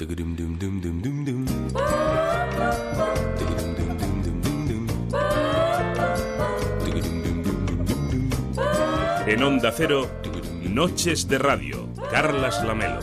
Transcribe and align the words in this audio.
En 0.00 0.08
Onda 9.42 9.70
Cero, 9.76 10.08
Noches 10.62 11.28
de 11.28 11.36
Radio, 11.36 11.86
Carlas 12.10 12.64
Lamelo. 12.64 13.00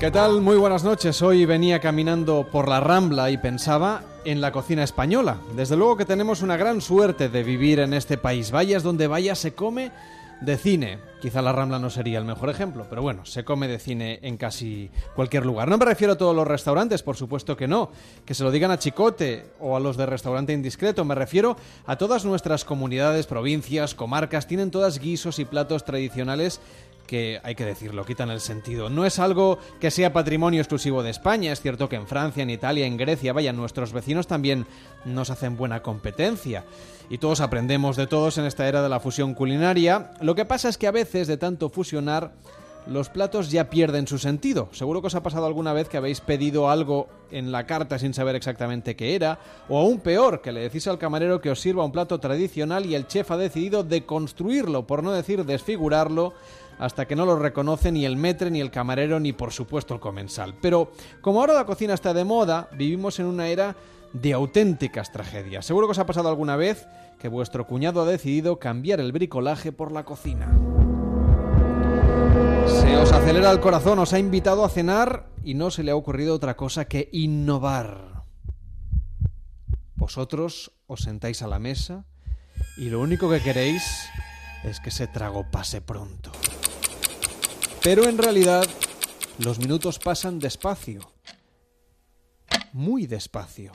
¿Qué 0.00 0.10
tal? 0.10 0.40
Muy 0.40 0.56
buenas 0.56 0.84
noches. 0.84 1.20
Hoy 1.20 1.44
venía 1.44 1.80
caminando 1.80 2.48
por 2.50 2.66
la 2.66 2.80
Rambla 2.80 3.30
y 3.30 3.36
pensaba 3.36 4.04
en 4.24 4.40
la 4.40 4.52
cocina 4.52 4.84
española. 4.84 5.36
Desde 5.54 5.76
luego 5.76 5.98
que 5.98 6.06
tenemos 6.06 6.40
una 6.40 6.56
gran 6.56 6.80
suerte 6.80 7.28
de 7.28 7.42
vivir 7.42 7.80
en 7.80 7.92
este 7.92 8.16
país. 8.16 8.52
Vayas 8.52 8.82
donde 8.82 9.06
vayas, 9.06 9.38
se 9.38 9.52
come 9.52 9.92
de 10.40 10.56
cine. 10.56 10.98
Quizá 11.20 11.40
la 11.40 11.52
Rambla 11.52 11.78
no 11.78 11.88
sería 11.88 12.18
el 12.18 12.24
mejor 12.24 12.50
ejemplo, 12.50 12.86
pero 12.90 13.00
bueno, 13.00 13.24
se 13.24 13.44
come 13.44 13.66
de 13.66 13.78
cine 13.78 14.18
en 14.22 14.36
casi 14.36 14.90
cualquier 15.14 15.46
lugar. 15.46 15.68
No 15.68 15.78
me 15.78 15.86
refiero 15.86 16.12
a 16.12 16.18
todos 16.18 16.36
los 16.36 16.46
restaurantes, 16.46 17.02
por 17.02 17.16
supuesto 17.16 17.56
que 17.56 17.66
no, 17.66 17.90
que 18.26 18.34
se 18.34 18.44
lo 18.44 18.50
digan 18.50 18.70
a 18.70 18.78
Chicote 18.78 19.46
o 19.58 19.76
a 19.76 19.80
los 19.80 19.96
de 19.96 20.04
restaurante 20.04 20.52
indiscreto, 20.52 21.04
me 21.04 21.14
refiero 21.14 21.56
a 21.86 21.96
todas 21.96 22.26
nuestras 22.26 22.64
comunidades, 22.64 23.26
provincias, 23.26 23.94
comarcas, 23.94 24.46
tienen 24.46 24.70
todas 24.70 24.98
guisos 24.98 25.38
y 25.38 25.46
platos 25.46 25.84
tradicionales 25.84 26.60
que 27.06 27.40
hay 27.42 27.54
que 27.54 27.64
decirlo, 27.64 28.04
quitan 28.04 28.30
el 28.30 28.40
sentido. 28.40 28.88
No 28.88 29.06
es 29.06 29.18
algo 29.18 29.58
que 29.80 29.90
sea 29.90 30.12
patrimonio 30.12 30.60
exclusivo 30.60 31.02
de 31.02 31.10
España, 31.10 31.52
es 31.52 31.60
cierto 31.60 31.88
que 31.88 31.96
en 31.96 32.06
Francia, 32.06 32.42
en 32.42 32.50
Italia, 32.50 32.86
en 32.86 32.96
Grecia, 32.96 33.32
vaya, 33.32 33.52
nuestros 33.52 33.92
vecinos 33.92 34.26
también 34.26 34.66
nos 35.04 35.30
hacen 35.30 35.56
buena 35.56 35.82
competencia. 35.82 36.64
Y 37.10 37.18
todos 37.18 37.40
aprendemos 37.40 37.96
de 37.96 38.06
todos 38.06 38.38
en 38.38 38.46
esta 38.46 38.66
era 38.66 38.82
de 38.82 38.88
la 38.88 39.00
fusión 39.00 39.34
culinaria. 39.34 40.12
Lo 40.20 40.34
que 40.34 40.44
pasa 40.44 40.68
es 40.68 40.78
que 40.78 40.86
a 40.86 40.92
veces 40.92 41.28
de 41.28 41.36
tanto 41.36 41.68
fusionar 41.68 42.32
los 42.86 43.08
platos 43.08 43.50
ya 43.50 43.70
pierden 43.70 44.06
su 44.06 44.18
sentido. 44.18 44.68
Seguro 44.72 45.00
que 45.00 45.06
os 45.06 45.14
ha 45.14 45.22
pasado 45.22 45.46
alguna 45.46 45.72
vez 45.72 45.88
que 45.88 45.96
habéis 45.96 46.20
pedido 46.20 46.68
algo 46.68 47.08
en 47.30 47.50
la 47.50 47.66
carta 47.66 47.98
sin 47.98 48.14
saber 48.14 48.36
exactamente 48.36 48.94
qué 48.94 49.14
era, 49.14 49.38
o 49.68 49.78
aún 49.78 50.00
peor, 50.00 50.40
que 50.42 50.52
le 50.52 50.60
decís 50.60 50.86
al 50.86 50.98
camarero 50.98 51.40
que 51.40 51.50
os 51.50 51.60
sirva 51.60 51.84
un 51.84 51.92
plato 51.92 52.20
tradicional 52.20 52.86
y 52.86 52.94
el 52.94 53.06
chef 53.06 53.30
ha 53.30 53.36
decidido 53.36 53.82
deconstruirlo, 53.82 54.86
por 54.86 55.02
no 55.02 55.12
decir 55.12 55.44
desfigurarlo, 55.44 56.34
hasta 56.78 57.06
que 57.06 57.16
no 57.16 57.26
lo 57.26 57.38
reconoce 57.38 57.92
ni 57.92 58.04
el 58.04 58.16
metre, 58.16 58.50
ni 58.50 58.60
el 58.60 58.70
camarero, 58.70 59.20
ni 59.20 59.32
por 59.32 59.52
supuesto 59.52 59.94
el 59.94 60.00
comensal. 60.00 60.54
Pero 60.60 60.92
como 61.20 61.40
ahora 61.40 61.54
la 61.54 61.66
cocina 61.66 61.94
está 61.94 62.14
de 62.14 62.24
moda, 62.24 62.68
vivimos 62.76 63.18
en 63.18 63.26
una 63.26 63.48
era 63.48 63.76
de 64.12 64.32
auténticas 64.32 65.12
tragedias. 65.12 65.66
Seguro 65.66 65.86
que 65.86 65.92
os 65.92 65.98
ha 65.98 66.06
pasado 66.06 66.28
alguna 66.28 66.56
vez 66.56 66.86
que 67.18 67.28
vuestro 67.28 67.66
cuñado 67.66 68.02
ha 68.02 68.06
decidido 68.06 68.58
cambiar 68.58 69.00
el 69.00 69.12
bricolaje 69.12 69.72
por 69.72 69.92
la 69.92 70.04
cocina. 70.04 70.56
Se 72.66 72.96
os 72.96 73.12
acelera 73.12 73.50
el 73.50 73.60
corazón, 73.60 73.98
os 73.98 74.12
ha 74.12 74.18
invitado 74.18 74.64
a 74.64 74.68
cenar 74.68 75.28
y 75.42 75.54
no 75.54 75.70
se 75.70 75.82
le 75.82 75.90
ha 75.90 75.96
ocurrido 75.96 76.34
otra 76.34 76.56
cosa 76.56 76.86
que 76.86 77.08
innovar. 77.12 78.24
Vosotros 79.96 80.72
os 80.86 81.00
sentáis 81.00 81.42
a 81.42 81.46
la 81.46 81.58
mesa 81.58 82.04
y 82.76 82.90
lo 82.90 83.00
único 83.00 83.30
que 83.30 83.40
queréis 83.40 83.82
es 84.64 84.80
que 84.80 84.88
ese 84.88 85.06
trago 85.06 85.44
pase 85.50 85.80
pronto. 85.80 86.32
Pero 87.84 88.08
en 88.08 88.16
realidad 88.16 88.66
los 89.36 89.58
minutos 89.58 89.98
pasan 89.98 90.38
despacio. 90.38 91.02
Muy 92.72 93.06
despacio. 93.06 93.72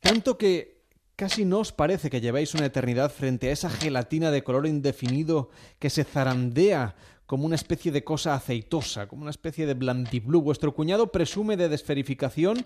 Tanto 0.00 0.38
que 0.38 0.80
casi 1.14 1.44
no 1.44 1.58
os 1.58 1.70
parece 1.70 2.08
que 2.08 2.22
lleváis 2.22 2.54
una 2.54 2.64
eternidad 2.64 3.12
frente 3.12 3.50
a 3.50 3.52
esa 3.52 3.68
gelatina 3.68 4.30
de 4.30 4.42
color 4.42 4.66
indefinido 4.66 5.50
que 5.78 5.90
se 5.90 6.02
zarandea 6.02 6.96
como 7.26 7.44
una 7.44 7.56
especie 7.56 7.92
de 7.92 8.04
cosa 8.04 8.34
aceitosa, 8.34 9.06
como 9.06 9.20
una 9.20 9.32
especie 9.32 9.66
de 9.66 9.74
blandiblú. 9.74 10.40
Vuestro 10.40 10.74
cuñado 10.74 11.12
presume 11.12 11.58
de 11.58 11.68
desferificación 11.68 12.64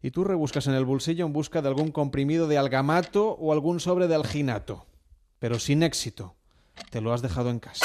y 0.00 0.10
tú 0.10 0.24
rebuscas 0.24 0.68
en 0.68 0.74
el 0.74 0.86
bolsillo 0.86 1.26
en 1.26 1.34
busca 1.34 1.60
de 1.60 1.68
algún 1.68 1.92
comprimido 1.92 2.48
de 2.48 2.56
algamato 2.56 3.32
o 3.32 3.52
algún 3.52 3.78
sobre 3.78 4.08
de 4.08 4.14
alginato. 4.14 4.86
Pero 5.38 5.58
sin 5.58 5.82
éxito. 5.82 6.34
Te 6.90 7.02
lo 7.02 7.12
has 7.12 7.20
dejado 7.20 7.50
en 7.50 7.58
casa. 7.58 7.84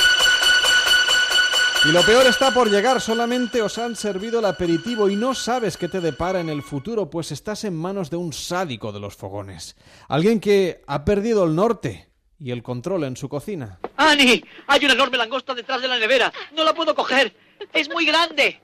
Y 1.87 1.91
lo 1.91 2.01
peor 2.03 2.25
está 2.25 2.51
por 2.51 2.69
llegar, 2.69 2.99
solamente 2.99 3.61
os 3.61 3.77
han 3.77 3.95
servido 3.95 4.39
el 4.39 4.45
aperitivo 4.45 5.07
y 5.09 5.15
no 5.15 5.35
sabes 5.35 5.77
qué 5.77 5.87
te 5.87 6.01
depara 6.01 6.39
en 6.39 6.49
el 6.49 6.63
futuro, 6.63 7.09
pues 7.09 7.31
estás 7.31 7.63
en 7.63 7.75
manos 7.75 8.09
de 8.09 8.17
un 8.17 8.33
sádico 8.33 8.91
de 8.91 8.99
los 8.99 9.15
fogones. 9.15 9.75
Alguien 10.07 10.39
que 10.39 10.81
ha 10.87 11.05
perdido 11.05 11.43
el 11.43 11.53
norte 11.55 12.09
y 12.39 12.49
el 12.51 12.63
control 12.63 13.03
en 13.03 13.15
su 13.15 13.29
cocina. 13.29 13.79
¡Ani! 13.97 14.43
Hay 14.67 14.83
una 14.85 14.93
enorme 14.95 15.17
langosta 15.17 15.53
detrás 15.53 15.79
de 15.81 15.87
la 15.87 15.99
nevera. 15.99 16.33
No 16.55 16.63
la 16.63 16.73
puedo 16.73 16.95
coger. 16.95 17.35
Es 17.71 17.87
muy 17.89 18.05
grande. 18.05 18.59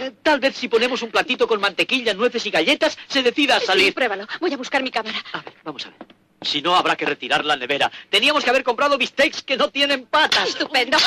Eh, 0.00 0.12
Tal 0.22 0.40
vez 0.40 0.56
si 0.56 0.68
ponemos 0.68 1.02
un 1.02 1.10
platito 1.10 1.46
con 1.46 1.60
mantequilla, 1.60 2.14
nueces 2.14 2.44
y 2.46 2.50
galletas, 2.50 2.96
se 3.06 3.22
decida 3.22 3.56
a 3.56 3.60
Sí, 3.60 3.66
salir. 3.66 3.92
pruébalo. 3.94 4.26
Voy 4.40 4.52
a 4.52 4.56
buscar 4.56 4.82
mi 4.82 4.90
cámara. 4.90 5.18
A 5.34 5.42
ver, 5.42 5.54
vamos 5.62 5.84
a 5.86 5.90
ver. 5.90 5.98
Si 6.42 6.60
no, 6.62 6.76
habrá 6.76 6.96
que 6.96 7.06
retirar 7.06 7.44
la 7.44 7.56
nevera. 7.56 7.90
Teníamos 8.10 8.44
que 8.44 8.50
haber 8.50 8.62
comprado 8.62 8.98
bistecs 8.98 9.42
que 9.42 9.56
no 9.56 9.70
tienen 9.70 10.06
patas. 10.06 10.48
¡Estupendo! 10.50 10.98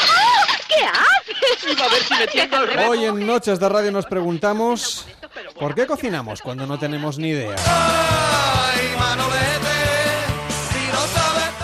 ¿Qué 0.70 0.86
haces? 0.86 1.72
Iba 1.72 1.86
a 1.86 1.90
ver 1.90 2.04
si 2.04 2.14
revés. 2.68 2.88
Hoy 2.88 3.06
en 3.06 3.26
Noches 3.26 3.60
de 3.60 3.68
Radio 3.68 3.92
nos 3.92 4.06
preguntamos 4.06 5.06
¿por 5.60 5.74
qué 5.76 5.86
cocinamos 5.88 6.42
cuando 6.42 6.66
no 6.68 6.78
tenemos 6.78 7.18
ni 7.18 7.30
idea? 7.30 7.56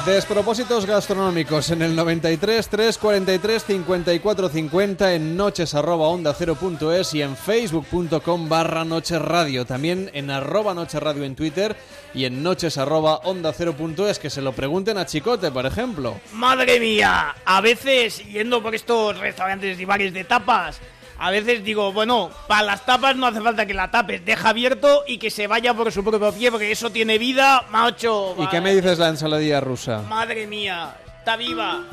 Despropósitos 0.06 0.86
gastronómicos 0.86 1.72
en 1.72 1.82
el 1.82 1.96
93 1.96 2.70
343 2.70 3.64
54 3.64 4.50
50 4.50 5.14
en 5.16 5.36
noches 5.36 5.74
arroba 5.74 6.10
onda 6.10 6.32
cero 6.38 6.54
punto 6.54 6.94
es 6.94 7.16
y 7.16 7.24
en 7.24 7.36
facebook.com 7.36 8.48
barra 8.48 8.86
noches 8.86 9.20
radio. 9.20 9.66
También 9.66 10.12
en 10.14 10.30
arroba 10.30 10.76
noches 10.76 11.02
radio 11.02 11.24
en 11.24 11.36
Twitter 11.36 11.76
y 12.14 12.26
en 12.26 12.44
noches 12.44 12.78
arroba 12.78 13.16
onda 13.24 13.52
cero 13.52 13.74
punto 13.76 14.08
es. 14.08 14.20
Que 14.20 14.30
se 14.30 14.44
lo 14.44 14.54
pregunten 14.54 15.00
a 15.00 15.08
Chicote, 15.08 15.50
por 15.50 15.66
ejemplo. 15.66 16.20
Madre 16.34 16.80
mía, 16.80 17.36
a 17.44 17.62
veces 17.62 18.24
yendo 18.26 18.62
por 18.62 18.76
estos 18.76 19.18
restaurantes 19.18 19.80
y 19.80 19.86
bares 19.86 20.14
de 20.14 20.24
tapas, 20.24 20.80
a 21.18 21.32
veces 21.32 21.64
digo, 21.64 21.94
bueno, 21.94 22.30
para 22.48 22.64
las 22.64 22.86
tapas 22.86 23.16
no 23.16 23.28
hace 23.28 23.42
falta 23.42 23.66
que 23.66 23.74
la 23.74 23.92
tapes, 23.92 24.26
deja 24.26 24.50
abierto 24.50 25.04
y 25.08 25.18
que 25.18 25.30
se 25.30 25.48
vaya 25.48 25.74
por 25.74 25.92
su 25.92 26.04
propio 26.04 26.32
pie, 26.34 26.52
porque 26.52 26.72
eso 26.72 26.90
tiene 26.90 27.18
vida, 27.18 27.66
macho. 27.70 28.36
¿Y 28.40 28.48
qué 28.48 28.62
me 28.62 28.76
dices 28.76 29.00
la 29.00 29.10
ensaladilla 29.10 29.62
rusa? 29.62 30.02
Madre 30.02 30.48
mía, 30.48 30.96
está 31.20 31.36
viva. 31.36 31.84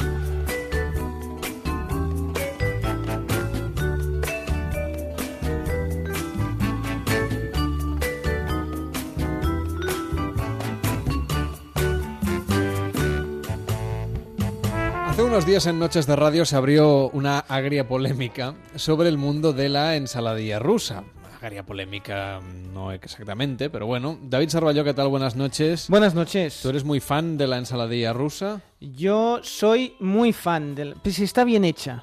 Hace 15.23 15.31
unos 15.31 15.47
días 15.47 15.67
en 15.67 15.79
Noches 15.79 16.09
de 16.09 16.17
Radio 16.17 16.45
se 16.45 16.57
abrió 16.57 17.09
una 17.11 17.39
agria 17.39 17.87
polémica 17.87 18.57
sobre 18.75 19.09
el 19.09 19.19
mundo 19.19 19.53
de 19.53 19.69
la 19.69 19.95
ensaladilla 19.95 20.59
rusa. 20.59 21.05
Agria 21.41 21.65
polémica 21.65 22.41
no 22.75 22.91
exactamente, 22.91 23.71
pero 23.71 23.87
bueno. 23.87 24.19
David 24.21 24.49
Sarballó, 24.49 24.83
¿qué 24.83 24.95
tal? 24.95 25.07
Buenas 25.07 25.37
noches. 25.37 25.87
Buenas 25.89 26.17
noches. 26.17 26.59
¿Tú 26.61 26.71
eres 26.71 26.83
muy 26.83 26.99
fan 26.99 27.39
de 27.39 27.47
la 27.47 27.59
ensaladilla 27.59 28.13
rusa? 28.13 28.63
Yo 28.81 29.39
soy 29.45 29.95
muy 30.01 30.33
fan 30.33 30.75
del... 30.75 30.97
Pues 31.01 31.15
si 31.15 31.23
está 31.23 31.45
bien 31.45 31.65
hecha. 31.65 32.03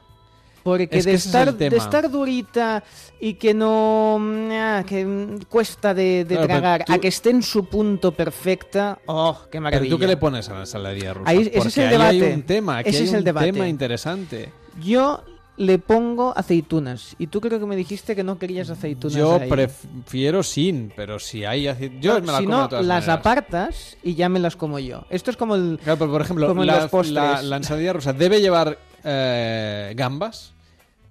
Porque 0.78 0.98
Es 0.98 1.06
que 1.06 1.12
de, 1.12 1.16
es 1.18 1.26
estar, 1.26 1.54
de 1.54 1.68
estar 1.68 2.10
durita 2.10 2.84
y 3.20 3.34
que 3.36 3.54
no... 3.54 4.18
mm, 4.20 4.50
ah, 4.52 4.84
que 4.88 5.38
cuesta 5.50 5.94
de, 5.94 6.26
de 6.26 6.36
Claro, 6.36 6.48
pero 6.48 6.60
tragar, 6.60 6.86
tú- 6.86 6.94
a 6.94 6.98
que 7.00 7.08
esté 7.10 7.30
en 7.32 7.44
su 7.44 7.66
punto 7.66 8.12
perfecta... 8.12 9.00
¡Oh, 9.06 9.38
qué 9.44 9.50
¿Pero 9.52 9.62
maravilla! 9.64 9.90
tú 9.96 10.00
qué 10.00 10.08
le 10.08 10.18
pones 10.18 10.48
a 10.50 10.54
la 10.54 10.60
ensaladilla 10.62 11.14
rusa? 11.14 11.30
Ahí- 11.30 11.42
ese 11.42 11.52
Porque 11.52 11.68
es 11.70 11.78
el 11.78 11.84
ahí 11.86 11.92
debate. 11.92 12.26
hay 12.28 12.34
un 12.34 12.44
tema, 12.44 12.78
aquí 12.78 12.90
Ese 12.90 13.00
hay 13.00 13.04
es 13.06 13.14
el 13.14 13.20
un 13.20 13.24
debate. 13.26 13.52
tema 13.54 13.68
interesante. 13.68 14.52
Yo 14.84 15.24
le 15.58 15.78
pongo 15.78 16.34
aceitunas. 16.38 17.16
Y 17.20 17.28
tú 17.28 17.42
creo 17.42 17.60
que 17.60 17.66
me 17.66 17.76
dijiste 17.76 18.16
que 18.16 18.24
no 18.24 18.40
querías 18.40 18.70
aceitunas 18.70 19.18
Yo 19.18 19.36
ahí. 19.42 19.50
prefiero 19.50 20.42
sin, 20.42 20.94
pero 20.96 21.20
si 21.20 21.44
hay... 21.44 21.68
ace- 21.68 21.92
Yo 22.00 22.22
me 22.22 22.28
la 22.28 22.38
si 22.38 22.46
como 22.46 22.58
no, 22.58 22.64
de 22.64 22.70
todas 22.70 22.86
las 22.86 23.02
maneras. 23.08 23.20
apartas 23.20 23.98
y 24.02 24.16
ya 24.16 24.30
me 24.30 24.40
las 24.40 24.56
como 24.56 24.80
yo. 24.80 25.04
Esto 25.10 25.32
es 25.32 25.36
como 25.36 25.56
el... 25.56 25.78
Claro, 25.84 26.00
pero 26.00 26.12
por 26.12 26.22
ejemplo, 26.22 26.54
la, 26.64 26.88
la- 27.12 27.42
la 27.42 27.58
ensaladilla 27.58 27.92
rusa 27.92 28.14
debe 28.14 28.40
llevar 28.40 28.80
eh, 29.04 29.92
gambas, 29.98 30.54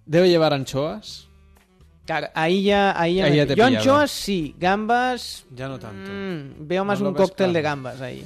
debe 0.08 0.28
llevar 0.28 0.52
anchoas. 0.52 1.28
Claro, 2.06 2.28
ahí 2.34 2.62
ya... 2.62 2.98
Ahí 3.00 3.16
ya, 3.16 3.24
Ahí 3.26 3.30
me- 3.32 3.36
ya 3.36 3.46
te 3.46 3.52
he 3.52 3.56
yo 3.56 3.64
anchoas 3.66 4.10
sí, 4.10 4.54
gambas... 4.58 5.44
Ya 5.54 5.68
no 5.68 5.78
tanto. 5.78 6.10
mm, 6.10 6.66
veo 6.66 6.84
más 6.84 7.00
No 7.00 7.10
un 7.10 7.14
cóctel 7.14 7.52
de 7.52 7.60
gambas 7.62 8.00
ahí. 8.00 8.24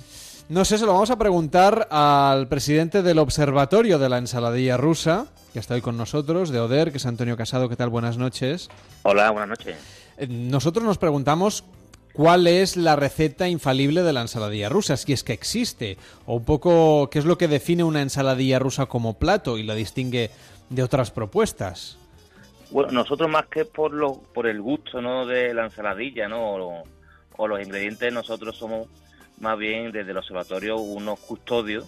No 0.49 0.65
sé, 0.65 0.79
se 0.79 0.87
lo 0.87 0.93
vamos 0.93 1.11
a 1.11 1.19
preguntar 1.19 1.89
al 1.91 2.47
presidente 2.49 3.03
del 3.03 3.19
Observatorio 3.19 3.99
de 3.99 4.09
la 4.09 4.19
Ensaladilla 4.19 4.77
Rusa, 4.77 5.27
que 5.53 5.59
está 5.59 5.75
hoy 5.75 5.81
con 5.81 5.97
nosotros, 5.97 6.51
de 6.51 6.61
Oder, 6.61 6.93
que 6.93 6.99
es 6.99 7.07
Antonio 7.07 7.37
Casado. 7.37 7.69
¿Qué 7.69 7.77
tal? 7.77 7.89
Buenas 7.89 8.19
noches. 8.19 8.69
Hola, 9.03 9.31
buenas 9.31 9.49
noches. 9.49 9.77
Eh, 10.19 10.27
Nosotros 10.29 10.85
nos 10.85 10.99
preguntamos 10.99 11.65
cuál 12.13 12.47
es 12.47 12.77
la 12.77 12.95
receta 12.97 13.49
infalible 13.49 14.03
de 14.03 14.13
la 14.13 14.21
ensaladilla 14.21 14.69
rusa, 14.69 14.97
si 14.97 15.13
es 15.13 15.25
que 15.25 15.33
existe, 15.33 15.97
o 16.27 16.37
un 16.37 16.45
poco 16.45 17.09
qué 17.11 17.19
es 17.19 17.25
lo 17.25 17.39
que 17.39 17.49
define 17.49 17.83
una 17.85 18.03
ensaladilla 18.03 18.59
rusa 18.59 18.87
como 18.87 19.15
plato 19.19 19.57
y 19.59 19.63
la 19.63 19.75
distingue 19.75 20.31
de 20.73 20.83
otras 20.83 21.11
propuestas. 21.11 21.99
Bueno, 22.71 22.93
nosotros 22.93 23.29
más 23.29 23.47
que 23.47 23.65
por 23.65 23.93
lo, 23.93 24.15
por 24.35 24.47
el 24.47 24.61
gusto, 24.61 25.03
¿no? 25.03 25.27
De 25.27 25.53
la 25.53 25.65
ensaladilla, 25.65 26.29
¿no? 26.29 26.55
O, 26.55 26.83
o 27.37 27.49
los 27.49 27.63
ingredientes, 27.63 28.13
nosotros 28.13 28.57
somos 28.57 28.89
más 29.41 29.59
bien 29.59 29.93
desde 29.93 30.13
el 30.13 30.17
observatorio 30.17 30.79
unos 30.79 31.19
custodios 31.21 31.87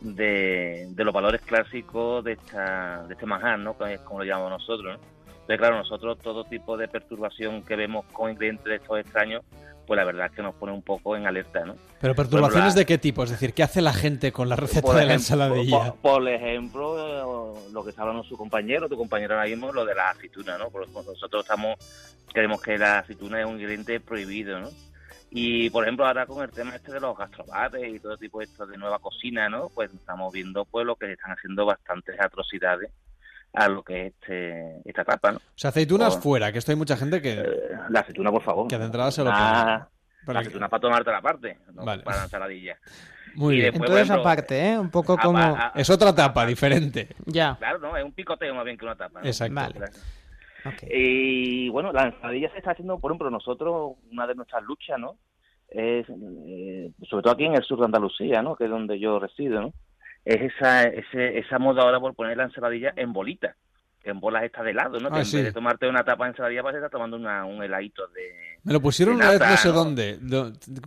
de, 0.00 0.88
de 0.90 1.04
los 1.04 1.14
valores 1.14 1.40
clásicos 1.42 2.24
de 2.24 2.32
esta 2.32 3.04
de 3.06 3.14
este 3.14 3.26
manjar, 3.26 3.58
¿no? 3.58 3.76
Como 4.04 4.20
lo 4.20 4.24
llamamos 4.24 4.50
nosotros, 4.50 4.98
¿no? 4.98 5.56
Claro, 5.56 5.76
nosotros 5.76 6.18
todo 6.18 6.42
tipo 6.44 6.76
de 6.76 6.88
perturbación 6.88 7.62
que 7.62 7.76
vemos 7.76 8.04
con 8.06 8.32
ingredientes 8.32 8.64
de 8.64 8.76
estos 8.76 8.98
extraños, 8.98 9.44
pues 9.86 9.96
la 9.96 10.04
verdad 10.04 10.26
es 10.26 10.32
que 10.32 10.42
nos 10.42 10.54
pone 10.56 10.72
un 10.72 10.82
poco 10.82 11.16
en 11.16 11.26
alerta, 11.26 11.64
¿no? 11.64 11.76
Pero 12.00 12.14
perturbaciones 12.14 12.74
la- 12.74 12.80
de 12.80 12.86
qué 12.86 12.98
tipo? 12.98 13.22
Es 13.24 13.30
decir, 13.30 13.54
¿qué 13.54 13.62
hace 13.62 13.80
la 13.80 13.92
gente 13.92 14.32
con 14.32 14.48
la 14.48 14.56
receta 14.56 14.88
de 14.88 15.06
la 15.06 15.14
ejemplo- 15.14 15.14
ensaladilla? 15.14 15.92
Por, 15.94 16.12
por 16.22 16.28
ejemplo, 16.28 17.58
eh, 17.58 17.70
lo 17.72 17.84
que 17.84 17.90
está 17.90 18.02
hablando 18.02 18.24
su 18.24 18.36
compañero, 18.36 18.88
tu 18.88 18.96
compañero 18.96 19.34
ahora 19.34 19.46
mismo, 19.48 19.72
lo 19.72 19.84
de 19.84 19.94
la 19.94 20.10
aceituna, 20.10 20.58
¿no? 20.58 20.68
Porque 20.70 20.90
nosotros 20.92 21.44
estamos, 21.44 21.76
creemos 22.32 22.60
que 22.60 22.76
la 22.78 22.98
aceituna 22.98 23.40
es 23.40 23.46
un 23.46 23.52
ingrediente 23.54 24.00
prohibido, 24.00 24.58
¿no? 24.60 24.68
Y, 25.30 25.70
por 25.70 25.84
ejemplo, 25.84 26.06
ahora 26.06 26.24
con 26.26 26.42
el 26.42 26.50
tema 26.50 26.74
este 26.76 26.92
de 26.92 27.00
los 27.00 27.16
gastrobares 27.16 27.94
y 27.94 27.98
todo 27.98 28.16
tipo 28.16 28.38
de 28.38 28.44
esto 28.44 28.66
de 28.66 28.78
nueva 28.78 28.98
cocina, 29.00 29.48
¿no? 29.48 29.68
Pues 29.74 29.92
estamos 29.92 30.32
viendo, 30.32 30.64
pues, 30.64 30.86
lo 30.86 30.96
que 30.96 31.12
están 31.12 31.32
haciendo 31.32 31.66
bastantes 31.66 32.18
atrocidades 32.20 32.90
a 33.56 33.68
lo 33.68 33.82
que 33.82 34.06
es 34.06 34.12
este, 34.14 34.80
esta 34.84 35.02
etapa, 35.02 35.32
¿no? 35.32 35.38
O 35.38 35.40
sea, 35.54 35.70
aceitunas 35.70 36.18
fuera, 36.18 36.52
que 36.52 36.58
esto 36.58 36.72
hay 36.72 36.76
mucha 36.76 36.96
gente 36.96 37.20
que... 37.22 37.32
Eh, 37.40 37.46
la 37.90 38.00
aceituna, 38.00 38.30
por 38.30 38.42
favor. 38.42 38.68
Que 38.68 38.78
de 38.78 38.84
entrada 38.84 39.10
se 39.10 39.24
lo 39.24 39.30
Ah, 39.32 39.88
Para 40.24 40.34
la 40.38 40.40
que- 40.42 40.48
aceituna 40.48 40.68
para 40.68 40.80
tomarte 40.80 41.10
la 41.10 41.22
parte, 41.22 41.58
no 41.72 41.84
Vale. 41.84 42.02
para 42.02 42.18
la 42.18 42.22
ensaladilla. 42.24 42.76
Muy 43.34 43.54
y 43.54 43.56
bien. 43.58 43.70
después, 43.72 43.88
Entonces, 43.90 44.04
ejemplo, 44.10 44.22
aparte, 44.30 44.66
¿eh? 44.72 44.78
Un 44.78 44.90
poco 44.90 45.14
a- 45.14 45.18
como... 45.18 45.38
a- 45.38 45.72
Es 45.74 45.90
otra 45.90 46.14
tapa, 46.14 46.46
diferente. 46.46 47.08
Ya, 47.26 47.56
Claro, 47.58 47.78
no, 47.78 47.96
es 47.96 48.04
un 48.04 48.12
picoteo 48.12 48.54
más 48.54 48.64
bien 48.64 48.76
que 48.78 48.84
una 48.84 48.94
tapa. 48.96 49.20
¿no? 49.20 49.26
Exacto. 49.26 49.54
Vale. 49.54 49.80
Y 50.90 51.68
bueno, 51.68 51.92
la 51.92 52.04
ensaladilla 52.08 52.50
se 52.50 52.58
está 52.58 52.72
haciendo, 52.72 52.98
por 52.98 53.10
ejemplo, 53.12 53.30
nosotros, 53.30 53.92
una 54.10 54.26
de 54.26 54.34
nuestras 54.34 54.62
luchas, 54.64 54.98
¿no? 54.98 55.16
Es, 55.68 56.06
eh, 56.08 56.90
sobre 57.08 57.22
todo 57.22 57.32
aquí 57.32 57.44
en 57.44 57.54
el 57.54 57.62
sur 57.62 57.78
de 57.78 57.84
Andalucía, 57.86 58.42
¿no? 58.42 58.56
Que 58.56 58.64
es 58.64 58.70
donde 58.70 58.98
yo 58.98 59.18
resido, 59.18 59.60
¿no? 59.60 59.72
Es 60.26 60.52
esa, 60.52 60.82
ese, 60.82 61.38
esa 61.38 61.58
moda 61.58 61.82
ahora 61.82 62.00
por 62.00 62.14
poner 62.14 62.36
la 62.36 62.44
ensaladilla 62.44 62.92
en 62.96 63.12
bolitas, 63.12 63.54
en 64.02 64.18
bolas 64.20 64.42
estas 64.42 64.64
de 64.64 64.72
helado, 64.72 64.98
¿no? 64.98 65.06
Ah, 65.08 65.12
que 65.12 65.20
en 65.20 65.32
vez 65.32 65.44
de 65.44 65.52
tomarte 65.52 65.88
una 65.88 66.02
tapa 66.04 66.24
de 66.24 66.30
ensaladilla, 66.30 66.62
vas 66.62 66.74
a 66.74 66.78
estar 66.78 66.90
tomando 66.90 67.16
una, 67.16 67.44
un 67.44 67.62
heladito 67.62 68.06
de... 68.08 68.58
Me 68.64 68.72
lo 68.72 68.80
pusieron 68.80 69.14
una 69.14 69.30
vez 69.30 69.40
no 69.40 69.56
sé 69.56 69.68
¿no? 69.68 69.74
dónde. 69.74 70.18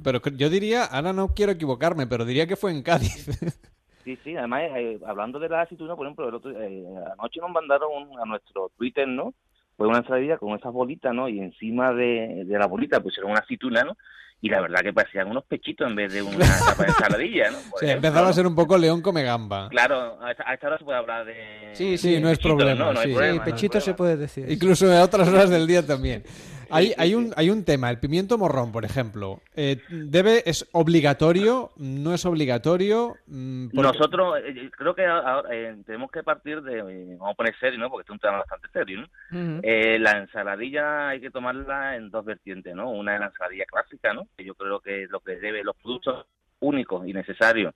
Pero 0.04 0.22
yo 0.36 0.50
diría, 0.50 0.84
ahora 0.84 1.14
no 1.14 1.30
quiero 1.34 1.54
equivocarme, 1.54 2.06
pero 2.06 2.26
diría 2.26 2.46
que 2.48 2.58
fue 2.58 2.72
en 2.72 2.84
Cádiz. 2.84 3.28
Sí, 4.06 4.18
sí, 4.24 4.36
además, 4.36 4.62
eh, 4.76 4.98
hablando 5.06 5.38
de 5.40 5.50
la 5.50 5.62
aceituna, 5.62 5.96
por 5.96 6.08
ejemplo, 6.08 6.28
el 6.28 6.34
otro, 6.34 6.50
eh, 6.60 6.84
anoche 7.20 7.40
nos 7.42 7.52
mandaron 7.52 7.90
un- 7.94 8.20
a 8.20 8.26
nuestro 8.26 8.72
Twitter, 8.76 9.08
¿no? 9.08 9.36
Fue 9.78 9.88
una 9.88 10.00
ensaladilla 10.00 10.38
con 10.38 10.58
esas 10.58 10.74
bolitas, 10.74 11.14
¿no? 11.14 11.30
Y 11.30 11.40
encima 11.40 11.94
de, 11.94 12.44
de 12.46 12.58
la 12.58 12.66
bolita 12.66 13.02
pusieron 13.02 13.30
una 13.32 13.42
aceituna, 13.42 13.84
¿no? 13.84 13.98
Y 14.42 14.50
la 14.50 14.62
verdad 14.62 14.80
que 14.82 14.94
parecían 14.94 15.28
unos 15.30 15.44
pechitos 15.44 15.90
en 15.90 15.96
vez 15.96 16.14
de 16.14 16.22
una 16.22 16.38
tapa 16.66 16.84
de 16.84 16.90
ensaladilla, 16.90 17.52
¿no? 17.52 17.58
Por 17.72 17.84
ejemplo, 17.84 18.08
empezaba 18.08 18.30
a 18.30 18.34
ser 18.34 18.48
un 18.48 18.56
poco 18.56 18.78
león 18.78 19.02
come 19.02 19.24
gamba. 19.24 19.68
Claro, 19.70 20.18
a 20.22 20.32
esta, 20.32 20.50
a 20.50 20.54
esta 20.54 20.68
hora 20.68 20.78
se 20.78 20.86
puede 20.86 20.98
hablar 20.98 21.26
de... 21.26 21.72
Sí, 21.74 21.98
sí, 21.98 22.20
no 22.22 22.30
es 22.30 22.40
problema, 22.40 22.74
¿no? 22.74 22.94
No 22.94 23.00
hay 23.00 23.08
sí. 23.08 23.14
problema, 23.14 23.34
Sí, 23.34 23.38
no 23.38 23.44
hay 23.44 23.52
pechito 23.52 23.82
se 23.82 23.94
puede 23.94 24.16
decir. 24.16 24.50
Incluso 24.50 24.92
a 24.92 25.04
otras 25.04 25.28
horas 25.28 25.50
del 25.50 25.68
día 25.68 25.86
también. 25.86 26.24
Hay, 26.72 26.94
hay, 26.98 27.16
un, 27.16 27.34
hay 27.36 27.50
un 27.50 27.64
tema, 27.66 27.90
el 27.90 28.00
pimiento 28.00 28.38
morrón, 28.38 28.72
por 28.72 28.86
ejemplo. 28.86 29.42
Eh, 29.56 29.82
¿Debe, 29.90 30.44
¿Es 30.46 30.68
obligatorio? 30.72 31.72
¿No 31.78 32.14
es 32.14 32.26
obligatorio? 32.26 33.16
Mm, 33.28 33.70
porque- 33.70 33.82
Nosotros 33.88 34.38
eh, 34.46 34.70
creo 34.78 34.94
que 34.96 35.06
ahora, 35.06 35.50
eh, 35.52 35.76
tenemos 35.86 36.12
que 36.12 36.24
partir 36.24 36.62
de... 36.62 36.80
eh, 36.80 37.16
vamos 37.18 37.34
a 37.34 37.36
poner 37.36 37.56
serio, 37.60 37.80
¿no? 37.80 37.90
Porque 37.90 38.02
este 38.04 38.12
es 38.14 38.16
un 38.16 38.20
tema 38.20 38.38
bastante 38.38 38.68
serio, 38.72 39.02
¿no? 39.32 39.60
Eh, 39.64 39.98
la 40.00 40.18
ensaladilla 40.18 41.10
hay 41.10 41.22
que 41.22 41.32
tomarla 41.32 41.96
en 41.96 42.10
dos 42.10 42.24
vertientes, 42.26 42.76
¿no? 42.76 42.90
Una 42.92 43.16
es 43.16 43.20
la 43.20 43.28
ensaladilla 43.28 43.66
clásica, 43.66 44.14
¿no? 44.14 44.28
Que 44.38 44.46
yo 44.46 44.56
creo 44.56 44.80
que 44.80 45.08
lo 45.10 45.20
que 45.22 45.38
debe, 45.38 45.64
los 45.64 45.76
productos 45.76 46.26
únicos 46.60 47.08
y 47.08 47.14
necesarios 47.14 47.74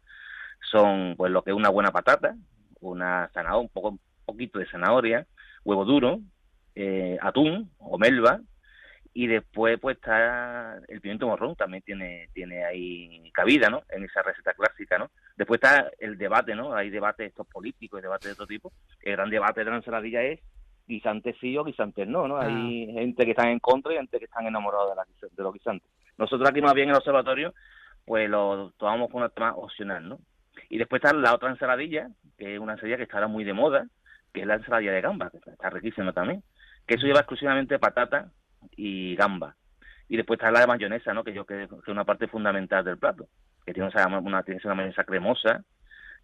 son, 0.71 1.15
pues, 1.17 1.31
lo 1.31 1.41
que 1.43 1.51
es 1.51 1.55
una 1.55 1.69
buena 1.69 1.91
patata, 1.91 2.35
una 2.79 3.29
zanahoria, 3.33 3.61
un 3.61 3.69
poco, 3.69 3.89
un 3.89 3.99
poquito 4.25 4.59
de 4.59 4.65
zanahoria, 4.67 5.25
huevo 5.63 5.85
duro, 5.85 6.19
eh, 6.75 7.17
atún 7.21 7.69
o 7.77 7.97
melva, 7.97 8.39
y 9.15 9.27
después, 9.27 9.79
pues, 9.79 9.97
está 9.97 10.79
el 10.87 10.99
pimiento 10.99 11.27
morrón, 11.27 11.55
también 11.55 11.83
tiene, 11.83 12.29
tiene 12.33 12.65
ahí 12.65 13.29
cabida, 13.31 13.69
¿no? 13.69 13.83
En 13.89 14.03
esa 14.03 14.23
receta 14.23 14.53
clásica, 14.53 14.97
¿no? 14.97 15.11
Después 15.35 15.61
está 15.61 15.91
el 15.99 16.17
debate, 16.17 16.55
¿no? 16.55 16.73
Hay 16.73 16.89
debates 16.89 17.27
estos 17.27 17.45
políticos 17.47 17.99
y 17.99 18.01
debates 18.01 18.25
de 18.25 18.33
otro 18.33 18.47
tipo. 18.47 18.71
El 19.01 19.13
gran 19.13 19.29
debate 19.29 19.63
de 19.63 19.69
la 19.69 19.77
ensaladilla 19.77 20.23
es 20.23 20.39
guisantes 20.87 21.35
sí 21.39 21.55
o 21.57 21.63
guisantes 21.63 22.07
no, 22.07 22.27
¿no? 22.27 22.37
Ah. 22.37 22.45
Hay 22.45 22.91
gente 22.91 23.23
que 23.23 23.31
está 23.31 23.49
en 23.49 23.59
contra 23.59 23.93
y 23.93 23.97
gente 23.97 24.17
que 24.17 24.25
están 24.25 24.47
enamorados 24.47 24.89
de, 24.89 24.95
la, 24.95 25.05
de 25.31 25.43
los 25.43 25.53
guisantes. 25.53 25.87
Nosotros 26.17 26.49
aquí 26.49 26.61
más 26.61 26.73
bien 26.73 26.89
en 26.89 26.95
el 26.95 26.97
observatorio, 26.97 27.53
pues 28.05 28.27
lo 28.27 28.71
tomamos 28.77 29.11
como 29.11 29.23
un 29.23 29.31
tema 29.31 29.53
opcional, 29.55 30.09
¿no? 30.09 30.19
Y 30.69 30.79
después 30.79 31.03
está 31.03 31.15
la 31.15 31.35
otra 31.35 31.51
ensaladilla, 31.51 32.09
que 32.35 32.55
es 32.55 32.59
una 32.59 32.73
ensaladilla 32.73 32.97
que 32.97 33.03
está 33.03 33.17
ahora 33.17 33.27
muy 33.27 33.43
de 33.43 33.53
moda, 33.53 33.85
que 34.33 34.41
es 34.41 34.47
la 34.47 34.55
ensaladilla 34.55 34.91
de 34.91 35.01
gamba, 35.01 35.29
que 35.29 35.37
está 35.37 35.69
riquísima 35.69 36.13
también, 36.13 36.43
que 36.87 36.95
eso 36.95 37.05
lleva 37.05 37.19
exclusivamente 37.19 37.77
patata 37.77 38.31
y 38.75 39.15
gamba. 39.15 39.55
Y 40.09 40.17
después 40.17 40.37
está 40.37 40.51
la 40.51 40.59
de 40.61 40.67
mayonesa, 40.67 41.13
¿no? 41.13 41.23
Que 41.23 41.33
yo 41.33 41.45
creo 41.45 41.67
que 41.67 41.75
es 41.75 41.87
una 41.87 42.03
parte 42.05 42.27
fundamental 42.27 42.83
del 42.83 42.97
plato, 42.97 43.27
que 43.65 43.73
tiene 43.73 43.89
una, 43.89 44.19
una, 44.19 44.43
tiene 44.43 44.61
una 44.63 44.75
mayonesa 44.75 45.03
cremosa 45.03 45.63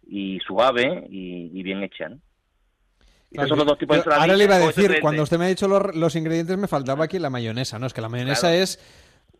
y 0.06 0.38
suave 0.40 1.06
y, 1.10 1.50
y 1.58 1.62
bien 1.62 1.82
hecha, 1.82 2.08
¿no? 2.08 2.18
Son 3.46 3.58
los 3.58 3.66
dos 3.66 3.78
tipos 3.78 4.04
de 4.04 4.12
ahora 4.12 4.34
le 4.36 4.42
iba 4.44 4.56
a 4.56 4.58
decir, 4.58 4.98
cuando 5.00 5.22
usted 5.22 5.38
me 5.38 5.44
ha 5.44 5.48
dicho 5.48 5.68
los, 5.68 5.94
los 5.94 6.16
ingredientes, 6.16 6.58
me 6.58 6.66
faltaba 6.66 7.04
aquí 7.04 7.18
la 7.20 7.30
mayonesa, 7.30 7.78
¿no? 7.78 7.86
Es 7.86 7.92
que 7.94 8.00
la 8.00 8.08
mayonesa 8.08 8.48
Claro. 8.48 8.56
es... 8.56 8.80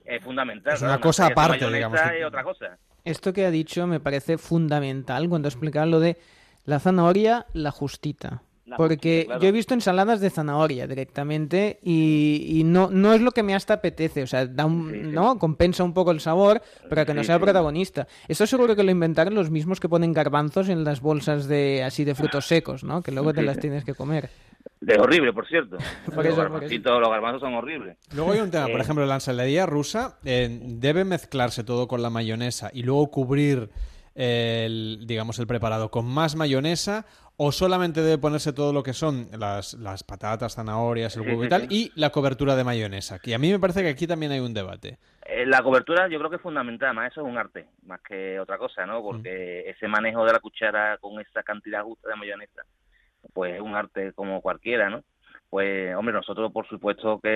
es 0.04 0.22
fundamental. 0.22 0.74
Es 0.74 0.80
una 0.80 0.90
claro, 0.90 1.00
cosa 1.02 1.26
aparte, 1.26 1.68
digamos, 1.72 2.00
que- 2.00 2.20
es 2.20 2.24
otra 2.24 2.44
cosa. 2.44 2.78
Esto 3.04 3.32
que 3.32 3.46
ha 3.46 3.50
dicho 3.50 3.86
me 3.88 3.98
parece 3.98 4.38
fundamental 4.38 5.28
cuando 5.28 5.48
explicaba 5.48 5.86
lo 5.86 5.98
de 6.00 6.18
la 6.66 6.78
zanahoria, 6.78 7.46
la 7.52 7.70
justita. 7.72 8.42
La 8.70 8.76
Porque 8.76 9.24
claro. 9.26 9.40
yo 9.42 9.48
he 9.48 9.52
visto 9.52 9.74
ensaladas 9.74 10.20
de 10.20 10.30
zanahoria 10.30 10.86
directamente 10.86 11.80
y, 11.82 12.46
y 12.60 12.64
no, 12.64 12.88
no 12.90 13.12
es 13.12 13.20
lo 13.20 13.32
que 13.32 13.42
me 13.42 13.54
hasta 13.54 13.74
apetece. 13.74 14.22
O 14.22 14.26
sea, 14.26 14.46
da 14.46 14.64
un, 14.66 14.90
Sí, 14.90 15.00
sí. 15.02 15.08
¿no? 15.08 15.38
compensa 15.38 15.82
un 15.84 15.92
poco 15.92 16.12
el 16.12 16.20
sabor, 16.20 16.62
pero 16.88 17.04
que 17.04 17.12
no 17.14 17.22
Sí, 17.22 17.26
sea 17.26 17.38
protagonista. 17.40 18.06
Esto 18.28 18.46
seguro 18.46 18.76
que 18.76 18.82
lo 18.84 18.90
inventaron 18.90 19.34
los 19.34 19.50
mismos 19.50 19.80
que 19.80 19.88
ponen 19.88 20.12
garbanzos 20.12 20.68
en 20.68 20.84
las 20.84 21.00
bolsas 21.00 21.48
de 21.48 21.82
así 21.84 22.04
de 22.04 22.14
frutos 22.14 22.46
secos, 22.46 22.84
¿no? 22.84 23.02
Que 23.02 23.10
luego 23.12 23.34
te 23.34 23.42
las 23.42 23.58
tienes 23.58 23.84
que 23.84 23.94
comer. 23.94 24.30
Es 24.86 24.98
horrible, 24.98 25.32
por 25.32 25.46
cierto. 25.48 25.76
Por 26.06 26.16
los, 26.16 26.26
eso, 26.26 26.36
por 26.36 26.44
garbancitos, 26.50 27.00
los 27.00 27.10
garbanzos 27.10 27.40
son 27.40 27.54
horribles. 27.54 27.96
Luego 28.14 28.32
hay 28.32 28.40
un 28.40 28.50
tema, 28.50 28.66
por 28.68 28.78
Eh. 28.78 28.82
ejemplo, 28.82 29.04
la 29.06 29.14
ensaladilla 29.14 29.66
rusa 29.66 30.18
eh, 30.24 30.58
debe 30.62 31.04
mezclarse 31.04 31.64
todo 31.64 31.88
con 31.88 32.02
la 32.02 32.10
mayonesa 32.10 32.70
y 32.72 32.82
luego 32.82 33.10
cubrir 33.10 33.70
el, 34.14 35.04
digamos, 35.06 35.38
el 35.38 35.46
preparado 35.46 35.90
con 35.90 36.06
más 36.06 36.36
mayonesa 36.36 37.06
o 37.42 37.52
solamente 37.52 38.02
debe 38.02 38.18
ponerse 38.18 38.52
todo 38.52 38.70
lo 38.70 38.82
que 38.82 38.92
son 38.92 39.28
las, 39.38 39.72
las 39.72 40.04
patatas, 40.04 40.56
zanahorias, 40.56 41.16
el 41.16 41.22
huevo 41.22 41.42
y 41.42 41.48
tal 41.48 41.66
y 41.70 41.90
la 41.94 42.10
cobertura 42.10 42.54
de 42.54 42.64
mayonesa. 42.64 43.18
Que 43.18 43.34
a 43.34 43.38
mí 43.38 43.50
me 43.50 43.58
parece 43.58 43.80
que 43.80 43.88
aquí 43.88 44.06
también 44.06 44.32
hay 44.32 44.40
un 44.40 44.52
debate. 44.52 44.98
Eh, 45.24 45.46
la 45.46 45.62
cobertura 45.62 46.06
yo 46.08 46.18
creo 46.18 46.28
que 46.28 46.36
es 46.36 46.42
fundamental, 46.42 46.92
más 46.92 47.10
eso 47.10 47.22
es 47.22 47.26
un 47.26 47.38
arte, 47.38 47.64
más 47.86 48.02
que 48.02 48.38
otra 48.38 48.58
cosa, 48.58 48.84
¿no? 48.84 49.00
Porque 49.00 49.60
ese 49.70 49.88
manejo 49.88 50.22
de 50.26 50.34
la 50.34 50.40
cuchara 50.40 50.98
con 50.98 51.18
esa 51.18 51.42
cantidad 51.42 51.82
justa 51.82 52.10
de 52.10 52.16
mayonesa, 52.16 52.62
pues 53.32 53.54
es 53.54 53.62
un 53.62 53.74
arte 53.74 54.12
como 54.12 54.42
cualquiera, 54.42 54.90
¿no? 54.90 55.02
Pues, 55.50 55.92
hombre, 55.96 56.14
nosotros 56.14 56.52
por 56.52 56.64
supuesto 56.68 57.18
que 57.20 57.28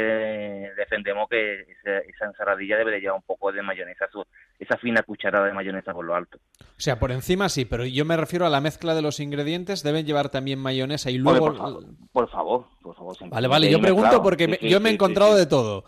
defendemos 0.76 1.28
que 1.28 1.62
esa, 1.62 1.99
esa 1.99 2.26
ensaladilla 2.26 2.76
debe 2.76 2.92
de 2.92 3.00
llevar 3.00 3.16
un 3.16 3.25
poco 3.26 3.50
de 3.50 3.61
mayonesa, 3.61 4.06
su- 4.12 4.25
esa 4.61 4.76
fina 4.78 5.02
cucharada 5.02 5.47
de 5.47 5.52
mayonesa 5.52 5.92
por 5.92 6.04
lo 6.04 6.14
alto. 6.14 6.38
O 6.61 6.64
sea, 6.80 7.00
por 7.00 7.11
encima 7.11 7.49
sí, 7.49 7.64
pero 7.64 7.85
yo 7.85 8.04
me 8.04 8.16
refiero 8.16 8.47
a 8.47 8.50
la 8.50 8.61
mezcla 8.61 8.94
de 8.94 9.02
los 9.02 9.18
ingredientes. 9.18 9.83
Deben 9.83 10.06
llevar 10.06 10.28
también 10.28 10.61
mayonesa 10.61 11.11
y 11.11 11.18
luego... 11.18 11.47
por, 11.47 11.56
favor, 11.59 11.85
por 12.12 12.30
favor, 12.30 12.64
por 12.83 12.94
favor. 12.94 13.16
Vale, 13.30 13.49
vale, 13.49 13.68
yo 13.71 13.80
pregunto 13.80 14.23
porque 14.23 14.44
Sí, 14.44 14.50
me- 14.52 14.56
sí, 14.59 14.68
yo 14.68 14.78
me 14.80 14.90
he 14.90 14.92
sí, 14.92 14.94
encontrado 14.94 15.35
de 15.35 15.47
todo. 15.47 15.85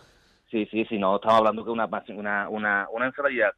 Sí, 0.51 0.67
sí, 0.73 0.85
sí, 0.89 0.99
no, 0.99 1.15
estamos 1.17 1.39
hablando 1.39 1.65
que 1.65 1.71
una, 1.71 1.87
una, 2.09 2.49
una, 2.49 2.89
una 2.91 3.07
ensaladilla, 3.07 3.53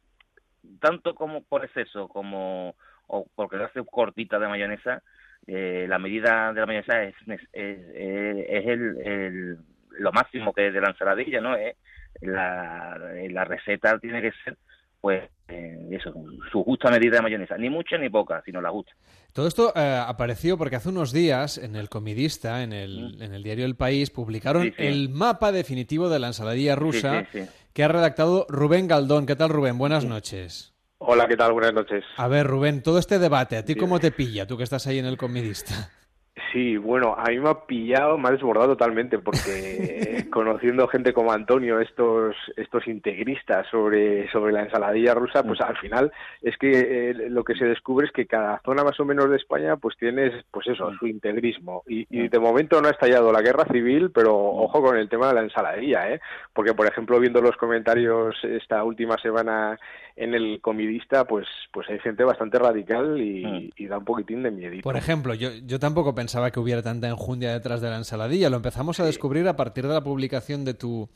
tanto 0.79 1.15
como 1.15 1.41
por 1.43 1.65
exceso 1.65 2.07
como 2.07 2.75
o 3.07 3.25
porque 3.33 3.57
hace 3.57 3.83
cortita 3.83 4.37
de 4.37 4.47
mayonesa, 4.47 5.01
eh, 5.47 5.85
la 5.89 5.99
medida 5.99 6.53
de 6.53 6.59
la 6.59 6.65
mayonesa 6.65 7.03
es, 7.03 7.15
es, 7.27 7.41
es, 7.53 7.79
es 7.93 8.67
el, 8.67 8.97
el- 9.05 9.57
lo 9.99 10.11
máximo 10.11 10.53
que 10.53 10.67
es 10.67 10.73
de 10.73 10.79
la 10.81 10.89
ensaladilla, 10.91 11.41
¿no? 11.41 11.55
Es 11.55 11.75
la, 12.21 12.97
la 13.29 13.43
receta 13.45 13.97
tiene 13.99 14.21
que 14.21 14.31
ser, 14.43 14.57
pues, 15.01 15.23
eh, 15.47 15.87
eso, 15.91 16.13
su 16.51 16.63
justa 16.63 16.89
medida 16.91 17.17
de 17.17 17.21
mayonesa, 17.21 17.57
ni 17.57 17.69
mucha 17.69 17.97
ni 17.97 18.09
poca, 18.09 18.41
sino 18.45 18.61
la 18.61 18.69
justa. 18.69 18.93
Todo 19.33 19.47
esto 19.47 19.73
eh, 19.75 19.99
apareció 20.05 20.57
porque 20.57 20.75
hace 20.75 20.89
unos 20.89 21.11
días 21.11 21.57
en 21.57 21.75
el 21.75 21.89
Comidista, 21.89 22.63
en 22.63 22.71
el, 22.73 23.21
en 23.21 23.33
el 23.33 23.43
diario 23.43 23.65
El 23.65 23.75
País, 23.75 24.09
publicaron 24.09 24.63
Mm. 24.63 24.65
Sí, 24.69 24.73
sí. 24.77 24.85
el 24.85 25.09
mapa 25.09 25.51
definitivo 25.51 26.09
de 26.09 26.19
la 26.19 26.27
ensaladilla 26.27 26.75
rusa 26.75 27.25
que 27.73 27.83
ha 27.83 27.87
redactado 27.87 28.45
Rubén 28.49 28.87
Galdón. 28.87 29.25
¿Qué 29.25 29.35
tal, 29.35 29.49
Rubén? 29.49 29.77
Buenas 29.77 30.05
noches. 30.05 30.73
Hola, 31.01 31.27
¿qué 31.27 31.37
tal? 31.37 31.53
Buenas 31.53 31.73
noches. 31.73 32.03
A 32.17 32.27
ver, 32.27 32.45
Rubén, 32.45 32.83
todo 32.83 32.99
este 32.99 33.19
debate, 33.19 33.55
¿a 33.57 33.63
ti 33.63 33.73
Bien. 33.73 33.85
cómo 33.85 33.99
te 33.99 34.11
pilla, 34.11 34.45
tú 34.45 34.57
que 34.57 34.63
estás 34.63 34.85
ahí 34.85 34.99
en 34.99 35.05
el 35.05 35.17
Comidista? 35.17 35.89
Sí, 36.51 36.77
bueno, 36.77 37.15
a 37.17 37.29
mí 37.29 37.39
me 37.39 37.49
ha 37.49 37.65
pillado, 37.65 38.17
me 38.17 38.29
ha 38.29 38.31
desbordado 38.31 38.69
totalmente, 38.69 39.19
porque 39.19 40.25
conociendo 40.31 40.87
gente 40.87 41.13
como 41.13 41.31
Antonio, 41.31 41.79
estos, 41.79 42.35
estos 42.57 42.87
integristas 42.87 43.67
sobre, 43.69 44.29
sobre 44.31 44.51
la 44.51 44.63
ensaladilla 44.63 45.13
rusa, 45.13 45.43
pues 45.43 45.61
al 45.61 45.77
final 45.77 46.11
es 46.41 46.57
que 46.57 47.11
eh, 47.11 47.13
lo 47.29 47.43
que 47.43 47.55
se 47.55 47.65
descubre 47.65 48.07
es 48.07 48.11
que 48.11 48.25
cada 48.25 48.61
zona 48.65 48.83
más 48.83 48.99
o 48.99 49.05
menos 49.05 49.29
de 49.29 49.37
España 49.37 49.77
pues 49.77 49.95
tiene, 49.97 50.43
pues 50.51 50.67
eso, 50.67 50.91
su 50.97 51.07
integrismo. 51.07 51.83
Y, 51.87 52.07
y 52.09 52.29
de 52.29 52.39
momento 52.39 52.81
no 52.81 52.87
ha 52.87 52.91
estallado 52.91 53.31
la 53.31 53.41
guerra 53.41 53.65
civil, 53.71 54.11
pero 54.11 54.35
ojo 54.35 54.81
con 54.81 54.97
el 54.97 55.07
tema 55.07 55.27
de 55.27 55.35
la 55.35 55.41
ensaladilla, 55.41 56.11
¿eh? 56.11 56.19
Porque, 56.53 56.73
por 56.73 56.87
ejemplo, 56.87 57.19
viendo 57.19 57.41
los 57.41 57.57
comentarios 57.57 58.35
esta 58.43 58.83
última 58.83 59.17
semana 59.17 59.77
en 60.19 60.33
el 60.33 60.59
comidista, 60.59 61.25
pues, 61.25 61.47
pues 61.71 61.89
hay 61.89 61.97
gente 61.99 62.25
bastante 62.25 62.59
radical 62.59 63.21
y, 63.21 63.71
y 63.77 63.87
da 63.87 63.99
un 63.99 64.03
poquitín 64.03 64.43
de 64.43 64.51
miedo. 64.51 64.75
Por 64.83 64.97
ejemplo, 64.97 65.33
yo, 65.33 65.49
yo 65.65 65.79
tampoco 65.79 66.13
pensaba 66.13 66.51
que 66.51 66.59
hubiera 66.59 66.83
tanta 66.83 67.07
enjundia 67.07 67.53
detrás 67.53 67.79
de 67.79 67.89
la 67.89 67.95
ensaladilla. 67.95 68.49
Lo 68.49 68.57
empezamos 68.57 68.99
a 68.99 69.05
descubrir 69.05 69.47
a 69.47 69.55
partir 69.55 69.87
de 69.87 69.93
la 69.93 70.03
publicación 70.03 70.65
de 70.65 70.73
tu, 70.73 71.07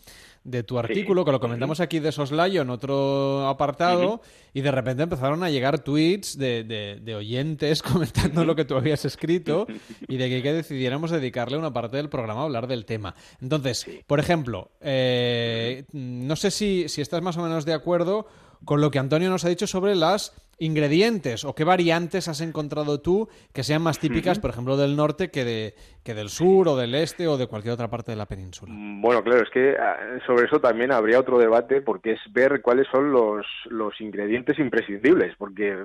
de 0.46 0.64
tu 0.64 0.80
artículo, 0.80 1.26
que 1.26 1.34
lo 1.34 1.42
comentamos 1.42 1.82
aquí 1.82 2.00
de 2.00 2.14
soslayo 2.14 2.62
en 2.62 2.70
otro 2.70 3.46
apartado, 3.46 4.22
y 4.54 4.62
de 4.62 4.72
repente 4.72 5.04
empezaron 5.04 5.44
a 5.44 5.50
llegar 5.50 5.80
tweets 5.80 6.38
de, 6.38 6.64
de, 6.64 7.00
de 7.02 7.16
oyentes 7.16 7.82
comentando 7.84 8.46
lo 8.46 8.56
que 8.56 8.64
tú 8.64 8.76
habías 8.76 9.04
escrito 9.04 9.68
y 10.08 10.16
de 10.16 10.30
que, 10.30 10.42
que 10.42 10.54
decidiéramos 10.54 11.12
dedicarle 11.12 11.58
una 11.58 11.74
parte 11.74 11.98
del 11.98 12.08
programa 12.08 12.40
a 12.40 12.44
hablar 12.46 12.68
del 12.68 12.86
tema. 12.86 13.16
Entonces, 13.42 13.86
por 14.08 14.22
ejemplo, 14.22 14.72
eh, 14.80 15.84
no 15.92 16.38
sé 16.38 16.52
si, 16.52 16.88
si 16.88 17.02
estás 17.02 17.22
más 17.22 17.36
o 17.36 17.44
menos 17.44 17.66
de 17.66 17.74
acuerdo 17.74 18.28
con 18.66 18.82
lo 18.82 18.92
que 18.92 19.00
Antonio 19.00 19.30
nos 19.30 19.46
ha 19.46 19.50
dicho 19.50 19.68
sobre 19.68 19.96
las 19.96 20.36
ingredientes 20.60 21.46
o 21.46 21.56
qué 21.56 21.64
variantes 21.64 22.28
has 22.28 22.42
encontrado 22.42 23.02
tú 23.02 23.28
que 23.54 23.64
sean 23.64 23.82
más 23.82 24.00
típicas, 24.00 24.40
por 24.40 24.52
ejemplo, 24.52 24.78
del 24.78 24.96
norte 24.96 25.30
que, 25.30 25.44
de, 25.44 25.76
que 26.04 26.14
del 26.14 26.30
sur 26.30 26.68
o 26.68 26.78
del 26.78 26.96
este 26.96 27.28
o 27.28 27.38
de 27.38 27.48
cualquier 27.48 27.74
otra 27.74 27.90
parte 27.90 28.12
de 28.12 28.18
la 28.18 28.26
península. 28.26 28.72
Bueno, 28.76 29.24
claro, 29.24 29.44
es 29.44 29.50
que 29.50 29.76
ah, 29.80 29.98
sobre 30.26 30.46
eso 30.46 30.60
también 30.60 30.92
habría 30.92 31.20
otro 31.20 31.38
debate 31.38 31.82
porque 31.82 32.14
es 32.14 32.20
ver 32.32 32.62
cuáles 32.62 32.88
son 32.92 33.12
los, 33.12 33.46
los 33.70 34.00
ingredientes 34.00 34.58
imprescindibles, 34.60 35.36
porque 35.38 35.76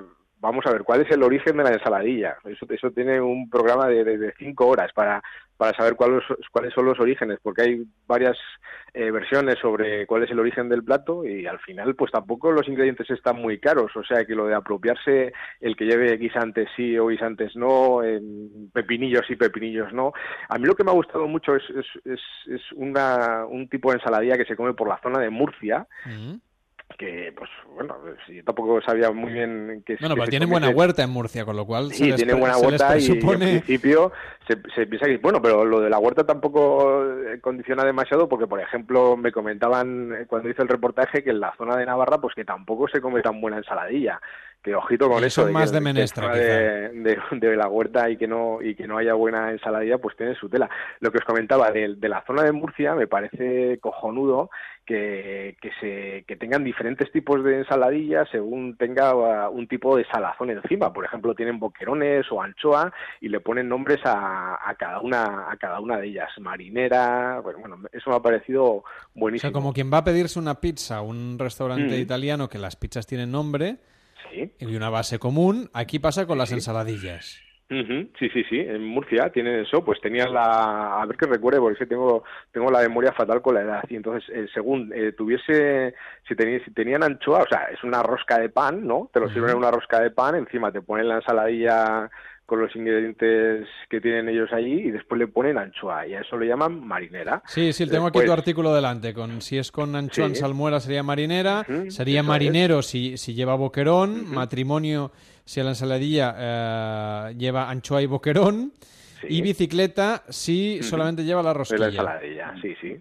vamos 0.41 0.65
a 0.67 0.73
ver 0.73 0.83
cuál 0.83 1.03
es 1.03 1.11
el 1.11 1.23
origen 1.23 1.57
de 1.57 1.65
la 1.65 1.71
ensaladilla. 1.71 2.37
Eso, 2.45 2.67
eso 2.69 2.91
tiene 2.91 3.21
un 3.21 3.49
programa 3.49 3.87
de, 3.89 4.05
de, 4.05 4.19
de 4.19 4.35
cinco 4.39 4.69
horas 4.69 4.93
para, 4.93 5.23
para 5.59 5.77
saber 5.77 5.97
cuáles, 5.97 6.23
cuáles 6.53 6.73
son 6.73 6.87
los 6.87 6.99
orígenes, 7.01 7.41
porque 7.43 7.63
hay 7.63 7.83
varias 8.07 8.39
eh, 8.95 9.11
versiones 9.11 9.59
sobre 9.61 10.07
cuál 10.07 10.23
es 10.23 10.31
el 10.31 10.39
origen 10.39 10.69
del 10.69 10.85
plato 10.85 11.27
y 11.27 11.47
al 11.47 11.59
final 11.59 11.97
pues 11.97 12.13
tampoco 12.13 12.53
los 12.53 12.69
ingredientes 12.69 13.11
están 13.11 13.43
muy 13.43 13.59
caros, 13.59 13.95
o 13.97 14.05
sea 14.05 14.25
que 14.25 14.37
lo 14.37 14.47
de 14.47 14.55
apropiarse 14.55 15.33
el 15.61 15.77
que 15.77 15.85
lleve 15.85 16.17
guisantes 16.17 16.69
sí 16.77 16.97
o 16.97 17.09
guisantes 17.09 17.57
no, 17.57 18.01
pepinillos 18.73 19.27
sí, 19.27 19.35
pepinillos 19.35 19.93
no. 19.93 20.13
A 20.49 20.59
mí 20.59 20.67
lo 20.67 20.77
que 20.77 20.85
me 20.85 20.93
ha 20.93 20.95
gustado 20.95 21.27
mucho 21.27 21.57
es, 21.57 21.65
es, 21.71 21.87
es, 22.05 22.21
es 22.47 22.63
una, 22.77 23.45
un 23.45 23.69
tipo 23.69 23.91
de 23.91 23.97
ensaladilla 23.97 24.37
que 24.37 24.45
se 24.45 24.57
come 24.57 24.75
por 24.75 24.89
la 24.89 25.01
zona 25.03 25.19
de 25.19 25.31
Murcia. 25.31 25.87
Que 26.99 27.33
pues 27.35 27.49
bueno 27.75 27.97
yo 28.27 28.45
tampoco 28.45 28.83
sabía 28.83 29.11
muy 29.13 29.33
bien 29.33 29.83
que 29.87 29.97
Bueno, 30.01 30.17
que 30.17 30.21
pero 30.21 30.25
se 30.27 30.31
tienen 30.31 30.51
buena 30.51 30.69
huerta 30.71 31.05
en 31.05 31.11
Murcia, 31.11 31.45
con 31.45 31.57
lo 31.57 31.65
cual 31.65 31.91
se 31.91 31.95
Sí, 31.95 32.05
les 32.07 32.17
tiene 32.17 32.35
buena 32.35 32.55
se 32.55 32.61
les 32.61 32.81
huerta 32.81 32.99
y 32.99 33.07
en 33.07 33.39
principio 33.39 34.13
se, 34.49 34.57
se 34.75 34.87
piensa 34.87 35.07
que, 35.07 35.19
bueno, 35.19 35.43
pero 35.43 35.65
lo 35.65 35.81
de 35.81 35.91
la 35.91 35.99
huerta 35.99 36.25
tampoco 36.25 37.05
eh, 37.05 37.39
condiciona 37.41 37.85
demasiado 37.85 38.29
porque, 38.29 38.47
por 38.47 38.61
ejemplo, 38.61 39.17
me 39.17 39.31
comentaban 39.31 40.13
eh, 40.13 40.27
cuando 40.27 40.49
hice 40.49 40.63
el 40.63 40.69
reportaje 40.69 41.23
que 41.23 41.31
en 41.31 41.41
la 41.41 41.55
zona 41.57 41.77
de 41.77 41.85
Navarra, 41.85 42.19
pues 42.19 42.35
que 42.35 42.45
tampoco 42.45 42.89
se 42.89 43.01
come 43.01 43.21
tan 43.21 43.41
buena 43.41 43.59
ensaladilla. 43.59 44.21
Que 44.63 44.75
ojito 44.75 45.09
con 45.09 45.23
Y 45.23 45.27
eso. 45.27 45.43
son 45.45 45.53
más 45.53 45.71
que- 45.71 45.77
de 45.77 45.81
menestra, 45.81 46.35
de, 46.35 46.89
de- 46.91 47.19
de 47.33 47.57
la 47.57 47.69
huerta 47.69 48.11
y 48.11 48.17
que 48.17 48.27
no 48.27 48.61
y 48.61 48.75
que 48.75 48.87
no 48.89 48.99
haya 48.99 49.15
buena 49.15 49.51
ensaladilla, 49.53 49.99
pues 49.99 50.17
tiene 50.17 50.35
su 50.35 50.49
tela. 50.49 50.69
Lo 51.01 51.13
que 51.13 51.19
os 51.19 51.25
comentaba 51.25 51.71
de, 51.71 51.95
de 51.97 52.09
la 52.09 52.25
zona 52.27 52.43
de 52.43 52.53
Murcia 52.53 52.95
me 52.97 53.07
parece 53.07 53.79
cojonudo 53.81 54.51
que, 54.85 55.57
que 55.61 55.71
se 55.81 56.25
que 56.27 56.37
tengan 56.37 56.65
diferentes 56.65 57.11
tipos 57.13 57.45
de 57.45 57.59
ensaladilla 57.59 58.25
según 58.33 58.77
tenga 58.77 59.15
uh, 59.49 59.51
un 59.53 59.69
tipo 59.69 59.97
de 59.97 60.05
salazón 60.07 60.51
encima. 60.51 60.93
Por 60.93 61.05
ejemplo, 61.05 61.35
tienen 61.37 61.61
boquerones 61.61 62.27
o 62.33 62.43
anchoa 62.43 62.93
y 63.21 63.29
le 63.29 63.39
ponen 63.41 63.69
nombres 63.69 64.01
a, 64.05 64.59
a 64.69 64.75
cada 64.75 65.01
una 65.01 65.51
a 65.51 65.57
cada 65.57 65.79
una 65.81 65.99
de 65.99 66.09
ellas. 66.09 66.31
Marinera, 66.41 67.41
bueno, 67.43 67.61
bueno, 67.61 67.77
eso 67.93 68.11
me 68.11 68.17
ha 68.17 68.21
parecido 68.21 68.65
O 68.65 68.85
buenísimo. 69.15 69.51
sea, 69.51 69.53
como 69.53 69.73
quien 69.73 69.93
va 69.93 69.99
a 69.99 70.05
pedirse 70.05 70.39
una 70.39 70.61
pizza 70.61 70.97
a 70.97 71.03
un 71.03 71.39
restaurante 71.39 71.97
Mm. 71.97 72.01
italiano 72.01 72.49
que 72.49 72.59
las 72.59 72.75
pizzas 72.77 73.07
tienen 73.07 73.31
nombre 73.31 73.77
Sí. 74.31 74.53
y 74.59 74.77
una 74.77 74.91
base 74.91 75.19
común, 75.19 75.71
aquí 75.73 75.99
pasa 75.99 76.27
con 76.27 76.39
las 76.39 76.53
ensaladillas. 76.53 77.43
Sí, 77.71 78.31
sí, 78.33 78.45
sí. 78.49 78.59
En 78.61 78.83
Murcia 78.83 79.29
tienen 79.31 79.61
eso. 79.61 79.85
Pues 79.85 80.01
tenían 80.01 80.33
la. 80.33 81.03
A 81.03 81.05
ver 81.05 81.19
que 81.19 81.27
recuerde, 81.27 81.61
porque 81.61 81.85
tengo, 81.85 82.25
tengo 82.51 82.71
la 82.71 82.81
memoria 82.81 83.13
fatal 83.13 83.43
con 83.43 83.57
la 83.57 83.61
edad. 83.61 83.85
Y 83.91 83.97
entonces, 83.97 84.27
eh, 84.35 84.47
según 84.55 84.91
eh, 84.95 85.13
tuviese. 85.13 85.95
Si, 86.27 86.35
teni- 86.35 86.65
si 86.65 86.71
tenían 86.71 87.03
anchoa, 87.03 87.43
o 87.43 87.47
sea, 87.47 87.65
es 87.65 87.85
una 87.85 88.03
rosca 88.03 88.39
de 88.39 88.49
pan, 88.49 88.87
¿no? 88.87 89.11
Te 89.13 89.21
lo 89.21 89.29
sirven 89.29 89.51
en 89.51 89.59
una 89.59 89.71
rosca 89.71 90.01
de 90.01 90.11
pan, 90.11 90.35
encima 90.37 90.73
te 90.73 90.81
ponen 90.81 91.09
la 91.09 91.17
ensaladilla 91.17 92.11
con 92.49 92.63
los 92.63 92.75
ingredientes 92.75 93.69
que 93.91 94.01
tienen 94.01 94.27
ellos 94.31 94.49
allí 94.55 94.73
y 94.73 94.91
después 94.91 95.19
le 95.19 95.27
ponen 95.29 95.59
anchoa. 95.59 96.07
Y 96.07 96.15
a 96.15 96.23
eso 96.23 96.39
le 96.39 96.47
llaman 96.47 96.81
marinera. 96.83 97.43
Sí, 97.47 97.75
sí, 97.75 97.87
tengo 97.87 98.07
aquí 98.07 98.21
tu 98.25 98.33
artículo 98.33 98.75
delante. 98.75 99.13
Con, 99.13 99.43
si 99.43 99.59
es 99.59 99.71
con 99.71 99.95
anchoa 99.95 100.25
en 100.25 100.35
Sí. 100.35 100.41
salmuera 100.41 100.81
sería 100.81 101.03
marinera, 101.03 101.67
sería 101.89 102.23
marinero 102.23 102.81
si, 102.81 103.19
si 103.19 103.35
lleva 103.35 103.55
boquerón, 103.55 104.33
matrimonio 104.33 105.13
si 105.45 105.61
a 105.61 105.65
la 105.65 105.71
ensaladilla 105.73 106.35
eh, 106.39 107.35
lleva 107.37 107.69
anchoa 107.69 108.01
y 108.01 108.07
boquerón, 108.07 108.73
Sí. 109.21 109.27
y 109.29 109.43
bicicleta 109.43 110.23
si 110.31 110.83
solamente 110.83 111.25
lleva 111.25 111.43
la 111.43 111.51
De 111.51 111.53
la 111.55 111.59
rosquilla. 111.59 111.87
ensaladilla, 111.89 112.55
sí, 112.63 112.75
sí. 112.81 112.97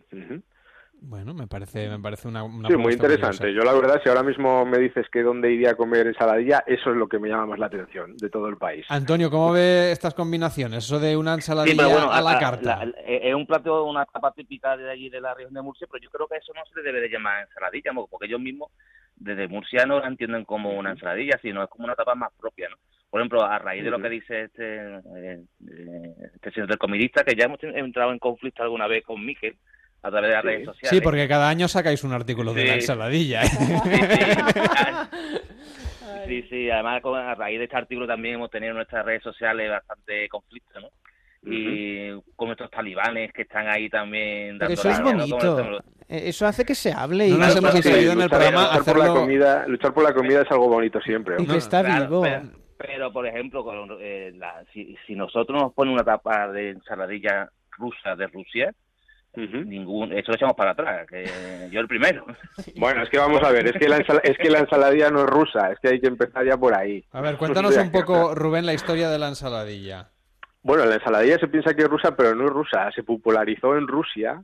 Bueno, 1.09 1.33
me 1.33 1.47
parece, 1.47 1.87
me 1.87 1.99
parece 1.99 2.27
una, 2.27 2.43
una 2.43 2.67
Sí, 2.67 2.75
muy 2.75 2.91
interesante. 2.91 3.37
curiosa. 3.37 3.57
Yo 3.57 3.63
la 3.63 3.79
verdad, 3.79 4.01
si 4.03 4.09
ahora 4.09 4.23
mismo 4.23 4.65
me 4.65 4.77
dices 4.77 5.05
que 5.09 5.23
dónde 5.23 5.53
iría 5.53 5.71
a 5.71 5.75
comer 5.75 6.05
ensaladilla, 6.07 6.65
eso 6.67 6.89
es 6.91 6.97
lo 6.97 7.07
que 7.07 7.17
me 7.17 7.29
llama 7.29 7.45
más 7.45 7.59
la 7.59 7.67
atención 7.67 8.17
de 8.17 8.29
todo 8.29 8.49
el 8.49 8.57
país. 8.57 8.85
Antonio, 8.89 9.31
¿cómo 9.31 9.53
ve 9.53 9.93
estas 9.93 10.13
combinaciones? 10.13 10.83
Eso 10.83 10.99
de 10.99 11.15
una 11.15 11.35
ensaladilla 11.35 11.71
Sí, 11.71 11.77
pero 11.77 11.91
bueno, 11.91 12.11
a 12.11 12.19
la 12.21 12.31
a- 12.31 12.39
carta. 12.39 12.83
la- 12.85 12.91
eh, 13.05 13.21
es 13.29 13.33
un 13.33 13.47
plato, 13.47 13.85
una 13.85 14.05
tapa 14.05 14.33
típica 14.33 14.75
de 14.75 14.91
allí 14.91 15.09
de 15.09 15.21
la 15.21 15.33
región 15.33 15.53
de 15.53 15.61
Murcia, 15.61 15.87
pero 15.89 16.03
yo 16.03 16.09
creo 16.09 16.27
que 16.27 16.35
eso 16.37 16.51
no 16.53 16.61
se 16.65 16.75
le 16.75 16.83
debe 16.83 16.99
de 16.99 17.07
llamar 17.09 17.43
ensaladilla, 17.43 17.91
porque 18.09 18.25
ellos 18.25 18.41
mismos 18.41 18.69
desde 19.15 19.47
Murcia 19.47 19.85
no 19.85 20.01
la 20.01 20.07
entienden 20.07 20.43
como 20.43 20.71
una 20.77 20.91
ensaladilla, 20.91 21.39
sino 21.41 21.63
es 21.63 21.69
como 21.69 21.85
una 21.85 21.95
tapa 21.95 22.15
más 22.15 22.33
propia, 22.37 22.67
¿no? 22.69 22.75
Por 23.09 23.21
ejemplo, 23.21 23.45
a 23.45 23.57
raíz 23.59 23.81
de 23.85 23.91
lo 23.91 24.01
que 24.01 24.09
dice 24.09 24.41
este, 24.43 24.75
eh, 24.75 25.39
eh, 25.69 26.15
este 26.35 26.51
señor 26.51 26.67
del 26.67 26.77
comidista, 26.77 27.23
que 27.23 27.33
ya 27.33 27.45
hemos 27.45 27.63
entrado 27.63 28.11
en 28.11 28.19
conflicto 28.19 28.61
alguna 28.61 28.87
vez 28.87 29.05
con 29.05 29.25
Miquel 29.25 29.55
a 30.03 30.09
través 30.11 30.29
de 30.29 30.35
las 30.35 30.41
Sí. 30.43 30.47
redes 30.47 30.65
sociales. 30.65 30.89
Sí, 30.89 31.01
porque 31.01 31.27
cada 31.27 31.49
año 31.49 31.67
sacáis 31.67 32.03
un 32.03 32.13
artículo 32.13 32.53
de 32.53 32.61
Sí. 32.61 32.67
la 32.67 32.73
ensaladilla. 32.75 33.41
¿eh? 33.43 33.47
Sí, 36.27 36.43
sí, 36.49 36.69
además 36.69 37.01
con- 37.01 37.17
a 37.17 37.35
raíz 37.35 37.57
de 37.57 37.65
este 37.65 37.77
artículo 37.77 38.05
también 38.05 38.35
hemos 38.35 38.49
tenido 38.51 38.71
en 38.71 38.77
nuestras 38.77 39.05
redes 39.05 39.23
sociales 39.23 39.69
bastante 39.69 40.27
conflicto, 40.27 40.79
¿no? 40.81 40.89
Y 41.49 42.09
con 42.35 42.51
estos 42.51 42.69
talibanes 42.69 43.31
que 43.31 43.43
están 43.43 43.67
ahí 43.69 43.89
también 43.89 44.57
dando 44.57 44.73
eso 44.73 44.89
es 44.89 45.01
bonito. 45.01 45.79
Eh, 46.09 46.23
Eso 46.29 46.45
hace 46.45 46.65
que 46.65 46.75
se 46.75 46.91
hable 46.91 47.27
y 47.27 47.31
No 47.31 47.37
nos 47.37 47.55
hemos 47.55 47.71
que- 47.71 47.81
conseguido 47.81 48.11
en 48.11 48.17
el 48.19 48.23
luchar, 48.25 48.39
programa 48.39 48.77
luchar 48.77 48.83
por 48.83 48.97
la 48.97 49.07
comida, 49.13 49.67
luchar 49.67 49.93
por 49.93 50.03
la 50.03 50.13
comida 50.13 50.41
es 50.41 50.51
algo 50.51 50.67
bonito 50.67 50.99
siempre. 51.01 51.35
y 51.39 51.45
¿no? 51.45 51.53
que 51.53 51.59
está 51.59 51.81
Claro, 51.83 52.05
vivo. 52.07 52.21
Pero, 52.23 52.41
pero, 52.77 53.13
por 53.13 53.25
ejemplo, 53.27 53.63
con, 53.63 53.97
eh, 54.01 54.33
la- 54.35 54.63
si, 54.73 54.97
si 55.05 55.15
nosotros 55.15 55.61
nos 55.61 55.73
ponen 55.73 55.93
una 55.93 56.03
tapa 56.03 56.49
de 56.51 56.71
ensaladilla 56.71 57.49
rusa 57.77 58.15
de 58.17 58.27
Rusia, 58.27 58.73
Ningún, 59.37 60.11
eso 60.13 60.31
lo 60.31 60.35
echamos 60.35 60.55
para 60.55 60.71
atrás, 60.71 61.07
que 61.07 61.23
yo 61.71 61.79
el 61.79 61.87
primero. 61.87 62.25
Bueno, 62.77 63.03
es 63.03 63.09
que 63.09 63.17
vamos 63.19 63.41
a 63.43 63.51
ver, 63.51 63.67
es 63.67 63.73
que, 63.73 63.87
la 63.87 63.97
ensala- 63.97 64.21
es 64.23 64.37
que 64.37 64.49
la 64.49 64.59
ensaladilla 64.59 65.09
no 65.09 65.19
es 65.21 65.27
rusa, 65.29 65.71
es 65.71 65.79
que 65.79 65.89
hay 65.89 65.99
que 65.99 66.07
empezar 66.07 66.45
ya 66.45 66.57
por 66.57 66.73
ahí. 66.75 67.03
A 67.11 67.21
ver, 67.21 67.37
cuéntanos 67.37 67.75
un 67.77 67.91
poco, 67.91 68.33
Rubén, 68.35 68.65
la 68.65 68.73
historia 68.73 69.09
de 69.09 69.19
la 69.19 69.27
ensaladilla. 69.29 70.09
Bueno, 70.63 70.83
la 70.85 70.95
ensaladilla 70.95 71.37
se 71.37 71.47
piensa 71.47 71.73
que 71.73 71.83
es 71.83 71.87
rusa, 71.87 72.13
pero 72.17 72.35
no 72.35 72.43
es 72.45 72.49
rusa. 72.49 72.91
Se 72.91 73.01
popularizó 73.03 73.77
en 73.77 73.87
Rusia, 73.87 74.41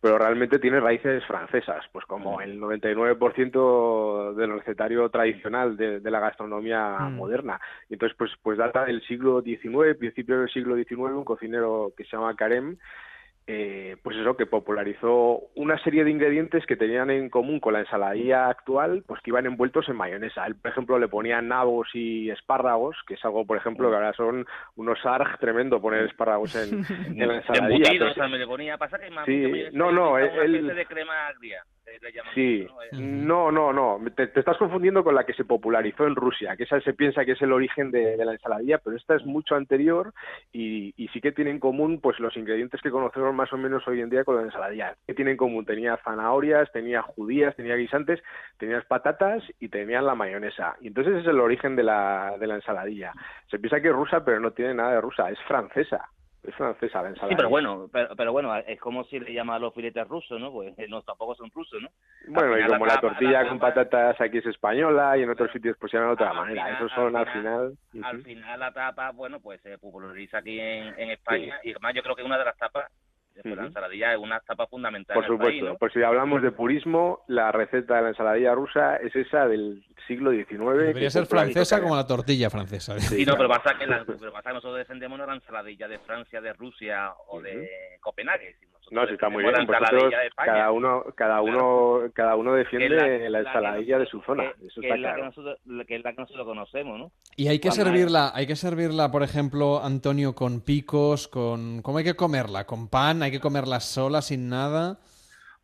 pero 0.00 0.16
realmente 0.16 0.58
tiene 0.58 0.80
raíces 0.80 1.22
francesas, 1.26 1.84
pues 1.92 2.06
como 2.06 2.40
el 2.40 2.58
99% 2.58 4.34
del 4.34 4.52
recetario 4.58 5.08
tradicional 5.10 5.76
de, 5.76 6.00
de 6.00 6.10
la 6.10 6.20
gastronomía 6.20 6.96
Mm. 7.00 7.16
moderna. 7.16 7.60
Y 7.90 7.94
Entonces, 7.94 8.16
pues, 8.16 8.30
pues 8.42 8.56
data 8.56 8.84
del 8.86 9.02
siglo 9.06 9.42
XIX, 9.42 9.96
principio 9.98 10.40
del 10.40 10.48
siglo 10.50 10.76
XIX, 10.76 11.12
un 11.14 11.24
cocinero 11.24 11.92
que 11.96 12.04
se 12.04 12.16
llama 12.16 12.34
Carême, 12.34 12.78
eh, 13.48 13.96
pues 14.02 14.16
eso, 14.16 14.36
que 14.36 14.46
popularizó 14.46 15.40
una 15.54 15.78
serie 15.84 16.02
de 16.04 16.10
ingredientes 16.10 16.66
que 16.66 16.76
tenían 16.76 17.10
en 17.10 17.30
común 17.30 17.60
con 17.60 17.74
la 17.74 17.80
ensaladilla 17.80 18.48
actual, 18.48 19.04
pues 19.06 19.20
que 19.22 19.30
iban 19.30 19.46
envueltos 19.46 19.88
en 19.88 19.96
mayonesa. 19.96 20.44
Él, 20.46 20.56
por 20.56 20.70
ejemplo, 20.72 20.98
le 20.98 21.08
ponía 21.08 21.40
nabos 21.40 21.88
y 21.94 22.28
espárragos, 22.30 22.96
que 23.06 23.14
es 23.14 23.24
algo, 23.24 23.46
por 23.46 23.56
ejemplo, 23.56 23.88
que 23.88 23.94
ahora 23.94 24.12
son 24.14 24.46
unos 24.74 24.98
arg 25.06 25.38
tremendo 25.38 25.80
poner 25.80 26.04
espárragos 26.06 26.54
en, 26.56 26.84
en 27.20 27.28
la 27.28 27.36
ensaladilla. 27.38 28.10
O 28.10 28.14
sea, 28.14 28.28
me 28.28 28.38
le 28.38 28.46
ponía, 28.46 28.76
pasa 28.78 28.98
que 28.98 29.10
más 29.10 29.26
Sí, 29.26 29.32
que 29.40 29.48
mayonesa 29.48 29.76
no, 29.78 29.92
no, 29.92 30.18
él- 30.18 30.66
de 30.66 30.86
crema 30.86 31.28
agria. 31.28 31.62
Sí. 32.34 32.66
Eh, 32.92 32.96
no, 32.96 33.50
no, 33.50 33.72
no, 33.72 34.00
te, 34.14 34.26
te 34.28 34.40
estás 34.40 34.56
confundiendo 34.56 35.02
con 35.04 35.14
la 35.14 35.24
que 35.24 35.34
se 35.34 35.44
popularizó 35.44 36.06
en 36.06 36.16
Rusia, 36.16 36.56
que 36.56 36.64
esa 36.64 36.80
se 36.80 36.94
piensa 36.94 37.24
que 37.24 37.32
es 37.32 37.42
el 37.42 37.52
origen 37.52 37.90
de, 37.90 38.16
de 38.16 38.24
la 38.24 38.32
ensaladilla, 38.32 38.78
pero 38.78 38.96
esta 38.96 39.14
es 39.14 39.24
mucho 39.24 39.54
anterior 39.54 40.12
y, 40.52 40.92
y 40.96 41.08
sí 41.08 41.20
que 41.20 41.32
tiene 41.32 41.50
en 41.50 41.60
común 41.60 42.00
pues 42.00 42.18
los 42.20 42.36
ingredientes 42.36 42.80
que 42.82 42.90
conocemos 42.90 43.34
más 43.34 43.52
o 43.52 43.56
menos 43.56 43.86
hoy 43.88 44.00
en 44.00 44.10
día 44.10 44.24
con 44.24 44.36
la 44.36 44.42
ensaladilla. 44.42 44.96
¿Qué 45.06 45.14
tiene 45.14 45.32
en 45.32 45.36
común? 45.36 45.64
Tenía 45.64 45.96
zanahorias, 45.98 46.70
tenía 46.72 47.02
judías, 47.02 47.56
tenía 47.56 47.76
guisantes, 47.76 48.22
tenías 48.58 48.84
patatas 48.86 49.42
y 49.60 49.68
tenían 49.68 50.06
la 50.06 50.14
mayonesa. 50.14 50.76
Y 50.80 50.88
entonces 50.88 51.16
es 51.16 51.26
el 51.26 51.40
origen 51.40 51.76
de 51.76 51.84
la, 51.84 52.36
de 52.38 52.46
la 52.46 52.56
ensaladilla. 52.56 53.12
Se 53.50 53.58
piensa 53.58 53.80
que 53.80 53.88
es 53.88 53.94
rusa, 53.94 54.24
pero 54.24 54.40
no 54.40 54.52
tiene 54.52 54.74
nada 54.74 54.92
de 54.92 55.00
rusa, 55.00 55.30
es 55.30 55.38
francesa. 55.46 56.08
Es 56.46 56.54
francesa 56.54 57.02
la 57.02 57.08
ensaladilla. 57.08 57.28
Sí, 57.30 57.36
pero 57.36 57.48
bueno, 57.48 57.88
pero, 57.92 58.14
pero 58.16 58.32
bueno, 58.32 58.54
es 58.56 58.78
como 58.78 59.02
si 59.04 59.18
le 59.18 59.32
llaman 59.32 59.56
a 59.56 59.58
los 59.58 59.74
filetes 59.74 60.06
rusos, 60.06 60.40
¿no? 60.40 60.52
Pues 60.52 60.78
eh, 60.78 60.86
no, 60.88 61.02
tampoco 61.02 61.34
son 61.34 61.50
rusos, 61.50 61.82
¿no? 61.82 61.88
Bueno, 62.28 62.56
y 62.58 62.66
como 62.66 62.86
la 62.86 63.00
tortilla 63.00 63.42
la 63.42 63.48
con 63.48 63.58
patatas 63.58 64.20
aquí 64.20 64.38
es 64.38 64.46
española 64.46 65.16
y 65.18 65.22
en 65.22 65.30
otros 65.30 65.50
sitios 65.52 65.76
pues 65.80 65.90
se 65.90 65.96
llama 65.98 66.08
de 66.10 66.14
otra 66.14 66.32
manera. 66.32 66.62
final- 66.64 66.76
Esos 66.76 66.92
son 66.92 67.16
al 67.16 67.26
al 67.26 67.32
final. 67.32 67.78
Al 68.04 68.22
final 68.22 68.60
la 68.60 68.72
tapa, 68.72 69.10
bueno, 69.10 69.40
pues 69.40 69.60
se 69.62 69.76
populariza 69.78 70.38
aquí 70.38 70.60
en, 70.60 70.94
en 70.98 71.10
España 71.10 71.58
y 71.64 71.70
además 71.72 71.94
yo 71.94 72.02
creo 72.02 72.14
que 72.16 72.22
una 72.22 72.38
de 72.38 72.44
las 72.44 72.56
tapas, 72.56 72.90
la 73.44 73.66
ensaladilla 73.66 74.12
es 74.12 74.18
una 74.18 74.40
tapa 74.40 74.66
fundamental 74.66 75.14
Por 75.14 75.24
en 75.24 75.32
el 75.32 75.38
país, 75.38 75.48
supuesto, 75.58 75.72
¿no? 75.72 75.78
por 75.78 75.92
si 75.92 76.02
hablamos 76.02 76.42
de 76.42 76.50
purismo, 76.52 77.24
la 77.28 77.52
receta 77.52 77.96
de 77.96 78.02
la 78.02 78.08
ensaladilla 78.10 78.54
rusa 78.54 78.96
es 78.96 79.14
esa 79.16 79.46
del 79.46 79.84
siglo 80.06 80.30
XIX. 80.32 80.48
Debería 80.78 81.10
ser 81.10 81.26
francesa 81.26 81.80
como 81.80 81.96
la 81.96 82.06
tortilla 82.06 82.48
francesa. 82.50 82.98
Sí, 83.00 83.24
no, 83.26 83.36
pero 83.36 83.48
pasa 83.48 83.76
que, 83.78 83.86
la- 83.86 84.04
pero 84.04 84.32
pasa 84.32 84.50
que 84.50 84.54
nosotros 84.54 84.78
defendemos 84.78 85.18
no 85.18 85.26
la 85.26 85.34
ensaladilla 85.34 85.88
de 85.88 85.98
Francia, 85.98 86.40
de 86.40 86.52
Rusia 86.52 87.12
o 87.28 87.40
de 87.40 87.68
Copenhague. 88.00 88.54
sino 88.60 88.75
No, 88.90 89.06
sí 89.06 89.14
está 89.14 89.28
muy 89.28 89.42
bien. 89.42 89.54
Vosotros, 89.66 90.12
España. 90.26 90.52
cada 90.52 90.70
uno, 90.70 91.04
cada 91.16 91.40
uno, 91.42 92.00
cada 92.14 92.36
uno 92.36 92.54
defiende 92.54 92.88
Que 92.88 93.28
la, 93.30 93.40
que 93.42 93.48
ensaladilla 93.48 93.98
de 93.98 94.06
su 94.06 94.20
zona. 94.22 94.44
que- 94.58 94.66
Eso 94.66 94.80
que 94.80 94.86
está 94.88 94.94
es 94.96 95.00
la 95.02 95.14
que 95.16 95.22
nosotros, 95.22 95.58
que 95.88 95.96
es 95.96 96.04
la 96.04 96.12
que 96.12 96.20
nosotros 96.20 96.46
conocemos, 96.46 96.98
¿no? 96.98 97.10
Y 97.36 97.48
hay 97.48 97.58
que 97.58 97.68
Cuando 97.68 97.84
servirla, 97.84 98.30
hay 98.34 98.46
que 98.46 98.56
servirla, 98.56 99.10
por 99.10 99.22
ejemplo, 99.22 99.80
Antonio, 99.82 100.34
con 100.34 100.60
picos, 100.60 101.26
con... 101.28 101.82
¿Cómo 101.82 101.98
hay 101.98 102.04
que 102.04 102.14
comerla? 102.14 102.64
¿Con 102.64 102.88
pan? 102.88 103.22
¿Hay 103.22 103.30
que 103.30 103.40
comerla 103.40 103.80
sola, 103.80 104.22
sin 104.22 104.48
nada? 104.48 104.98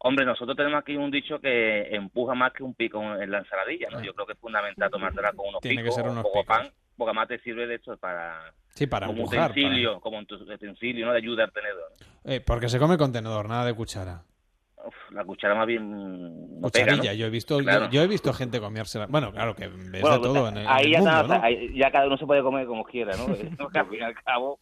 Hombre, 0.05 0.25
nosotros 0.27 0.57
tenemos 0.57 0.81
aquí 0.81 0.97
un 0.97 1.13
dicho 1.13 1.39
que 1.39 1.95
empuja 1.95 2.35
más 2.35 2.53
que 2.53 2.65
un 2.65 2.75
pico 2.75 3.01
en 3.01 3.31
la 3.31 3.39
ensaladilla, 3.39 3.89
¿no? 3.93 4.03
Yo 4.03 4.13
creo 4.15 4.27
que 4.27 4.33
es 4.33 4.39
fundamental 4.41 4.91
tomártela 4.91 5.31
con 5.33 5.47
unos 5.51 5.61
Tiene 5.61 5.77
que 5.77 5.83
picos, 5.85 5.95
ser 5.95 6.07
o 6.09 6.11
unos 6.11 6.25
un 6.25 6.33
poco 6.33 6.41
picos. 6.43 6.57
pan, 6.59 6.73
porque 7.05 7.11
además 7.11 7.29
te 7.29 7.39
sirve 7.41 7.67
de 7.67 7.75
esto 7.77 7.97
para... 7.97 8.53
Sí, 8.75 8.87
para 8.87 9.07
como 9.07 9.19
empujar. 9.21 9.39
para- 9.41 9.51
utensilio, 9.53 10.01
como 10.01 10.19
un 10.19 10.27
utensilio, 10.31 11.07
¿no? 11.07 11.13
De 11.13 11.19
ayuda 11.19 11.45
al 11.45 11.53
tenedor. 11.53 11.93
Eh, 12.25 12.41
porque 12.41 12.69
se 12.69 12.79
come 12.79 12.97
con 12.97 13.13
tenedor, 13.13 13.49
nada 13.49 13.65
de 13.67 13.75
cuchara. 13.75 14.23
Uf, 14.85 14.95
la 15.13 15.25
cuchara 15.25 15.55
más 15.55 15.67
bien 15.67 15.91
no 16.61 16.69
pega, 16.71 16.87
Cucharilla, 16.87 17.13
¿no? 17.13 17.19
yo 17.19 17.27
he 17.27 17.31
visto 17.31 17.59
Claro. 17.59 17.85
yo, 17.87 17.91
yo 17.93 18.03
he 18.03 18.07
visto 18.09 18.33
gente 18.33 18.59
comérsela. 18.61 19.07
Bueno, 19.07 19.31
claro 19.31 19.55
que 19.55 19.69
ves 19.69 20.01
Bueno, 20.03 20.17
de 20.19 20.23
todo 20.25 20.49
en 20.49 20.57
el, 20.59 20.67
ahí 20.67 20.91
ya, 20.93 20.99
mundo, 20.99 21.21
está- 21.21 21.39
¿no? 21.39 21.45
ahí 21.45 21.73
ya 21.79 21.91
cada 21.93 22.07
uno 22.07 22.17
se 22.17 22.27
puede 22.27 22.43
comer 22.43 22.67
como 22.67 22.83
quiera, 22.85 23.13
¿no? 23.17 23.27
Porque 23.59 23.79
al 23.79 23.89
fin 23.89 23.99
y 24.01 24.03
al 24.03 24.15
cabo 24.25 24.59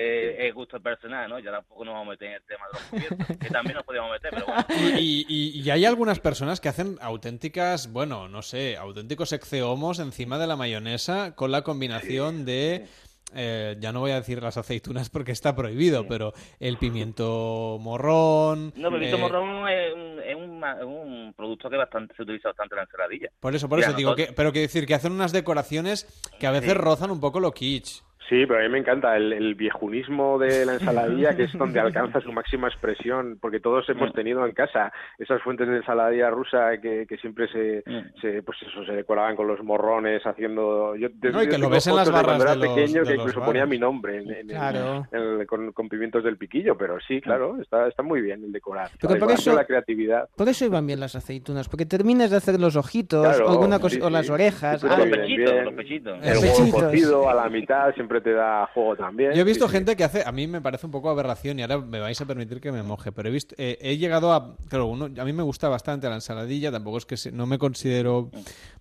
eh, 0.00 0.46
es 0.46 0.54
gusto 0.54 0.80
personal, 0.80 1.28
¿no? 1.28 1.40
Ya 1.40 1.50
tampoco 1.50 1.84
nos 1.84 1.92
vamos 1.94 2.06
a 2.06 2.10
meter 2.12 2.28
en 2.28 2.34
el 2.34 2.42
tema 2.44 2.64
de 2.66 2.72
los 2.78 2.82
cubiertos, 3.16 3.36
que 3.40 3.48
también 3.50 3.74
nos 3.76 3.84
podíamos 3.84 4.12
meter, 4.12 4.30
pero 4.32 4.46
bueno. 4.46 4.64
Y, 5.00 5.26
y- 5.28 5.60
y 5.60 5.70
hay 5.70 5.84
algunas 5.84 6.20
personas 6.20 6.60
que 6.60 6.68
hacen 6.68 6.96
auténticas, 7.00 7.92
bueno, 7.92 8.28
no 8.28 8.42
sé, 8.42 8.76
auténticos 8.76 9.32
exceomos 9.32 9.98
encima 9.98 10.38
de 10.38 10.46
la 10.46 10.54
mayonesa 10.56 11.34
con 11.34 11.50
la 11.50 11.62
combinación 11.62 12.44
de, 12.44 12.86
eh, 13.34 13.76
ya 13.80 13.90
no 13.92 13.98
voy 14.00 14.12
a 14.12 14.20
decir 14.20 14.40
las 14.40 14.56
aceitunas 14.56 15.10
porque 15.10 15.32
está 15.32 15.56
prohibido, 15.56 16.06
pero 16.06 16.32
el 16.60 16.78
pimiento 16.78 17.78
morrón. 17.80 18.72
No, 18.76 18.88
el 18.88 18.94
pimiento 18.94 19.16
eh, 19.16 19.20
morrón 19.20 19.68
es 19.68 19.94
un, 19.94 20.20
es 20.64 20.84
un, 20.84 21.34
producto 21.36 21.68
que 21.68 21.76
bastante 21.76 22.14
se 22.14 22.22
utiliza 22.22 22.48
bastante 22.50 22.74
en 22.74 22.78
la 22.78 22.82
ensaladilla. 22.84 23.28
Por 23.40 23.54
eso, 23.54 23.68
por 23.68 23.78
Mira, 23.78 23.88
eso 23.88 23.96
digo 23.96 24.14
que, 24.14 24.32
pero 24.32 24.52
quiero 24.52 24.66
decir 24.66 24.86
que 24.86 24.94
hacen 24.94 25.12
unas 25.12 25.32
decoraciones 25.32 26.06
que 26.38 26.46
a 26.46 26.50
veces 26.52 26.70
Sí. 26.70 26.74
rozan 26.78 27.10
un 27.10 27.20
poco 27.20 27.40
lo 27.40 27.52
kitsch. 27.52 28.02
Sí, 28.28 28.44
pero 28.46 28.60
a 28.60 28.62
mí 28.62 28.68
me 28.68 28.78
encanta 28.78 29.16
el, 29.16 29.32
el 29.32 29.54
viejunismo 29.54 30.38
de 30.38 30.66
la 30.66 30.74
ensaladilla, 30.74 31.34
que 31.34 31.44
es 31.44 31.52
donde 31.56 31.80
alcanza 31.80 32.20
su 32.20 32.30
máxima 32.32 32.68
expresión, 32.68 33.38
porque 33.40 33.58
todos 33.60 33.88
hemos 33.88 34.12
tenido 34.12 34.44
en 34.44 34.52
casa 34.52 34.92
esas 35.18 35.40
fuentes 35.42 35.66
de 35.68 35.76
ensaladilla 35.78 36.28
rusa 36.30 36.78
que, 36.80 37.06
que 37.08 37.16
siempre 37.18 37.48
se, 37.48 37.82
se, 38.20 38.42
pues 38.42 38.58
eso, 38.62 38.84
se 38.84 38.92
decoraban 38.92 39.34
con 39.34 39.46
los 39.46 39.62
morrones, 39.62 40.22
haciendo... 40.26 40.94
Yo, 40.96 41.08
No, 41.32 41.42
y 41.42 41.48
que 41.48 41.56
lo 41.58 41.70
ves 41.70 41.86
en 41.86 41.96
las 41.96 42.06
fotos 42.06 42.06
de 42.06 42.12
barras 42.12 42.24
cuando 42.26 42.44
era 42.44 42.54
los- 42.54 42.68
pequeño 42.74 43.02
que 43.04 43.14
incluso 43.14 43.44
ponía 43.44 43.64
mi 43.66 43.78
nombre 43.78 44.18
en- 44.18 44.30
en- 44.30 44.48
Claro. 44.48 45.06
en 45.12 45.20
el- 45.40 45.46
con, 45.46 45.72
con 45.72 45.88
pimientos 45.88 46.22
del 46.22 46.36
piquillo, 46.36 46.76
pero 46.76 46.98
sí, 47.00 47.20
claro, 47.20 47.56
está, 47.62 47.88
está 47.88 48.02
muy 48.02 48.20
bien 48.20 48.44
el 48.44 48.52
decorar. 48.52 48.90
Da 49.00 49.16
por 49.16 49.30
eso- 49.32 49.54
la 49.54 49.64
creatividad. 49.64 50.28
Por 50.36 50.48
eso 50.48 50.64
iban 50.66 50.86
bien 50.86 51.00
las 51.00 51.16
aceitunas, 51.16 51.68
porque 51.68 51.86
terminas 51.86 52.30
de 52.30 52.36
hacer 52.36 52.60
los 52.60 52.76
ojitos 52.76 53.26
Claro, 53.26 53.46
o, 53.46 53.50
alguna 53.52 53.78
cosa, 53.78 53.96
sí, 53.96 54.02
o 54.02 54.10
las 54.10 54.28
orejas. 54.28 54.84
Ah, 54.84 54.98
los 54.98 55.06
pechitos, 55.08 55.64
los 55.64 55.74
pechitos. 55.74 56.18
El 56.22 56.38
huevo 56.38 56.56
pechitos. 56.58 56.82
cocido 56.82 57.28
a 57.30 57.34
la 57.34 57.48
mitad 57.48 57.94
siempre 57.94 58.17
te 58.20 58.32
da 58.32 58.66
juego 58.74 58.96
también. 58.96 59.32
Yo 59.32 59.40
he 59.40 59.44
visto 59.44 59.66
Sí, 59.66 59.70
sí. 59.72 59.76
gente 59.78 59.96
que 59.96 60.04
hace, 60.04 60.22
a 60.26 60.32
mí 60.32 60.46
me 60.46 60.60
parece 60.60 60.86
un 60.86 60.92
poco 60.92 61.10
aberración 61.10 61.58
y 61.58 61.62
ahora 61.62 61.78
me 61.78 62.00
vais 62.00 62.20
a 62.20 62.26
permitir 62.26 62.60
que 62.60 62.72
me 62.72 62.82
moje, 62.82 63.12
pero 63.12 63.28
he 63.28 63.32
visto, 63.32 63.54
eh, 63.58 63.78
he 63.80 63.96
llegado 63.96 64.32
a, 64.32 64.56
claro, 64.68 64.86
uno, 64.86 65.06
a 65.06 65.24
mí 65.24 65.32
me 65.32 65.42
gusta 65.42 65.68
bastante 65.68 66.08
la 66.08 66.14
ensaladilla, 66.16 66.70
tampoco 66.72 66.98
es 66.98 67.06
que 67.06 67.16
se- 67.16 67.32
no 67.32 67.46
me 67.46 67.58
considero 67.58 68.30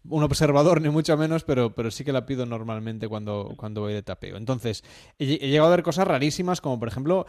un 0.09 0.23
observador 0.23 0.81
ni 0.81 0.89
mucho 0.89 1.15
menos, 1.17 1.43
pero, 1.43 1.71
pero 1.73 1.91
sí 1.91 2.03
que 2.03 2.13
la 2.13 2.25
pido 2.25 2.45
normalmente 2.45 3.07
cuando, 3.07 3.53
cuando 3.57 3.81
voy 3.81 3.93
de 3.93 4.03
tapeo. 4.03 4.37
Entonces, 4.37 4.83
he, 5.19 5.25
he 5.41 5.49
llegado 5.49 5.67
a 5.67 5.75
ver 5.75 5.83
cosas 5.83 6.07
rarísimas 6.07 6.61
como 6.61 6.79
por 6.79 6.87
ejemplo 6.87 7.25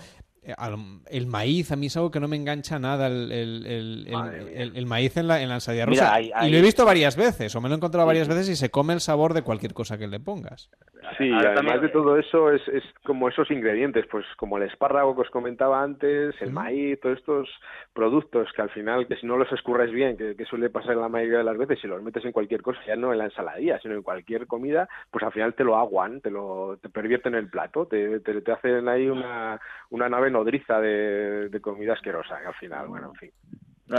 el 1.11 1.27
maíz, 1.27 1.73
a 1.73 1.77
mí 1.77 1.87
es 1.87 1.97
algo 1.97 2.11
que 2.11 2.21
no 2.21 2.29
me 2.29 2.37
engancha 2.37 2.79
nada 2.79 3.07
el, 3.09 3.31
el- 3.33 3.67
el- 3.67 4.07
el- 4.07 4.13
Madre 4.13 4.45
mía. 4.45 4.53
el- 4.63 4.77
el 4.77 4.87
maíz 4.87 5.17
en 5.17 5.29
la, 5.29 5.43
en 5.43 5.49
la 5.49 5.55
ensalada 5.57 5.87
Mira, 5.87 6.03
rusa. 6.05 6.15
hay- 6.15 6.31
hay- 6.35 6.49
Y 6.49 6.53
lo 6.53 6.59
he 6.59 6.63
visto 6.63 6.85
varias 6.85 7.17
veces, 7.17 7.55
o 7.55 7.61
me 7.61 7.69
lo 7.69 7.75
he 7.75 7.77
encontrado 7.77 8.07
varias 8.07 8.29
veces 8.29 8.49
y 8.49 8.57
se 8.57 8.71
come 8.71 8.95
el 8.95 9.01
sabor 9.01 9.35
de 9.35 9.43
cualquier 9.43 9.75
cosa 9.75 9.99
que 9.99 10.07
le 10.07 10.21
pongas. 10.21 10.71
Sí, 11.17 11.31
Ahora 11.31 11.53
además 11.53 11.55
también- 11.55 11.81
de 11.83 11.89
todo 11.89 12.19
eso 12.19 12.51
es, 12.53 12.63
es 12.69 12.83
como 13.05 13.29
esos 13.29 13.51
ingredientes, 13.51 14.05
pues 14.11 14.25
como 14.37 14.59
el 14.59 14.65
espárrago 14.65 15.15
que 15.15 15.23
os 15.23 15.31
comentaba 15.31 15.83
antes, 15.83 16.35
el 16.41 16.53
maíz, 16.53 16.99
todos 17.01 17.19
estos 17.19 17.49
productos 17.93 18.49
que 18.55 18.63
al 18.63 18.71
final, 18.71 19.07
que 19.07 19.17
si 19.17 19.27
no 19.27 19.37
los 19.37 19.51
escurres 19.53 19.91
bien, 19.91 20.17
que, 20.17 20.37
que 20.37 20.45
suele 20.45 20.71
pasar 20.71 20.97
la 20.97 21.09
mayoría 21.09 21.39
de 21.39 21.45
las 21.45 21.57
veces, 21.57 21.79
si 21.81 21.87
los 21.89 22.03
metes 22.03 22.25
en 22.25 22.33
cualquier 22.33 22.63
cosa, 22.63 22.79
ya 22.87 22.97
no 22.97 23.13
en 23.13 23.19
la 23.19 23.25
ensaladilla, 23.27 23.79
sino 23.81 23.95
en 23.95 24.03
cualquier 24.03 24.47
comida, 24.47 24.89
pues 25.11 25.25
al 25.25 25.33
final 25.33 25.55
te 25.55 25.65
lo 25.65 25.77
aguan, 25.77 26.21
te 26.21 26.31
lo 26.31 26.79
te 26.81 26.89
pervierten 26.89 27.35
el 27.35 27.49
plato, 27.49 27.87
te, 27.87 28.21
te, 28.21 28.41
te 28.41 28.53
hacen 28.53 28.89
ahí 28.89 29.09
una, 29.09 29.61
una 29.91 30.09
nave 30.09 30.28
nodriza 30.31 30.81
de, 30.81 31.49
de 31.49 31.61
comida 31.61 31.93
asquerosa, 31.95 32.41
que 32.41 32.47
al 32.47 32.55
final, 32.55 32.89
bueno, 32.89 33.09
en 33.09 33.15
fin. 33.15 33.31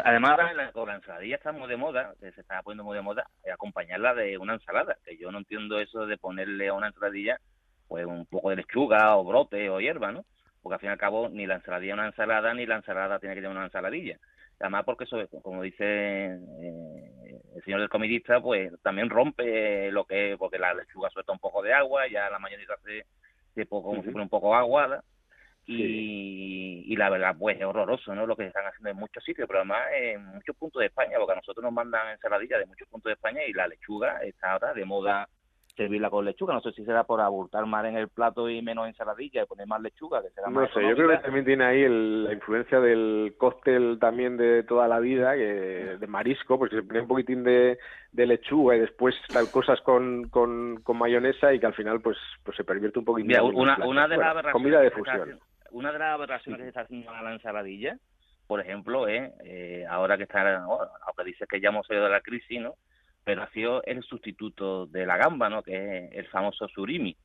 Además, 0.04 0.38
la- 0.56 0.96
ensaladilla 0.96 1.36
está 1.36 1.52
muy 1.52 1.68
de 1.68 1.76
moda, 1.78 2.14
se 2.20 2.28
está 2.30 2.62
poniendo 2.62 2.84
muy 2.84 2.96
de 2.96 3.02
moda, 3.02 3.26
eh, 3.44 3.52
acompañarla 3.52 4.14
de 4.14 4.38
una 4.38 4.54
ensalada, 4.54 4.98
que 5.04 5.18
yo 5.18 5.32
no 5.32 5.40
entiendo 5.40 5.80
eso 5.80 6.06
de 6.06 6.18
ponerle 6.18 6.68
a 6.68 6.74
una 6.74 6.88
ensaladilla 6.88 7.40
pues 7.88 8.06
un 8.06 8.28
poco 8.28 8.52
de 8.52 8.58
lechuga 8.58 9.16
o 9.18 9.24
brote 9.24 9.68
o 9.70 9.80
hierba, 9.80 10.12
¿no? 10.12 10.24
Porque 10.62 10.76
al 10.76 10.80
fin 10.80 10.90
y 10.90 10.92
al 10.92 11.00
cabo 11.00 11.28
ni 11.30 11.48
la 11.48 11.56
ensaladilla 11.56 11.94
es 11.94 11.98
una 11.98 12.06
ensalada, 12.08 12.54
ni 12.54 12.68
la 12.68 12.76
ensalada 12.76 13.18
tiene 13.18 13.34
que 13.34 13.42
tener 13.42 13.56
una 13.56 13.66
ensaladilla. 13.66 14.18
Además 14.60 14.84
porque 14.86 15.06
eso, 15.06 15.18
como 15.42 15.64
dice 15.64 15.84
eh, 15.86 17.42
el 17.56 17.64
señor 17.64 17.80
del 17.80 17.90
comidista, 17.90 18.40
pues 18.42 18.72
también 18.84 19.10
rompe 19.10 19.92
lo 19.92 20.06
que 20.06 20.34
es, 20.34 20.38
porque 20.38 20.60
la 20.60 20.74
lechuga 20.76 21.10
suelta 21.10 21.32
un 21.32 21.40
poco 21.40 21.64
de 21.64 21.74
agua, 21.74 22.08
ya 22.08 22.30
la 22.30 22.38
mayonesa 22.38 22.76
se, 22.84 23.06
se 23.56 23.66
como 23.66 23.96
si 23.96 24.12
fuera 24.12 24.22
un 24.22 24.30
poco 24.30 24.54
aguada, 24.54 25.04
y, 25.74 26.84
y 26.94 26.96
la 26.96 27.10
verdad 27.10 27.36
pues 27.38 27.58
es 27.58 27.64
horroroso 27.66 28.14
no 28.16 28.26
lo 28.26 28.36
que 28.36 28.48
están 28.48 28.66
haciendo 28.66 28.90
en 28.90 28.98
muchos 28.98 29.24
sitios 29.24 29.48
pero 29.48 29.60
además 29.60 29.82
en 29.94 30.26
muchos 30.26 30.56
puntos 30.56 30.80
de 30.80 30.88
España 30.88 31.18
porque 31.18 31.34
a 31.34 31.38
nosotros 31.38 31.64
nos 31.64 31.74
mandan 31.74 32.10
ensaladillas 32.10 32.60
de 32.60 32.66
muchos 32.66 32.88
puntos 32.88 33.10
de 33.10 33.14
España 33.14 33.42
y 33.48 33.54
la 33.54 33.68
lechuga 33.68 34.20
está 34.24 34.54
ahora 34.54 34.74
de 34.74 34.86
moda 34.86 35.28
servirla 35.78 36.10
con 36.10 36.26
lechuga 36.26 36.54
no 36.54 36.60
sé 36.62 36.74
si 36.74 36.84
será 36.84 37.06
por 37.06 37.22
abultar 37.22 37.66
más 37.66 37.86
en 37.86 37.96
el 37.96 38.10
plato 38.10 38.50
y 38.50 38.62
menos 38.62 38.88
ensaladilla 38.88 39.44
y 39.44 39.46
poner 39.46 39.66
más 39.66 39.80
lechuga 39.82 40.22
que 40.22 40.30
será 40.32 40.48
No 40.50 40.60
más 40.62 40.70
sé, 40.74 40.82
yo 40.82 40.88
creo 40.94 40.96
que 40.96 41.02
económica. 41.04 41.22
también 41.22 41.46
tiene 41.46 41.64
ahí 41.64 41.84
el- 41.84 42.24
la 42.26 42.34
influencia 42.34 42.80
del 42.82 43.36
cóctel 43.38 43.98
también 43.98 44.36
de 44.36 44.64
toda 44.64 44.90
la 44.90 45.00
vida, 45.00 45.36
que, 45.36 45.96
de 46.00 46.08
marisco, 46.08 46.58
porque 46.60 46.76
se 46.78 46.84
pone 46.84 47.00
un 47.02 47.08
poquitín 47.08 47.44
de, 47.46 47.78
de 48.12 48.26
lechuga 48.28 48.76
y 48.76 48.80
después 48.82 49.16
tal 49.32 49.50
cosas 49.52 49.80
con, 49.82 50.28
con, 50.28 50.82
con 50.84 50.98
mayonesa 50.98 51.54
y 51.54 51.60
que 51.62 51.68
al 51.68 51.74
final 51.76 52.02
pues 52.02 52.18
pues 52.44 52.58
se 52.58 52.66
pervierte 52.66 53.00
un 53.00 53.06
poquitín. 53.06 53.28
Mira, 53.28 53.44
una, 53.44 53.78
una 53.88 54.08
de 54.10 54.16
Bueno, 54.16 54.22
las 54.24 54.32
aberraciones 54.32 54.52
comida 54.54 54.82
de 54.82 54.90
se 54.90 54.96
fusión. 54.98 55.40
Una 55.72 55.92
de 55.92 56.00
las 56.00 56.14
aberraciones 56.14 56.58
que 56.60 56.64
se 56.64 56.70
está 56.70 56.82
haciendo 56.82 57.12
a 57.12 57.22
la 57.22 57.34
ensaladilla, 57.34 57.98
por 58.48 58.60
ejemplo, 58.62 59.08
es 59.08 59.32
eh, 59.46 59.86
ahora 59.90 60.18
que 60.18 60.24
está, 60.24 60.44
bueno, 60.66 60.92
aunque 61.06 61.24
dices 61.24 61.48
que 61.48 61.62
ya 61.62 61.70
hemos 61.70 61.86
salido 61.86 62.06
de 62.06 62.12
la 62.12 62.22
crisis, 62.22 62.60
¿no? 62.60 62.76
Pero 63.24 63.44
ha 63.44 63.50
sido 63.52 63.84
el 63.84 64.02
sustituto 64.04 64.88
de 64.88 65.06
la 65.06 65.18
gamba, 65.18 65.50
¿no? 65.50 65.62
Que 65.62 66.06
es 66.08 66.12
el 66.14 66.28
famoso 66.30 66.68
surimi. 66.68 67.16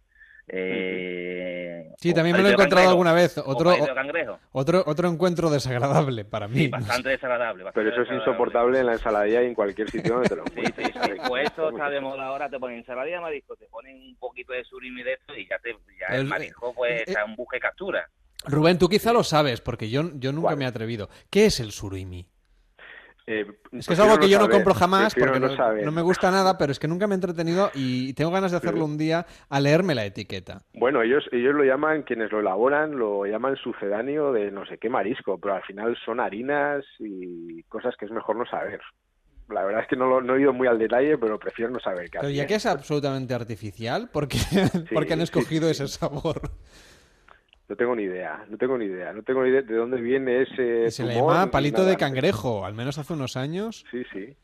Eh, 0.46 1.90
Sí, 1.96 2.12
también 2.12 2.36
me 2.36 2.42
lo 2.42 2.48
he 2.48 2.52
encontrado 2.52 2.68
cangrejo, 2.84 2.90
alguna 2.90 3.12
vez. 3.14 3.38
Otro, 3.38 3.70
cangrejo. 3.94 4.38
otro, 4.52 4.82
otro 4.86 5.08
encuentro 5.08 5.48
desagradable 5.48 6.24
para 6.26 6.48
mí. 6.48 6.56
Sí, 6.56 6.68
bastante 6.68 7.08
desagradable. 7.10 7.64
bastante 7.64 7.90
Pero 7.90 8.02
eso 8.02 8.12
es 8.12 8.18
insoportable 8.18 8.80
en 8.80 8.86
la 8.86 8.92
ensaladilla 8.94 9.42
y 9.42 9.46
en 9.46 9.54
cualquier 9.54 9.88
sitio 9.90 10.14
donde 10.14 10.28
te 10.28 10.36
lo 10.36 10.44
Sí, 10.48 10.50
encuentres. 10.58 10.86
sí, 10.86 10.92
sí. 11.02 11.10
Pues 11.28 11.50
eso 11.50 11.70
está 11.70 11.88
de 11.88 12.00
moda 12.00 12.26
ahora, 12.26 12.50
te 12.50 12.58
ponen 12.58 12.78
ensaladilla 12.78 13.16
de 13.16 13.22
marisco, 13.22 13.56
te 13.56 13.66
ponen 13.66 13.96
un 13.96 14.16
poquito 14.16 14.52
de 14.52 14.64
surimi 14.64 15.02
de 15.02 15.14
esto 15.14 15.34
y 15.34 15.48
ya, 15.48 15.58
te, 15.60 15.70
ya 15.98 16.14
el, 16.14 16.20
El- 16.22 16.26
marisco 16.26 16.74
pues 16.74 16.92
eh, 17.00 17.04
está 17.06 17.22
en 17.22 17.34
busca 17.36 17.56
y 17.56 17.60
captura. 17.60 18.06
Rubén, 18.46 18.78
tú 18.78 18.88
quizá 18.88 19.12
lo 19.12 19.24
sabes, 19.24 19.60
porque 19.60 19.90
yo, 19.90 20.10
yo 20.14 20.32
nunca 20.32 20.48
¿Cuál? 20.48 20.56
me 20.58 20.64
he 20.64 20.68
atrevido. 20.68 21.08
¿Qué 21.30 21.46
es 21.46 21.60
el 21.60 21.72
surimi? 21.72 22.26
Eh, 23.26 23.46
Es 23.72 23.86
que 23.86 23.94
es 23.94 24.00
algo 24.00 24.18
que 24.18 24.28
yo 24.28 24.38
no 24.38 24.50
compro 24.50 24.74
jamás 24.74 25.14
porque 25.14 25.40
no 25.40 25.48
no, 25.48 25.56
saber. 25.56 25.82
no 25.82 25.92
me 25.92 26.02
gusta 26.02 26.30
nada, 26.30 26.58
pero 26.58 26.72
es 26.72 26.78
que 26.78 26.86
nunca 26.88 27.06
me 27.06 27.14
he 27.14 27.16
entretenido 27.16 27.70
y 27.74 28.12
tengo 28.12 28.30
ganas 28.30 28.50
de 28.50 28.58
hacerlo 28.58 28.84
un 28.84 28.98
día 28.98 29.24
a 29.48 29.60
leerme 29.60 29.94
la 29.94 30.04
etiqueta. 30.04 30.60
Bueno, 30.74 31.00
ellos, 31.00 31.24
ellos 31.32 31.54
lo 31.54 31.64
llaman, 31.64 32.02
quienes 32.02 32.30
lo 32.30 32.40
elaboran, 32.40 32.98
lo 32.98 33.24
llaman 33.24 33.56
sucedáneo 33.56 34.30
de 34.32 34.50
no 34.50 34.66
sé 34.66 34.76
qué 34.76 34.90
marisco, 34.90 35.38
pero 35.38 35.54
al 35.54 35.62
final 35.62 35.96
son 36.04 36.20
harinas 36.20 36.84
y 36.98 37.62
cosas 37.62 37.94
que 37.98 38.04
es 38.04 38.10
mejor 38.10 38.36
no 38.36 38.44
saber. 38.44 38.80
La 39.48 39.64
verdad 39.64 39.82
es 39.82 39.88
que 39.88 39.96
no, 39.96 40.06
lo, 40.06 40.20
no 40.20 40.36
he 40.36 40.42
ido 40.42 40.52
muy 40.52 40.68
al 40.68 40.78
detalle, 40.78 41.16
pero 41.16 41.38
prefiero 41.38 41.70
no 41.70 41.80
saber 41.80 42.10
qué 42.10 42.18
Pero 42.18 42.30
ya 42.30 42.46
que 42.46 42.56
es 42.56 42.66
absolutamente 42.66 43.32
artificial, 43.32 44.10
¿por 44.10 44.28
qué, 44.28 44.38
por 44.92 45.06
qué 45.06 45.14
han 45.14 45.20
escogido 45.22 45.64
sí. 45.66 45.70
ese 45.72 45.88
sabor? 45.88 46.50
No 47.68 47.76
tengo 47.76 47.96
ni 47.96 48.02
idea, 48.02 48.44
no 48.50 48.58
tengo 48.58 48.76
ni 48.76 48.84
idea, 48.84 49.12
no 49.12 49.22
tengo 49.22 49.42
ni 49.42 49.48
idea 49.50 49.62
de 49.62 49.74
dónde 49.74 50.00
viene 50.00 50.42
ese 50.42 50.86
Y 50.86 50.90
se 50.90 51.04
le 51.04 51.14
llama 51.14 51.50
palito 51.50 51.78
nada. 51.78 51.90
de 51.90 51.96
cangrejo, 51.96 52.66
al 52.66 52.74
menos 52.74 52.98
hace 52.98 53.14
unos 53.14 53.36
años. 53.38 53.84
Sí, 53.90 54.02
sí, 54.12 54.36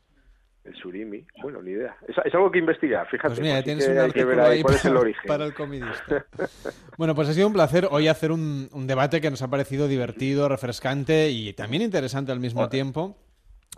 el 0.63 0.75
surimi. 0.75 1.25
Bueno, 1.41 1.61
ni 1.61 1.71
idea. 1.71 1.95
Es, 2.07 2.15
es 2.25 2.33
algo 2.33 2.51
que 2.51 2.59
investigar, 2.59 3.07
fíjate. 3.07 3.29
Pues 3.29 3.39
mira, 3.41 3.61
tienes 3.63 3.85
que 3.85 3.91
un 3.91 3.99
hay 3.99 4.11
que 4.11 4.25
ver 4.25 4.39
artículo 4.39 4.69
ahí 4.69 4.75
es 4.75 4.85
el 4.85 4.91
para, 4.91 5.01
origen. 5.01 5.27
para 5.27 5.45
el 5.45 5.53
comidista. 5.53 6.25
Bueno, 6.97 7.15
pues 7.15 7.29
ha 7.29 7.33
sido 7.33 7.47
un 7.47 7.53
placer 7.53 7.87
hoy 7.89 8.07
hacer 8.07 8.31
un, 8.31 8.69
un 8.73 8.85
debate 8.85 9.21
que 9.21 9.31
nos 9.31 9.41
ha 9.41 9.47
parecido 9.49 9.87
divertido, 9.87 10.47
refrescante 10.49 11.29
y 11.31 11.53
también 11.53 11.81
interesante 11.81 12.31
al 12.31 12.39
mismo 12.39 12.69
tiempo 12.69 13.17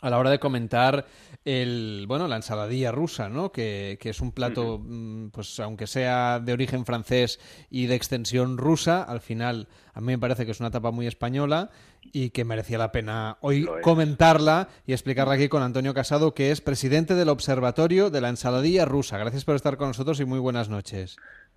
a 0.04 0.10
la 0.10 0.20
hora 0.20 0.30
de 0.30 0.40
comentar 0.40 1.06
el 1.46 2.06
bueno 2.08 2.28
la 2.28 2.36
ensaladilla 2.36 2.92
rusa, 2.92 3.30
¿no? 3.30 3.52
Que, 3.52 3.98
que 4.02 4.10
es 4.10 4.20
un 4.20 4.34
plato, 4.34 4.80
mm, 4.84 5.30
pues 5.30 5.60
aunque 5.62 5.88
sea 5.88 6.42
de 6.42 6.52
origen 6.52 6.86
francés 6.86 7.40
y 7.70 7.86
de 7.86 7.96
extensión 7.96 8.58
rusa, 8.58 9.02
al 9.02 9.22
final 9.22 9.70
a 9.94 10.02
mí 10.02 10.08
me 10.08 10.20
parece 10.20 10.46
que 10.46 10.52
es 10.52 10.60
una 10.60 10.72
tapa 10.72 10.92
muy 10.92 11.08
española 11.08 11.70
y 12.02 12.32
que 12.32 12.44
merecía 12.44 12.78
la 12.78 12.92
pena 12.92 13.38
hoy 13.40 13.66
comentarla 13.82 14.68
y 14.86 14.92
explicarla 14.92 15.36
aquí 15.36 15.48
con 15.48 15.64
Antonio 15.64 15.94
Casado, 15.94 16.34
que 16.34 16.52
es 16.52 16.60
presidente 16.60 17.16
del 17.16 17.30
Observatorio 17.30 18.10
de 18.10 18.20
la 18.20 18.30
Ensaladilla 18.30 18.84
Rusa. 18.84 19.18
Gracias 19.18 19.46
por 19.46 19.56
estar 19.56 19.78
con 19.78 19.88
nosotros 19.88 20.20
y 20.20 20.26
muy 20.26 20.40
buenas 20.40 20.68
noches. 20.68 21.16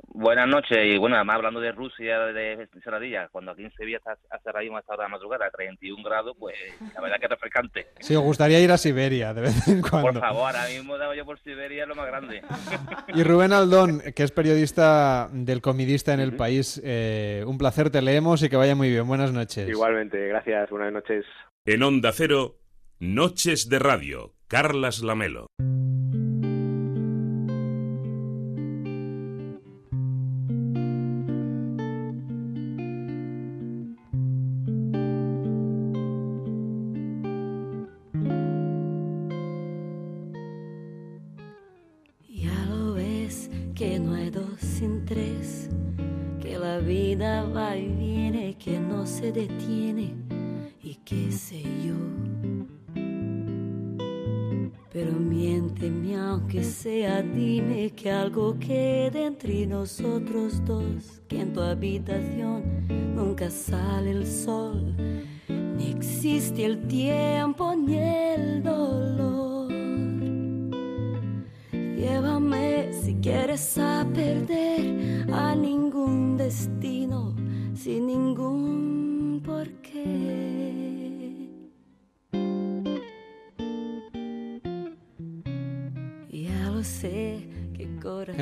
Buenas 0.08 0.48
noches, 0.48 0.78
y 0.84 0.96
bueno, 0.96 1.16
además 1.16 1.36
hablando 1.36 1.60
de 1.60 1.72
Rusia, 1.72 2.18
de 2.20 2.68
ensaladilla, 2.74 3.28
cuando 3.28 3.50
aquí 3.52 3.64
en 3.64 3.72
Sevilla 3.72 3.98
está 3.98 4.12
hace 4.30 4.48
ahora 4.48 4.60
mismo 4.60 4.76
a 4.76 4.80
esta 4.80 4.94
hora 4.94 5.04
de 5.04 5.10
madrugada, 5.10 5.50
31 5.50 6.02
grados, 6.02 6.34
pues 6.38 6.54
la 6.94 7.00
verdad 7.02 7.16
que 7.18 7.26
es 7.26 7.30
refrescante. 7.30 7.86
Si 8.00 8.14
os 8.16 8.22
gustaría 8.22 8.58
ir 8.60 8.72
a 8.72 8.78
Siberia 8.78 9.34
de 9.34 9.42
vez 9.42 9.68
en 9.68 9.82
Por 9.82 9.90
cuando. 9.90 10.20
favor, 10.20 10.56
ahora 10.56 10.68
mismo 10.68 10.96
daba 10.96 11.14
yo 11.14 11.24
por 11.26 11.38
Siberia 11.40 11.84
lo 11.84 11.94
más 11.94 12.06
grande. 12.06 12.42
Y 13.14 13.22
Rubén 13.24 13.52
Aldón, 13.52 14.00
que 14.14 14.22
es 14.22 14.32
periodista 14.32 15.28
del 15.32 15.60
Comidista 15.60 16.14
en 16.14 16.20
el 16.20 16.34
país, 16.34 16.80
eh, 16.84 17.44
un 17.46 17.58
placer, 17.58 17.90
te 17.90 18.00
leemos 18.00 18.42
y 18.42 18.48
que 18.48 18.56
vaya 18.56 18.74
muy 18.74 18.90
bien. 18.90 19.06
Buenas 19.06 19.32
noches. 19.32 19.68
Igualmente, 19.68 20.28
gracias, 20.28 20.70
buenas 20.70 20.92
noches. 20.92 21.24
En 21.66 21.82
Onda 21.82 22.12
Cero, 22.12 22.56
Noches 23.00 23.68
de 23.68 23.78
Radio, 23.78 24.32
Carlas 24.48 25.02
Lamelo. 25.02 25.46
Tres, 45.06 45.70
que 46.42 46.58
la 46.58 46.78
vida 46.78 47.44
va 47.44 47.76
y 47.76 47.88
viene, 47.88 48.56
que 48.58 48.78
no 48.78 49.06
se 49.06 49.32
detiene 49.32 50.14
y 50.82 50.96
qué 51.04 51.30
sé 51.30 51.62
yo. 51.84 51.94
Pero 54.92 55.12
miénteme 55.12 56.16
aunque 56.16 56.64
sea, 56.64 57.22
dime 57.22 57.90
que 57.90 58.10
algo 58.10 58.58
quede 58.58 59.26
entre 59.26 59.66
nosotros 59.66 60.64
dos, 60.64 61.22
que 61.28 61.40
en 61.40 61.52
tu 61.52 61.60
habitación 61.60 62.62
nunca 63.14 63.50
sale 63.50 64.10
el 64.10 64.26
sol, 64.26 64.96
ni 65.76 65.90
existe 65.90 66.64
el 66.64 66.86
tiempo 66.88 67.74
ni 67.76 67.98
el 67.98 68.62
dolor. 68.62 69.70
Llévame 71.72 72.92
si 72.92 73.14
quieres 73.16 73.76
a 73.78 74.06
perder 74.14 74.75
a 75.36 75.54
ningún 75.54 75.75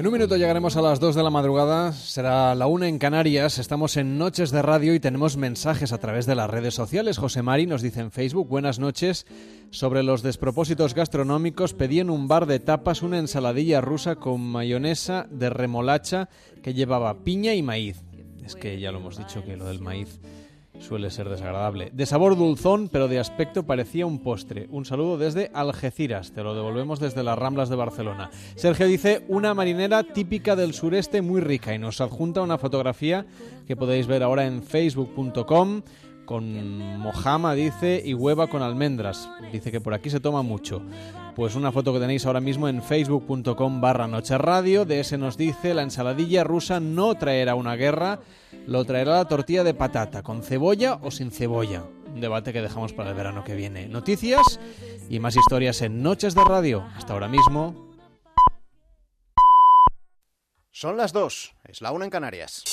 En 0.05 0.09
un 0.09 0.13
minuto 0.13 0.37
llegaremos 0.37 0.77
a 0.77 0.83
las 0.83 1.01
2 1.01 1.15
de 1.15 1.23
la 1.23 1.31
madrugada, 1.31 1.95
será 1.95 2.55
la 2.55 2.67
1 2.67 2.85
en 2.85 2.99
Canarias, 2.99 3.57
estamos 3.57 3.97
en 3.97 4.19
Noches 4.19 4.51
de 4.51 4.61
Radio 4.61 4.93
y 4.93 5.01
tenemos 5.01 5.39
mensajes 5.39 5.95
a 5.95 5.99
través 5.99 6.27
de 6.27 6.35
las 6.35 6.51
redes 6.51 6.75
sociales. 6.75 7.17
José 7.17 7.41
Mari 7.41 7.67
nos 7.67 7.81
dice 7.81 8.01
en 8.01 8.11
Facebook, 8.11 8.47
buenas 8.47 8.79
noches, 8.79 9.25
sobre 9.71 10.03
los 10.03 10.23
despropósitos 10.23 10.93
gastronómicos, 10.93 11.73
pedí 11.73 12.01
en 12.01 12.11
un 12.11 12.29
bar 12.29 12.45
de 12.45 12.61
tapas 12.61 13.01
una 13.01 13.19
ensaladilla 13.19 13.81
rusa 13.81 14.17
con 14.17 14.43
mayonesa 14.43 15.27
de 15.31 15.49
remolacha 15.49 16.29
que 16.63 16.75
llevaba 16.75 17.25
piña 17.25 17.55
y 17.55 17.63
maíz. 17.63 18.03
Es 18.45 18.57
que 18.57 18.79
ya 18.79 18.93
lo 18.93 18.99
hemos 18.99 19.17
dicho 19.17 19.43
que 19.43 19.57
lo 19.57 19.65
del 19.65 19.81
maíz 19.81 20.21
suele 20.79 21.11
ser 21.11 21.29
desagradable. 21.29 21.91
De 21.93 22.07
sabor 22.07 22.37
dulzón, 22.37 22.89
pero 22.89 23.09
de 23.09 23.19
aspecto 23.19 23.65
parecía 23.65 24.07
un 24.07 24.19
postre. 24.19 24.67
Un 24.71 24.85
saludo 24.85 25.19
desde 25.19 25.51
Algeciras, 25.55 26.33
te 26.33 26.43
lo 26.43 26.55
devolvemos 26.55 27.01
desde 27.01 27.23
las 27.23 27.39
Ramblas 27.39 27.69
de 27.69 27.77
Barcelona. 27.77 28.31
Sergio 28.57 28.87
dice, 28.87 29.25
una 29.29 29.55
marinera 29.55 30.03
típica 30.03 30.57
del 30.57 30.75
sureste 30.75 31.23
muy 31.23 31.41
rica 31.41 31.75
y 31.75 31.79
nos 31.79 32.01
adjunta 32.01 32.43
una 32.43 32.59
fotografía 32.59 33.27
que 33.67 33.77
podéis 33.77 34.07
ver 34.07 34.23
ahora 34.23 34.47
en 34.47 34.63
facebook.com 34.63 35.83
con 36.25 36.99
mojama, 36.99 37.55
dice, 37.55 38.03
y 38.05 38.15
hueva 38.15 38.47
con 38.47 38.63
almendras. 38.63 39.29
Dice 39.53 39.71
que 39.71 39.81
por 39.81 39.95
aquí 39.95 40.11
se 40.11 40.21
toma 40.21 40.43
mucho. 40.43 40.83
Pues 41.35 41.55
una 41.55 41.73
foto 41.73 41.93
que 41.93 42.01
tenéis 42.01 42.27
ahora 42.27 42.41
mismo 42.41 42.69
en 42.69 42.83
facebook.com 42.83 43.81
barra 43.81 44.07
noche 44.07 44.39
radio. 44.39 44.85
De 44.85 45.01
ese 45.01 45.19
nos 45.19 45.37
dice, 45.37 45.75
la 45.75 45.83
ensaladilla 45.83 46.45
rusa 46.45 46.81
no 46.81 47.15
traerá 47.17 47.55
una 47.55 47.77
guerra, 47.77 48.21
lo 48.67 48.85
traerá 48.85 49.15
la 49.17 49.25
tortilla 49.27 49.65
de 49.65 49.75
patata, 49.75 50.23
con 50.23 50.43
cebolla 50.43 50.99
o 51.03 51.11
sin 51.11 51.31
cebolla. 51.31 51.85
Un 52.15 52.21
debate 52.21 52.53
que 52.53 52.63
dejamos 52.63 52.93
para 52.93 53.11
el 53.11 53.17
verano 53.17 53.45
que 53.45 53.55
viene. 53.55 53.89
Noticias 53.89 54.61
y 55.09 55.19
más 55.19 55.37
historias 55.37 55.83
en 55.83 56.03
Noches 56.03 56.35
de 56.35 56.45
Radio. 56.45 56.85
Hasta 56.97 57.13
ahora 57.13 57.29
mismo. 57.29 57.93
Son 60.71 60.97
las 60.97 61.13
dos, 61.13 61.55
es 61.65 61.83
la 61.83 61.93
una 61.93 62.05
en 62.05 62.11
Canarias. 62.11 62.65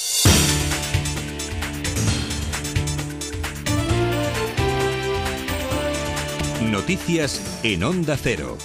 Noticias 6.71 7.59
en 7.63 7.83
Onda 7.83 8.15
Cero. 8.17 8.57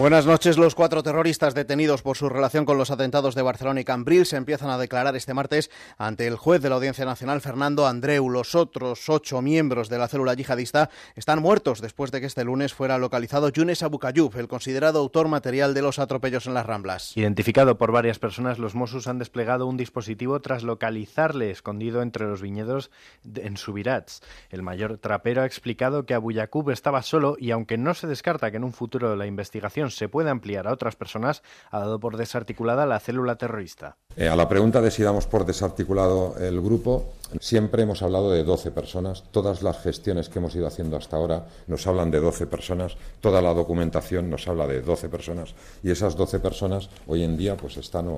Buenas 0.00 0.24
noches. 0.24 0.56
Los 0.56 0.74
cuatro 0.74 1.02
terroristas 1.02 1.52
detenidos 1.52 2.00
por 2.00 2.16
su 2.16 2.30
relación 2.30 2.64
con 2.64 2.78
los 2.78 2.90
atentados 2.90 3.34
de 3.34 3.42
Barcelona 3.42 3.82
y 3.82 3.84
Cambrils 3.84 4.30
se 4.30 4.38
empiezan 4.38 4.70
a 4.70 4.78
declarar 4.78 5.14
este 5.14 5.34
martes 5.34 5.70
ante 5.98 6.26
el 6.26 6.36
juez 6.36 6.62
de 6.62 6.70
la 6.70 6.76
Audiencia 6.76 7.04
Nacional, 7.04 7.42
Fernando 7.42 7.86
Andreu. 7.86 8.30
Los 8.30 8.54
otros 8.54 9.10
ocho 9.10 9.42
miembros 9.42 9.90
de 9.90 9.98
la 9.98 10.08
célula 10.08 10.32
yihadista 10.32 10.88
están 11.16 11.42
muertos 11.42 11.82
después 11.82 12.10
de 12.12 12.20
que 12.20 12.28
este 12.28 12.44
lunes 12.44 12.72
fuera 12.72 12.96
localizado 12.96 13.50
Yunes 13.50 13.82
Abukayub, 13.82 14.34
el 14.38 14.48
considerado 14.48 15.00
autor 15.00 15.28
material 15.28 15.74
de 15.74 15.82
los 15.82 15.98
atropellos 15.98 16.46
en 16.46 16.54
las 16.54 16.64
Ramblas. 16.64 17.14
Identificado 17.14 17.76
por 17.76 17.92
varias 17.92 18.18
personas, 18.18 18.58
los 18.58 18.74
Mossos 18.74 19.06
han 19.06 19.18
desplegado 19.18 19.66
un 19.66 19.76
dispositivo 19.76 20.40
tras 20.40 20.62
localizarle 20.62 21.50
escondido 21.50 22.00
entre 22.00 22.26
los 22.26 22.40
viñedos 22.40 22.90
en 23.34 23.58
Subirats. 23.58 24.22
El 24.48 24.62
mayor 24.62 24.96
trapero 24.96 25.42
ha 25.42 25.46
explicado 25.46 26.06
que 26.06 26.14
Abu 26.14 26.32
Yaqub 26.32 26.70
estaba 26.70 27.02
solo 27.02 27.36
y 27.38 27.50
aunque 27.50 27.76
no 27.76 27.92
se 27.92 28.06
descarta 28.06 28.50
que 28.50 28.56
en 28.56 28.64
un 28.64 28.72
futuro 28.72 29.14
la 29.14 29.26
investigación 29.26 29.89
se 29.90 30.08
pueda 30.08 30.30
ampliar 30.30 30.66
a 30.66 30.72
otras 30.72 30.96
personas, 30.96 31.42
ha 31.70 31.80
dado 31.80 32.00
por 32.00 32.16
desarticulada 32.16 32.86
la 32.86 33.00
célula 33.00 33.36
terrorista. 33.36 33.96
Eh, 34.16 34.28
a 34.28 34.36
la 34.36 34.48
pregunta 34.48 34.80
de 34.80 34.90
si 34.90 35.02
damos 35.02 35.26
por 35.26 35.46
desarticulado 35.46 36.34
el 36.38 36.60
grupo, 36.60 37.12
siempre 37.40 37.82
hemos 37.82 38.02
hablado 38.02 38.30
de 38.30 38.44
12 38.44 38.70
personas. 38.70 39.24
Todas 39.30 39.62
las 39.62 39.80
gestiones 39.82 40.28
que 40.28 40.38
hemos 40.38 40.54
ido 40.54 40.66
haciendo 40.66 40.96
hasta 40.96 41.16
ahora 41.16 41.46
nos 41.66 41.86
hablan 41.86 42.10
de 42.10 42.20
12 42.20 42.46
personas. 42.46 42.96
Toda 43.20 43.40
la 43.40 43.54
documentación 43.54 44.30
nos 44.30 44.48
habla 44.48 44.66
de 44.66 44.82
12 44.82 45.08
personas. 45.08 45.54
Y 45.82 45.90
esas 45.90 46.16
12 46.16 46.40
personas 46.40 46.90
hoy 47.06 47.22
en 47.22 47.36
día 47.36 47.56
pues 47.56 47.76
están 47.76 48.08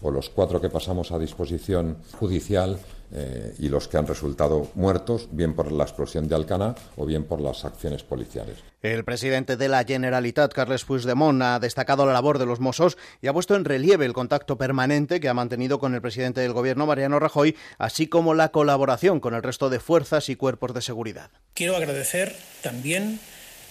o 0.00 0.10
los 0.10 0.30
cuatro 0.30 0.60
que 0.60 0.70
pasamos 0.70 1.10
a 1.10 1.18
disposición 1.18 1.96
judicial 2.18 2.78
eh, 3.10 3.54
y 3.58 3.68
los 3.68 3.88
que 3.88 3.96
han 3.96 4.06
resultado 4.06 4.70
muertos, 4.74 5.28
bien 5.32 5.54
por 5.54 5.72
la 5.72 5.84
explosión 5.84 6.28
de 6.28 6.34
Alcaná 6.34 6.74
o 6.96 7.06
bien 7.06 7.24
por 7.24 7.40
las 7.40 7.64
acciones 7.64 8.02
policiales. 8.02 8.58
El 8.82 9.04
presidente 9.04 9.56
de 9.56 9.68
la 9.68 9.84
Generalitat, 9.84 10.52
Carles 10.52 10.84
Puigdemont, 10.84 11.42
ha 11.42 11.58
destacado 11.58 12.04
la 12.04 12.12
labor 12.12 12.38
de 12.38 12.46
los 12.46 12.60
Mossos 12.60 12.98
y 13.22 13.26
ha 13.26 13.32
puesto 13.32 13.56
en 13.56 13.64
relieve 13.64 14.04
el 14.04 14.12
contacto 14.12 14.58
permanente 14.58 15.20
que 15.20 15.28
ha 15.28 15.34
mantenido 15.34 15.78
con 15.78 15.94
el 15.94 16.02
presidente 16.02 16.42
del 16.42 16.52
gobierno, 16.52 16.86
Mariano 16.86 17.18
Rajoy, 17.18 17.56
así 17.78 18.06
como 18.06 18.34
la 18.34 18.50
colaboración 18.50 19.20
con 19.20 19.34
el 19.34 19.42
resto 19.42 19.70
de 19.70 19.80
fuerzas 19.80 20.28
y 20.28 20.36
cuerpos 20.36 20.74
de 20.74 20.82
seguridad. 20.82 21.30
Quiero 21.54 21.76
agradecer 21.76 22.36
también 22.62 23.18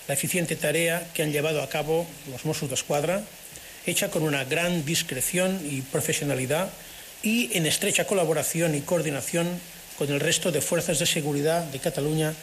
la 0.08 0.16
eficiente 0.16 0.56
tarea 0.56 1.08
que 1.14 1.24
han 1.24 1.32
llevado 1.32 1.62
a 1.62 1.70
cabo 1.70 2.08
los 2.32 2.46
Mossos 2.46 2.70
de 2.70 2.76
Escuadra, 2.76 3.24
hecha 3.86 4.10
con 4.10 4.24
una 4.24 4.44
gran 4.44 4.84
discreción 4.84 5.60
y 5.64 5.82
profesionalidad 5.82 6.70
y 7.24 7.56
en 7.58 7.66
estrecha 7.66 8.06
colaboración 8.06 8.76
y 8.76 8.82
coordinación 8.82 9.48
con 9.98 10.12
el 10.12 10.20
resto 10.20 10.52
de 10.52 10.62
fuerzas 10.62 11.00
de 11.00 11.06
seguridad 11.06 11.64
de 11.66 11.80
Cataluña 11.80 12.34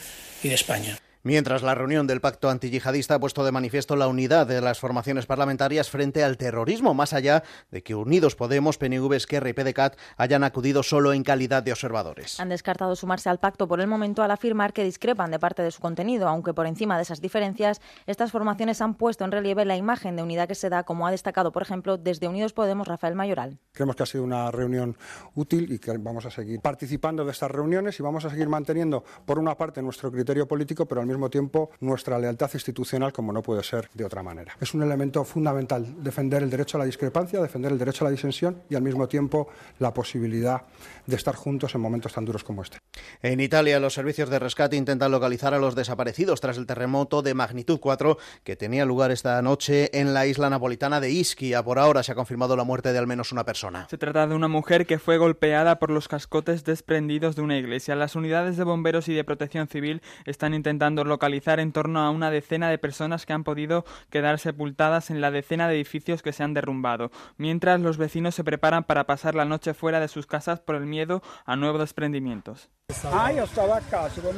y 0.43 0.49
de 0.49 0.55
España. 0.55 0.99
Mientras 1.27 1.63
la 1.63 1.75
reunión 1.75 2.07
del 2.07 2.21
pacto 2.21 2.51
antiyihadista 2.51 3.15
ha 3.15 3.19
puesto 3.19 3.47
de 3.47 3.51
manifiesto 3.51 3.97
la 3.97 4.09
unidad 4.09 4.47
de 4.47 4.61
las 4.61 4.79
formaciones 4.79 5.25
parlamentarias 5.25 5.89
frente 5.89 6.23
al 6.23 6.37
terrorismo, 6.37 6.93
más 6.93 7.15
allá 7.15 7.43
de 7.71 7.83
que 7.83 7.95
Unidos 7.95 8.37
Podemos, 8.37 8.77
PNV, 8.77 9.11
Esquerra 9.15 9.49
y 9.49 9.55
PDCAT 9.55 9.97
hayan 10.19 10.45
acudido 10.45 10.83
solo 10.83 11.15
en 11.15 11.23
calidad 11.23 11.63
de 11.63 11.73
observadores. 11.73 12.39
Han 12.41 12.51
descartado 12.51 12.95
sumarse 12.95 13.31
al 13.31 13.39
pacto 13.39 13.67
por 13.67 13.81
el 13.81 13.87
momento 13.87 14.23
al 14.23 14.33
afirmar 14.33 14.75
que 14.75 14.85
discrepan 14.85 15.31
de 15.31 15.39
parte 15.39 15.63
de 15.63 15.71
su 15.71 15.81
contenido, 15.81 16.29
aunque 16.29 16.53
por 16.53 16.67
encima 16.67 16.99
de 16.99 17.05
esas 17.05 17.23
diferencias, 17.23 17.81
estas 18.05 18.31
formaciones 18.31 18.83
han 18.83 18.93
puesto 18.93 19.25
en 19.25 19.33
relieve 19.33 19.65
la 19.65 19.79
imagen 19.79 20.17
de 20.17 20.23
unidad 20.23 20.47
que 20.47 20.55
se 20.55 20.69
da, 20.69 20.83
como 20.83 21.07
ha 21.07 21.11
destacado, 21.11 21.53
por 21.53 21.63
ejemplo, 21.63 21.97
desde 21.97 22.29
Unidos 22.29 22.53
Podemos 22.53 22.87
Rafael 22.87 23.15
Mayoral. 23.15 23.59
Creemos 23.73 23.97
que 23.97 24.03
ha 24.03 24.07
sido 24.07 24.25
una 24.25 24.51
reunión 24.51 24.99
útil 25.35 25.73
y 25.73 25.79
que 25.79 25.97
vamos 25.97 26.27
a 26.27 26.31
seguir 26.31 26.61
participando 26.61 27.25
de 27.25 27.31
estas 27.31 27.51
reuniones 27.51 27.99
y 27.99 28.03
vamos 28.03 28.27
a 28.27 28.29
seguir 28.29 28.51
manteniendo, 28.51 29.03
por 29.25 29.39
una 29.39 29.57
parte, 29.57 29.81
nuestro 29.81 30.13
criterio 30.13 30.47
político, 30.47 30.85
pero 30.85 31.01
al 31.01 31.07
mismo 31.07 31.13
tiempo 31.31 31.70
nuestra 31.81 32.18
lealtad 32.18 32.50
institucional 32.55 33.12
como 33.12 33.33
no 33.33 33.42
puede 33.42 33.62
ser 33.62 33.88
de 33.94 34.05
otra 34.05 34.22
manera. 34.22 34.57
Es 34.61 34.74
un 34.74 34.83
elemento 34.83 35.24
fundamental 35.24 36.03
defender 36.03 36.42
el 36.42 36.50
derecho 36.50 36.77
a 36.77 36.81
la 36.81 36.87
discrepancia, 36.87 37.40
defender 37.40 37.72
el 37.72 37.79
derecho 37.79 38.05
a 38.05 38.09
la 38.09 38.12
disensión 38.12 38.62
y 38.68 38.74
al 38.74 38.83
mismo 38.83 39.09
tiempo 39.09 39.48
la 39.79 39.92
posibilidad 39.94 40.62
de 41.07 41.16
estar 41.16 41.35
juntos 41.35 41.74
en 41.74 41.81
momentos 41.81 42.12
tan 42.12 42.24
duros 42.24 42.44
como 42.44 42.62
este. 42.62 42.79
En 43.22 43.40
Italia, 43.40 43.81
los 43.81 43.94
servicios 43.94 44.31
de 44.31 44.38
rescate 44.38 44.77
intentan 44.77 45.11
localizar 45.11 45.55
a 45.55 45.59
los 45.59 45.74
desaparecidos 45.74 46.40
tras 46.40 46.57
el 46.57 46.66
terremoto 46.66 47.22
de 47.22 47.35
magnitud 47.35 47.79
4 47.81 48.18
que 48.42 48.57
tenía 48.57 48.85
lugar 48.85 49.11
esta 49.11 49.40
noche 49.42 49.90
en 49.98 50.14
la 50.14 50.27
isla 50.27 50.50
napolitana 50.50 51.00
de 51.00 51.11
Ischia. 51.11 51.62
Por 51.62 51.79
ahora 51.79 52.03
se 52.03 52.12
ha 52.12 52.14
confirmado 52.14 52.57
la 52.57 52.64
muerte 52.64 52.92
de 52.92 52.98
al 52.98 53.07
menos 53.07 53.33
una 53.33 53.44
persona. 53.44 53.87
Se 53.90 53.98
trata 53.98 54.27
de 54.27 54.35
una 54.35 54.48
mujer 54.48 54.87
que 54.87 54.98
fue 54.98 55.18
golpeada 55.18 55.79
por 55.79 55.90
los 55.90 56.09
cascotes 56.09 56.64
desprendidos 56.64 57.37
de 57.37 57.42
una 57.42 57.59
iglesia. 57.59 57.94
Las 57.96 58.16
unidades 58.16 58.57
de 58.57 58.64
bomberos 58.64 59.09
y 59.09 59.14
de 59.14 59.24
protección 59.24 59.68
civil 59.68 60.03
están 60.24 60.55
intentando 60.55 61.04
localizar 61.07 61.61
en 61.61 61.73
torno 61.73 62.01
a 62.01 62.11
una 62.11 62.31
decena 62.31 62.69
de 62.69 62.79
personas 62.79 63.27
que 63.27 63.33
han 63.33 63.45
podido 63.45 63.85
quedar 64.11 64.38
sepultadas 64.38 65.11
en 65.11 65.21
la 65.21 65.31
decena 65.31 65.69
de 65.69 65.75
edificios 65.75 66.23
que 66.23 66.33
se 66.33 66.43
han 66.43 66.55
derrumbado, 66.55 67.11
mientras 67.37 67.81
los 67.81 67.97
vecinos 67.97 68.35
se 68.35 68.45
preparan 68.45 68.85
para 68.85 69.05
pasar 69.05 69.35
la 69.35 69.45
noche 69.45 69.75
fuera 69.75 70.01
de 70.01 70.09
sus 70.09 70.27
casas 70.27 70.61
por 70.61 70.77
el 70.77 70.87
miedo 70.87 71.23
a 71.45 71.57
nuevos 71.57 71.81
desprendimientos. 71.81 72.71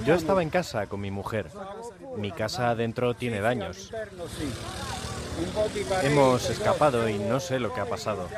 Yo 0.04 0.14
estaba 0.14 0.42
en 0.42 0.50
casa 0.50 0.86
con 0.86 1.00
mi 1.00 1.10
mujer. 1.10 1.50
Mi 2.16 2.30
casa 2.30 2.70
adentro 2.70 3.14
tiene 3.14 3.40
daños. 3.40 3.92
Hemos 6.02 6.48
escapado 6.48 7.08
y 7.08 7.18
no 7.18 7.40
sé 7.40 7.58
lo 7.60 7.72
que 7.74 7.80
ha 7.80 7.86
pasado. 7.86 8.28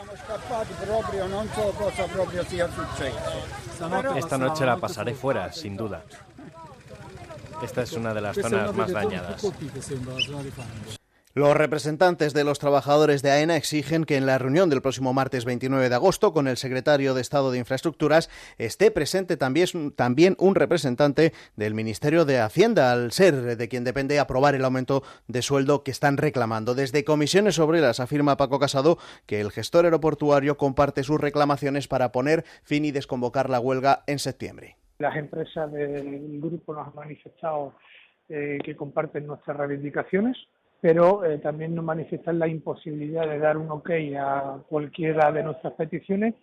Esta 4.16 4.38
noche 4.38 4.66
la 4.66 4.76
pasaré 4.78 5.14
fuera, 5.14 5.52
sin 5.52 5.76
duda. 5.76 6.02
Esta 7.62 7.82
es 7.82 7.92
una 7.92 8.14
de 8.14 8.20
las 8.20 8.36
zonas 8.36 8.74
más 8.74 8.92
dañadas. 8.92 9.42
Los 11.34 11.56
representantes 11.56 12.34
de 12.34 12.42
los 12.42 12.58
trabajadores 12.58 13.22
de 13.22 13.30
AENA 13.30 13.56
exigen 13.56 14.04
que 14.04 14.16
en 14.16 14.26
la 14.26 14.38
reunión 14.38 14.70
del 14.70 14.82
próximo 14.82 15.12
martes 15.12 15.44
29 15.44 15.88
de 15.88 15.94
agosto 15.94 16.32
con 16.32 16.48
el 16.48 16.56
secretario 16.56 17.14
de 17.14 17.20
Estado 17.20 17.52
de 17.52 17.58
Infraestructuras 17.58 18.28
esté 18.56 18.90
presente 18.90 19.36
también, 19.36 19.92
también 19.94 20.34
un 20.40 20.56
representante 20.56 21.32
del 21.54 21.74
Ministerio 21.74 22.24
de 22.24 22.40
Hacienda, 22.40 22.90
al 22.90 23.12
ser 23.12 23.56
de 23.56 23.68
quien 23.68 23.84
depende 23.84 24.18
aprobar 24.18 24.56
el 24.56 24.64
aumento 24.64 25.04
de 25.28 25.42
sueldo 25.42 25.84
que 25.84 25.92
están 25.92 26.16
reclamando. 26.16 26.74
Desde 26.74 27.04
Comisiones 27.04 27.60
Obreras 27.60 28.00
afirma 28.00 28.36
Paco 28.36 28.58
Casado 28.58 28.98
que 29.26 29.40
el 29.40 29.52
gestor 29.52 29.84
aeroportuario 29.84 30.56
comparte 30.56 31.04
sus 31.04 31.20
reclamaciones 31.20 31.86
para 31.86 32.10
poner 32.10 32.44
fin 32.64 32.84
y 32.84 32.90
desconvocar 32.90 33.48
la 33.48 33.60
huelga 33.60 34.02
en 34.08 34.18
septiembre. 34.18 34.76
Las 34.98 35.16
empresas 35.16 35.70
del 35.70 36.40
grupo 36.40 36.74
nos 36.74 36.88
han 36.88 36.94
manifestado 36.94 37.74
eh, 38.28 38.58
que 38.64 38.74
comparten 38.74 39.26
nuestras 39.26 39.56
reivindicaciones, 39.56 40.36
pero 40.80 41.24
eh, 41.24 41.38
también 41.38 41.74
nos 41.74 41.84
manifiestan 41.84 42.38
la 42.38 42.48
imposibilidad 42.48 43.28
de 43.28 43.38
dar 43.38 43.56
un 43.56 43.70
ok 43.70 43.90
a 44.18 44.58
cualquiera 44.68 45.30
de 45.30 45.44
nuestras 45.44 45.74
peticiones, 45.74 46.34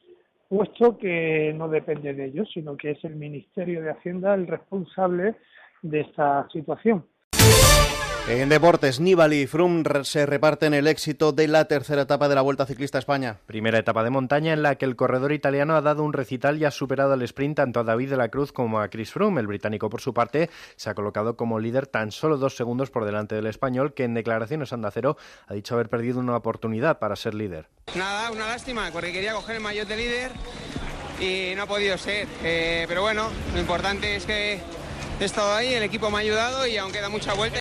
puesto 0.48 0.98
que 0.98 1.54
no 1.54 1.68
depende 1.68 2.14
de 2.14 2.26
ellos, 2.26 2.50
sino 2.54 2.78
que 2.78 2.92
es 2.92 3.04
el 3.04 3.16
Ministerio 3.18 3.82
de 3.82 3.92
Hacienda 3.92 4.34
el 4.34 4.48
responsable 4.48 5.36
de 5.82 6.00
esta 6.00 6.48
situación. 6.50 7.06
En 8.28 8.50
deportes, 8.50 9.00
Nibali 9.00 9.42
y 9.42 9.48
Froome 9.48 9.84
se 10.04 10.26
reparten 10.26 10.74
el 10.74 10.88
éxito 10.88 11.32
de 11.32 11.48
la 11.48 11.66
tercera 11.66 12.02
etapa 12.02 12.28
de 12.28 12.34
la 12.34 12.42
Vuelta 12.42 12.66
Ciclista 12.66 12.98
a 12.98 13.00
España. 13.00 13.38
Primera 13.46 13.78
etapa 13.78 14.04
de 14.04 14.10
montaña 14.10 14.52
en 14.54 14.64
la 14.64 14.76
que 14.76 14.86
el 14.86 14.96
corredor 14.96 15.32
italiano 15.32 15.76
ha 15.76 15.82
dado 15.82 16.02
un 16.02 16.12
recital 16.12 16.60
y 16.60 16.66
ha 16.66 16.72
superado 16.72 17.14
al 17.14 17.22
sprint 17.22 17.58
tanto 17.58 17.80
a 17.80 17.84
David 17.84 18.10
de 18.10 18.18
la 18.18 18.30
Cruz 18.30 18.52
como 18.52 18.80
a 18.80 18.90
Chris 18.90 19.12
Froome. 19.12 19.40
El 19.40 19.46
británico, 19.46 19.92
por 19.92 20.02
su 20.02 20.16
parte, 20.16 20.50
se 20.76 20.90
ha 20.90 20.96
colocado 20.96 21.38
como 21.38 21.60
líder 21.60 21.86
tan 21.86 22.12
solo 22.12 22.38
dos 22.38 22.56
segundos 22.58 22.90
por 22.90 23.06
delante 23.06 23.36
del 23.36 23.46
español, 23.46 23.94
que 23.94 24.06
en 24.06 24.16
declaraciones 24.16 24.74
a 24.74 24.92
Cero 24.92 25.18
ha 25.46 25.54
dicho 25.54 25.76
haber 25.76 25.90
perdido 25.90 26.20
una 26.20 26.36
oportunidad 26.36 26.98
para 26.98 27.16
ser 27.16 27.36
líder. 27.36 27.68
Nada, 27.94 28.32
una 28.32 28.48
lástima, 28.48 28.90
porque 28.92 29.14
quería 29.14 29.34
coger 29.34 29.58
el 29.58 29.62
maillot 29.62 29.88
de 29.88 29.98
líder 29.98 30.32
y 31.20 31.54
no 31.56 31.62
ha 31.62 31.68
podido 31.68 31.96
ser. 32.00 32.28
Eh, 32.44 32.86
pero 32.88 33.04
bueno, 33.04 33.30
lo 33.54 33.60
importante 33.60 34.16
es 34.16 34.26
que 34.26 34.60
he 35.20 35.24
estado 35.24 35.54
ahí, 35.54 35.76
el 35.76 35.84
equipo 35.84 36.10
me 36.10 36.18
ha 36.18 36.22
ayudado 36.22 36.66
y 36.66 36.76
aún 36.78 36.92
queda 36.92 37.08
mucha 37.08 37.36
vuelta. 37.36 37.60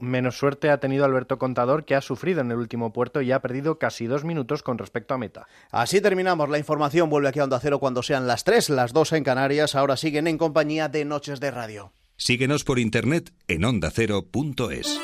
Menos 0.00 0.38
suerte 0.38 0.70
ha 0.70 0.78
tenido 0.78 1.04
Alberto 1.04 1.38
Contador, 1.38 1.84
que 1.84 1.94
ha 1.94 2.00
sufrido 2.00 2.40
en 2.40 2.50
el 2.50 2.58
último 2.58 2.92
puerto 2.92 3.20
y 3.20 3.32
ha 3.32 3.40
perdido 3.40 3.78
casi 3.78 4.06
dos 4.06 4.24
minutos 4.24 4.62
con 4.62 4.78
respecto 4.78 5.14
a 5.14 5.18
meta. 5.18 5.48
Así 5.70 6.00
terminamos 6.00 6.48
la 6.48 6.58
información. 6.58 7.10
Vuelve 7.10 7.28
aquí 7.28 7.40
a 7.40 7.44
Onda 7.44 7.60
Cero 7.60 7.78
cuando 7.78 8.02
sean 8.02 8.26
las 8.26 8.44
tres, 8.44 8.70
las 8.70 8.92
dos 8.92 9.12
en 9.12 9.24
Canarias. 9.24 9.74
Ahora 9.74 9.96
siguen 9.96 10.26
en 10.26 10.38
compañía 10.38 10.88
de 10.88 11.04
Noches 11.04 11.40
de 11.40 11.50
Radio. 11.50 11.92
Síguenos 12.16 12.64
por 12.64 12.78
internet 12.78 13.32
en 13.48 13.64
ondacero.es. 13.64 15.00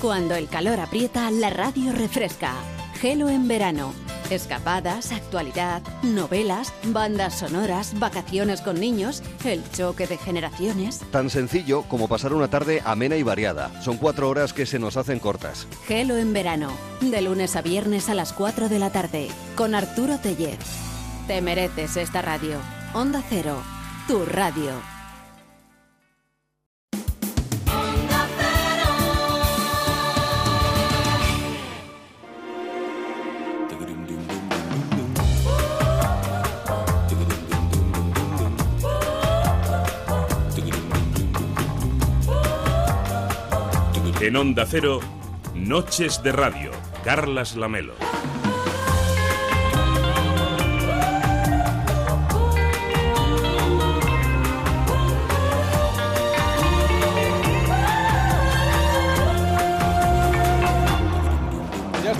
Cuando 0.00 0.34
el 0.34 0.48
calor 0.48 0.80
aprieta, 0.80 1.30
la 1.30 1.50
radio 1.50 1.92
refresca. 1.92 2.54
Gelo 2.94 3.28
en 3.28 3.48
verano 3.48 3.92
Escapadas, 4.30 5.10
actualidad, 5.10 5.82
novelas, 6.02 6.72
bandas 6.84 7.40
sonoras, 7.40 7.98
vacaciones 7.98 8.60
con 8.60 8.78
niños, 8.78 9.22
el 9.44 9.62
choque 9.72 10.06
de 10.06 10.16
generaciones. 10.16 11.00
Tan 11.10 11.30
sencillo 11.30 11.82
como 11.82 12.06
pasar 12.06 12.32
una 12.32 12.48
tarde 12.48 12.80
amena 12.84 13.16
y 13.16 13.24
variada. 13.24 13.82
Son 13.82 13.96
cuatro 13.96 14.28
horas 14.28 14.52
que 14.52 14.66
se 14.66 14.78
nos 14.78 14.96
hacen 14.96 15.18
cortas. 15.18 15.66
Gelo 15.86 16.16
en 16.16 16.32
verano, 16.32 16.70
de 17.00 17.20
lunes 17.22 17.56
a 17.56 17.62
viernes 17.62 18.08
a 18.08 18.14
las 18.14 18.32
4 18.32 18.68
de 18.68 18.78
la 18.78 18.90
tarde, 18.90 19.28
con 19.56 19.74
Arturo 19.74 20.18
Teller. 20.18 20.58
Te 21.26 21.40
mereces 21.42 21.96
esta 21.96 22.22
radio. 22.22 22.58
Onda 22.94 23.22
Cero, 23.28 23.60
tu 24.06 24.24
radio. 24.24 24.99
En 44.20 44.36
Onda 44.36 44.66
Cero, 44.66 45.00
Noches 45.54 46.22
de 46.22 46.30
Radio, 46.30 46.70
Carlas 47.04 47.56
Lamelo. 47.56 47.94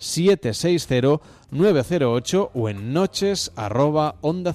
676-760-908 0.00 2.50
o 2.54 2.68
en 2.68 2.92
noches 2.92 3.50
arroba 3.56 4.14
onda 4.20 4.52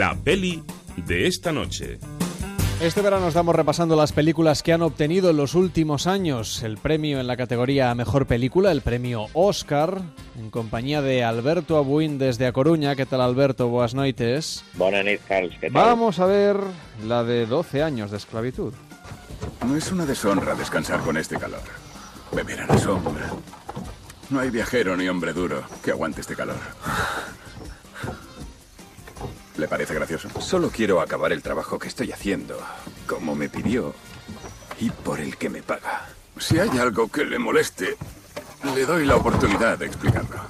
La 0.00 0.14
peli 0.14 0.62
de 0.96 1.26
esta 1.26 1.52
noche. 1.52 1.98
Este 2.80 3.02
verano 3.02 3.28
estamos 3.28 3.54
repasando 3.54 3.96
las 3.96 4.12
películas 4.12 4.62
que 4.62 4.72
han 4.72 4.80
obtenido 4.80 5.28
en 5.28 5.36
los 5.36 5.54
últimos 5.54 6.06
años 6.06 6.62
el 6.62 6.78
premio 6.78 7.20
en 7.20 7.26
la 7.26 7.36
categoría 7.36 7.94
Mejor 7.94 8.24
Película, 8.24 8.72
el 8.72 8.80
premio 8.80 9.26
Oscar, 9.34 10.00
en 10.38 10.48
compañía 10.48 11.02
de 11.02 11.22
Alberto 11.22 11.76
Abuin 11.76 12.16
desde 12.16 12.46
A 12.46 12.52
Coruña. 12.52 12.96
¿Qué 12.96 13.04
tal, 13.04 13.20
Alberto? 13.20 13.68
Buenas 13.68 13.94
noches. 13.94 14.64
Buenas 14.72 15.04
noches, 15.04 15.20
Carlos. 15.28 15.54
¿Qué 15.60 15.70
tal? 15.70 15.84
Vamos 15.84 16.18
a 16.18 16.24
ver 16.24 16.56
la 17.06 17.22
de 17.22 17.44
12 17.44 17.82
años 17.82 18.10
de 18.10 18.16
esclavitud. 18.16 18.72
No 19.66 19.76
es 19.76 19.92
una 19.92 20.06
deshonra 20.06 20.54
descansar 20.54 21.00
con 21.00 21.18
este 21.18 21.36
calor. 21.36 21.60
Beber 22.32 22.60
a 22.62 22.66
la 22.68 22.78
sombra. 22.78 23.30
No 24.30 24.40
hay 24.40 24.48
viajero 24.48 24.96
ni 24.96 25.06
hombre 25.08 25.34
duro 25.34 25.62
que 25.84 25.90
aguante 25.90 26.22
este 26.22 26.36
calor. 26.36 26.56
¿Le 29.56 29.68
parece 29.68 29.94
gracioso? 29.94 30.28
Solo 30.40 30.70
quiero 30.70 31.00
acabar 31.00 31.32
el 31.32 31.42
trabajo 31.42 31.78
que 31.78 31.88
estoy 31.88 32.12
haciendo, 32.12 32.58
como 33.06 33.34
me 33.34 33.48
pidió, 33.48 33.94
y 34.78 34.90
por 34.90 35.20
el 35.20 35.36
que 35.36 35.50
me 35.50 35.62
paga. 35.62 36.08
Si 36.38 36.58
hay 36.58 36.78
algo 36.78 37.08
que 37.08 37.24
le 37.24 37.38
moleste, 37.38 37.96
le 38.74 38.86
doy 38.86 39.04
la 39.04 39.16
oportunidad 39.16 39.78
de 39.78 39.86
explicarlo. 39.86 40.40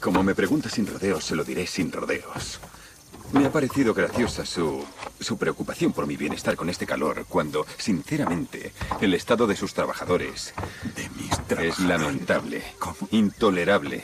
Como 0.00 0.22
me 0.22 0.34
pregunta 0.34 0.68
sin 0.68 0.86
rodeos, 0.86 1.24
se 1.24 1.34
lo 1.34 1.42
diré 1.44 1.66
sin 1.66 1.90
rodeos. 1.90 2.60
Me 3.32 3.44
ha 3.44 3.50
parecido 3.50 3.92
graciosa 3.92 4.46
su, 4.46 4.84
su 5.20 5.38
preocupación 5.38 5.92
por 5.92 6.06
mi 6.06 6.16
bienestar 6.16 6.56
con 6.56 6.70
este 6.70 6.86
calor, 6.86 7.26
cuando, 7.28 7.66
sinceramente, 7.76 8.72
el 9.02 9.12
estado 9.12 9.46
de 9.46 9.54
sus 9.54 9.74
trabajadores 9.74 10.54
es 11.60 11.78
lamentable, 11.80 12.62
intolerable. 13.10 14.02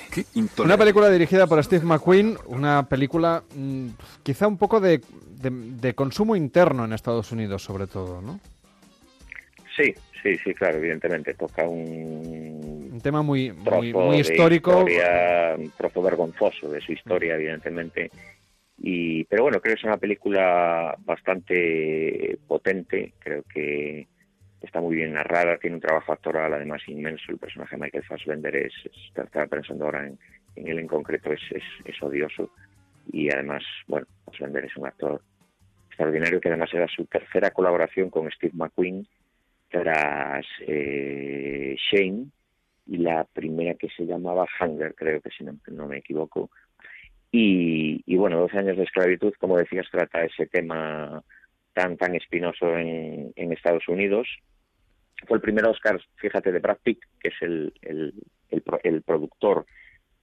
Una 0.59 0.77
película 0.77 1.11
dirigida 1.11 1.47
por 1.47 1.63
Steve 1.63 1.85
McQueen, 1.85 2.37
una 2.47 2.87
película 2.89 3.43
mm, 3.55 3.89
quizá 4.23 4.47
un 4.47 4.59
poco 4.59 4.81
de, 4.81 5.01
de, 5.41 5.95
consumo 5.95 6.37
interno 6.37 6.85
en 6.85 6.93
Estados 6.93 7.33
Unidos, 7.33 7.63
sobre 7.63 7.87
todo, 7.87 8.21
¿no? 8.21 8.41
Sí, 9.77 9.95
sí, 10.23 10.37
sí, 10.45 10.55
claro, 10.55 10.79
evidentemente. 10.79 11.35
Toca 11.35 11.65
un, 11.65 12.91
un 12.93 13.01
tema 13.01 13.23
muy, 13.23 13.53
muy, 13.53 13.93
muy 13.93 14.19
histórico. 14.19 14.85
un 14.85 15.71
trozo 15.77 16.03
vergonzoso 16.03 16.69
de 16.69 16.81
su 16.81 16.93
historia, 16.93 17.35
evidentemente 17.35 18.11
y, 18.77 19.25
pero 19.25 19.45
bueno, 19.45 19.61
creo 19.61 19.75
que 19.75 19.81
es 19.81 19.85
una 19.85 19.99
película 19.99 20.97
bastante 21.05 22.39
potente, 22.47 23.15
creo 23.19 23.43
que 23.45 24.09
está 24.61 24.81
muy 24.81 24.97
bien 24.97 25.13
narrada, 25.13 25.59
tiene 25.59 25.77
un 25.77 25.83
trabajo 25.83 26.13
actoral 26.13 26.53
además 26.53 26.83
inmenso, 26.89 27.31
el 27.31 27.39
personaje 27.39 27.77
de 27.77 27.83
Michael 27.83 28.05
Fassbender 28.05 28.57
es, 28.57 28.73
estaba 29.15 29.47
pensando 29.47 29.85
ahora 29.85 30.07
en, 30.07 30.19
él 30.57 30.79
en 30.79 30.87
concreto, 30.87 31.33
es, 31.33 31.41
es, 31.85 32.03
odioso. 32.03 32.51
Y 33.13 33.31
además, 33.33 33.63
bueno, 33.87 34.07
Fassbender 34.27 34.65
es 34.65 34.77
un 34.77 34.87
actor 34.87 35.21
extraordinario 35.89 36.41
que 36.41 36.49
además 36.49 36.73
era 36.73 36.89
su 36.89 37.05
tercera 37.05 37.51
colaboración 37.51 38.11
con 38.11 38.31
Steve 38.31 38.55
McQueen 38.55 39.07
tras 39.69 40.47
eh, 40.67 41.77
Shane 41.77 42.27
y 42.87 42.99
la 42.99 43.25
primera 43.25 43.75
que 43.75 43.89
se 43.91 44.05
llamaba 44.05 44.47
Hunger, 44.61 44.95
creo 44.95 45.21
que 45.21 45.31
si 45.31 45.45
no 45.45 45.87
me 45.87 45.99
equivoco, 45.99 46.51
y, 47.37 48.17
bueno, 48.17 48.39
12 48.39 48.59
años 48.59 48.77
de 48.77 48.85
esclavitud, 48.85 49.33
como 49.41 49.59
decías, 49.59 49.87
trata 49.91 50.25
ese 50.25 50.47
tema 50.47 51.21
tan 51.73 51.97
tan 51.97 52.15
espinoso 52.15 52.77
en, 52.77 53.33
Estados 53.35 53.89
Unidos. 53.89 54.29
Fue 55.27 55.39
el 55.39 55.43
primer 55.43 55.67
Oscar, 55.67 56.01
fíjate, 56.15 56.53
de 56.53 56.61
Brad 56.61 56.79
Pitt, 56.85 57.01
que 57.19 57.29
es 57.29 57.35
el, 57.41 57.73
el, 57.83 59.03
productor 59.03 59.67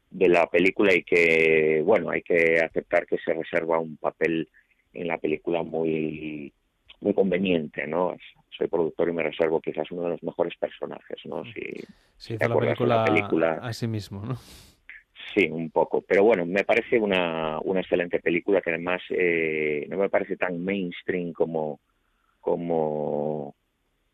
de 0.10 0.30
la 0.30 0.47
película 0.47 0.93
y 0.95 1.04
que, 1.04 1.82
bueno, 1.84 2.12
hay 2.12 2.21
que 2.21 2.62
aceptar 2.62 3.06
que 3.06 3.17
se 3.17 3.34
reserva 3.34 3.80
un 3.80 3.97
papel 3.97 4.47
en 4.93 5.08
la 5.08 5.17
película 5.17 5.63
muy 5.63 6.54
muy 7.02 7.13
conveniente, 7.13 7.88
¿no? 7.88 8.15
Soy 8.56 8.67
productor 8.67 9.10
y 9.10 9.13
me 9.13 9.24
reservo 9.24 9.60
quizás 9.60 9.89
uno 9.91 10.04
de 10.04 10.10
los 10.10 10.24
mejores 10.24 10.56
personajes, 10.58 11.17
¿no? 11.26 11.43
Si, 11.45 11.84
sí, 12.15 12.38
la 12.39 12.56
película, 12.56 12.97
la 12.97 13.06
película 13.06 13.54
a 13.56 13.74
sí 13.74 13.88
mismo, 13.88 14.24
¿no? 14.24 14.38
Sí, 15.34 15.47
un 15.49 15.69
poco. 15.71 16.01
Pero 16.01 16.23
bueno, 16.23 16.45
me 16.45 16.63
parece 16.63 16.99
una, 16.99 17.60
una 17.62 17.81
excelente 17.81 18.19
película 18.19 18.62
que 18.62 18.71
además 18.71 19.01
eh, 19.10 19.86
no 19.89 19.97
me 19.97 20.10
parece 20.10 20.38
tan 20.38 20.63
mainstream 20.63 21.34
como, 21.34 21.79
como, 22.39 23.55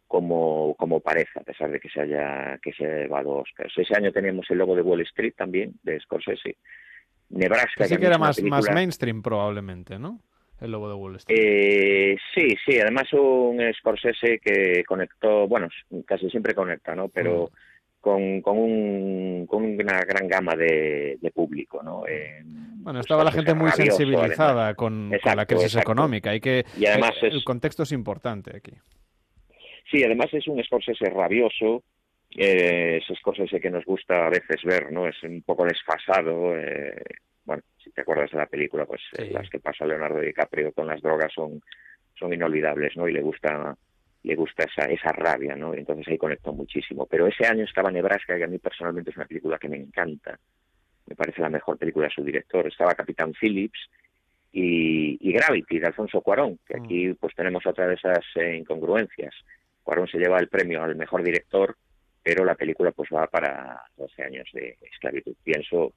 como, 0.08 0.76
como 0.78 1.00
parece, 1.00 1.40
a 1.40 1.44
pesar 1.44 1.72
de 1.72 1.80
que 1.80 1.90
se 1.90 2.02
haya 2.02 2.60
que 2.62 2.72
se 2.74 2.86
haya 2.86 3.04
llevado 3.04 3.38
Oscars. 3.38 3.78
Ese 3.78 3.96
año 3.96 4.12
teníamos 4.12 4.50
el 4.50 4.58
logo 4.58 4.76
de 4.76 4.82
Wall 4.82 5.02
Street 5.02 5.34
también, 5.36 5.74
de 5.84 6.00
Scorsese. 6.00 6.58
Nebraska. 7.30 7.86
Sí 7.86 7.98
que, 7.98 8.06
era 8.06 8.18
más, 8.18 8.42
más 8.44 8.72
mainstream 8.72 9.22
probablemente, 9.22 10.00
¿no? 10.00 10.22
El 10.62 10.72
logo 10.72 10.90
de 10.90 10.96
Wall 10.96 11.16
Street. 11.18 11.40
Eh, 11.40 12.18
sí, 12.34 12.56
sí, 12.66 12.80
además 12.80 13.12
un 13.14 13.62
Scorsese 13.74 14.40
que 14.40 14.84
conectó, 14.86 15.48
bueno, 15.48 15.68
casi 16.06 16.30
siempre 16.30 16.54
conecta, 16.54 16.96
¿no? 16.96 17.10
Pero... 17.10 17.52
Mm 17.52 17.67
con, 18.08 18.42
con, 18.42 18.58
un, 18.58 19.46
con 19.48 19.66
una 19.66 20.00
gran 20.06 20.30
gama 20.30 20.56
de, 20.56 21.20
público. 21.36 21.84
¿no? 21.84 22.06
bueno, 22.78 23.02
estaba 23.02 23.22
la 23.26 23.34
gente 23.34 23.54
muy 23.54 23.70
sensibilizada 23.72 24.76
con, 24.76 25.12
la 25.12 25.46
crisis 25.46 25.76
económica 25.76 26.34
y 26.34 26.40
que 26.40 26.64
y 26.78 26.86
además 26.86 27.12
el, 27.22 27.44
contexto 27.44 27.84
es 27.84 27.92
importante 27.92 28.56
aquí. 28.56 28.72
Sí, 29.92 30.06
además 30.06 30.28
es 30.32 30.48
un 30.48 30.64
Scorsese 30.64 31.10
rabioso, 31.10 31.84
eh, 32.32 33.02
es 33.02 33.18
Scorsese 33.18 33.60
que 33.60 33.70
nos 33.70 33.84
gusta 33.84 34.28
a 34.28 34.30
veces 34.30 34.64
ver, 34.64 34.90
¿no? 34.90 35.06
Es 35.06 35.22
un 35.24 35.42
poco 35.42 35.66
desfasado. 35.66 36.58
Eh, 36.58 37.04
bueno, 37.44 37.62
si 37.84 37.92
te 37.92 38.02
acuerdas 38.02 38.32
de 38.32 38.38
la 38.38 38.46
película, 38.46 38.86
pues 38.86 39.02
las 39.32 39.50
que 39.50 39.60
pasa 39.60 39.86
Leonardo 39.86 40.22
DiCaprio 40.22 40.72
con 40.72 40.88
las 40.88 41.02
drogas 41.02 41.34
son, 41.34 41.62
son 42.18 42.34
inolvidables, 42.34 42.96
¿no? 42.96 43.06
Y 43.10 43.12
le 43.12 43.22
gusta 43.22 43.76
le 44.24 44.36
gusta 44.36 44.64
esa, 44.64 44.86
esa 44.86 45.12
rabia, 45.12 45.56
¿no? 45.56 45.74
Entonces 45.74 46.08
ahí 46.08 46.18
conectó 46.18 46.54
muchísimo. 46.54 47.06
Pero 47.06 47.28
ese 47.28 47.46
año 47.46 47.64
estaba 47.64 47.92
Nebraska, 47.92 48.38
que 48.38 48.44
a 48.44 48.48
mí 48.48 48.58
personalmente 48.58 49.12
es 49.12 49.18
una 49.18 49.26
película 49.26 49.58
que 49.58 49.70
me 49.70 49.78
encanta. 49.78 50.40
Me 51.06 51.16
parece 51.16 51.42
la 51.42 51.50
mejor 51.50 51.78
película 51.78 52.08
de 52.08 52.14
su 52.14 52.24
director. 52.24 52.68
Estaba 52.68 52.94
Capitán 52.94 53.34
Phillips 53.40 53.80
y, 54.52 55.32
Gravity, 55.32 55.80
de 55.80 55.88
Alfonso 55.88 56.22
Cuarón, 56.22 56.60
que 56.66 56.78
aquí 56.78 57.08
mm. 57.08 57.16
pues 57.16 57.36
tenemos 57.36 57.66
otra 57.66 57.88
de 57.88 57.96
esas 57.96 58.26
eh, 58.36 58.58
incongruencias. 58.58 59.34
Cuarón 59.84 60.08
se 60.08 60.18
lleva 60.18 60.40
el 60.40 60.50
premio 60.50 60.84
al 60.84 60.96
mejor 60.96 61.24
director, 61.24 61.78
pero 62.22 62.44
la 62.44 62.56
película 62.56 62.92
pues 62.92 63.10
va 63.14 63.28
para 63.28 63.82
12 63.96 64.24
años 64.24 64.50
de 64.54 64.78
esclavitud. 64.82 65.36
Pienso 65.44 65.94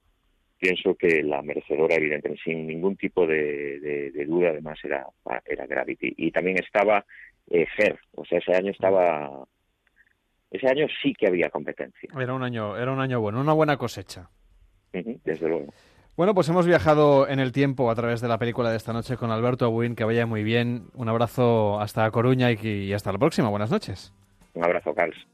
pienso 0.61 0.93
que 0.93 1.23
la 1.23 1.41
merecedora, 1.41 1.95
evidentemente, 1.95 2.43
sin 2.43 2.67
ningún 2.67 2.95
tipo 2.95 3.25
de, 3.25 4.11
duda, 4.27 4.49
además, 4.49 4.77
era, 4.83 5.07
era 5.43 5.65
Gravity. 5.65 6.13
Y 6.17 6.31
también 6.31 6.57
estaba 6.59 7.03
eh, 7.51 7.95
o 8.15 8.25
sea, 8.25 8.39
ese 8.39 8.55
año 8.55 8.71
estaba... 8.71 9.45
Ese 10.49 10.67
año 10.67 10.85
sí 11.01 11.13
que 11.13 11.27
había 11.27 11.49
competencia. 11.49 12.09
Era 12.19 12.33
un 12.33 12.43
año, 12.43 12.75
era 12.75 12.91
un 12.91 12.99
año 12.99 13.21
bueno, 13.21 13.39
una 13.39 13.53
buena 13.53 13.77
cosecha. 13.77 14.29
desde 14.91 15.47
luego. 15.47 15.73
Bueno, 16.17 16.33
pues 16.33 16.49
hemos 16.49 16.67
viajado 16.67 17.27
en 17.27 17.39
el 17.39 17.53
tiempo 17.53 17.89
a 17.89 17.95
través 17.95 18.19
de 18.19 18.27
la 18.27 18.37
película 18.37 18.69
de 18.69 18.75
esta 18.75 18.91
noche 18.91 19.15
con 19.15 19.31
Alberto 19.31 19.65
Abuin, 19.65 19.95
que 19.95 20.03
vaya 20.03 20.25
muy 20.25 20.43
bien. 20.43 20.87
Un 20.93 21.07
abrazo 21.07 21.79
hasta 21.79 22.11
Coruña 22.11 22.51
y, 22.51 22.57
y 22.67 22.93
hasta 22.93 23.13
la 23.13 23.17
próxima. 23.17 23.49
Buenas 23.49 23.71
noches. 23.71 24.13
Un 24.53 24.65
abrazo, 24.65 24.93
Carlos. 24.93 25.25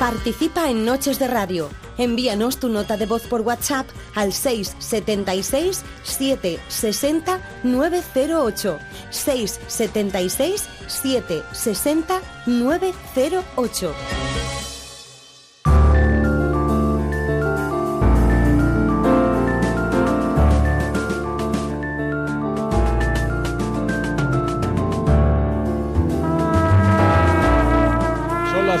Participa 0.00 0.70
en 0.70 0.84
Noches 0.84 1.18
de 1.18 1.28
Radio. 1.28 1.68
Envíanos 1.98 2.58
tu 2.58 2.68
nota 2.68 2.96
de 2.96 3.06
voz 3.06 3.22
por 3.22 3.40
WhatsApp 3.40 3.88
al 4.14 4.32
676 4.32 5.82
760 6.04 7.40
908. 7.64 8.78
676 9.10 10.68
760 10.86 12.20
908. 12.46 14.77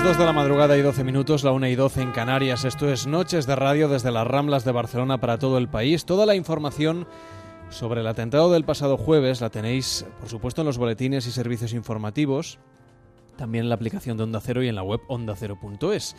2 0.08 0.16
de 0.16 0.24
la 0.24 0.32
madrugada 0.32 0.74
y 0.78 0.80
12 0.80 1.04
minutos, 1.04 1.44
la 1.44 1.52
1 1.52 1.68
y 1.68 1.74
12 1.74 2.00
en 2.00 2.12
Canarias. 2.12 2.64
Esto 2.64 2.90
es 2.90 3.06
Noches 3.06 3.46
de 3.46 3.54
Radio 3.54 3.90
desde 3.90 4.10
las 4.10 4.26
Ramblas 4.26 4.64
de 4.64 4.72
Barcelona 4.72 5.18
para 5.18 5.38
todo 5.38 5.58
el 5.58 5.68
país. 5.68 6.06
Toda 6.06 6.24
la 6.24 6.34
información 6.34 7.06
sobre 7.68 8.00
el 8.00 8.06
atentado 8.06 8.50
del 8.50 8.64
pasado 8.64 8.96
jueves 8.96 9.42
la 9.42 9.50
tenéis, 9.50 10.06
por 10.18 10.30
supuesto, 10.30 10.62
en 10.62 10.66
los 10.66 10.78
boletines 10.78 11.26
y 11.26 11.30
servicios 11.30 11.74
informativos, 11.74 12.58
también 13.36 13.64
en 13.64 13.68
la 13.68 13.74
aplicación 13.74 14.16
de 14.16 14.22
Onda 14.22 14.40
Cero 14.40 14.62
y 14.62 14.68
en 14.68 14.76
la 14.76 14.82
web 14.82 15.00
ondacero.es. 15.08 16.16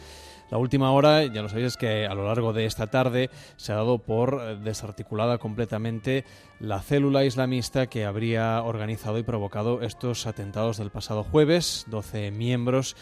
La 0.52 0.60
última 0.60 0.92
hora, 0.92 1.26
ya 1.26 1.42
lo 1.42 1.50
sabéis, 1.50 1.70
es 1.70 1.78
que 1.78 2.06
a 2.06 2.14
lo 2.14 2.28
largo 2.28 2.54
de 2.54 2.66
esta 2.66 2.88
tarde 2.88 3.32
se 3.56 3.72
ha 3.72 3.76
dado 3.76 3.98
por 3.98 4.40
eh, 4.40 4.56
desarticulada 4.58 5.40
completamente 5.40 6.26
la 6.60 6.84
célula 6.84 7.26
islamista 7.26 7.88
que 7.88 8.06
habría 8.06 8.62
organizado 8.62 9.18
y 9.18 9.24
provocado 9.24 9.82
estos 9.82 10.28
atentados 10.28 10.78
del 10.78 10.92
pasado 10.92 11.24
jueves. 11.24 11.86
12 11.88 12.30
miembros 12.30 12.96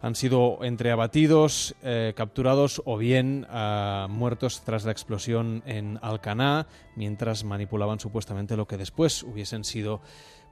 han 0.00 0.14
sido 0.14 0.58
entre 0.62 0.90
abatidos, 0.90 1.74
eh, 1.82 2.12
capturados 2.16 2.82
o 2.84 2.96
bien 2.96 3.46
ah, 3.50 4.06
muertos 4.08 4.62
tras 4.64 4.84
la 4.84 4.92
explosión 4.92 5.62
en 5.66 5.98
Alcaná, 6.02 6.66
mientras 6.94 7.44
manipulaban 7.44 7.98
supuestamente 7.98 8.56
lo 8.56 8.66
que 8.66 8.76
después 8.76 9.22
hubiesen 9.22 9.64
sido 9.64 10.00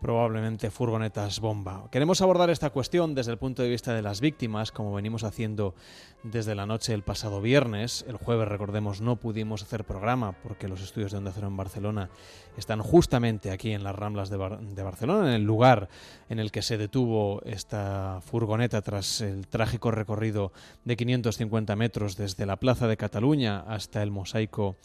probablemente 0.01 0.71
furgonetas 0.71 1.41
bomba. 1.41 1.89
Queremos 1.91 2.21
abordar 2.21 2.51
esta 2.51 2.71
cuestión 2.71 3.15
desde 3.15 3.33
el 3.33 3.39
punto 3.39 3.63
de 3.63 3.69
vista 3.69 3.95
de 3.95 4.03
las 4.03 4.21
víctimas, 4.21 4.73
como 4.73 4.95
venimos 4.95 5.25
haciendo 5.25 5.75
desde 6.23 6.55
la 6.55 6.67
noche 6.67 6.93
del 6.93 7.03
pasado 7.03 7.41
viernes. 7.41 8.05
El 8.09 8.17
jueves, 8.17 8.49
recordemos, 8.49 9.01
no 9.01 9.17
pudimos 9.17 9.63
hacer 9.63 9.85
programa 9.85 10.33
porque 10.33 10.69
los 10.69 10.83
estudios 10.83 11.13
de 11.13 11.19
Onda 11.19 11.33
Cero 11.35 11.49
en 11.49 11.57
Barcelona 11.57 12.11
están 12.57 12.81
justamente 12.81 13.51
aquí 13.51 13.73
en 13.73 13.85
las 13.85 13.95
Ramblas 13.95 14.31
de, 14.31 14.39
de 14.39 14.83
Barcelona, 14.83 15.29
en 15.29 15.35
el 15.35 15.45
lugar 15.45 15.89
en 16.29 16.39
el 16.39 16.51
que 16.51 16.63
se 16.63 16.79
detuvo 16.79 17.43
esta 17.45 18.21
furgoneta 18.25 18.83
tras 18.83 19.21
el 19.21 19.47
trágico 19.47 19.91
recorrido 19.91 20.53
de 20.85 20.97
550 20.97 21.77
metros 21.77 22.17
desde 22.17 22.47
la 22.47 22.57
Plaza 22.57 22.89
de 22.89 22.97
Cataluña 22.97 23.61
hasta 23.61 24.03
el 24.03 24.11
mosaico 24.11 24.77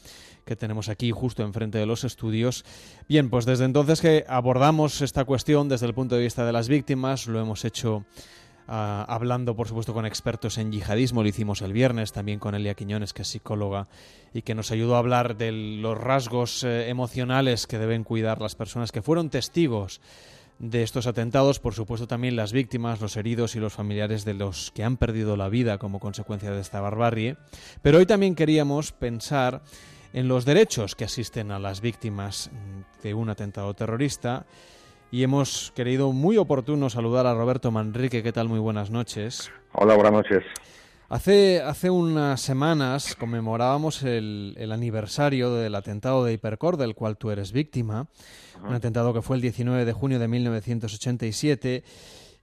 que 0.46 0.56
tenemos 0.56 0.89
aquí 0.89 1.12
justo 1.12 1.44
enfrente 1.44 1.78
de 1.78 1.86
los 1.86 2.04
estudios. 2.04 2.66
Bien, 3.08 3.30
pues 3.30 3.46
desde 3.46 3.66
entonces 3.66 4.02
que 4.02 4.26
abordamos 4.28 5.02
esta 5.02 5.26
cuestión 5.26 5.70
desde 5.70 5.86
el 5.86 5.94
punto 5.94 6.16
de 6.16 6.24
vista 6.24 6.46
de 6.46 6.52
las 6.52 6.68
víctimas, 6.68 7.28
lo 7.28 7.39
hemos 7.39 7.66
hecho 7.66 8.06
ah, 8.68 9.06
hablando, 9.08 9.56
por 9.56 9.68
supuesto, 9.68 9.94
con 9.94 10.06
expertos 10.06 10.58
en 10.58 10.72
yihadismo, 10.72 11.24
lo 11.24 11.30
hicimos 11.30 11.62
el 11.62 11.74
viernes, 11.74 12.12
también 12.12 12.39
con 12.39 12.56
Elia 12.56 12.74
Quiñones, 12.74 13.14
que 13.14 13.22
es 13.22 13.28
psicóloga, 13.28 13.88
y 14.34 14.42
que 14.42 14.56
nos 14.56 14.72
ayudó 14.72 14.96
a 14.96 15.00
hablar 15.00 15.38
de 15.38 15.52
los 15.52 15.98
rasgos 15.98 16.64
eh, 16.64 16.89
emocionales 16.89 17.68
que 17.68 17.78
deben 17.78 18.04
cuidar 18.04 18.42
las 18.42 18.56
personas 18.56 18.92
que 18.92 19.02
fueron 19.02 19.30
testigos 19.30 20.02
de 20.62 20.84
estos 20.84 21.08
atentados, 21.08 21.60
por 21.60 21.74
supuesto 21.74 22.08
también 22.08 22.36
las 22.36 22.54
víctimas, 22.54 23.02
los 23.02 23.18
heridos 23.18 23.56
y 23.56 23.60
los 23.60 23.74
familiares 23.74 24.26
de 24.26 24.36
los 24.36 24.70
que 24.72 24.84
han 24.84 24.96
perdido 24.96 25.36
la 25.36 25.50
vida 25.50 25.80
como 25.80 26.00
consecuencia 26.00 26.52
de 26.52 26.62
esta 26.62 26.80
barbarie. 26.80 27.36
Pero 27.82 27.98
hoy 27.98 28.06
también 28.06 28.36
queríamos 28.36 28.92
pensar 28.92 29.64
en 30.14 30.28
los 30.28 30.45
derechos 30.45 30.95
que 30.95 31.05
asisten 31.05 31.51
a 31.51 31.59
las 31.59 31.82
víctimas 31.82 32.51
de 33.03 33.14
un 33.14 33.30
atentado 33.30 33.74
terrorista. 33.74 34.45
Y 35.12 35.24
hemos 35.24 35.72
querido 35.76 36.12
muy 36.12 36.38
oportuno 36.38 36.89
saludar 36.89 37.28
a 37.28 37.34
Roberto 37.34 37.72
Manrique. 37.72 38.24
¿Qué 38.24 38.32
tal? 38.32 38.47
Muy 38.47 38.59
buenas 38.59 38.91
noches. 38.91 39.51
Hola, 39.74 39.95
buenas 39.95 40.14
noches. 40.14 40.43
Hace, 41.09 41.62
hace 41.62 41.89
unas 41.89 42.39
semanas 42.39 43.16
conmemorábamos 43.18 44.03
el, 44.03 44.55
el 44.57 44.72
aniversario 44.72 45.53
del 45.53 45.76
atentado 45.76 46.24
de 46.24 46.32
Hipercor, 46.32 46.78
del 46.78 46.95
cual 46.95 47.18
tú 47.18 47.32
eres 47.32 47.51
víctima. 47.51 48.07
Un 48.64 48.74
atentado 48.74 49.14
que 49.14 49.22
fue 49.22 49.36
el 49.36 49.41
19 49.41 49.84
de 49.84 49.91
junio 49.91 50.20
de 50.20 50.30
1987 50.30 51.84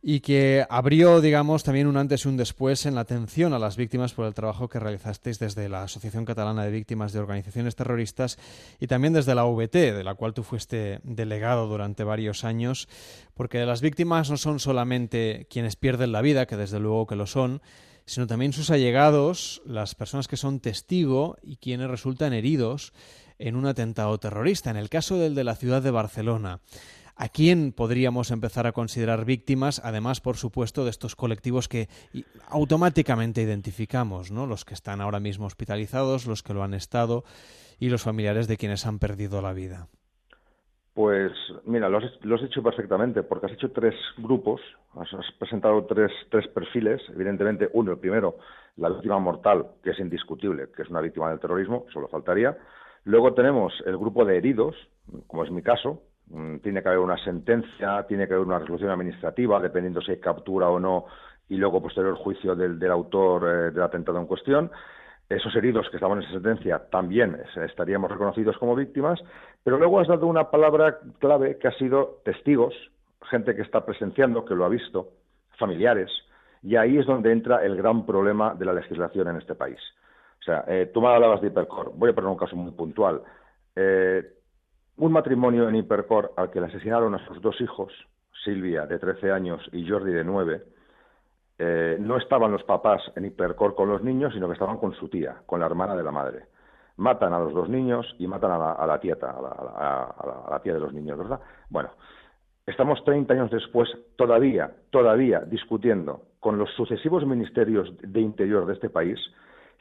y 0.00 0.20
que 0.20 0.64
abrió, 0.70 1.20
digamos, 1.20 1.64
también 1.64 1.88
un 1.88 1.96
antes 1.96 2.24
y 2.24 2.28
un 2.28 2.36
después 2.36 2.86
en 2.86 2.94
la 2.94 3.00
atención 3.00 3.52
a 3.52 3.58
las 3.58 3.76
víctimas 3.76 4.12
por 4.12 4.26
el 4.26 4.34
trabajo 4.34 4.68
que 4.68 4.78
realizasteis 4.78 5.38
desde 5.40 5.68
la 5.68 5.82
Asociación 5.82 6.24
Catalana 6.24 6.64
de 6.64 6.70
Víctimas 6.70 7.12
de 7.12 7.18
Organizaciones 7.18 7.74
Terroristas 7.74 8.38
y 8.78 8.86
también 8.86 9.12
desde 9.12 9.34
la 9.34 9.44
VT, 9.44 9.92
de 9.92 10.04
la 10.04 10.14
cual 10.14 10.34
tú 10.34 10.44
fuiste 10.44 11.00
delegado 11.02 11.66
durante 11.66 12.04
varios 12.04 12.44
años, 12.44 12.88
porque 13.34 13.66
las 13.66 13.80
víctimas 13.80 14.30
no 14.30 14.36
son 14.36 14.60
solamente 14.60 15.46
quienes 15.50 15.74
pierden 15.74 16.12
la 16.12 16.22
vida, 16.22 16.46
que 16.46 16.56
desde 16.56 16.78
luego 16.78 17.06
que 17.06 17.16
lo 17.16 17.26
son, 17.26 17.60
sino 18.06 18.26
también 18.26 18.52
sus 18.52 18.70
allegados, 18.70 19.60
las 19.66 19.94
personas 19.94 20.28
que 20.28 20.36
son 20.36 20.60
testigo 20.60 21.36
y 21.42 21.56
quienes 21.56 21.90
resultan 21.90 22.32
heridos 22.32 22.92
en 23.38 23.56
un 23.56 23.66
atentado 23.66 24.16
terrorista. 24.18 24.70
En 24.70 24.76
el 24.76 24.88
caso 24.88 25.18
del 25.18 25.34
de 25.34 25.44
la 25.44 25.56
ciudad 25.56 25.82
de 25.82 25.90
Barcelona, 25.90 26.60
¿A 27.20 27.28
quién 27.28 27.72
podríamos 27.72 28.30
empezar 28.30 28.68
a 28.68 28.72
considerar 28.72 29.24
víctimas, 29.24 29.82
además, 29.84 30.20
por 30.20 30.36
supuesto, 30.36 30.84
de 30.84 30.90
estos 30.90 31.16
colectivos 31.16 31.66
que 31.66 31.88
automáticamente 32.48 33.42
identificamos, 33.42 34.30
¿no? 34.30 34.46
Los 34.46 34.64
que 34.64 34.74
están 34.74 35.00
ahora 35.00 35.18
mismo 35.18 35.46
hospitalizados, 35.46 36.26
los 36.26 36.44
que 36.44 36.54
lo 36.54 36.62
han 36.62 36.74
estado 36.74 37.24
y 37.80 37.88
los 37.88 38.04
familiares 38.04 38.46
de 38.46 38.56
quienes 38.56 38.86
han 38.86 39.00
perdido 39.00 39.42
la 39.42 39.52
vida. 39.52 39.88
Pues 40.94 41.32
mira, 41.64 41.88
lo 41.88 41.98
has, 41.98 42.42
hecho 42.44 42.62
perfectamente, 42.62 43.24
porque 43.24 43.46
has 43.46 43.52
hecho 43.52 43.72
tres 43.72 43.96
grupos, 44.18 44.60
has, 44.94 45.08
presentado 45.40 45.86
tres, 45.86 46.12
tres 46.30 46.46
perfiles. 46.46 47.02
Evidentemente, 47.08 47.68
uno, 47.72 47.90
el 47.90 47.98
primero, 47.98 48.38
la 48.76 48.90
víctima 48.90 49.18
mortal, 49.18 49.66
que 49.82 49.90
es 49.90 49.98
indiscutible, 49.98 50.68
que 50.70 50.82
es 50.82 50.88
una 50.88 51.00
víctima 51.00 51.30
del 51.30 51.40
terrorismo, 51.40 51.84
solo 51.92 52.06
faltaría. 52.06 52.56
Luego 53.02 53.34
tenemos 53.34 53.72
el 53.86 53.98
grupo 53.98 54.24
de 54.24 54.36
heridos, 54.36 54.76
como 55.26 55.42
es 55.42 55.50
mi 55.50 55.62
caso, 55.62 56.02
tiene 56.62 56.82
que 56.82 56.88
haber 56.88 57.00
una 57.00 57.16
sentencia, 57.18 58.04
tiene 58.06 58.26
que 58.26 58.34
haber 58.34 58.46
una 58.46 58.58
resolución 58.58 58.90
administrativa, 58.90 59.60
dependiendo 59.60 60.00
si 60.00 60.12
hay 60.12 60.20
captura 60.20 60.68
o 60.68 60.78
no, 60.78 61.06
y 61.48 61.56
luego 61.56 61.82
posterior 61.82 62.14
juicio 62.16 62.54
del, 62.54 62.90
autor 62.90 63.48
eh, 63.48 63.70
del 63.70 63.82
atentado 63.82 64.18
en 64.18 64.26
cuestión. 64.26 64.70
Esos 65.28 65.54
heridos 65.56 65.88
que 65.90 65.96
estaban 65.96 66.18
en 66.18 66.24
esa 66.24 66.34
sentencia 66.34 66.82
también 66.90 67.38
estaríamos 67.66 68.10
reconocidos 68.10 68.56
como 68.58 68.74
víctimas, 68.74 69.20
pero 69.62 69.78
luego 69.78 70.00
has 70.00 70.08
dado 70.08 70.26
una 70.26 70.50
palabra 70.50 70.98
clave 71.18 71.58
que 71.58 71.68
ha 71.68 71.72
sido 71.72 72.20
testigos, 72.24 72.74
gente 73.30 73.54
que 73.54 73.62
está 73.62 73.84
presenciando, 73.84 74.44
que 74.44 74.54
lo 74.54 74.64
ha 74.64 74.70
visto, 74.70 75.10
familiares, 75.58 76.10
y 76.62 76.76
ahí 76.76 76.98
es 76.98 77.06
donde 77.06 77.32
entra 77.32 77.64
el 77.64 77.76
gran 77.76 78.06
problema 78.06 78.54
de 78.54 78.64
la 78.64 78.72
legislación 78.72 79.28
en 79.28 79.36
este 79.36 79.54
país. 79.54 79.78
O 80.40 80.44
sea, 80.44 80.64
eh, 80.66 80.90
tú 80.92 81.00
me 81.02 81.08
hablabas 81.08 81.42
de 81.42 81.48
Hipercor, 81.48 81.92
voy 81.94 82.10
a 82.10 82.14
poner 82.14 82.30
un 82.30 82.36
caso 82.36 82.56
muy 82.56 82.72
puntual. 82.72 83.22
Eh, 83.76 84.37
un 84.98 85.12
matrimonio 85.12 85.68
en 85.68 85.76
Hipercor 85.76 86.32
al 86.36 86.50
que 86.50 86.60
le 86.60 86.66
asesinaron 86.66 87.14
a 87.14 87.24
sus 87.26 87.40
dos 87.40 87.60
hijos, 87.60 87.92
Silvia 88.44 88.86
de 88.86 88.98
13 88.98 89.30
años 89.30 89.60
y 89.72 89.88
Jordi 89.88 90.12
de 90.12 90.24
9, 90.24 90.62
eh, 91.60 91.96
no 92.00 92.16
estaban 92.16 92.52
los 92.52 92.64
papás 92.64 93.02
en 93.16 93.24
Hipercor 93.24 93.74
con 93.74 93.88
los 93.88 94.02
niños, 94.02 94.32
sino 94.34 94.46
que 94.48 94.54
estaban 94.54 94.78
con 94.78 94.92
su 94.94 95.08
tía, 95.08 95.42
con 95.46 95.60
la 95.60 95.66
hermana 95.66 95.96
de 95.96 96.02
la 96.02 96.10
madre. 96.10 96.46
Matan 96.96 97.32
a 97.32 97.38
los 97.38 97.54
dos 97.54 97.68
niños 97.68 98.06
y 98.18 98.26
matan 98.26 98.50
a 98.50 98.58
la, 98.58 98.72
a 98.72 98.86
la 98.86 98.98
tieta, 98.98 99.30
a 99.30 99.40
la, 99.40 99.50
a 99.50 100.50
la 100.50 100.60
tía 100.60 100.74
de 100.74 100.80
los 100.80 100.92
niños, 100.92 101.16
¿verdad? 101.16 101.40
Bueno, 101.70 101.90
estamos 102.66 103.02
30 103.04 103.34
años 103.34 103.50
después 103.52 103.88
todavía, 104.16 104.72
todavía 104.90 105.40
discutiendo 105.40 106.22
con 106.40 106.58
los 106.58 106.70
sucesivos 106.74 107.24
ministerios 107.24 107.88
de 108.02 108.20
interior 108.20 108.66
de 108.66 108.74
este 108.74 108.90
país 108.90 109.18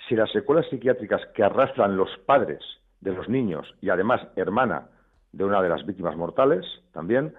si 0.08 0.16
las 0.16 0.32
secuelas 0.32 0.68
psiquiátricas 0.70 1.22
que 1.34 1.44
arrastran 1.44 1.98
los 1.98 2.10
padres 2.28 2.62
de 3.02 3.14
los 3.14 3.28
niños 3.30 3.74
y 3.82 3.90
además 3.90 4.22
hermana 4.36 4.90
de 5.32 5.44
una 5.44 5.62
de 5.62 5.70
las 5.70 5.86
víctimas 5.86 6.16
mortales 6.16 6.66
también 6.92 7.34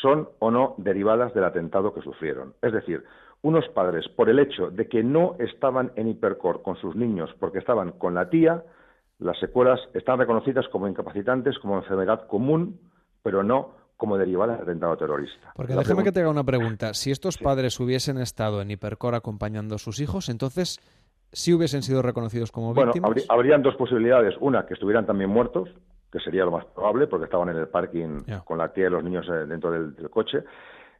son 0.00 0.28
o 0.38 0.50
no 0.50 0.74
derivadas 0.78 1.34
del 1.34 1.44
atentado 1.44 1.94
que 1.94 2.02
sufrieron. 2.02 2.54
Es 2.62 2.72
decir, 2.72 3.04
unos 3.42 3.68
padres, 3.68 4.08
por 4.08 4.28
el 4.28 4.38
hecho 4.38 4.70
de 4.70 4.88
que 4.88 5.02
no 5.02 5.36
estaban 5.38 5.92
en 5.96 6.08
hipercor 6.08 6.62
con 6.62 6.76
sus 6.76 6.96
niños 6.96 7.30
porque 7.38 7.58
estaban 7.58 7.92
con 7.92 8.14
la 8.14 8.28
tía, 8.30 8.64
las 9.18 9.38
secuelas 9.38 9.80
están 9.92 10.18
reconocidas 10.18 10.66
como 10.68 10.88
incapacitantes, 10.88 11.58
como 11.58 11.76
enfermedad 11.76 12.26
común, 12.26 12.80
pero 13.22 13.42
no 13.42 13.72
como 13.96 14.18
derivada 14.18 14.54
del 14.54 14.62
atentado 14.62 14.96
terrorista. 14.96 15.52
Porque 15.54 15.74
déjeme 15.74 16.02
que 16.02 16.12
te 16.12 16.20
haga 16.20 16.30
una 16.30 16.42
pregunta. 16.42 16.94
Si 16.94 17.10
estos 17.10 17.38
padres 17.38 17.78
hubiesen 17.78 18.18
estado 18.18 18.60
en 18.60 18.70
hipercor 18.70 19.14
acompañando 19.14 19.76
a 19.76 19.78
sus 19.78 20.00
hijos, 20.00 20.28
entonces 20.28 20.80
sí 21.32 21.52
hubiesen 21.52 21.82
sido 21.82 22.02
reconocidos 22.02 22.50
como 22.50 22.74
víctimas. 22.74 23.12
Bueno, 23.12 23.26
habrían 23.28 23.62
dos 23.62 23.76
posibilidades. 23.76 24.34
Una, 24.40 24.66
que 24.66 24.74
estuvieran 24.74 25.06
también 25.06 25.30
muertos, 25.30 25.68
que 26.14 26.20
sería 26.20 26.44
lo 26.44 26.52
más 26.52 26.64
probable, 26.66 27.08
porque 27.08 27.24
estaban 27.24 27.48
en 27.48 27.56
el 27.56 27.66
parking 27.66 28.20
con 28.44 28.56
la 28.56 28.72
tía 28.72 28.86
y 28.86 28.90
los 28.90 29.02
niños 29.02 29.26
eh, 29.28 29.46
dentro 29.48 29.72
del, 29.72 30.08
coche. 30.10 30.44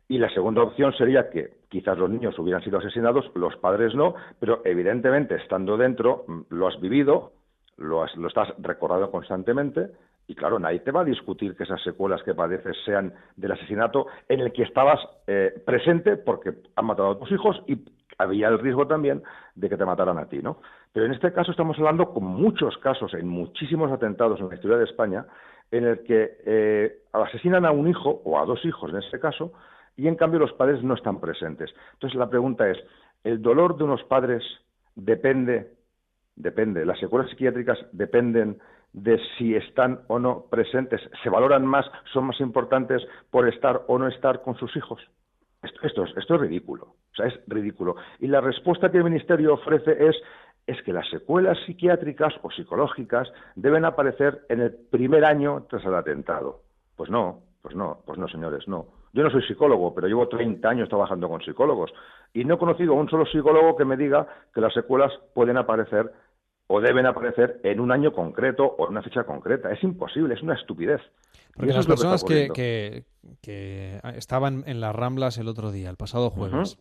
Y 0.09 0.19
la 0.19 0.29
segunda 0.31 0.65
opción 0.65 0.93
sería 0.93 1.31
que 1.31 1.59
quizás 1.69 1.97
los 1.97 2.11
niños 2.11 2.37
hubieran 2.37 2.65
sido 2.65 2.79
asesinados, 2.79 3.31
los 3.37 3.55
padres 3.59 3.95
no, 3.95 4.17
pero 4.41 4.63
evidentemente 4.65 5.37
estando 5.37 5.77
dentro 5.77 6.25
mm, 6.27 6.41
lo 6.49 6.67
has 6.67 6.81
vivido, 6.81 7.31
lo, 7.77 8.05
lo 8.17 8.27
estás 8.27 8.49
recordando 8.59 9.13
constantemente 9.13 9.91
y 10.27 10.35
claro, 10.35 10.59
nadie 10.59 10.81
te 10.81 10.91
va 10.91 11.03
a 11.03 11.05
discutir 11.05 11.55
que 11.55 11.63
esas 11.63 11.81
secuelas 11.83 12.23
que 12.25 12.35
padeces 12.35 12.77
sean 12.85 13.15
del 13.37 13.53
asesinato 13.53 14.09
en 14.29 14.41
el 14.41 14.53
que 14.53 14.65
estabas 14.65 14.99
eh, 15.29 15.63
presente 15.65 16.17
porque 16.17 16.55
han 16.75 16.87
matado 16.87 17.13
a 17.13 17.19
tus 17.21 17.31
hijos 17.31 17.63
y 17.69 17.85
había 18.19 18.49
el 18.49 18.59
riesgo 18.59 18.87
también 18.89 19.23
de 19.55 19.69
que 19.69 19.77
te 19.77 19.85
mataran 19.85 20.19
a 20.19 20.27
ti, 20.27 20.41
¿no? 20.43 20.59
Pero 20.95 21.07
en 21.07 21.13
este 21.13 21.33
caso 21.33 21.51
estamos 21.51 21.77
hablando 21.77 22.15
con 22.15 22.25
muchos 22.25 22.79
casos, 22.79 23.13
en 23.15 23.27
muchísimos 23.27 23.91
atentados 23.91 24.39
en 24.39 24.49
la 24.49 24.55
historia 24.55 24.77
de 24.77 24.85
España, 24.85 25.27
en 25.73 25.85
el 25.85 26.05
que 26.05 26.39
eh, 26.47 26.99
asesinan 27.13 27.67
a 27.67 27.73
un 27.73 27.89
hijo 27.89 28.23
o 28.25 28.39
a 28.39 28.45
dos 28.47 28.65
hijos 28.65 28.93
en 28.93 28.99
este 28.99 29.19
caso 29.19 29.53
y 29.97 30.07
en 30.07 30.15
cambio 30.15 30.39
los 30.39 30.53
padres 30.53 30.85
no 30.85 30.95
están 30.95 31.21
presentes. 31.21 31.75
Entonces 31.95 32.17
la 32.17 32.31
pregunta 32.31 32.71
es, 32.71 32.79
¿el 33.25 33.43
dolor 33.43 33.77
de 33.77 33.83
unos 33.83 34.05
padres 34.05 34.45
depende, 34.95 35.73
depende, 36.37 36.87
las 36.87 37.01
secuelas 37.01 37.29
psiquiátricas 37.29 37.79
dependen 37.91 38.61
de 38.93 39.21
si 39.37 39.57
están 39.57 40.03
o 40.07 40.21
no 40.21 40.45
presentes, 40.49 41.01
se 41.25 41.29
valoran 41.29 41.67
más, 41.67 41.87
son 42.13 42.27
más 42.27 42.39
importantes 42.39 43.03
por 43.33 43.49
estar 43.49 43.83
o 43.89 43.99
no 43.99 44.07
estar 44.07 44.43
con 44.43 44.57
sus 44.59 44.77
hijos? 44.77 45.03
Esto, 45.83 46.05
es, 46.05 46.17
esto 46.17 46.35
es 46.35 46.41
ridículo, 46.41 46.85
o 46.85 47.17
sea, 47.17 47.27
es 47.27 47.41
ridículo. 47.49 47.97
Y 48.21 48.29
la 48.29 48.41
respuesta 48.41 48.93
que 48.93 48.99
el 48.99 49.05
Ministerio 49.05 49.55
ofrece 49.55 50.09
es 50.09 50.15
es 50.67 50.81
que 50.83 50.93
las 50.93 51.09
secuelas 51.11 51.59
psiquiátricas 51.67 52.35
o 52.43 52.51
psicológicas 52.51 53.29
deben 53.55 53.85
aparecer 53.85 54.45
en 54.49 54.61
el 54.61 54.73
primer 54.73 55.25
año 55.25 55.67
tras 55.69 55.85
el 55.85 55.95
atentado. 55.95 56.63
Pues 56.97 57.11
no, 57.11 57.43
pues 57.61 57.75
no, 57.75 57.99
pues 58.07 58.19
no, 58.19 58.29
señores, 58.29 58.67
no. 58.67 58.87
Yo 59.13 59.23
no 59.23 59.31
soy 59.31 59.43
psicólogo, 59.43 59.95
pero 59.95 60.09
llevo 60.09 60.29
30 60.29 60.69
años 60.69 60.89
trabajando 60.89 61.29
con 61.29 61.41
psicólogos 61.43 61.93
y 62.33 62.45
no 62.45 62.55
he 62.55 62.59
conocido 62.59 62.95
a 62.95 62.97
un 62.97 63.09
solo 63.09 63.27
psicólogo 63.27 63.77
que 63.77 63.85
me 63.85 63.97
diga 63.97 64.27
que 64.53 64.61
las 64.61 64.75
secuelas 64.75 65.13
pueden 65.35 65.57
aparecer 65.57 66.11
o 66.67 66.81
deben 66.81 67.07
aparecer 67.07 67.61
en 67.63 67.79
un 67.79 67.93
año 67.93 68.13
concreto 68.13 68.65
o 68.65 68.87
en 68.87 68.93
una 68.93 69.03
fecha 69.03 69.25
concreta. 69.25 69.71
Es 69.71 69.83
imposible, 69.85 70.35
es 70.35 70.43
una 70.43 70.55
estupidez. 70.55 71.01
Porque 71.55 71.73
las 71.73 71.87
personas 71.87 72.25
que, 72.25 73.05
que, 73.41 74.01
estaban 74.17 74.65
en 74.67 74.81
las 74.81 74.95
Ramblas 74.97 75.39
el 75.39 75.47
otro 75.47 75.71
día, 75.71 75.91
el 75.91 75.97
pasado 75.97 76.31
jueves, 76.31 76.79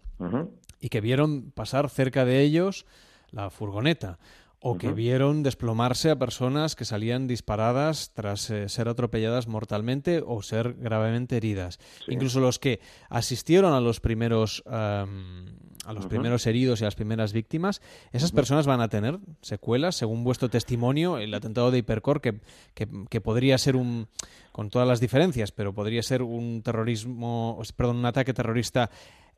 y 0.79 0.89
que 0.89 1.01
vieron 1.01 1.51
pasar 1.51 1.89
cerca 1.89 2.25
de 2.25 2.41
ellos 2.41 2.85
la 3.33 3.49
furgoneta, 3.49 4.19
o 4.65 4.77
que 4.77 4.93
vieron 4.93 5.43
desplomarse 5.43 6.09
a 6.09 6.15
personas 6.15 6.77
que 6.77 6.85
salían 6.85 7.27
disparadas 7.27 8.11
tras 8.13 8.49
eh, 8.49 8.69
ser 8.69 8.87
atropelladas 8.87 9.47
mortalmente 9.47 10.23
o 10.25 10.41
ser 10.41 10.75
gravemente 10.75 11.35
heridas. 11.35 11.79
Incluso 12.07 12.39
los 12.39 12.59
que 12.59 12.79
asistieron 13.09 13.73
a 13.73 13.81
los 13.81 13.99
primeros 13.99 14.63
a 14.65 15.91
los 15.91 16.05
primeros 16.05 16.47
heridos 16.47 16.79
y 16.79 16.85
a 16.85 16.87
las 16.87 16.95
primeras 16.95 17.33
víctimas, 17.33 17.81
esas 18.13 18.31
personas 18.31 18.65
van 18.65 18.79
a 18.79 18.87
tener 18.87 19.19
secuelas, 19.41 19.97
según 19.97 20.23
vuestro 20.23 20.49
testimonio, 20.49 21.17
el 21.17 21.33
atentado 21.33 21.71
de 21.71 21.79
Hipercor, 21.79 22.21
que, 22.21 22.39
que, 22.73 23.19
podría 23.19 23.57
ser 23.57 23.75
un, 23.75 24.07
con 24.53 24.69
todas 24.69 24.87
las 24.87 25.01
diferencias, 25.01 25.51
pero 25.51 25.73
podría 25.73 26.01
ser 26.01 26.21
un 26.21 26.61
terrorismo, 26.63 27.61
perdón, 27.75 27.97
un 27.97 28.05
ataque 28.05 28.33
terrorista 28.33 28.89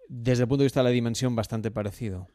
desde 0.08 0.44
el 0.44 0.48
punto 0.48 0.62
de 0.62 0.66
vista 0.66 0.82
de 0.82 0.84
la 0.84 0.90
dimensión 0.92 1.36
bastante 1.36 1.72
parecido. 1.72 2.28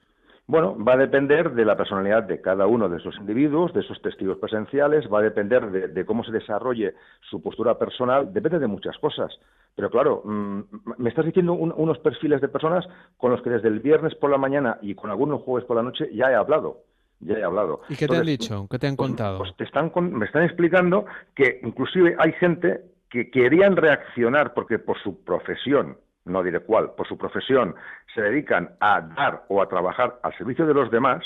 Bueno, 0.50 0.76
va 0.84 0.94
a 0.94 0.96
depender 0.96 1.52
de 1.52 1.64
la 1.64 1.76
personalidad 1.76 2.24
de 2.24 2.40
cada 2.40 2.66
uno 2.66 2.88
de 2.88 2.96
esos 2.96 3.16
individuos, 3.18 3.72
de 3.72 3.82
esos 3.82 4.02
testigos 4.02 4.36
presenciales, 4.38 5.06
va 5.06 5.20
a 5.20 5.22
depender 5.22 5.70
de, 5.70 6.04
cómo 6.04 6.24
se 6.24 6.32
desarrolle 6.32 6.94
su 7.20 7.40
postura 7.40 7.78
personal, 7.78 8.32
depende 8.32 8.58
de 8.58 8.66
muchas 8.66 8.98
cosas. 8.98 9.30
Pero 9.76 9.90
claro, 9.90 10.22
mm, 10.24 10.60
me 10.98 11.08
estás 11.08 11.24
diciendo 11.24 11.52
unos 11.52 11.98
perfiles 12.00 12.40
de 12.40 12.48
personas 12.48 12.84
con 13.16 13.30
los 13.30 13.40
que 13.42 13.50
desde 13.50 13.68
el 13.68 13.78
viernes 13.78 14.16
por 14.16 14.28
la 14.28 14.38
mañana 14.38 14.76
y 14.82 14.96
con 14.96 15.10
algunos 15.10 15.40
jueves 15.42 15.64
por 15.68 15.76
la 15.76 15.84
noche 15.84 16.10
ya 16.12 16.32
he 16.32 16.34
hablado. 16.34 16.78
Ya 17.20 17.38
he 17.38 17.44
hablado. 17.44 17.82
¿Y 17.88 17.94
qué 17.94 18.08
te 18.08 18.16
han 18.16 18.26
dicho? 18.26 18.66
¿Qué 18.68 18.80
te 18.80 18.88
han 18.88 18.96
pues, 18.96 19.08
contado? 19.08 19.38
Pues, 19.38 19.54
te 19.56 19.62
están 19.62 19.92
me 20.10 20.26
están 20.26 20.42
explicando 20.42 21.04
que 21.36 21.60
inclusive 21.62 22.16
hay 22.18 22.32
gente 22.32 22.80
que 23.08 23.30
querían 23.30 23.76
reaccionar 23.76 24.52
porque 24.52 24.80
por 24.80 25.00
su 25.00 25.22
profesión, 25.22 25.96
no 26.24 26.42
diré 26.42 26.60
cuál, 26.60 26.92
por 26.96 27.06
su 27.06 27.16
profesión, 27.16 27.74
se 28.14 28.22
dedican 28.22 28.70
a 28.80 29.00
dar 29.00 29.44
o 29.48 29.62
a 29.62 29.68
trabajar 29.68 30.18
al 30.22 30.36
servicio 30.36 30.66
de 30.66 30.74
los 30.74 30.90
demás, 30.90 31.24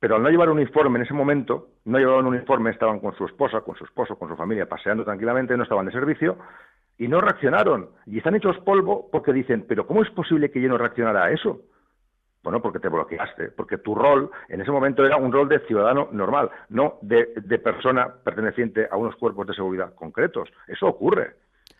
pero 0.00 0.16
al 0.16 0.22
no 0.22 0.30
llevar 0.30 0.48
un 0.48 0.58
uniforme 0.58 0.98
en 0.98 1.04
ese 1.04 1.14
momento, 1.14 1.68
no 1.84 1.98
llevaban 1.98 2.26
un 2.26 2.34
uniforme, 2.34 2.70
estaban 2.70 3.00
con 3.00 3.14
su 3.16 3.24
esposa, 3.26 3.60
con 3.62 3.76
su 3.76 3.84
esposo, 3.84 4.16
con 4.16 4.28
su 4.28 4.36
familia, 4.36 4.68
paseando 4.68 5.04
tranquilamente, 5.04 5.56
no 5.56 5.64
estaban 5.64 5.86
de 5.86 5.92
servicio, 5.92 6.38
y 6.98 7.08
no 7.08 7.20
reaccionaron. 7.20 7.90
Y 8.06 8.18
están 8.18 8.34
hechos 8.34 8.58
polvo 8.58 9.08
porque 9.10 9.32
dicen, 9.32 9.64
pero 9.68 9.86
¿cómo 9.86 10.02
es 10.02 10.10
posible 10.10 10.50
que 10.50 10.60
yo 10.60 10.68
no 10.68 10.78
reaccionara 10.78 11.24
a 11.24 11.30
eso? 11.30 11.62
Bueno, 12.42 12.62
porque 12.62 12.78
te 12.78 12.88
bloqueaste, 12.88 13.50
porque 13.50 13.78
tu 13.78 13.94
rol 13.94 14.30
en 14.48 14.60
ese 14.60 14.70
momento 14.70 15.04
era 15.04 15.16
un 15.16 15.32
rol 15.32 15.48
de 15.48 15.58
ciudadano 15.66 16.08
normal, 16.12 16.50
no 16.68 16.98
de, 17.02 17.32
de 17.34 17.58
persona 17.58 18.08
perteneciente 18.24 18.88
a 18.90 18.96
unos 18.96 19.16
cuerpos 19.16 19.46
de 19.46 19.54
seguridad 19.54 19.94
concretos. 19.94 20.48
Eso 20.66 20.86
ocurre. 20.86 21.34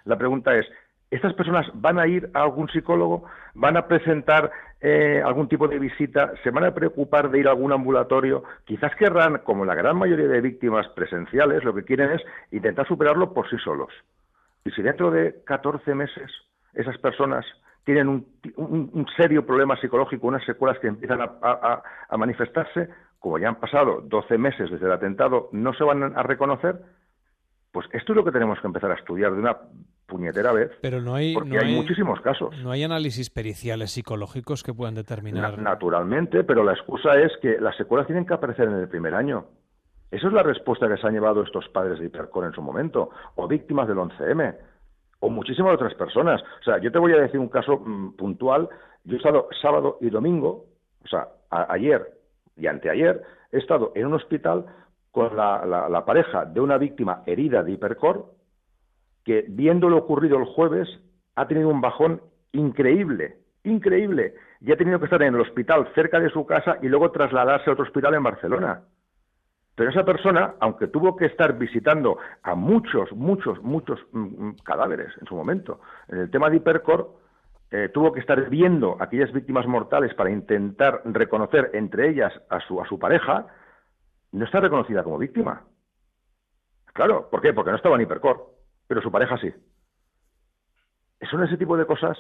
La 0.04 0.16
pregunta 0.16 0.56
es, 0.56 0.66
estas 1.10 1.34
personas 1.34 1.66
van 1.74 1.98
a 1.98 2.06
ir 2.06 2.30
a 2.34 2.42
algún 2.42 2.68
psicólogo, 2.68 3.24
van 3.54 3.76
a 3.76 3.86
presentar 3.86 4.50
eh, 4.80 5.22
algún 5.24 5.48
tipo 5.48 5.66
de 5.66 5.78
visita, 5.78 6.32
se 6.42 6.50
van 6.50 6.64
a 6.64 6.74
preocupar 6.74 7.30
de 7.30 7.40
ir 7.40 7.48
a 7.48 7.50
algún 7.50 7.72
ambulatorio, 7.72 8.44
quizás 8.64 8.94
querrán, 8.96 9.38
como 9.38 9.64
la 9.64 9.74
gran 9.74 9.96
mayoría 9.96 10.28
de 10.28 10.40
víctimas 10.40 10.86
presenciales, 10.88 11.64
lo 11.64 11.74
que 11.74 11.84
quieren 11.84 12.12
es 12.12 12.22
intentar 12.52 12.86
superarlo 12.86 13.32
por 13.32 13.48
sí 13.48 13.56
solos. 13.58 13.92
Y 14.64 14.70
si 14.72 14.82
dentro 14.82 15.10
de 15.10 15.42
14 15.44 15.94
meses 15.94 16.30
esas 16.74 16.98
personas 16.98 17.46
tienen 17.84 18.08
un, 18.08 19.06
serio 19.16 19.46
problema 19.46 19.80
psicológico, 19.80 20.26
unas 20.26 20.44
secuelas 20.44 20.78
que 20.78 20.88
empiezan 20.88 21.22
a, 21.22 21.82
a 22.08 22.16
manifestarse, 22.18 22.90
como 23.18 23.38
ya 23.38 23.48
han 23.48 23.56
pasado 23.56 24.02
12 24.02 24.38
meses 24.38 24.70
desde 24.70 24.86
el 24.86 24.92
atentado, 24.92 25.48
no 25.52 25.72
se 25.72 25.84
van 25.84 26.16
a 26.16 26.22
reconocer, 26.22 26.76
pues 27.72 27.86
esto 27.92 28.12
es 28.12 28.16
lo 28.16 28.24
que 28.24 28.32
tenemos 28.32 28.60
que 28.60 28.66
empezar 28.66 28.90
a 28.90 28.94
estudiar 28.94 29.32
de 29.32 29.40
una 29.40 29.56
puñetera 30.06 30.52
vez. 30.52 30.70
Pero 30.80 31.00
no 31.00 31.14
hay, 31.14 31.34
porque 31.34 31.58
hay, 31.58 31.74
muchísimos 31.74 32.20
casos. 32.20 32.56
No 32.62 32.70
hay 32.70 32.82
análisis 32.82 33.30
periciales 33.30 33.90
psicológicos 33.90 34.62
que 34.62 34.72
puedan 34.72 34.94
determinar. 34.94 35.58
naturalmente, 35.58 36.44
pero 36.44 36.64
la 36.64 36.72
excusa 36.72 37.20
es 37.20 37.32
que 37.42 37.60
las 37.60 37.76
secuelas 37.76 38.06
tienen 38.06 38.26
que 38.26 38.34
aparecer 38.34 38.68
en 38.68 38.74
el 38.74 38.88
primer 38.88 39.14
año. 39.14 39.46
Esa 40.10 40.28
es 40.28 40.32
la 40.32 40.42
respuesta 40.42 40.88
que 40.88 40.96
se 40.96 41.06
han 41.06 41.12
llevado 41.12 41.42
estos 41.42 41.68
padres 41.68 41.98
de 41.98 42.06
Hipercor 42.06 42.46
en 42.46 42.52
su 42.52 42.62
momento, 42.62 43.10
o 43.34 43.46
víctimas 43.46 43.86
del 43.86 43.98
11M, 43.98 44.56
o 45.20 45.28
muchísimas 45.28 45.74
otras 45.74 45.94
personas. 45.94 46.40
O 46.60 46.64
sea, 46.64 46.78
yo 46.78 46.90
te 46.90 46.98
voy 46.98 47.12
a 47.12 47.20
decir 47.20 47.38
un 47.38 47.48
caso 47.48 47.76
mm, 47.76 48.16
puntual. 48.16 48.70
Yo 49.04 49.14
he 49.14 49.18
estado 49.18 49.48
sábado 49.60 49.98
y 50.00 50.08
domingo, 50.08 50.64
o 51.04 51.08
sea, 51.08 51.28
ayer 51.50 52.18
y 52.56 52.66
anteayer, 52.66 53.22
he 53.52 53.58
estado 53.58 53.92
en 53.94 54.06
un 54.06 54.14
hospital 54.14 54.66
con 55.18 55.36
la, 55.36 56.04
pareja 56.06 56.44
de 56.44 56.60
una 56.60 56.78
víctima 56.78 57.24
herida 57.26 57.64
de 57.64 57.72
hipercor, 57.72 58.26
que 59.24 59.44
viendo 59.48 59.88
lo 59.88 59.96
ocurrido 59.96 60.38
el 60.38 60.44
jueves 60.44 60.88
ha 61.34 61.48
tenido 61.48 61.70
un 61.70 61.80
bajón 61.80 62.22
increíble, 62.52 63.38
increíble, 63.64 64.34
y 64.60 64.70
ha 64.70 64.76
tenido 64.76 65.00
que 65.00 65.06
estar 65.06 65.20
en 65.22 65.34
el 65.34 65.40
hospital 65.40 65.88
cerca 65.96 66.20
de 66.20 66.30
su 66.30 66.46
casa 66.46 66.78
y 66.82 66.88
luego 66.88 67.10
trasladarse 67.10 67.68
a 67.68 67.72
otro 67.72 67.84
hospital 67.84 68.14
en 68.14 68.22
Barcelona. 68.22 68.82
Pero 69.74 69.90
esa 69.90 70.04
persona, 70.04 70.54
aunque 70.60 70.86
tuvo 70.86 71.16
que 71.16 71.26
estar 71.26 71.58
visitando 71.58 72.18
a 72.44 72.54
muchos, 72.54 73.10
muchos, 73.10 73.60
muchos 73.60 73.98
mm, 74.12 74.20
mm, 74.20 74.56
cadáveres 74.62 75.08
en 75.20 75.26
su 75.26 75.34
momento, 75.34 75.80
en 76.06 76.18
el 76.18 76.30
tema 76.30 76.48
de 76.48 76.58
hipercor, 76.58 77.10
eh, 77.72 77.88
tuvo 77.92 78.12
que 78.12 78.20
estar 78.20 78.48
viendo 78.48 78.96
a 79.00 79.04
aquellas 79.04 79.32
víctimas 79.32 79.66
mortales 79.66 80.14
para 80.14 80.30
intentar 80.30 81.02
reconocer 81.06 81.70
entre 81.74 82.08
ellas 82.08 82.32
a 82.50 82.60
su, 82.60 82.80
a 82.80 82.86
su 82.86 83.00
pareja, 83.00 83.48
no 84.32 84.44
está 84.44 84.60
reconocida 84.60 85.02
como 85.02 85.18
víctima. 85.18 85.62
Claro, 86.92 87.28
¿por 87.30 87.40
qué? 87.40 87.52
Porque 87.52 87.70
no 87.70 87.76
estaba 87.76 87.96
en 87.96 88.02
hipercor, 88.02 88.46
pero 88.86 89.00
su 89.00 89.10
pareja 89.10 89.36
sí. 89.38 89.52
Son 91.30 91.42
ese 91.44 91.56
tipo 91.56 91.76
de 91.76 91.86
cosas 91.86 92.16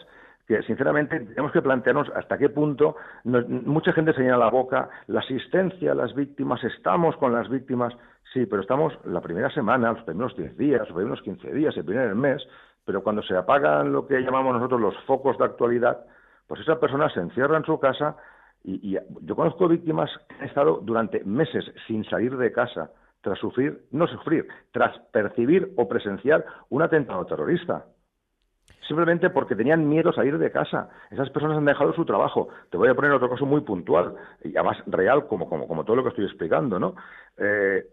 que 0.46 0.62
sinceramente 0.62 1.20
tenemos 1.20 1.52
que 1.52 1.60
plantearnos 1.60 2.08
hasta 2.16 2.38
qué 2.38 2.48
punto 2.48 2.96
mucha 3.24 3.92
gente 3.92 4.14
se 4.14 4.22
llena 4.22 4.38
la 4.38 4.48
boca, 4.48 4.88
la 5.06 5.20
asistencia 5.20 5.92
a 5.92 5.94
las 5.94 6.14
víctimas, 6.14 6.64
estamos 6.64 7.16
con 7.18 7.34
las 7.34 7.50
víctimas, 7.50 7.94
sí, 8.32 8.46
pero 8.46 8.62
estamos 8.62 8.98
la 9.04 9.20
primera 9.20 9.50
semana, 9.50 9.92
los 9.92 10.04
primeros 10.04 10.34
10 10.36 10.56
días, 10.56 10.80
los 10.80 10.96
primeros 10.96 11.20
15 11.20 11.52
días, 11.52 11.76
el 11.76 11.84
primer 11.84 12.14
mes, 12.14 12.42
pero 12.86 13.02
cuando 13.02 13.22
se 13.22 13.36
apagan 13.36 13.92
lo 13.92 14.06
que 14.06 14.20
llamamos 14.20 14.54
nosotros 14.54 14.80
los 14.80 14.96
focos 15.04 15.36
de 15.36 15.44
actualidad, 15.44 16.06
pues 16.46 16.62
esa 16.62 16.80
persona 16.80 17.10
se 17.10 17.20
encierra 17.20 17.58
en 17.58 17.64
su 17.64 17.78
casa, 17.78 18.16
y, 18.64 18.98
yo 19.22 19.36
conozco 19.36 19.68
víctimas 19.68 20.10
que 20.28 20.34
han 20.36 20.44
estado 20.44 20.80
durante 20.82 21.24
meses 21.24 21.64
sin 21.86 22.04
salir 22.04 22.36
de 22.36 22.52
casa 22.52 22.90
tras 23.20 23.38
sufrir, 23.38 23.84
no 23.90 24.06
sufrir, 24.06 24.46
tras 24.72 24.98
percibir 25.12 25.72
o 25.76 25.88
presenciar 25.88 26.44
un 26.68 26.82
atentado 26.82 27.24
terrorista. 27.26 27.86
Simplemente 28.86 29.28
porque 29.30 29.56
tenían 29.56 29.86
miedo 29.88 30.10
a 30.10 30.14
salir 30.14 30.38
de 30.38 30.50
casa. 30.50 30.88
Esas 31.10 31.28
personas 31.30 31.58
han 31.58 31.64
dejado 31.64 31.92
su 31.92 32.04
trabajo. 32.04 32.48
Te 32.70 32.78
voy 32.78 32.88
a 32.88 32.94
poner 32.94 33.10
otro 33.12 33.28
caso 33.28 33.44
muy 33.44 33.60
puntual 33.60 34.14
y 34.42 34.56
además 34.56 34.78
real, 34.86 35.26
como, 35.26 35.48
como, 35.48 35.66
como 35.68 35.84
todo 35.84 35.96
lo 35.96 36.02
que 36.04 36.10
estoy 36.10 36.24
explicando. 36.24 36.78
¿no? 36.78 36.94
Eh, 37.36 37.86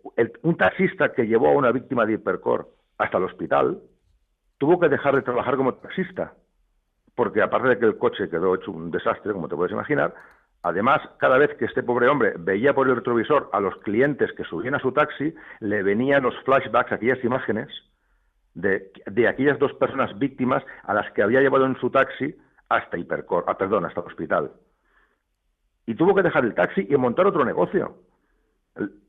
un 0.43 0.55
taxista 0.55 1.11
que 1.11 1.27
llevó 1.27 1.49
a 1.49 1.53
una 1.53 1.71
víctima 1.71 2.05
de 2.05 2.13
hipercor 2.13 2.69
hasta 2.97 3.17
el 3.17 3.25
hospital 3.25 3.79
tuvo 4.57 4.79
que 4.79 4.87
dejar 4.87 5.15
de 5.15 5.21
trabajar 5.21 5.57
como 5.57 5.73
taxista 5.73 6.33
porque 7.15 7.41
aparte 7.41 7.69
de 7.69 7.79
que 7.79 7.85
el 7.85 7.97
coche 7.97 8.29
quedó 8.29 8.55
hecho 8.55 8.71
un 8.71 8.91
desastre, 8.91 9.33
como 9.33 9.47
te 9.47 9.55
puedes 9.55 9.71
imaginar, 9.71 10.13
además, 10.65 10.99
cada 11.19 11.37
vez 11.37 11.55
que 11.57 11.65
este 11.65 11.83
pobre 11.83 12.07
hombre 12.07 12.33
veía 12.39 12.73
por 12.73 12.87
el 12.87 12.95
retrovisor 12.95 13.49
a 13.53 13.59
los 13.59 13.75
clientes 13.77 14.31
que 14.33 14.43
subían 14.43 14.73
a 14.73 14.79
su 14.79 14.91
taxi, 14.91 15.33
le 15.59 15.83
venían 15.83 16.23
los 16.23 16.35
flashbacks, 16.43 16.91
aquellas 16.91 17.23
imágenes 17.23 17.69
de, 18.55 18.91
de 19.05 19.27
aquellas 19.27 19.59
dos 19.59 19.73
personas 19.73 20.17
víctimas 20.17 20.63
a 20.83 20.95
las 20.95 21.11
que 21.11 21.21
había 21.21 21.41
llevado 21.41 21.67
en 21.67 21.75
su 21.77 21.91
taxi 21.91 22.35
hasta 22.67 22.97
Hipercor, 22.97 23.45
ah, 23.47 23.57
perdón, 23.57 23.85
hasta 23.85 24.01
el 24.01 24.07
hospital. 24.07 24.51
Y 25.85 25.93
tuvo 25.93 26.15
que 26.15 26.23
dejar 26.23 26.43
el 26.45 26.55
taxi 26.55 26.87
y 26.89 26.97
montar 26.97 27.27
otro 27.27 27.45
negocio. 27.45 27.97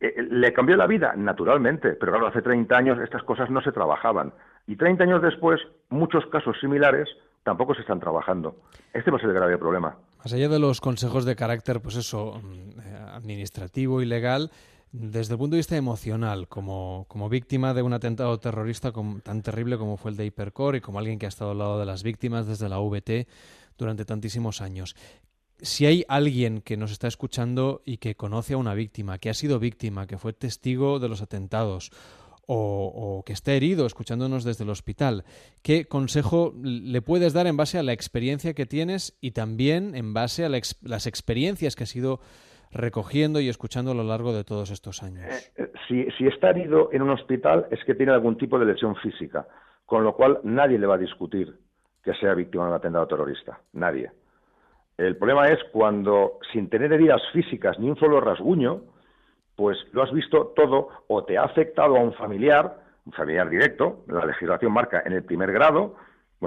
Eh, 0.01 0.27
le 0.31 0.53
cambió 0.53 0.77
la 0.77 0.87
vida, 0.87 1.15
naturalmente, 1.17 1.93
pero 1.95 2.13
claro, 2.13 2.27
hace 2.27 2.43
30 2.43 2.77
años 2.77 2.99
estas 3.01 3.23
cosas 3.23 3.49
no 3.49 3.63
se 3.63 3.73
trabajaban. 3.73 4.35
Y 4.67 4.77
30 4.77 5.05
años 5.05 5.23
después, 5.23 5.59
muchos 5.89 6.27
casos 6.27 6.61
similares 6.61 7.09
tampoco 7.47 7.77
se 7.77 7.83
están 7.83 8.01
trabajando. 8.01 8.57
Este 8.93 9.09
va 9.09 9.19
a 9.19 9.21
ser 9.21 9.31
el 9.31 9.37
grave 9.37 9.57
problema. 9.57 9.97
Más 10.19 10.33
allá 10.33 10.49
de 10.49 10.59
los 10.59 10.81
consejos 10.81 11.25
de 11.25 11.37
carácter, 11.37 11.81
pues 11.81 11.95
eso, 11.95 12.41
mm, 12.43 12.81
eh, 12.81 12.99
administrativo 13.13 14.03
y 14.03 14.05
legal, 14.05 14.51
desde 14.91 15.35
el 15.35 15.39
punto 15.39 15.55
de 15.55 15.61
vista 15.61 15.77
emocional, 15.77 16.49
como, 16.49 17.05
como 17.07 17.29
víctima 17.29 17.73
de 17.73 17.83
un 17.83 17.93
atentado 17.93 18.37
terrorista 18.41 18.93
tan 19.23 19.43
terrible 19.43 19.79
como 19.79 19.97
fue 19.97 20.11
el 20.11 20.17
de 20.17 20.27
Hipercore 20.27 20.79
y 20.79 20.81
como 20.81 20.99
alguien 20.99 21.21
que 21.21 21.27
ha 21.27 21.29
estado 21.29 21.53
al 21.53 21.59
lado 21.59 21.79
de 21.79 21.87
las 21.87 22.03
víctimas 22.03 22.49
desde 22.49 22.69
la 22.69 22.81
VT 22.81 23.29
durante 23.79 24.05
tantísimos 24.05 24.61
años, 24.61 24.97
si 25.61 25.87
hay 25.87 26.05
alguien 26.09 26.61
que 26.63 26.77
nos 26.77 26.91
está 26.91 27.07
escuchando 27.07 27.81
y 27.85 27.99
que 27.99 28.17
conoce 28.17 28.55
a 28.55 28.57
una 28.57 28.75
víctima, 28.75 29.19
que 29.19 29.31
ha 29.31 29.35
sido 29.35 29.61
víctima, 29.61 30.09
que 30.09 30.19
fue 30.19 30.33
testigo 30.33 30.99
de 30.99 31.09
los 31.09 31.23
atentados 31.23 31.93
o, 32.47 33.23
que 33.27 33.33
esté 33.33 33.57
herido 33.57 33.87
escuchándonos 33.87 34.45
desde 34.45 34.65
el 34.65 34.71
hospital, 34.71 35.25
¿qué 35.63 35.87
consejo 35.87 36.55
le 36.63 37.03
puedes 37.03 37.33
dar 37.33 37.47
en 37.47 37.57
base 37.57 37.79
a 37.79 37.83
la 37.83 37.93
experiencia 37.93 38.55
que 38.55 38.67
tienes 38.67 39.19
y 39.21 39.33
también 39.33 39.95
en 39.95 40.15
base 40.15 40.45
a 40.45 40.49
las 40.49 41.07
experiencias 41.07 41.75
que 41.75 41.85
has 41.85 41.97
ido 41.97 42.21
recogiendo 42.71 43.41
y 43.41 43.49
escuchando 43.49 43.93
a 43.93 43.95
lo 43.95 44.05
largo 44.05 44.33
de 44.33 44.45
todos 44.45 44.71
estos 44.71 45.03
años? 45.03 45.25
Eh, 45.25 45.53
eh, 45.57 45.73
si, 45.89 46.07
si 46.17 46.27
está 46.27 46.51
herido 46.51 46.91
en 46.93 47.03
un 47.03 47.11
hospital 47.11 47.67
es 47.71 47.83
que 47.85 47.95
tiene 47.95 48.13
algún 48.13 48.37
tipo 48.37 48.59
de 48.59 48.67
lesión 48.67 48.97
física, 48.97 49.47
con 49.85 50.05
lo 50.05 50.15
cual 50.15 50.41
nadie 50.45 50.79
le 50.79 50.87
va 50.87 50.95
a 50.95 50.99
discutir 50.99 51.57
que 52.03 52.15
sea 52.15 52.35
víctima 52.35 52.65
de 52.65 52.71
un 52.71 52.77
atentado 52.77 53.07
terrorista, 53.09 53.61
nadie. 53.73 54.11
El 54.97 55.17
problema 55.17 55.49
es 55.49 55.59
cuando, 55.73 56.39
sin 56.53 56.69
tener 56.71 56.93
heridas 56.93 57.21
físicas 57.33 57.79
ni 57.79 57.91
un 57.91 57.97
solo 57.97 58.21
rasguño, 58.21 58.83
pues 59.57 59.79
lo 59.93 60.03
has 60.03 60.13
visto 60.13 60.53
todo 60.55 60.89
o 61.09 61.25
te 61.25 61.39
ha 61.39 61.45
afectado 61.45 61.97
a 61.97 62.01
un 62.01 62.13
familiar, 62.13 62.79
un 63.07 63.13
familiar 63.13 63.49
directo, 63.49 64.05
la 64.07 64.27
legislación 64.27 64.73
marca 64.73 65.03
en 65.05 65.13
el 65.13 65.25
primer 65.25 65.53
grado, 65.53 65.97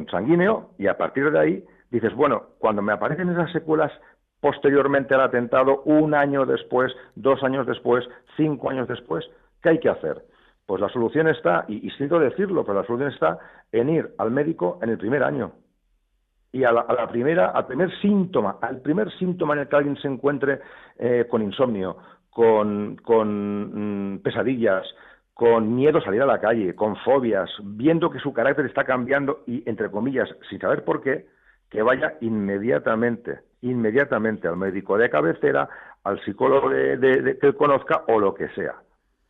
sanguíneo, 0.09 0.69
y 0.77 0.87
a 0.87 0.97
partir 0.97 1.29
de 1.31 1.39
ahí 1.39 1.65
dices, 1.89 2.13
bueno, 2.13 2.43
cuando 2.59 2.81
me 2.81 2.93
aparecen 2.93 3.29
esas 3.29 3.51
secuelas 3.51 3.91
posteriormente 4.39 5.13
al 5.13 5.21
atentado, 5.21 5.81
un 5.83 6.13
año 6.13 6.45
después, 6.45 6.93
dos 7.15 7.43
años 7.43 7.67
después, 7.67 8.07
cinco 8.37 8.69
años 8.69 8.87
después, 8.87 9.25
¿qué 9.61 9.69
hay 9.69 9.79
que 9.79 9.89
hacer? 9.89 10.23
Pues 10.65 10.79
la 10.79 10.89
solución 10.89 11.27
está, 11.27 11.65
y, 11.67 11.85
y 11.85 11.91
siento 11.91 12.19
decirlo, 12.19 12.63
pero 12.63 12.79
la 12.79 12.87
solución 12.87 13.11
está 13.11 13.39
en 13.71 13.89
ir 13.89 14.13
al 14.17 14.31
médico 14.31 14.79
en 14.81 14.89
el 14.89 14.97
primer 14.97 15.23
año 15.23 15.51
y 16.51 16.63
a 16.63 16.71
la, 16.71 17.07
primera, 17.09 17.51
al 17.51 17.67
primer 17.67 17.91
síntoma, 18.01 18.57
al 18.61 18.81
primer 18.81 19.11
síntoma 19.17 19.53
en 19.53 19.61
el 19.61 19.67
que 19.67 19.75
alguien 19.75 19.97
se 19.97 20.07
encuentre 20.07 20.59
eh, 20.97 21.27
con 21.29 21.41
insomnio, 21.41 21.97
con, 23.03 24.13
mm, 24.13 24.19
pesadillas, 24.19 24.87
con 25.33 25.75
miedo 25.75 25.97
a 25.97 26.01
salir 26.01 26.21
a 26.21 26.25
la 26.25 26.39
calle, 26.39 26.73
con 26.73 26.95
fobias, 26.97 27.49
viendo 27.61 28.09
que 28.09 28.19
su 28.19 28.31
carácter 28.31 28.65
está 28.65 28.85
cambiando 28.85 29.43
y, 29.45 29.67
entre 29.69 29.91
comillas, 29.91 30.29
sin 30.49 30.59
saber 30.59 30.85
por 30.85 31.01
qué, 31.01 31.27
que 31.69 31.81
vaya 31.81 32.13
inmediatamente, 32.21 33.39
inmediatamente 33.61 34.47
al 34.47 34.55
médico 34.55 34.97
de 34.97 35.09
cabecera, 35.09 35.67
al 36.05 36.23
psicólogo 36.23 36.69
de, 36.69 37.37
que 37.41 37.47
él 37.47 37.55
conozca 37.55 38.03
o 38.07 38.19
lo 38.19 38.33
que 38.33 38.47
sea. 38.49 38.75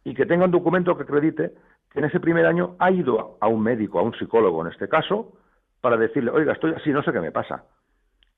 Y 0.04 0.14
que 0.14 0.28
tenga 0.28 0.46
un 0.46 0.52
documento 0.52 0.96
que 0.96 1.04
acredite 1.04 1.54
que 1.92 2.00
en 2.00 2.06
ese 2.06 2.20
primer 2.20 2.46
año 2.46 2.76
ha 2.78 2.92
ido 2.92 3.38
a 3.42 3.48
un 3.48 3.64
médico, 3.64 3.98
a 3.98 4.04
un 4.04 4.14
psicólogo 4.14 4.62
en 4.64 4.72
este 4.72 4.88
caso, 4.88 5.34
para 5.82 5.98
decirle, 5.98 6.30
oiga, 6.30 6.54
estoy 6.54 6.74
así, 6.74 6.92
no 6.92 7.02
sé 7.02 7.12
qué 7.12 7.22
me 7.22 7.32
pasa. 7.32 7.64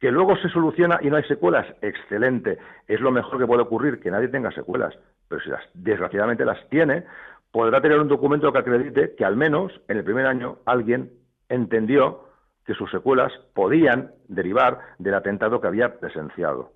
Que 0.01 0.11
luego 0.11 0.35
se 0.37 0.49
soluciona 0.49 0.99
y 1.01 1.09
no 1.09 1.15
hay 1.15 1.23
secuelas, 1.23 1.65
excelente. 1.81 2.57
Es 2.87 2.99
lo 2.99 3.11
mejor 3.11 3.37
que 3.37 3.47
puede 3.47 3.61
ocurrir, 3.61 3.99
que 3.99 4.11
nadie 4.11 4.27
tenga 4.27 4.51
secuelas. 4.51 4.93
Pero 5.29 5.41
si 5.41 5.49
las, 5.49 5.63
desgraciadamente 5.73 6.43
las 6.43 6.67
tiene, 6.69 7.05
podrá 7.51 7.81
tener 7.81 7.99
un 7.99 8.09
documento 8.09 8.51
que 8.51 8.59
acredite 8.59 9.15
que 9.15 9.23
al 9.23 9.37
menos 9.37 9.71
en 9.87 9.97
el 9.97 10.03
primer 10.03 10.25
año 10.25 10.57
alguien 10.65 11.11
entendió 11.49 12.25
que 12.65 12.73
sus 12.73 12.89
secuelas 12.91 13.31
podían 13.53 14.11
derivar 14.27 14.79
del 14.97 15.13
atentado 15.13 15.61
que 15.61 15.67
había 15.67 15.99
presenciado. 15.99 16.71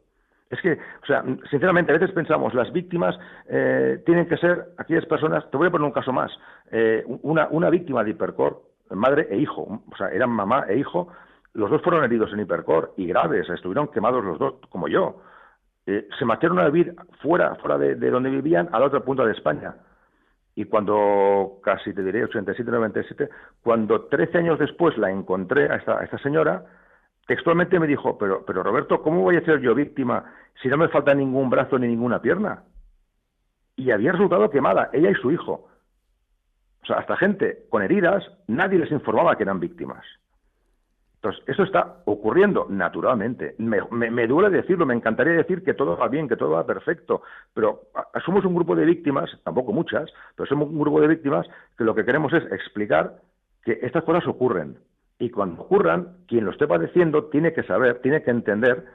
Es 0.49 0.61
que, 0.61 0.73
o 0.73 1.05
sea, 1.05 1.23
sinceramente, 1.49 1.91
a 1.91 1.97
veces 1.97 2.13
pensamos, 2.13 2.53
las 2.53 2.71
víctimas 2.71 3.17
eh, 3.49 4.01
tienen 4.05 4.27
que 4.27 4.37
ser 4.37 4.67
aquellas 4.77 5.05
personas, 5.05 5.49
te 5.49 5.57
voy 5.57 5.67
a 5.67 5.71
poner 5.71 5.85
un 5.85 5.91
caso 5.91 6.13
más, 6.13 6.31
eh, 6.71 7.03
una, 7.23 7.47
una 7.49 7.69
víctima 7.69 8.03
de 8.03 8.11
hipercor 8.11 8.61
madre 8.91 9.27
e 9.31 9.37
hijo, 9.37 9.81
o 9.91 9.97
sea, 9.97 10.09
eran 10.09 10.29
mamá 10.29 10.65
e 10.69 10.77
hijo, 10.77 11.07
los 11.55 11.69
dos 11.69 11.81
fueron 11.81 12.03
heridos 12.03 12.31
en 12.33 12.41
hipercor 12.41 12.93
y 12.97 13.07
graves, 13.07 13.49
estuvieron 13.49 13.87
quemados 13.87 14.23
los 14.23 14.37
dos, 14.37 14.55
como 14.69 14.89
yo. 14.89 15.21
Eh, 15.85 16.07
se 16.19 16.25
marcharon 16.25 16.59
a 16.59 16.65
vivir 16.65 16.95
fuera, 17.21 17.55
fuera 17.55 17.77
de, 17.77 17.95
donde 17.95 18.29
vivían, 18.29 18.67
a 18.73 18.79
la 18.79 18.87
otra 18.87 18.99
punta 18.99 19.23
de 19.25 19.31
España. 19.31 19.75
Y 20.53 20.65
cuando, 20.65 21.59
casi 21.63 21.93
te 21.93 22.03
diré, 22.03 22.25
87, 22.25 22.69
97, 22.69 23.29
cuando 23.63 24.05
13 24.05 24.37
años 24.37 24.59
después 24.59 24.97
la 24.97 25.09
encontré 25.09 25.71
a 25.71 25.75
esta, 25.75 26.03
esta 26.03 26.17
señora, 26.17 26.65
textualmente 27.25 27.79
me 27.79 27.87
dijo, 27.87 28.17
pero, 28.17 28.43
pero 28.45 28.61
Roberto, 28.61 29.01
¿cómo 29.01 29.21
voy 29.21 29.37
a 29.37 29.45
ser 29.45 29.61
yo 29.61 29.73
víctima 29.73 30.25
si 30.61 30.67
no 30.67 30.77
me 30.77 30.89
falta 30.89 31.13
ningún 31.13 31.49
brazo 31.49 31.79
ni 31.79 31.87
ninguna 31.87 32.21
pierna? 32.21 32.63
Y 33.77 33.91
había 33.91 34.11
resultado 34.11 34.49
quemada, 34.49 34.89
ella 34.91 35.09
y 35.09 35.15
su 35.15 35.31
hijo. 35.31 35.69
O 36.83 36.85
sea, 36.85 36.97
hasta 36.97 37.15
gente 37.15 37.65
con 37.69 37.81
heridas, 37.81 38.25
nadie 38.47 38.79
les 38.79 38.91
informaba 38.91 39.37
que 39.37 39.43
eran 39.43 39.59
víctimas. 39.59 40.05
Entonces, 41.25 41.43
eso 41.47 41.63
está 41.63 41.95
ocurriendo 42.05 42.67
naturalmente. 42.69 43.55
Me, 43.57 44.27
duele 44.27 44.51
decirlo, 44.51 44.85
me 44.85 44.93
encantaría 44.93 45.33
decir 45.33 45.63
que 45.63 45.73
todo 45.73 45.97
va 45.97 46.07
bien, 46.07 46.27
que 46.27 46.35
todo 46.35 46.51
va 46.51 46.67
perfecto, 46.67 47.23
pero 47.51 47.81
somos 48.23 48.45
un 48.45 48.53
grupo 48.53 48.75
de 48.75 48.85
víctimas, 48.85 49.31
tampoco 49.43 49.73
muchas, 49.73 50.07
pero 50.35 50.47
somos 50.47 50.69
un 50.69 50.79
grupo 50.79 51.01
de 51.01 51.07
víctimas 51.07 51.47
que 51.75 51.83
lo 51.83 51.95
que 51.95 52.05
queremos 52.05 52.31
es 52.31 52.43
explicar 52.51 53.15
que 53.63 53.79
estas 53.81 54.03
cosas 54.03 54.27
ocurren. 54.27 54.77
Y 55.17 55.31
cuando 55.31 55.63
ocurran, 55.63 56.17
quien 56.27 56.45
lo 56.45 56.51
esté 56.51 56.67
padeciendo 56.67 57.25
tiene 57.25 57.53
que 57.53 57.63
saber, 57.63 58.01
tiene 58.01 58.21
que 58.21 58.29
entender 58.29 58.85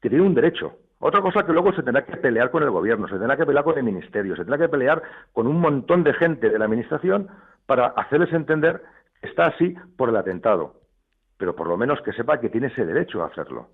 que 0.00 0.08
tiene 0.08 0.24
un 0.24 0.34
derecho, 0.34 0.76
otra 1.00 1.20
cosa 1.22 1.44
que 1.44 1.52
luego 1.52 1.72
se 1.72 1.82
tendrá 1.82 2.04
que 2.04 2.18
pelear 2.18 2.52
con 2.52 2.62
el 2.62 2.70
gobierno, 2.70 3.08
se 3.08 3.16
tendrá 3.16 3.36
que 3.36 3.46
pelear 3.46 3.64
con 3.64 3.76
el 3.76 3.82
ministerio, 3.82 4.36
se 4.36 4.42
tendrá 4.42 4.58
que 4.58 4.68
pelear 4.68 5.02
con 5.32 5.48
un 5.48 5.58
montón 5.58 6.04
de 6.04 6.14
gente 6.14 6.50
de 6.50 6.58
la 6.58 6.66
administración 6.66 7.26
para 7.66 7.86
hacerles 7.88 8.32
entender 8.32 8.80
que 9.20 9.28
está 9.28 9.46
así 9.46 9.74
por 9.96 10.10
el 10.10 10.16
atentado. 10.16 10.79
Pero 11.40 11.56
por 11.56 11.66
lo 11.66 11.76
menos 11.78 11.98
que 12.04 12.12
sepa 12.12 12.38
que 12.38 12.50
tiene 12.50 12.66
ese 12.68 12.84
derecho 12.84 13.22
a 13.22 13.26
hacerlo. 13.26 13.66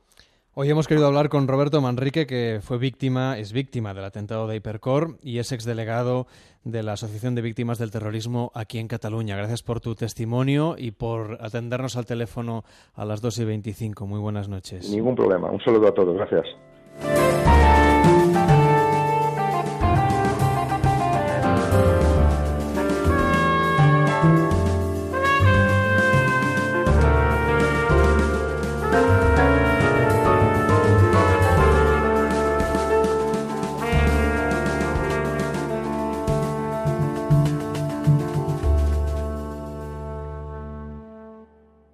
Hoy 0.54 0.70
hemos 0.70 0.88
querido 0.88 1.06
hablar 1.06 1.28
con 1.28 1.48
Roberto 1.48 1.82
Manrique, 1.82 2.26
que 2.26 2.60
fue 2.62 2.78
víctima, 2.78 3.36
es 3.36 3.52
víctima 3.52 3.92
del 3.92 4.04
atentado 4.04 4.46
de 4.46 4.56
Hipercor 4.56 5.18
y 5.20 5.38
es 5.38 5.52
exdelegado 5.52 6.26
de 6.64 6.82
la 6.82 6.92
Asociación 6.92 7.34
de 7.34 7.42
Víctimas 7.42 7.78
del 7.78 7.90
Terrorismo 7.90 8.52
aquí 8.54 8.78
en 8.78 8.88
Cataluña. 8.88 9.36
Gracias 9.36 9.62
por 9.62 9.80
tu 9.80 9.94
testimonio 9.96 10.76
y 10.78 10.92
por 10.92 11.36
atendernos 11.42 11.96
al 11.98 12.06
teléfono 12.06 12.64
a 12.94 13.04
las 13.04 13.20
2 13.20 13.40
y 13.40 13.44
25. 13.44 14.06
Muy 14.06 14.20
buenas 14.20 14.48
noches. 14.48 14.90
Ningún 14.90 15.14
problema. 15.16 15.50
Un 15.50 15.60
saludo 15.60 15.88
a 15.88 15.92
todos. 15.92 16.16
Gracias. 16.16 17.45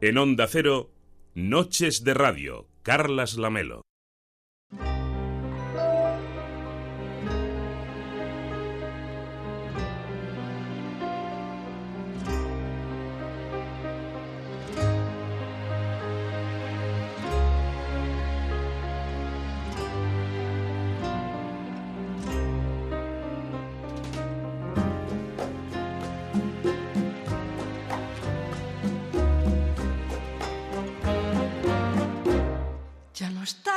En 0.02 0.18
Onda 0.18 0.48
Cero, 0.48 0.90
Noches 1.36 2.02
de 2.02 2.12
Radio, 2.12 2.66
Carlas 2.82 3.36
Lamelo. 3.36 3.82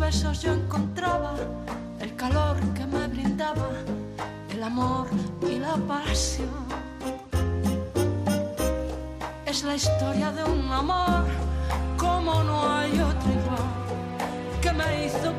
Besos 0.00 0.40
yo 0.40 0.54
encontraba 0.54 1.34
el 2.00 2.16
calor 2.16 2.56
que 2.72 2.86
me 2.86 3.06
brindaba 3.06 3.68
el 4.50 4.62
amor 4.62 5.06
y 5.42 5.58
la 5.58 5.76
pasión. 5.76 6.48
Es 9.44 9.62
la 9.62 9.74
historia 9.74 10.32
de 10.32 10.42
un 10.44 10.72
amor 10.72 11.26
como 11.98 12.42
no 12.44 12.76
hay 12.78 12.92
otro 12.92 13.30
igual, 13.30 13.68
que 14.62 14.72
me 14.72 15.04
hizo 15.04 15.38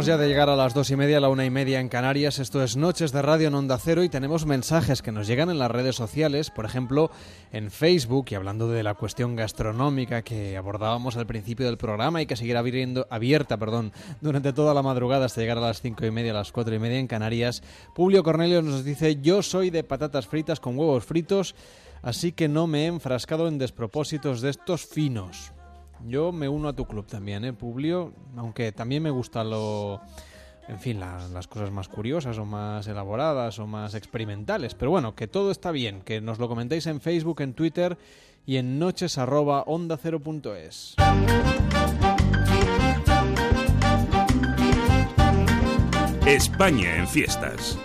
A 0.00 0.02
punto 0.02 0.02
estamos 0.02 0.06
ya 0.06 0.16
de 0.16 0.28
llegar 0.28 0.48
a 0.48 0.56
las 0.56 0.74
dos 0.74 0.90
y 0.90 0.96
media, 0.96 1.18
a 1.18 1.20
la 1.20 1.28
una 1.28 1.44
y 1.44 1.50
media 1.50 1.78
en 1.78 1.88
Canarias. 1.88 2.40
Esto 2.40 2.64
es 2.64 2.76
Noches 2.76 3.12
de 3.12 3.22
Radio 3.22 3.46
en 3.48 3.54
Onda 3.54 3.78
Cero 3.78 4.02
y 4.02 4.08
tenemos 4.08 4.44
mensajes 4.44 5.02
que 5.02 5.12
nos 5.12 5.28
llegan 5.28 5.50
en 5.50 5.58
las 5.58 5.70
redes 5.70 5.94
sociales, 5.94 6.50
por 6.50 6.64
ejemplo 6.64 7.10
en 7.52 7.70
Facebook 7.70 8.26
y 8.30 8.34
hablando 8.34 8.68
de 8.68 8.82
la 8.82 8.94
cuestión 8.94 9.36
gastronómica 9.36 10.22
que 10.22 10.56
abordábamos 10.56 11.16
al 11.16 11.26
principio 11.26 11.66
del 11.66 11.76
programa 11.76 12.20
y 12.20 12.26
que 12.26 12.34
seguirá 12.34 12.64
abierta 13.08 13.56
perdón, 13.56 13.92
durante 14.20 14.52
toda 14.52 14.74
la 14.74 14.82
madrugada 14.82 15.26
hasta 15.26 15.40
llegar 15.40 15.58
a 15.58 15.68
las 15.68 15.80
cinco 15.80 16.04
y 16.04 16.10
media, 16.10 16.32
a 16.32 16.38
las 16.38 16.50
cuatro 16.50 16.74
y 16.74 16.80
media 16.80 16.98
en 16.98 17.06
Canarias. 17.06 17.62
Publio 17.94 18.24
Cornelio 18.24 18.62
nos 18.62 18.84
dice, 18.84 19.20
yo 19.22 19.42
soy 19.42 19.70
de 19.70 19.84
patatas 19.84 20.26
fritas 20.26 20.58
con 20.58 20.76
huevos 20.76 21.04
fritos, 21.04 21.54
así 22.02 22.32
que 22.32 22.48
no 22.48 22.66
me 22.66 22.84
he 22.84 22.86
enfrascado 22.86 23.46
en 23.46 23.58
despropósitos 23.58 24.40
de 24.40 24.50
estos 24.50 24.86
finos. 24.86 25.53
Yo 26.06 26.32
me 26.32 26.48
uno 26.48 26.68
a 26.68 26.72
tu 26.74 26.86
club 26.86 27.06
también, 27.06 27.44
¿eh, 27.44 27.52
Publio? 27.52 28.12
Aunque 28.36 28.72
también 28.72 29.02
me 29.02 29.10
gusta 29.10 29.42
lo... 29.44 30.00
En 30.68 30.78
fin, 30.78 30.98
la- 30.98 31.28
las 31.28 31.46
cosas 31.46 31.70
más 31.70 31.88
curiosas 31.88 32.38
o 32.38 32.44
más 32.46 32.86
elaboradas 32.86 33.58
o 33.58 33.66
más 33.66 33.94
experimentales. 33.94 34.74
Pero 34.74 34.90
bueno, 34.90 35.14
que 35.14 35.26
todo 35.28 35.50
está 35.50 35.70
bien, 35.70 36.00
que 36.02 36.20
nos 36.20 36.38
lo 36.38 36.48
comentéis 36.48 36.86
en 36.86 37.00
Facebook, 37.00 37.40
en 37.42 37.54
Twitter 37.54 37.98
y 38.46 38.56
en 38.56 38.78
noches 38.78 39.18
arroba. 39.18 39.64
España 46.26 46.96
en 46.96 47.06
fiestas. 47.08 47.78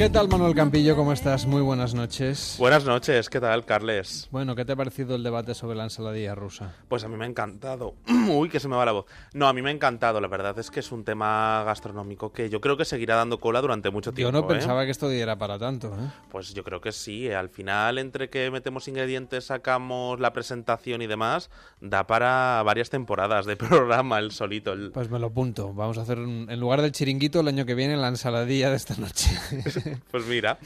¿Qué 0.00 0.08
tal, 0.08 0.28
Manuel 0.28 0.54
Campillo? 0.54 0.96
¿Cómo 0.96 1.12
estás? 1.12 1.44
Muy 1.44 1.60
buenas 1.60 1.92
noches. 1.92 2.56
Buenas 2.58 2.86
noches, 2.86 3.28
¿qué 3.28 3.38
tal, 3.38 3.66
Carles? 3.66 4.28
Bueno, 4.30 4.56
¿qué 4.56 4.64
te 4.64 4.72
ha 4.72 4.76
parecido 4.76 5.14
el 5.14 5.22
debate 5.22 5.52
sobre 5.54 5.76
la 5.76 5.84
ensaladilla 5.84 6.34
rusa? 6.34 6.74
Pues 6.88 7.04
a 7.04 7.08
mí 7.08 7.18
me 7.18 7.26
ha 7.26 7.28
encantado. 7.28 7.96
Uy, 8.30 8.48
que 8.48 8.60
se 8.60 8.66
me 8.68 8.76
va 8.76 8.86
la 8.86 8.92
voz. 8.92 9.04
No, 9.34 9.46
a 9.46 9.52
mí 9.52 9.60
me 9.60 9.68
ha 9.68 9.72
encantado, 9.74 10.18
la 10.22 10.28
verdad 10.28 10.58
es 10.58 10.70
que 10.70 10.80
es 10.80 10.90
un 10.90 11.04
tema 11.04 11.64
gastronómico 11.66 12.32
que 12.32 12.48
yo 12.48 12.62
creo 12.62 12.78
que 12.78 12.86
seguirá 12.86 13.14
dando 13.16 13.40
cola 13.40 13.60
durante 13.60 13.90
mucho 13.90 14.08
Yo 14.12 14.14
tiempo. 14.14 14.32
no 14.32 14.44
¿eh? 14.46 14.48
pensaba 14.48 14.86
que 14.86 14.90
esto 14.90 15.06
diera 15.06 15.36
para 15.36 15.58
tanto, 15.58 15.88
¿eh? 15.88 16.08
Pues 16.30 16.54
yo 16.54 16.64
creo 16.64 16.80
que 16.80 16.92
sí, 16.92 17.26
¿eh? 17.26 17.36
al 17.36 17.50
final 17.50 17.98
entre 17.98 18.30
que 18.30 18.50
metemos 18.50 18.88
ingredientes, 18.88 19.44
sacamos 19.44 20.18
la 20.18 20.32
presentación 20.32 21.02
y 21.02 21.08
demás, 21.08 21.50
da 21.82 22.06
para 22.06 22.62
varias 22.64 22.88
temporadas 22.88 23.44
de 23.44 23.54
programa 23.58 24.18
el 24.18 24.30
solito. 24.30 24.72
el- 24.72 24.92
Pues 24.92 25.10
me 25.10 25.18
lo 25.18 25.26
apunto. 25.26 25.74
Vamos 25.74 25.98
a 25.98 26.02
hacer, 26.02 26.20
un- 26.20 26.46
en 26.48 26.58
lugar 26.58 26.80
del 26.80 26.92
chiringuito, 26.92 27.40
el 27.40 27.48
año 27.48 27.66
que 27.66 27.74
viene, 27.74 27.98
la 27.98 28.08
ensaladilla 28.08 28.70
de 28.70 28.76
esta 28.76 28.96
noche. 28.96 29.28
Pues 30.10 30.26
mira. 30.26 30.58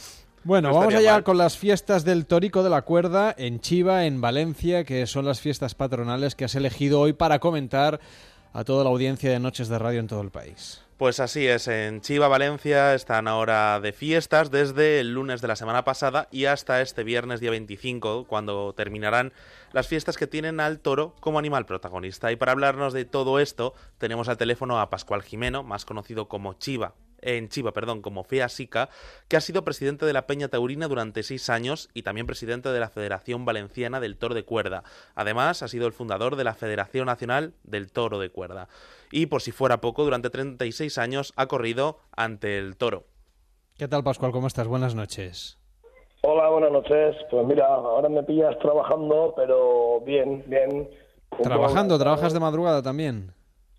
Bueno, 0.45 0.68
no 0.68 0.75
vamos 0.75 0.95
allá 0.95 1.12
mal. 1.12 1.25
con 1.25 1.39
las 1.39 1.57
fiestas 1.57 2.05
del 2.05 2.27
Torico 2.27 2.62
de 2.62 2.68
la 2.70 2.83
Cuerda 2.83 3.35
en 3.37 3.61
Chiva, 3.61 4.05
en 4.05 4.20
Valencia, 4.20 4.85
que 4.85 5.07
son 5.07 5.25
las 5.25 5.41
fiestas 5.41 5.75
patronales 5.75 6.35
que 6.35 6.45
has 6.45 6.55
elegido 6.55 7.01
hoy 7.01 7.14
para 7.14 7.39
comentar 7.39 7.99
a 8.53 8.62
toda 8.64 8.85
la 8.85 8.91
audiencia 8.91 9.31
de 9.31 9.41
Noches 9.41 9.68
de 9.68 9.79
Radio 9.79 10.01
en 10.01 10.07
todo 10.07 10.20
el 10.20 10.31
país. 10.31 10.85
Pues 10.99 11.18
así 11.18 11.45
es, 11.47 11.66
en 11.66 12.03
Chiva, 12.03 12.29
Valencia, 12.29 12.95
están 12.95 13.27
ahora 13.27 13.81
de 13.81 13.93
fiestas 13.93 14.53
desde 14.53 15.01
el 15.01 15.12
lunes 15.12 15.41
de 15.41 15.49
la 15.49 15.57
semana 15.57 15.83
pasada 15.83 16.29
y 16.31 16.45
hasta 16.45 16.83
este 16.83 17.03
viernes 17.03 17.41
día 17.41 17.51
25, 17.51 18.27
cuando 18.29 18.72
terminarán 18.75 19.33
las 19.72 19.89
fiestas 19.89 20.16
que 20.16 20.29
tienen 20.29 20.61
al 20.61 20.79
toro 20.79 21.16
como 21.18 21.41
animal 21.41 21.66
protagonista. 21.66 22.31
Y 22.31 22.37
para 22.37 22.53
hablarnos 22.53 22.93
de 22.93 23.05
todo 23.05 23.41
esto, 23.41 23.75
tenemos 23.99 24.29
al 24.29 24.37
teléfono 24.37 24.79
a 24.79 24.89
Pascual 24.89 25.22
Jimeno, 25.22 25.64
más 25.64 25.85
conocido 25.85 26.29
como 26.29 26.55
Chiva, 26.55 26.95
en 27.25 27.49
Chiva, 27.49 27.72
perdón, 27.72 28.03
como 28.03 28.25
Fea 28.25 28.49
Sica, 28.49 28.89
que 29.29 29.37
ha 29.37 29.41
sido 29.41 29.64
presidente 29.64 30.07
de 30.07 30.12
la 30.12 30.27
Peña 30.27 30.49
Taurina 30.49 30.89
durante 30.89 31.22
seis 31.22 31.51
años 31.51 31.89
y 31.95 32.03
también 32.03 32.27
presidente 32.27 32.68
de 32.68 32.81
la 32.81 32.91
Federación 32.91 33.45
Valenciana 33.45 34.01
del 34.01 34.16
Toro 34.16 34.35
de 34.35 34.45
Cuerda. 34.45 34.85
Además, 35.14 35.62
ha 35.62 35.68
sido 35.68 35.87
el 35.87 35.93
fundador 35.93 36.37
de 36.37 36.45
la 36.45 36.55
Federación 36.55 37.07
Nacional 37.07 37.55
del 37.62 37.91
Toro 37.91 38.18
de 38.18 38.31
Cuerda. 38.31 38.68
Y 39.11 39.27
por 39.27 39.43
si 39.43 39.53
fuera 39.53 39.81
poco, 39.81 40.05
durante 40.05 40.31
36 40.31 40.99
años 40.99 41.33
ha 41.37 41.47
corrido 41.47 41.99
ante 42.16 42.59
el 42.59 42.77
toro. 42.77 43.05
¿Qué 43.77 43.89
tal, 43.89 44.05
Pascual? 44.05 44.33
¿Cómo 44.33 44.47
estás? 44.47 44.66
Buenas 44.68 44.95
noches. 44.95 45.59
Hola, 46.22 46.49
buenas 46.49 46.72
noches. 46.72 47.16
Pues 47.31 47.47
mira, 47.47 47.66
ahora 47.66 48.09
me 48.09 48.22
pillas 48.22 48.59
trabajando, 48.61 49.35
pero 49.37 50.01
bien, 50.01 50.43
bien. 50.47 50.89
¿Trabajando? 51.43 51.99
¿Trabajas 51.99 52.33
de 52.33 52.41
madrugada 52.41 52.83
también? 52.83 53.33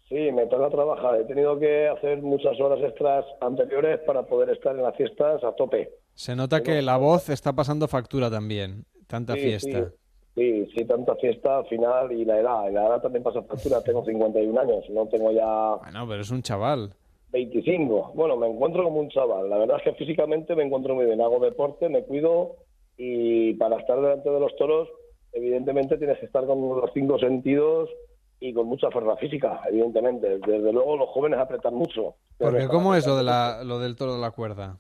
Sí, 0.08 0.32
me 0.32 0.46
toca 0.48 0.70
trabajar. 0.70 1.20
He 1.20 1.24
tenido 1.26 1.58
que 1.60 1.88
hacer 1.88 2.22
muchas 2.22 2.60
horas 2.60 2.80
extras 2.84 3.26
anteriores 3.42 4.00
para 4.06 4.24
poder 4.24 4.50
estar 4.52 4.76
en 4.76 4.84
las 4.84 4.96
fiestas 4.96 5.44
a 5.44 5.52
tope. 5.54 5.90
Se 6.14 6.36
nota 6.36 6.62
que 6.62 6.82
la 6.82 6.98
voz 6.98 7.30
está 7.30 7.54
pasando 7.54 7.88
factura 7.88 8.30
también. 8.30 8.86
Tanta 9.08 9.34
Sí, 9.34 9.40
fiesta. 9.40 9.86
sí. 9.90 9.96
Sí, 10.36 10.68
sí, 10.76 10.84
tanta 10.86 11.16
fiesta 11.16 11.60
al 11.60 11.66
final 11.68 12.12
y 12.12 12.26
la 12.26 12.40
edad. 12.40 12.70
La 12.72 12.88
edad 12.88 13.02
también 13.02 13.24
pasa 13.24 13.42
factura. 13.44 13.82
Tengo 13.82 14.04
51 14.04 14.60
años, 14.60 14.84
no 14.90 15.08
tengo 15.08 15.32
ya 15.32 15.76
Bueno, 15.82 16.06
pero 16.08 16.22
es 16.22 16.30
un 16.30 16.42
chaval. 16.42 16.94
25. 17.32 18.12
Bueno, 18.16 18.36
me 18.38 18.48
encuentro 18.48 18.84
como 18.84 19.00
un 19.00 19.10
chaval. 19.10 19.50
La 19.50 19.58
verdad 19.58 19.78
es 19.78 19.84
que 19.84 19.94
físicamente 19.94 20.56
me 20.56 20.64
encuentro 20.64 20.94
muy 20.94 21.06
bien. 21.06 21.22
Hago 21.22 21.40
deporte, 21.40 21.88
me 21.90 22.04
cuido 22.04 22.58
y 22.98 23.54
para 23.56 23.78
estar 23.80 24.00
delante 24.00 24.30
de 24.30 24.40
los 24.40 24.56
toros, 24.58 24.90
evidentemente 25.34 25.98
tienes 25.98 26.20
que 26.20 26.26
estar 26.28 26.46
con 26.46 26.60
los 26.80 26.92
cinco 26.94 27.18
sentidos 27.18 27.90
y 28.40 28.54
con 28.54 28.68
mucha 28.68 28.90
fuerza 28.92 29.16
física, 29.18 29.62
evidentemente. 29.70 30.40
Desde 30.40 30.72
luego 30.72 30.98
los 30.98 31.10
jóvenes 31.10 31.40
apretan 31.40 31.74
mucho. 31.74 32.16
Porque 32.38 32.68
¿cómo 32.68 32.96
es 32.96 33.08
lo, 33.08 33.18
de 33.18 33.24
la, 33.24 33.64
lo 33.64 33.80
del 33.80 33.96
toro 33.96 34.16
de 34.16 34.22
la 34.22 34.32
cuerda? 34.32 34.78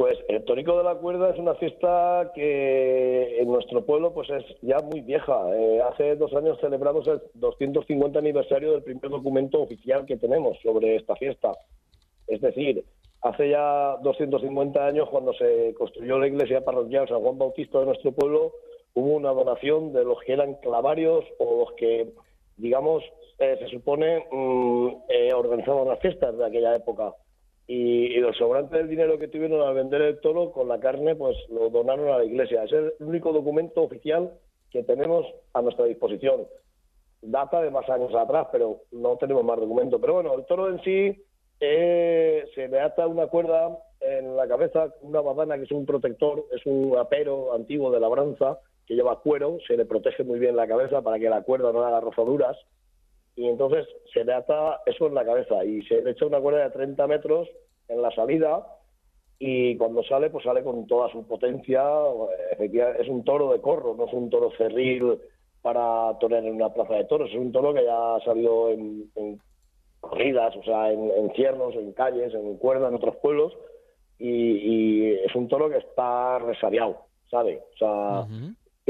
Pues 0.00 0.18
el 0.28 0.42
Tórico 0.46 0.78
de 0.78 0.84
la 0.84 0.94
Cuerda 0.94 1.28
es 1.28 1.38
una 1.38 1.54
fiesta 1.56 2.32
que 2.34 3.38
en 3.38 3.48
nuestro 3.48 3.84
pueblo 3.84 4.14
pues 4.14 4.30
es 4.30 4.44
ya 4.62 4.78
muy 4.78 5.02
vieja. 5.02 5.54
Eh, 5.54 5.82
hace 5.82 6.16
dos 6.16 6.32
años 6.32 6.58
celebramos 6.58 7.06
el 7.06 7.20
250 7.34 8.18
aniversario 8.18 8.72
del 8.72 8.82
primer 8.82 9.10
documento 9.10 9.60
oficial 9.60 10.06
que 10.06 10.16
tenemos 10.16 10.56
sobre 10.62 10.96
esta 10.96 11.16
fiesta. 11.16 11.52
Es 12.26 12.40
decir, 12.40 12.82
hace 13.20 13.50
ya 13.50 13.98
250 14.02 14.86
años 14.86 15.06
cuando 15.10 15.34
se 15.34 15.74
construyó 15.74 16.18
la 16.18 16.28
iglesia 16.28 16.64
parroquial 16.64 17.06
San 17.06 17.20
Juan 17.20 17.36
Bautista 17.36 17.80
de 17.80 17.84
nuestro 17.84 18.12
pueblo, 18.12 18.52
hubo 18.94 19.16
una 19.16 19.30
donación 19.30 19.92
de 19.92 20.04
los 20.04 20.18
que 20.20 20.32
eran 20.32 20.54
clavarios 20.56 21.24
o 21.38 21.64
los 21.64 21.72
que, 21.74 22.12
digamos, 22.56 23.02
eh, 23.38 23.56
se 23.58 23.68
supone 23.68 24.26
mm, 24.30 24.88
eh, 25.08 25.32
organizaban 25.32 25.88
las 25.88 26.00
fiestas 26.00 26.36
de 26.36 26.44
aquella 26.44 26.76
época 26.76 27.14
y, 27.66 28.12
y 28.12 28.16
el 28.16 28.34
sobrante 28.34 28.76
del 28.76 28.88
dinero 28.88 29.18
que 29.18 29.28
tuvieron 29.28 29.66
al 29.66 29.74
vender 29.74 30.02
el 30.02 30.20
toro 30.20 30.50
con 30.52 30.68
la 30.68 30.80
carne, 30.80 31.14
pues 31.14 31.36
lo 31.48 31.70
donaron 31.70 32.08
a 32.08 32.18
la 32.18 32.24
iglesia. 32.24 32.64
Es 32.64 32.72
el 32.72 32.92
único 32.98 33.32
documento 33.32 33.82
oficial 33.82 34.32
que 34.70 34.82
tenemos 34.82 35.26
a 35.52 35.62
nuestra 35.62 35.84
disposición. 35.84 36.46
Data 37.22 37.60
de 37.62 37.70
más 37.70 37.88
años 37.88 38.14
atrás, 38.14 38.48
pero 38.50 38.80
no 38.92 39.16
tenemos 39.18 39.44
más 39.44 39.58
documentos. 39.58 40.00
Pero 40.00 40.14
bueno, 40.14 40.34
el 40.34 40.46
toro 40.46 40.68
en 40.68 40.82
sí 40.82 41.22
eh, 41.60 42.44
se 42.54 42.68
le 42.68 42.80
ata 42.80 43.06
una 43.06 43.26
cuerda 43.26 43.78
en 44.00 44.36
la 44.36 44.48
cabeza, 44.48 44.94
una 45.02 45.20
badana 45.20 45.56
que 45.56 45.64
es 45.64 45.72
un 45.72 45.84
protector, 45.84 46.46
es 46.52 46.64
un 46.64 46.96
apero 46.98 47.52
antiguo 47.52 47.90
de 47.90 48.00
labranza 48.00 48.58
que 48.90 48.96
lleva 48.96 49.20
cuero, 49.20 49.58
se 49.68 49.76
le 49.76 49.84
protege 49.84 50.24
muy 50.24 50.40
bien 50.40 50.56
la 50.56 50.66
cabeza 50.66 51.00
para 51.00 51.16
que 51.16 51.30
la 51.30 51.42
cuerda 51.42 51.72
no 51.72 51.84
haga 51.84 52.00
rozaduras 52.00 52.56
y 53.36 53.46
entonces 53.46 53.86
se 54.12 54.24
le 54.24 54.32
ata 54.32 54.80
eso 54.84 55.06
en 55.06 55.14
la 55.14 55.24
cabeza 55.24 55.64
y 55.64 55.80
se 55.82 56.02
le 56.02 56.10
echa 56.10 56.26
una 56.26 56.40
cuerda 56.40 56.64
de 56.64 56.70
30 56.70 57.06
metros 57.06 57.48
en 57.86 58.02
la 58.02 58.10
salida 58.10 58.66
y 59.38 59.76
cuando 59.76 60.02
sale 60.02 60.28
pues 60.30 60.42
sale 60.42 60.64
con 60.64 60.88
toda 60.88 61.08
su 61.12 61.24
potencia 61.24 61.84
efectivamente 62.50 63.02
es 63.02 63.08
un 63.08 63.22
toro 63.22 63.52
de 63.52 63.60
corro 63.60 63.94
no 63.94 64.06
es 64.06 64.12
un 64.12 64.28
toro 64.28 64.50
cerril 64.58 65.20
para 65.62 66.18
torear 66.18 66.44
en 66.44 66.56
una 66.56 66.74
plaza 66.74 66.94
de 66.94 67.04
toros 67.04 67.30
es 67.30 67.36
un 67.36 67.52
toro 67.52 67.72
que 67.72 67.84
ya 67.84 68.16
ha 68.16 68.24
salido 68.24 68.70
en, 68.70 69.08
en 69.14 69.40
corridas 70.00 70.56
o 70.56 70.64
sea 70.64 70.90
en, 70.90 71.12
en 71.12 71.32
cierros 71.34 71.76
en 71.76 71.92
calles 71.92 72.34
en 72.34 72.56
cuerda 72.56 72.88
en 72.88 72.96
otros 72.96 73.14
pueblos 73.22 73.56
y, 74.18 74.28
y 74.28 75.12
es 75.12 75.32
un 75.36 75.46
toro 75.46 75.70
que 75.70 75.78
está 75.78 76.40
resabiado 76.40 77.04
sabe 77.30 77.62
o 77.74 77.76
sea 77.78 78.26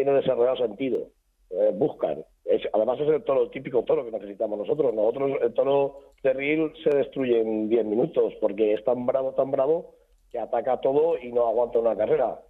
tiene 0.02 0.18
desarrollado 0.18 0.56
sentido 0.56 1.08
eh, 1.50 1.72
buscan. 1.74 2.24
Además 2.72 2.98
es 3.00 3.08
el 3.08 3.22
toro, 3.22 3.42
el 3.42 3.50
típico 3.50 3.82
toro 3.84 4.04
que 4.04 4.10
necesitamos 4.10 4.58
nosotros. 4.58 4.94
Nosotros 4.94 5.38
el 5.42 5.52
toro 5.52 6.00
cerril 6.22 6.72
se 6.82 6.96
destruye 6.96 7.40
en 7.40 7.68
10 7.68 7.84
minutos 7.86 8.34
porque 8.40 8.74
es 8.74 8.84
tan 8.84 9.06
bravo, 9.06 9.32
tan 9.32 9.50
bravo 9.50 9.94
que 10.30 10.38
ataca 10.38 10.80
todo 10.80 11.18
y 11.18 11.32
no 11.32 11.46
aguanta 11.46 11.78
una 11.78 11.96
carrera. 11.96 12.40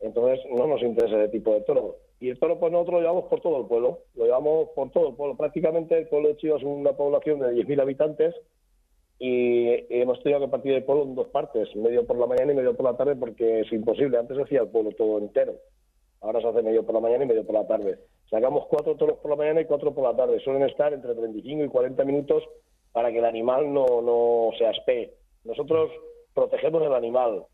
Entonces 0.00 0.40
no 0.50 0.66
nos 0.66 0.82
interesa 0.82 1.16
ese 1.16 1.28
tipo 1.32 1.52
de 1.52 1.62
toro. 1.62 1.96
Y 2.20 2.28
el 2.28 2.38
toro 2.38 2.58
pues 2.58 2.70
nosotros 2.70 2.94
lo 2.94 3.00
llevamos 3.00 3.24
por 3.24 3.40
todo 3.40 3.60
el 3.60 3.66
pueblo, 3.66 4.00
lo 4.14 4.24
llevamos 4.24 4.68
por 4.74 4.90
todo 4.90 5.08
el 5.08 5.14
pueblo. 5.14 5.36
Prácticamente 5.36 5.98
el 5.98 6.08
pueblo 6.08 6.28
de 6.28 6.36
Chivas 6.36 6.60
es 6.60 6.66
una 6.66 6.92
población 6.92 7.40
de 7.40 7.52
10.000 7.52 7.80
habitantes 7.80 8.34
y 9.18 9.68
hemos 9.90 10.22
tenido 10.22 10.40
que 10.40 10.48
partir 10.48 10.72
el 10.72 10.84
pueblo 10.84 11.04
en 11.04 11.14
dos 11.14 11.28
partes, 11.28 11.74
medio 11.76 12.06
por 12.06 12.18
la 12.18 12.26
mañana 12.26 12.52
y 12.52 12.56
medio 12.56 12.74
por 12.74 12.86
la 12.86 12.96
tarde 12.96 13.16
porque 13.16 13.60
es 13.60 13.72
imposible. 13.72 14.18
Antes 14.18 14.38
hacía 14.38 14.62
el 14.62 14.68
pueblo 14.68 14.92
todo 14.92 15.18
entero. 15.18 15.54
Ahora 16.20 16.40
se 16.40 16.48
hace 16.48 16.62
medio 16.62 16.84
por 16.84 16.94
la 16.94 17.00
mañana 17.00 17.24
y 17.24 17.28
medio 17.28 17.46
por 17.46 17.54
la 17.54 17.66
tarde. 17.66 17.98
Sacamos 18.28 18.66
cuatro 18.66 18.94
toros 18.96 19.18
por 19.18 19.30
la 19.30 19.36
mañana 19.36 19.60
y 19.60 19.64
cuatro 19.64 19.94
por 19.94 20.04
la 20.04 20.16
tarde. 20.16 20.38
Suelen 20.40 20.68
estar 20.68 20.92
entre 20.92 21.14
35 21.14 21.64
y 21.64 21.68
40 21.68 22.04
minutos 22.04 22.44
para 22.92 23.10
que 23.10 23.18
el 23.18 23.24
animal 23.24 23.72
no, 23.72 24.02
no 24.02 24.50
se 24.58 24.66
aspee. 24.66 25.12
Nosotros 25.44 25.90
protegemos 26.34 26.82
el 26.82 26.94
animal. 26.94 27.44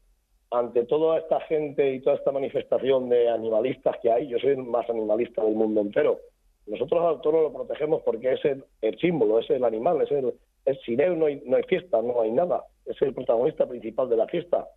Ante 0.50 0.84
toda 0.84 1.18
esta 1.18 1.40
gente 1.42 1.94
y 1.94 2.00
toda 2.00 2.16
esta 2.16 2.30
manifestación 2.32 3.08
de 3.08 3.28
animalistas 3.28 3.96
que 4.00 4.10
hay, 4.10 4.28
yo 4.28 4.38
soy 4.38 4.50
el 4.50 4.58
más 4.58 4.88
animalista 4.88 5.42
del 5.42 5.54
mundo 5.54 5.80
entero. 5.80 6.18
Nosotros 6.66 7.04
al 7.04 7.20
toro 7.20 7.42
lo 7.42 7.52
protegemos 7.52 8.02
porque 8.02 8.32
es 8.32 8.44
el, 8.44 8.64
el 8.80 8.98
símbolo, 8.98 9.38
es 9.38 9.48
el 9.50 9.64
animal, 9.64 10.02
es 10.02 10.10
el, 10.10 10.34
es, 10.64 10.78
sin 10.84 11.00
él 11.00 11.18
no 11.18 11.26
hay, 11.26 11.42
no 11.46 11.56
hay 11.56 11.62
fiesta, 11.64 12.02
no 12.02 12.20
hay 12.20 12.32
nada. 12.32 12.64
Es 12.84 13.00
el 13.02 13.14
protagonista 13.14 13.66
principal 13.66 14.08
de 14.08 14.16
la 14.16 14.26
fiesta. 14.26 14.68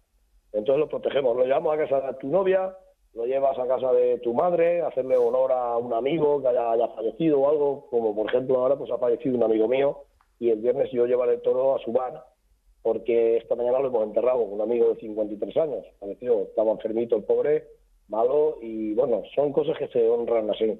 Entonces 0.54 0.80
lo 0.80 0.90
protegemos. 0.90 1.36
Lo 1.36 1.44
llevamos 1.44 1.74
a 1.74 1.78
casa 1.78 2.02
de 2.02 2.14
tu 2.16 2.28
novia, 2.28 2.76
lo 3.14 3.26
llevas 3.26 3.58
a 3.58 3.68
casa 3.68 3.92
de 3.94 4.20
tu 4.20 4.34
madre, 4.34 4.82
hacerle 4.82 5.18
honor 5.18 5.52
a 5.52 5.78
un 5.78 5.94
amigo 5.94 6.42
que 6.42 6.48
haya, 6.48 6.72
haya 6.72 6.88
fallecido 6.90 7.40
o 7.42 7.50
algo, 7.50 7.88
como 7.90 8.16
por 8.16 8.28
ejemplo 8.28 8.58
ahora 8.58 8.76
pues 8.76 8.92
ha 8.92 8.98
fallecido 8.98 9.36
un 9.36 9.44
amigo 9.44 9.68
mío 9.68 10.04
y 10.40 10.50
el 10.52 10.62
viernes 10.62 10.92
yo 10.92 11.06
llevaré 11.06 11.34
el 11.34 11.42
toro 11.42 11.76
a 11.76 11.80
su 11.80 11.92
bar 11.92 12.24
porque 12.82 13.38
esta 13.38 13.56
mañana 13.56 13.80
lo 13.80 13.88
hemos 13.88 14.04
enterrado, 14.04 14.40
un 14.40 14.62
amigo 14.62 14.90
de 14.90 15.00
53 15.00 15.58
años, 15.58 15.86
falleció, 16.00 16.44
estaba 16.44 16.72
enfermito 16.72 17.16
el 17.16 17.24
pobre, 17.24 17.68
malo 18.08 18.58
y 18.62 18.94
bueno, 18.94 19.24
son 19.36 19.52
cosas 19.52 19.78
que 19.78 19.88
se 19.90 20.08
honran 20.08 20.50
así. 20.50 20.80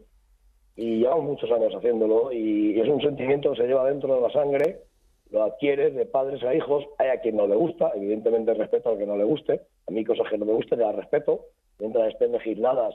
Y 0.76 1.00
llevamos 1.00 1.26
muchos 1.26 1.52
años 1.52 1.74
haciéndolo 1.76 2.32
y 2.32 2.80
es 2.80 2.88
un 2.88 3.02
sentimiento 3.02 3.52
que 3.52 3.62
se 3.62 3.68
lleva 3.68 3.90
dentro 3.90 4.16
de 4.16 4.22
la 4.22 4.32
sangre, 4.32 4.82
lo 5.30 5.44
adquieres 5.44 5.94
de 5.94 6.06
padres 6.06 6.42
a 6.44 6.56
hijos, 6.56 6.86
hay 6.98 7.10
a 7.10 7.20
quien 7.20 7.36
no 7.36 7.48
le 7.48 7.56
gusta, 7.56 7.92
evidentemente 7.96 8.54
respeto 8.54 8.90
al 8.90 8.98
que 8.98 9.06
no 9.06 9.18
le 9.18 9.26
guste, 9.26 9.62
a 9.88 9.92
mí 9.92 10.04
cosas 10.06 10.28
que 10.30 10.38
no 10.38 10.46
me 10.46 10.54
gusten 10.54 10.80
las 10.80 10.96
respeto, 10.96 11.48
mientras 11.80 12.14
estén 12.14 12.32
legisladas 12.32 12.94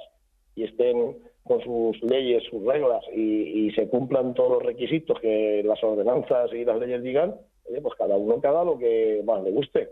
y 0.55 0.65
estén 0.65 1.17
con 1.43 1.61
sus 1.63 2.03
leyes, 2.03 2.43
sus 2.51 2.65
reglas 2.65 3.05
y, 3.13 3.67
y 3.67 3.71
se 3.73 3.89
cumplan 3.89 4.35
todos 4.35 4.53
los 4.53 4.63
requisitos 4.63 5.21
que 5.21 5.63
las 5.65 5.83
ordenanzas 5.83 6.53
y 6.53 6.65
las 6.65 6.79
leyes 6.79 7.03
digan, 7.03 7.35
oye, 7.69 7.81
pues 7.81 7.95
cada 7.97 8.17
uno 8.17 8.41
que 8.41 8.47
haga 8.47 8.65
lo 8.65 8.79
que 8.79 9.23
más 9.25 9.43
le 9.43 9.51
guste, 9.51 9.91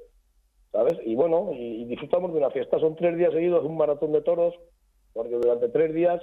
¿sabes? 0.71 0.95
Y 1.05 1.15
bueno, 1.15 1.51
y, 1.53 1.83
y 1.83 1.85
disfrutamos 1.85 2.33
de 2.33 2.39
una 2.39 2.51
fiesta. 2.51 2.79
Son 2.79 2.97
tres 2.97 3.17
días 3.17 3.33
seguidos, 3.33 3.65
un 3.65 3.77
maratón 3.77 4.13
de 4.13 4.23
toros, 4.23 4.55
porque 5.13 5.35
durante 5.35 5.69
tres 5.69 5.93
días, 5.93 6.23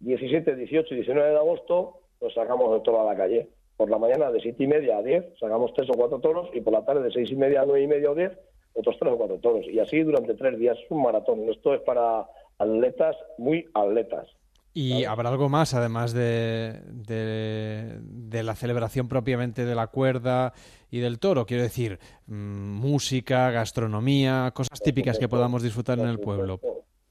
17, 0.00 0.54
18 0.56 0.94
y 0.94 0.96
19 0.96 1.30
de 1.30 1.36
agosto, 1.36 2.00
pues 2.18 2.34
sacamos 2.34 2.74
el 2.76 2.82
toro 2.82 3.00
a 3.00 3.12
la 3.12 3.16
calle. 3.16 3.48
Por 3.76 3.88
la 3.90 3.98
mañana 3.98 4.30
de 4.30 4.40
siete 4.40 4.64
y 4.64 4.66
media 4.66 4.98
a 4.98 5.02
10 5.02 5.38
sacamos 5.40 5.72
tres 5.74 5.88
o 5.90 5.94
cuatro 5.94 6.20
toros 6.20 6.50
y 6.52 6.60
por 6.60 6.72
la 6.72 6.84
tarde 6.84 7.02
de 7.02 7.10
seis 7.10 7.30
y 7.30 7.36
media 7.36 7.62
a 7.62 7.64
nueve 7.66 7.82
y 7.82 7.86
media 7.86 8.10
o 8.10 8.14
10 8.14 8.30
otros 8.74 8.96
tres 8.98 9.12
o 9.12 9.16
cuatro 9.16 9.38
toros. 9.38 9.66
Y 9.66 9.78
así 9.78 10.00
durante 10.00 10.34
tres 10.34 10.58
días 10.58 10.78
es 10.78 10.90
un 10.90 11.02
maratón. 11.02 11.48
Esto 11.50 11.74
es 11.74 11.80
para 11.82 12.26
atletas, 12.58 13.16
muy 13.38 13.66
atletas. 13.74 14.28
¿Y 14.74 15.04
habrá 15.04 15.28
algo 15.28 15.50
más, 15.50 15.74
además 15.74 16.14
de, 16.14 16.80
de, 16.86 17.98
de 18.00 18.42
la 18.42 18.54
celebración 18.54 19.06
propiamente 19.06 19.66
de 19.66 19.74
la 19.74 19.88
cuerda 19.88 20.54
y 20.90 21.00
del 21.00 21.18
toro? 21.18 21.44
Quiero 21.44 21.62
decir, 21.62 21.98
mm, 22.26 22.80
música, 22.80 23.50
gastronomía, 23.50 24.50
cosas 24.54 24.80
típicas 24.80 25.18
que 25.18 25.28
podamos 25.28 25.62
disfrutar 25.62 25.98
en 25.98 26.08
el 26.08 26.18
pueblo. 26.18 26.58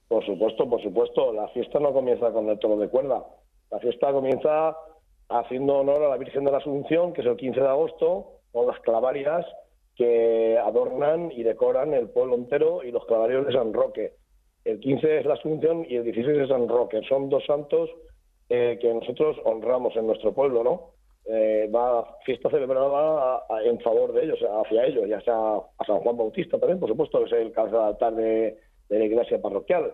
Por 0.07 0.26
supuesto, 0.26 0.68
por 0.68 0.82
supuesto. 0.82 1.34
La 1.34 1.47
fiesta 1.49 1.80
no 1.80 1.93
comienza 1.93 2.32
con 2.32 2.49
el 2.49 2.57
toro 2.57 2.78
de 2.78 2.89
cuerda. 2.89 3.24
La 3.70 3.80
fiesta 3.80 4.12
comienza 4.12 4.76
haciendo 5.30 5.78
honor 5.78 6.03
a 6.03 6.09
la 6.09 6.18
Virgen 6.18 6.43
de 6.43 6.51
la 6.51 6.57
Asunción, 6.57 7.14
que 7.14 7.22
es 7.22 7.28
el 7.28 7.38
15 7.38 7.62
de 7.62 7.68
agosto, 7.68 8.39
con 8.51 8.66
las 8.66 8.80
clavarias 8.80 9.45
que 9.95 10.57
adornan 10.57 11.31
y 11.31 11.43
decoran 11.43 11.93
el 11.93 12.09
pueblo 12.09 12.35
entero 12.35 12.83
y 12.83 12.91
los 12.91 13.05
clavarios 13.05 13.45
de 13.45 13.53
San 13.53 13.73
Roque. 13.73 14.13
El 14.63 14.79
15 14.79 15.19
es 15.19 15.25
la 15.25 15.33
Asunción 15.33 15.85
y 15.89 15.95
el 15.95 16.03
16 16.03 16.37
es 16.39 16.49
San 16.49 16.67
Roque. 16.67 17.01
Son 17.09 17.29
dos 17.29 17.43
santos 17.45 17.89
eh, 18.49 18.77
que 18.81 18.93
nosotros 18.93 19.37
honramos 19.45 19.95
en 19.95 20.07
nuestro 20.07 20.33
pueblo, 20.33 20.63
¿no? 20.63 20.91
Eh, 21.25 21.69
va 21.73 22.17
fiesta 22.25 22.49
celebrada 22.49 23.43
a- 23.49 23.63
en 23.63 23.79
favor 23.79 24.11
de 24.11 24.23
ellos, 24.23 24.39
hacia 24.65 24.85
ellos, 24.85 25.07
ya 25.07 25.21
sea 25.21 25.35
a 25.77 25.85
San 25.85 25.99
Juan 25.99 26.17
Bautista 26.17 26.57
también, 26.59 26.79
por 26.79 26.89
supuesto, 26.89 27.19
que 27.19 27.25
es 27.25 27.31
el 27.33 27.51
cabeza 27.51 27.87
altar 27.87 28.15
de, 28.15 28.57
de 28.89 28.99
la 28.99 29.05
iglesia 29.05 29.41
parroquial. 29.41 29.93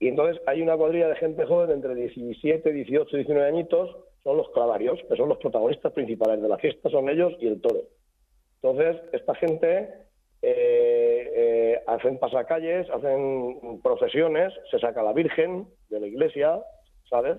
Y 0.00 0.08
entonces 0.08 0.42
hay 0.46 0.62
una 0.62 0.76
cuadrilla 0.76 1.08
de 1.08 1.16
gente 1.16 1.44
joven 1.46 1.70
entre 1.70 1.94
17, 1.94 2.72
18 2.72 3.08
y 3.16 3.18
19 3.20 3.46
añitos, 3.48 3.96
son 4.24 4.36
los 4.36 4.48
clavarios, 4.50 4.98
que 5.08 5.16
son 5.16 5.28
los 5.28 5.38
protagonistas 5.38 5.92
principales 5.92 6.40
de 6.42 6.48
la 6.48 6.58
fiesta, 6.58 6.88
son 6.90 7.08
ellos 7.08 7.34
y 7.38 7.46
el 7.46 7.60
toro. 7.60 7.80
Entonces, 8.62 9.02
esta 9.12 9.34
gente 9.34 9.88
eh, 10.42 11.32
eh, 11.34 11.82
hacen 11.86 12.18
pasacalles, 12.18 12.88
hacen 12.90 13.80
procesiones, 13.82 14.52
se 14.70 14.78
saca 14.78 15.02
la 15.02 15.12
Virgen 15.12 15.66
de 15.90 16.00
la 16.00 16.06
iglesia, 16.06 16.62
¿sabes? 17.10 17.38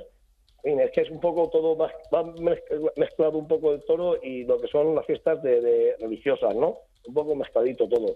Fin, 0.64 0.80
es 0.80 0.92
que 0.92 1.02
es 1.02 1.10
un 1.10 1.20
poco 1.20 1.50
todo, 1.50 1.76
va 1.78 1.92
mezc- 2.12 2.92
mezclado 2.96 3.38
un 3.38 3.48
poco 3.48 3.74
el 3.74 3.84
toro 3.86 4.16
y 4.22 4.46
lo 4.46 4.60
que 4.60 4.68
son 4.68 4.96
las 4.96 5.06
fiestas 5.06 5.42
de, 5.44 5.60
de 5.62 5.96
religiosas, 6.00 6.56
¿no? 6.56 6.78
Un 7.08 7.14
poco 7.14 7.36
mezcladito 7.36 7.88
todo. 7.88 8.16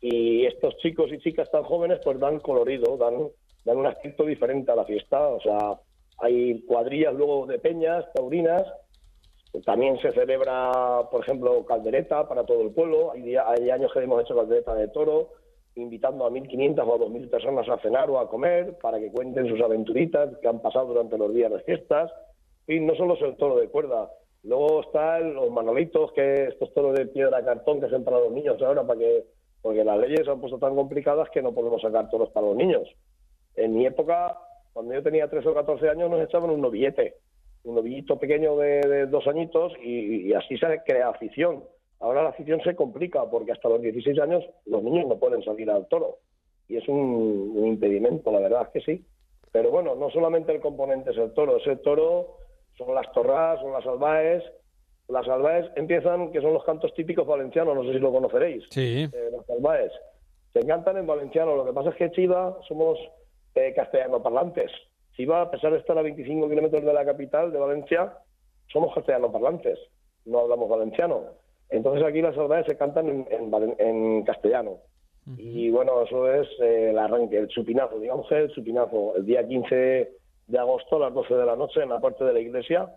Y 0.00 0.44
estos 0.46 0.76
chicos 0.78 1.12
y 1.12 1.18
chicas 1.18 1.50
tan 1.50 1.62
jóvenes 1.62 2.00
pues 2.04 2.18
dan 2.18 2.40
colorido, 2.40 2.96
dan 2.96 3.28
dan 3.64 3.76
un 3.78 3.86
aspecto 3.86 4.24
diferente 4.24 4.70
a 4.70 4.76
la 4.76 4.84
fiesta. 4.84 5.28
O 5.28 5.40
sea, 5.40 5.74
hay 6.18 6.60
cuadrillas 6.62 7.14
luego 7.14 7.46
de 7.46 7.58
peñas, 7.58 8.04
taurinas. 8.14 8.64
También 9.64 9.98
se 10.00 10.12
celebra, 10.12 11.08
por 11.10 11.22
ejemplo, 11.22 11.64
caldereta 11.64 12.28
para 12.28 12.44
todo 12.44 12.62
el 12.62 12.70
pueblo. 12.70 13.12
Hay, 13.12 13.36
hay 13.36 13.70
años 13.70 13.92
que 13.92 14.00
hemos 14.00 14.22
hecho 14.22 14.36
caldereta 14.36 14.74
de 14.74 14.88
toro, 14.88 15.30
invitando 15.74 16.26
a 16.26 16.30
1.500 16.30 16.78
o 16.86 16.94
a 16.94 16.98
2.000 16.98 17.30
personas 17.30 17.68
a 17.68 17.78
cenar 17.78 18.10
o 18.10 18.18
a 18.18 18.28
comer 18.28 18.78
para 18.78 18.98
que 18.98 19.10
cuenten 19.10 19.48
sus 19.48 19.60
aventuritas 19.60 20.36
que 20.38 20.48
han 20.48 20.60
pasado 20.60 20.86
durante 20.86 21.18
los 21.18 21.32
días 21.32 21.52
de 21.52 21.60
fiestas. 21.60 22.10
Y 22.66 22.80
no 22.80 22.94
solo 22.96 23.14
es 23.14 23.22
el 23.22 23.36
toro 23.36 23.56
de 23.56 23.68
cuerda. 23.68 24.10
Luego 24.42 24.80
están 24.82 25.34
los 25.34 25.50
manolitos, 25.50 26.12
que 26.12 26.44
estos 26.44 26.72
toros 26.72 26.96
de 26.96 27.06
piedra 27.06 27.44
cartón 27.44 27.80
que 27.80 27.88
son 27.88 28.04
para 28.04 28.20
los 28.20 28.32
niños 28.32 28.60
ahora, 28.62 28.86
para 28.86 29.00
que 29.00 29.24
porque 29.60 29.82
las 29.82 29.98
leyes 29.98 30.20
se 30.24 30.30
han 30.30 30.40
puesto 30.40 30.58
tan 30.58 30.76
complicadas 30.76 31.28
que 31.30 31.42
no 31.42 31.52
podemos 31.52 31.82
sacar 31.82 32.08
toros 32.08 32.30
para 32.30 32.46
los 32.46 32.56
niños. 32.56 32.88
En 33.56 33.74
mi 33.74 33.84
época, 33.84 34.38
cuando 34.72 34.94
yo 34.94 35.02
tenía 35.02 35.28
13 35.28 35.48
o 35.48 35.54
14 35.54 35.88
años, 35.88 36.08
nos 36.08 36.20
echaban 36.20 36.50
un 36.50 36.60
novillete, 36.60 37.16
un 37.66 37.74
novillito 37.74 38.18
pequeño 38.18 38.56
de, 38.56 38.80
de 38.80 39.06
dos 39.06 39.26
añitos 39.26 39.72
y, 39.82 40.28
y 40.28 40.32
así 40.34 40.56
se 40.56 40.66
crea 40.86 41.08
afición. 41.08 41.64
Ahora 42.00 42.22
la 42.22 42.30
afición 42.30 42.60
se 42.62 42.76
complica 42.76 43.28
porque 43.28 43.52
hasta 43.52 43.68
los 43.68 43.82
16 43.82 44.18
años 44.20 44.44
los 44.66 44.82
niños 44.82 45.06
no 45.08 45.18
pueden 45.18 45.42
salir 45.42 45.70
al 45.70 45.86
toro 45.88 46.18
y 46.68 46.76
es 46.76 46.88
un, 46.88 47.52
un 47.54 47.66
impedimento, 47.66 48.30
la 48.30 48.40
verdad 48.40 48.62
es 48.62 48.68
que 48.68 48.80
sí. 48.80 49.04
Pero 49.52 49.70
bueno, 49.70 49.94
no 49.94 50.10
solamente 50.10 50.52
el 50.52 50.60
componente 50.60 51.10
es 51.10 51.16
el 51.16 51.32
toro, 51.32 51.56
es 51.56 51.66
el 51.66 51.80
toro, 51.80 52.36
son 52.76 52.94
las 52.94 53.10
torras, 53.12 53.60
son 53.60 53.72
las 53.72 53.86
albaes. 53.86 54.44
Las 55.08 55.26
albaes 55.28 55.66
empiezan, 55.76 56.32
que 56.32 56.40
son 56.40 56.52
los 56.52 56.64
cantos 56.64 56.92
típicos 56.94 57.26
valencianos, 57.26 57.74
no 57.74 57.84
sé 57.84 57.92
si 57.92 57.98
lo 57.98 58.12
conoceréis. 58.12 58.64
Sí. 58.70 59.08
Eh, 59.10 59.30
las 59.32 59.48
albaes. 59.48 59.92
Se 60.52 60.60
cantan 60.66 60.96
en 60.98 61.06
valenciano, 61.06 61.54
lo 61.56 61.64
que 61.64 61.72
pasa 61.72 61.90
es 61.90 61.96
que 61.96 62.10
Chiva 62.10 62.58
somos 62.66 62.98
eh, 63.54 63.72
castellano 63.74 64.22
parlantes. 64.22 64.70
Chiva, 65.16 65.40
a 65.42 65.50
pesar 65.50 65.72
de 65.72 65.78
estar 65.78 65.96
a 65.98 66.02
25 66.02 66.48
kilómetros 66.48 66.84
de 66.84 66.92
la 66.92 67.04
capital, 67.04 67.50
de 67.52 67.58
Valencia, 67.58 68.12
somos 68.68 68.94
castellano 68.94 69.32
parlantes, 69.32 69.78
no 70.26 70.40
hablamos 70.40 70.68
valenciano. 70.68 71.22
Entonces 71.70 72.04
aquí 72.04 72.20
las 72.22 72.36
albaes 72.36 72.66
se 72.66 72.76
cantan 72.76 73.08
en, 73.08 73.26
en 73.30 73.50
valen- 73.50 73.76
en 73.78 74.22
castellano. 74.24 74.78
Y 75.38 75.70
bueno, 75.70 76.02
eso 76.02 76.32
es 76.32 76.46
eh, 76.60 76.90
el 76.90 76.98
arranque, 76.98 77.38
el 77.38 77.48
chupinazo, 77.48 77.98
digamos 77.98 78.28
que 78.28 78.36
el 78.38 78.52
chupinazo. 78.52 79.16
El 79.16 79.26
día 79.26 79.44
15 79.46 80.12
de 80.46 80.58
agosto 80.58 80.96
a 80.96 81.00
las 81.00 81.14
12 81.14 81.34
de 81.34 81.46
la 81.46 81.56
noche 81.56 81.82
en 81.82 81.88
la 81.88 81.98
parte 82.00 82.24
de 82.24 82.32
la 82.32 82.38
iglesia 82.38 82.94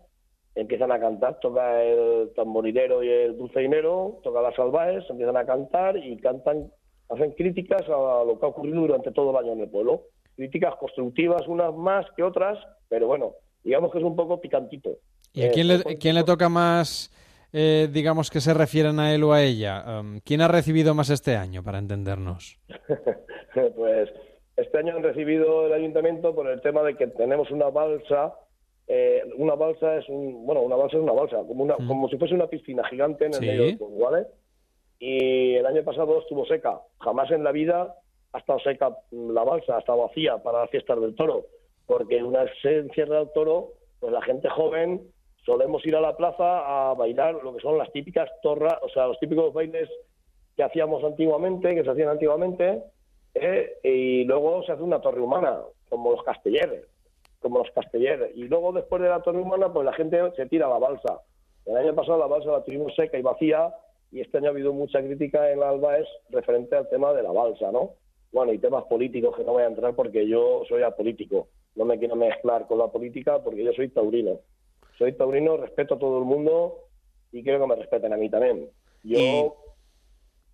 empiezan 0.54 0.92
a 0.92 1.00
cantar, 1.00 1.40
toca 1.40 1.82
el 1.84 2.32
tamborilero 2.36 3.02
y 3.02 3.10
el 3.10 3.38
dulceinero, 3.38 4.20
toca 4.24 4.42
las 4.42 4.60
albaes, 4.60 5.10
empiezan 5.10 5.38
a 5.38 5.46
cantar 5.46 5.98
y 5.98 6.18
cantan, 6.18 6.72
hacen 7.10 7.32
críticas 7.32 7.84
a 7.90 8.24
lo 8.24 8.38
que 8.40 8.46
ha 8.46 8.50
ocurrido 8.50 8.82
durante 8.82 9.12
todo 9.12 9.32
el 9.32 9.38
año 9.38 9.54
en 9.54 9.62
el 9.62 9.70
pueblo. 9.70 10.02
Críticas 10.40 10.74
constructivas, 10.80 11.46
unas 11.50 11.76
más 11.76 12.06
que 12.16 12.24
otras, 12.24 12.58
pero 12.88 13.08
bueno, 13.08 13.34
digamos 13.62 13.92
que 13.92 13.98
es 13.98 14.06
un 14.06 14.16
poco 14.16 14.40
picantito. 14.40 14.92
¿Y 15.34 15.42
a 15.42 15.48
Eh, 15.48 15.52
quién 15.54 15.68
le, 15.68 15.80
pues, 15.80 15.98
quién 16.00 16.16
le 16.16 16.24
toca 16.24 16.48
más, 16.48 17.12
eh, 17.52 17.90
digamos, 17.92 18.30
que 18.32 18.40
se 18.40 18.54
refieren 18.54 19.02
a 19.02 19.14
él 19.14 19.22
o 19.26 19.34
a 19.34 19.44
ella? 19.44 19.84
Um, 20.00 20.22
¿Quién 20.24 20.40
ha 20.40 20.48
recibido 20.48 20.94
más 20.96 21.10
este 21.10 21.36
año, 21.36 21.62
para 21.62 21.78
entendernos? 21.78 22.58
pues 23.76 24.10
este 24.56 24.78
año 24.78 24.96
han 24.96 25.04
recibido 25.04 25.68
el 25.68 25.74
ayuntamiento 25.74 26.34
por 26.34 26.48
el 26.48 26.62
tema 26.62 26.84
de 26.84 26.96
que 26.96 27.08
tenemos 27.08 27.52
una 27.52 27.70
balsa. 27.70 28.34
eh, 28.88 29.22
una 29.38 29.56
balsa 29.56 29.98
es 29.98 30.08
un, 30.08 30.46
bueno, 30.46 30.62
una 30.62 30.78
balsa 30.78 30.96
es 30.96 31.04
una 31.04 31.12
balsa, 31.12 31.36
como 31.46 31.66
una, 31.66 31.76
como 31.76 32.08
si 32.08 32.18
fuese 32.18 32.34
una 32.34 32.48
piscina 32.48 32.88
gigante 32.90 33.26
en 33.26 33.34
el 33.34 33.40
Sí. 33.42 33.46
medio 33.46 33.78
pueblo, 33.78 33.98
¿vale? 34.10 34.28
Y 35.00 35.56
el 35.56 35.66
año 35.66 35.84
pasado 35.84 36.18
estuvo 36.22 36.46
seca. 36.46 36.80
Jamás 37.02 37.30
en 37.32 37.44
la 37.44 37.52
vida 37.52 37.94
ha 38.34 38.38
estado 38.38 38.60
seca 38.60 38.96
la 39.12 39.44
balsa, 39.44 39.76
ha 39.76 39.80
estado 39.80 40.04
vacía 40.04 40.38
para 40.38 40.62
las 40.62 40.70
fiestas 40.70 41.00
del 41.02 41.16
toro, 41.16 41.46
porque 41.86 42.24
una 42.24 42.44
vez 42.44 42.52
se 42.62 42.78
encierra 42.78 43.22
el 43.22 43.32
toro, 43.34 43.74
pues 44.00 44.14
la 44.14 44.22
gente 44.22 44.50
joven 44.50 45.02
solemos 45.46 45.86
ir 45.86 45.96
a 45.96 46.02
la 46.02 46.16
plaza 46.16 46.90
a 46.92 46.94
bailar 46.94 47.36
lo 47.44 47.54
que 47.56 47.62
son 47.62 47.78
las 47.78 47.92
típicas 47.92 48.30
torras, 48.42 48.78
o 48.84 48.90
sea, 48.90 49.08
los 49.08 49.20
típicos 49.20 49.54
bailes 49.54 49.90
que 50.56 50.64
hacíamos 50.64 51.04
antiguamente, 51.04 51.74
que 51.74 51.84
se 51.84 51.90
hacían 51.90 52.10
antiguamente, 52.10 52.84
¿eh? 53.34 53.80
y 53.84 54.24
luego 54.26 54.64
se 54.64 54.74
hace 54.74 54.84
una 54.84 55.02
torre 55.02 55.22
humana, 55.22 55.60
como 55.90 56.12
los 56.12 56.24
castelleres, 56.24 56.86
como 57.42 57.60
los 57.60 57.72
castelleres. 57.72 58.32
Y 58.36 58.44
luego 58.44 58.74
después 58.74 59.02
de 59.02 59.10
la 59.10 59.22
torre 59.22 59.40
humana, 59.40 59.72
pues 59.72 59.86
la 59.86 59.94
gente 59.94 60.20
se 60.36 60.46
tira 60.46 60.68
a 60.68 60.70
la 60.70 60.78
balsa. 60.78 61.22
El 61.66 61.78
año 61.78 61.96
pasado 61.96 62.20
la 62.20 62.28
balsa 62.28 62.52
la 62.52 62.64
tuvimos 62.64 62.94
seca 62.96 63.18
y 63.18 63.22
vacía, 63.22 63.74
y 64.12 64.22
este 64.22 64.38
año 64.38 64.48
ha 64.48 64.52
habido 64.52 64.74
mucha 64.74 65.00
crítica 65.00 65.52
en 65.52 65.60
la 65.60 65.70
Albaes 65.70 66.08
referente 66.30 66.76
al 66.76 66.90
tema 66.90 67.14
de 67.14 67.24
la 67.24 67.32
balsa, 67.32 67.72
¿no? 67.72 67.92
Bueno, 68.32 68.54
y 68.54 68.60
temas 68.60 68.86
políticos 68.86 69.36
que 69.36 69.44
no 69.44 69.54
voy 69.54 69.64
a 69.64 69.68
entrar 69.68 69.96
porque 69.96 70.28
yo 70.28 70.64
soy 70.68 70.84
apolítico. 70.84 71.48
No 71.76 71.86
me 71.86 71.98
quiero 71.98 72.16
mezclar 72.16 72.68
con 72.68 72.78
la 72.78 72.88
política 72.88 73.40
porque 73.44 73.64
yo 73.64 73.72
soy 73.74 73.90
taurino. 73.90 74.40
Soy 74.98 75.14
taurino, 75.14 75.58
respeto 75.58 75.96
a 75.96 76.00
todo 76.00 76.20
el 76.20 76.26
mundo 76.26 76.86
y 77.32 77.44
quiero 77.44 77.60
que 77.60 77.68
me 77.68 77.76
respeten 77.76 78.14
a 78.14 78.18
mí 78.18 78.30
también. 78.30 78.70
Yo... 79.04 79.56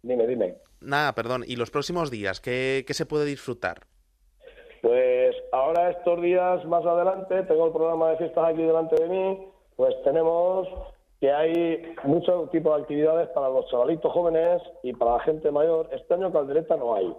Dime, 0.03 0.27
dime. 0.27 0.55
Nada, 0.81 1.13
perdón. 1.13 1.43
¿Y 1.47 1.55
los 1.55 1.71
próximos 1.71 2.11
días 2.11 2.39
qué, 2.39 2.83
qué 2.85 2.93
se 2.93 3.07
puede 3.07 3.25
disfrutar? 3.25 3.87
Pues 4.81 5.35
ahora 5.51 5.89
estos 5.89 6.21
días 6.21 6.63
más 6.65 6.85
adelante, 6.85 7.41
tengo 7.43 7.65
el 7.65 7.73
programa 7.73 8.11
de 8.11 8.17
fiestas 8.17 8.45
aquí 8.45 8.61
delante 8.61 9.01
de 9.01 9.09
mí, 9.09 9.47
pues 9.75 9.95
tenemos 10.03 10.67
que 11.19 11.31
hay 11.31 11.95
muchos 12.03 12.51
tipos 12.51 12.75
de 12.75 12.83
actividades 12.83 13.29
para 13.29 13.49
los 13.49 13.67
chavalitos 13.71 14.11
jóvenes 14.11 14.61
y 14.83 14.93
para 14.93 15.13
la 15.13 15.19
gente 15.21 15.49
mayor. 15.49 15.89
Este 15.91 16.13
año 16.13 16.31
caldereta 16.31 16.77
no 16.77 16.93
hay. 16.93 17.11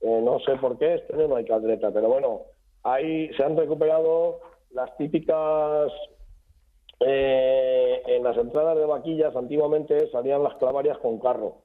Eh, 0.00 0.20
no 0.22 0.38
sé 0.40 0.56
por 0.56 0.78
qué, 0.78 0.94
este 0.94 1.14
año 1.14 1.28
no 1.28 1.36
hay 1.36 1.44
caldereta, 1.44 1.90
pero 1.90 2.08
bueno, 2.08 2.42
ahí 2.82 3.32
se 3.34 3.42
han 3.42 3.56
recuperado 3.56 4.40
las 4.70 4.96
típicas 4.96 5.90
eh, 7.00 8.02
en 8.06 8.22
las 8.22 8.36
entradas 8.36 8.76
de 8.76 8.86
vaquillas 8.86 9.34
antiguamente 9.36 10.10
salían 10.10 10.42
las 10.42 10.54
clavarias 10.54 10.98
con 10.98 11.18
carro. 11.18 11.62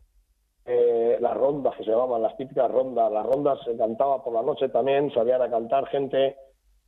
Eh, 0.65 1.17
las 1.19 1.35
rondas 1.35 1.75
que 1.75 1.83
se 1.83 1.91
llamaban, 1.91 2.21
las 2.21 2.37
típicas 2.37 2.69
rondas. 2.69 3.11
Las 3.11 3.25
rondas 3.25 3.59
se 3.65 3.75
cantaba 3.77 4.23
por 4.23 4.33
la 4.33 4.43
noche 4.43 4.69
también, 4.69 5.11
salían 5.13 5.41
a 5.41 5.49
cantar 5.49 5.87
gente 5.87 6.35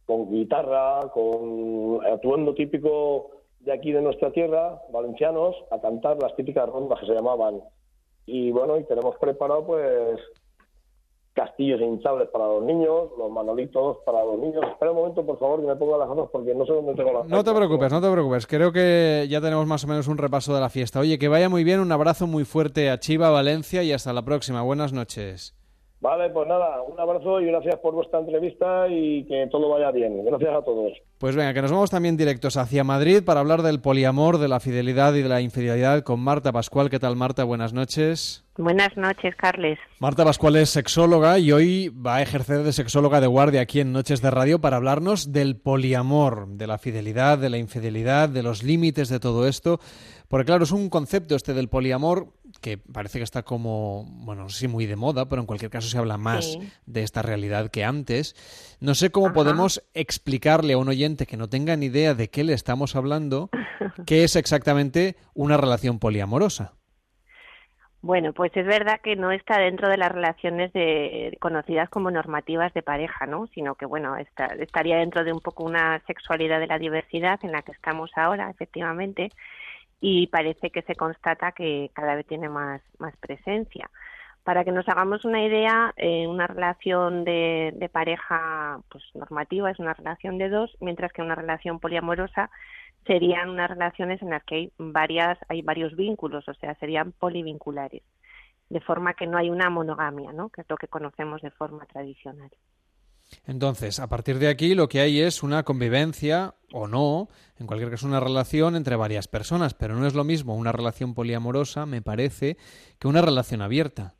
con 0.05 0.29
guitarra, 0.29 0.99
con 1.13 2.05
atuendo 2.05 2.53
típico 2.53 3.31
de 3.59 3.71
aquí 3.71 3.91
de 3.91 4.01
nuestra 4.01 4.31
tierra, 4.31 4.81
valencianos, 4.91 5.55
a 5.71 5.79
cantar 5.79 6.21
las 6.21 6.35
típicas 6.35 6.67
rondas 6.67 6.99
que 6.99 7.05
se 7.05 7.13
llamaban. 7.13 7.61
Y 8.25 8.51
bueno, 8.51 8.77
y 8.77 8.83
tenemos 8.83 9.17
preparado 9.17 9.65
pues 9.65 10.19
castillos 11.33 11.79
hinchables 11.81 12.29
para 12.29 12.45
los 12.45 12.63
niños, 12.63 13.09
los 13.17 13.31
manolitos 13.31 13.97
para 14.05 14.23
los 14.23 14.37
niños. 14.39 14.63
Espera 14.69 14.91
un 14.91 14.97
momento, 14.97 15.25
por 15.25 15.39
favor, 15.39 15.61
que 15.61 15.67
me 15.67 15.75
ponga 15.75 15.97
las 15.97 16.09
gafas 16.09 16.29
porque 16.31 16.53
no 16.53 16.65
sé 16.65 16.73
dónde 16.73 16.93
tengo 16.93 17.13
las 17.13 17.27
No 17.27 17.43
te 17.43 17.53
preocupes, 17.53 17.91
no 17.91 18.01
te 18.01 18.11
preocupes. 18.11 18.47
Creo 18.47 18.71
que 18.71 19.27
ya 19.29 19.41
tenemos 19.41 19.65
más 19.65 19.83
o 19.83 19.87
menos 19.87 20.07
un 20.07 20.17
repaso 20.17 20.53
de 20.53 20.61
la 20.61 20.69
fiesta. 20.69 20.99
Oye, 20.99 21.17
que 21.17 21.27
vaya 21.27 21.49
muy 21.49 21.63
bien, 21.63 21.79
un 21.79 21.91
abrazo 21.91 22.27
muy 22.27 22.43
fuerte 22.43 22.89
a 22.89 22.99
Chiva, 22.99 23.29
Valencia 23.29 23.83
y 23.83 23.93
hasta 23.93 24.13
la 24.13 24.23
próxima. 24.23 24.61
Buenas 24.61 24.93
noches. 24.93 25.60
Vale, 26.01 26.31
pues 26.31 26.47
nada, 26.47 26.81
un 26.81 26.99
abrazo 26.99 27.39
y 27.39 27.45
gracias 27.45 27.75
por 27.75 27.93
vuestra 27.93 28.19
entrevista 28.19 28.87
y 28.89 29.23
que 29.25 29.47
todo 29.51 29.69
vaya 29.69 29.91
bien. 29.91 30.25
Gracias 30.25 30.51
a 30.51 30.63
todos. 30.63 30.93
Pues 31.19 31.35
venga, 31.35 31.53
que 31.53 31.61
nos 31.61 31.71
vamos 31.71 31.91
también 31.91 32.17
directos 32.17 32.57
hacia 32.57 32.83
Madrid 32.83 33.23
para 33.23 33.41
hablar 33.41 33.61
del 33.61 33.81
poliamor, 33.81 34.39
de 34.39 34.47
la 34.47 34.59
fidelidad 34.59 35.13
y 35.13 35.21
de 35.21 35.29
la 35.29 35.41
infidelidad 35.41 36.01
con 36.01 36.19
Marta 36.19 36.51
Pascual. 36.51 36.89
¿Qué 36.89 36.97
tal, 36.97 37.15
Marta? 37.15 37.43
Buenas 37.43 37.73
noches. 37.73 38.43
Buenas 38.57 38.97
noches, 38.97 39.35
Carles. 39.35 39.77
Marta 39.99 40.25
Pascual 40.25 40.55
es 40.55 40.71
sexóloga 40.71 41.37
y 41.37 41.51
hoy 41.51 41.89
va 41.89 42.15
a 42.15 42.21
ejercer 42.23 42.63
de 42.63 42.73
sexóloga 42.73 43.21
de 43.21 43.27
guardia 43.27 43.61
aquí 43.61 43.79
en 43.79 43.91
Noches 43.91 44.23
de 44.23 44.31
Radio 44.31 44.59
para 44.59 44.77
hablarnos 44.77 45.31
del 45.31 45.55
poliamor, 45.55 46.47
de 46.47 46.65
la 46.65 46.79
fidelidad, 46.79 47.37
de 47.37 47.51
la 47.51 47.59
infidelidad, 47.59 48.27
de 48.27 48.41
los 48.41 48.63
límites 48.63 49.07
de 49.09 49.19
todo 49.19 49.47
esto. 49.47 49.79
Porque 50.27 50.45
claro, 50.45 50.63
es 50.63 50.71
un 50.71 50.89
concepto 50.89 51.35
este 51.35 51.53
del 51.53 51.69
poliamor 51.69 52.33
que 52.61 52.77
parece 52.77 53.17
que 53.17 53.23
está 53.23 53.43
como, 53.43 54.05
bueno, 54.07 54.43
no 54.43 54.49
sé 54.49 54.59
si 54.59 54.67
muy 54.67 54.85
de 54.85 54.95
moda, 54.95 55.27
pero 55.27 55.41
en 55.41 55.47
cualquier 55.47 55.71
caso 55.71 55.87
se 55.87 55.97
habla 55.97 56.17
más 56.17 56.45
Sí. 56.53 56.71
de 56.85 57.03
esta 57.03 57.21
realidad 57.21 57.69
que 57.71 57.83
antes. 57.83 58.77
No 58.79 58.93
sé 58.95 59.11
cómo 59.11 59.33
podemos 59.33 59.83
explicarle 59.93 60.73
a 60.73 60.77
un 60.77 60.87
oyente 60.87 61.25
que 61.25 61.37
no 61.37 61.49
tenga 61.49 61.75
ni 61.75 61.87
idea 61.87 62.13
de 62.13 62.29
qué 62.29 62.43
le 62.43 62.53
estamos 62.53 62.95
hablando, 62.95 63.49
qué 64.05 64.23
es 64.23 64.35
exactamente 64.35 65.15
una 65.33 65.57
relación 65.57 65.99
poliamorosa. 65.99 66.73
Bueno, 68.03 68.33
pues 68.33 68.51
es 68.57 68.65
verdad 68.65 68.99
que 69.03 69.15
no 69.15 69.31
está 69.31 69.59
dentro 69.59 69.87
de 69.87 69.97
las 69.97 70.11
relaciones 70.11 70.73
de, 70.73 71.37
conocidas 71.39 71.87
como 71.89 72.09
normativas 72.09 72.73
de 72.73 72.81
pareja, 72.81 73.27
¿no? 73.27 73.45
Sino 73.53 73.75
que, 73.75 73.85
bueno, 73.85 74.17
está- 74.17 74.47
estaría 74.59 74.97
dentro 74.97 75.23
de 75.23 75.31
un 75.31 75.39
poco 75.39 75.63
una 75.63 76.01
sexualidad 76.07 76.59
de 76.59 76.65
la 76.65 76.79
diversidad 76.79 77.39
en 77.43 77.51
la 77.51 77.61
que 77.61 77.73
estamos 77.73 78.09
ahora, 78.15 78.49
efectivamente, 78.49 79.29
y 80.01 80.27
parece 80.27 80.71
que 80.71 80.81
se 80.81 80.95
constata 80.95 81.51
que 81.53 81.91
cada 81.93 82.15
vez 82.15 82.25
tiene 82.25 82.49
más, 82.49 82.81
más 82.97 83.15
presencia. 83.17 83.89
Para 84.43 84.65
que 84.65 84.71
nos 84.71 84.89
hagamos 84.89 85.23
una 85.23 85.45
idea, 85.45 85.93
eh, 85.95 86.25
una 86.27 86.47
relación 86.47 87.23
de, 87.23 87.71
de 87.75 87.89
pareja 87.89 88.81
pues 88.89 89.03
normativa 89.13 89.69
es 89.69 89.77
una 89.77 89.93
relación 89.93 90.39
de 90.39 90.49
dos, 90.49 90.75
mientras 90.81 91.13
que 91.13 91.21
una 91.21 91.35
relación 91.35 91.79
poliamorosa 91.79 92.49
serían 93.05 93.49
unas 93.49 93.69
relaciones 93.69 94.19
en 94.23 94.31
las 94.31 94.43
que 94.43 94.55
hay 94.55 94.73
varias, 94.79 95.37
hay 95.47 95.61
varios 95.61 95.95
vínculos, 95.95 96.47
o 96.47 96.53
sea, 96.55 96.73
serían 96.75 97.11
polivinculares, 97.11 98.01
de 98.69 98.81
forma 98.81 99.13
que 99.13 99.27
no 99.27 99.37
hay 99.37 99.51
una 99.51 99.69
monogamia, 99.69 100.33
¿no? 100.33 100.49
Que 100.49 100.61
es 100.61 100.69
lo 100.69 100.77
que 100.77 100.87
conocemos 100.87 101.41
de 101.41 101.51
forma 101.51 101.85
tradicional. 101.85 102.49
Entonces, 103.45 103.99
a 103.99 104.07
partir 104.07 104.39
de 104.39 104.49
aquí 104.49 104.75
lo 104.75 104.87
que 104.87 104.99
hay 104.99 105.21
es 105.21 105.43
una 105.43 105.63
convivencia 105.63 106.53
o 106.71 106.87
no, 106.87 107.27
en 107.59 107.67
cualquier 107.67 107.91
caso 107.91 108.07
una 108.07 108.19
relación 108.19 108.75
entre 108.75 108.95
varias 108.95 109.27
personas, 109.27 109.73
pero 109.73 109.95
no 109.95 110.07
es 110.07 110.15
lo 110.15 110.23
mismo 110.23 110.55
una 110.55 110.71
relación 110.71 111.13
poliamorosa, 111.13 111.85
me 111.85 112.01
parece, 112.01 112.57
que 112.99 113.07
una 113.07 113.21
relación 113.21 113.61
abierta. 113.61 114.13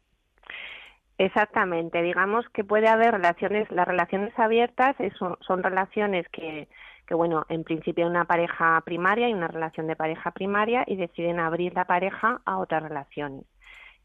Exactamente, 1.17 2.01
digamos 2.01 2.45
que 2.49 2.63
puede 2.63 2.87
haber 2.87 3.11
relaciones, 3.11 3.69
las 3.69 3.87
relaciones 3.87 4.33
abiertas 4.39 4.95
son, 5.19 5.37
son 5.41 5.61
relaciones 5.61 6.27
que, 6.29 6.67
que, 7.05 7.13
bueno, 7.13 7.45
en 7.49 7.63
principio 7.63 8.05
hay 8.05 8.09
una 8.09 8.25
pareja 8.25 8.81
primaria 8.83 9.29
y 9.29 9.33
una 9.33 9.47
relación 9.47 9.85
de 9.85 9.95
pareja 9.95 10.31
primaria 10.31 10.83
y 10.87 10.95
deciden 10.95 11.39
abrir 11.39 11.75
la 11.75 11.85
pareja 11.85 12.41
a 12.43 12.57
otras 12.57 12.81
relaciones. 12.81 13.45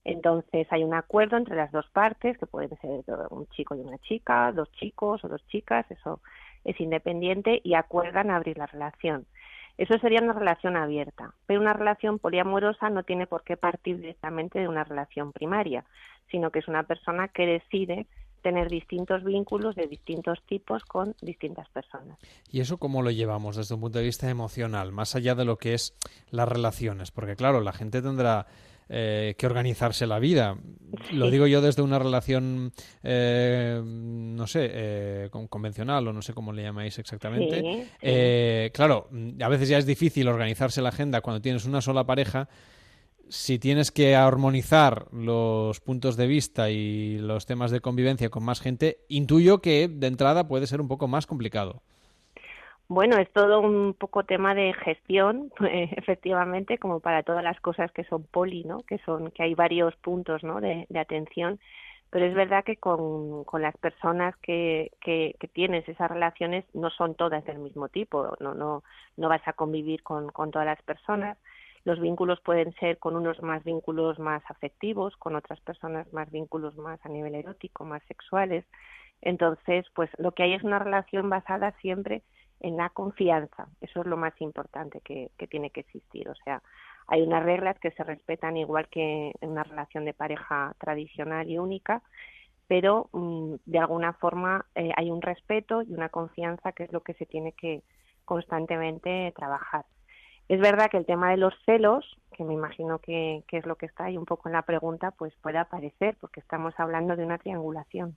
Entonces 0.08 0.68
hay 0.70 0.84
un 0.84 0.94
acuerdo 0.94 1.36
entre 1.36 1.56
las 1.56 1.72
dos 1.72 1.84
partes, 1.88 2.38
que 2.38 2.46
pueden 2.46 2.70
ser 2.78 3.02
un 3.30 3.48
chico 3.48 3.74
y 3.74 3.80
una 3.80 3.98
chica, 3.98 4.52
dos 4.52 4.70
chicos 4.70 5.24
o 5.24 5.28
dos 5.28 5.44
chicas, 5.48 5.84
eso 5.90 6.20
es 6.64 6.80
independiente 6.80 7.60
y 7.64 7.74
acuerdan 7.74 8.30
abrir 8.30 8.56
la 8.56 8.66
relación. 8.66 9.26
Eso 9.76 9.98
sería 9.98 10.22
una 10.22 10.32
relación 10.32 10.76
abierta, 10.76 11.34
pero 11.46 11.60
una 11.60 11.72
relación 11.72 12.20
poliamorosa 12.20 12.88
no 12.88 13.02
tiene 13.02 13.26
por 13.26 13.42
qué 13.42 13.56
partir 13.56 13.96
directamente 13.96 14.60
de 14.60 14.68
una 14.68 14.84
relación 14.84 15.32
primaria, 15.32 15.84
sino 16.30 16.52
que 16.52 16.60
es 16.60 16.68
una 16.68 16.84
persona 16.84 17.26
que 17.26 17.44
decide 17.44 18.06
tener 18.42 18.68
distintos 18.68 19.24
vínculos 19.24 19.74
de 19.74 19.88
distintos 19.88 20.40
tipos 20.46 20.84
con 20.84 21.16
distintas 21.20 21.68
personas. 21.70 22.16
¿Y 22.48 22.60
eso 22.60 22.78
cómo 22.78 23.02
lo 23.02 23.10
llevamos 23.10 23.56
desde 23.56 23.74
un 23.74 23.80
punto 23.80 23.98
de 23.98 24.04
vista 24.04 24.30
emocional, 24.30 24.92
más 24.92 25.16
allá 25.16 25.34
de 25.34 25.44
lo 25.44 25.58
que 25.58 25.74
es 25.74 25.96
las 26.30 26.48
relaciones? 26.48 27.10
Porque 27.10 27.34
claro, 27.34 27.60
la 27.60 27.72
gente 27.72 28.00
tendrá 28.00 28.46
eh, 28.88 29.34
que 29.36 29.46
organizarse 29.46 30.06
la 30.06 30.20
vida. 30.20 30.56
Lo 31.12 31.28
digo 31.28 31.48
yo 31.48 31.60
desde 31.60 31.82
una 31.82 31.98
relación, 31.98 32.72
eh, 33.02 33.82
no 33.84 34.46
sé, 34.46 34.70
eh, 34.72 35.28
convencional 35.50 36.06
o 36.06 36.12
no 36.12 36.22
sé 36.22 36.32
cómo 36.34 36.52
le 36.52 36.62
llamáis 36.62 36.96
exactamente. 37.00 38.70
claro, 38.72 39.08
a 39.40 39.48
veces 39.48 39.68
ya 39.68 39.78
es 39.78 39.86
difícil 39.86 40.28
organizarse 40.28 40.82
la 40.82 40.90
agenda 40.90 41.20
cuando 41.20 41.42
tienes 41.42 41.64
una 41.64 41.80
sola 41.80 42.06
pareja. 42.06 42.48
Si 43.28 43.58
tienes 43.58 43.90
que 43.90 44.14
armonizar 44.14 45.08
los 45.12 45.80
puntos 45.80 46.16
de 46.16 46.28
vista 46.28 46.70
y 46.70 47.18
los 47.18 47.44
temas 47.44 47.72
de 47.72 47.80
convivencia 47.80 48.30
con 48.30 48.44
más 48.44 48.60
gente, 48.60 49.00
intuyo 49.08 49.60
que 49.60 49.88
de 49.88 50.06
entrada 50.06 50.46
puede 50.46 50.68
ser 50.68 50.80
un 50.80 50.86
poco 50.86 51.08
más 51.08 51.26
complicado. 51.26 51.82
Bueno, 52.88 53.16
es 53.18 53.28
todo 53.32 53.60
un 53.60 53.94
poco 53.94 54.24
tema 54.24 54.54
de 54.54 54.72
gestión, 54.72 55.50
efectivamente, 55.96 56.78
como 56.78 57.00
para 57.00 57.24
todas 57.24 57.42
las 57.42 57.60
cosas 57.60 57.90
que 57.92 58.04
son 58.04 58.24
poli, 58.24 58.62
¿no? 58.64 58.82
Que 58.82 58.98
son 58.98 59.32
que 59.32 59.42
hay 59.42 59.54
varios 59.54 59.96
puntos, 59.96 60.44
¿no? 60.44 60.60
De, 60.60 60.86
atención, 60.96 61.58
pero 62.10 62.26
es 62.26 62.34
verdad 62.34 62.64
que 62.64 62.76
con, 62.76 63.42
con 63.44 63.60
las 63.62 63.76
personas 63.78 64.36
que, 64.36 64.92
que, 65.00 65.34
que, 65.40 65.48
tienes 65.48 65.88
esas 65.88 66.10
relaciones 66.10 66.64
no 66.74 66.90
son 66.90 67.16
todas 67.16 67.44
del 67.44 67.58
mismo 67.58 67.88
tipo, 67.88 68.36
no 68.40 68.54
no 68.54 68.84
no 69.16 69.28
vas 69.28 69.42
a 69.46 69.52
convivir 69.54 70.02
con, 70.04 70.28
con 70.28 70.50
todas 70.52 70.66
las 70.66 70.80
personas. 70.82 71.38
Los 71.84 72.00
vínculos 72.00 72.40
pueden 72.40 72.72
ser 72.74 72.98
con 72.98 73.16
unos 73.16 73.42
más 73.42 73.64
vínculos 73.64 74.18
más 74.20 74.42
afectivos, 74.48 75.16
con 75.16 75.34
otras 75.36 75.60
personas 75.60 76.12
más 76.12 76.30
vínculos 76.30 76.76
más 76.76 77.04
a 77.04 77.08
nivel 77.08 77.34
erótico, 77.34 77.84
más 77.84 78.02
sexuales. 78.04 78.64
Entonces, 79.22 79.86
pues 79.94 80.10
lo 80.18 80.32
que 80.32 80.44
hay 80.44 80.54
es 80.54 80.62
una 80.62 80.78
relación 80.78 81.28
basada 81.30 81.72
siempre 81.80 82.22
en 82.60 82.76
la 82.76 82.90
confianza. 82.90 83.68
Eso 83.80 84.00
es 84.00 84.06
lo 84.06 84.16
más 84.16 84.34
importante 84.40 85.00
que, 85.00 85.30
tiene 85.48 85.70
que 85.70 85.80
existir. 85.80 86.28
O 86.28 86.34
sea, 86.44 86.62
hay 87.06 87.22
unas 87.22 87.44
reglas 87.44 87.78
que 87.78 87.90
se 87.92 88.04
respetan 88.04 88.56
igual 88.56 88.88
que 88.88 89.32
en 89.40 89.50
una 89.50 89.64
relación 89.64 90.04
de 90.04 90.14
pareja 90.14 90.74
tradicional 90.78 91.48
y 91.48 91.58
única, 91.58 92.02
pero 92.66 93.08
mm, 93.12 93.54
de 93.64 93.78
alguna 93.78 94.12
forma 94.14 94.66
eh, 94.74 94.92
hay 94.96 95.10
un 95.10 95.22
respeto 95.22 95.82
y 95.82 95.92
una 95.92 96.08
confianza 96.08 96.72
que 96.72 96.84
es 96.84 96.92
lo 96.92 97.02
que 97.02 97.14
se 97.14 97.26
tiene 97.26 97.52
que 97.52 97.82
constantemente 98.24 99.32
trabajar. 99.36 99.84
Es 100.48 100.60
verdad 100.60 100.90
que 100.90 100.96
el 100.96 101.06
tema 101.06 101.30
de 101.30 101.36
los 101.38 101.54
celos, 101.64 102.04
que 102.32 102.44
me 102.44 102.54
imagino 102.54 102.98
que, 103.00 103.42
que 103.48 103.58
es 103.58 103.66
lo 103.66 103.76
que 103.76 103.86
está 103.86 104.04
ahí 104.04 104.16
un 104.16 104.26
poco 104.26 104.48
en 104.48 104.52
la 104.52 104.62
pregunta, 104.62 105.10
pues 105.10 105.34
puede 105.42 105.58
aparecer, 105.58 106.16
porque 106.20 106.40
estamos 106.40 106.74
hablando 106.78 107.16
de 107.16 107.24
una 107.24 107.38
triangulación. 107.38 108.16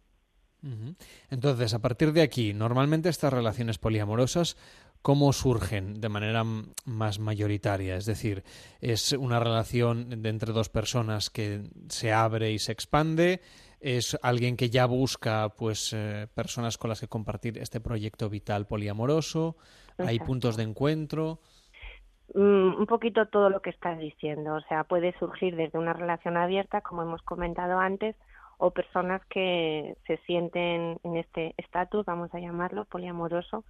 Entonces, 1.30 1.74
a 1.74 1.80
partir 1.80 2.12
de 2.12 2.22
aquí, 2.22 2.53
normalmente 2.53 3.10
estas 3.10 3.32
relaciones 3.32 3.78
poliamorosas, 3.78 4.57
¿cómo 5.01 5.32
surgen 5.34 6.01
de 6.01 6.10
manera 6.10 6.43
más 6.86 7.20
mayoritaria? 7.20 7.95
Es 7.95 8.05
decir, 8.05 8.43
¿es 8.82 9.14
una 9.14 9.39
relación 9.39 10.22
de 10.22 10.30
entre 10.30 10.51
dos 10.51 10.70
personas 10.70 11.30
que 11.30 11.64
se 11.88 12.12
abre 12.12 12.51
y 12.51 12.60
se 12.60 12.72
expande? 12.72 13.41
¿Es 13.80 14.18
alguien 14.22 14.57
que 14.57 14.70
ya 14.70 14.86
busca 14.86 15.49
pues 15.57 15.93
eh, 15.93 16.28
personas 16.34 16.78
con 16.78 16.89
las 16.89 16.99
que 16.99 17.07
compartir 17.07 17.57
este 17.57 17.80
proyecto 17.80 18.30
vital 18.30 18.68
poliamoroso? 18.68 19.55
¿Hay 19.97 20.20
puntos 20.20 20.57
de 20.57 20.64
encuentro? 20.64 21.39
Mm, 22.34 22.80
un 22.80 22.86
poquito 22.86 23.26
todo 23.28 23.49
lo 23.49 23.62
que 23.62 23.70
estás 23.70 23.97
diciendo. 23.99 24.55
O 24.55 24.62
sea, 24.62 24.84
puede 24.84 25.18
surgir 25.18 25.55
desde 25.55 25.80
una 25.80 25.93
relación 25.93 26.38
abierta, 26.38 26.82
como 26.82 27.03
hemos 27.03 27.22
comentado 27.22 27.80
antes, 27.80 28.16
o 28.60 28.72
personas 28.72 29.26
que 29.26 29.95
se 30.05 30.18
sienten 30.28 30.99
en 31.03 31.18
este 31.18 31.55
estatus, 31.57 32.05
vamos 32.05 32.34
a 32.36 32.39
llamarlo, 32.39 32.86
poliamoroso, 32.86 33.64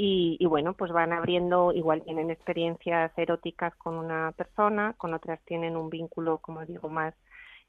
y, 0.00 0.46
bueno, 0.46 0.74
pues 0.74 0.92
van 0.92 1.12
abriendo, 1.12 1.72
igual 1.72 2.04
tienen 2.04 2.30
experiencias 2.30 3.10
eróticas 3.16 3.74
con 3.74 3.96
una 3.96 4.30
persona, 4.30 4.94
con 4.96 5.12
otras 5.12 5.40
tienen 5.44 5.76
un 5.76 5.90
vínculo, 5.90 6.38
como 6.38 6.64
digo, 6.64 6.88
más 6.88 7.14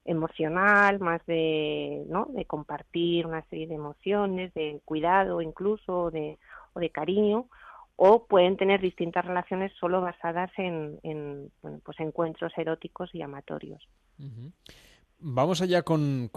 emocional, 0.05 0.99
más 0.99 1.25
de, 1.25 2.05
¿no? 2.07 2.27
de 2.29 2.45
compartir 2.45 3.25
una 3.25 3.41
serie 3.49 3.65
de 3.65 3.73
emociones, 3.73 4.53
de 4.53 4.79
cuidado 4.85 5.41
incluso, 5.41 6.11
de, 6.11 6.37
o 6.73 6.79
de 6.79 6.91
cariño, 6.91 7.47
o 7.95 8.27
pueden 8.27 8.57
tener 8.57 8.79
distintas 8.79 9.25
relaciones 9.25 9.71
solo 9.79 9.99
basadas 9.99 10.51
en, 10.57 10.99
en 11.01 11.51
bueno, 11.63 11.81
pues 11.83 11.99
encuentros 11.99 12.55
eróticos 12.55 13.09
y 13.15 13.23
amatorios. 13.23 13.81
Vamos 15.19 15.61
allá 15.61 15.83
con, 15.83 16.29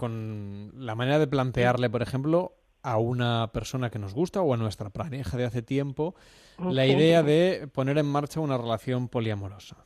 la 0.75 0.95
manera 0.95 1.19
de 1.19 1.27
plantearle, 1.27 1.89
por 1.89 2.01
ejemplo, 2.01 2.53
a 2.81 2.97
una 2.97 3.49
persona 3.53 3.89
que 3.89 3.99
nos 3.99 4.13
gusta 4.13 4.41
o 4.41 4.53
a 4.53 4.57
nuestra 4.57 4.89
pareja 4.89 5.37
de 5.37 5.45
hace 5.45 5.61
tiempo 5.61 6.15
la 6.59 6.85
idea 6.85 7.23
de 7.23 7.69
poner 7.73 7.97
en 7.97 8.05
marcha 8.05 8.41
una 8.41 8.57
relación 8.57 9.07
poliamorosa. 9.07 9.85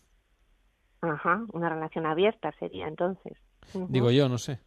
Ajá, 1.01 1.43
una 1.53 1.69
relación 1.69 2.07
abierta 2.07 2.51
sería 2.59 2.87
entonces. 2.87 3.33
Digo 3.73 4.09
yo, 4.09 4.27
no 4.29 4.39
sé. 4.39 4.59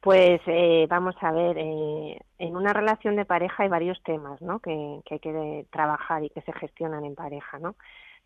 Pues 0.00 0.40
eh, 0.46 0.86
vamos 0.88 1.16
a 1.20 1.32
ver, 1.32 1.58
eh, 1.58 2.20
en 2.38 2.56
una 2.56 2.72
relación 2.72 3.16
de 3.16 3.24
pareja 3.24 3.64
hay 3.64 3.68
varios 3.68 4.00
temas, 4.04 4.40
¿no? 4.40 4.60
Que, 4.60 5.00
que 5.04 5.14
hay 5.14 5.20
que 5.20 5.66
trabajar 5.72 6.22
y 6.22 6.30
que 6.30 6.42
se 6.42 6.52
gestionan 6.52 7.04
en 7.04 7.16
pareja, 7.16 7.58
¿no? 7.58 7.74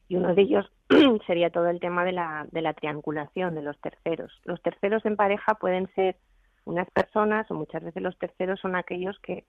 Y 0.09 0.17
uno 0.17 0.35
de 0.35 0.43
ellos 0.43 0.71
sería 1.27 1.51
todo 1.51 1.69
el 1.69 1.81
tema 1.81 2.05
de 2.05 2.13
la, 2.13 2.47
de 2.51 2.63
la 2.63 2.75
triangulación 2.75 3.55
de 3.55 3.63
los 3.63 3.79
terceros. 3.81 4.33
Los 4.45 4.61
terceros 4.63 5.05
en 5.07 5.17
pareja 5.17 5.55
pueden 5.55 5.89
ser 5.95 6.17
unas 6.65 6.89
personas 6.91 7.51
o 7.51 7.55
muchas 7.55 7.83
veces 7.83 8.03
los 8.03 8.19
terceros 8.19 8.61
son 8.61 8.77
aquellos 8.77 9.19
que, 9.21 9.45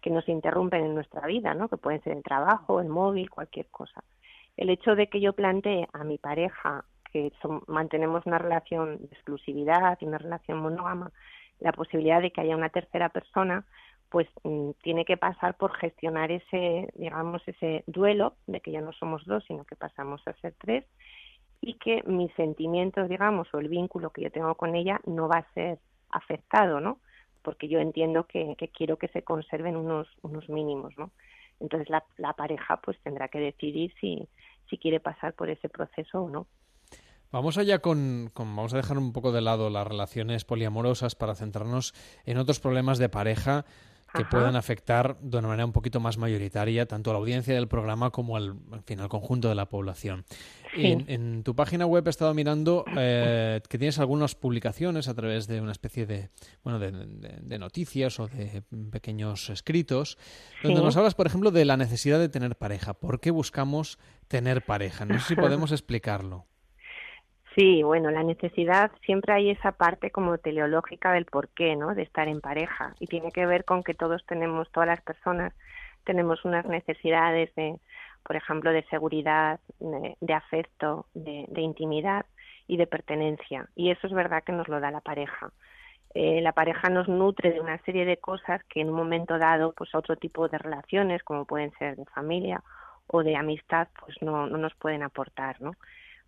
que 0.00 0.10
nos 0.10 0.28
interrumpen 0.28 0.84
en 0.84 0.94
nuestra 0.94 1.26
vida, 1.26 1.54
¿no? 1.54 1.68
que 1.68 1.76
pueden 1.76 2.02
ser 2.02 2.16
el 2.16 2.22
trabajo, 2.22 2.80
el 2.80 2.88
móvil, 2.88 3.30
cualquier 3.30 3.66
cosa. 3.66 4.02
El 4.56 4.70
hecho 4.70 4.94
de 4.94 5.08
que 5.08 5.20
yo 5.20 5.32
plantee 5.32 5.88
a 5.92 6.04
mi 6.04 6.18
pareja 6.18 6.84
que 7.12 7.32
mantenemos 7.66 8.26
una 8.26 8.38
relación 8.38 8.98
de 8.98 9.06
exclusividad 9.06 9.96
y 10.00 10.06
una 10.06 10.18
relación 10.18 10.58
monógama, 10.58 11.10
la 11.60 11.72
posibilidad 11.72 12.20
de 12.20 12.30
que 12.30 12.40
haya 12.40 12.56
una 12.56 12.68
tercera 12.68 13.08
persona, 13.08 13.64
pues 14.10 14.28
mm, 14.42 14.70
tiene 14.82 15.04
que 15.04 15.16
pasar 15.16 15.56
por 15.56 15.74
gestionar 15.76 16.30
ese, 16.30 16.88
digamos, 16.94 17.42
ese 17.46 17.84
duelo 17.86 18.34
de 18.46 18.60
que 18.60 18.72
ya 18.72 18.80
no 18.80 18.92
somos 18.92 19.24
dos, 19.26 19.44
sino 19.46 19.64
que 19.64 19.76
pasamos 19.76 20.26
a 20.26 20.32
ser 20.34 20.54
tres 20.58 20.84
y 21.60 21.74
que 21.74 22.02
mis 22.06 22.32
sentimientos, 22.34 23.08
digamos, 23.08 23.52
o 23.52 23.58
el 23.58 23.68
vínculo 23.68 24.10
que 24.10 24.22
yo 24.22 24.30
tengo 24.30 24.54
con 24.54 24.74
ella 24.74 25.00
no 25.06 25.28
va 25.28 25.38
a 25.38 25.52
ser 25.54 25.78
afectado, 26.10 26.80
¿no? 26.80 27.00
Porque 27.42 27.68
yo 27.68 27.80
entiendo 27.80 28.24
que, 28.24 28.56
quiero 28.72 28.96
que 28.96 29.08
se 29.08 29.22
conserven 29.22 29.76
unos, 29.76 30.08
unos 30.22 30.48
mínimos, 30.48 30.96
¿no? 30.96 31.10
Entonces 31.60 31.90
la, 31.90 32.04
la 32.16 32.32
pareja 32.34 32.76
pues 32.78 32.98
tendrá 33.02 33.28
que 33.28 33.40
decidir 33.40 33.92
si, 34.00 34.28
si 34.70 34.78
quiere 34.78 35.00
pasar 35.00 35.34
por 35.34 35.50
ese 35.50 35.68
proceso 35.68 36.22
o 36.22 36.30
no. 36.30 36.46
Vamos 37.30 37.58
allá 37.58 37.80
con, 37.80 38.30
con, 38.32 38.54
Vamos 38.56 38.72
a 38.72 38.78
dejar 38.78 38.96
un 38.96 39.12
poco 39.12 39.32
de 39.32 39.42
lado 39.42 39.68
las 39.68 39.86
relaciones 39.86 40.46
poliamorosas 40.46 41.14
para 41.14 41.34
centrarnos 41.34 41.92
en 42.24 42.38
otros 42.38 42.58
problemas 42.58 42.98
de 42.98 43.10
pareja 43.10 43.66
que 44.14 44.24
puedan 44.24 44.56
afectar 44.56 45.18
de 45.20 45.38
una 45.38 45.48
manera 45.48 45.66
un 45.66 45.72
poquito 45.72 46.00
más 46.00 46.16
mayoritaria 46.16 46.86
tanto 46.86 47.10
a 47.10 47.12
la 47.12 47.18
audiencia 47.18 47.54
del 47.54 47.68
programa 47.68 48.10
como 48.10 48.36
al, 48.36 48.56
fin, 48.84 49.00
al 49.00 49.08
conjunto 49.08 49.48
de 49.48 49.54
la 49.54 49.68
población. 49.68 50.24
En, 50.74 51.42
tu 51.42 51.54
página 51.54 51.86
web 51.86 52.06
he 52.06 52.10
estado 52.10 52.32
mirando 52.34 52.84
eh, 52.96 53.60
que 53.68 53.78
tienes 53.78 53.98
algunas 53.98 54.34
publicaciones 54.34 55.08
a 55.08 55.14
través 55.14 55.46
de 55.46 55.60
una 55.60 55.72
especie 55.72 56.06
de, 56.06 56.30
bueno, 56.62 56.78
de, 56.78 57.58
noticias 57.58 58.20
o 58.20 58.28
de 58.28 58.62
pequeños 58.90 59.50
escritos, 59.50 60.18
donde 60.62 60.80
nos 60.80 60.96
hablas, 60.96 61.14
por 61.14 61.26
ejemplo, 61.26 61.50
de 61.50 61.64
la 61.64 61.76
necesidad 61.76 62.18
de 62.18 62.28
tener 62.28 62.56
pareja. 62.56 62.94
¿Por 62.94 63.20
qué 63.20 63.30
buscamos 63.30 63.98
tener 64.28 64.64
pareja? 64.64 65.04
No 65.04 65.18
sé 65.20 65.28
si 65.28 65.36
podemos 65.36 65.72
explicarlo. 65.72 66.46
Sí, 67.54 67.82
bueno, 67.82 68.10
la 68.10 68.22
necesidad, 68.22 68.90
siempre 69.04 69.32
hay 69.32 69.50
esa 69.50 69.72
parte 69.72 70.10
como 70.10 70.38
teleológica 70.38 71.12
del 71.12 71.24
porqué, 71.24 71.76
¿no? 71.76 71.94
De 71.94 72.02
estar 72.02 72.28
en 72.28 72.40
pareja. 72.40 72.94
Y 73.00 73.06
tiene 73.06 73.32
que 73.32 73.46
ver 73.46 73.64
con 73.64 73.82
que 73.82 73.94
todos 73.94 74.24
tenemos, 74.26 74.70
todas 74.70 74.88
las 74.88 75.00
personas, 75.00 75.52
tenemos 76.04 76.44
unas 76.44 76.66
necesidades 76.66 77.54
de, 77.56 77.78
por 78.22 78.36
ejemplo, 78.36 78.72
de 78.72 78.84
seguridad, 78.84 79.60
de, 79.80 80.16
de 80.20 80.34
afecto, 80.34 81.06
de, 81.14 81.46
de, 81.48 81.60
intimidad 81.62 82.26
y 82.66 82.76
de 82.76 82.86
pertenencia. 82.86 83.68
Y 83.74 83.90
eso 83.90 84.06
es 84.06 84.12
verdad 84.12 84.44
que 84.44 84.52
nos 84.52 84.68
lo 84.68 84.80
da 84.80 84.90
la 84.90 85.00
pareja. 85.00 85.50
Eh, 86.14 86.40
la 86.40 86.52
pareja 86.52 86.88
nos 86.88 87.08
nutre 87.08 87.52
de 87.52 87.60
una 87.60 87.78
serie 87.78 88.04
de 88.04 88.18
cosas 88.18 88.62
que 88.64 88.80
en 88.80 88.88
un 88.88 88.96
momento 88.96 89.38
dado, 89.38 89.72
pues 89.72 89.94
otro 89.94 90.16
tipo 90.16 90.48
de 90.48 90.58
relaciones, 90.58 91.22
como 91.22 91.44
pueden 91.44 91.72
ser 91.78 91.96
de 91.96 92.04
familia 92.06 92.62
o 93.06 93.22
de 93.22 93.36
amistad, 93.36 93.88
pues 94.00 94.16
no, 94.22 94.46
no 94.46 94.58
nos 94.58 94.74
pueden 94.74 95.02
aportar, 95.02 95.60
¿no? 95.60 95.72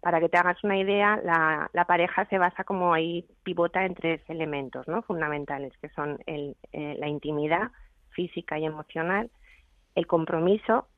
Para 0.01 0.20
que 0.20 0.28
te 0.28 0.39
hagas 0.39 0.62
una 0.64 0.78
idea, 0.78 1.20
la, 1.22 1.70
la, 1.72 1.85
pareja 1.85 2.24
se 2.27 2.39
basa 2.39 2.64
como 2.64 2.94
ahí, 2.94 3.27
pivota 3.43 3.85
en 3.85 3.94
tres 3.94 4.22
elementos 4.28 4.89
¿no? 4.89 5.02
fundamentales, 5.02 5.77
que 5.78 5.90
son 5.90 6.18
el, 6.27 6.56
eh, 6.72 6.97
la 6.98 7.09
intimidad 7.09 7.70
física 8.10 8.59
y 8.59 8.64
emocional, 8.64 9.31
el 9.94 10.06
compromiso 10.06 10.89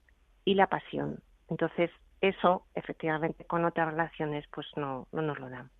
y 0.44 0.54
la 0.54 0.68
pasión. 0.68 1.20
Entonces, 1.48 1.90
eso, 2.20 2.64
efectivamente, 2.74 3.44
con 3.44 3.64
otras 3.64 3.90
relaciones, 3.90 4.44
pues 4.54 4.66
no, 4.76 5.08
no 5.12 5.22
nos 5.22 5.38
lo 5.38 5.50
dan. 5.50 5.70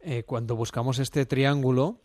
Eh, 0.00 0.24
cuando 0.24 0.56
buscamos 0.56 0.98
este 0.98 1.26
triángulo, 1.26 2.00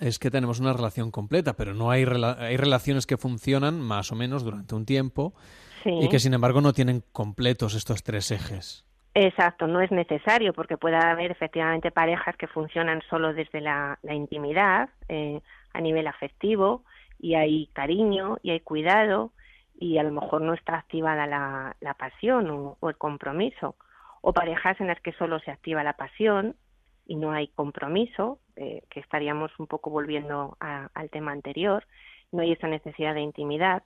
es 0.00 0.18
que 0.18 0.30
tenemos 0.30 0.60
una 0.60 0.72
relación 0.72 1.10
completa, 1.10 1.54
pero 1.54 1.74
no 1.74 1.90
hay, 1.90 2.04
rela 2.04 2.36
hay 2.38 2.56
relaciones 2.56 3.06
que 3.06 3.16
funcionan 3.16 3.80
más 3.80 4.12
o 4.12 4.14
menos 4.14 4.44
durante 4.44 4.74
un 4.74 4.84
tiempo 4.84 5.34
sí. 5.82 5.90
y 5.90 6.08
que, 6.08 6.18
sin 6.18 6.34
embargo, 6.34 6.60
no 6.60 6.72
tienen 6.72 7.02
completos 7.12 7.74
estos 7.74 8.02
tres 8.02 8.30
ejes. 8.30 8.84
Exacto, 9.14 9.68
no 9.68 9.80
es 9.80 9.92
necesario 9.92 10.52
porque 10.52 10.76
puede 10.76 10.96
haber 10.96 11.30
efectivamente 11.30 11.92
parejas 11.92 12.36
que 12.36 12.48
funcionan 12.48 13.00
solo 13.08 13.32
desde 13.32 13.60
la, 13.60 13.98
intimidad, 14.02 14.88
eh, 15.08 15.40
a 15.72 15.80
nivel 15.80 16.08
afectivo, 16.08 16.82
y 17.20 17.34
hay 17.36 17.68
cariño 17.68 18.38
y 18.42 18.50
hay 18.50 18.60
cuidado, 18.60 19.30
y 19.78 19.98
a 19.98 20.02
lo 20.02 20.10
mejor 20.10 20.42
no 20.42 20.52
está 20.52 20.76
activada 20.76 21.26
la, 21.26 21.76
la 21.80 21.94
pasión 21.94 22.50
o, 22.50 22.76
o, 22.80 22.88
el 22.88 22.96
compromiso. 22.96 23.76
O 24.20 24.32
parejas 24.32 24.80
en 24.80 24.88
las 24.88 25.00
que 25.00 25.12
solo 25.12 25.38
se 25.40 25.50
activa 25.50 25.84
la 25.84 25.92
pasión 25.92 26.56
y 27.06 27.16
no 27.16 27.32
hay 27.32 27.48
compromiso, 27.48 28.38
eh, 28.56 28.82
que 28.90 29.00
estaríamos 29.00 29.52
un 29.58 29.66
poco 29.66 29.90
volviendo 29.90 30.56
a, 30.60 30.88
al 30.94 31.10
tema 31.10 31.32
anterior, 31.32 31.84
no 32.32 32.42
hay 32.42 32.52
esa 32.52 32.68
necesidad 32.68 33.14
de 33.14 33.20
intimidad. 33.20 33.82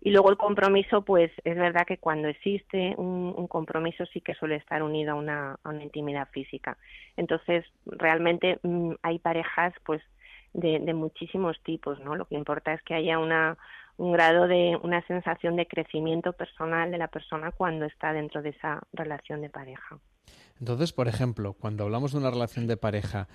Y 0.00 0.10
luego 0.10 0.30
el 0.30 0.36
compromiso, 0.36 1.02
pues 1.02 1.30
es 1.44 1.56
verdad 1.56 1.86
que 1.86 1.98
cuando 1.98 2.28
existe 2.28 2.94
un, 2.98 3.46
compromiso 3.48 4.04
sí 4.06 4.20
que 4.20 4.34
suele 4.34 4.56
estar 4.56 4.82
unido 4.82 5.12
a 5.12 5.14
una, 5.14 5.58
intimidad 5.82 6.28
física. 6.30 6.76
Entonces, 7.16 7.64
realmente 7.86 8.58
mmm, 8.62 8.92
hay 9.02 9.18
parejas, 9.18 9.72
pues, 9.84 10.02
de, 10.52 10.78
de, 10.78 10.94
muchísimos 10.94 11.60
tipos, 11.62 11.98
¿no? 12.00 12.14
Lo 12.14 12.26
que 12.26 12.36
importa 12.36 12.72
es 12.74 12.82
que 12.82 12.94
haya 12.94 13.18
una, 13.18 13.56
un 13.96 14.12
grado 14.12 14.46
de, 14.48 14.78
una 14.82 15.06
sensación 15.06 15.56
de 15.56 15.66
crecimiento 15.66 16.32
personal 16.32 16.90
de 16.90 16.98
la 16.98 17.08
persona 17.08 17.52
cuando 17.52 17.84
está 17.84 18.12
dentro 18.12 18.42
de 18.42 18.50
esa 18.50 18.80
relación 18.92 19.40
de 19.40 19.50
pareja. 19.50 19.98
Entonces, 20.60 20.92
por 20.92 21.08
ejemplo, 21.08 21.54
cuando 21.54 21.84
hablamos 21.84 22.12
de 22.12 22.18
una 22.18 22.30
relación 22.30 22.66
de 22.66 22.76
pareja, 22.76 23.28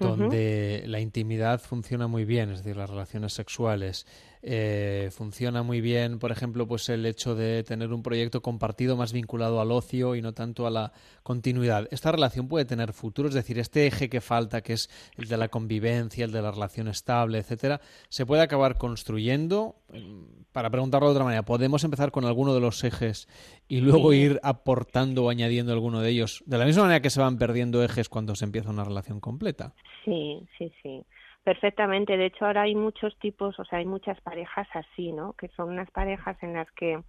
donde 0.00 0.80
uh 0.82 0.86
-huh. 0.86 0.88
la 0.88 1.00
intimidad 1.00 1.60
funciona 1.60 2.06
muy 2.06 2.24
bien, 2.24 2.50
es 2.50 2.58
decir, 2.58 2.76
las 2.76 2.90
relaciones 2.90 3.32
sexuales. 3.32 4.06
Eh, 4.46 5.08
funciona 5.10 5.62
muy 5.62 5.80
bien, 5.80 6.18
por 6.18 6.30
ejemplo, 6.30 6.68
pues 6.68 6.90
el 6.90 7.06
hecho 7.06 7.34
de 7.34 7.62
tener 7.62 7.94
un 7.94 8.02
proyecto 8.02 8.42
compartido 8.42 8.94
más 8.94 9.14
vinculado 9.14 9.58
al 9.58 9.72
ocio 9.72 10.16
y 10.16 10.20
no 10.20 10.34
tanto 10.34 10.66
a 10.66 10.70
la 10.70 10.92
continuidad. 11.22 11.88
Esta 11.90 12.12
relación 12.12 12.46
puede 12.46 12.66
tener 12.66 12.92
futuro, 12.92 13.28
es 13.28 13.34
decir, 13.34 13.58
este 13.58 13.86
eje 13.86 14.10
que 14.10 14.20
falta, 14.20 14.60
que 14.60 14.74
es 14.74 14.90
el 15.16 15.28
de 15.28 15.38
la 15.38 15.48
convivencia, 15.48 16.26
el 16.26 16.32
de 16.32 16.42
la 16.42 16.50
relación 16.50 16.88
estable, 16.88 17.38
etcétera, 17.38 17.80
se 18.10 18.26
puede 18.26 18.42
acabar 18.42 18.76
construyendo. 18.76 19.76
Para 20.52 20.68
preguntarlo 20.68 21.08
de 21.08 21.12
otra 21.12 21.24
manera, 21.24 21.44
¿podemos 21.44 21.82
empezar 21.82 22.10
con 22.10 22.26
alguno 22.26 22.52
de 22.52 22.60
los 22.60 22.84
ejes 22.84 23.28
y 23.66 23.80
luego 23.80 24.10
sí. 24.10 24.18
ir 24.18 24.40
aportando 24.42 25.24
o 25.24 25.30
añadiendo 25.30 25.72
alguno 25.72 26.02
de 26.02 26.10
ellos? 26.10 26.42
De 26.44 26.58
la 26.58 26.66
misma 26.66 26.82
manera 26.82 27.00
que 27.00 27.08
se 27.08 27.20
van 27.20 27.38
perdiendo 27.38 27.82
ejes 27.82 28.10
cuando 28.10 28.36
se 28.36 28.44
empieza 28.44 28.68
una 28.68 28.84
relación 28.84 29.20
completa. 29.20 29.73
Sí, 30.04 30.46
sí, 30.58 30.72
sí. 30.82 31.04
Perfectamente. 31.44 32.16
De 32.16 32.26
hecho, 32.26 32.46
ahora 32.46 32.62
hay 32.62 32.74
muchos 32.74 33.16
tipos, 33.18 33.58
o 33.58 33.64
sea, 33.64 33.78
hay 33.78 33.84
muchas 33.84 34.20
parejas 34.22 34.66
así, 34.72 35.12
¿no? 35.12 35.34
Que 35.34 35.48
son 35.48 35.68
unas 35.68 35.90
parejas 35.90 36.42
en 36.42 36.54
las 36.54 36.70
que, 36.72 37.02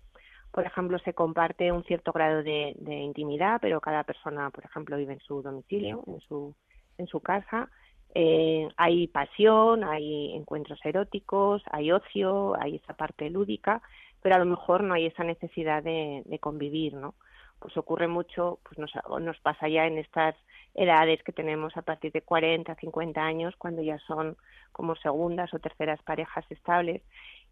por 0.52 0.66
ejemplo, 0.66 1.00
se 1.00 1.14
comparte 1.14 1.72
un 1.72 1.84
cierto 1.86 2.12
grado 2.12 2.44
de, 2.44 2.76
intimidad, 2.86 3.60
pero 3.62 3.80
cada 3.80 4.04
persona, 4.04 4.50
por 4.50 4.66
ejemplo, 4.66 4.98
vive 4.98 5.14
en 5.14 5.20
su 5.22 5.42
domicilio, 5.42 6.04
en 6.08 6.20
su, 6.22 6.54
en 6.98 7.08
su 7.08 7.22
casa. 7.22 7.70
Eh, 8.14 8.68
hay 8.78 9.08
pasión, 9.08 9.84
hay 9.84 10.34
encuentros 10.36 10.80
eróticos, 10.86 11.64
hay 11.72 11.92
ocio, 11.92 12.56
hay 12.62 12.78
esa 12.78 12.94
parte 12.94 13.30
lúdica, 13.30 13.82
pero 14.22 14.36
a 14.36 14.40
lo 14.40 14.46
mejor 14.46 14.84
no 14.84 14.94
hay 14.94 15.06
esa 15.06 15.24
necesidad 15.24 15.84
de, 15.84 16.24
de 16.26 16.40
convivir, 16.40 16.94
¿no? 16.94 17.16
Pues 17.60 17.76
ocurre 17.78 18.08
mucho, 18.08 18.60
pues 18.64 18.78
nos, 18.80 18.92
nos 19.22 19.40
pasa 19.40 19.68
ya 19.68 19.86
en 19.86 19.98
estas 19.98 20.36
edades 20.76 21.24
que 21.24 21.32
tenemos 21.32 21.76
a 21.78 21.82
partir 21.82 22.12
de 22.12 22.22
40, 22.22 22.76
50 22.76 23.22
años, 23.22 23.56
cuando 23.58 23.82
ya 23.82 23.98
son 24.00 24.38
como 24.72 24.96
segundas 24.98 25.54
o 25.54 25.60
terceras 25.60 26.02
parejas 26.04 26.46
estables 26.50 27.02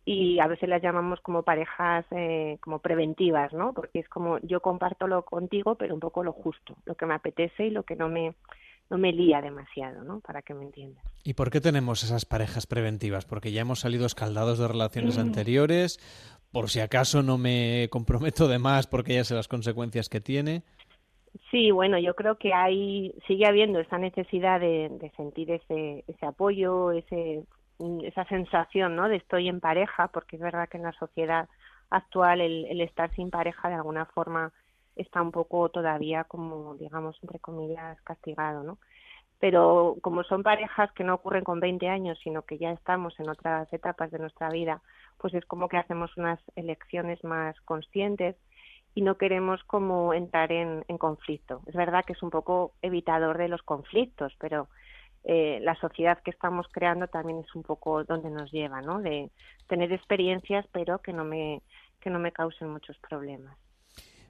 y 0.05 0.39
a 0.39 0.47
veces 0.47 0.67
las 0.67 0.81
llamamos 0.81 1.21
como 1.21 1.43
parejas 1.43 2.05
eh, 2.11 2.57
como 2.59 2.79
preventivas, 2.79 3.53
¿no? 3.53 3.73
Porque 3.73 3.99
es 3.99 4.09
como 4.09 4.37
yo 4.39 4.59
comparto 4.59 5.07
lo 5.07 5.23
contigo, 5.23 5.75
pero 5.75 5.93
un 5.93 6.01
poco 6.01 6.23
lo 6.23 6.33
justo, 6.33 6.75
lo 6.85 6.95
que 6.95 7.05
me 7.05 7.13
apetece 7.13 7.67
y 7.67 7.69
lo 7.69 7.83
que 7.83 7.95
no 7.95 8.09
me 8.09 8.35
no 8.89 8.97
me 8.97 9.13
lía 9.13 9.41
demasiado, 9.41 10.03
¿no? 10.03 10.19
Para 10.19 10.41
que 10.41 10.53
me 10.53 10.65
entiendas. 10.65 11.03
¿Y 11.23 11.33
por 11.33 11.49
qué 11.49 11.61
tenemos 11.61 12.03
esas 12.03 12.25
parejas 12.25 12.67
preventivas? 12.67 13.25
Porque 13.25 13.51
ya 13.51 13.61
hemos 13.61 13.79
salido 13.79 14.05
escaldados 14.05 14.59
de 14.59 14.67
relaciones 14.67 15.17
mm. 15.17 15.21
anteriores, 15.21 15.99
por 16.51 16.69
si 16.69 16.81
acaso 16.81 17.23
no 17.23 17.37
me 17.37 17.87
comprometo 17.89 18.47
de 18.47 18.59
más 18.59 18.85
porque 18.85 19.15
ya 19.15 19.23
sé 19.23 19.33
las 19.33 19.47
consecuencias 19.47 20.09
que 20.09 20.21
tiene. 20.21 20.63
Sí, 21.49 21.71
bueno, 21.71 21.97
yo 21.97 22.15
creo 22.15 22.37
que 22.37 22.53
hay 22.53 23.13
sigue 23.27 23.47
habiendo 23.47 23.79
esa 23.79 23.97
necesidad 23.97 24.59
de, 24.59 24.89
de 24.89 25.09
sentir 25.11 25.51
ese, 25.51 26.03
ese 26.07 26.25
apoyo, 26.25 26.91
ese, 26.91 27.43
esa 28.03 28.25
sensación, 28.25 28.95
¿no? 28.95 29.09
De 29.09 29.15
estoy 29.17 29.47
en 29.49 29.59
pareja, 29.59 30.09
porque 30.09 30.35
es 30.35 30.41
verdad 30.41 30.69
que 30.69 30.77
en 30.77 30.83
la 30.83 30.91
sociedad 30.93 31.49
actual 31.89 32.41
el, 32.41 32.65
el 32.65 32.81
estar 32.81 33.13
sin 33.15 33.31
pareja 33.31 33.69
de 33.69 33.75
alguna 33.75 34.05
forma 34.05 34.51
está 34.95 35.21
un 35.23 35.31
poco 35.31 35.69
todavía 35.69 36.23
como, 36.25 36.75
digamos, 36.75 37.17
entre 37.23 37.39
comillas, 37.39 37.99
castigado, 38.03 38.63
¿no? 38.63 38.77
Pero 39.39 39.97
como 40.01 40.23
son 40.23 40.43
parejas 40.43 40.91
que 40.93 41.03
no 41.03 41.15
ocurren 41.15 41.43
con 41.43 41.59
20 41.59 41.87
años, 41.89 42.19
sino 42.23 42.43
que 42.43 42.57
ya 42.59 42.71
estamos 42.71 43.19
en 43.19 43.29
otras 43.29 43.71
etapas 43.73 44.11
de 44.11 44.19
nuestra 44.19 44.49
vida, 44.49 44.81
pues 45.17 45.33
es 45.33 45.45
como 45.45 45.67
que 45.67 45.77
hacemos 45.77 46.15
unas 46.17 46.39
elecciones 46.55 47.23
más 47.23 47.59
conscientes 47.61 48.35
y 48.95 49.01
no 49.01 49.17
queremos 49.17 49.63
como 49.63 50.13
entrar 50.13 50.51
en, 50.51 50.85
en 50.87 50.97
conflicto. 50.97 51.61
Es 51.65 51.75
verdad 51.75 52.03
que 52.05 52.13
es 52.13 52.23
un 52.23 52.29
poco 52.29 52.73
evitador 52.81 53.37
de 53.37 53.47
los 53.47 53.61
conflictos, 53.63 54.33
pero 54.39 54.67
eh, 55.23 55.59
la 55.61 55.75
sociedad 55.75 56.21
que 56.23 56.31
estamos 56.31 56.67
creando 56.71 57.07
también 57.07 57.39
es 57.39 57.55
un 57.55 57.63
poco 57.63 58.03
donde 58.03 58.29
nos 58.29 58.51
lleva, 58.51 58.81
¿no? 58.81 58.99
De 58.99 59.31
tener 59.67 59.91
experiencias, 59.91 60.65
pero 60.71 60.99
que 60.99 61.13
no 61.13 61.23
me 61.23 61.61
que 62.01 62.09
no 62.09 62.19
me 62.19 62.33
causen 62.33 62.69
muchos 62.69 62.97
problemas. 62.97 63.57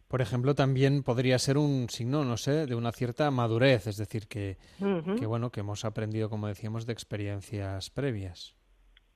Por 0.08 0.22
ejemplo, 0.22 0.54
también 0.54 1.02
podría 1.02 1.40
ser 1.40 1.58
un 1.58 1.90
signo, 1.90 2.24
no 2.24 2.38
sé, 2.38 2.68
de 2.68 2.76
una 2.76 2.92
cierta 2.92 3.32
madurez, 3.32 3.88
es 3.88 3.98
decir, 3.98 4.28
que, 4.28 4.60
uh 4.80 4.86
-huh. 4.86 5.20
que 5.20 5.26
bueno, 5.26 5.50
que 5.50 5.62
hemos 5.62 5.84
aprendido, 5.84 6.30
como 6.30 6.46
decíamos, 6.46 6.86
de 6.86 6.94
experiencias 6.94 7.90
previas. 7.90 8.56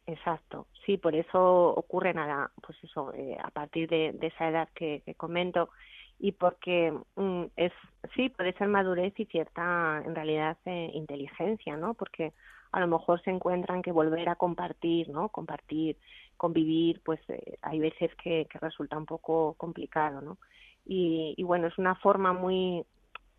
Exacto, 0.07 0.67
sí, 0.85 0.97
por 0.97 1.15
eso 1.15 1.67
ocurre 1.75 2.13
nada, 2.13 2.49
pues 2.65 2.81
eso, 2.81 3.13
eh, 3.13 3.37
a 3.43 3.49
partir 3.51 3.89
de, 3.89 4.17
esa 4.21 4.47
edad 4.47 4.69
que, 4.73 5.01
que 5.05 5.15
comento 5.15 5.69
y 6.17 6.31
porque 6.31 6.93
mm, 7.17 7.43
es 7.57 7.73
sí 8.15 8.29
puede 8.29 8.53
ser 8.53 8.69
madurez 8.69 9.13
y 9.19 9.25
cierta 9.25 10.01
en 10.05 10.15
realidad 10.15 10.57
eh, 10.65 10.91
inteligencia, 10.93 11.75
¿no? 11.75 11.93
Porque 11.93 12.31
a 12.71 12.79
lo 12.79 12.87
mejor 12.87 13.21
se 13.21 13.31
encuentran 13.31 13.81
que 13.81 13.91
volver 13.91 14.29
a 14.29 14.35
compartir, 14.35 15.09
¿no? 15.09 15.27
Compartir, 15.27 15.97
convivir, 16.37 17.01
pues 17.03 17.19
eh, 17.29 17.57
hay 17.61 17.79
veces 17.79 18.09
que, 18.15 18.47
que 18.49 18.59
resulta 18.59 18.97
un 18.97 19.05
poco 19.05 19.55
complicado, 19.57 20.21
¿no? 20.21 20.37
Y, 20.85 21.33
y 21.35 21.43
bueno, 21.43 21.67
es 21.67 21.77
una 21.77 21.95
forma 21.95 22.31
muy 22.31 22.85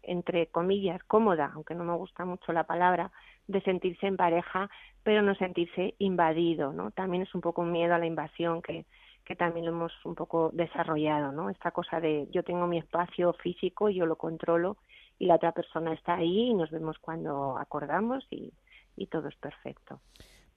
entre 0.02 0.46
comillas, 0.46 1.02
cómoda, 1.04 1.50
aunque 1.54 1.74
no 1.74 1.84
me 1.84 1.94
gusta 1.94 2.24
mucho 2.24 2.52
la 2.52 2.64
palabra, 2.64 3.10
de 3.48 3.60
sentirse 3.62 4.06
en 4.06 4.16
pareja, 4.16 4.70
pero 5.02 5.22
no 5.22 5.34
sentirse 5.34 5.94
invadido, 5.98 6.72
¿no? 6.72 6.92
También 6.92 7.24
es 7.24 7.34
un 7.34 7.40
poco 7.40 7.62
un 7.62 7.72
miedo 7.72 7.94
a 7.94 7.98
la 7.98 8.06
invasión 8.06 8.62
que, 8.62 8.86
que 9.24 9.34
también 9.34 9.66
lo 9.66 9.72
hemos 9.72 9.92
un 10.04 10.14
poco 10.14 10.50
desarrollado, 10.52 11.32
¿no? 11.32 11.50
Esta 11.50 11.70
cosa 11.70 12.00
de 12.00 12.28
yo 12.30 12.42
tengo 12.44 12.66
mi 12.66 12.78
espacio 12.78 13.32
físico, 13.32 13.88
yo 13.88 14.06
lo 14.06 14.16
controlo 14.16 14.76
y 15.18 15.26
la 15.26 15.34
otra 15.34 15.52
persona 15.52 15.92
está 15.92 16.14
ahí 16.14 16.50
y 16.50 16.54
nos 16.54 16.70
vemos 16.70 16.98
cuando 16.98 17.58
acordamos 17.58 18.24
y, 18.30 18.52
y 18.96 19.06
todo 19.06 19.28
es 19.28 19.36
perfecto. 19.36 20.00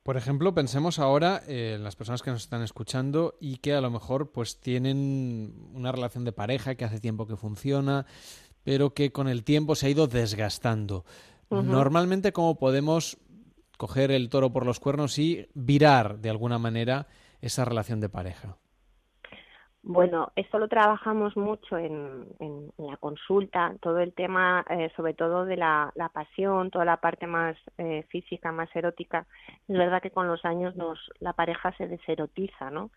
Por 0.04 0.18
ejemplo, 0.18 0.54
pensemos 0.56 0.98
ahora 0.98 1.42
eh, 1.48 1.74
en 1.76 1.84
las 1.84 1.96
personas 1.96 2.24
que 2.24 2.32
nos 2.32 2.42
están 2.42 2.64
escuchando 2.64 3.36
y 3.40 3.58
que 3.58 3.74
a 3.74 3.82
lo 3.82 3.92
mejor 3.92 4.32
pues 4.32 4.60
tienen 4.60 5.54
una 5.74 5.92
relación 5.92 6.26
de 6.26 6.32
pareja 6.32 6.76
que 6.76 6.86
hace 6.86 7.00
tiempo 7.00 7.28
que 7.28 7.36
funciona, 7.36 8.06
pero 8.64 8.94
que 8.94 9.12
con 9.12 9.28
el 9.28 9.44
tiempo 9.44 9.76
se 9.76 9.88
ha 9.88 9.90
ido 9.90 10.08
desgastando. 10.08 11.06
Normalmente, 11.52 12.32
¿cómo 12.34 12.57
podemos 12.57 13.18
coger 13.78 14.11
el 14.11 14.30
toro 14.30 14.52
por 14.53 14.65
los 14.65 14.80
cuernos 14.80 15.19
y 15.19 15.48
virar 15.53 16.19
de 16.19 16.30
alguna 16.30 16.57
manera 16.60 17.07
esa 17.41 17.65
relación 17.65 17.99
de 17.99 18.10
pareja? 18.10 18.57
Bueno, 19.84 20.32
esto 20.36 20.60
lo 20.60 20.68
trabajamos 20.68 21.36
mucho 21.36 21.76
en, 21.78 22.28
en- 22.40 22.72
en 22.78 22.86
la 22.88 22.98
consulta, 22.98 23.73
todo 23.82 23.99
el 23.99 24.14
tema, 24.14 24.64
eh, 24.69 24.91
sobre 24.95 25.15
todo 25.15 25.44
de 25.45 25.57
la, 25.57 25.91
la 25.95 26.10
pasión, 26.10 26.69
toda 26.69 26.86
la 26.86 26.98
parte 26.98 27.26
más 27.26 27.57
eh, 27.80 28.03
física, 28.10 28.52
más 28.52 28.69
erótica. 28.76 29.26
Es 29.68 29.76
verdad 29.78 30.02
que 30.02 30.11
con 30.11 30.28
los 30.28 30.45
años 30.45 30.76
nos, 30.76 30.99
la 31.19 31.34
pareja 31.34 31.76
se 31.78 31.88
deserotiza, 31.88 32.69
¿no? 32.69 32.91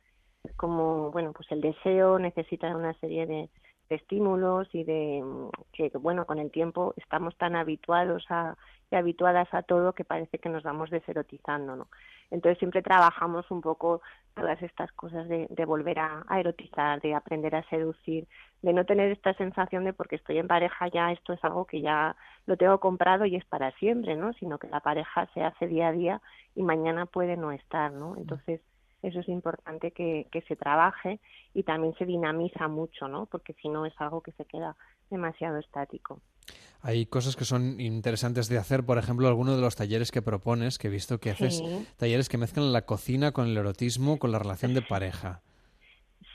Como, 0.57 1.11
bueno, 1.11 1.33
pues 1.33 1.51
el 1.53 1.63
deseo 1.63 2.19
necesita 2.19 2.77
una 2.77 2.93
serie 3.01 3.27
de, 3.27 3.51
de 3.95 4.03
estímulos 4.03 4.69
y 4.73 4.85
de 4.85 5.23
mm, 5.23 5.51
que, 5.73 5.91
bueno, 5.99 6.27
con 6.27 6.39
el 6.39 6.51
tiempo 6.51 6.95
estamos 6.97 7.37
tan 7.37 7.55
habituados 7.55 8.25
a, 8.29 8.57
y 8.91 8.97
habituadas 8.97 9.49
a 9.53 9.63
todo 9.63 9.93
que 9.93 10.05
parece 10.05 10.39
que 10.39 10.49
nos 10.49 10.63
vamos 10.65 10.91
deserotizando, 10.91 11.77
¿no? 11.77 11.87
Entonces 12.31 12.59
siempre 12.59 12.83
trabajamos 12.83 13.49
un 13.51 13.61
poco 13.61 14.01
todas 14.35 14.61
estas 14.63 14.91
cosas 14.93 15.29
de, 15.29 15.47
de 15.49 15.65
volver 15.65 16.01
a, 16.01 16.25
a 16.27 16.41
erotizar, 16.41 17.01
de 17.01 17.15
aprender 17.15 17.55
a 17.55 17.63
seducir, 17.69 18.27
de 18.63 18.73
no 18.73 18.85
tener 18.85 19.13
esta 19.13 19.35
sensación 19.35 19.85
de 19.85 19.93
porque 19.93 20.17
estoy 20.17 20.39
en 20.39 20.49
pareja 20.49 20.89
ya 20.89 21.13
esto 21.13 21.33
es 21.33 21.45
algo 21.45 21.67
que 21.67 21.81
ya 21.81 22.17
lo 22.47 22.57
tengo 22.57 22.81
comprado 22.81 23.27
y 23.27 23.37
es 23.37 23.45
para 23.45 23.71
siempre, 23.73 24.17
¿no? 24.17 24.33
Sino 24.35 24.59
que 24.59 24.69
la 24.69 24.81
pareja 24.81 25.29
se 25.35 25.43
hace 25.43 25.69
día 25.69 25.89
a 25.89 25.93
día 25.93 26.21
y 26.57 26.63
mañana 26.63 27.07
puede 27.07 27.37
no 27.37 27.53
estar, 27.53 27.93
¿no? 27.93 28.17
Entonces 28.17 28.61
eso 29.05 29.21
es 29.21 29.29
importante 29.29 29.91
que, 29.91 30.27
que 30.33 30.43
se 30.43 30.57
trabaje 30.57 31.21
y 31.53 31.63
también 31.63 31.95
se 31.95 32.07
dinamiza 32.07 32.69
mucho, 32.69 33.09
¿no? 33.09 33.27
Porque 33.27 33.55
si 33.55 33.69
no 33.69 33.87
es 33.87 33.95
algo 33.99 34.21
que 34.23 34.33
se 34.33 34.45
queda 34.45 34.77
demasiado 35.11 35.59
estático. 35.59 36.21
Hay 36.83 37.07
cosas 37.07 37.37
que 37.37 37.45
son 37.45 37.81
interesantes 37.81 38.49
de 38.49 38.59
hacer, 38.59 38.85
por 38.85 38.99
ejemplo, 38.99 39.27
alguno 39.29 39.55
de 39.55 39.63
los 39.63 39.77
talleres 39.77 40.11
que 40.11 40.21
propones, 40.23 40.79
que 40.79 40.89
he 40.89 40.91
visto 40.91 41.19
que 41.19 41.31
haces 41.31 41.59
Sí. 41.59 41.87
talleres 41.97 42.29
que 42.29 42.37
mezclan 42.39 42.73
la 42.73 42.83
cocina 42.83 43.33
con 43.33 43.47
el 43.47 43.57
erotismo, 43.57 44.19
con 44.19 44.33
la 44.33 44.39
relación 44.39 44.75
de 44.75 44.83
pareja. 44.83 45.41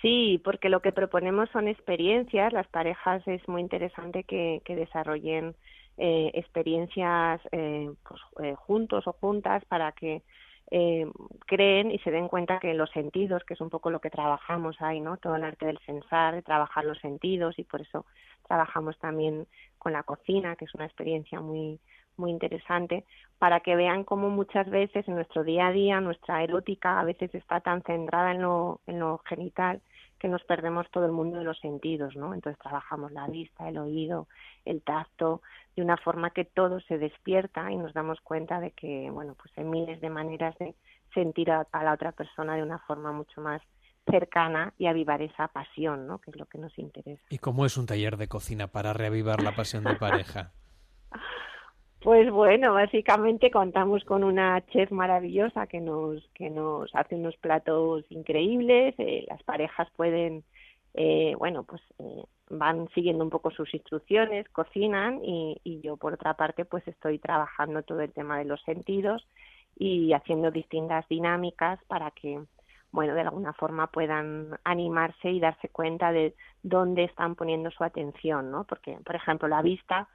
Sí, 0.02 0.42
porque 0.44 0.70
lo 0.70 0.82
que 0.82 0.92
proponemos 0.92 1.50
son 1.52 1.68
experiencias. 1.68 2.54
Las 2.54 2.68
parejas 2.68 3.22
es 3.28 3.46
muy 3.48 3.62
interesante 3.62 4.24
que, 4.24 4.62
que 4.64 4.76
desarrollen 4.76 5.56
eh, 5.98 6.32
experiencias 6.34 7.42
eh, 7.52 7.92
pues, 8.08 8.22
eh, 8.42 8.56
juntos 8.56 9.06
o 9.08 9.14
juntas 9.14 9.64
para 9.66 9.92
que 9.92 10.24
eh, 10.72 11.06
creen 11.46 11.92
y 11.92 12.00
se 12.00 12.12
den 12.12 12.28
cuenta 12.28 12.60
que 12.60 12.74
los 12.74 12.90
sentidos, 12.92 13.44
que 13.44 13.56
es 13.56 13.62
un 13.62 13.70
poco 13.70 13.90
lo 13.90 14.00
que 14.00 14.10
trabajamos 14.10 14.80
ahí, 14.82 15.00
¿no? 15.00 15.18
Todo 15.18 15.36
el 15.36 15.44
arte 15.44 15.66
del 15.66 15.80
sensar, 15.80 16.36
de 16.36 16.42
trabajar 16.42 16.86
los 16.86 17.00
sentidos 17.00 17.58
y 17.58 17.64
por 17.64 17.82
eso 17.82 18.06
trabajamos 18.48 18.98
también 19.00 19.48
con 19.78 19.94
la 19.94 20.04
cocina, 20.04 20.56
que 20.56 20.66
es 20.66 20.76
una 20.76 20.86
experiencia 20.86 21.40
muy 21.42 21.80
muy 22.20 22.32
interesante 22.32 23.06
para 23.40 23.62
que 23.62 23.76
vean 23.76 24.04
cómo 24.04 24.30
muchas 24.30 24.70
veces 24.70 25.08
en 25.08 25.16
nuestro 25.16 25.44
día 25.44 25.68
a 25.68 25.72
día 25.72 26.02
nuestra 26.02 26.44
erótica 26.44 27.00
a 27.00 27.06
veces 27.06 27.34
está 27.34 27.62
tan 27.62 27.82
centrada 27.84 28.32
en 28.32 28.42
lo, 28.42 28.82
en 28.86 29.00
lo 29.00 29.20
genital 29.20 29.82
que 30.20 30.28
nos 30.28 30.44
perdemos 30.44 30.90
todo 30.92 31.06
el 31.06 31.12
mundo 31.12 31.38
de 31.38 31.44
los 31.44 31.60
sentidos, 31.60 32.16
¿no? 32.16 32.34
Entonces 32.34 32.60
trabajamos 32.62 33.12
la 33.12 33.28
vista, 33.28 33.70
el 33.70 33.78
oído, 33.78 34.28
el 34.66 34.82
tacto, 34.82 35.42
de 35.76 35.82
una 35.82 35.98
forma 35.98 36.32
que 36.32 36.46
todo 36.46 36.80
se 36.82 36.98
despierta 36.98 37.72
y 37.72 37.78
nos 37.78 37.94
damos 37.94 38.20
cuenta 38.22 38.60
de 38.60 38.72
que, 38.72 39.10
bueno, 39.12 39.36
pues 39.36 39.52
hay 39.58 39.64
miles 39.64 40.02
de 40.02 40.10
maneras 40.10 40.58
de 40.60 40.76
sentir 41.14 41.52
a, 41.52 41.66
a 41.72 41.84
la 41.84 41.94
otra 41.94 42.12
persona 42.12 42.56
de 42.56 42.64
una 42.64 42.80
forma 42.80 43.12
mucho 43.12 43.42
más 43.42 43.62
cercana 44.10 44.74
y 44.78 44.88
avivar 44.88 45.22
esa 45.22 45.48
pasión, 45.48 46.08
¿no? 46.08 46.20
Que 46.20 46.32
es 46.32 46.38
lo 46.38 46.46
que 46.46 46.58
nos 46.58 46.78
interesa. 46.78 47.24
¿Y 47.30 47.38
cómo 47.38 47.66
es 47.66 47.78
un 47.78 47.86
taller 47.86 48.18
de 48.18 48.28
cocina 48.28 48.68
para 48.68 48.94
reavivar 48.94 49.42
la 49.42 49.56
pasión 49.56 49.84
de 49.84 49.96
pareja? 49.96 50.52
Pues 52.02 52.32
bueno, 52.32 52.74
básicamente 52.74 53.52
contamos 53.52 54.06
con 54.06 54.24
una 54.24 54.66
chef 54.68 54.90
maravillosa 54.92 55.68
que 55.68 55.82
nos 55.82 56.24
que 56.34 56.50
nos 56.50 56.90
hace 56.96 57.16
unos 57.16 57.36
platos 57.38 58.06
increíbles. 58.10 58.96
eh, 59.00 59.26
las 59.28 59.44
parejas 59.44 59.90
pueden, 59.98 60.44
eh, 60.94 61.36
bueno, 61.38 61.64
pues 61.66 61.82
eh, 62.00 62.24
van 62.50 62.88
siguiendo 62.96 63.24
un 63.26 63.30
poco 63.30 63.52
sus 63.52 63.74
instrucciones, 63.74 64.48
cocinan 64.50 65.20
y, 65.26 65.60
y 65.66 65.82
yo 65.82 65.98
por 65.98 66.14
otra 66.14 66.36
parte 66.36 66.64
pues 66.66 66.88
estoy 66.88 67.20
trabajando 67.20 67.84
todo 67.84 68.00
el 68.02 68.14
tema 68.14 68.38
de 68.40 68.46
los 68.46 68.62
sentidos 68.64 69.28
y 69.78 70.14
haciendo 70.14 70.52
distintas 70.52 71.08
dinámicas 71.10 71.80
para 71.88 72.12
que 72.12 72.40
bueno, 72.92 73.14
de 73.14 73.22
alguna 73.22 73.54
forma 73.54 73.88
puedan 73.88 74.58
animarse 74.64 75.30
y 75.32 75.40
darse 75.40 75.70
cuenta 75.70 76.12
de 76.12 76.34
dónde 76.64 77.04
están 77.04 77.36
poniendo 77.36 77.70
su 77.72 77.84
atención, 77.84 78.50
¿no? 78.52 78.64
Porque, 78.64 78.98
por 79.06 79.16
ejemplo, 79.16 79.48
la 79.48 79.62
vista 79.62 80.08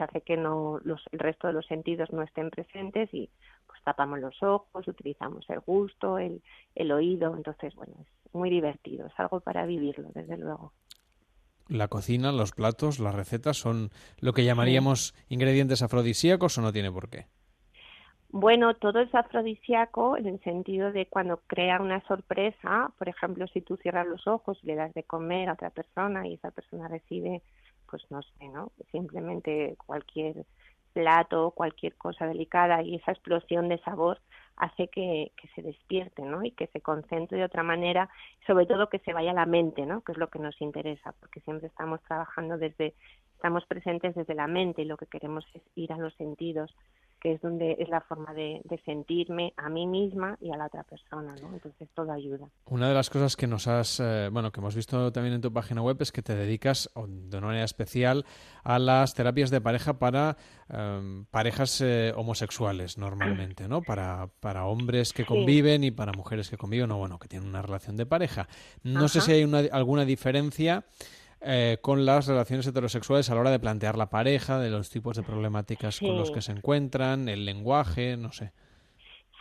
pues 0.00 0.08
hace 0.08 0.20
que 0.22 0.36
no 0.36 0.80
los, 0.82 1.02
el 1.12 1.18
resto 1.18 1.46
de 1.46 1.52
los 1.52 1.66
sentidos 1.66 2.10
no 2.12 2.22
estén 2.22 2.50
presentes 2.50 3.12
y 3.12 3.28
pues 3.66 3.82
tapamos 3.84 4.20
los 4.20 4.42
ojos, 4.42 4.88
utilizamos 4.88 5.48
el 5.50 5.60
gusto, 5.60 6.18
el, 6.18 6.42
el 6.74 6.92
oído, 6.92 7.36
entonces, 7.36 7.74
bueno, 7.74 7.94
es 8.00 8.34
muy 8.34 8.50
divertido, 8.50 9.06
es 9.06 9.12
algo 9.18 9.40
para 9.40 9.66
vivirlo, 9.66 10.08
desde 10.14 10.36
luego. 10.36 10.72
¿La 11.68 11.88
cocina, 11.88 12.32
los 12.32 12.52
platos, 12.52 12.98
las 12.98 13.14
recetas 13.14 13.56
son 13.58 13.90
lo 14.20 14.32
que 14.32 14.44
llamaríamos 14.44 15.14
ingredientes 15.28 15.82
afrodisíacos 15.82 16.58
o 16.58 16.62
no 16.62 16.72
tiene 16.72 16.90
por 16.90 17.08
qué? 17.08 17.26
Bueno, 18.30 18.74
todo 18.74 19.00
es 19.00 19.14
afrodisíaco 19.14 20.16
en 20.16 20.26
el 20.26 20.40
sentido 20.40 20.92
de 20.92 21.06
cuando 21.06 21.40
crea 21.46 21.80
una 21.80 22.00
sorpresa, 22.06 22.92
por 22.96 23.08
ejemplo, 23.08 23.46
si 23.48 23.60
tú 23.60 23.76
cierras 23.76 24.06
los 24.06 24.26
ojos 24.26 24.58
y 24.62 24.68
le 24.68 24.76
das 24.76 24.94
de 24.94 25.02
comer 25.02 25.48
a 25.48 25.54
otra 25.54 25.70
persona 25.70 26.26
y 26.26 26.34
esa 26.34 26.50
persona 26.52 26.88
recibe, 26.88 27.42
pues 27.90 28.02
no 28.10 28.22
sé, 28.22 28.48
¿no? 28.48 28.72
Simplemente 28.92 29.76
cualquier 29.86 30.46
plato, 30.92 31.52
cualquier 31.52 31.96
cosa 31.96 32.26
delicada 32.26 32.82
y 32.82 32.96
esa 32.96 33.12
explosión 33.12 33.68
de 33.68 33.78
sabor 33.78 34.20
hace 34.56 34.88
que, 34.88 35.32
que 35.36 35.48
se 35.54 35.62
despierte, 35.62 36.22
¿no? 36.22 36.44
Y 36.44 36.50
que 36.52 36.66
se 36.68 36.80
concentre 36.80 37.38
de 37.38 37.44
otra 37.44 37.62
manera, 37.62 38.10
sobre 38.46 38.66
todo 38.66 38.90
que 38.90 38.98
se 39.00 39.12
vaya 39.12 39.30
a 39.30 39.34
la 39.34 39.46
mente, 39.46 39.86
¿no? 39.86 40.02
Que 40.02 40.12
es 40.12 40.18
lo 40.18 40.28
que 40.28 40.38
nos 40.38 40.60
interesa, 40.60 41.14
porque 41.20 41.40
siempre 41.40 41.68
estamos 41.68 42.02
trabajando 42.02 42.58
desde, 42.58 42.94
estamos 43.34 43.64
presentes 43.66 44.14
desde 44.14 44.34
la 44.34 44.46
mente 44.46 44.82
y 44.82 44.84
lo 44.84 44.96
que 44.96 45.06
queremos 45.06 45.44
es 45.54 45.62
ir 45.74 45.92
a 45.92 45.98
los 45.98 46.14
sentidos 46.14 46.74
que 47.20 47.32
es 47.32 47.40
donde 47.40 47.76
es 47.78 47.88
la 47.88 48.00
forma 48.00 48.32
de, 48.32 48.60
de, 48.64 48.78
sentirme 48.84 49.52
a 49.56 49.68
mí 49.68 49.86
misma 49.86 50.36
y 50.40 50.50
a 50.50 50.56
la 50.56 50.66
otra 50.66 50.82
persona, 50.84 51.34
¿no? 51.40 51.52
Entonces 51.52 51.88
todo 51.94 52.10
ayuda. 52.12 52.48
Una 52.66 52.88
de 52.88 52.94
las 52.94 53.10
cosas 53.10 53.36
que 53.36 53.46
nos 53.46 53.66
has, 53.68 54.00
eh, 54.00 54.28
bueno, 54.32 54.50
que 54.50 54.60
hemos 54.60 54.74
visto 54.74 55.12
también 55.12 55.34
en 55.34 55.40
tu 55.40 55.52
página 55.52 55.82
web 55.82 55.96
es 56.00 56.12
que 56.12 56.22
te 56.22 56.34
dedicas 56.34 56.90
de 56.94 57.36
una 57.36 57.48
manera 57.48 57.64
especial 57.64 58.24
a 58.64 58.78
las 58.78 59.14
terapias 59.14 59.50
de 59.50 59.60
pareja 59.60 59.98
para 59.98 60.36
eh, 60.68 61.24
parejas 61.30 61.80
eh, 61.80 62.12
homosexuales 62.16 62.98
normalmente, 62.98 63.68
¿no? 63.68 63.82
Para, 63.82 64.28
para 64.40 64.66
hombres 64.66 65.12
que 65.12 65.24
conviven 65.24 65.82
sí. 65.82 65.88
y 65.88 65.90
para 65.90 66.12
mujeres 66.12 66.48
que 66.48 66.56
conviven 66.56 66.90
o 66.90 66.98
bueno, 66.98 67.18
que 67.18 67.28
tienen 67.28 67.48
una 67.48 67.62
relación 67.62 67.96
de 67.96 68.06
pareja. 68.06 68.48
No 68.82 69.00
Ajá. 69.00 69.08
sé 69.08 69.20
si 69.20 69.32
hay 69.32 69.44
una, 69.44 69.58
alguna 69.72 70.04
diferencia 70.04 70.84
eh, 71.40 71.78
con 71.80 72.04
las 72.04 72.26
relaciones 72.26 72.66
heterosexuales 72.66 73.30
a 73.30 73.34
la 73.34 73.40
hora 73.40 73.50
de 73.50 73.58
plantear 73.58 73.96
la 73.96 74.10
pareja, 74.10 74.58
de 74.58 74.70
los 74.70 74.90
tipos 74.90 75.16
de 75.16 75.22
problemáticas 75.22 75.96
sí. 75.96 76.06
con 76.06 76.16
los 76.16 76.30
que 76.30 76.42
se 76.42 76.52
encuentran, 76.52 77.28
el 77.28 77.44
lenguaje, 77.44 78.16
no 78.16 78.32
sé. 78.32 78.52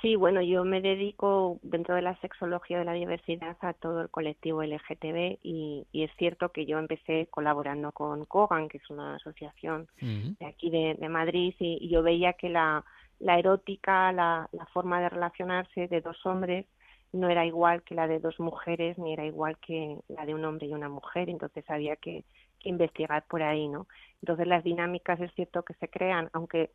Sí, 0.02 0.16
bueno, 0.16 0.42
yo 0.42 0.64
me 0.64 0.80
dedico 0.80 1.60
dentro 1.62 1.94
de 1.96 2.02
la 2.02 2.16
sexología 2.22 2.80
de 2.80 2.86
la 2.86 2.94
diversidad 2.94 3.58
a 3.60 3.74
todo 3.74 4.02
el 4.02 4.10
colectivo 4.10 4.64
LGTB 4.64 5.40
y, 5.44 5.88
y 5.92 6.04
es 6.04 6.12
cierto 6.18 6.54
que 6.54 6.66
yo 6.66 6.80
empecé 6.80 7.28
colaborando 7.30 7.92
con 7.92 8.24
Cogan, 8.24 8.70
que 8.70 8.78
es 8.78 8.90
una 8.90 9.16
asociación 9.16 9.90
uh 10.02 10.06
-huh. 10.06 10.38
de 10.38 10.46
aquí 10.46 10.70
de, 10.70 10.96
de 10.98 11.10
Madrid, 11.10 11.54
y, 11.60 11.80
y, 11.82 11.90
yo 11.90 12.02
veía 12.02 12.32
que 12.34 12.48
la, 12.48 12.86
la 13.20 13.40
erótica, 13.40 14.14
la, 14.14 14.48
la 14.54 14.66
forma 14.68 15.02
de 15.02 15.10
relacionarse 15.10 15.90
de 15.90 16.00
dos 16.00 16.26
hombres 16.26 16.66
no 17.12 17.30
era 17.30 17.46
igual 17.46 17.84
que 17.84 17.96
la 17.96 18.08
de 18.08 18.20
dos 18.20 18.40
mujeres 18.40 18.98
ni 18.98 19.14
era 19.14 19.26
igual 19.26 19.58
que 19.58 19.98
la 20.08 20.26
de 20.26 20.36
un 20.36 20.46
hombre 20.46 20.68
y 20.68 20.74
una 20.74 20.90
mujer, 20.90 21.30
entonces 21.30 21.64
había 21.70 21.96
que, 21.96 22.24
investigar 22.64 23.24
por 23.28 23.42
ahí, 23.42 23.70
¿no? 23.70 23.88
Entonces 24.22 24.46
las 24.46 24.66
dinámicas 24.66 25.18
es 25.22 25.34
cierto 25.34 25.64
que 25.64 25.76
se 25.76 25.88
crean, 25.88 26.30
aunque 26.34 26.72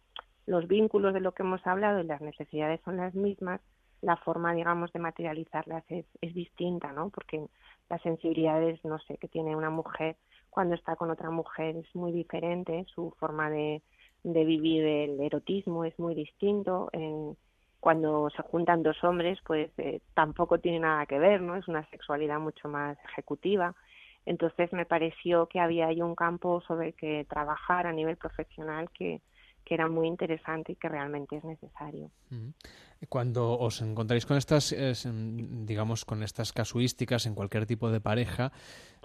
los 0.46 0.66
vínculos 0.66 1.12
de 1.12 1.20
lo 1.20 1.32
que 1.32 1.42
hemos 1.42 1.66
hablado 1.66 2.00
y 2.00 2.04
las 2.04 2.22
necesidades 2.22 2.80
son 2.86 2.96
las 2.96 3.14
mismas, 3.14 3.60
la 4.00 4.16
forma, 4.16 4.54
digamos, 4.54 4.92
de 4.94 5.00
materializarlas 5.00 5.84
es, 5.90 6.06
es 6.22 6.34
distinta, 6.34 6.92
¿no? 6.92 7.10
Porque 7.10 7.46
las 7.90 8.00
sensibilidades, 8.02 8.82
no 8.84 8.98
sé, 9.00 9.18
que 9.18 9.28
tiene 9.28 9.56
una 9.56 9.68
mujer 9.68 10.16
cuando 10.50 10.74
está 10.74 10.96
con 10.96 11.10
otra 11.10 11.30
mujer 11.30 11.76
es 11.76 11.94
muy 11.94 12.12
diferente, 12.12 12.86
su 12.94 13.10
forma 13.18 13.50
de, 13.50 13.82
de 14.22 14.44
vivir 14.44 14.84
el 14.84 15.20
erotismo 15.20 15.84
es 15.84 15.98
muy 15.98 16.14
distinto. 16.14 16.88
Eh, 16.92 17.34
cuando 17.84 18.30
se 18.34 18.42
juntan 18.44 18.82
dos 18.82 18.96
hombres, 19.04 19.38
pues 19.44 19.70
eh, 19.76 20.00
tampoco 20.14 20.58
tiene 20.58 20.80
nada 20.80 21.04
que 21.04 21.18
ver, 21.18 21.42
¿no? 21.42 21.54
Es 21.54 21.68
una 21.68 21.86
sexualidad 21.90 22.40
mucho 22.40 22.66
más 22.66 22.96
ejecutiva. 23.12 23.74
Entonces 24.24 24.72
me 24.72 24.86
pareció 24.86 25.48
que 25.48 25.60
había 25.60 25.88
ahí 25.88 26.00
un 26.00 26.14
campo 26.14 26.62
sobre 26.66 26.88
el 26.88 26.94
que 26.94 27.26
trabajar 27.28 27.86
a 27.86 27.92
nivel 27.92 28.16
profesional 28.16 28.88
que, 28.88 29.20
que 29.66 29.74
era 29.74 29.86
muy 29.86 30.08
interesante 30.08 30.72
y 30.72 30.76
que 30.76 30.88
realmente 30.88 31.36
es 31.36 31.44
necesario. 31.44 32.10
Cuando 33.10 33.58
os 33.58 33.82
encontráis 33.82 34.24
con 34.24 34.38
estas, 34.38 34.74
digamos, 35.04 36.06
con 36.06 36.22
estas 36.22 36.54
casuísticas 36.54 37.26
en 37.26 37.34
cualquier 37.34 37.66
tipo 37.66 37.90
de 37.90 38.00
pareja, 38.00 38.50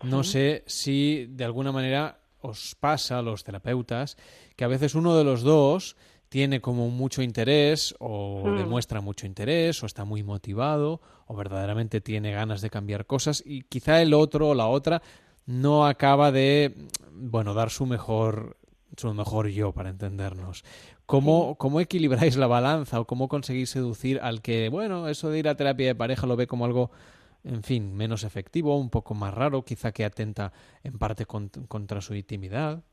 no 0.03 0.23
sé 0.23 0.63
si 0.67 1.25
de 1.29 1.43
alguna 1.43 1.73
manera 1.73 2.21
os 2.39 2.75
pasa 2.75 3.19
a 3.19 3.21
los 3.21 3.43
terapeutas 3.43 4.15
que 4.55 4.63
a 4.63 4.69
veces 4.69 4.95
uno 4.95 5.17
de 5.17 5.25
los 5.25 5.41
dos 5.41 5.97
tiene 6.29 6.61
como 6.61 6.89
mucho 6.89 7.21
interés 7.21 7.95
o 7.99 8.43
Mm. 8.45 8.57
demuestra 8.57 9.01
mucho 9.01 9.25
interés 9.25 9.81
o 9.83 9.85
está 9.85 10.05
muy 10.05 10.23
motivado 10.23 11.01
o 11.27 11.35
verdaderamente 11.35 12.01
tiene 12.01 12.31
ganas 12.31 12.61
de 12.61 12.69
cambiar 12.69 13.05
cosas 13.05 13.43
y 13.45 13.63
quizá 13.63 14.01
el 14.01 14.13
otro 14.13 14.49
o 14.49 14.55
la 14.55 14.67
otra 14.67 15.01
no 15.45 15.85
acaba 15.87 16.31
de 16.31 16.87
bueno 17.11 17.53
dar 17.55 17.71
su 17.71 17.85
mejor 17.87 18.57
su 18.95 19.13
mejor 19.13 19.47
yo 19.49 19.71
para 19.71 19.89
entendernos. 19.89 20.63
¿Cómo, 21.05 21.55
¿Cómo 21.55 21.79
equilibráis 21.79 22.35
la 22.37 22.47
balanza 22.47 22.99
o 22.99 23.05
cómo 23.05 23.27
conseguís 23.27 23.69
seducir 23.71 24.19
al 24.21 24.41
que, 24.41 24.69
bueno, 24.69 25.07
eso 25.07 25.29
de 25.29 25.39
ir 25.39 25.47
a 25.47 25.55
terapia 25.55 25.87
de 25.87 25.95
pareja 25.95 26.27
lo 26.27 26.35
ve 26.35 26.45
como 26.47 26.65
algo, 26.65 26.91
en 27.43 27.63
fin, 27.63 27.95
menos 27.95 28.23
efectivo, 28.23 28.77
un 28.77 28.89
poco 28.89 29.13
más 29.15 29.33
raro, 29.33 29.63
quizá 29.63 29.91
que 29.91 30.05
atenta 30.05 30.51
en 30.83 30.97
parte 30.99 31.25
con- 31.25 31.49
contra 31.67 32.01
su 32.01 32.13
intimidad? 32.13 32.83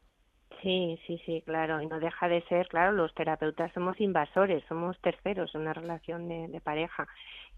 Sí, 0.63 0.99
sí, 1.07 1.21
sí, 1.27 1.43
claro. 1.45 1.81
Y 1.83 1.87
no 1.87 2.01
deja 2.01 2.29
de 2.29 2.43
ser, 2.49 2.67
claro, 2.69 2.93
los 2.93 3.13
terapeutas 3.15 3.73
somos 3.73 4.01
invasores, 4.01 4.65
somos 4.69 4.99
terceros 5.01 5.55
en 5.55 5.61
una 5.63 5.73
relación 5.75 6.29
de, 6.29 6.49
de 6.49 6.61
pareja. 6.61 7.07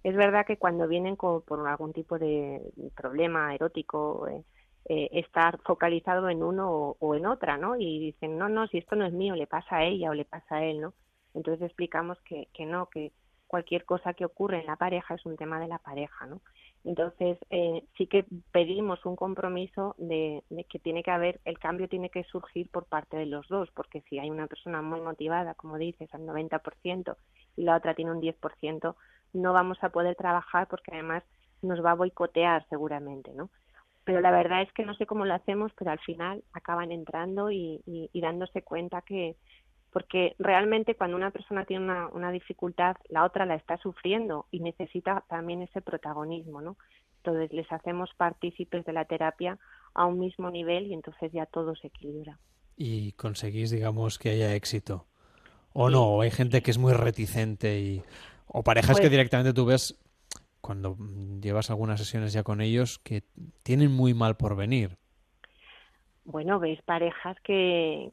Es 0.03 0.17
verdad 0.17 0.47
que 0.47 0.59
cuando 0.59 0.89
vienen 0.89 1.17
con- 1.17 1.43
por 1.43 1.67
algún 1.69 1.93
tipo 1.93 2.19
de 2.19 2.61
problema 2.97 3.55
erótico, 3.55 4.27
eh, 4.29 4.45
eh, 4.89 5.09
estar 5.13 5.61
focalizado 5.65 6.29
en 6.31 6.43
uno 6.43 6.71
o, 6.73 6.97
o 7.01 7.15
en 7.15 7.27
otra, 7.27 7.59
¿no? 7.59 7.77
Y 7.77 8.01
dicen, 8.01 8.39
no, 8.39 8.49
no, 8.49 8.67
si 8.69 8.79
esto 8.79 8.97
no 8.97 9.07
es 9.07 9.13
mío, 9.13 9.35
le 9.37 9.47
pasa 9.47 9.79
a 9.79 9.85
ella 9.85 10.11
o 10.11 10.15
le 10.15 10.25
pasa 10.25 10.57
a 10.57 10.65
él, 10.65 10.81
¿no? 10.81 10.95
Entonces 11.35 11.63
explicamos 11.67 12.19
que, 12.25 12.49
que 12.55 12.67
no, 12.67 12.89
que 12.89 13.13
cualquier 13.47 13.85
cosa 13.87 14.15
que 14.15 14.25
ocurre 14.25 14.61
en 14.61 14.67
la 14.67 14.77
pareja 14.77 15.15
es 15.15 15.27
un 15.27 15.37
tema 15.37 15.61
de 15.61 15.69
la 15.69 15.79
pareja, 15.79 16.27
¿no? 16.27 16.43
Entonces, 16.89 17.39
eh, 17.51 17.85
sí 17.99 18.07
que 18.07 18.27
pedimos 18.53 19.05
un 19.07 19.15
compromiso 19.17 19.95
de, 19.99 20.43
de 20.49 20.65
que 20.65 20.79
tiene 20.79 21.03
que 21.03 21.11
haber, 21.11 21.41
el 21.45 21.59
cambio 21.59 21.89
tiene 21.89 22.11
que 22.11 22.25
surgir 22.25 22.71
por 22.71 22.87
parte 22.87 23.17
de 23.19 23.27
los 23.27 23.47
dos, 23.49 23.71
porque 23.75 24.03
si 24.09 24.19
hay 24.19 24.31
una 24.31 24.47
persona 24.47 24.81
muy 24.83 25.01
motivada, 25.03 25.55
como 25.55 25.77
dices, 25.79 26.09
al 26.15 26.25
90% 26.27 27.19
y 27.57 27.65
la 27.65 27.77
otra 27.77 27.95
tiene 27.95 28.13
un 28.13 28.21
10%, 28.21 28.97
no 29.35 29.53
vamos 29.53 29.79
a 29.83 29.91
poder 29.91 30.17
trabajar 30.17 30.67
porque 30.69 30.93
además 30.95 31.25
nos 31.63 31.85
va 31.85 31.91
a 31.93 31.95
boicotear 31.95 32.67
seguramente, 32.71 33.33
¿no? 33.35 33.51
Pero 34.05 34.21
la 34.21 34.31
verdad 34.31 34.63
es 34.63 34.73
que 34.73 34.85
no 34.87 34.95
sé 34.95 35.07
cómo 35.07 35.27
lo 35.27 35.35
hacemos, 35.35 35.73
pero 35.79 35.91
al 35.91 36.01
final 36.01 36.43
acaban 36.53 36.93
entrando 36.93 37.51
y, 37.51 37.83
y- 37.87 38.11
y 38.13 38.21
dándose 38.23 38.63
cuenta 38.63 39.03
que, 39.03 39.37
porque 39.93 40.35
realmente 40.39 40.95
cuando 40.95 41.17
una 41.17 41.31
persona 41.31 41.65
tiene 41.65 41.85
una, 41.85 42.09
una 42.09 42.31
dificultad, 42.31 42.97
la 43.09 43.25
otra 43.25 43.47
la 43.47 43.55
está 43.55 43.77
sufriendo 43.79 44.47
y 44.51 44.61
necesita 44.61 45.25
también 45.29 45.63
ese 45.63 45.81
protagonismo, 45.81 46.61
¿no? 46.61 46.77
Entonces 47.19 47.53
les 47.53 47.71
hacemos 47.73 48.11
partícipes 48.17 48.85
de 48.85 48.93
la 48.93 49.05
terapia 49.05 49.59
a 49.95 50.07
un 50.07 50.19
mismo 50.19 50.51
nivel 50.51 50.87
y 50.87 50.95
entonces 50.95 51.33
ya 51.33 51.47
todo 51.47 51.75
se 51.75 51.89
equilibra. 51.89 52.39
Y 52.77 53.13
conseguís, 53.13 53.71
digamos, 53.71 54.19
que 54.19 54.31
haya 54.31 54.55
éxito. 54.55 55.07
O 55.73 55.91
no, 55.91 56.05
o 56.05 56.21
hay 56.23 56.31
gente 56.31 56.63
que 56.63 56.71
es 56.71 56.79
muy 56.79 56.93
reticente 56.93 57.81
y... 57.81 58.03
O 58.47 58.63
parejas 58.63 58.97
que 58.97 59.03
Pues- 59.03 59.11
directamente 59.11 59.53
tú 59.53 59.67
ves 59.67 59.99
cuando 60.61 60.97
llevas 61.41 61.71
algunas 61.71 62.01
sesiones 62.01 62.33
ya 62.33 62.43
con 62.43 62.61
ellos 62.61 62.99
que 62.99 63.25
tienen 63.63 63.93
muy 63.93 64.15
mal 64.15 64.37
por 64.37 64.57
venir. 64.57 64.97
Bueno, 66.31 66.59
ves 66.61 66.83
parejas 66.83 67.39
que, 67.41 68.13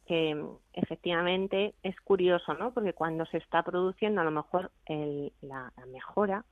efectivamente 0.73 1.75
es 1.83 1.99
curioso, 2.01 2.53
¿no? 2.53 2.73
Porque 2.73 2.93
cuando 2.93 3.25
se 3.25 3.37
está 3.37 3.61
produciendo 3.63 4.21
a 4.21 4.23
lo 4.23 4.31
mejor 4.31 4.71
el- 4.85 5.33
la, 5.41 5.73
mejora 5.91 6.45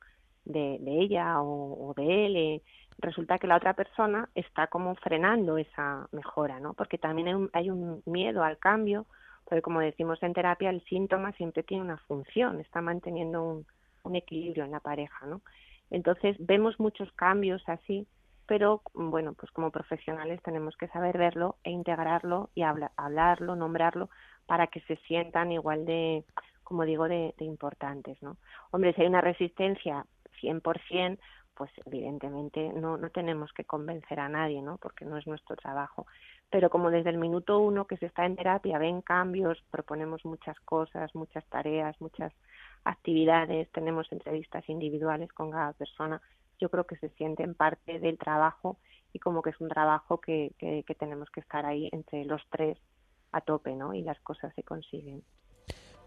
de, 0.44 0.78
ella 0.86 1.42
o, 1.42 1.94
de 1.96 2.26
él, 2.26 2.36
eh, 2.36 2.62
resulta 2.98 3.40
que 3.40 3.48
la 3.48 3.56
otra 3.58 3.74
persona 3.76 4.30
está 4.36 4.68
como 4.68 4.94
frenando 4.96 5.58
esa 5.58 6.06
mejora, 6.12 6.60
¿no? 6.60 6.74
Porque 6.74 6.98
también 6.98 7.30
hay 7.30 7.34
un, 7.36 7.50
hay 7.54 7.70
un 7.70 8.04
miedo 8.06 8.44
al 8.44 8.58
cambio, 8.60 9.06
porque 9.46 9.62
como 9.62 9.80
decimos 9.80 10.22
en 10.22 10.34
terapia, 10.34 10.70
el 10.70 10.84
síntoma 10.84 11.32
siempre 11.34 11.64
tiene 11.64 11.84
una 11.84 11.98
función, 12.00 12.60
está 12.60 12.82
manteniendo 12.82 13.64
un 14.04 14.16
equilibrio 14.18 14.66
en 14.66 14.72
la 14.72 14.82
pareja, 14.82 15.26
¿no? 15.28 15.42
Entonces 15.90 16.36
vemos 16.40 16.78
muchos 16.80 17.10
cambios 17.14 17.64
así, 17.68 18.06
pero 18.46 18.82
bueno, 18.94 19.34
pues 19.34 19.52
como 19.52 19.72
profesionales 19.72 20.42
tenemos 20.44 20.76
que 20.78 20.88
saber 20.90 21.18
verlo 21.18 21.58
e 21.64 21.72
integrarlo 21.72 22.50
y 22.56 22.64
habla- 22.64 22.92
hablarlo, 22.98 23.56
nombrarlo, 23.56 24.10
para 24.46 24.68
que 24.68 24.82
se 24.82 24.98
sientan 25.08 25.52
igual 25.52 25.86
de, 25.86 26.26
como 26.64 26.84
digo, 26.86 27.08
de, 27.08 27.34
de 27.38 27.46
importantes, 27.46 28.22
¿no? 28.22 28.38
Hombre, 28.72 28.94
si 28.94 29.02
hay 29.02 29.08
una 29.08 29.22
resistencia 29.22 30.06
100%, 30.40 31.22
pues 31.56 31.72
evidentemente 31.86 32.74
no, 32.74 32.98
no 32.98 33.10
tenemos 33.12 33.54
que 33.54 33.64
convencer 33.64 34.20
a 34.20 34.28
nadie, 34.30 34.62
¿no? 34.62 34.78
Porque 34.78 35.06
no 35.06 35.18
es 35.18 35.28
nuestro 35.28 35.56
trabajo. 35.56 36.08
Pero 36.50 36.70
como 36.70 36.90
desde 36.90 37.12
el 37.12 37.18
minuto 37.20 37.60
uno 37.60 37.86
que 37.86 37.98
se 37.98 38.08
está 38.08 38.26
en 38.26 38.36
terapia 38.36 38.80
ven 38.80 39.02
cambios, 39.02 39.64
proponemos 39.72 40.26
muchas 40.26 40.60
cosas, 40.62 41.14
muchas 41.16 41.46
tareas, 41.50 42.00
muchas 42.02 42.34
actividades, 42.84 43.72
tenemos 43.72 44.12
entrevistas 44.12 44.68
individuales 44.68 45.32
con 45.32 45.52
cada 45.52 45.74
persona, 45.74 46.22
yo 46.60 46.70
creo 46.70 46.86
que 46.86 46.98
se 46.98 47.10
sienten 47.10 47.56
parte 47.56 48.00
del 48.00 48.18
trabajo 48.18 48.78
y 49.12 49.20
como 49.20 49.42
que 49.42 49.52
es 49.52 49.60
un 49.60 49.70
trabajo 49.70 50.20
que, 50.20 50.54
que, 50.58 50.84
que 50.86 50.96
tenemos 50.96 51.30
que 51.30 51.40
estar 51.40 51.66
ahí 51.66 51.90
entre 51.92 52.26
los 52.26 52.42
tres 52.50 52.78
a 53.32 53.42
tope, 53.42 53.76
¿no? 53.76 53.94
Y 53.94 54.02
las 54.02 54.20
cosas 54.22 54.54
se 54.56 54.64
consiguen. 54.64 55.24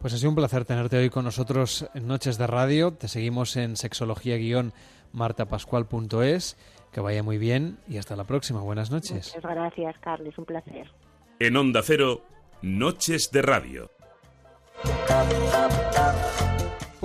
Pues 0.00 0.14
ha 0.14 0.18
sido 0.18 0.30
un 0.30 0.36
placer 0.36 0.64
tenerte 0.64 0.96
hoy 0.98 1.10
con 1.10 1.24
nosotros 1.24 1.90
en 1.94 2.06
Noches 2.06 2.38
de 2.38 2.46
Radio. 2.46 2.94
Te 2.94 3.08
seguimos 3.08 3.56
en 3.56 3.74
sexología-martapascual.es. 3.76 6.56
Que 6.92 7.00
vaya 7.00 7.22
muy 7.22 7.38
bien 7.38 7.78
y 7.88 7.96
hasta 7.98 8.16
la 8.16 8.24
próxima. 8.24 8.60
Buenas 8.60 8.90
noches. 8.90 9.32
Muchas 9.34 9.54
gracias, 9.54 9.96
Carlos, 10.00 10.36
un 10.38 10.44
placer. 10.44 10.90
En 11.38 11.56
Onda 11.56 11.82
Cero, 11.82 12.22
Noches 12.62 13.30
de 13.32 13.42
Radio. 13.42 13.90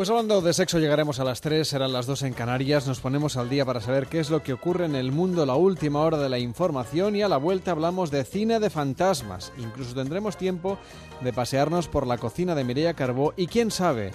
Pues 0.02 0.10
hablando 0.10 0.42
de 0.42 0.52
sexo 0.52 0.80
llegaremos 0.80 1.20
a 1.20 1.24
las 1.24 1.42
3, 1.42 1.68
serán 1.68 1.94
las 1.94 2.08
2 2.08 2.24
en 2.24 2.34
Canarias, 2.34 2.88
nos 2.88 3.00
ponemos 3.00 3.38
al 3.38 3.52
día 3.52 3.66
para 3.66 3.82
saber 3.82 4.08
qué 4.08 4.20
es 4.20 4.32
lo 4.32 4.42
que 4.42 4.52
ocurre 4.52 4.86
en 4.86 4.96
el 4.96 5.12
mundo, 5.12 5.46
la 5.46 5.54
última 5.54 6.00
hora 6.00 6.18
de 6.18 6.28
la 6.28 6.40
información 6.40 7.16
y 7.16 7.22
a 7.22 7.30
la 7.30 7.38
vuelta 7.38 7.70
hablamos 7.70 8.10
de 8.10 8.24
cine 8.24 8.60
de 8.60 8.72
fantasmas. 8.72 9.54
Incluso 9.60 9.94
tendremos 9.94 10.38
tiempo 10.38 10.80
de 11.22 11.32
pasearnos 11.34 11.88
por 11.88 12.08
la 12.08 12.18
cocina 12.18 12.56
de 12.56 12.64
Mireia 12.64 12.96
Carbó 12.96 13.36
y 13.38 13.46
quién 13.46 13.70
sabe, 13.70 14.12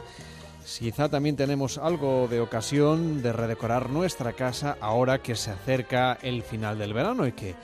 quizá 0.80 1.08
también 1.08 1.36
tenemos 1.36 1.78
algo 1.78 2.26
de 2.26 2.40
ocasión 2.40 3.22
de 3.22 3.32
redecorar 3.32 3.88
nuestra 3.88 4.32
casa 4.32 4.76
ahora 4.80 5.22
que 5.22 5.36
se 5.36 5.52
acerca 5.52 6.18
el 6.20 6.42
final 6.42 6.80
del 6.80 6.94
verano 6.94 7.28
y 7.28 7.32
que 7.32 7.54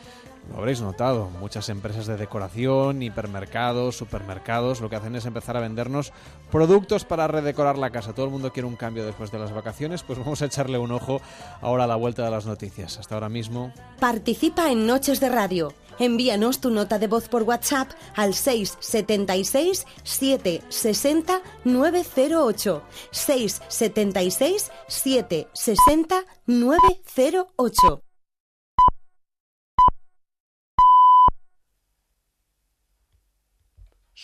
lo 0.50 0.58
habréis 0.58 0.80
notado, 0.80 1.30
muchas 1.40 1.68
empresas 1.68 2.06
de 2.06 2.16
decoración, 2.16 3.02
hipermercados, 3.02 3.96
supermercados, 3.96 4.80
lo 4.80 4.90
que 4.90 4.96
hacen 4.96 5.14
es 5.14 5.24
empezar 5.24 5.56
a 5.56 5.60
vendernos 5.60 6.12
productos 6.50 7.04
para 7.04 7.28
redecorar 7.28 7.78
la 7.78 7.90
casa. 7.90 8.12
Todo 8.12 8.26
el 8.26 8.32
mundo 8.32 8.52
quiere 8.52 8.66
un 8.66 8.76
cambio 8.76 9.06
después 9.06 9.30
de 9.30 9.38
las 9.38 9.52
vacaciones, 9.52 10.02
pues 10.02 10.18
vamos 10.18 10.42
a 10.42 10.46
echarle 10.46 10.78
un 10.78 10.90
ojo 10.90 11.20
ahora 11.60 11.84
a 11.84 11.86
la 11.86 11.96
vuelta 11.96 12.24
de 12.24 12.30
las 12.30 12.46
noticias. 12.46 12.98
Hasta 12.98 13.14
ahora 13.14 13.28
mismo. 13.28 13.72
Participa 14.00 14.70
en 14.70 14.86
Noches 14.86 15.20
de 15.20 15.28
Radio. 15.28 15.72
Envíanos 15.98 16.60
tu 16.60 16.70
nota 16.70 16.98
de 16.98 17.06
voz 17.06 17.28
por 17.28 17.42
WhatsApp 17.42 17.90
al 18.16 18.34
676 18.34 19.86
760 20.02 21.40
908. 21.64 22.82
676 23.10 24.70
760 24.88 26.24
908. 26.46 28.02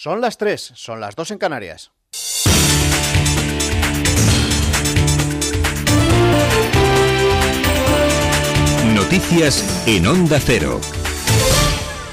Son 0.01 0.21
las 0.21 0.39
3, 0.39 0.75
son 0.77 1.01
las 1.01 1.17
2 1.17 1.33
en 1.33 1.39
Canarias. 1.39 1.91
Noticias 8.95 9.83
en 9.89 10.07
Onda 10.07 10.39
Cero. 10.39 10.81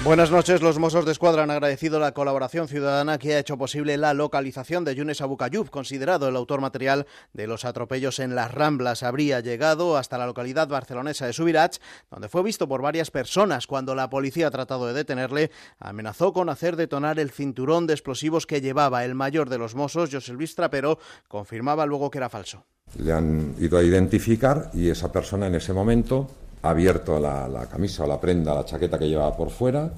Buenas 0.06 0.30
noches. 0.30 0.62
Los 0.62 0.78
Mossos 0.78 1.04
de 1.04 1.14
Escuadra 1.14 1.42
han 1.42 1.50
agradecido 1.50 2.00
la 2.00 2.14
colaboración 2.14 2.68
ciudadana 2.68 3.18
que 3.18 3.34
ha 3.34 3.40
hecho 3.40 3.58
posible 3.58 3.98
la 3.98 4.14
localización 4.14 4.86
de 4.86 4.94
Yunes 4.94 5.20
Abucayub, 5.20 5.72
considerado 5.72 6.30
el 6.30 6.36
autor 6.36 6.62
material 6.62 7.08
de 7.34 7.48
los 7.48 7.66
atropellos 7.66 8.20
en 8.20 8.36
las 8.36 8.54
Ramblas. 8.54 9.02
Habría 9.02 9.40
llegado 9.40 9.98
hasta 9.98 10.20
la 10.20 10.28
localidad 10.28 10.68
barcelonesa 10.68 11.26
de 11.26 11.34
Subirats, 11.34 11.82
donde 12.12 12.30
fue 12.30 12.44
visto 12.44 12.68
por 12.68 12.84
varias 12.84 13.10
personas. 13.10 13.66
Cuando 13.66 13.96
la 13.96 14.08
policía 14.08 14.46
ha 14.46 14.52
tratado 14.52 14.86
de 14.86 14.94
detenerle, 14.94 15.50
amenazó 15.80 16.34
con 16.34 16.50
hacer 16.50 16.76
detonar 16.76 17.18
el 17.18 17.32
cinturón 17.32 17.88
de 17.88 17.94
explosivos 17.94 18.46
que 18.46 18.62
llevaba 18.62 19.06
el 19.06 19.16
mayor 19.16 19.50
de 19.50 19.58
los 19.58 19.74
Mossos, 19.74 20.12
José 20.12 20.34
Luis 20.34 20.54
Trapero, 20.54 21.00
confirmaba 21.28 21.88
luego 21.88 22.12
que 22.12 22.20
era 22.20 22.30
falso. 22.30 22.64
Le 23.00 23.12
han 23.12 23.56
ido 23.60 23.80
a 23.80 23.84
identificar 23.84 24.70
y 24.72 24.88
esa 24.90 25.12
persona 25.12 25.48
en 25.48 25.56
ese 25.56 25.74
momento 25.74 26.30
abierto 26.70 27.20
la, 27.20 27.48
la 27.48 27.68
camisa 27.68 28.04
o 28.04 28.08
la 28.08 28.20
prenda, 28.20 28.54
la 28.54 28.66
chaqueta 28.66 28.98
que 28.98 29.08
llevaba 29.08 29.36
por 29.36 29.50
fuera 29.50 29.92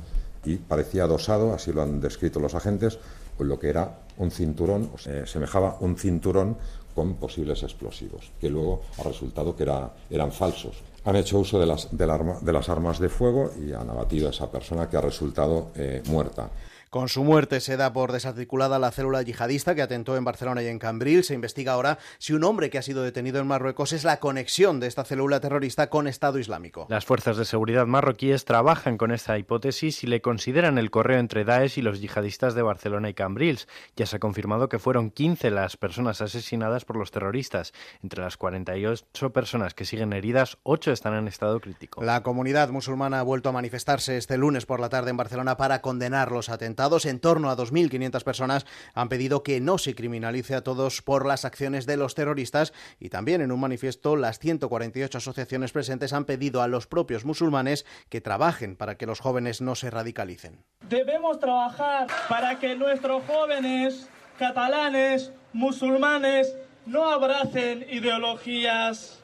y 0.45 0.55
parecía 0.55 1.03
adosado, 1.03 1.53
así 1.53 1.73
lo 1.73 1.81
han 1.81 1.99
descrito 1.99 2.39
los 2.39 2.55
agentes, 2.55 2.99
pues 3.35 3.47
lo 3.47 3.59
que 3.59 3.69
era 3.69 3.99
un 4.17 4.31
cinturón, 4.31 4.89
o 4.93 4.97
sea, 4.97 5.25
semejaba 5.25 5.77
un 5.81 5.97
cinturón 5.97 6.57
con 6.95 7.15
posibles 7.15 7.61
explosivos, 7.61 8.31
que 8.41 8.49
luego 8.49 8.81
ha 8.97 9.03
resultado 9.03 9.55
que 9.55 9.63
era, 9.63 9.93
eran 10.09 10.31
falsos. 10.31 10.77
Han 11.05 11.15
hecho 11.15 11.37
uso 11.37 11.59
de 11.59 11.67
las, 11.67 11.95
de 11.95 12.53
las 12.53 12.69
armas 12.69 12.99
de 12.99 13.09
fuego 13.09 13.51
y 13.63 13.71
han 13.71 13.89
abatido 13.89 14.27
a 14.27 14.31
esa 14.31 14.49
persona 14.49 14.89
que 14.89 14.97
ha 14.97 15.01
resultado 15.01 15.67
eh, 15.75 16.01
muerta. 16.07 16.49
Con 16.89 17.09
su 17.09 17.25
muerte 17.25 17.59
se 17.59 17.75
da 17.75 17.91
por 17.91 18.13
desarticulada 18.13 18.79
la 18.79 18.91
célula 18.91 19.21
yihadista 19.21 19.75
que 19.75 19.81
atentó 19.81 20.15
en 20.15 20.23
Barcelona 20.23 20.63
y 20.63 20.67
en 20.67 20.79
Cambril. 20.79 21.25
Se 21.25 21.33
investiga 21.33 21.73
ahora 21.73 21.99
si 22.17 22.31
un 22.31 22.45
hombre 22.45 22.69
que 22.69 22.77
ha 22.77 22.81
sido 22.81 23.03
detenido 23.03 23.41
en 23.41 23.47
Marruecos 23.47 23.91
es 23.91 24.05
la 24.05 24.21
conexión 24.21 24.79
de 24.79 24.87
esta 24.87 25.03
célula 25.03 25.41
terrorista 25.41 25.89
con 25.89 26.07
Estado 26.07 26.39
Islámico. 26.39 26.87
Las 26.89 27.05
fuerzas 27.05 27.35
de 27.35 27.43
seguridad 27.43 27.87
marroquíes 27.87 28.45
trabajan 28.45 28.97
con 28.97 29.11
esta 29.11 29.37
hipótesis 29.37 30.03
y 30.05 30.07
le 30.07 30.21
consideran 30.21 30.77
el 30.77 30.89
correo 30.89 31.19
entre 31.19 31.43
Daesh 31.43 31.77
y 31.77 31.81
los 31.81 31.99
yihadistas 31.99 32.55
de 32.55 32.61
Barcelona 32.61 33.09
y 33.09 33.13
Cambrils. 33.13 33.67
Ya 33.97 34.05
se 34.05 34.15
ha 34.15 34.19
confirmado 34.19 34.69
que 34.69 34.79
fueron 34.79 35.11
15 35.11 35.51
las 35.51 35.75
personas 35.75 36.21
asesinadas 36.21 36.85
por 36.85 36.95
los 36.95 37.11
terroristas. 37.11 37.73
Entre 38.01 38.21
las 38.21 38.37
48 38.37 39.33
personas 39.33 39.73
que 39.73 39.83
siguen 39.83 40.13
heridas, 40.13 40.57
8 40.63 40.93
están 40.93 41.15
en 41.15 41.27
estado 41.27 41.59
crítico. 41.59 42.01
La 42.01 42.23
comunidad 42.23 42.69
musulmana 42.69 43.19
ha 43.19 43.23
vuelto 43.23 43.49
a 43.49 43.51
manifestarse 43.51 44.15
este 44.15 44.37
lunes 44.37 44.65
por 44.65 44.79
la 44.79 44.87
tarde 44.87 45.09
en 45.09 45.17
Barcelona 45.17 45.57
para 45.57 45.81
condenar 45.81 46.31
los 46.31 46.47
atentados 46.47 46.76
en 46.77 47.19
torno 47.19 47.49
a 47.49 47.57
2.500 47.57 48.23
personas 48.23 48.65
han 48.93 49.09
pedido 49.09 49.41
que 49.41 49.59
no 49.59 49.79
se 49.79 49.95
criminalice 49.95 50.53
a 50.53 50.61
todos 50.61 51.01
por 51.01 51.25
las 51.25 51.43
acciones 51.43 51.87
de 51.87 51.97
los 51.97 52.13
terroristas 52.13 52.71
y 52.99 53.09
también 53.09 53.41
en 53.41 53.51
un 53.51 53.59
manifiesto 53.59 54.15
las 54.15 54.37
148 54.37 55.17
asociaciones 55.17 55.71
presentes 55.71 56.13
han 56.13 56.25
pedido 56.25 56.61
a 56.61 56.67
los 56.67 56.85
propios 56.85 57.25
musulmanes 57.25 57.85
que 58.09 58.21
trabajen 58.21 58.75
para 58.75 58.95
que 58.95 59.07
los 59.07 59.19
jóvenes 59.19 59.59
no 59.59 59.73
se 59.73 59.89
radicalicen. 59.89 60.63
Debemos 60.87 61.39
trabajar 61.39 62.07
para 62.29 62.59
que 62.59 62.75
nuestros 62.75 63.23
jóvenes 63.25 64.07
catalanes, 64.37 65.31
musulmanes, 65.53 66.55
no 66.85 67.09
abracen 67.09 67.87
ideologías 67.89 69.23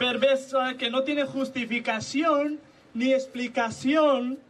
perversas 0.00 0.74
que 0.74 0.90
no 0.90 1.04
tienen 1.04 1.26
justificación 1.26 2.58
ni 2.92 3.12
explicación 3.12 4.40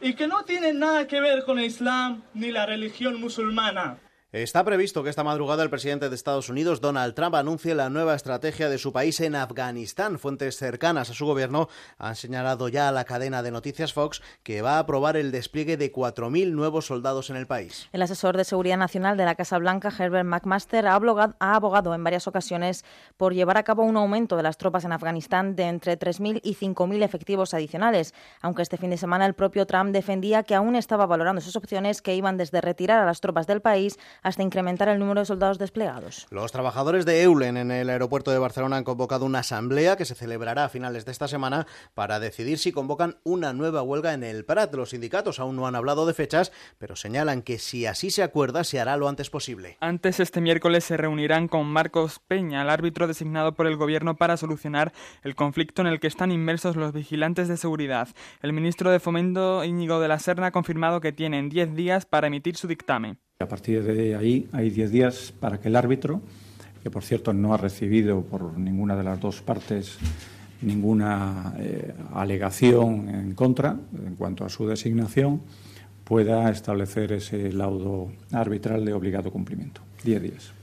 y 0.00 0.14
que 0.14 0.26
no 0.26 0.44
tienen 0.44 0.78
nada 0.78 1.06
que 1.06 1.20
ver 1.20 1.44
con 1.44 1.58
el 1.58 1.66
Islam 1.66 2.22
ni 2.34 2.50
la 2.50 2.66
religión 2.66 3.20
musulmana. 3.20 3.98
Está 4.32 4.62
previsto 4.62 5.02
que 5.02 5.10
esta 5.10 5.24
madrugada 5.24 5.64
el 5.64 5.70
presidente 5.70 6.08
de 6.08 6.14
Estados 6.14 6.48
Unidos, 6.48 6.80
Donald 6.80 7.14
Trump, 7.14 7.34
anuncie 7.34 7.74
la 7.74 7.90
nueva 7.90 8.14
estrategia 8.14 8.68
de 8.68 8.78
su 8.78 8.92
país 8.92 9.18
en 9.18 9.34
Afganistán. 9.34 10.20
Fuentes 10.20 10.56
cercanas 10.56 11.10
a 11.10 11.14
su 11.14 11.26
gobierno 11.26 11.68
han 11.98 12.14
señalado 12.14 12.68
ya 12.68 12.88
a 12.88 12.92
la 12.92 13.04
cadena 13.04 13.42
de 13.42 13.50
noticias 13.50 13.92
Fox 13.92 14.22
que 14.44 14.62
va 14.62 14.76
a 14.76 14.78
aprobar 14.78 15.16
el 15.16 15.32
despliegue 15.32 15.76
de 15.76 15.92
4.000 15.92 16.52
nuevos 16.52 16.86
soldados 16.86 17.28
en 17.30 17.34
el 17.34 17.48
país. 17.48 17.88
El 17.90 18.02
asesor 18.02 18.36
de 18.36 18.44
Seguridad 18.44 18.76
Nacional 18.76 19.16
de 19.16 19.24
la 19.24 19.34
Casa 19.34 19.58
Blanca, 19.58 19.92
Herbert 19.98 20.28
McMaster, 20.28 20.86
ha, 20.86 20.94
abogado 21.40 21.92
en 21.92 22.04
varias 22.04 22.28
ocasiones 22.28 22.84
por 23.16 23.34
llevar 23.34 23.56
a 23.56 23.64
cabo 23.64 23.82
un 23.82 23.96
aumento 23.96 24.36
de 24.36 24.44
las 24.44 24.58
tropas 24.58 24.84
en 24.84 24.92
Afganistán 24.92 25.56
de 25.56 25.64
entre 25.64 25.98
3.000 25.98 26.38
y 26.44 26.54
5.000 26.54 27.02
efectivos 27.02 27.52
adicionales, 27.52 28.14
aunque 28.42 28.62
este 28.62 28.76
fin 28.76 28.90
de 28.90 28.96
semana 28.96 29.26
el 29.26 29.34
propio 29.34 29.66
Trump 29.66 29.90
defendía 29.90 30.44
que 30.44 30.54
aún 30.54 30.76
estaba 30.76 31.06
valorando 31.06 31.40
sus 31.40 31.56
opciones 31.56 32.00
que 32.00 32.14
iban 32.14 32.36
desde 32.36 32.60
retirar 32.60 33.00
a 33.00 33.06
las 33.06 33.20
tropas 33.20 33.48
del 33.48 33.60
país 33.60 33.98
hasta 34.22 34.42
incrementar 34.42 34.88
el 34.88 34.98
número 34.98 35.20
de 35.20 35.26
soldados 35.26 35.58
desplegados. 35.58 36.26
Los 36.30 36.52
trabajadores 36.52 37.06
de 37.06 37.22
Eulen 37.22 37.56
en 37.56 37.70
el 37.70 37.90
aeropuerto 37.90 38.30
de 38.30 38.38
Barcelona 38.38 38.76
han 38.76 38.84
convocado 38.84 39.24
una 39.24 39.40
asamblea 39.40 39.96
que 39.96 40.04
se 40.04 40.14
celebrará 40.14 40.64
a 40.64 40.68
finales 40.68 41.04
de 41.04 41.12
esta 41.12 41.28
semana 41.28 41.66
para 41.94 42.20
decidir 42.20 42.58
si 42.58 42.72
convocan 42.72 43.16
una 43.24 43.52
nueva 43.52 43.82
huelga 43.82 44.14
en 44.14 44.24
el 44.24 44.44
Prat. 44.44 44.74
Los 44.74 44.90
sindicatos 44.90 45.38
aún 45.38 45.56
no 45.56 45.66
han 45.66 45.74
hablado 45.74 46.06
de 46.06 46.14
fechas, 46.14 46.52
pero 46.78 46.96
señalan 46.96 47.42
que 47.42 47.58
si 47.58 47.86
así 47.86 48.10
se 48.10 48.22
acuerda, 48.22 48.64
se 48.64 48.80
hará 48.80 48.96
lo 48.96 49.08
antes 49.08 49.30
posible. 49.30 49.76
Antes 49.80 50.20
este 50.20 50.40
miércoles 50.40 50.84
se 50.84 50.96
reunirán 50.96 51.48
con 51.48 51.66
Marcos 51.66 52.20
Peña, 52.26 52.62
el 52.62 52.70
árbitro 52.70 53.06
designado 53.06 53.54
por 53.54 53.66
el 53.66 53.76
gobierno 53.76 54.16
para 54.16 54.36
solucionar 54.36 54.92
el 55.22 55.34
conflicto 55.34 55.82
en 55.82 55.88
el 55.88 56.00
que 56.00 56.06
están 56.06 56.32
inmersos 56.32 56.76
los 56.76 56.92
vigilantes 56.92 57.48
de 57.48 57.56
seguridad. 57.56 58.08
El 58.42 58.52
ministro 58.52 58.90
de 58.90 59.00
Fomento, 59.00 59.64
Íñigo 59.64 60.00
de 60.00 60.08
la 60.08 60.18
Serna, 60.18 60.46
ha 60.46 60.52
confirmado 60.52 61.00
que 61.00 61.12
tienen 61.12 61.48
10 61.48 61.74
días 61.74 62.06
para 62.06 62.26
emitir 62.26 62.56
su 62.56 62.68
dictamen. 62.68 63.18
A 63.42 63.48
partir 63.48 63.82
de 63.82 64.14
ahí 64.16 64.50
hay 64.52 64.68
10 64.68 64.90
días 64.90 65.32
para 65.32 65.58
que 65.58 65.68
el 65.68 65.76
árbitro, 65.76 66.20
que 66.82 66.90
por 66.90 67.02
cierto 67.02 67.32
no 67.32 67.54
ha 67.54 67.56
recibido 67.56 68.20
por 68.20 68.58
ninguna 68.58 68.94
de 68.96 69.02
las 69.02 69.18
dos 69.18 69.40
partes 69.40 69.96
ninguna 70.60 71.54
eh, 71.58 71.94
alegación 72.12 73.08
en 73.08 73.34
contra 73.34 73.78
en 74.06 74.14
cuanto 74.16 74.44
a 74.44 74.50
su 74.50 74.68
designación, 74.68 75.40
pueda 76.04 76.50
establecer 76.50 77.12
ese 77.12 77.50
laudo 77.50 78.12
arbitral 78.30 78.84
de 78.84 78.92
obligado 78.92 79.30
cumplimiento. 79.30 79.80
10 80.04 80.22
días. 80.22 80.59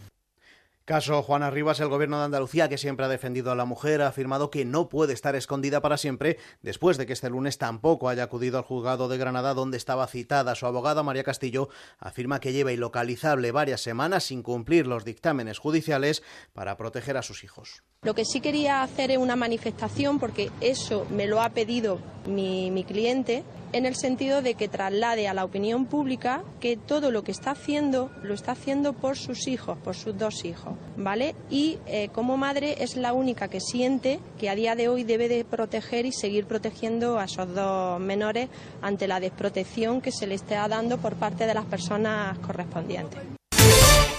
Caso 0.88 1.22
Juana 1.22 1.50
Rivas, 1.50 1.82
el 1.82 1.90
gobierno 1.90 2.18
de 2.18 2.24
Andalucía, 2.24 2.70
que 2.70 2.78
siempre 2.78 3.06
ha 3.06 3.10
defendido 3.10 3.52
a 3.52 3.56
la 3.56 3.66
mujer, 3.66 4.02
ha 4.02 4.08
afirmado 4.08 4.50
que 4.50 4.64
no 4.64 4.88
puede 4.88 5.12
estar 5.12 5.36
escondida 5.36 5.82
para 5.82 5.98
siempre 5.98 6.38
después 6.62 6.98
de 6.98 7.06
que 7.06 7.12
este 7.12 7.30
lunes 7.30 7.58
tampoco 7.58 8.08
haya 8.08 8.24
acudido 8.24 8.58
al 8.58 8.64
juzgado 8.64 9.10
de 9.10 9.18
Granada 9.18 9.54
donde 9.54 9.76
estaba 9.76 10.08
citada. 10.08 10.56
Su 10.56 10.66
abogada, 10.66 11.04
María 11.04 11.26
Castillo, 11.26 11.68
afirma 12.00 12.40
que 12.40 12.54
lleva 12.54 12.72
ilocalizable 12.72 13.52
varias 13.52 13.82
semanas 13.82 14.24
sin 14.24 14.44
cumplir 14.44 14.88
los 14.88 15.04
dictámenes 15.04 15.60
judiciales 15.60 16.24
para 16.54 16.78
proteger 16.78 17.18
a 17.18 17.22
sus 17.22 17.44
hijos. 17.44 17.84
Lo 18.04 18.14
que 18.14 18.26
sí 18.26 18.42
quería 18.42 18.84
hacer 18.84 19.10
es 19.10 19.18
una 19.18 19.36
manifestación, 19.36 20.20
porque 20.20 20.52
eso 20.62 21.08
me 21.10 21.26
lo 21.26 21.42
ha 21.42 21.50
pedido 21.50 21.98
mi, 22.28 22.86
cliente, 22.88 23.44
en 23.74 23.88
el 23.88 23.96
sentido 23.96 24.44
de 24.44 24.54
que 24.54 24.68
traslade 24.68 25.28
a 25.28 25.34
la 25.34 25.44
opinión 25.44 25.88
pública 25.88 26.44
que 26.60 26.78
todo 26.78 27.10
lo 27.10 27.24
que 27.24 27.32
está 27.32 27.52
haciendo 27.52 28.12
lo 28.22 28.36
está 28.36 28.52
haciendo 28.52 28.94
por 28.94 29.18
sus 29.18 29.48
hijos, 29.48 29.80
por 29.80 29.96
sus 29.96 30.18
dos 30.18 30.46
hijos, 30.46 30.76
¿vale? 30.96 31.36
Y 31.50 31.80
eh, 31.88 32.10
como 32.14 32.38
madre 32.38 32.84
es 32.84 32.96
la 32.96 33.14
única 33.14 33.48
que 33.50 33.60
siente 33.60 34.20
que 34.40 34.50
a 34.50 34.56
día 34.56 34.76
de 34.76 34.90
hoy 34.90 35.04
debe 35.04 35.28
de 35.28 35.44
proteger 35.44 36.06
y 36.06 36.14
seguir 36.14 36.46
protegiendo 36.46 37.18
a 37.18 37.26
esos 37.26 37.54
dos 37.54 38.00
menores 38.00 38.48
ante 38.82 39.08
la 39.08 39.20
desprotección 39.20 40.02
que 40.02 40.12
se 40.12 40.28
le 40.28 40.36
está 40.36 40.68
dando 40.68 41.00
por 41.00 41.16
parte 41.16 41.46
de 41.48 41.56
las 41.56 41.66
personas 41.66 42.38
correspondientes. 42.40 43.37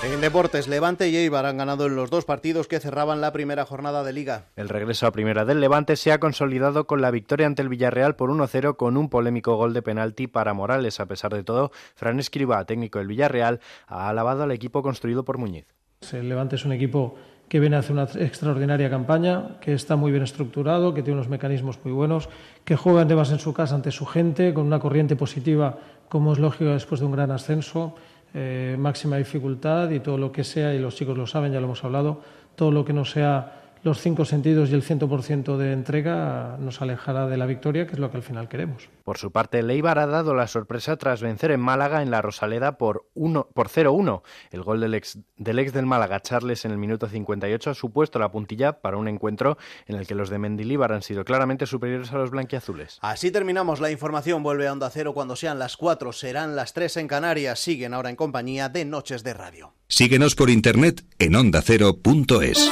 En 0.01 0.21
deportes, 0.21 0.69
Levante 0.69 1.09
y 1.09 1.17
Eibar 1.17 1.45
han 1.45 1.57
ganado 1.57 1.87
en 1.87 1.97
los 1.97 2.09
dos 2.09 2.25
partidos 2.25 2.69
que 2.69 2.79
cerraban 2.79 3.21
la 3.21 3.33
primera 3.33 3.67
jornada 3.67 4.05
de 4.05 4.13
liga. 4.13 4.45
El 4.55 4.69
regreso 4.69 5.09
a 5.09 5.11
primera 5.11 5.45
del 5.45 5.61
Levante 5.61 5.97
se 5.97 6.13
ha 6.13 6.21
consolidado 6.21 6.87
con 6.87 7.01
la 7.01 7.11
victoria 7.11 7.49
ante 7.49 7.63
el 7.63 7.69
Villarreal 7.69 8.15
por 8.15 8.31
1-0 8.31 8.77
con 8.77 8.97
un 8.97 9.09
polémico 9.09 9.57
gol 9.57 9.75
de 9.75 9.83
penalti 9.83 10.29
para 10.29 10.55
Morales. 10.55 11.01
A 11.01 11.07
pesar 11.07 11.35
de 11.35 11.43
todo, 11.43 11.73
Fran 11.97 12.21
Escriba, 12.21 12.65
técnico 12.65 13.01
del 13.01 13.09
Villarreal, 13.09 13.59
ha 13.89 14.09
alabado 14.09 14.45
al 14.45 14.53
equipo 14.53 14.83
construido 14.83 15.25
por 15.25 15.37
Muñiz. 15.37 15.67
El 16.13 16.29
Levante 16.29 16.55
es 16.55 16.65
un 16.65 16.73
equipo 16.73 17.17
que 17.49 17.59
viene 17.59 17.75
a 17.75 17.81
hacer 17.81 17.93
una 17.93 18.05
extraordinaria 18.05 18.89
campaña, 18.91 19.59
que 19.61 19.73
está 19.73 19.97
muy 19.97 20.13
bien 20.13 20.23
estructurado, 20.23 20.95
que 20.95 21.03
tiene 21.03 21.19
unos 21.19 21.29
mecanismos 21.29 21.81
muy 21.83 21.93
buenos, 21.93 22.29
que 22.65 22.77
juega 22.77 23.01
además 23.01 23.33
en 23.33 23.41
su 23.41 23.53
casa 23.53 23.75
ante 23.75 23.91
su 23.91 24.07
gente, 24.07 24.55
con 24.55 24.65
una 24.65 24.79
corriente 24.79 25.17
positiva, 25.17 25.77
como 26.09 26.35
es 26.35 26.39
lógico 26.39 26.71
después 26.71 27.01
de 27.01 27.07
un 27.07 27.13
gran 27.13 27.33
ascenso 27.33 27.97
eh, 28.35 28.77
máxima 28.79 29.17
dificultad 29.17 29.91
y 29.91 30.01
todo 30.01 30.19
lo 30.19 30.33
que 30.33 30.45
sea, 30.45 30.75
y 30.75 30.79
los 30.79 30.95
chicos 30.95 31.17
lo 31.17 31.27
saben, 31.27 31.53
ya 31.53 31.61
lo 31.61 31.67
hemos 31.67 31.85
hablado, 31.85 32.21
todo 32.55 32.71
lo 32.71 32.85
que 32.85 32.93
no 32.93 33.05
sea 33.05 33.58
los 33.83 34.01
cinco 34.01 34.25
sentidos 34.25 34.71
y 34.71 34.75
el 34.75 34.83
100% 34.83 35.57
de 35.57 35.73
entrega 35.73 36.57
nos 36.59 36.83
alejará 36.83 37.27
de 37.27 37.37
la 37.37 37.47
victoria, 37.47 37.87
que 37.87 37.93
es 37.93 37.99
lo 37.99 38.11
que 38.11 38.17
al 38.17 38.23
final 38.23 38.49
queremos. 38.49 38.89
Por 39.05 39.19
su 39.19 39.31
parte, 39.31 39.63
Leibar 39.63 39.99
ha 39.99 40.07
dado 40.07 40.35
la 40.35 40.47
sorpresa 40.47 40.97
tras 40.97 41.23
vencer 41.23 41.51
en 41.51 41.61
Málaga 41.61 42.03
en 42.03 42.11
la 42.11 42.21
Rosaleda 42.21 42.77
por, 42.79 43.07
por 43.15 43.69
0-1. 43.69 44.23
El 44.51 44.63
gol 44.63 44.81
del 44.81 44.95
ex, 44.95 45.19
del 45.37 45.59
ex 45.59 45.73
del 45.73 45.87
Málaga, 45.87 46.21
Charles, 46.21 46.65
en 46.65 46.73
el 46.73 46.79
minuto 46.79 47.09
58 47.09 47.71
ha 47.71 47.75
supuesto 47.75 48.19
la 48.19 48.31
puntilla 48.31 48.81
para 48.81 48.97
un 48.97 49.09
encuentro 49.09 49.57
en 49.87 49.97
el 49.97 50.07
que 50.07 50.15
los 50.15 50.31
de 50.31 50.39
Mendilíbar 50.39 50.93
han 50.93 51.03
sido 51.03 51.25
claramente 51.25 51.67
superiores 51.67 52.13
a 52.13 52.19
los 52.19 52.31
blanquiazules. 52.31 52.99
Así 53.01 53.31
terminamos 53.31 53.81
la 53.81 53.91
información. 53.91 54.43
Vuelve 54.43 54.69
a 54.69 54.73
Onda 54.73 54.91
Cero 54.91 55.15
cuando 55.15 55.37
sean 55.37 55.59
las 55.59 55.77
4, 55.77 56.13
serán 56.13 56.57
las 56.57 56.75
3 56.75 56.99
en 56.99 57.09
Canarias. 57.09 57.59
Siguen 57.61 57.95
ahora 57.95 58.11
en 58.11 58.17
compañía 58.17 58.69
de 58.69 58.85
Noches 58.85 59.25
de 59.25 59.35
Radio. 59.35 59.75
Síguenos 59.89 60.35
por 60.35 60.51
internet 60.51 61.05
en 61.19 61.35
ondacero.es. 61.35 62.71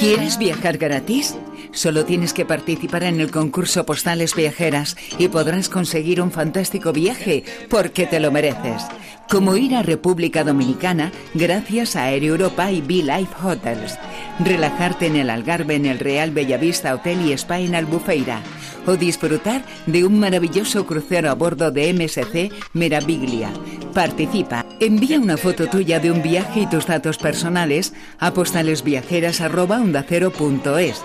¿Quieres 0.00 0.38
viajar 0.38 0.78
gratis? 0.78 1.36
Solo 1.72 2.06
tienes 2.06 2.32
que 2.32 2.46
participar 2.46 3.02
en 3.02 3.20
el 3.20 3.30
concurso 3.30 3.84
Postales 3.84 4.34
Viajeras 4.34 4.96
y 5.18 5.28
podrás 5.28 5.68
conseguir 5.68 6.22
un 6.22 6.32
fantástico 6.32 6.94
viaje 6.94 7.44
porque 7.68 8.06
te 8.06 8.18
lo 8.18 8.32
mereces. 8.32 8.82
Como 9.28 9.58
ir 9.58 9.74
a 9.74 9.82
República 9.82 10.42
Dominicana 10.42 11.12
gracias 11.34 11.96
a 11.96 12.10
Air 12.10 12.24
Europa 12.24 12.72
y 12.72 12.80
Be 12.80 13.02
Life 13.02 13.34
Hotels. 13.44 13.98
Relajarte 14.38 15.06
en 15.06 15.16
el 15.16 15.28
Algarve 15.28 15.74
en 15.74 15.84
el 15.84 15.98
Real 15.98 16.30
Bellavista 16.30 16.94
Hotel 16.94 17.20
y 17.26 17.32
Spa 17.34 17.60
en 17.60 17.74
Albufeira. 17.74 18.40
O 18.86 18.96
disfrutar 18.96 19.62
de 19.86 20.04
un 20.04 20.18
maravilloso 20.18 20.86
crucero 20.86 21.30
a 21.30 21.34
bordo 21.34 21.70
de 21.70 21.92
MSC 21.92 22.50
Meraviglia. 22.72 23.50
Participa. 23.94 24.66
Envía 24.80 25.18
una 25.18 25.36
foto 25.36 25.68
tuya 25.68 26.00
de 26.00 26.10
un 26.10 26.22
viaje 26.22 26.60
y 26.60 26.66
tus 26.66 26.86
datos 26.86 27.18
personales 27.18 27.92
a 28.18 28.32
postalesviajeras.es 28.32 31.02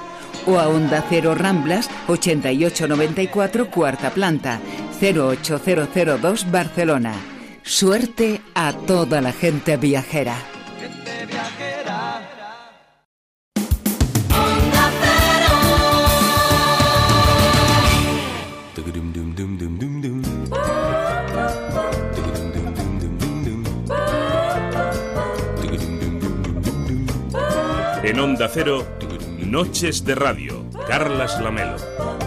o 0.48 0.60
a 0.60 0.68
Onda 0.68 1.04
Cero 1.10 1.34
Ramblas 1.36 1.90
8894 2.08 3.72
cuarta 3.72 4.12
planta 4.12 4.60
08002 5.02 6.52
Barcelona. 6.52 7.14
Suerte 7.64 8.42
a 8.54 8.74
toda 8.74 9.22
la 9.22 9.32
gente 9.32 9.78
viajera. 9.78 10.36
En 28.06 28.20
Onda 28.20 28.48
Cero, 28.48 28.86
Noches 29.40 30.06
de 30.06 30.14
Radio, 30.14 30.64
Carlas 30.88 31.42
Lamelo. 31.42 32.25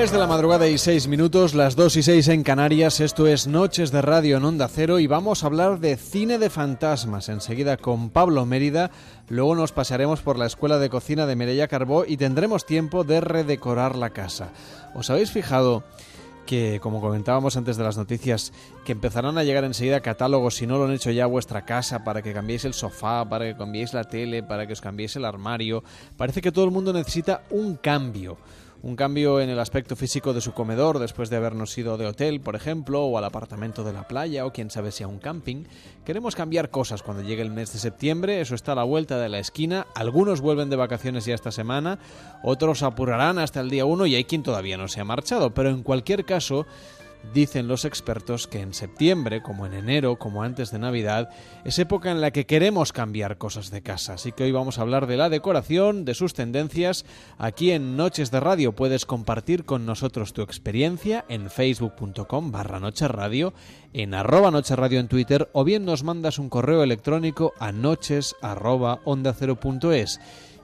Tres 0.00 0.12
de 0.12 0.18
la 0.18 0.26
madrugada 0.26 0.66
y 0.66 0.78
seis 0.78 1.08
minutos, 1.08 1.52
las 1.52 1.76
dos 1.76 1.94
y 1.94 2.02
seis 2.02 2.28
en 2.28 2.42
Canarias. 2.42 3.00
Esto 3.00 3.26
es 3.26 3.46
Noches 3.46 3.90
de 3.90 4.00
Radio 4.00 4.38
en 4.38 4.46
Onda 4.46 4.66
Cero 4.66 4.98
y 4.98 5.06
vamos 5.06 5.44
a 5.44 5.46
hablar 5.46 5.78
de 5.78 5.98
cine 5.98 6.38
de 6.38 6.48
fantasmas. 6.48 7.28
Enseguida 7.28 7.76
con 7.76 8.08
Pablo 8.08 8.46
Mérida. 8.46 8.90
Luego 9.28 9.54
nos 9.54 9.72
pasaremos 9.72 10.22
por 10.22 10.38
la 10.38 10.46
Escuela 10.46 10.78
de 10.78 10.88
Cocina 10.88 11.26
de 11.26 11.36
Mireia 11.36 11.68
Carbó 11.68 12.06
y 12.06 12.16
tendremos 12.16 12.64
tiempo 12.64 13.04
de 13.04 13.20
redecorar 13.20 13.94
la 13.94 14.08
casa. 14.08 14.52
¿Os 14.94 15.10
habéis 15.10 15.32
fijado? 15.32 15.84
que, 16.46 16.80
como 16.80 17.00
comentábamos 17.00 17.56
antes 17.56 17.76
de 17.76 17.84
las 17.84 17.96
noticias, 17.96 18.52
que 18.84 18.90
empezarán 18.90 19.38
a 19.38 19.44
llegar 19.44 19.62
enseguida 19.62 20.00
catálogos, 20.00 20.56
si 20.56 20.66
no 20.66 20.78
lo 20.78 20.86
han 20.86 20.92
hecho 20.92 21.12
ya 21.12 21.26
vuestra 21.26 21.64
casa, 21.64 22.02
para 22.02 22.22
que 22.22 22.32
cambiéis 22.32 22.64
el 22.64 22.74
sofá, 22.74 23.28
para 23.28 23.44
que 23.44 23.56
cambiéis 23.56 23.94
la 23.94 24.02
tele, 24.02 24.42
para 24.42 24.66
que 24.66 24.72
os 24.72 24.80
cambiéis 24.80 25.14
el 25.14 25.26
armario. 25.26 25.84
Parece 26.16 26.40
que 26.40 26.50
todo 26.50 26.64
el 26.64 26.72
mundo 26.72 26.92
necesita 26.92 27.42
un 27.50 27.76
cambio. 27.76 28.36
Un 28.82 28.96
cambio 28.96 29.42
en 29.42 29.50
el 29.50 29.58
aspecto 29.58 29.94
físico 29.94 30.32
de 30.32 30.40
su 30.40 30.52
comedor 30.52 30.98
después 30.98 31.28
de 31.28 31.36
habernos 31.36 31.76
ido 31.76 31.98
de 31.98 32.06
hotel, 32.06 32.40
por 32.40 32.56
ejemplo, 32.56 33.04
o 33.04 33.18
al 33.18 33.24
apartamento 33.24 33.84
de 33.84 33.92
la 33.92 34.08
playa, 34.08 34.46
o 34.46 34.54
quién 34.54 34.70
sabe 34.70 34.90
si 34.90 35.04
a 35.04 35.08
un 35.08 35.18
camping. 35.18 35.64
Queremos 36.06 36.34
cambiar 36.34 36.70
cosas 36.70 37.02
cuando 37.02 37.22
llegue 37.22 37.42
el 37.42 37.50
mes 37.50 37.74
de 37.74 37.78
septiembre, 37.78 38.40
eso 38.40 38.54
está 38.54 38.72
a 38.72 38.76
la 38.76 38.84
vuelta 38.84 39.18
de 39.18 39.28
la 39.28 39.38
esquina. 39.38 39.86
Algunos 39.94 40.40
vuelven 40.40 40.70
de 40.70 40.76
vacaciones 40.76 41.26
ya 41.26 41.34
esta 41.34 41.52
semana, 41.52 41.98
otros 42.42 42.82
apurarán 42.82 43.38
hasta 43.38 43.60
el 43.60 43.68
día 43.68 43.84
1 43.84 44.06
y 44.06 44.14
hay 44.14 44.24
quien 44.24 44.42
todavía 44.42 44.78
no 44.78 44.88
se 44.88 45.02
ha 45.02 45.04
marchado. 45.04 45.52
Pero 45.52 45.68
en 45.68 45.82
cualquier 45.82 46.24
caso, 46.24 46.66
Dicen 47.32 47.68
los 47.68 47.84
expertos 47.84 48.46
que 48.46 48.60
en 48.60 48.74
septiembre, 48.74 49.42
como 49.42 49.66
en 49.66 49.74
enero, 49.74 50.18
como 50.18 50.42
antes 50.42 50.70
de 50.70 50.78
Navidad, 50.78 51.30
es 51.64 51.78
época 51.78 52.10
en 52.10 52.20
la 52.20 52.32
que 52.32 52.46
queremos 52.46 52.92
cambiar 52.92 53.38
cosas 53.38 53.70
de 53.70 53.82
casa. 53.82 54.14
Así 54.14 54.32
que 54.32 54.44
hoy 54.44 54.52
vamos 54.52 54.78
a 54.78 54.82
hablar 54.82 55.06
de 55.06 55.16
la 55.16 55.28
decoración, 55.28 56.04
de 56.04 56.14
sus 56.14 56.34
tendencias. 56.34 57.04
Aquí 57.38 57.70
en 57.70 57.96
Noches 57.96 58.30
de 58.30 58.40
Radio 58.40 58.72
puedes 58.72 59.06
compartir 59.06 59.64
con 59.64 59.86
nosotros 59.86 60.32
tu 60.32 60.42
experiencia 60.42 61.24
en 61.28 61.50
facebook.com 61.50 62.50
barra 62.50 62.80
en 63.92 64.14
arroba 64.14 64.50
Noche 64.50 64.76
Radio 64.76 65.00
en 65.00 65.08
Twitter 65.08 65.48
o 65.52 65.64
bien 65.64 65.84
nos 65.84 66.02
mandas 66.02 66.38
un 66.38 66.48
correo 66.48 66.82
electrónico 66.82 67.52
a 67.58 67.70
noches 67.72 68.34
arroba 68.42 69.00
onda. 69.04 69.34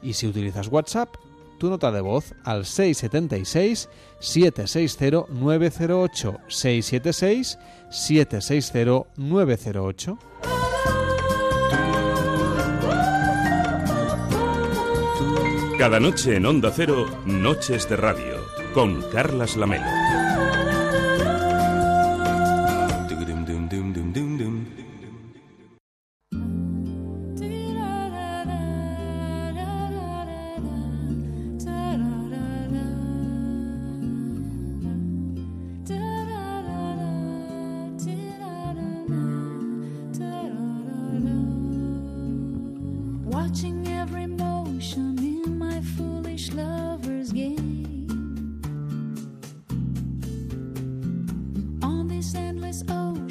Y 0.02 0.12
si 0.12 0.26
utilizas 0.26 0.68
WhatsApp, 0.68 1.16
tu 1.58 1.70
nota 1.70 1.90
de 1.92 2.00
voz 2.00 2.34
al 2.44 2.64
676 2.64 3.88
760 4.20 5.26
908 5.30 6.38
676 6.48 7.58
760 7.90 9.06
908. 9.16 10.18
Cada 15.78 16.00
noche 16.00 16.36
en 16.36 16.46
Onda 16.46 16.72
Cero, 16.74 17.06
Noches 17.26 17.86
de 17.88 17.96
Radio, 17.96 18.42
con 18.72 19.02
Carlas 19.12 19.56
Lamelo. 19.56 20.15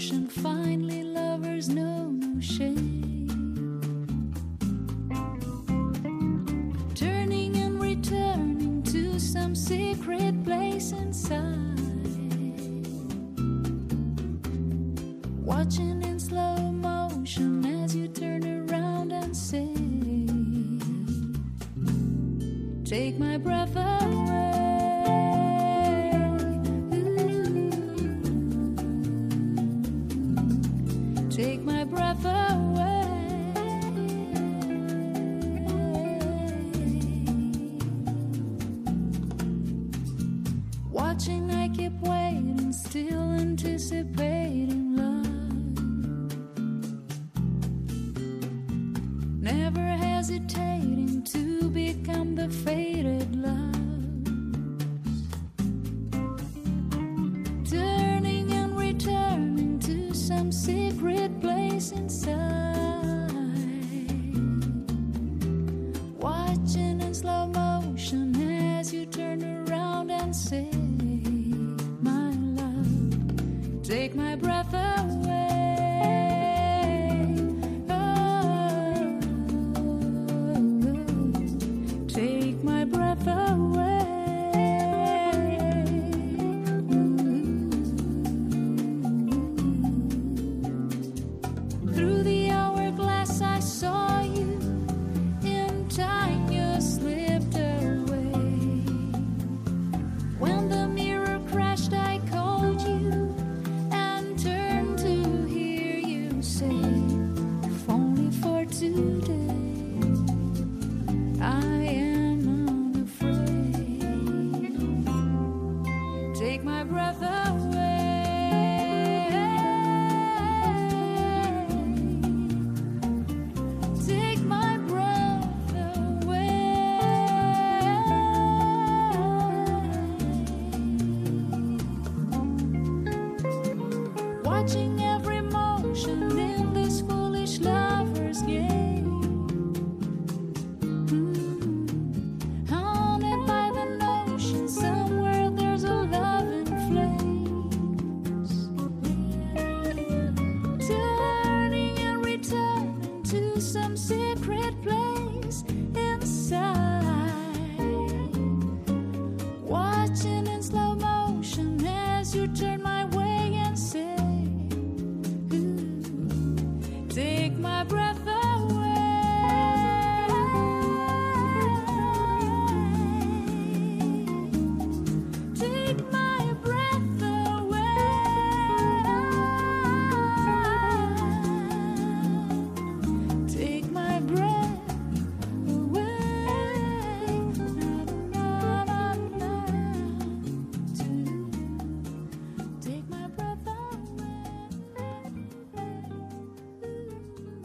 Ocean, 0.05 0.27
finally 0.27 1.03
lovers 1.03 1.67
know 1.69 2.11
no 2.11 2.39
shame. 2.39 3.49
Turning 6.93 7.55
and 7.57 7.81
returning 7.81 8.83
to 8.83 9.19
some 9.19 9.55
secret 9.55 10.43
place 10.43 10.91
inside. 10.91 11.41
Watching 15.43 16.03
in 16.03 16.19
slow 16.19 16.55
motion 16.71 17.65
as 17.83 17.95
you 17.95 18.07
turn 18.07 18.43
around 18.45 19.11
and 19.11 19.35
say, 19.35 19.73
Take 22.83 23.17
my 23.17 23.37
breath 23.37 23.75
away. 23.75 24.54
over 32.25 32.64
take 74.05 74.13
my 74.13 74.35
breath 74.35 74.71
away. 74.71 74.84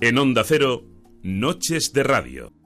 En 0.02 0.16
Onda 0.16 0.44
Cero, 0.44 0.82
Noches 1.22 1.92
de 1.92 2.02
Radio. 2.02 2.59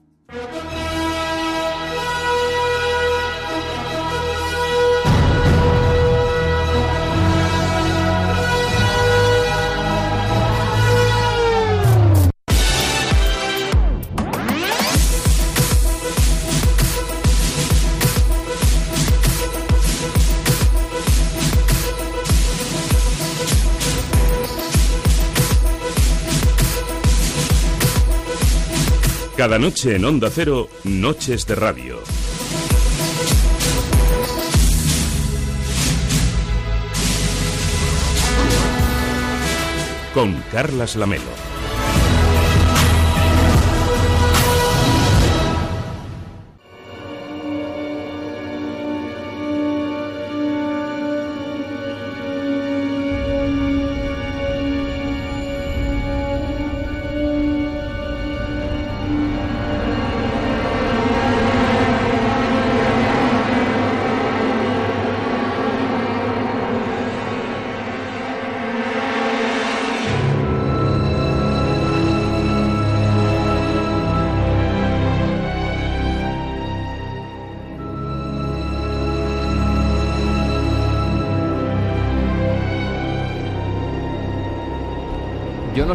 Cada 29.55 29.67
noche 29.67 29.95
en 29.95 30.03
Onda 30.03 30.29
Cero, 30.29 30.67
Noches 30.83 31.47
de 31.47 31.55
Radio. 31.55 31.99
Con 40.13 40.33
Carlas 40.51 40.97
Lamelo. 40.97 41.54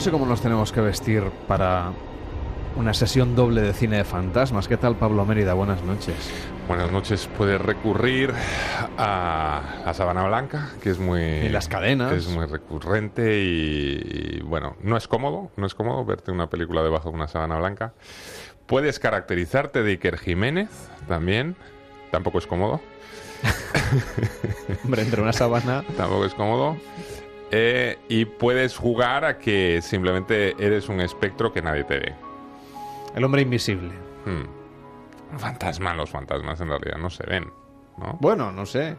No 0.00 0.04
sé 0.04 0.10
cómo 0.10 0.24
nos 0.24 0.40
tenemos 0.40 0.72
que 0.72 0.80
vestir 0.80 1.22
para 1.46 1.92
una 2.74 2.94
sesión 2.94 3.36
doble 3.36 3.60
de 3.60 3.74
cine 3.74 3.98
de 3.98 4.04
fantasmas. 4.04 4.66
¿Qué 4.66 4.78
tal, 4.78 4.96
Pablo 4.96 5.26
Mérida? 5.26 5.52
Buenas 5.52 5.82
noches. 5.82 6.14
Buenas 6.66 6.90
noches. 6.90 7.28
Puedes 7.36 7.60
recurrir 7.60 8.32
a 8.96 9.60
la 9.84 9.92
sábana 9.92 10.26
blanca, 10.26 10.70
que 10.82 10.88
es 10.88 10.98
muy... 10.98 11.20
Y 11.20 11.50
las 11.50 11.68
cadenas. 11.68 12.14
Es 12.14 12.28
muy 12.28 12.46
recurrente 12.46 13.42
y, 13.42 14.38
y, 14.38 14.40
bueno, 14.40 14.74
no 14.82 14.96
es 14.96 15.06
cómodo, 15.06 15.50
no 15.58 15.66
es 15.66 15.74
cómodo 15.74 16.02
verte 16.06 16.32
una 16.32 16.48
película 16.48 16.82
debajo 16.82 17.10
de 17.10 17.16
una 17.16 17.28
sábana 17.28 17.58
blanca. 17.58 17.92
Puedes 18.64 19.00
caracterizarte 19.00 19.82
de 19.82 19.90
Iker 19.90 20.16
Jiménez 20.16 20.70
también, 21.08 21.56
tampoco 22.10 22.38
es 22.38 22.46
cómodo. 22.46 22.80
Hombre, 24.82 25.02
entre 25.02 25.20
una 25.20 25.34
sábana... 25.34 25.84
tampoco 25.98 26.24
es 26.24 26.32
cómodo. 26.32 26.78
Eh, 27.50 27.98
y 28.08 28.24
puedes 28.24 28.76
jugar 28.76 29.24
a 29.24 29.38
que 29.38 29.80
simplemente 29.82 30.54
eres 30.58 30.88
un 30.88 31.00
espectro 31.00 31.52
que 31.52 31.62
nadie 31.62 31.84
te 31.84 31.98
ve. 31.98 32.14
El 33.14 33.24
hombre 33.24 33.42
invisible. 33.42 33.90
Hmm. 34.24 35.38
Fantasma, 35.38 35.94
los 35.94 36.10
fantasmas 36.10 36.60
en 36.60 36.68
realidad 36.68 36.98
no 36.98 37.10
se 37.10 37.24
ven, 37.26 37.50
¿no? 37.98 38.18
Bueno, 38.20 38.52
no 38.52 38.66
sé. 38.66 38.96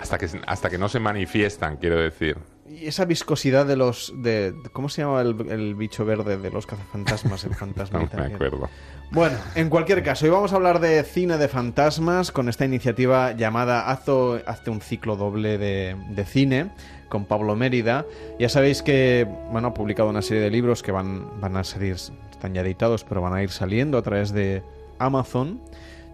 Hasta 0.00 0.16
que, 0.16 0.28
hasta 0.46 0.70
que 0.70 0.78
no 0.78 0.88
se 0.88 0.98
manifiestan, 0.98 1.76
quiero 1.76 1.96
decir. 1.96 2.38
Y 2.66 2.86
esa 2.86 3.04
viscosidad 3.04 3.66
de 3.66 3.76
los... 3.76 4.12
De, 4.16 4.54
¿Cómo 4.72 4.88
se 4.88 5.02
llama 5.02 5.20
el, 5.20 5.50
el 5.50 5.74
bicho 5.74 6.04
verde 6.06 6.38
de 6.38 6.50
los 6.50 6.66
cazafantasmas? 6.66 7.44
El 7.44 7.54
fantasma 7.54 7.98
no 8.12 8.18
me 8.18 8.34
acuerdo. 8.34 8.70
Bueno, 9.10 9.36
en 9.56 9.68
cualquier 9.68 10.02
caso, 10.04 10.24
hoy 10.24 10.30
vamos 10.30 10.52
a 10.52 10.56
hablar 10.56 10.78
de 10.78 11.02
cine 11.02 11.36
de 11.36 11.48
fantasmas 11.48 12.30
con 12.30 12.48
esta 12.48 12.64
iniciativa 12.64 13.32
llamada 13.32 13.90
hazte 13.90 14.70
un 14.70 14.80
ciclo 14.80 15.16
doble 15.16 15.58
de, 15.58 15.96
de, 16.10 16.24
cine 16.24 16.70
con 17.10 17.26
Pablo 17.26 17.54
Mérida. 17.56 18.06
Ya 18.38 18.48
sabéis 18.48 18.82
que 18.82 19.28
bueno, 19.50 19.68
ha 19.68 19.74
publicado 19.74 20.08
una 20.08 20.22
serie 20.22 20.42
de 20.42 20.50
libros 20.50 20.82
que 20.82 20.92
van, 20.92 21.40
van 21.40 21.58
a 21.58 21.64
salir, 21.64 21.96
están 21.96 22.54
ya 22.54 22.62
editados, 22.62 23.04
pero 23.04 23.20
van 23.20 23.34
a 23.34 23.42
ir 23.42 23.50
saliendo 23.50 23.98
a 23.98 24.02
través 24.02 24.32
de 24.32 24.62
Amazon. 24.98 25.60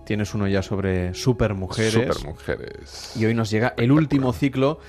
Tienes 0.04 0.34
uno 0.34 0.48
ya 0.48 0.62
sobre 0.62 1.14
supermujeres. 1.14 1.92
Supermujeres. 2.16 3.12
Y 3.16 3.26
hoy 3.26 3.34
nos 3.34 3.50
llega 3.50 3.74
el 3.76 3.92
último 3.92 4.32
ciclo 4.32 4.80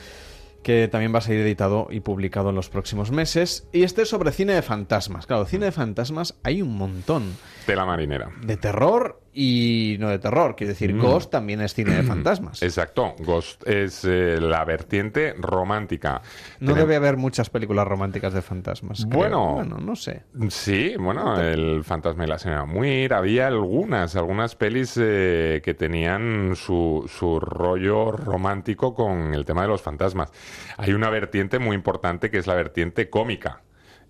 que 0.63 0.87
también 0.89 1.13
va 1.13 1.19
a 1.19 1.21
ser 1.21 1.37
editado 1.37 1.87
y 1.89 2.01
publicado 2.01 2.49
en 2.49 2.55
los 2.55 2.69
próximos 2.69 3.09
meses. 3.09 3.67
Y 3.71 3.83
este 3.83 4.01
es 4.01 4.09
sobre 4.09 4.31
cine 4.31 4.53
de 4.53 4.61
fantasmas. 4.61 5.25
Claro, 5.25 5.45
cine 5.45 5.65
de 5.65 5.71
fantasmas 5.71 6.35
hay 6.43 6.61
un 6.61 6.75
montón. 6.75 7.37
De 7.65 7.75
la 7.75 7.85
marinera. 7.85 8.31
De 8.41 8.57
terror 8.57 9.21
y 9.39 9.97
no 9.99 10.09
de 10.09 10.17
terror. 10.17 10.55
Quiero 10.55 10.69
decir, 10.69 10.95
mm. 10.95 10.99
Ghost 10.99 11.29
también 11.29 11.61
es 11.61 11.75
cine 11.75 11.93
de 11.93 12.01
fantasmas. 12.01 12.63
Exacto. 12.63 13.13
Ghost 13.19 13.67
es 13.67 14.03
eh, 14.03 14.39
la 14.41 14.65
vertiente 14.65 15.35
romántica. 15.37 16.23
No 16.59 16.73
Tenem... 16.73 16.77
debe 16.77 16.95
haber 16.95 17.17
muchas 17.17 17.51
películas 17.51 17.87
románticas 17.87 18.33
de 18.33 18.41
fantasmas. 18.41 19.05
Bueno, 19.05 19.53
bueno, 19.53 19.77
no 19.77 19.95
sé. 19.95 20.23
Sí, 20.49 20.95
bueno, 20.97 21.39
el 21.39 21.83
fantasma 21.83 22.23
y 22.23 22.27
la 22.27 22.39
señora 22.39 22.65
Muir. 22.65 23.13
Había 23.13 23.45
algunas, 23.45 24.15
algunas 24.15 24.55
pelis 24.55 24.97
eh, 24.99 25.61
que 25.63 25.75
tenían 25.75 26.55
su, 26.55 27.07
su 27.07 27.39
rollo 27.39 28.11
romántico 28.13 28.95
con 28.95 29.35
el 29.35 29.45
tema 29.45 29.61
de 29.61 29.67
los 29.67 29.83
fantasmas. 29.83 30.31
Hay 30.77 30.93
una 30.93 31.11
vertiente 31.11 31.59
muy 31.59 31.75
importante 31.75 32.31
que 32.31 32.39
es 32.39 32.47
la 32.47 32.55
vertiente 32.55 33.11
cómica. 33.11 33.61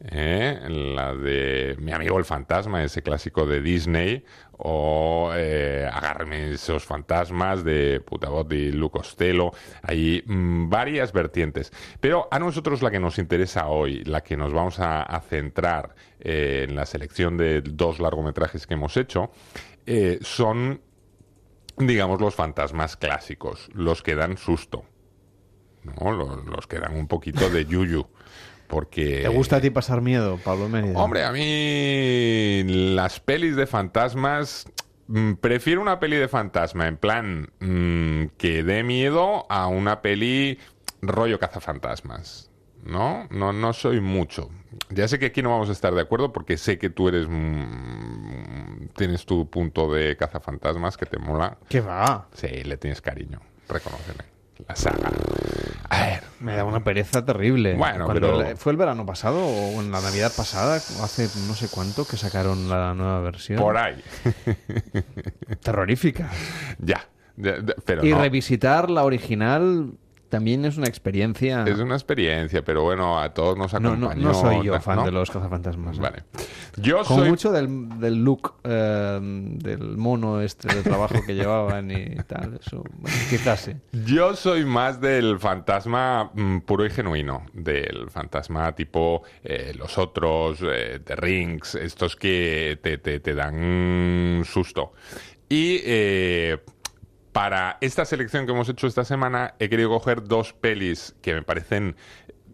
¿Eh? 0.02 0.60
la 0.69 1.14
de 1.15 1.76
Mi 1.80 1.91
amigo 1.91 2.18
el 2.18 2.26
fantasma, 2.26 2.84
ese 2.84 3.02
clásico 3.02 3.45
de 3.45 3.61
Disney, 3.61 4.24
o 4.57 5.32
eh, 5.36 5.90
esos 6.32 6.86
fantasmas 6.86 7.64
de 7.64 8.02
Putabot 8.02 8.52
y 8.53 8.72
Lu 8.72 8.90
Costello. 8.90 9.52
Hay 9.84 10.24
mmm, 10.26 10.69
varias 10.69 11.14
vertientes. 11.14 11.72
Pero 11.99 12.28
a 12.32 12.40
nosotros 12.40 12.82
la 12.82 12.91
que 12.91 12.99
nos 12.99 13.19
interesa 13.19 13.68
hoy, 13.68 14.03
la 14.03 14.22
que 14.22 14.38
nos 14.38 14.53
vamos 14.53 14.80
a, 14.80 15.03
a 15.03 15.22
centrar 15.22 15.95
eh, 16.19 16.65
en 16.68 16.76
la 16.76 16.86
selección 16.86 17.38
de 17.38 17.61
dos 17.61 17.99
largometrajes 17.99 18.65
que 18.65 18.74
hemos 18.74 18.98
hecho, 18.98 19.32
eh, 19.86 20.19
son, 20.22 20.82
digamos, 21.78 22.19
los 22.19 22.36
fantasmas 22.36 22.98
clásicos, 22.98 23.69
los 23.74 24.02
que 24.02 24.15
dan 24.15 24.38
susto. 24.38 24.86
¿no? 25.84 26.11
Los, 26.11 26.45
los 26.45 26.68
que 26.68 26.80
dan 26.80 26.95
un 26.95 27.07
poquito 27.07 27.49
de 27.49 27.65
yuyu. 27.65 28.07
Porque... 28.68 29.22
¿Te 29.22 29.30
gusta 29.30 29.57
a 29.57 29.61
ti 29.61 29.69
pasar 29.69 30.02
miedo, 30.02 30.39
Pablo 30.44 30.68
Mérida? 30.69 30.98
Hombre, 30.99 31.23
a 31.23 31.31
mí 31.31 32.64
las 32.94 33.19
pelis 33.19 33.56
de 33.56 33.68
fantasmas... 33.68 34.65
Mmm, 35.07 35.34
prefiero 35.35 35.81
una 35.81 35.99
peli 36.02 36.18
de 36.18 36.27
fantasma 36.27 36.88
en 36.88 36.98
plan 36.98 37.49
mmm, 37.60 38.26
que 38.38 38.64
dé 38.64 38.84
miedo 38.84 39.45
a 39.49 39.68
una 39.68 40.02
peli 40.02 40.60
rollo 41.02 41.39
cazafantasmas. 41.39 42.52
¿no? 42.88 43.27
No, 43.30 43.53
no 43.53 43.73
soy 43.73 44.02
mucho. 44.02 44.49
Ya 44.89 45.07
sé 45.07 45.19
que 45.19 45.27
aquí 45.27 45.41
no 45.41 45.49
vamos 45.49 45.69
a 45.69 45.73
estar 45.73 45.94
de 45.94 46.02
acuerdo 46.02 46.31
porque 46.31 46.57
sé 46.57 46.77
que 46.77 46.89
tú 46.89 47.07
eres. 47.10 47.27
mm, 47.30 48.88
tienes 48.95 49.26
tu 49.26 49.49
punto 49.49 49.91
de 49.91 50.15
cazafantasmas 50.15 50.98
que 50.98 51.06
te 51.06 51.18
mola. 51.18 51.57
¿Qué 51.69 51.81
va? 51.81 52.27
Sí, 52.34 52.48
le 52.48 52.77
tienes 52.77 53.02
cariño. 53.02 53.41
Reconóceme. 53.68 54.37
La 54.68 54.76
saga. 54.76 55.12
A 55.90 56.06
ver. 56.06 56.24
Me 56.40 56.56
da 56.56 56.64
una 56.66 56.84
pereza 56.84 57.26
terrible. 57.26 57.76
Bueno, 57.76 58.08
pero- 58.14 58.56
¿Fue 58.58 58.72
el 58.72 58.78
verano 58.78 59.06
pasado 59.06 59.40
o 59.46 59.82
en 59.82 59.92
la 59.92 60.02
Navidad 60.02 60.32
pasada? 60.36 60.76
Hace 60.76 61.24
no 61.48 61.54
sé 61.56 61.68
cuánto 61.70 62.06
que 62.06 62.16
sacaron 62.18 62.70
la 62.70 62.94
nueva 62.94 63.22
versión. 63.22 63.60
Por 63.60 63.78
ahí. 63.78 64.02
Terrorífica. 65.62 66.30
ya. 66.80 67.08
De- 67.36 67.62
de- 67.62 67.76
pero 67.86 68.06
y 68.06 68.12
no. 68.12 68.22
revisitar 68.22 68.90
la 68.90 69.04
original 69.04 69.94
también 70.30 70.66
es 70.66 70.78
una 70.78 70.88
experiencia. 70.88 71.64
Es 71.66 71.80
una 71.80 71.95
experiencia, 71.95 72.64
pero 72.64 72.84
bueno, 72.84 73.20
a 73.20 73.34
todos 73.34 73.58
nos 73.58 73.72
No, 73.74 73.90
acompañó. 73.94 74.22
no, 74.22 74.28
no 74.30 74.34
soy 74.34 74.66
yo 74.66 74.80
fan 74.82 74.98
¿no? 74.98 75.06
de 75.06 75.12
los 75.12 75.30
cazafantasmas. 75.32 75.98
¿no? 75.98 76.04
Vale. 76.04 76.24
Yo 76.78 77.04
Como 77.04 77.22
soy 77.22 77.30
mucho 77.30 77.52
del, 77.52 77.99
del 77.99 78.24
look 78.24 78.56
eh, 78.64 79.20
del 79.22 79.98
mono 79.98 80.41
este 80.41 80.74
de 80.74 80.84
trabajo 80.84 81.16
que 81.26 81.34
llevaban 81.36 81.90
y 81.91 82.16
tal. 82.28 82.60
Eso, 82.66 82.84
bueno, 82.99 83.18
quizás 83.30 83.62
sí. 83.62 83.74
Yo 84.06 84.36
soy 84.36 84.66
más 84.66 85.02
del 85.02 85.40
fantasma 85.40 86.32
mm, 86.34 86.60
puro 86.60 86.86
y 86.86 86.90
genuino, 86.90 87.45
del 87.54 88.10
fantasma 88.10 88.74
tipo 88.76 89.24
eh, 89.44 89.74
los 89.78 89.98
otros, 89.98 90.60
eh, 90.64 90.99
The 91.04 91.16
Rings, 91.16 91.76
estos 91.76 92.16
que 92.16 92.80
te, 92.82 92.98
te- 92.98 93.20
te 93.20 93.34
dan 93.34 94.44
susto. 94.45 94.94
Y 95.49 95.80
eh, 95.86 96.58
para 97.38 97.78
esta 97.82 98.04
selección 98.04 98.48
que 98.48 98.52
hemos 98.52 98.68
hecho 98.68 98.88
esta 98.88 99.06
semana 99.06 99.54
he 99.60 99.70
querido 99.70 99.90
coger 99.90 100.24
dos 100.24 100.54
pelis 100.54 101.16
que 101.22 101.36
me 101.36 101.44
parecen 101.44 101.96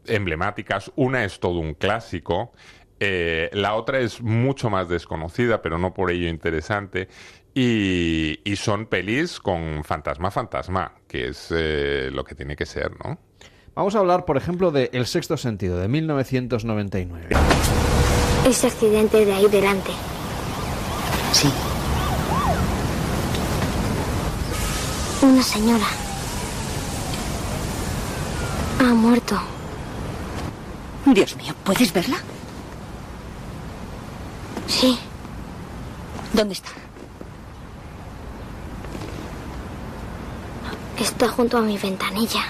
emblemáticas. 0.07 0.91
Una 0.97 1.23
es 1.23 1.39
todo 1.39 1.59
un 1.59 1.73
clásico. 1.73 2.51
eh, 2.99 3.49
la 3.53 3.75
otra 3.75 4.01
es 4.01 4.21
mucho 4.21 4.69
más 4.69 4.89
desconocida, 4.89 5.61
pero 5.61 5.77
no 5.77 5.93
por 5.93 6.11
ello 6.11 6.27
interesante. 6.27 7.07
Y, 7.53 8.41
y 8.43 8.57
son 8.57 8.87
pelis 8.87 9.39
con 9.39 9.85
fantasma, 9.85 10.31
fantasma, 10.31 10.95
que 11.07 11.29
es 11.29 11.47
eh, 11.55 12.09
lo 12.11 12.25
que 12.25 12.35
tiene 12.35 12.57
que 12.57 12.65
ser, 12.65 12.91
¿no? 13.05 13.17
Vamos 13.75 13.95
a 13.95 13.99
hablar, 13.99 14.25
por 14.25 14.35
ejemplo, 14.35 14.69
de 14.71 14.89
El 14.91 15.05
sexto 15.05 15.37
sentido, 15.37 15.79
de 15.79 15.87
1999. 15.87 17.29
Ese 18.45 18.67
accidente 18.67 19.23
de 19.23 19.33
ahí 19.33 19.47
delante. 19.47 19.91
Sí. 21.31 21.47
Una 25.23 25.41
señora. 25.41 25.85
Ha 28.79 28.93
muerto. 28.93 29.39
Dios 31.05 31.37
mío, 31.37 31.53
¿puedes 31.63 31.93
verla? 31.93 32.17
Sí. 34.67 34.99
¿Dónde 36.33 36.55
está? 36.55 36.71
Está 40.99 41.29
junto 41.29 41.57
a 41.57 41.61
mi 41.61 41.77
ventanilla. 41.77 42.43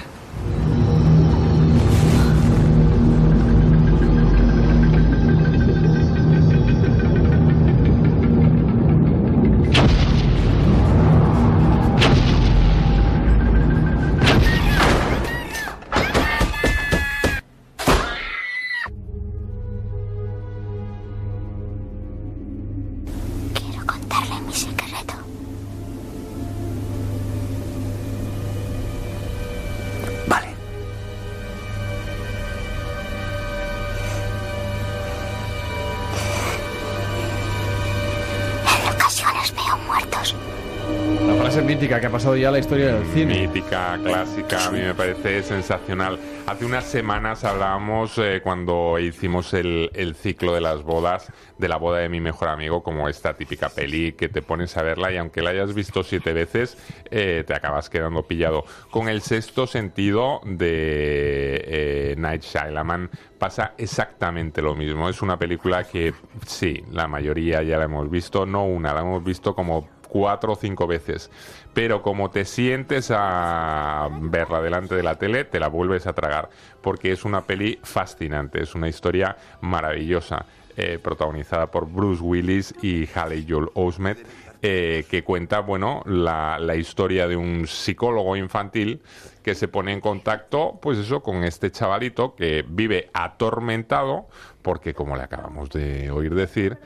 Ya 42.24 42.52
la 42.52 42.60
historia 42.60 42.96
del 42.96 43.06
cine. 43.08 43.48
Mítica, 43.48 44.00
clásica, 44.02 44.68
a 44.68 44.72
mí 44.72 44.80
me 44.80 44.94
parece 44.94 45.44
sensacional. 45.44 46.18
Hace 46.48 46.66
unas 46.66 46.86
semanas 46.86 47.44
hablábamos 47.44 48.18
eh, 48.18 48.40
cuando 48.42 48.98
hicimos 48.98 49.54
el, 49.54 49.92
el 49.94 50.16
ciclo 50.16 50.54
de 50.54 50.62
las 50.62 50.84
bodas, 50.84 51.32
de 51.58 51.68
la 51.68 51.76
boda 51.76 52.00
de 52.00 52.08
mi 52.08 52.22
mejor 52.22 52.48
amigo, 52.48 52.82
como 52.82 53.10
esta 53.10 53.34
típica 53.36 53.68
peli 53.68 54.14
que 54.14 54.30
te 54.30 54.42
pones 54.42 54.78
a 54.78 54.84
verla 54.84 55.12
y 55.12 55.18
aunque 55.18 55.42
la 55.42 55.50
hayas 55.50 55.74
visto 55.74 56.02
siete 56.02 56.32
veces, 56.32 56.78
eh, 57.12 57.44
te 57.46 57.54
acabas 57.54 57.90
quedando 57.90 58.24
pillado. 58.24 58.64
Con 58.90 59.10
el 59.10 59.22
sexto 59.22 59.68
sentido 59.68 60.40
de 60.46 61.62
eh, 61.66 62.16
Night 62.18 62.44
Shyamalan 62.44 63.10
pasa 63.38 63.74
exactamente 63.78 64.62
lo 64.62 64.76
mismo. 64.76 65.10
Es 65.10 65.22
una 65.22 65.38
película 65.38 65.84
que 65.84 66.14
sí, 66.48 66.86
la 66.90 67.10
mayoría 67.10 67.62
ya 67.64 67.78
la 67.78 67.84
hemos 67.84 68.10
visto, 68.10 68.46
no 68.46 68.66
una, 68.66 68.94
la 68.94 69.02
hemos 69.02 69.24
visto 69.26 69.54
como 69.54 69.90
cuatro 70.14 70.54
o 70.54 70.56
cinco 70.56 70.86
veces. 70.86 71.32
Pero 71.74 72.04
como 72.04 72.30
te 72.30 72.46
sientes 72.46 73.12
a 73.12 74.08
verla 74.12 74.62
delante 74.62 74.94
de 74.94 75.02
la 75.02 75.18
tele, 75.18 75.44
te 75.44 75.60
la 75.60 75.70
vuelves 75.70 76.06
a 76.06 76.14
tragar. 76.14 76.50
Porque 76.82 77.12
es 77.12 77.26
una 77.26 77.42
peli 77.42 77.80
fascinante, 77.82 78.62
es 78.62 78.76
una 78.76 78.88
historia 78.88 79.36
maravillosa, 79.62 80.46
eh, 80.78 81.00
protagonizada 81.02 81.72
por 81.72 81.88
Bruce 81.88 82.22
Willis 82.22 82.76
y 82.84 83.10
Haley 83.14 83.46
Joel 83.50 83.70
Osment. 83.74 84.20
eh, 84.66 85.04
que 85.10 85.26
cuenta, 85.26 85.60
bueno, 85.60 86.04
la, 86.06 86.58
la 86.58 86.78
historia 86.78 87.28
de 87.28 87.36
un 87.36 87.68
psicólogo 87.68 88.38
infantil 88.38 89.02
que 89.44 89.56
se 89.56 89.68
pone 89.68 89.92
en 89.92 90.00
contacto, 90.00 90.80
pues 90.82 90.98
eso, 90.98 91.22
con 91.22 91.44
este 91.44 91.70
chavalito 91.70 92.34
que 92.34 92.64
vive 92.66 93.10
atormentado 93.14 94.30
porque, 94.62 94.94
como 94.94 95.18
le 95.18 95.24
acabamos 95.24 95.70
de 95.70 96.10
oír 96.12 96.34
decir, 96.34 96.78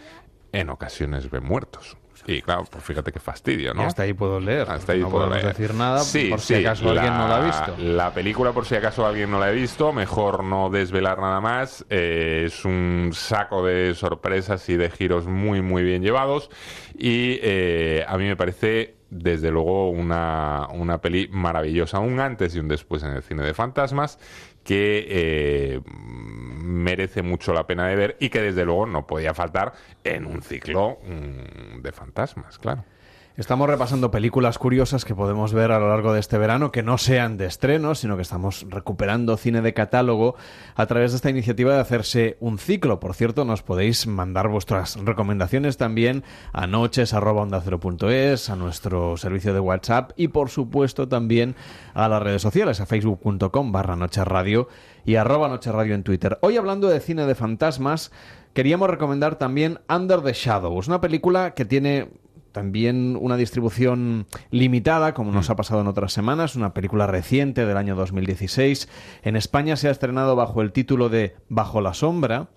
en 0.54 0.72
ocasiones 0.72 1.30
ve 1.30 1.40
muertos. 1.40 1.98
Y 2.28 2.42
claro, 2.42 2.66
pues 2.70 2.84
fíjate 2.84 3.14
qué 3.14 3.20
fastidio, 3.22 3.74
¿no? 3.74 3.84
Y 3.84 3.86
hasta 3.86 4.04
ahí 4.04 4.14
puedo 4.14 4.40
leer. 4.42 4.70
Hasta 4.70 4.92
ahí 4.92 5.00
no 5.00 5.10
puedo 5.10 5.30
leer. 5.30 5.46
decir 5.46 5.74
nada 5.74 6.00
Sí, 6.00 6.28
por 6.30 6.42
si 6.42 6.56
acaso 6.56 6.90
alguien 6.90 7.18
no 7.18 7.28
la 7.28 7.38
ha 7.38 7.40
visto. 7.40 7.78
La 7.80 8.14
película, 8.14 8.52
por 8.52 8.66
si 8.66 8.76
acaso 8.76 9.06
alguien 9.06 9.32
no 9.32 9.40
la 9.40 9.46
ha 9.48 9.52
visto, 9.52 9.94
mejor 9.94 10.44
no 10.44 10.70
desvelar 10.70 11.20
nada 11.20 11.40
más. 11.40 11.86
Eh, 11.90 12.44
es 12.46 12.66
un 12.66 13.12
saco 13.14 13.66
de 13.66 13.96
sorpresas 13.96 14.68
y 14.68 14.76
de 14.76 14.90
giros 14.92 15.26
muy, 15.26 15.62
muy 15.62 15.84
bien 15.84 16.04
llevados. 16.04 16.50
Y 16.98 17.40
eh, 17.42 18.04
a 18.06 18.18
mí 18.18 18.26
me 18.26 18.36
parece, 18.36 18.96
desde 19.10 19.50
luego, 19.50 19.90
una, 19.90 20.68
una 20.74 21.00
peli 21.00 21.30
maravillosa, 21.32 22.00
un 22.00 22.20
antes 22.20 22.54
y 22.56 22.60
un 22.60 22.68
después 22.68 23.04
en 23.04 23.12
el 23.12 23.24
cine 23.24 23.44
de 23.44 23.54
fantasmas 23.54 24.20
que 24.68 25.08
eh, 25.10 25.82
merece 25.88 27.22
mucho 27.22 27.54
la 27.54 27.66
pena 27.66 27.88
de 27.88 27.96
ver 27.96 28.18
y 28.20 28.28
que 28.28 28.42
desde 28.42 28.66
luego 28.66 28.86
no 28.86 29.08
podía 29.08 29.34
faltar 29.34 29.72
en 30.04 30.26
un 30.26 30.42
ciclo 30.42 31.00
mm, 31.06 31.82
de 31.82 31.92
fantasmas, 31.94 32.60
claro. 32.60 32.84
Estamos 33.38 33.70
repasando 33.70 34.10
películas 34.10 34.58
curiosas 34.58 35.06
que 35.06 35.14
podemos 35.14 35.54
ver 35.54 35.72
a 35.72 35.78
lo 35.78 35.90
largo 35.90 36.12
de 36.12 36.20
este 36.20 36.40
verano, 36.40 36.72
que 36.72 36.82
no 36.82 36.98
sean 36.98 37.38
de 37.38 37.46
estreno, 37.46 37.94
sino 37.94 38.16
que 38.16 38.24
estamos 38.24 38.66
recuperando 38.68 39.38
cine 39.38 39.62
de 39.62 39.76
catálogo 39.76 40.36
a 40.74 40.88
través 40.88 41.12
de 41.12 41.18
esta 41.18 41.30
iniciativa 41.30 41.76
de 41.76 41.80
hacerse 41.80 42.38
un 42.40 42.58
ciclo. 42.58 43.00
Por 43.00 43.14
cierto, 43.14 43.46
nos 43.46 43.62
podéis 43.62 44.08
mandar 44.08 44.48
vuestras 44.48 44.96
recomendaciones 44.96 45.78
también 45.78 46.24
a 46.52 46.66
noches.onda0.es, 46.66 48.50
a 48.50 48.56
nuestro 48.56 49.18
servicio 49.18 49.54
de 49.54 49.60
WhatsApp 49.60 50.14
y, 50.16 50.30
por 50.30 50.50
supuesto, 50.50 51.08
también 51.08 51.54
a 51.94 52.08
las 52.08 52.24
redes 52.24 52.42
sociales, 52.42 52.82
a 52.82 52.88
facebook.com 52.88 53.72
barra 53.72 53.96
Noche 53.96 54.26
Radio 54.26 54.68
y 55.06 55.14
arroba 55.14 55.48
Noche 55.48 55.72
Radio 55.72 55.94
en 55.94 56.02
Twitter. 56.02 56.40
Hoy 56.42 56.58
hablando 56.58 56.88
de 56.88 57.00
cine 57.00 57.28
de 57.28 57.36
fantasmas, 57.36 58.12
queríamos 58.56 58.90
recomendar 58.90 59.36
también 59.36 59.80
Under 59.88 60.22
the 60.22 60.34
Shadows, 60.34 60.88
una 60.88 61.02
película 61.02 61.54
que 61.54 61.66
tiene 61.66 62.10
también 62.58 63.16
una 63.22 63.38
distribución 63.38 64.26
limitada, 64.50 65.14
como 65.14 65.32
nos 65.32 65.52
ha 65.52 65.56
pasado 65.56 65.82
en 65.82 65.86
otras 65.86 66.12
semanas, 66.12 66.56
una 66.56 66.74
película 66.74 67.06
reciente 67.06 67.68
del 67.68 67.78
año 67.78 67.96
2016. 67.96 68.90
En 69.22 69.36
España 69.36 69.76
se 69.76 69.90
ha 69.90 69.92
estrenado 69.92 70.36
bajo 70.36 70.64
el 70.64 70.72
título 70.72 71.08
de 71.10 71.36
Bajo 71.50 71.82
la 71.82 71.94
sombra. 71.94 72.48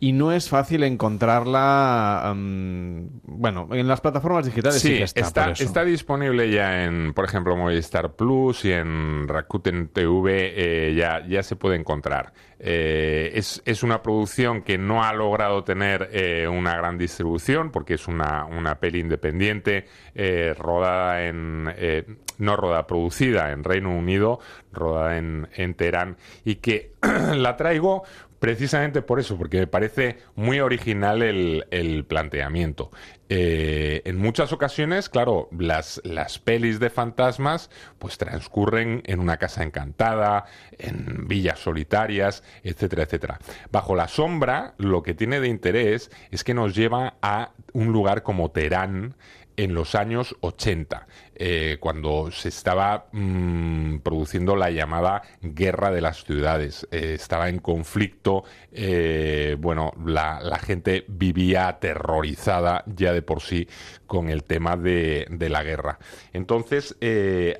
Y 0.00 0.12
no 0.12 0.30
es 0.30 0.48
fácil 0.48 0.84
encontrarla, 0.84 2.32
bueno, 2.36 3.68
en 3.72 3.88
las 3.88 4.00
plataformas 4.00 4.46
digitales 4.46 4.80
sí, 4.80 4.98
que 4.98 5.02
está, 5.02 5.50
eso. 5.50 5.64
está 5.64 5.84
disponible 5.84 6.50
ya 6.50 6.84
en, 6.84 7.12
por 7.14 7.24
ejemplo, 7.24 7.56
Movistar 7.56 8.14
Plus 8.14 8.64
y 8.64 8.72
en 8.72 9.26
Rakuten 9.26 9.88
TV 9.88 10.52
eh, 10.54 10.94
ya, 10.94 11.26
ya 11.26 11.42
se 11.42 11.56
puede 11.56 11.76
encontrar. 11.76 12.32
Eh, 12.60 13.32
es, 13.34 13.60
es 13.64 13.82
una 13.82 14.02
producción 14.02 14.62
que 14.62 14.78
no 14.78 15.02
ha 15.02 15.12
logrado 15.12 15.64
tener 15.64 16.08
eh, 16.12 16.46
una 16.46 16.76
gran 16.76 16.96
distribución 16.96 17.70
porque 17.70 17.94
es 17.94 18.06
una, 18.06 18.44
una 18.44 18.78
peli 18.78 19.00
independiente 19.00 19.86
eh, 20.14 20.54
rodada 20.56 21.24
en... 21.26 21.72
eh, 21.76 22.04
no 22.38 22.54
rodada, 22.54 22.86
producida 22.86 23.50
en 23.50 23.64
Reino 23.64 23.90
Unido, 23.90 24.38
rodada 24.72 25.18
en, 25.18 25.48
en 25.56 25.74
Teherán 25.74 26.16
y 26.44 26.56
que 26.56 26.92
la 27.34 27.56
traigo 27.56 28.04
precisamente 28.38 29.02
por 29.02 29.20
eso, 29.20 29.36
porque 29.36 29.58
me 29.58 29.66
parece 29.66 30.18
muy 30.34 30.60
original 30.60 31.22
el, 31.22 31.66
el 31.70 32.04
planteamiento. 32.04 32.90
Eh, 33.30 34.00
en 34.04 34.16
muchas 34.16 34.52
ocasiones, 34.52 35.08
claro, 35.08 35.48
las, 35.56 36.00
las 36.04 36.38
pelis 36.38 36.80
de 36.80 36.88
fantasmas 36.88 37.70
pues 37.98 38.16
transcurren 38.16 39.02
en 39.04 39.20
una 39.20 39.36
casa 39.36 39.62
encantada, 39.62 40.46
en 40.78 41.28
villas 41.28 41.58
solitarias, 41.58 42.42
etcétera, 42.62 43.02
etcétera. 43.02 43.38
Bajo 43.70 43.94
la 43.94 44.08
sombra, 44.08 44.74
lo 44.78 45.02
que 45.02 45.14
tiene 45.14 45.40
de 45.40 45.48
interés 45.48 46.10
es 46.30 46.42
que 46.42 46.54
nos 46.54 46.74
lleva 46.74 47.16
a 47.20 47.52
un 47.74 47.92
lugar 47.92 48.22
como 48.22 48.50
Teherán, 48.50 49.14
en 49.58 49.74
los 49.74 49.96
años 49.96 50.36
80, 50.40 51.08
eh, 51.38 51.76
cuando 51.78 52.30
se 52.32 52.48
estaba 52.48 53.06
mm, 53.12 53.98
produciendo 53.98 54.56
la 54.56 54.70
llamada 54.70 55.22
guerra 55.40 55.90
de 55.90 56.00
las 56.00 56.24
ciudades. 56.24 56.86
Eh, 56.90 57.14
estaba 57.14 57.48
en 57.48 57.58
conflicto, 57.58 58.44
eh, 58.80 59.56
bueno, 59.58 59.92
la, 60.04 60.58
gente 60.58 61.04
vivía 61.08 61.66
aterrorizada 61.66 62.84
ya 62.86 63.12
de 63.12 63.22
por 63.22 63.40
sí 63.40 63.68
con 64.06 64.28
el 64.28 64.44
tema 64.44 64.76
de, 64.76 65.26
la 65.50 65.62
guerra. 65.64 65.98
Entonces, 66.32 66.96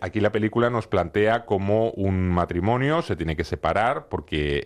aquí 0.00 0.20
la 0.20 0.30
película 0.30 0.70
nos 0.70 0.86
plantea 0.86 1.44
como 1.44 1.90
un 1.90 2.28
matrimonio 2.28 3.02
se 3.02 3.16
tiene 3.16 3.36
que 3.36 3.44
separar 3.44 4.08
porque 4.08 4.58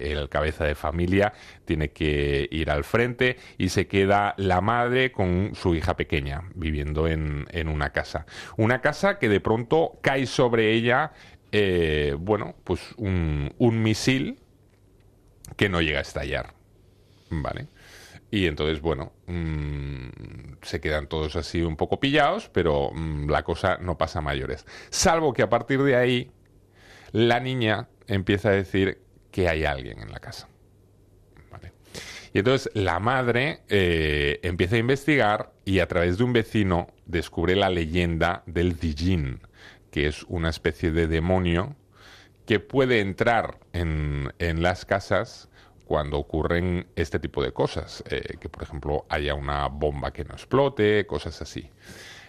el 0.00 0.28
cabeza 0.28 0.64
de 0.64 0.74
familia 0.74 1.32
tiene 1.64 1.90
que 1.90 2.48
ir 2.50 2.70
al 2.70 2.84
frente 2.84 3.36
y 3.58 3.68
se 3.68 3.86
queda 3.86 4.34
la 4.38 4.60
madre 4.60 5.12
con 5.12 5.52
su 5.54 5.74
hija 5.74 5.96
pequeña 5.96 6.42
viviendo 6.54 7.06
en, 7.06 7.46
una 7.68 7.90
casa. 7.90 8.26
Una 8.56 8.80
casa 8.80 9.18
que 9.18 9.28
de 9.28 9.40
pronto 9.40 9.98
cae 10.00 10.26
sobre 10.26 10.72
ella, 10.72 11.12
eh, 11.52 12.16
bueno, 12.18 12.54
pues 12.64 12.80
un 12.96 13.82
misil 13.82 14.41
que 15.56 15.68
no 15.68 15.80
llega 15.80 15.98
a 15.98 16.02
estallar. 16.02 16.54
¿Vale? 17.30 17.66
Y 18.30 18.46
entonces, 18.46 18.80
bueno, 18.80 19.12
mmm, 19.26 20.08
se 20.62 20.80
quedan 20.80 21.06
todos 21.06 21.36
así 21.36 21.60
un 21.62 21.76
poco 21.76 22.00
pillados, 22.00 22.48
pero 22.48 22.90
mmm, 22.90 23.28
la 23.28 23.42
cosa 23.42 23.76
no 23.78 23.98
pasa 23.98 24.22
mayores. 24.22 24.64
Salvo 24.88 25.34
que 25.34 25.42
a 25.42 25.50
partir 25.50 25.82
de 25.82 25.96
ahí, 25.96 26.30
la 27.12 27.40
niña 27.40 27.88
empieza 28.06 28.48
a 28.48 28.52
decir 28.52 29.02
que 29.30 29.48
hay 29.48 29.64
alguien 29.64 30.00
en 30.00 30.10
la 30.10 30.18
casa. 30.18 30.48
¿Vale? 31.50 31.72
Y 32.32 32.38
entonces 32.38 32.70
la 32.74 32.98
madre 33.00 33.60
eh, 33.68 34.40
empieza 34.42 34.76
a 34.76 34.78
investigar 34.78 35.52
y 35.66 35.80
a 35.80 35.88
través 35.88 36.16
de 36.16 36.24
un 36.24 36.32
vecino 36.32 36.88
descubre 37.04 37.54
la 37.54 37.68
leyenda 37.68 38.42
del 38.46 38.78
Dijin, 38.78 39.40
que 39.90 40.06
es 40.06 40.22
una 40.24 40.48
especie 40.48 40.90
de 40.90 41.06
demonio 41.06 41.76
que 42.52 42.60
puede 42.60 43.00
entrar 43.00 43.60
en, 43.72 44.30
en 44.38 44.62
las 44.62 44.84
casas 44.84 45.48
cuando 45.86 46.18
ocurren 46.18 46.86
este 46.96 47.18
tipo 47.18 47.42
de 47.42 47.54
cosas, 47.54 48.04
eh, 48.10 48.36
que 48.38 48.50
por 48.50 48.62
ejemplo 48.62 49.06
haya 49.08 49.32
una 49.32 49.68
bomba 49.68 50.12
que 50.12 50.22
no 50.26 50.34
explote, 50.34 51.06
cosas 51.06 51.40
así. 51.40 51.70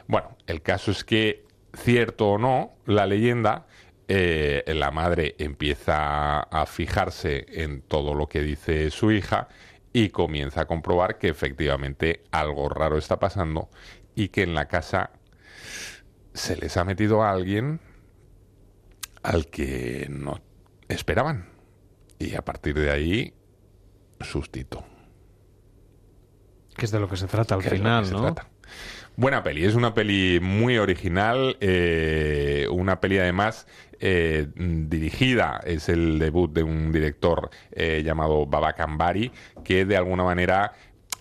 Bueno, 0.08 0.38
el 0.48 0.62
caso 0.62 0.92
es 0.92 1.04
que, 1.04 1.44
cierto 1.76 2.30
o 2.30 2.38
no, 2.38 2.72
la 2.86 3.06
leyenda, 3.06 3.66
eh, 4.08 4.64
la 4.68 4.92
madre 4.92 5.36
empieza 5.40 6.40
a 6.40 6.66
fijarse 6.68 7.46
en 7.50 7.82
todo 7.82 8.14
lo 8.14 8.28
que 8.28 8.40
dice 8.40 8.92
su 8.92 9.12
hija 9.12 9.50
y 9.92 10.08
comienza 10.08 10.62
a 10.62 10.68
comprobar 10.68 11.18
que 11.18 11.28
efectivamente 11.28 12.24
algo 12.32 12.70
raro 12.70 12.98
está 12.98 13.20
pasando 13.20 13.68
y 14.16 14.30
que 14.30 14.44
en 14.44 14.56
la 14.56 14.70
casa 14.70 15.12
se 16.34 16.56
les 16.56 16.78
ha 16.78 16.86
metido 16.86 17.24
a 17.24 17.32
alguien 17.32 17.82
al 19.24 19.48
que 19.48 20.08
no 20.10 20.40
esperaban. 20.88 21.50
Y 22.20 22.36
a 22.36 22.44
partir 22.44 22.76
de 22.76 22.92
ahí, 22.92 23.34
sustito. 24.22 24.86
Que 26.76 26.86
es 26.86 26.92
de 26.92 27.00
lo 27.00 27.10
que 27.10 27.18
se 27.18 27.28
trata 27.28 27.56
al 27.56 27.64
final, 27.64 28.12
¿no? 28.12 28.36
Buena 29.16 29.44
peli, 29.44 29.64
es 29.64 29.76
una 29.76 29.94
peli 29.94 30.40
muy 30.42 30.80
original, 30.80 31.56
eh, 31.62 32.68
una 32.72 33.00
peli 33.00 33.20
además 33.20 33.68
eh, 34.00 34.48
dirigida, 34.56 35.62
es 35.64 35.88
el 35.88 36.18
debut 36.18 36.52
de 36.52 36.64
un 36.64 36.92
director 36.92 37.52
eh, 37.72 38.02
llamado 38.04 38.48
Baba 38.48 38.74
Kambari, 38.74 39.32
que 39.64 39.86
de 39.86 39.98
alguna 39.98 40.24
manera 40.24 40.74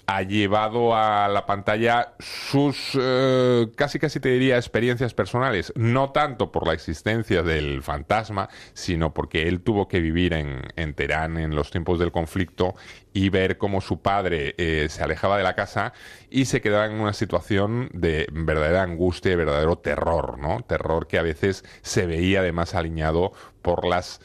ha 0.06 0.22
llevado 0.22 0.94
a 0.94 1.28
la 1.28 1.46
pantalla 1.46 2.14
sus 2.18 2.98
eh, 3.00 3.68
casi 3.76 3.98
casi 3.98 4.20
te 4.20 4.30
diría 4.30 4.56
experiencias 4.56 5.14
personales, 5.14 5.72
no 5.76 6.10
tanto 6.10 6.50
por 6.50 6.66
la 6.66 6.74
existencia 6.74 7.42
del 7.42 7.82
fantasma, 7.82 8.48
sino 8.74 9.14
porque 9.14 9.48
él 9.48 9.60
tuvo 9.60 9.88
que 9.88 10.00
vivir 10.00 10.32
en, 10.32 10.62
en 10.76 10.94
Teherán 10.94 11.38
en 11.38 11.54
los 11.54 11.70
tiempos 11.70 11.98
del 11.98 12.12
conflicto 12.12 12.74
y 13.12 13.28
ver 13.28 13.58
cómo 13.58 13.80
su 13.80 14.00
padre 14.00 14.54
eh, 14.58 14.86
se 14.88 15.02
alejaba 15.02 15.36
de 15.36 15.44
la 15.44 15.54
casa 15.54 15.92
y 16.30 16.46
se 16.46 16.60
quedaba 16.60 16.86
en 16.86 17.00
una 17.00 17.12
situación 17.12 17.90
de 17.92 18.26
verdadera 18.32 18.82
angustia 18.82 19.32
y 19.32 19.36
verdadero 19.36 19.76
terror, 19.76 20.38
¿no? 20.38 20.62
Terror 20.62 21.06
que 21.06 21.18
a 21.18 21.22
veces 21.22 21.64
se 21.82 22.06
veía 22.06 22.40
además 22.40 22.74
alineado 22.74 23.32
por 23.60 23.86
las 23.86 24.20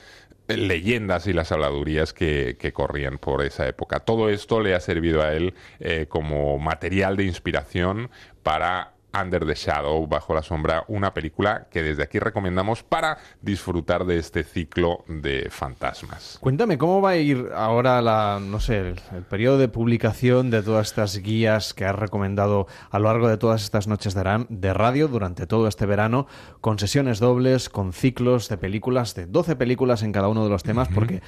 leyendas 0.47 1.27
y 1.27 1.33
las 1.33 1.51
habladurías 1.51 2.13
que, 2.13 2.57
que, 2.59 2.73
corrían 2.73 3.17
por 3.17 3.43
esa 3.43 3.67
época. 3.67 3.99
Todo 4.01 4.29
esto 4.29 4.61
le 4.61 4.75
ha 4.75 4.79
servido 4.79 5.21
a 5.21 5.33
él 5.33 5.53
eh, 5.79 6.05
como 6.07 6.57
material 6.57 7.17
de 7.17 7.25
inspiración 7.25 8.09
para 8.43 8.96
Under 9.13 9.45
the 9.45 9.55
Shadow, 9.55 10.05
Bajo 10.07 10.33
la 10.33 10.43
Sombra, 10.43 10.83
una 10.87 11.13
película 11.13 11.67
que 11.71 11.81
desde 11.81 12.03
aquí 12.03 12.19
recomendamos 12.19 12.83
para 12.83 13.17
disfrutar 13.41 14.05
de 14.05 14.17
este 14.19 14.43
ciclo 14.43 15.03
de 15.07 15.47
fantasmas. 15.49 16.37
Cuéntame, 16.41 16.77
¿cómo 16.77 17.01
va 17.01 17.11
a 17.11 17.17
ir 17.17 17.49
ahora 17.55 18.01
la, 18.01 18.39
no 18.41 18.59
sé, 18.59 18.79
el, 18.79 19.01
el 19.15 19.23
periodo 19.23 19.57
de 19.57 19.69
publicación 19.69 20.51
de 20.51 20.61
todas 20.61 20.87
estas 20.87 21.17
guías 21.17 21.73
que 21.73 21.85
has 21.85 21.95
recomendado 21.95 22.67
a 22.91 22.99
lo 22.99 23.05
largo 23.05 23.27
de 23.27 23.37
todas 23.37 23.63
estas 23.63 23.87
noches 23.87 24.13
de, 24.13 24.45
de 24.49 24.73
radio 24.73 25.07
durante 25.07 25.47
todo 25.47 25.67
este 25.67 25.85
verano, 25.85 26.27
con 26.61 26.77
sesiones 26.77 27.19
dobles, 27.19 27.69
con 27.69 27.93
ciclos 27.93 28.49
de 28.49 28.57
películas, 28.57 29.15
de 29.15 29.25
12 29.25 29.55
películas 29.55 30.03
en 30.03 30.11
cada 30.11 30.27
uno 30.27 30.43
de 30.43 30.49
los 30.49 30.63
temas, 30.63 30.89
uh 30.89 30.91
-huh. 30.91 30.95
porque 30.95 31.21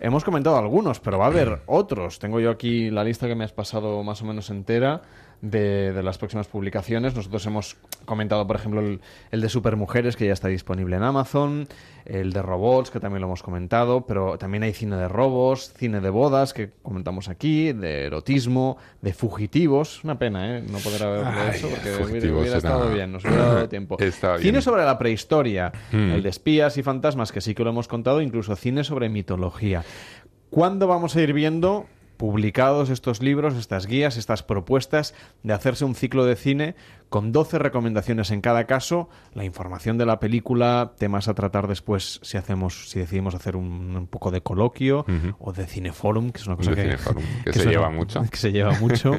hemos 0.00 0.24
comentado 0.24 0.56
algunos, 0.56 1.00
pero 1.00 1.18
va 1.18 1.26
a 1.26 1.28
haber 1.28 1.62
otros. 1.66 2.18
Tengo 2.18 2.40
yo 2.40 2.50
aquí 2.50 2.90
la 2.90 3.04
lista 3.04 3.26
que 3.26 3.34
me 3.34 3.44
has 3.44 3.52
pasado 3.52 4.02
más 4.02 4.22
o 4.22 4.24
menos 4.24 4.50
entera 4.50 5.02
de, 5.42 5.92
de, 5.92 6.02
las 6.02 6.18
próximas 6.18 6.46
publicaciones. 6.48 7.14
Nosotros 7.14 7.44
hemos 7.46 7.76
comentado, 8.04 8.46
por 8.46 8.56
ejemplo, 8.56 8.80
el, 8.80 9.00
el, 9.30 9.40
de 9.40 9.48
Supermujeres, 9.48 10.16
que 10.16 10.26
ya 10.26 10.32
está 10.32 10.48
disponible 10.48 10.96
en 10.96 11.02
Amazon, 11.02 11.68
el 12.04 12.32
de 12.32 12.40
robots, 12.42 12.90
que 12.90 13.00
también 13.00 13.20
lo 13.20 13.26
hemos 13.26 13.42
comentado, 13.42 14.06
pero 14.06 14.38
también 14.38 14.62
hay 14.62 14.72
cine 14.72 14.96
de 14.96 15.08
robos, 15.08 15.72
cine 15.76 16.00
de 16.00 16.10
bodas, 16.10 16.54
que 16.54 16.70
comentamos 16.82 17.28
aquí, 17.28 17.72
de 17.72 18.04
erotismo, 18.06 18.76
de 19.02 19.12
fugitivos. 19.12 20.02
Una 20.04 20.18
pena, 20.18 20.56
¿eh? 20.58 20.62
No 20.70 20.78
poder 20.78 21.02
haberlo 21.02 21.26
Ay, 21.28 21.56
hecho, 21.58 21.68
porque 21.68 22.18
hubiera, 22.18 22.36
hubiera 22.38 22.56
estado 22.58 22.90
bien, 22.90 23.12
nos 23.12 23.24
hubiera 23.24 23.44
dado 23.44 23.68
tiempo. 23.70 23.96
Está 23.98 24.38
cine 24.38 24.50
bien. 24.52 24.62
sobre 24.62 24.84
la 24.84 24.98
prehistoria, 24.98 25.72
Mm. 25.92 26.12
el 26.12 26.22
de 26.22 26.28
espías 26.28 26.76
y 26.78 26.82
fantasmas, 26.82 27.32
que 27.32 27.40
sí 27.40 27.54
que 27.54 27.62
lo 27.64 27.70
hemos 27.70 27.88
contado, 27.88 28.20
incluso 28.22 28.54
cine 28.56 28.84
sobre 28.84 29.08
mitología. 29.08 29.84
¿Cuándo 30.50 30.86
vamos 30.86 31.16
a 31.16 31.22
ir 31.22 31.32
viendo 31.32 31.86
publicados 32.16 32.90
estos 32.90 33.22
libros, 33.22 33.54
estas 33.56 33.86
guías, 33.86 34.16
estas 34.16 34.42
propuestas 34.42 35.14
de 35.42 35.52
hacerse 35.52 35.84
un 35.84 35.94
ciclo 35.94 36.24
de 36.24 36.36
cine 36.36 36.74
con 37.08 37.32
12 37.32 37.58
recomendaciones 37.58 38.30
en 38.30 38.40
cada 38.40 38.64
caso, 38.64 39.08
la 39.34 39.44
información 39.44 39.98
de 39.98 40.06
la 40.06 40.18
película, 40.20 40.92
temas 40.98 41.28
a 41.28 41.34
tratar 41.34 41.68
después 41.68 42.20
si 42.22 42.36
hacemos, 42.36 42.90
si 42.90 42.98
decidimos 42.98 43.34
hacer 43.34 43.56
un, 43.56 43.96
un 43.96 44.06
poco 44.06 44.30
de 44.30 44.40
coloquio 44.40 45.04
uh 45.08 45.12
-huh. 45.12 45.36
o 45.38 45.52
de 45.52 45.66
cineforum, 45.66 46.30
que 46.30 46.40
es 46.40 46.46
una 46.46 46.56
cosa 46.56 46.70
de 46.70 46.76
que, 46.76 46.82
cineforum, 46.82 47.22
que, 47.44 47.50
que 47.52 47.58
se 47.58 47.68
lleva 47.68 47.90
mucho. 47.90 48.22
Que 48.30 48.36
se 48.36 48.52
lleva 48.52 48.72
mucho. 48.80 49.12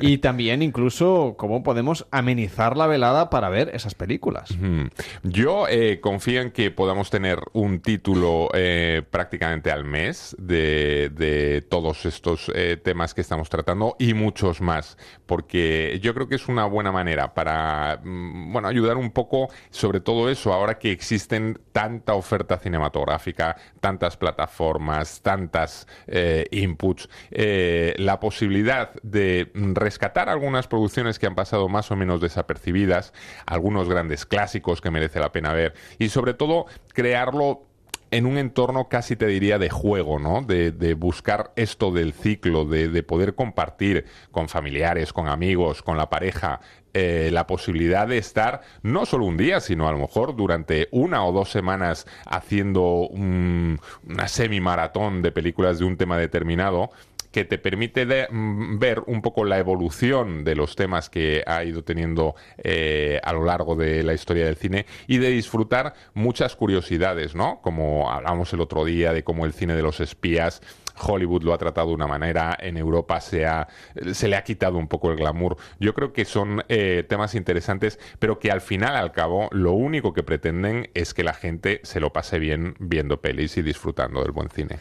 y 0.00 0.18
también 0.18 0.62
incluso 0.62 1.34
cómo 1.38 1.62
podemos 1.62 2.06
amenizar 2.10 2.76
la 2.76 2.86
velada 2.86 3.30
para 3.30 3.48
ver 3.48 3.70
esas 3.74 3.94
películas. 3.94 4.50
Uh 4.52 4.54
-huh. 4.54 4.90
Yo 5.22 5.66
eh, 5.68 6.00
confío 6.00 6.40
en 6.40 6.50
que 6.50 6.70
podamos 6.70 7.10
tener 7.10 7.38
un 7.52 7.80
título 7.80 8.48
eh, 8.54 9.02
prácticamente 9.10 9.70
al 9.70 9.84
mes 9.84 10.36
de, 10.38 11.10
de 11.14 11.62
todos 11.62 12.04
estos 12.06 12.50
eh, 12.54 12.76
temas 12.82 13.14
que 13.14 13.20
estamos 13.20 13.48
tratando 13.48 13.96
y 13.98 14.14
muchos 14.14 14.60
más, 14.60 14.96
porque 15.26 15.98
yo 16.02 16.14
creo 16.14 16.28
que 16.28 16.34
es 16.36 16.48
una 16.48 16.64
buena 16.66 16.92
manera 16.92 17.27
para 17.34 18.00
mm, 18.02 18.52
bueno, 18.52 18.68
ayudar 18.68 18.96
un 18.96 19.10
poco 19.10 19.48
sobre 19.70 20.00
todo 20.00 20.28
eso, 20.30 20.52
ahora 20.52 20.78
que 20.78 20.90
existen 20.92 21.60
tanta 21.72 22.14
oferta 22.14 22.58
cinematográfica, 22.58 23.56
tantas 23.80 24.16
plataformas, 24.16 25.20
tantas 25.22 25.86
eh, 26.06 26.46
inputs, 26.50 27.08
eh, 27.30 27.94
la 27.98 28.20
posibilidad 28.20 28.92
de 29.02 29.50
rescatar 29.54 30.28
algunas 30.28 30.66
producciones 30.66 31.18
que 31.18 31.26
han 31.26 31.34
pasado 31.34 31.68
más 31.68 31.90
o 31.90 31.96
menos 31.96 32.20
desapercibidas, 32.20 33.12
algunos 33.46 33.88
grandes 33.88 34.26
clásicos 34.26 34.80
que 34.80 34.90
merece 34.90 35.20
la 35.20 35.32
pena 35.32 35.52
ver 35.52 35.74
y 35.98 36.08
sobre 36.08 36.34
todo 36.34 36.66
crearlo 36.92 37.68
en 38.10 38.26
un 38.26 38.38
entorno 38.38 38.88
casi 38.88 39.16
te 39.16 39.26
diría 39.26 39.58
de 39.58 39.68
juego, 39.68 40.18
¿no? 40.18 40.42
De, 40.42 40.72
de 40.72 40.94
buscar 40.94 41.52
esto 41.56 41.90
del 41.90 42.12
ciclo, 42.12 42.64
de, 42.64 42.88
de 42.88 43.02
poder 43.02 43.34
compartir 43.34 44.06
con 44.30 44.48
familiares, 44.48 45.12
con 45.12 45.28
amigos, 45.28 45.82
con 45.82 45.96
la 45.96 46.08
pareja, 46.08 46.60
eh, 46.94 47.30
la 47.32 47.46
posibilidad 47.46 48.06
de 48.06 48.18
estar 48.18 48.62
no 48.82 49.06
solo 49.06 49.24
un 49.24 49.36
día, 49.36 49.60
sino 49.60 49.88
a 49.88 49.92
lo 49.92 49.98
mejor 49.98 50.36
durante 50.36 50.88
una 50.90 51.24
o 51.24 51.32
dos 51.32 51.50
semanas 51.50 52.06
haciendo 52.26 53.06
un- 53.08 53.80
una 54.08 54.28
semi-maratón 54.28 55.22
de 55.22 55.32
películas 55.32 55.78
de 55.78 55.84
un 55.84 55.96
tema 55.96 56.16
determinado 56.18 56.90
que 57.32 57.44
te 57.44 57.58
permite 57.58 58.06
de- 58.06 58.26
mm, 58.30 58.78
ver 58.78 59.02
un 59.06 59.22
poco 59.22 59.44
la 59.44 59.58
evolución 59.58 60.44
de 60.44 60.54
los 60.54 60.76
temas 60.76 61.10
que 61.10 61.42
ha 61.46 61.64
ido 61.64 61.84
teniendo 61.84 62.34
eh, 62.58 63.20
a 63.22 63.32
lo 63.32 63.44
largo 63.44 63.76
de 63.76 64.02
la 64.02 64.14
historia 64.14 64.46
del 64.46 64.56
cine 64.56 64.86
y 65.06 65.18
de 65.18 65.30
disfrutar 65.30 65.94
muchas 66.14 66.56
curiosidades, 66.56 67.34
¿no? 67.34 67.60
Como 67.62 68.10
hablamos 68.10 68.52
el 68.52 68.60
otro 68.60 68.84
día 68.84 69.12
de 69.12 69.24
cómo 69.24 69.44
el 69.44 69.52
cine 69.52 69.74
de 69.74 69.82
los 69.82 70.00
espías 70.00 70.62
Hollywood 71.00 71.44
lo 71.44 71.54
ha 71.54 71.58
tratado 71.58 71.88
de 71.90 71.94
una 71.94 72.08
manera, 72.08 72.56
en 72.60 72.76
Europa 72.76 73.20
se, 73.20 73.46
ha, 73.46 73.68
se 74.12 74.26
le 74.26 74.34
ha 74.34 74.42
quitado 74.42 74.78
un 74.78 74.88
poco 74.88 75.12
el 75.12 75.16
glamour. 75.16 75.56
Yo 75.78 75.94
creo 75.94 76.12
que 76.12 76.24
son 76.24 76.64
eh, 76.68 77.04
temas 77.08 77.36
interesantes, 77.36 78.00
pero 78.18 78.40
que 78.40 78.50
al 78.50 78.60
final, 78.60 78.96
al 78.96 79.12
cabo, 79.12 79.48
lo 79.52 79.72
único 79.74 80.12
que 80.12 80.24
pretenden 80.24 80.90
es 80.94 81.14
que 81.14 81.22
la 81.22 81.34
gente 81.34 81.80
se 81.84 82.00
lo 82.00 82.12
pase 82.12 82.40
bien 82.40 82.74
viendo 82.80 83.20
pelis 83.20 83.56
y 83.58 83.62
disfrutando 83.62 84.22
del 84.22 84.32
buen 84.32 84.50
cine. 84.50 84.78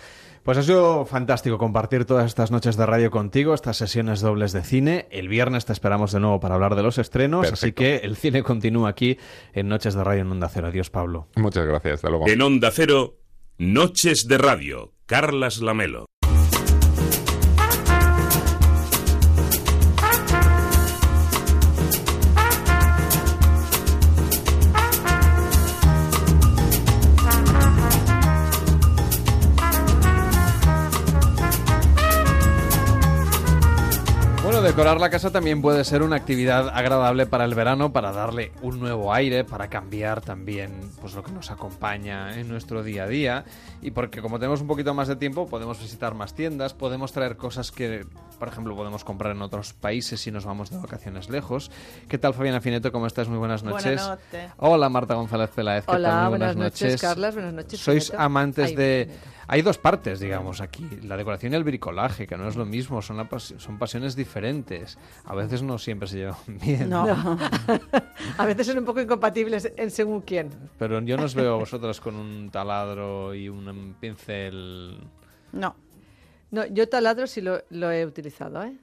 Pues 0.48 0.58
ha 0.60 0.64
sido 0.64 1.06
fantástico 1.06 1.58
compartir 1.58 2.06
todas 2.06 2.26
estas 2.26 2.52
noches 2.52 2.78
de 2.78 2.86
radio 2.86 3.12
contigo, 3.12 3.54
estas 3.54 3.76
sesiones 3.76 4.22
dobles 4.22 4.54
de 4.54 4.64
cine. 4.64 5.06
El 5.12 5.28
viernes 5.28 5.66
te 5.66 5.74
esperamos 5.74 6.14
de 6.14 6.22
nuevo 6.22 6.40
para 6.40 6.56
hablar 6.56 6.76
de 6.76 6.84
los 6.84 6.98
estrenos, 7.00 7.52
así 7.52 7.74
que 7.74 7.98
el 7.98 8.16
cine 8.16 8.44
continúa 8.44 8.88
aquí 8.88 9.18
en 9.52 9.68
Noches 9.68 9.94
de 9.94 10.06
Radio 10.06 10.22
en 10.22 10.32
Onda 10.32 10.48
Cero. 10.48 10.68
Adiós, 10.68 10.90
Pablo. 10.90 11.28
Muchas 11.36 11.68
gracias, 11.68 11.96
hasta 11.96 12.10
luego. 12.10 12.30
En 12.30 12.42
Onda 12.42 12.72
Cero, 12.72 13.18
Noches 13.58 14.26
de 14.30 14.38
Radio, 14.38 14.94
Carlas 15.06 15.60
Lamelo. 15.60 16.07
Decorar 34.78 35.02
la 35.02 35.10
casa 35.10 35.32
también 35.32 35.60
puede 35.60 35.84
ser 35.84 36.04
una 36.04 36.18
actividad 36.18 36.70
agradable 36.70 37.26
para 37.26 37.46
el 37.46 37.56
verano, 37.56 37.92
para 37.92 38.12
darle 38.12 38.52
un 38.62 38.80
nuevo 38.80 39.12
aire, 39.12 39.44
para 39.44 39.70
cambiar 39.72 40.22
también 40.22 40.92
pues 41.02 41.16
lo 41.16 41.24
que 41.24 41.32
nos 41.32 41.50
acompaña 41.50 42.40
en 42.40 42.48
nuestro 42.48 42.84
día 42.84 43.06
a 43.06 43.08
día 43.08 43.44
y 43.82 43.90
porque 43.90 44.22
como 44.22 44.38
tenemos 44.38 44.62
un 44.62 44.68
poquito 44.68 44.94
más 44.94 45.08
de 45.08 45.16
tiempo 45.16 45.48
podemos 45.48 45.80
visitar 45.82 46.14
más 46.14 46.36
tiendas, 46.36 46.76
podemos 46.76 47.12
traer 47.12 47.38
cosas 47.38 47.72
que, 47.72 48.06
por 48.38 48.50
ejemplo, 48.50 48.76
podemos 48.76 49.04
comprar 49.04 49.36
en 49.36 49.42
otros 49.42 49.74
países 49.74 50.22
si 50.22 50.30
nos 50.30 50.46
vamos 50.46 50.70
de 50.70 50.78
vacaciones 50.78 51.28
lejos. 51.32 51.72
¿Qué 52.08 52.20
tal 52.20 52.36
Fabiana 52.36 52.62
Fineto? 52.62 52.92
¿Cómo 52.92 53.08
estás? 53.08 53.28
Muy 53.30 53.40
buenas 53.40 53.64
Buenas 53.64 53.84
noches. 53.84 54.08
noches. 54.08 54.52
Hola 54.58 54.90
Marta 54.90 55.16
González 55.16 55.50
Peláez. 55.56 55.86
¿Qué 55.86 55.92
Hola, 55.96 56.10
tal? 56.10 56.20
Muy 56.20 56.30
buenas 56.38 56.56
noches, 56.56 57.02
Carlas, 57.02 57.34
buenas 57.34 57.54
noches, 57.56 57.80
Sois 57.80 58.06
Fineto. 58.06 58.24
amantes 58.24 58.68
Ay, 58.68 58.76
de... 58.76 59.10
Hay 59.50 59.62
dos 59.62 59.78
partes, 59.78 60.20
digamos, 60.20 60.60
aquí. 60.62 60.88
La 61.04 61.16
decoración 61.16 61.54
y 61.54 61.56
el 61.56 61.64
bricolaje, 61.64 62.28
que 62.28 62.36
no 62.38 62.48
es 62.48 62.56
lo 62.58 62.66
mismo, 62.66 63.02
son, 63.02 63.18
la 63.18 63.30
pas- 63.30 63.58
son 63.60 63.78
pasiones 63.80 64.16
diferentes. 64.16 64.98
A 65.26 65.34
veces 65.36 65.64
no 65.64 65.78
siempre 65.78 66.08
se 66.08 66.18
llevan 66.18 66.36
bien. 66.62 66.90
No. 66.90 67.06
a 68.38 68.46
veces 68.46 68.68
son 68.68 68.80
un 68.80 68.86
poco 68.86 69.00
incompatibles 69.02 69.72
en 69.78 69.90
según 69.92 70.22
quién. 70.22 70.50
Pero 70.78 71.00
yo 71.02 71.16
no 71.18 71.24
os 71.24 71.34
veo 71.36 71.54
a 71.56 71.58
vosotros 71.60 72.02
con 72.02 72.16
un 72.16 72.50
taladro 72.52 73.34
y 73.34 73.48
un 73.50 73.96
pincel... 74.00 74.98
No. 75.54 75.76
No, 76.52 76.66
yo 76.66 76.88
taladro 76.88 77.28
sí 77.28 77.42
lo, 77.42 77.62
lo 77.70 77.92
he 77.92 78.06
utilizado, 78.06 78.64
¿eh? 78.64 78.78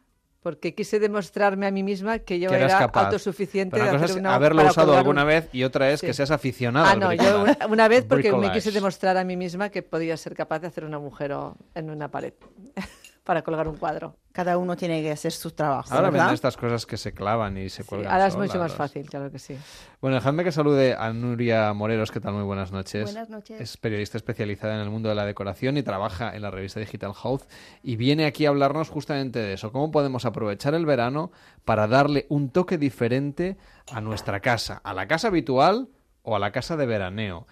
Porque 0.44 0.74
quise 0.74 0.98
demostrarme 1.00 1.66
a 1.66 1.70
mí 1.70 1.82
misma 1.82 2.18
que 2.18 2.38
yo 2.38 2.50
que 2.50 2.56
era 2.56 2.68
capaz. 2.78 3.06
autosuficiente 3.06 3.70
Pero 3.72 3.84
de 3.84 3.90
una 3.92 3.98
cosa 3.98 4.04
hacer 4.04 4.16
es 4.18 4.20
una 4.20 4.34
haberlo 4.34 4.58
para 4.58 4.70
usado 4.72 4.94
alguna 4.96 5.22
un- 5.22 5.28
vez 5.28 5.48
y 5.54 5.64
otra 5.64 5.90
es 5.90 6.00
Sí. 6.00 6.06
que 6.06 6.12
seas 6.12 6.30
aficionada 6.30 6.86
Ah, 6.86 6.92
al 6.92 7.00
no, 7.00 7.12
yo 7.14 7.42
una, 7.44 7.56
una 7.66 7.88
vez 7.88 8.04
porque 8.06 8.30
me 8.30 8.52
quise 8.52 8.70
demostrar 8.70 9.16
a 9.16 9.24
mí 9.24 9.38
misma 9.38 9.70
que 9.70 9.82
podía 9.82 10.18
ser 10.18 10.34
capaz 10.34 10.58
de 10.58 10.66
hacer 10.66 10.84
un 10.84 10.92
agujero 10.92 11.56
en 11.74 11.88
una 11.88 12.10
pared 12.10 12.34
para 13.24 13.42
colgar 13.42 13.66
un 13.66 13.76
cuadro. 13.76 14.16
Cada 14.32 14.58
uno 14.58 14.76
tiene 14.76 15.02
que 15.02 15.10
hacer 15.10 15.32
su 15.32 15.52
trabajo. 15.52 15.88
Ahora 15.94 16.10
¿verdad? 16.10 16.24
venden 16.26 16.34
estas 16.34 16.56
cosas 16.56 16.84
que 16.84 16.98
se 16.98 17.14
clavan 17.14 17.56
y 17.56 17.70
se 17.70 17.84
cuelgan 17.84 18.12
Ahora 18.12 18.26
es 18.26 18.36
mucho 18.36 18.58
más 18.58 18.74
fácil, 18.74 19.08
claro 19.08 19.30
que 19.30 19.38
sí. 19.38 19.56
Bueno, 20.00 20.16
dejadme 20.16 20.44
que 20.44 20.52
salude 20.52 20.94
a 20.94 21.12
Nuria 21.12 21.72
Moreros, 21.72 22.10
¿qué 22.10 22.20
tal? 22.20 22.34
Muy 22.34 22.42
buenas 22.42 22.70
noches. 22.70 23.04
Buenas 23.04 23.30
noches. 23.30 23.60
Es 23.60 23.76
periodista 23.78 24.18
especializada 24.18 24.74
en 24.74 24.80
el 24.80 24.90
mundo 24.90 25.08
de 25.08 25.14
la 25.14 25.24
decoración 25.24 25.78
y 25.78 25.82
trabaja 25.82 26.36
en 26.36 26.42
la 26.42 26.50
revista 26.50 26.80
Digital 26.80 27.14
House 27.14 27.46
y 27.82 27.96
viene 27.96 28.26
aquí 28.26 28.44
a 28.44 28.50
hablarnos 28.50 28.90
justamente 28.90 29.38
de 29.38 29.54
eso, 29.54 29.72
cómo 29.72 29.90
podemos 29.90 30.26
aprovechar 30.26 30.74
el 30.74 30.84
verano 30.84 31.32
para 31.64 31.86
darle 31.86 32.26
un 32.28 32.50
toque 32.50 32.76
diferente 32.76 33.56
a 33.90 34.02
nuestra 34.02 34.40
casa, 34.40 34.82
a 34.84 34.92
la 34.92 35.08
casa 35.08 35.28
habitual 35.28 35.88
o 36.22 36.36
a 36.36 36.38
la 36.38 36.52
casa 36.52 36.76
de 36.76 36.86
veraneo. 36.86 37.46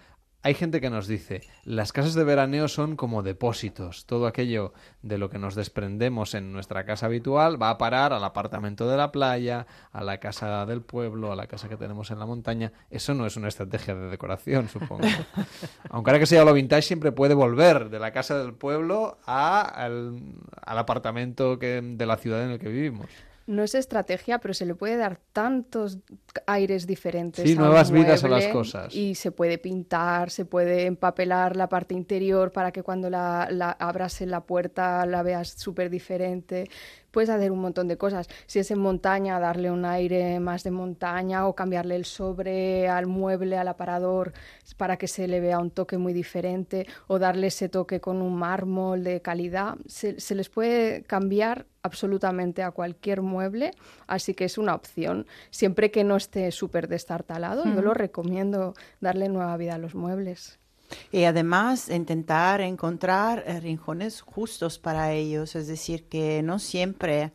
Hay 0.45 0.55
gente 0.55 0.81
que 0.81 0.89
nos 0.89 1.07
dice, 1.07 1.39
las 1.63 1.93
casas 1.93 2.15
de 2.15 2.25
veraneo 2.25 2.67
son 2.67 2.97
como 2.97 3.23
depósitos, 3.23 4.05
todo 4.05 4.27
aquello 4.27 4.73
de 5.01 5.17
lo 5.17 5.29
que 5.29 5.39
nos 5.39 5.55
desprendemos 5.55 6.33
en 6.33 6.51
nuestra 6.51 6.83
casa 6.83 7.05
habitual 7.05 7.61
va 7.61 7.69
a 7.69 7.77
parar 7.77 8.11
al 8.11 8.25
apartamento 8.25 8.89
de 8.89 8.97
la 8.97 9.13
playa, 9.13 9.65
a 9.93 10.03
la 10.03 10.19
casa 10.19 10.65
del 10.65 10.81
pueblo, 10.81 11.31
a 11.31 11.37
la 11.37 11.47
casa 11.47 11.69
que 11.69 11.77
tenemos 11.77 12.11
en 12.11 12.19
la 12.19 12.25
montaña. 12.25 12.73
Eso 12.89 13.13
no 13.13 13.25
es 13.25 13.37
una 13.37 13.47
estrategia 13.47 13.95
de 13.95 14.09
decoración, 14.09 14.67
supongo. 14.67 15.07
Aunque 15.89 16.11
ahora 16.11 16.19
que 16.19 16.25
sea 16.25 16.43
lo 16.43 16.51
vintage, 16.51 16.81
siempre 16.81 17.13
puede 17.13 17.35
volver 17.35 17.89
de 17.89 17.99
la 17.99 18.11
casa 18.11 18.37
del 18.37 18.53
pueblo 18.53 19.19
a 19.25 19.61
al, 19.61 20.21
al 20.61 20.77
apartamento 20.77 21.57
que, 21.57 21.81
de 21.81 22.05
la 22.05 22.17
ciudad 22.17 22.43
en 22.43 22.51
el 22.51 22.59
que 22.59 22.67
vivimos. 22.67 23.07
No 23.45 23.63
es 23.63 23.75
estrategia, 23.75 24.39
pero 24.39 24.53
se 24.53 24.65
le 24.65 24.73
puede 24.73 24.95
dar 24.95 25.19
tantos 25.33 25.99
aires 26.47 26.87
diferentes. 26.87 27.43
Sí, 27.43 27.51
a 27.51 27.59
un 27.59 27.65
nuevas 27.65 27.91
vidas 27.91 28.23
a 28.23 28.29
las 28.29 28.47
cosas. 28.47 28.95
Y 28.95 29.15
se 29.15 29.31
puede 29.31 29.57
pintar, 29.57 30.29
se 30.29 30.45
puede 30.45 30.85
empapelar 30.85 31.57
la 31.57 31.67
parte 31.67 31.93
interior 31.93 32.51
para 32.51 32.71
que 32.71 32.83
cuando 32.83 33.09
la, 33.09 33.49
la 33.51 33.71
abras 33.71 34.21
en 34.21 34.31
la 34.31 34.45
puerta 34.45 35.05
la 35.05 35.23
veas 35.23 35.49
súper 35.49 35.89
diferente. 35.89 36.69
Puedes 37.13 37.29
hacer 37.29 37.51
un 37.51 37.59
montón 37.59 37.87
de 37.87 37.95
cosas. 37.95 38.27
Si 38.47 38.57
es 38.57 38.71
en 38.71 38.79
montaña, 38.79 39.39
darle 39.39 39.69
un 39.69 39.85
aire 39.85 40.39
más 40.39 40.63
de 40.63 40.71
montaña 40.71 41.47
o 41.47 41.53
cambiarle 41.53 41.95
el 41.95 42.05
sobre 42.05 42.89
al 42.89 43.05
mueble, 43.05 43.55
al 43.55 43.67
aparador, 43.67 44.33
para 44.77 44.97
que 44.97 45.07
se 45.07 45.27
le 45.27 45.39
vea 45.39 45.59
un 45.59 45.69
toque 45.69 45.99
muy 45.99 46.11
diferente 46.11 46.87
o 47.05 47.19
darle 47.19 47.47
ese 47.47 47.69
toque 47.69 48.01
con 48.01 48.19
un 48.19 48.35
mármol 48.35 49.03
de 49.03 49.21
calidad. 49.21 49.75
Se, 49.85 50.19
se 50.19 50.33
les 50.33 50.49
puede 50.49 51.03
cambiar 51.03 51.67
absolutamente 51.83 52.63
a 52.63 52.71
cualquier 52.71 53.21
mueble, 53.21 53.75
así 54.07 54.33
que 54.33 54.45
es 54.45 54.57
una 54.57 54.73
opción. 54.73 55.27
Siempre 55.51 55.91
que 55.91 56.03
no 56.03 56.15
esté 56.15 56.51
súper 56.51 56.87
destartalado, 56.87 57.63
yo 57.65 57.81
lo 57.83 57.93
recomiendo 57.93 58.73
darle 59.01 59.29
nueva 59.29 59.55
vida 59.57 59.75
a 59.75 59.77
los 59.77 59.93
muebles. 59.93 60.62
Y 61.11 61.23
además 61.23 61.89
intentar 61.89 62.61
encontrar 62.61 63.43
eh, 63.47 63.59
rincones 63.59 64.21
justos 64.21 64.79
para 64.79 65.11
ellos, 65.13 65.55
es 65.55 65.67
decir, 65.67 66.07
que 66.07 66.41
no 66.43 66.59
siempre 66.59 67.31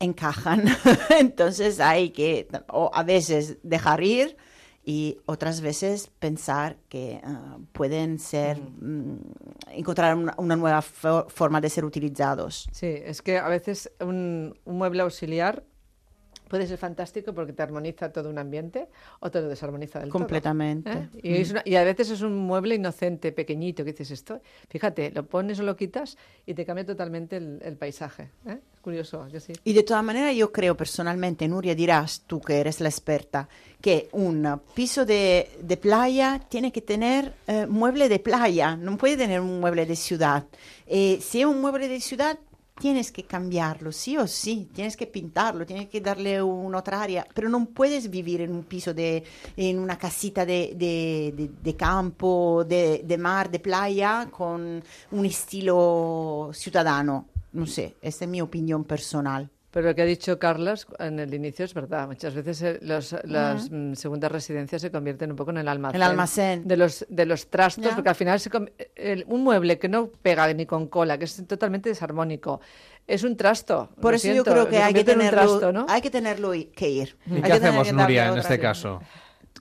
encajan. 0.00 0.64
Entonces 1.20 1.80
hay 1.80 2.10
que 2.10 2.48
o 2.68 2.90
a 2.92 3.02
veces 3.02 3.58
dejar 3.62 4.02
ir 4.02 4.36
y 4.84 5.18
otras 5.26 5.60
veces 5.60 6.10
pensar 6.18 6.78
que 6.88 7.20
ah, 7.22 7.58
pueden 7.72 8.18
ser, 8.18 8.58
mm, 8.58 9.18
encontrar 9.72 10.16
una, 10.16 10.34
una 10.38 10.56
nueva 10.56 10.80
fo- 10.80 11.28
forma 11.28 11.60
de 11.60 11.68
ser 11.68 11.84
utilizados. 11.84 12.68
Sí, 12.72 12.86
es 12.86 13.20
que 13.20 13.38
a 13.38 13.48
veces 13.48 13.90
un, 14.00 14.58
un 14.64 14.78
mueble 14.78 15.02
auxiliar 15.02 15.62
puede 16.48 16.66
ser 16.66 16.78
fantástico 16.78 17.32
porque 17.34 17.52
te 17.52 17.62
armoniza 17.62 18.10
todo 18.10 18.28
un 18.30 18.38
ambiente 18.38 18.88
o 19.20 19.30
te 19.30 19.40
lo 19.40 19.48
desarmoniza 19.48 20.00
del 20.00 20.08
todo, 20.08 20.18
Completamente. 20.18 20.90
¿eh? 20.90 21.08
Y, 21.22 21.34
es 21.36 21.48
Mm. 21.48 21.52
una- 21.52 21.62
y 21.64 21.74
a 21.76 21.84
veces 21.84 22.10
es 22.10 22.22
un 22.22 22.36
mueble 22.36 22.74
inocente, 22.74 23.32
pequeñito, 23.32 23.84
que 23.84 23.92
dices 23.92 24.10
esto. 24.10 24.40
Fíjate, 24.68 25.10
lo 25.10 25.26
pones 25.26 25.60
o 25.60 25.62
lo 25.62 25.76
quitas 25.76 26.16
y 26.46 26.54
te 26.54 26.64
cambia 26.64 26.84
totalmente 26.86 27.36
el, 27.36 27.60
el 27.62 27.76
paisaje. 27.76 28.30
¿eh? 28.46 28.58
Es 28.74 28.80
curioso, 28.80 29.26
que 29.30 29.40
sí. 29.40 29.52
Y 29.64 29.72
de 29.72 29.82
todas 29.82 30.02
maneras 30.02 30.34
yo 30.34 30.50
creo 30.50 30.76
personalmente, 30.76 31.46
Nuria, 31.46 31.74
dirás 31.74 32.22
tú 32.26 32.40
que 32.40 32.58
eres 32.58 32.80
la 32.80 32.88
experta, 32.88 33.48
que 33.80 34.08
un 34.12 34.60
piso 34.74 35.04
de, 35.04 35.50
de 35.62 35.76
playa 35.76 36.40
tiene 36.48 36.72
que 36.72 36.80
tener 36.80 37.34
eh, 37.46 37.66
mueble 37.66 38.08
de 38.08 38.18
playa, 38.18 38.76
no 38.76 38.96
puede 38.96 39.16
tener 39.16 39.40
un 39.40 39.60
mueble 39.60 39.84
de 39.86 39.94
ciudad. 39.96 40.44
Eh, 40.86 41.18
si 41.20 41.40
es 41.40 41.46
un 41.46 41.60
mueble 41.60 41.86
de 41.88 42.00
ciudad, 42.00 42.38
tienes 42.78 43.10
que 43.12 43.24
cambiarlo, 43.24 43.90
sí 43.92 44.16
o 44.16 44.26
sí, 44.26 44.68
tienes 44.72 44.96
que 44.96 45.06
pintarlo, 45.06 45.66
tienes 45.66 45.88
que 45.88 46.00
darle 46.00 46.40
una 46.42 46.78
otra 46.78 47.02
área, 47.02 47.26
pero 47.34 47.48
no 47.48 47.64
puedes 47.66 48.08
vivir 48.10 48.40
en 48.40 48.52
un 48.52 48.62
piso 48.64 48.94
de, 48.94 49.24
en 49.56 49.78
una 49.78 49.98
casita 49.98 50.46
de, 50.46 50.72
de- 50.76 51.34
de- 51.36 51.50
de 51.62 51.76
campo, 51.76 52.64
de 52.64 53.16
mar, 53.18 53.50
de 53.50 53.58
playa, 53.58 54.28
con 54.30 54.82
un 55.10 55.24
estilo 55.26 56.50
ciudadano. 56.52 57.26
No 57.52 57.66
sé, 57.66 57.96
esta 58.02 58.24
es 58.24 58.30
mi 58.30 58.40
opinión 58.40 58.84
personal. 58.84 59.50
Pero 59.70 59.88
lo 59.88 59.94
que 59.94 60.00
ha 60.00 60.06
dicho 60.06 60.38
Carlos 60.38 60.86
en 60.98 61.18
el 61.18 61.34
inicio 61.34 61.64
es 61.66 61.74
verdad. 61.74 62.06
Muchas 62.06 62.34
veces 62.34 62.62
eh, 62.62 62.78
los- 62.80 63.14
las 63.24 63.70
mm, 63.70 63.92
segundas 63.94 64.32
residencias 64.32 64.80
se 64.80 64.90
convierten 64.90 65.30
un 65.30 65.36
poco 65.36 65.50
en 65.50 65.58
el 65.58 65.68
almacén. 65.68 65.96
El 65.96 66.02
almacén. 66.02 66.66
De 66.66 66.76
los, 66.78 67.04
de 67.08 67.26
los 67.26 67.48
trastos, 67.48 67.84
Ya. 67.84 67.94
porque 67.94 68.08
al 68.08 68.14
final 68.14 68.40
se 68.40 68.48
com- 68.48 68.66
el- 68.96 69.24
un 69.28 69.44
mueble 69.44 69.78
que 69.78 69.88
no 69.90 70.08
pega 70.08 70.50
ni 70.54 70.64
con 70.64 70.86
cola, 70.88 71.18
que 71.18 71.26
es 71.26 71.46
totalmente 71.46 71.90
desarmónico, 71.90 72.60
es 73.06 73.22
un 73.24 73.36
trasto. 73.36 73.90
Por 74.00 74.14
eso 74.14 74.32
yo 74.32 74.42
creo 74.42 74.68
que 74.68 74.78
hay 74.78 74.94
que 74.94 75.04
tenerlo, 75.04 75.30
trasto, 75.58 75.72
¿no? 75.72 75.84
hay 75.88 76.00
que 76.00 76.10
tenerlo 76.10 76.54
y- 76.54 76.64
que 76.66 76.88
ir. 76.88 77.16
¿Y 77.26 77.34
Hay 77.34 77.42
qué 77.42 77.48
que 77.48 77.52
hacemos, 77.54 77.92
Nuria, 77.92 78.28
en 78.32 78.38
este 78.38 78.58
caso? 78.58 79.02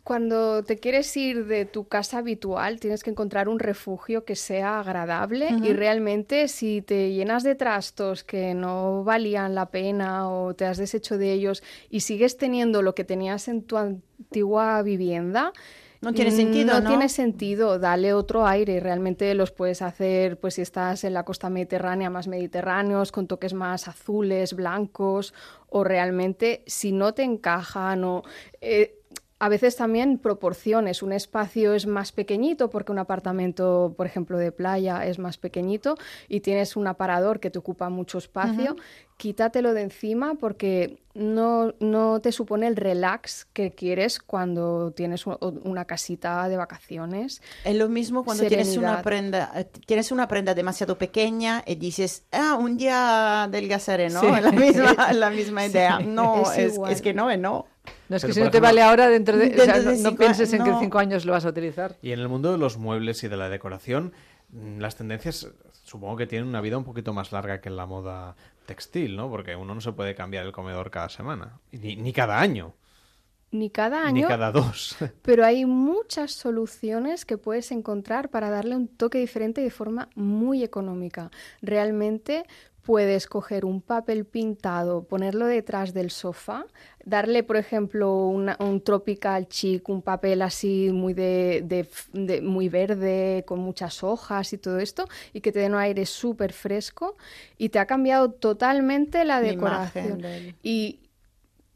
Cuando 0.07 0.63
te 0.63 0.77
quieres 0.77 1.17
ir 1.17 1.47
de 1.47 1.65
tu 1.65 1.89
casa 1.89 2.19
habitual, 2.19 2.79
tienes 2.79 3.03
que 3.03 3.09
encontrar 3.09 3.49
un 3.49 3.59
refugio 3.59 4.23
que 4.23 4.37
sea 4.37 4.79
agradable 4.79 5.57
y 5.61 5.73
realmente 5.73 6.47
si 6.47 6.81
te 6.81 7.11
llenas 7.11 7.43
de 7.43 7.55
trastos 7.55 8.23
que 8.23 8.53
no 8.53 9.03
valían 9.03 9.53
la 9.53 9.65
pena 9.69 10.29
o 10.31 10.53
te 10.55 10.63
has 10.63 10.77
deshecho 10.77 11.17
de 11.17 11.33
ellos 11.33 11.61
y 11.89 11.99
sigues 11.99 12.37
teniendo 12.37 12.81
lo 12.81 12.95
que 12.95 13.03
tenías 13.03 13.49
en 13.49 13.63
tu 13.63 13.75
antigua 13.75 14.81
vivienda, 14.81 15.51
No 15.99 16.13
tiene 16.13 16.31
mm, 16.31 16.35
sentido, 16.35 16.73
no 16.75 16.81
¿no? 16.81 16.87
tiene 16.87 17.09
sentido, 17.09 17.79
dale 17.79 18.13
otro 18.13 18.45
aire. 18.45 18.79
Realmente 18.79 19.33
los 19.33 19.51
puedes 19.51 19.81
hacer, 19.81 20.39
pues 20.39 20.53
si 20.53 20.61
estás 20.61 21.03
en 21.03 21.13
la 21.13 21.23
costa 21.25 21.49
mediterránea, 21.49 22.09
más 22.09 22.27
mediterráneos, 22.27 23.11
con 23.11 23.27
toques 23.27 23.53
más 23.53 23.87
azules, 23.87 24.53
blancos, 24.53 25.33
o 25.69 25.83
realmente 25.83 26.63
si 26.67 26.91
no 26.91 27.13
te 27.13 27.23
encajan 27.23 28.03
o... 28.03 28.23
eh, 28.61 28.96
a 29.39 29.49
veces 29.49 29.75
también 29.75 30.17
proporciones. 30.17 31.03
Un 31.03 31.13
espacio 31.13 31.73
es 31.73 31.85
más 31.85 32.11
pequeñito 32.11 32.69
porque 32.69 32.91
un 32.91 32.99
apartamento, 32.99 33.93
por 33.95 34.05
ejemplo, 34.07 34.37
de 34.37 34.51
playa 34.51 35.05
es 35.05 35.19
más 35.19 35.37
pequeñito 35.37 35.95
y 36.27 36.39
tienes 36.39 36.75
un 36.75 36.87
aparador 36.87 37.39
que 37.39 37.49
te 37.51 37.59
ocupa 37.59 37.89
mucho 37.89 38.17
espacio. 38.17 38.73
Ujú. 38.73 38.81
Quítatelo 39.17 39.73
de 39.73 39.81
encima 39.81 40.35
porque 40.35 40.99
no, 41.15 41.73
no 41.79 42.19
te 42.19 42.31
supone 42.31 42.67
el 42.67 42.75
relax 42.75 43.45
que 43.51 43.71
quieres 43.71 44.19
cuando 44.19 44.91
tienes 44.91 45.25
una 45.25 45.85
casita 45.85 46.47
de 46.49 46.57
vacaciones. 46.57 47.41
Es 47.63 47.75
lo 47.75 47.89
mismo 47.89 48.23
cuando 48.23 48.45
tienes 48.45 48.77
una 48.77 49.01
prenda, 49.01 49.51
eh, 49.55 49.65
tienes 49.87 50.11
una 50.11 50.27
prenda 50.27 50.53
demasiado 50.53 50.97
pequeña 50.99 51.63
y 51.65 51.75
dices, 51.75 52.25
ah, 52.31 52.55
un 52.59 52.77
día 52.77 53.43
adelgazaré, 53.43 54.09
¿no? 54.09 54.21
Sí. 54.21 54.27
La 54.41 54.51
misma, 54.51 55.13
la 55.13 55.29
misma 55.31 55.61
Sí. 55.63 55.71
idea. 55.71 55.99
No, 55.99 56.51
Es 56.51 56.77
es 56.89 57.01
que 57.01 57.13
no, 57.15 57.31
es 57.31 57.39
no. 57.39 57.65
No 58.09 58.15
es 58.17 58.25
que 58.25 58.33
si 58.33 58.39
no 58.39 58.45
te 58.49 58.57
ejemplo- 58.57 58.61
vale 58.67 58.81
ahora, 58.81 59.09
dentro 59.09 59.37
de... 59.37 59.53
o 59.59 59.63
sea, 59.65 59.77
no, 59.79 60.15
pienses 60.15 60.51
en 60.53 60.63
que 60.63 60.69
en 60.69 60.79
cinco 60.79 60.99
años 60.99 61.25
lo 61.25 61.33
vas 61.33 61.45
a 61.45 61.49
utilizar. 61.49 61.95
Y 62.01 62.11
en 62.11 62.19
el 62.19 62.29
mundo 62.29 62.51
de 62.51 62.57
los 62.57 62.77
muebles 62.77 63.23
y 63.23 63.27
de 63.27 63.37
la 63.37 63.49
decoración, 63.49 64.13
mm, 64.49 64.79
las 64.79 64.95
tendencias 64.95 65.47
supongo 65.83 66.17
que 66.17 66.27
tienen 66.27 66.47
una 66.47 66.61
vida 66.61 66.77
un 66.77 66.83
poquito 66.83 67.13
más 67.13 67.31
larga 67.31 67.61
que 67.61 67.69
en 67.69 67.75
la 67.77 67.85
moda 67.85 68.35
textil, 68.65 69.15
¿no? 69.15 69.29
Porque 69.29 69.55
uno 69.55 69.73
no 69.75 69.81
se 69.81 69.91
puede 69.93 70.15
cambiar 70.15 70.45
el 70.45 70.51
comedor 70.51 70.91
cada 70.91 71.09
semana, 71.09 71.59
ni, 71.71 71.95
ni 71.95 72.11
cada 72.11 72.39
año, 72.41 72.73
Ni 73.51 73.69
cada 73.69 74.03
año. 74.05 74.13
ni 74.13 74.23
cada 74.27 74.51
dos. 74.51 74.97
Pero 75.21 75.45
hay 75.45 75.65
muchas 75.65 76.33
soluciones 76.33 77.23
que 77.25 77.37
puedes 77.37 77.71
encontrar 77.71 78.29
para 78.29 78.49
darle 78.49 78.75
un 78.75 78.89
toque 78.89 79.17
diferente 79.19 79.61
de 79.61 79.69
forma 79.69 80.09
muy 80.15 80.63
económica. 80.63 81.31
Realmente 81.61 82.45
puedes 82.87 83.27
coger 83.27 83.65
un 83.65 83.81
papel 83.81 84.23
pintado, 84.25 85.03
ponerlo 85.03 85.45
detrás 85.45 85.93
del 85.93 86.09
sofá, 86.09 86.65
darle, 87.03 87.43
por 87.43 87.57
ejemplo, 87.57 88.25
una- 88.27 88.55
un 88.59 88.79
tropical 88.81 89.49
chic, 89.49 89.89
un 89.89 90.01
papel 90.01 90.41
así 90.41 90.89
muy 90.93 91.13
de, 91.13 91.61
de 92.13 92.41
muy 92.41 92.69
verde, 92.69 93.43
con 93.45 93.59
muchas 93.59 94.03
hojas 94.03 94.53
y 94.53 94.57
todo 94.57 94.79
esto, 94.79 95.05
y 95.33 95.41
que 95.41 95.51
te 95.51 95.59
den 95.59 95.73
un 95.73 95.79
aire 95.81 96.05
súper 96.05 96.53
fresco, 96.53 97.17
y 97.57 97.67
te 97.69 97.79
ha 97.79 97.85
cambiado 97.85 98.31
totalmente 98.31 99.25
la 99.25 99.41
La 99.41 99.51
imagen 99.51 100.17
decoración. 100.21 100.53
Y 100.63 100.99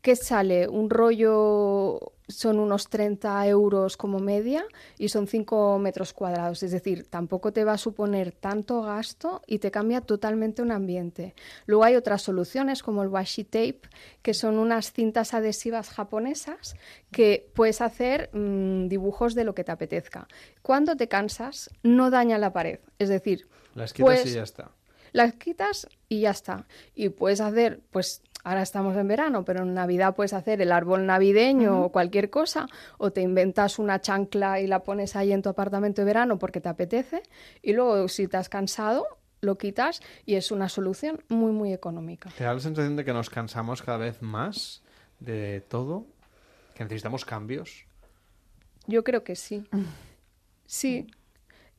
¿Qué 0.02 0.16
sale? 0.16 0.68
Un 0.68 0.90
rollo 0.90 2.14
son 2.28 2.60
unos 2.60 2.90
30 2.90 3.46
euros 3.48 3.98
como 3.98 4.20
media 4.20 4.66
y 4.98 5.10
son 5.10 5.28
5 5.28 5.78
metros 5.78 6.14
cuadrados. 6.14 6.64
Es 6.64 6.72
decir, 6.72 7.06
tampoco 7.08 7.54
te 7.54 7.64
va 7.64 7.74
a 7.74 7.78
suponer 7.78 8.32
tanto 8.32 8.82
gasto 8.82 9.42
y 9.46 9.60
te 9.60 9.70
cambia 9.70 10.02
totalmente 10.02 10.64
un 10.64 10.72
ambiente. 10.72 11.36
Luego 11.68 11.84
hay 11.84 11.96
otras 11.96 12.24
soluciones 12.24 12.82
como 12.82 13.04
el 13.04 13.10
washi 13.10 13.44
tape, 13.44 13.82
que 14.24 14.34
son 14.34 14.58
unas 14.58 14.92
cintas 14.92 15.36
adhesivas 15.36 15.90
japonesas 15.90 16.76
que 17.12 17.52
puedes 17.54 17.82
hacer 17.82 18.32
mm, 18.34 18.88
dibujos 18.88 19.36
de 19.36 19.44
lo 19.44 19.54
que 19.54 19.64
te 19.64 19.72
apetezca. 19.72 20.28
Cuando 20.64 20.96
te 20.96 21.08
cansas, 21.08 21.70
no 21.84 22.10
daña 22.10 22.40
la 22.40 22.54
pared. 22.54 22.80
Es 22.98 23.10
decir, 23.10 23.48
Las 23.76 23.94
quitas 23.94 24.22
pues, 24.22 24.32
y 24.32 24.36
ya 24.36 24.44
está. 24.44 24.72
Las 25.12 25.34
quitas 25.34 25.88
y 26.10 26.22
ya 26.22 26.32
está. 26.32 26.66
Y 26.96 27.10
puedes 27.10 27.42
hacer, 27.42 27.82
pues 27.92 28.22
ahora 28.44 28.62
estamos 28.62 28.96
en 28.98 29.08
verano, 29.08 29.46
pero 29.46 29.64
en 29.64 29.74
Navidad 29.74 30.16
puedes 30.16 30.34
hacer 30.34 30.62
el 30.62 30.72
árbol 30.72 31.06
navideño 31.06 31.86
o 31.86 31.92
cualquier 31.92 32.30
cosa, 32.30 32.68
o 32.98 33.12
te 33.12 33.22
inventas 33.22 33.80
una 33.80 34.02
chancla 34.02 34.60
y 34.60 34.68
la 34.68 34.84
pones 34.84 35.16
ahí 35.16 35.32
en 35.32 35.42
tu 35.42 35.50
apartamento 35.50 36.02
de 36.02 36.06
verano 36.06 36.40
porque 36.40 36.62
te 36.62 36.70
apetece, 36.70 37.24
y 37.62 37.74
luego 37.74 38.08
si 38.08 38.28
te 38.28 38.38
has 38.38 38.50
cansado, 38.50 39.06
lo 39.42 39.58
quitas 39.58 40.02
y 40.26 40.36
es 40.36 40.52
una 40.52 40.70
solución 40.70 41.24
muy, 41.28 41.52
muy 41.52 41.74
económica. 41.74 42.30
¿Te 42.38 42.44
da 42.44 42.54
la 42.54 42.60
sensación 42.60 42.96
de 42.96 43.04
que 43.04 43.14
nos 43.14 43.30
cansamos 43.30 43.82
cada 43.82 43.98
vez 43.98 44.22
más 44.22 44.84
de 45.20 45.62
todo? 45.62 46.06
¿Que 46.76 46.84
necesitamos 46.84 47.26
cambios? 47.26 47.86
Yo 48.88 49.04
creo 49.04 49.24
que 49.24 49.36
sí. 49.36 49.68
Sí. 50.66 51.08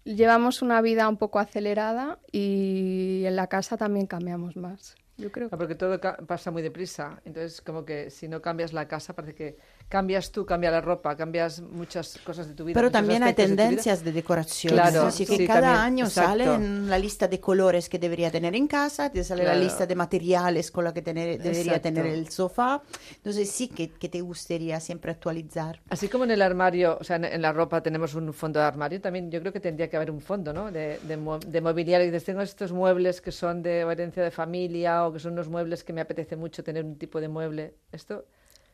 Llevamos 0.05 0.63
una 0.63 0.81
vida 0.81 1.09
un 1.09 1.17
poco 1.17 1.39
acelerada 1.39 2.19
y 2.33 3.23
en 3.25 3.37
la 3.37 3.47
casa 3.47 3.77
también 3.77 4.07
cambiamos 4.07 4.57
más. 4.57 4.97
Yo 5.17 5.31
creo 5.31 5.49
Ah, 5.53 5.57
porque 5.57 5.75
todo 5.75 6.01
pasa 6.27 6.51
muy 6.51 6.63
deprisa. 6.63 7.21
Entonces, 7.25 7.61
como 7.61 7.85
que 7.85 8.11
si 8.11 8.29
no 8.29 8.43
cambias 8.43 8.73
la 8.73 8.89
casa, 8.89 9.15
parece 9.15 9.35
que 9.35 9.59
cambias 9.89 10.31
tú, 10.33 10.45
cambia 10.47 10.71
la 10.71 10.81
ropa, 10.81 11.17
cambias 11.17 11.61
muchas 11.61 12.19
cosas 12.25 12.49
de 12.49 12.55
tu 12.55 12.65
vida. 12.65 12.75
Pero 12.75 12.91
también 12.91 13.23
hay 13.23 13.31
aspectos 13.31 13.51
de 13.51 13.57
tendencias 13.57 14.05
de 14.05 14.13
decoración. 14.13 14.73
Claro, 14.75 15.03
Así 15.03 15.27
que 15.27 15.37
sí, 15.37 15.47
cada 15.47 15.61
también, 15.61 15.81
año 15.81 16.05
exacto. 16.07 16.31
sale 16.31 16.55
en 16.55 16.89
la 16.91 16.99
lista 16.99 17.29
de 17.29 17.41
colores 17.41 17.89
que 17.89 17.99
debería 17.99 18.31
tener 18.31 18.55
en 18.55 18.67
casa, 18.67 19.11
te 19.11 19.23
sale 19.25 19.45
la 19.45 19.51
Claro. 19.53 19.65
lista 19.65 19.87
de 19.87 19.95
materiales 19.95 20.71
con 20.71 20.85
la 20.85 20.93
que 20.95 21.03
tener- 21.03 21.39
debería 21.39 21.77
Exacto. 21.77 21.83
tener 21.83 22.07
el 22.07 22.29
sofá. 22.29 22.83
Entonces 23.17 23.51
sí 23.51 23.69
que, 23.69 23.91
que 23.91 24.09
te 24.09 24.21
gustaría 24.21 24.81
siempre 24.81 25.11
actualizar. 25.13 25.81
Así 25.91 26.09
como 26.09 26.25
en 26.25 26.31
el 26.31 26.43
armario, 26.43 26.97
o 27.01 27.05
sea, 27.05 27.17
en, 27.17 27.25
en 27.25 27.43
la 27.43 27.53
ropa 27.53 27.83
tenemos 27.83 28.15
un 28.15 28.33
fondo 28.33 28.61
de 28.61 28.67
armario, 28.67 29.01
también 29.01 29.31
yo 29.31 29.41
creo 29.41 29.53
que 29.53 29.61
tendría 29.61 29.89
que 29.89 29.97
haber 29.97 30.11
un 30.11 30.21
fondo, 30.21 30.53
¿no? 30.53 30.71
De, 30.73 30.99
de, 31.03 31.39
de 31.47 31.61
mobiliario. 31.61 32.07
Dices, 32.07 32.25
tengo 32.25 32.41
estos 32.43 32.73
muebles 32.73 33.21
que 33.21 33.33
son 33.33 33.63
de 33.63 33.81
herencia 33.81 34.23
de 34.23 34.31
familia 34.31 35.07
o 35.07 35.13
que 35.13 35.19
son 35.19 35.33
unos 35.35 35.49
muebles 35.49 35.85
que 35.85 35.93
me 35.93 36.01
apetece 36.01 36.37
mucho 36.37 36.65
tener 36.65 36.85
un 36.85 36.97
tipo 36.97 37.21
de 37.21 37.29
mueble. 37.29 37.75
¿Esto 37.93 38.25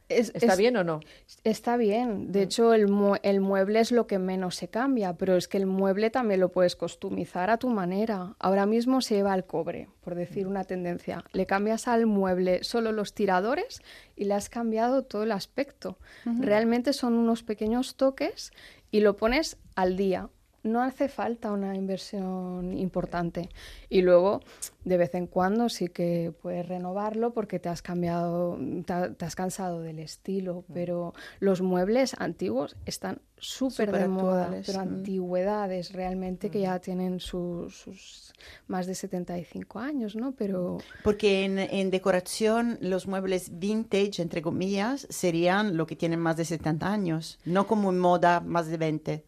Es- 0.08 0.30
está 0.34 0.52
es- 0.54 0.58
bien 0.58 0.76
o 0.78 0.84
no? 0.84 1.00
Está 1.44 1.76
bien. 1.76 2.32
De 2.32 2.42
hecho, 2.42 2.72
el, 2.72 2.88
mue- 2.88 3.20
el 3.22 3.40
mueble 3.40 3.80
es 3.80 3.92
lo 3.92 4.06
que 4.06 4.18
menos 4.18 4.54
se 4.56 4.68
cambia, 4.68 5.12
pero 5.14 5.36
es 5.36 5.48
que 5.48 5.58
el 5.58 5.66
mueble 5.66 6.10
también 6.10 6.40
lo 6.40 6.50
puedes 6.50 6.76
customizar 6.76 7.50
a 7.50 7.58
tu 7.58 7.68
manera. 7.68 8.34
Ahora 8.38 8.64
mismo 8.64 9.00
se 9.02 9.16
lleva 9.16 9.32
al 9.34 9.44
cobre, 9.44 9.88
por 10.00 10.14
decir 10.14 10.46
una 10.46 10.64
tendencia. 10.64 11.22
Le 11.32 11.44
cambias 11.46 11.88
al 11.88 12.06
mueble 12.06 12.64
solo 12.64 12.92
los 12.92 13.12
tiradores 13.14 13.82
y 14.16 14.24
le 14.24 14.34
has 14.34 14.48
cambiado 14.48 15.02
todo 15.02 15.24
el 15.24 15.32
aspecto. 15.32 15.98
Realmente 16.24 16.92
son 16.94 17.14
unos 17.14 17.42
pequeños 17.42 17.96
toques 17.96 18.52
y 18.90 19.00
lo 19.00 19.16
pones 19.16 19.58
al 19.74 19.96
día. 19.96 20.30
No 20.62 20.82
hace 20.82 21.08
falta 21.08 21.52
una 21.52 21.76
inversión 21.76 22.76
importante. 22.76 23.48
Y 23.88 24.02
luego, 24.02 24.40
de 24.84 24.96
vez 24.96 25.14
en 25.14 25.26
cuando, 25.26 25.68
sí 25.68 25.88
que 25.88 26.32
puedes 26.42 26.68
renovarlo 26.68 27.32
porque 27.32 27.58
te 27.58 27.68
has 27.68 27.80
cambiado, 27.80 28.58
te, 28.84 29.10
te 29.10 29.24
has 29.24 29.36
cansado 29.36 29.80
del 29.80 29.98
estilo. 29.98 30.64
Pero 30.72 31.14
los 31.40 31.60
muebles 31.62 32.14
antiguos 32.18 32.76
están 32.86 33.20
súper 33.36 33.92
de 33.92 34.08
moda. 34.08 34.50
Pero 34.66 34.78
mm. 34.78 34.82
antigüedades 34.82 35.92
realmente 35.92 36.50
que 36.50 36.60
ya 36.60 36.78
tienen 36.80 37.20
su- 37.20 37.70
sus 37.70 38.32
más 38.66 38.86
de 38.86 38.94
75 38.94 39.78
años, 39.78 40.16
¿no? 40.16 40.32
Pero 40.32 40.78
Porque 41.04 41.44
en, 41.44 41.58
en 41.58 41.90
decoración 41.90 42.78
los 42.80 43.06
muebles 43.06 43.58
vintage, 43.58 44.22
entre 44.22 44.42
comillas, 44.42 45.06
serían 45.10 45.76
lo 45.76 45.86
que 45.86 45.96
tienen 45.96 46.20
más 46.20 46.36
de 46.36 46.44
70 46.44 46.92
años, 46.92 47.38
no 47.44 47.66
como 47.66 47.90
en 47.90 47.98
moda 47.98 48.40
más 48.40 48.66
de 48.68 48.76
20. 48.76 49.24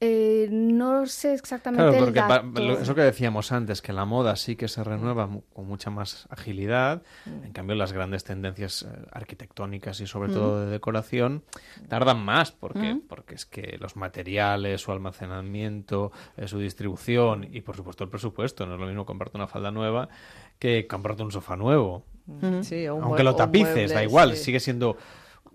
Eh, 0.00 0.48
no 0.50 1.06
sé 1.06 1.32
exactamente 1.32 1.88
Claro, 1.90 2.04
porque 2.04 2.20
dato. 2.20 2.78
eso 2.80 2.94
que 2.94 3.00
decíamos 3.00 3.50
antes, 3.52 3.80
que 3.80 3.92
la 3.94 4.04
moda 4.04 4.36
sí 4.36 4.54
que 4.54 4.68
se 4.68 4.84
renueva 4.84 5.26
mu- 5.26 5.42
con 5.54 5.66
mucha 5.66 5.88
más 5.90 6.26
agilidad, 6.28 7.02
en 7.26 7.52
cambio 7.52 7.76
las 7.76 7.92
grandes 7.92 8.22
tendencias 8.22 8.82
eh, 8.82 8.88
arquitectónicas 9.12 10.00
y 10.00 10.06
sobre 10.06 10.28
Mm. 10.28 10.32
todo 10.34 10.60
de 10.60 10.70
decoración 10.70 11.44
tardan 11.88 12.22
más, 12.22 12.52
porque, 12.52 12.94
Mm. 12.94 13.00
porque 13.08 13.34
es 13.36 13.46
que 13.46 13.78
los 13.80 13.96
materiales, 13.96 14.82
su 14.82 14.92
almacenamiento, 14.92 16.12
eh, 16.36 16.46
su 16.48 16.58
distribución 16.58 17.48
y 17.50 17.62
por 17.62 17.76
supuesto 17.76 18.04
el 18.04 18.10
presupuesto, 18.10 18.66
no 18.66 18.74
es 18.74 18.80
lo 18.80 18.86
mismo 18.86 19.06
comprarte 19.06 19.36
una 19.38 19.46
falda 19.46 19.70
nueva 19.70 20.08
que 20.58 20.86
comprarte 20.86 21.22
un 21.22 21.32
sofá 21.32 21.56
nuevo. 21.56 22.04
Ujú. 22.26 22.64
Sí, 22.64 22.86
o 22.88 22.96
un 22.96 23.04
Aunque 23.04 23.22
lo 23.22 23.36
tapices, 23.36 23.74
mueble, 23.74 23.94
da 23.94 24.02
igual, 24.02 24.36
sí. 24.36 24.44
sigue 24.44 24.60
siendo 24.60 24.96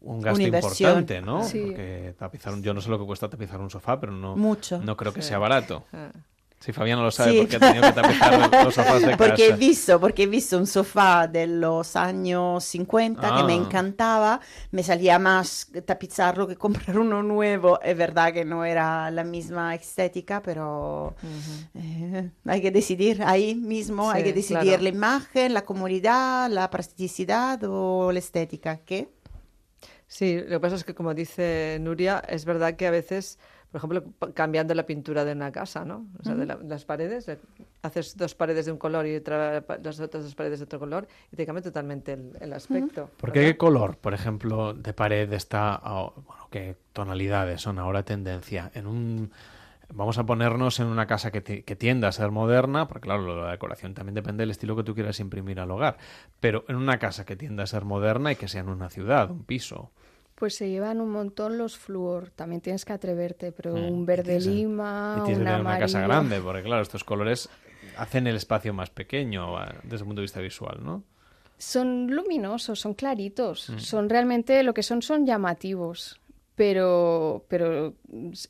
un 0.02 0.20
gasto 0.22 0.42
importante, 0.42 1.22
¿no? 1.22 1.44
Sí. 1.44 1.62
Porque 1.68 2.16
tapizar, 2.18 2.54
un- 2.54 2.64
yo 2.64 2.74
no 2.74 2.82
sé 2.82 2.90
lo 2.90 3.00
que 3.00 3.06
cuesta 3.06 3.30
tapizar 3.30 3.60
un 3.60 3.70
sofá, 3.70 4.00
pero 4.00 4.12
no, 4.12 4.36
Mucho. 4.36 4.80
no 4.80 4.98
creo 4.98 5.14
que 5.14 5.22
Sí. 5.22 5.30
sea 5.30 5.38
barato. 5.38 5.84
Ah. 5.94 6.10
Si 6.60 6.72
Fabián 6.74 7.02
lo 7.02 7.10
sabe 7.10 7.32
Sí. 7.32 7.38
porque 7.40 7.56
ha 7.56 7.60
tenido 7.60 7.82
que 7.88 7.92
tapizar 8.02 8.64
los 8.66 8.76
sofás 8.76 9.02
de 9.02 9.18
Porque 9.18 9.46
he 9.46 9.50
casa. 9.50 9.56
visto, 9.58 10.00
porque 10.00 10.24
he 10.24 10.28
visto 10.28 10.60
un 10.60 10.68
sofá 10.68 11.28
de 11.28 11.48
los 11.48 11.96
años 11.96 12.64
50 12.64 13.36
que 13.36 13.44
me 13.46 13.54
Ah. 13.54 13.56
encantaba, 13.56 14.40
me 14.70 14.84
salía 14.84 15.18
más 15.18 15.72
tapizarlo 15.88 16.48
que 16.48 16.56
comprar 16.58 17.00
uno 17.00 17.24
nuevo. 17.24 17.82
Es 17.82 17.98
verdad 17.98 18.32
que 18.32 18.46
no 18.46 18.64
era 18.64 19.10
la 19.10 19.24
misma 19.24 19.74
estética, 19.74 20.44
pero 20.44 21.16
eh, 21.74 22.30
hay 22.46 22.62
que 22.62 22.70
decidir 22.70 23.24
ahí 23.24 23.56
mismo, 23.56 24.12
hay 24.12 24.24
que 24.24 24.34
decidir 24.34 24.62
claro. 24.64 24.84
la 24.84 24.90
imagen, 24.90 25.54
la 25.56 25.64
comodidad, 25.66 26.48
la 26.50 26.70
practicidad 26.70 27.60
o 27.64 28.12
la 28.12 28.20
estética. 28.20 28.78
¿Qué? 28.86 29.10
Sí, 30.12 30.38
lo 30.42 30.50
que 30.50 30.60
pasa 30.60 30.76
es 30.76 30.84
que, 30.84 30.94
como 30.94 31.14
dice 31.14 31.78
Nuria, 31.80 32.22
es 32.28 32.44
verdad 32.44 32.76
que 32.76 32.86
a 32.86 32.92
veces, 32.92 33.40
por 33.72 33.80
ejemplo, 33.80 34.04
cambiando 34.34 34.74
la 34.74 34.86
pintura 34.86 35.24
de 35.24 35.32
una 35.32 35.54
casa, 35.54 35.86
¿no? 35.86 36.06
O 36.20 36.24
sea, 36.26 36.36
de 36.36 36.46
la- 36.46 36.58
las 36.68 36.84
paredes, 36.84 37.30
eh, 37.30 37.38
haces 37.82 38.18
dos 38.18 38.36
paredes 38.36 38.66
de 38.66 38.74
un 38.74 38.78
color 38.78 39.08
y 39.08 39.16
otra, 39.16 39.62
pa- 39.66 39.78
las 39.78 40.02
otras 40.02 40.26
dos 40.26 40.36
paredes 40.36 40.60
de 40.60 40.66
otro 40.66 40.80
color 40.80 41.08
y 41.32 41.38
te 41.38 41.46
cambia 41.46 41.62
totalmente 41.64 42.12
el, 42.12 42.34
el 42.42 42.52
aspecto. 42.52 43.10
¿Por 43.22 43.32
qué 43.32 43.40
qué 43.40 43.58
color, 43.58 43.96
por 43.96 44.14
ejemplo, 44.14 44.74
de 44.74 44.92
pared 44.94 45.32
está, 45.32 45.80
bueno, 46.26 46.48
qué 46.52 46.76
tonalidades 46.92 47.62
son 47.62 47.80
ahora 47.80 48.04
tendencia? 48.04 48.70
En 48.74 48.88
un, 48.88 49.32
vamos 49.94 50.18
a 50.18 50.26
ponernos 50.26 50.80
en 50.80 50.88
una 50.88 51.08
casa 51.08 51.32
que, 51.32 51.42
ti- 51.42 51.64
que 51.64 51.76
tienda 51.76 52.08
a 52.08 52.12
ser 52.12 52.32
moderna, 52.32 52.88
porque 52.88 53.06
claro, 53.08 53.44
la 53.44 53.52
decoración 53.52 53.94
también 53.94 54.16
depende 54.16 54.42
del 54.44 54.52
estilo 54.52 54.76
que 54.76 54.84
tú 54.84 54.94
quieras 54.96 55.20
imprimir 55.20 55.60
al 55.60 55.72
hogar, 55.72 55.98
pero 56.40 56.66
en 56.68 56.76
una 56.78 57.00
casa 57.00 57.26
que 57.26 57.36
tienda 57.36 57.64
a 57.64 57.68
ser 57.68 57.86
moderna 57.86 58.32
y 58.32 58.36
que 58.36 58.48
sea 58.48 58.62
en 58.62 58.70
una 58.70 58.90
ciudad, 58.90 59.30
un 59.32 59.44
piso. 59.44 59.92
Pues 60.36 60.56
se 60.56 60.70
llevan 60.70 61.02
un 61.02 61.12
montón 61.12 61.58
los 61.58 61.78
flúor, 61.78 62.32
también 62.32 62.62
tienes 62.62 62.84
que 62.86 62.94
atreverte, 62.94 63.52
pero 63.52 63.76
Mm, 63.78 63.94
un 63.94 64.06
verde 64.06 64.40
lima, 64.40 65.14
y 65.18 65.22
tienes 65.22 65.40
que 65.40 65.46
tener 65.46 65.62
una 65.62 65.78
casa 65.78 66.02
grande, 66.02 66.40
porque 66.42 66.64
claro, 66.64 66.82
estos 66.82 67.04
colores 67.04 67.50
hacen 67.98 68.26
el 68.28 68.36
espacio 68.36 68.74
más 68.74 68.90
pequeño 68.90 69.58
ah, 69.58 69.76
desde 69.84 69.98
el 70.04 70.06
punto 70.06 70.22
de 70.22 70.24
vista 70.24 70.40
visual, 70.40 70.80
¿no? 70.84 71.04
Son 71.58 72.08
luminosos, 72.08 72.80
son 72.80 72.96
claritos, 72.96 73.70
Mm. 73.70 73.78
son 73.78 74.10
realmente 74.10 74.64
lo 74.64 74.74
que 74.74 74.82
son 74.82 75.04
son 75.04 75.28
llamativos, 75.28 76.20
pero 76.62 77.44
pero 77.48 77.96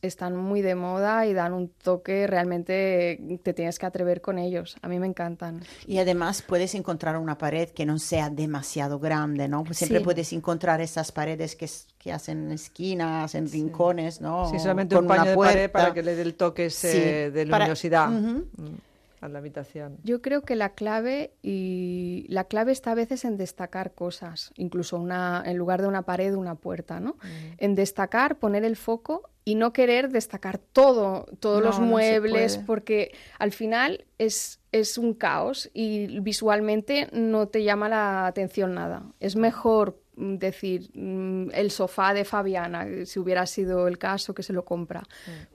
están 0.02 0.36
muy 0.36 0.62
de 0.62 0.76
moda 0.76 1.26
y 1.28 1.34
dan 1.34 1.54
un 1.54 1.70
toque 1.70 2.28
realmente 2.28 3.18
te 3.42 3.54
tienes 3.54 3.80
que 3.80 3.86
atrever 3.86 4.20
con 4.20 4.38
ellos. 4.38 4.76
A 4.82 4.90
mí 4.90 5.00
me 5.00 5.08
encantan. 5.08 5.62
Y 5.88 5.98
además 6.00 6.42
puedes 6.42 6.76
encontrar 6.76 7.16
una 7.16 7.38
pared 7.38 7.70
que 7.70 7.86
no 7.86 8.00
sea 8.00 8.30
demasiado 8.30 9.00
grande, 9.00 9.48
¿no? 9.48 9.64
Pues 9.64 9.78
Siempre 9.78 10.00
Sí. 10.00 10.04
puedes 10.04 10.34
encontrar 10.34 10.82
esas 10.82 11.14
paredes 11.14 11.56
que, 11.56 11.70
que 11.98 12.12
hacen 12.12 12.52
esquinas, 12.52 13.34
en 13.34 13.50
rincones, 13.50 14.20
¿no? 14.20 14.50
Sí, 14.50 14.60
solamente 14.60 14.94
Con 14.96 15.06
un 15.06 15.08
paño 15.08 15.22
una 15.22 15.32
de 15.32 15.38
pared 15.38 15.72
para 15.72 15.94
que 15.94 16.04
le 16.04 16.14
dé 16.18 16.22
el 16.24 16.36
toque 16.36 16.66
ese 16.66 16.92
Sí, 16.92 17.00
de 17.32 17.46
para- 17.46 17.60
luminosidad 17.60 18.10
Ujú. 18.10 18.46
mm, 18.58 18.76
a 19.22 19.30
la 19.30 19.40
habitación. 19.40 19.98
Yo 20.04 20.22
creo 20.22 20.42
que 20.42 20.56
la 20.56 20.74
clave 20.74 21.34
y 21.42 22.26
la 22.28 22.46
clave 22.46 22.72
está 22.72 22.92
a 22.92 22.96
veces 22.96 23.24
en 23.24 23.38
destacar 23.38 23.94
cosas, 23.94 24.52
incluso 24.56 24.98
una 24.98 25.44
en 25.46 25.58
lugar 25.58 25.82
de 25.82 25.88
una 25.88 26.02
pared 26.02 26.34
una 26.34 26.56
puerta, 26.56 27.00
¿no? 27.00 27.18
En 27.58 27.76
destacar, 27.76 28.40
poner 28.40 28.66
el 28.66 28.76
foco 28.76 29.30
y 29.46 29.56
no 29.56 29.74
querer 29.74 30.10
destacar 30.10 30.58
todo, 30.58 31.26
todos 31.40 31.62
No, 31.62 31.68
los 31.68 31.80
muebles, 31.80 32.58
porque 32.58 33.14
al 33.38 33.52
final 33.52 34.06
es 34.18 34.62
es 34.72 34.98
un 34.98 35.14
caos 35.14 35.70
y 35.74 36.20
visualmente 36.22 37.10
no 37.12 37.48
te 37.48 37.64
llama 37.64 37.90
la 37.90 38.26
atención 38.26 38.74
nada. 38.74 39.04
Es 39.20 39.36
mejor 39.36 39.98
mm, 39.98 40.01
decir 40.16 40.90
mm, 40.94 41.50
el 41.54 41.72
sofá 41.72 42.14
de 42.14 42.26
Fabiana, 42.26 42.86
eh, 42.88 43.06
si 43.06 43.18
hubiera 43.20 43.46
sido 43.46 43.88
el 43.88 43.98
caso 43.98 44.34
que 44.34 44.44
se 44.44 44.54
lo 44.54 44.66
compra. 44.66 45.02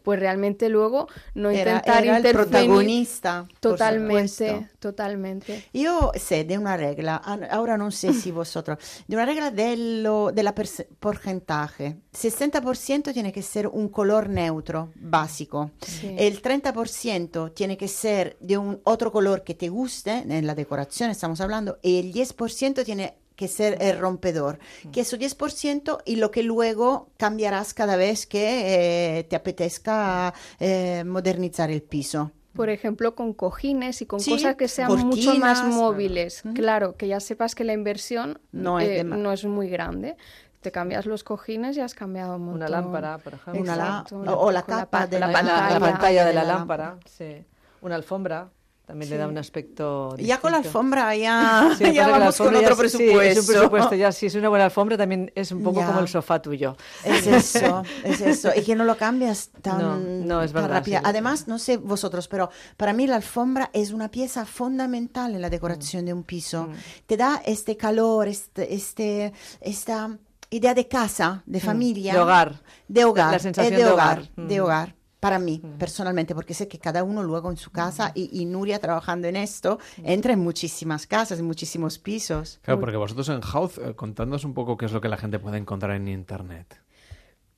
Pues 0.02 0.18
realmente 0.18 0.68
luego 0.68 1.08
no 1.34 1.50
Era- 1.50 1.72
intentar 1.72 2.04
era 2.04 2.16
el 2.16 2.24
intervenir 2.26 2.50
protagonista, 2.50 3.46
por 3.48 3.60
totalmente, 3.60 4.68
totalmente. 4.78 5.64
Io 5.72 6.10
sé 6.14 6.44
di 6.44 6.56
una 6.56 6.76
regola, 6.76 7.20
an- 7.24 7.46
ora 7.58 7.76
non 7.76 7.90
sé 7.92 8.12
se 8.12 8.32
vosotros, 8.32 8.78
di 9.06 9.14
una 9.14 9.24
regola 9.24 9.50
dello, 9.50 10.30
della 10.32 10.52
pers- 10.54 10.86
porcentaje. 10.98 11.96
60% 12.12 13.12
tiene 13.12 13.30
que 13.32 13.42
ser 13.42 13.66
un 13.66 13.88
color 13.88 14.28
neutro, 14.28 14.90
básico. 14.96 15.70
Sí. 15.80 16.14
El 16.18 16.40
30% 16.40 17.52
tiene 17.52 17.76
que 17.76 17.88
ser 17.88 18.36
de 18.40 18.56
un 18.56 18.80
otro 18.84 19.12
color 19.12 19.42
que 19.44 19.54
te 19.54 19.68
guste, 19.68 20.24
en 20.26 20.46
la 20.46 20.54
decoración 20.54 21.10
estamos 21.10 21.40
hablando, 21.40 21.78
y 21.82 21.98
el 21.98 22.12
10% 22.12 22.84
tiene 22.84 23.14
que 23.36 23.48
ser 23.48 23.76
el 23.80 23.98
rompedor, 23.98 24.58
que 24.92 25.02
es 25.02 25.08
su 25.08 25.16
10% 25.18 25.98
y 26.04 26.16
lo 26.16 26.30
que 26.30 26.42
luego 26.42 27.08
cambiarás 27.18 27.74
cada 27.74 27.96
vez 27.96 28.26
que 28.26 29.18
eh, 29.18 29.24
te 29.24 29.36
apetezca 29.36 30.32
eh, 30.58 31.04
modernizar 31.06 31.70
el 31.70 31.82
piso. 31.82 32.32
Por 32.54 32.70
ejemplo, 32.70 33.14
con 33.14 33.34
cojines 33.34 34.00
y 34.00 34.06
con 34.06 34.18
Sí, 34.20 34.30
cosas 34.30 34.56
que 34.56 34.66
sean 34.68 34.90
mucho 34.90 35.34
más 35.36 35.58
cortinas. 35.60 35.74
móviles. 35.76 36.42
Claro, 36.54 36.96
que 36.96 37.06
ya 37.08 37.20
sepas 37.20 37.54
que 37.54 37.64
la 37.64 37.74
inversión 37.74 38.40
No 38.52 38.80
es 38.80 38.88
eh, 39.00 39.04
no 39.04 39.30
es 39.32 39.44
muy 39.44 39.68
grande. 39.68 40.16
Te 40.62 40.72
cambias 40.72 41.04
los 41.04 41.22
cojines 41.22 41.76
y 41.76 41.80
has 41.80 41.92
cambiado 41.94 42.36
un 42.36 42.42
montón. 42.46 42.56
Una 42.62 42.68
lámpara, 42.70 43.18
por 43.18 43.34
ejemplo. 43.34 43.60
Una 43.62 43.76
la- 43.76 43.84
Exacto, 44.06 44.16
o- 44.20 44.46
o 44.46 44.50
la 44.50 44.62
con 44.62 44.74
la 44.74 44.80
tapa 44.84 44.98
pa- 45.00 45.06
de 45.06 45.20
la, 45.20 45.26
la 45.26 45.42
la- 45.42 45.70
la 45.70 45.80
pantalla. 45.80 46.24
de 46.24 46.32
la 46.32 46.40
de 46.40 46.46
la 46.46 46.54
lámpara, 46.54 46.96
sí. 47.04 47.44
Una 47.82 47.94
alfombra 47.96 48.48
también 48.86 49.10
le 49.10 49.16
da 49.18 49.24
Sí. 49.24 49.30
un 49.30 49.38
aspecto 49.38 50.16
Ya 50.16 50.38
con 50.40 50.52
la 50.52 50.58
distinto. 50.58 50.78
alfombra 50.78 51.14
ya, 51.16 51.74
Sí, 51.76 51.84
ya 51.92 52.08
vamos 52.08 52.36
con 52.38 52.52
ya 52.54 52.60
otro 52.60 52.84
es- 52.84 52.92
sí, 52.92 52.98
presupuesto. 52.98 53.20
es 53.22 53.38
un 53.38 53.46
presupuesto 53.54 53.94
ya, 53.96 54.12
si 54.12 54.26
es 54.26 54.34
una 54.36 54.48
buena 54.48 54.64
alfombra 54.66 54.96
también 54.96 55.32
es 55.34 55.50
un 55.52 55.62
poco 55.62 55.80
Ya. 55.80 55.86
como 55.86 56.00
el 56.00 56.08
sofá 56.08 56.40
tuyo. 56.40 56.76
Es 57.04 57.26
eso, 57.26 57.82
es 58.04 58.20
eso. 58.20 58.50
Y 58.56 58.62
que 58.62 58.74
no 58.76 58.84
lo 58.84 58.96
cambias 58.96 59.50
tan, 59.60 59.78
No, 59.78 59.96
no, 59.98 60.42
es 60.42 60.52
tan 60.52 60.62
verdad, 60.62 60.76
rápida. 60.78 60.98
sí. 61.00 61.04
Además, 61.06 61.48
no 61.48 61.58
sé 61.58 61.76
vosotros, 61.76 62.28
pero 62.28 62.48
para 62.76 62.92
mí 62.92 63.06
la 63.06 63.16
alfombra 63.16 63.70
es 63.72 63.90
una 63.90 64.10
pieza 64.10 64.46
fundamental 64.46 65.34
en 65.34 65.42
la 65.42 65.50
decoración 65.50 66.04
Mm. 66.04 66.06
de 66.06 66.12
un 66.12 66.22
piso. 66.22 66.68
Te 67.06 67.16
da 67.16 67.42
este 67.44 67.76
calor, 67.76 68.28
este, 68.28 68.72
este, 68.74 69.32
esta 69.60 70.16
idea 70.50 70.74
de 70.74 70.86
casa, 70.86 71.42
de 71.44 71.60
familia. 71.60 72.12
Mm. 72.12 72.16
De 72.16 72.22
hogar. 72.22 72.60
De 72.88 73.04
hogar. 73.04 73.30
La 73.32 73.36
eh, 73.36 73.40
sensación 73.40 73.74
de 73.74 73.84
de 73.84 73.90
hogar. 73.90 74.18
hogar. 74.18 74.30
De 74.48 74.60
Mm. 74.60 74.62
hogar. 74.62 74.94
Para 75.20 75.38
mí, 75.38 75.62
personalmente, 75.78 76.34
porque 76.34 76.54
sé 76.54 76.68
que 76.68 76.78
cada 76.78 77.02
uno 77.02 77.22
luego 77.22 77.50
en 77.50 77.56
su 77.56 77.70
casa, 77.70 78.12
y, 78.14 78.28
y 78.40 78.44
Nuria 78.44 78.78
trabajando 78.78 79.28
en 79.28 79.36
esto, 79.36 79.78
entra 80.02 80.32
en 80.32 80.40
muchísimas 80.40 81.06
casas, 81.06 81.38
en 81.38 81.46
muchísimos 81.46 81.98
pisos. 81.98 82.60
Claro, 82.62 82.80
porque 82.80 82.96
vosotros 82.96 83.28
en 83.30 83.40
House, 83.40 83.78
eh, 83.78 83.94
contadnos 83.94 84.44
un 84.44 84.54
poco 84.54 84.76
qué 84.76 84.86
es 84.86 84.92
lo 84.92 85.00
que 85.00 85.08
la 85.08 85.16
gente 85.16 85.38
puede 85.38 85.58
encontrar 85.58 85.96
en 85.96 86.08
Internet. 86.08 86.85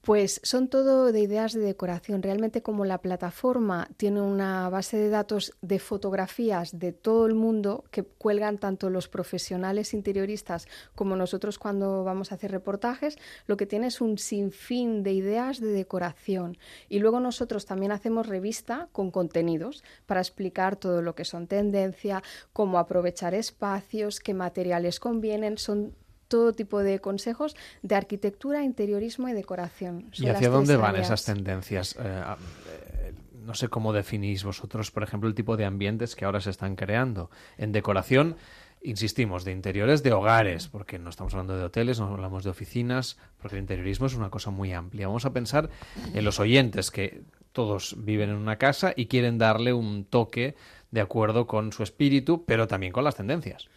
Pues 0.09 0.41
son 0.43 0.69
todo 0.69 1.13
de 1.13 1.21
ideas 1.21 1.53
de 1.53 1.61
decoración. 1.61 2.23
Realmente 2.23 2.63
como 2.63 2.87
la 2.87 3.03
plataforma 3.03 3.91
tiene 3.99 4.23
una 4.23 4.71
base 4.71 4.97
de 4.97 5.11
datos 5.11 5.53
de 5.61 5.79
fotografías 5.79 6.79
de 6.79 6.93
todo 6.95 7.27
el 7.27 7.35
mundo 7.35 7.85
que 7.91 8.05
cuelgan 8.05 8.57
tanto 8.57 8.89
los 8.89 9.07
profesionales 9.07 9.93
interioristas 9.93 10.67
como 10.95 11.15
nosotros 11.15 11.59
cuando 11.59 12.05
vamos 12.05 12.33
a 12.33 12.37
hacer 12.37 12.53
reportajes, 12.53 13.19
lo 13.47 13.59
que 13.59 13.67
tiene 13.67 13.89
es 13.89 14.01
un 14.01 14.17
sinfín 14.17 15.03
de 15.03 15.13
ideas 15.13 15.61
de 15.61 15.73
decoración. 15.73 16.57
Y 16.89 17.01
luego 17.01 17.21
nosotros 17.21 17.67
también 17.67 17.93
hacemos 17.93 18.29
revista 18.29 18.89
con 18.93 19.11
contenidos 19.11 19.85
para 20.07 20.21
explicar 20.21 20.77
todo 20.77 21.03
lo 21.03 21.15
que 21.15 21.27
son 21.27 21.47
tendencia, 21.47 22.23
cómo 22.55 22.79
aprovechar 22.79 23.35
espacios, 23.35 24.21
qué 24.21 24.33
materiales 24.33 25.01
convienen, 25.01 25.59
son 25.59 25.93
todo 26.29 26.53
tipo 26.53 26.81
de 26.81 27.01
consejos 27.01 27.57
de 27.83 27.95
arquitectura, 27.95 28.63
interiorismo 28.63 29.29
y 29.29 29.33
decoración. 29.33 30.07
Son 30.13 30.27
¿Y 30.27 30.29
hacia 30.29 30.51
dónde 30.51 30.77
van 30.77 30.91
áreas. 30.91 31.07
esas 31.07 31.25
tendencias? 31.25 31.97
Eh, 31.99 31.99
eh, 32.03 33.13
no 33.45 33.55
sé 33.55 33.69
cómo 33.69 33.93
definís 33.93 34.45
vosotros, 34.45 34.91
por 34.91 35.03
ejemplo, 35.03 35.29
el 35.29 35.35
tipo 35.35 35.57
de 35.57 35.65
ambientes 35.65 36.15
que 36.15 36.25
ahora 36.25 36.41
se 36.41 36.51
están 36.51 36.77
creando. 36.77 37.31
En 37.57 37.73
decoración, 37.73 38.37
insistimos, 38.83 39.45
de 39.45 39.53
interiores 39.53 40.03
de 40.03 40.13
hogares, 40.13 40.69
porque 40.69 40.99
no 40.99 41.11
estamos 41.11 41.33
hablando 41.33 41.57
de 41.57 41.65
hoteles, 41.65 41.99
no 41.99 42.09
hablamos 42.09 42.45
de 42.45 42.51
oficinas, 42.51 43.17
porque 43.41 43.57
el 43.57 43.63
interiorismo 43.63 44.07
es 44.07 44.15
una 44.15 44.31
cosa 44.31 44.51
muy 44.51 44.73
amplia. 44.73 45.07
Vamos 45.07 45.25
a 45.25 45.33
pensar 45.33 45.71
en 46.15 46.25
los 46.25 46.39
oyentes, 46.41 46.91
que 46.91 47.23
todos 47.53 47.97
viven 47.99 48.31
en 48.31 48.37
una 48.37 48.57
casa 48.57 48.93
y 48.95 49.07
quieren 49.07 49.39
darle 49.39 49.73
un 49.73 50.05
toque 50.05 50.55
de 50.91 51.01
acuerdo 51.01 51.47
con 51.47 51.73
su 51.73 51.83
espíritu, 51.83 52.45
pero 52.45 52.69
también 52.69 52.93
con 52.93 53.05
las 53.05 53.17
tendencias. 53.17 53.69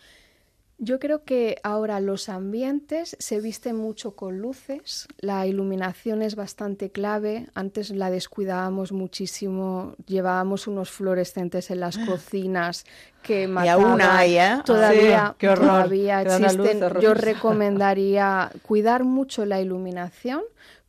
Yo 0.83 0.97
creo 0.97 1.23
que 1.23 1.57
ahora 1.61 1.99
los 1.99 2.27
ambientes 2.27 3.15
se 3.19 3.39
visten 3.39 3.75
mucho 3.75 4.15
con 4.15 4.39
luces, 4.39 5.07
la 5.19 5.45
iluminación 5.45 6.23
es 6.23 6.33
bastante 6.33 6.89
clave, 6.89 7.45
antes 7.53 7.91
la 7.91 8.09
descuidábamos 8.09 8.91
muchísimo, 8.91 9.93
llevábamos 10.07 10.65
unos 10.65 10.89
fluorescentes 10.89 11.69
en 11.69 11.81
las 11.81 11.99
cocinas 11.99 12.83
que 13.21 13.47
mataban. 13.47 13.91
aún 13.91 14.01
hay, 14.01 14.39
¿eh? 14.39 14.57
Todavía, 14.65 15.27
Sí, 15.29 15.35
qué 15.37 15.49
horror, 15.49 15.67
todavía 15.67 16.23
que 16.23 16.29
da 16.29 16.37
una 16.37 16.53
luz 16.53 16.67
existen. 16.69 16.99
Yo 16.99 17.13
recomendaría 17.13 18.51
cuidar 18.63 19.03
mucho 19.03 19.45
la 19.45 19.61
iluminación 19.61 20.41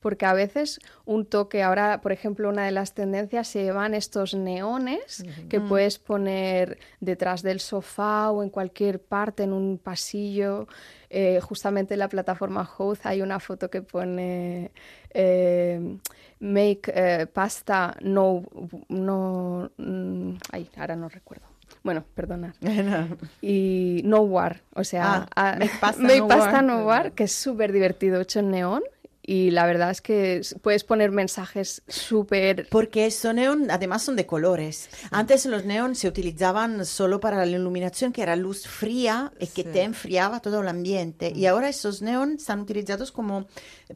porque 0.03 0.27
a 0.27 0.35
veces 0.35 0.81
un 1.07 1.25
toque, 1.25 1.63
ahora 1.63 2.01
por 2.03 2.13
ejemplo 2.13 2.49
una 2.51 2.67
de 2.67 2.73
las 2.73 2.93
tendencias 2.93 3.49
se 3.49 3.63
llevan 3.63 3.95
estos 3.95 4.35
neones 4.35 5.25
que 5.49 5.61
Mm. 5.61 5.69
puedes 5.69 5.99
poner 5.99 6.79
detrás 7.01 7.43
del 7.43 7.61
sofá 7.61 8.31
o 8.31 8.43
en 8.43 8.51
cualquier 8.51 9.01
parte, 9.01 9.45
en 9.45 9.53
un 9.55 9.79
pasillo. 9.79 10.67
Eh, 11.09 11.41
justamente 11.41 11.95
en 11.95 12.01
la 12.01 12.09
plataforma 12.09 12.69
Hoth 12.79 13.01
hay 13.05 13.23
una 13.23 13.39
foto 13.39 13.69
que 13.71 13.83
pone 13.83 14.71
eh, 15.15 15.99
make 16.41 16.91
eh, 16.95 17.27
pasta 17.27 17.95
no, 18.01 18.43
no, 18.89 19.71
mm, 19.77 20.33
ay, 20.53 20.69
ahora 20.77 20.97
no 20.97 21.09
recuerdo. 21.09 21.45
Bueno, 21.85 22.05
perdonad. 22.15 22.55
Y 23.43 24.03
No 24.05 24.21
War, 24.21 24.63
o 24.75 24.85
sea, 24.85 25.27
Ah, 25.37 25.53
a- 25.53 25.59
Make 25.59 25.71
Pasta 25.81 26.03
Make 26.03 26.19
No 26.21 26.29
Pasta 26.29 26.53
War. 26.53 26.65
No 26.65 26.85
War, 26.87 27.13
que 27.13 27.25
es 27.25 27.33
súper 27.33 27.73
divertido, 27.73 28.21
hecho 28.21 28.39
en 28.41 28.51
neón. 28.51 28.83
Y 29.25 29.53
la 29.53 29.67
verdad 29.67 29.91
es 29.93 30.01
que 30.01 30.41
puedes 30.63 30.83
poner 30.83 31.13
mensajes 31.13 31.83
súper... 31.87 32.67
Porque 32.71 33.07
estos 33.07 33.33
neón 33.33 33.71
además 33.71 34.03
son 34.03 34.17
de 34.17 34.27
colores. 34.27 34.91
Antes 35.13 35.47
los 35.47 35.65
neón 35.65 35.95
se 35.95 36.09
utilizaban 36.09 36.85
solo 36.85 37.21
para 37.21 37.37
la 37.37 37.47
iluminación, 37.47 38.13
que 38.13 38.23
era 38.23 38.35
luz 38.35 38.67
fría 38.67 39.33
y 39.39 39.47
que 39.47 39.63
te 39.63 39.83
enfriaba 39.83 40.41
todo 40.41 40.61
el 40.63 40.69
ambiente. 40.69 41.31
Mm. 41.33 41.39
Y 41.39 41.47
ahora 41.47 41.69
esos 41.69 42.03
neón 42.03 42.33
están 42.33 42.59
utilizados 42.61 43.13
como 43.13 43.47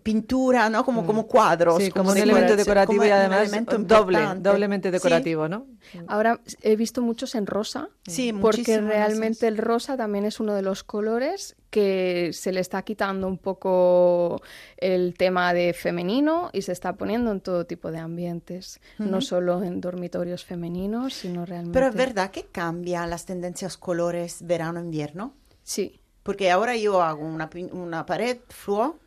pintura, 0.04 0.70
¿no? 0.70 0.84
Como, 0.84 1.04
como 1.04 1.26
cuadros. 1.26 1.80
Mm. 1.80 1.82
Sí, 1.82 1.90
como 1.90 2.10
un 2.10 2.14
decoración, 2.14 2.36
elemento 2.36 2.56
decorativo 2.56 2.98
como 2.98 3.04
y 3.04 3.08
un 3.08 3.18
además 3.18 3.40
elemento 3.40 3.78
doble, 3.78 4.18
doblemente 4.36 4.88
Sí. 4.88 4.92
decorativo, 4.92 5.48
¿no? 5.48 5.66
Ahora 6.06 6.40
he 6.62 6.76
visto 6.76 7.02
muchos 7.02 7.34
en 7.34 7.46
rosa, 7.46 7.88
Sí, 8.06 8.32
porque 8.32 8.80
realmente 8.80 9.48
el 9.48 9.58
rosa 9.58 9.96
también 9.96 10.24
es 10.24 10.38
uno 10.38 10.54
de 10.54 10.62
los 10.62 10.84
colores 10.84 11.56
que 11.76 12.30
se 12.32 12.52
le 12.52 12.60
está 12.60 12.80
quitando 12.80 13.28
un 13.28 13.36
poco 13.36 14.40
el 14.78 15.12
tema 15.12 15.52
de 15.52 15.74
femenino 15.74 16.48
y 16.54 16.62
se 16.62 16.72
está 16.72 16.94
poniendo 16.94 17.30
en 17.30 17.42
todo 17.42 17.66
tipo 17.66 17.90
de 17.90 17.98
ambientes, 17.98 18.80
no 18.96 19.20
solo 19.20 19.62
en 19.62 19.82
dormitorios 19.82 20.42
femeninos, 20.42 21.12
sino 21.12 21.44
realmente... 21.44 21.74
Pero 21.74 21.88
es 21.88 21.94
verdad 21.94 22.30
que 22.30 22.46
cambian 22.46 23.10
las 23.10 23.26
tendencias 23.26 23.76
colores 23.76 24.38
verano-invierno. 24.46 25.34
Sí. 25.64 26.00
Porque 26.22 26.50
ahora 26.50 26.76
yo 26.76 27.02
hago 27.02 27.26
una, 27.26 27.50
una 27.72 28.06
pared 28.06 28.38
fluo 28.48 28.98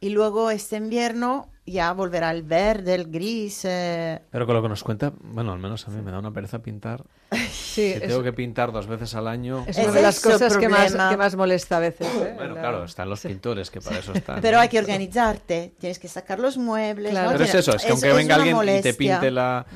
y 0.00 0.08
luego 0.08 0.50
este 0.50 0.78
invierno 0.78 1.48
ya 1.66 1.92
volverá 1.92 2.30
el 2.30 2.42
verde, 2.44 2.94
el 2.94 3.10
gris. 3.10 3.62
eh, 3.64 4.20
Pero 4.30 4.46
con 4.46 4.54
lo 4.54 4.62
que 4.62 4.68
nos 4.68 4.82
cuenta, 4.84 5.12
bueno, 5.20 5.52
al 5.52 5.58
menos 5.58 5.86
a 5.88 5.90
mí 5.90 6.00
me 6.00 6.10
da 6.10 6.18
una 6.18 6.30
pereza 6.32 6.60
pintar. 6.60 7.02
Sí, 7.76 7.92
si 7.92 7.92
es- 7.92 8.00
tengo 8.08 8.22
que 8.22 8.32
pintar 8.32 8.72
dos 8.72 8.86
veces 8.86 9.14
al 9.14 9.28
año. 9.28 9.64
Es 9.66 9.76
una 9.76 9.92
de 9.92 10.00
las 10.00 10.20
cosas 10.20 10.56
que 10.56 10.66
más, 10.68 10.94
que 10.94 11.16
más 11.18 11.36
molesta 11.36 11.76
a 11.76 11.80
veces. 11.80 12.06
¿eh? 12.06 12.32
Bueno, 12.36 12.54
La- 12.54 12.60
claro, 12.62 12.84
están 12.84 13.10
los 13.10 13.20
pintores 13.20 13.70
que 13.70 13.82
para 13.82 13.98
eso 13.98 14.14
están. 14.14 14.40
Pero 14.40 14.58
hay 14.58 14.68
que 14.70 14.78
organizarte, 14.78 15.74
tienes 15.78 15.98
que 15.98 16.08
sacar 16.08 16.38
los 16.38 16.56
muebles. 16.56 17.10
Claro. 17.10 17.26
¿no? 17.26 17.32
Pero 17.32 17.44
es 17.44 17.54
eso, 17.54 17.76
es 17.76 17.84
que 17.84 17.90
aunque 17.92 18.12
venga 18.14 18.36
alguien 18.36 18.56
y 18.56 18.58
te 18.60 18.64
molestia. 18.66 18.92
pinte 18.96 19.30
la... 19.30 19.66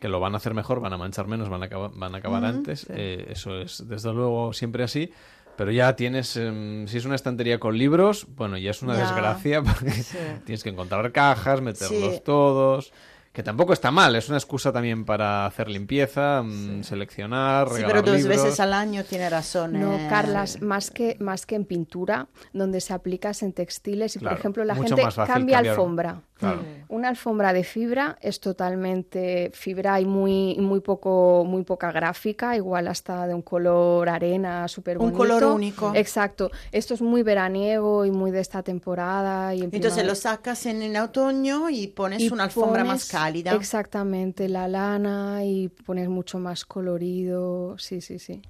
que 0.00 0.08
lo 0.08 0.20
van 0.20 0.32
a 0.34 0.36
hacer 0.38 0.54
mejor, 0.54 0.80
van 0.80 0.92
a 0.94 0.96
manchar 0.96 1.26
menos, 1.26 1.50
van 1.50 1.62
a 1.62 1.66
acabar, 1.66 1.90
van 1.94 2.14
a 2.14 2.18
acabar 2.18 2.44
antes. 2.46 2.86
eh, 2.88 3.26
eso 3.30 3.60
es, 3.60 3.86
desde 3.86 4.10
luego, 4.14 4.54
siempre 4.54 4.82
así. 4.84 5.12
Pero 5.60 5.72
ya 5.72 5.94
tienes, 5.94 6.38
em, 6.38 6.86
si 6.88 6.96
es 6.96 7.04
una 7.04 7.16
estantería 7.16 7.60
con 7.60 7.76
libros, 7.76 8.26
bueno, 8.34 8.56
ya 8.56 8.70
es 8.70 8.80
una 8.80 8.94
Ya. 8.94 9.00
desgracia 9.02 9.62
porque 9.62 9.92
tienes 10.46 10.62
que 10.64 10.70
encontrar 10.70 11.12
cajas, 11.12 11.60
meterlos 11.60 12.14
Sí. 12.14 12.22
todos. 12.24 12.94
Que 13.34 13.42
tampoco 13.42 13.74
está 13.74 13.90
mal, 13.90 14.16
es 14.16 14.28
una 14.30 14.38
excusa 14.38 14.72
también 14.72 15.04
para 15.04 15.44
hacer 15.44 15.68
limpieza, 15.68 16.42
mm, 16.42 16.82
seleccionar, 16.82 17.68
Sí, 17.68 17.74
regalar 17.74 17.96
pero 17.96 18.12
dos 18.12 18.22
libros. 18.22 18.42
veces 18.44 18.58
al 18.58 18.72
año 18.72 19.04
tiene 19.04 19.28
razón. 19.28 19.78
No, 19.78 19.94
eh. 19.96 20.06
Carlas, 20.08 20.62
más 20.62 20.90
que, 20.90 21.16
más 21.20 21.44
que 21.44 21.56
en 21.56 21.66
pintura, 21.66 22.28
donde 22.54 22.80
se 22.80 22.94
aplica 22.94 23.28
es 23.30 23.42
en 23.42 23.52
textiles 23.52 24.16
y, 24.16 24.18
Claro, 24.20 24.36
por 24.36 24.40
ejemplo, 24.40 24.64
la 24.64 24.74
gente 24.76 25.02
cambia 25.02 25.26
cambiar- 25.26 25.68
alfombra. 25.68 26.22
Claro. 26.40 26.62
Una 26.88 27.08
alfombra 27.10 27.52
de 27.52 27.62
fibra 27.62 28.16
es 28.20 28.40
totalmente 28.40 29.50
fibra 29.54 30.00
y 30.00 30.06
muy, 30.06 30.56
muy, 30.58 30.80
poco, 30.80 31.44
muy 31.46 31.62
poca 31.62 31.92
gráfica, 31.92 32.56
igual 32.56 32.88
hasta 32.88 33.26
de 33.28 33.34
un 33.34 33.42
color 33.42 34.08
arena 34.08 34.66
súper 34.66 34.96
Un 34.98 35.12
bonito. 35.12 35.18
color 35.18 35.44
único. 35.44 35.92
Exacto. 35.94 36.50
Esto 36.72 36.94
es 36.94 37.02
muy 37.02 37.22
veraniego 37.22 38.04
y 38.06 38.10
muy 38.10 38.30
de 38.30 38.40
esta 38.40 38.62
temporada. 38.62 39.54
Y 39.54 39.58
en 39.58 39.64
Entonces 39.66 39.80
primavera. 39.92 40.08
lo 40.08 40.14
sacas 40.16 40.66
en, 40.66 40.82
en 40.82 40.96
otoño 40.96 41.70
y 41.70 41.86
pones 41.88 42.20
Y 42.22 42.30
una 42.32 42.44
alfombra 42.44 42.82
más 42.84 43.06
cálida. 43.08 43.52
Exactamente, 43.54 44.48
la 44.48 44.66
lana 44.66 45.44
y 45.44 45.68
pones 45.68 46.08
mucho 46.08 46.38
más 46.38 46.64
colorido. 46.64 47.76
Sí, 47.78 48.00
sí, 48.00 48.18
sí. 48.18 48.42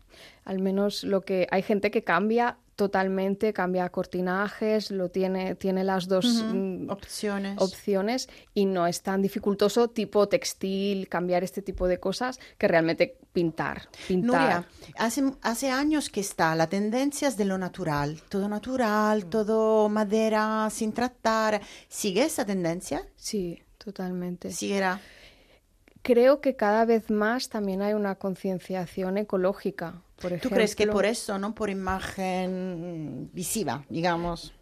Al 0.44 0.58
menos 0.60 1.04
lo 1.04 1.22
que 1.22 1.46
hay 1.50 1.62
gente 1.62 1.90
que 1.90 2.02
cambia 2.04 2.56
totalmente, 2.80 3.52
cambia 3.52 3.90
cortinajes, 3.90 4.90
lo 4.90 5.10
tiene, 5.10 5.54
tiene 5.54 5.84
las 5.84 6.08
dos 6.08 6.42
mm, 6.42 6.88
opciones. 6.88 7.60
opciones 7.60 8.26
y 8.54 8.64
no 8.64 8.86
es 8.86 9.02
tan 9.02 9.20
dificultoso 9.20 9.88
tipo 9.88 10.28
textil, 10.28 11.06
cambiar 11.06 11.44
este 11.44 11.60
tipo 11.60 11.86
de 11.86 12.00
cosas 12.00 12.40
que 12.56 12.68
realmente 12.68 13.18
pintar. 13.34 13.82
pintar. 14.08 14.40
Nuria, 14.40 14.68
hace, 14.96 15.30
hace 15.42 15.68
años 15.68 16.08
que 16.08 16.20
está 16.20 16.54
la 16.54 16.68
tendencia 16.68 17.28
es 17.28 17.36
de 17.36 17.44
lo 17.44 17.58
natural, 17.58 18.22
todo 18.30 18.48
natural, 18.48 19.26
todo 19.26 19.90
madera 19.90 20.66
sin 20.70 20.94
tratar. 20.94 21.60
¿Sigue 21.86 22.24
esa 22.24 22.46
tendencia? 22.46 23.06
Sí, 23.14 23.62
totalmente. 23.76 24.52
Seguirá. 24.52 24.98
Creo 26.02 26.40
que 26.40 26.56
cada 26.56 26.84
vez 26.84 27.10
más 27.10 27.48
también 27.48 27.82
hay 27.82 27.94
una 27.94 28.14
concienciación 28.14 29.18
ecológica. 29.18 30.02
Por 30.20 30.38
¿Tú 30.38 30.50
crees 30.50 30.74
que 30.76 30.86
por 30.86 31.06
eso, 31.06 31.38
no 31.38 31.54
por 31.54 31.70
imagen 31.70 33.30
visiva, 33.32 33.84
digamos? 33.88 34.54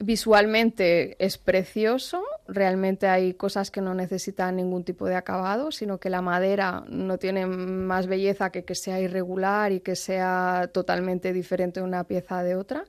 Visualmente 0.00 1.16
es 1.24 1.38
precioso, 1.38 2.22
realmente 2.48 3.06
hay 3.06 3.34
cosas 3.34 3.70
que 3.70 3.80
no 3.80 3.94
necesitan 3.94 4.56
ningún 4.56 4.84
tipo 4.84 5.06
de 5.06 5.14
acabado, 5.14 5.70
sino 5.70 5.98
que 5.98 6.10
la 6.10 6.20
madera 6.20 6.84
no 6.88 7.16
tiene 7.16 7.46
más 7.46 8.08
belleza 8.08 8.50
que 8.50 8.64
que 8.64 8.74
sea 8.74 9.00
irregular 9.00 9.70
y 9.72 9.80
que 9.80 9.94
sea 9.94 10.68
totalmente 10.72 11.32
diferente 11.32 11.80
una 11.80 12.04
pieza 12.04 12.42
de 12.42 12.56
otra. 12.56 12.84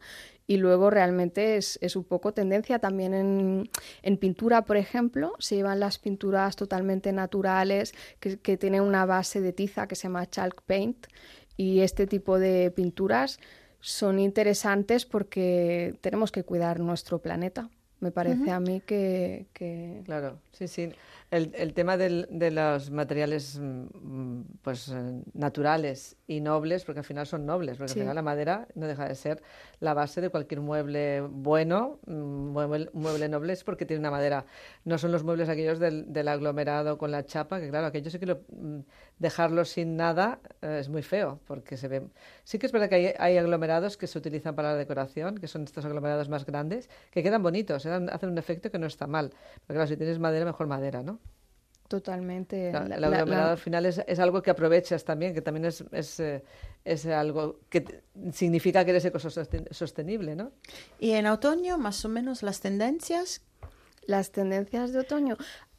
Y 0.48 0.58
luego 0.58 0.90
realmente 0.92 1.58
es, 1.58 1.80
es 1.82 1.96
un 1.96 2.04
poco 2.04 2.34
tendencia 2.34 2.78
también 2.80 3.14
en, 3.16 3.70
en 4.04 4.18
pintura, 4.18 4.64
por 4.64 4.78
ejemplo, 4.78 5.34
se 5.40 5.56
llevan 5.56 5.80
las 5.80 5.98
pinturas 5.98 6.56
totalmente 6.56 7.12
naturales 7.14 7.94
que, 8.20 8.38
que 8.38 8.56
tienen 8.58 8.82
una 8.82 9.06
base 9.06 9.42
de 9.42 9.54
tiza 9.54 9.88
que 9.88 9.96
se 9.96 10.04
llama 10.04 10.30
chalk 10.30 10.62
paint 10.68 11.08
y 11.58 11.80
este 11.80 12.06
tipo 12.06 12.38
de 12.38 12.70
pinturas 12.70 13.40
son 13.80 14.20
interesantes 14.20 15.06
porque 15.06 15.98
tenemos 16.02 16.32
que 16.32 16.44
cuidar 16.44 16.80
nuestro 16.80 17.20
planeta. 17.20 17.70
Me 18.00 18.12
parece 18.12 18.52
a 18.52 18.60
mí 18.60 18.82
que, 18.86 19.48
que- 19.54 20.02
Claro, 20.06 20.40
sí, 20.52 20.68
sí. 20.68 20.92
El, 21.32 21.52
el 21.56 21.74
tema 21.74 21.98
del- 21.98 22.28
de 22.30 22.52
los 22.52 22.92
materiales 22.92 23.60
mm, 23.60 24.42
pues 24.62 24.90
eh, 24.90 25.22
naturales 25.34 26.18
y 26.28 26.40
nobles, 26.40 26.86
porque 26.86 27.00
al 27.00 27.06
final 27.06 27.26
son 27.26 27.46
nobles, 27.46 27.78
porque 27.78 27.92
Sí. 27.94 28.00
al 28.00 28.04
final 28.04 28.16
la 28.16 28.22
madera 28.22 28.68
no 28.76 28.86
deja 28.88 29.08
de 29.08 29.16
ser 29.16 29.42
la 29.80 29.94
base 29.94 30.22
de 30.22 30.30
cualquier 30.30 30.62
mueble 30.62 31.22
bueno, 31.22 32.00
mm, 32.06 32.14
mueble, 32.14 32.90
mueble 32.94 33.28
noble 33.28 33.54
es 33.54 33.64
porque 33.64 33.86
tiene 33.86 34.00
una 34.02 34.12
madera. 34.12 34.46
No 34.86 34.98
son 34.98 35.12
los 35.12 35.24
muebles 35.24 35.50
aquellos 35.50 35.80
del, 35.80 36.14
del 36.14 36.28
aglomerado 36.28 36.98
con 36.98 37.12
la 37.12 37.26
chapa, 37.26 37.60
que 37.60 37.70
claro, 37.70 37.88
aquello 37.88 38.10
sí 38.12 38.20
que 38.20 38.28
lo, 38.28 38.42
mm, 38.56 38.80
dejarlo 39.20 39.66
sin 39.66 39.98
nada 39.98 40.40
eh, 40.62 40.78
es 40.80 40.90
muy 40.90 41.02
feo, 41.02 41.40
porque 41.48 41.76
se 41.76 41.88
ve... 41.88 42.04
Sí 42.44 42.60
que 42.60 42.68
es 42.68 42.72
verdad 42.72 42.88
que 42.88 42.96
hay, 42.96 43.14
hay 43.18 43.38
aglomerados 43.38 43.98
que 43.98 44.08
se 44.08 44.18
utilizan 44.20 44.56
para 44.56 44.72
la 44.74 44.78
decoración, 44.78 45.38
que 45.40 45.48
son 45.48 45.64
estos 45.64 45.84
aglomerados 45.86 46.30
más 46.30 46.46
grandes, 46.46 46.90
que 47.12 47.24
quedan 47.24 47.42
bonitos, 47.42 47.86
eh, 47.88 47.90
hacen 48.12 48.30
un 48.30 48.38
efecto 48.38 48.70
que 48.72 48.78
no 48.80 48.86
está 48.88 49.08
mal. 49.08 49.32
Pero 49.66 49.78
claro, 49.78 49.88
si 49.88 49.98
tienes 49.98 50.20
madera, 50.20 50.46
mejor 50.46 50.68
madera, 50.68 51.02
¿no? 51.04 51.20
Totalmente... 51.88 52.72
La- 52.72 52.88
la- 52.88 52.98
la- 53.00 53.08
aglomerado 53.08 53.46
la- 53.48 53.52
al 53.52 53.58
final 53.58 53.86
es, 53.86 54.02
es 54.08 54.20
algo 54.20 54.42
que 54.42 54.52
aprovechas 54.52 55.04
también, 55.04 55.34
que 55.34 55.42
también 55.42 55.66
es, 55.66 55.84
es, 55.92 56.20
eh, 56.20 56.44
es 56.84 57.06
algo 57.06 57.60
que 57.70 58.02
significa 58.34 58.84
que 58.86 58.92
eres 58.92 59.06
ecosostenible, 59.06 60.36
¿no? 60.36 60.52
Y 61.00 61.12
en 61.12 61.28
otoño, 61.28 61.78
más 61.78 62.04
o 62.06 62.10
menos, 62.10 62.44
las 62.44 62.60
tendencias. 62.62 63.42
Las 64.08 64.32
tendencias 64.32 64.94
de 64.94 65.00
otoño. 65.00 65.38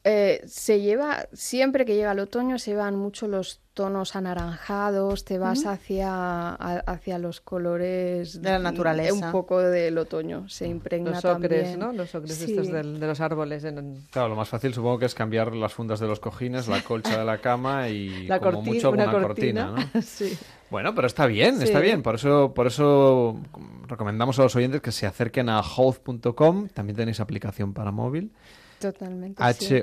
eh, 0.08 0.42
se 0.46 0.80
lleva, 0.80 1.28
siempre 1.32 1.84
que 1.84 1.94
llega 1.96 2.12
el 2.12 2.20
otoño, 2.20 2.58
se 2.60 2.70
llevan 2.72 2.94
mucho 2.96 3.26
los 3.26 3.60
tonos 3.76 4.16
anaranjados, 4.16 5.24
te 5.26 5.36
vas 5.36 5.66
hacia, 5.66 6.08
a- 6.10 6.82
hacia 6.86 7.18
los 7.18 7.42
colores 7.42 8.40
De 8.40 8.50
la 8.52 8.58
naturaleza. 8.58 9.26
Un 9.26 9.32
poco 9.32 9.60
del 9.60 9.98
otoño, 9.98 10.48
se 10.48 10.66
impregna 10.66 11.10
Los 11.10 11.24
ocres, 11.26 11.72
también. 11.72 11.78
¿no? 11.78 11.92
Los 11.92 12.14
ocres 12.14 12.36
Sí. 12.36 12.52
estos 12.52 12.68
del- 12.72 12.98
de 12.98 13.06
los 13.06 13.20
árboles. 13.20 13.62
en- 13.64 14.02
Claro, 14.10 14.30
lo 14.30 14.34
más 14.34 14.48
fácil 14.48 14.72
supongo 14.72 14.98
que 14.98 15.04
es 15.04 15.14
cambiar 15.14 15.54
las 15.54 15.74
fundas 15.74 16.00
de 16.00 16.06
los 16.06 16.20
cojines, 16.20 16.68
la 16.68 16.80
colcha 16.82 17.18
de 17.18 17.24
la 17.26 17.38
cama 17.42 17.90
y 17.90 18.26
La 18.28 18.40
como 18.40 18.62
mucho 18.62 18.90
una 18.90 19.04
una 19.04 19.12
cortina, 19.12 19.66
cortina, 19.74 19.90
¿no? 19.94 20.02
sí. 20.02 20.38
Bueno, 20.70 20.94
pero 20.94 21.06
está 21.06 21.26
bien, 21.26 21.60
está 21.60 21.78
bien. 21.78 22.02
Por 22.02 22.14
eso, 22.14 22.54
por 22.54 22.66
eso 22.66 23.38
recomendamos 23.86 24.38
a 24.38 24.42
los 24.44 24.56
oyentes 24.56 24.80
que 24.80 24.90
se 24.90 25.06
acerquen 25.06 25.50
a 25.50 25.62
house.com. 25.62 26.68
También 26.74 26.96
tenéis 26.96 27.20
aplicación 27.20 27.74
para 27.74 27.92
móvil. 27.92 28.32
Totalmente. 28.80 29.42
sí. 29.58 29.76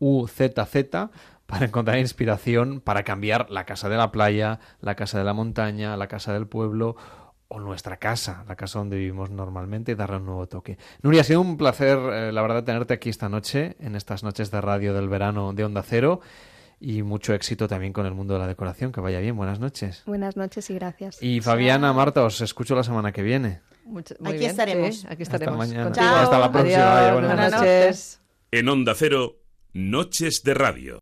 H-O-U-Z-Z 0.00 1.10
para 1.48 1.64
encontrar 1.64 1.98
inspiración 1.98 2.80
para 2.82 3.02
cambiar 3.04 3.50
la 3.50 3.64
casa 3.64 3.88
de 3.88 3.96
la 3.96 4.12
playa, 4.12 4.60
la 4.82 4.94
casa 4.94 5.16
de 5.18 5.24
la 5.24 5.32
montaña, 5.32 5.96
la 5.96 6.06
casa 6.06 6.32
del 6.34 6.46
pueblo 6.46 6.94
o 7.48 7.58
nuestra 7.58 7.96
casa, 7.96 8.44
la 8.46 8.54
casa 8.56 8.78
donde 8.78 8.98
vivimos 8.98 9.30
normalmente, 9.30 9.92
y 9.92 9.94
darle 9.94 10.18
un 10.18 10.26
nuevo 10.26 10.46
toque. 10.46 10.76
Nuria, 11.02 11.22
ha 11.22 11.24
sido 11.24 11.40
un 11.40 11.56
placer, 11.56 11.98
eh, 12.12 12.30
la 12.32 12.42
verdad, 12.42 12.62
tenerte 12.64 12.92
aquí 12.92 13.08
esta 13.08 13.30
noche, 13.30 13.74
en 13.80 13.96
estas 13.96 14.22
noches 14.22 14.50
de 14.50 14.60
radio 14.60 14.92
del 14.92 15.08
verano 15.08 15.54
de 15.54 15.64
Onda 15.64 15.82
Cero, 15.82 16.20
y 16.78 17.02
mucho 17.02 17.32
éxito 17.32 17.66
también 17.66 17.94
con 17.94 18.04
el 18.04 18.12
mundo 18.12 18.34
de 18.34 18.40
la 18.40 18.46
decoración. 18.46 18.92
Que 18.92 19.00
vaya 19.00 19.18
bien, 19.20 19.34
buenas 19.34 19.58
noches. 19.60 20.02
Buenas 20.04 20.36
noches 20.36 20.68
y 20.68 20.74
gracias. 20.74 21.22
Y 21.22 21.40
Fabiana, 21.40 21.94
Marta, 21.94 22.22
os 22.22 22.42
escucho 22.42 22.76
la 22.76 22.84
semana 22.84 23.10
que 23.12 23.22
viene. 23.22 23.62
Mucho- 23.86 24.14
muy 24.20 24.28
Aquí 24.32 24.38
bien, 24.40 24.50
estaremos. 24.50 24.96
sí, 24.96 25.06
aquí 25.08 25.22
Hasta 25.22 25.36
estaremos. 25.36 25.56
mañana. 25.66 25.84
Contigo. 25.84 26.06
Hasta 26.06 26.38
la 26.38 26.52
próxima. 26.52 26.76
Adiós, 26.82 26.94
Vaya, 27.00 27.12
buenas 27.14 27.30
buenas 27.32 27.52
noches. 27.52 27.80
noches. 27.86 28.20
En 28.52 28.68
Onda 28.68 28.94
Cero, 28.94 29.36
Noches 29.72 30.42
de 30.42 30.52
Radio. 30.54 30.98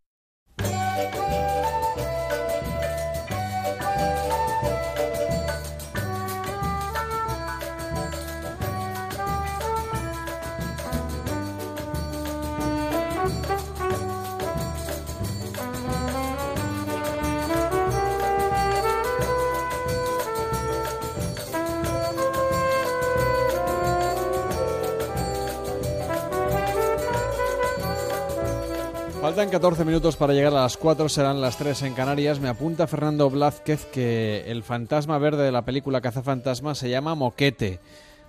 Faltan 29.37 29.51
14 29.53 29.85
minutos 29.85 30.17
para 30.17 30.33
llegar 30.33 30.55
a 30.55 30.63
las 30.63 30.79
4, 30.79 31.11
serán 31.11 31.43
las 31.43 31.59
3 31.59 31.83
en 31.83 31.93
Canarias. 31.93 32.41
Me 32.41 32.49
apunta 32.49 32.87
Fernando 32.87 33.29
Blázquez 33.29 33.85
que 33.85 34.43
el 34.47 34.63
fantasma 34.63 35.19
verde 35.19 35.43
de 35.45 35.53
la 35.53 35.61
película 35.63 36.01
Cazafantasmas 36.01 36.79
se 36.79 36.89
llama 36.89 37.15
Moquete. 37.15 37.79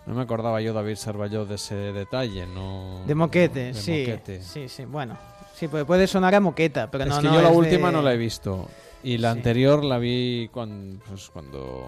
No 0.05 0.15
me 0.15 0.23
acordaba 0.23 0.59
yo, 0.59 0.73
David 0.73 0.97
Sarvalló, 0.97 1.45
de 1.45 1.55
ese 1.55 1.75
detalle. 1.75 2.45
No, 2.47 3.03
De 3.07 3.15
moquete, 3.15 3.67
de 3.67 3.73
sí. 3.73 3.99
moquete. 4.01 4.41
Sí, 4.41 4.67
sí, 4.67 4.84
bueno. 4.84 5.17
Sí, 5.55 5.69
puede, 5.69 5.85
puede 5.85 6.07
sonar 6.07 6.35
a 6.35 6.41
moqueta, 6.41 6.91
pero 6.91 7.05
es 7.05 7.09
no, 7.11 7.21
que 7.21 7.27
no, 7.27 7.35
yo 7.35 7.41
la 7.41 7.47
es 7.47 7.53
de- 7.53 7.57
última 7.57 7.89
no 7.89 8.01
la 8.01 8.13
he 8.13 8.17
visto. 8.17 8.67
Y 9.01 9.17
la 9.17 9.31
Sí. 9.31 9.38
anterior 9.38 9.85
la 9.85 9.99
vi 9.99 10.49
cuando, 10.51 11.01
pues, 11.07 11.29
cuando... 11.29 11.88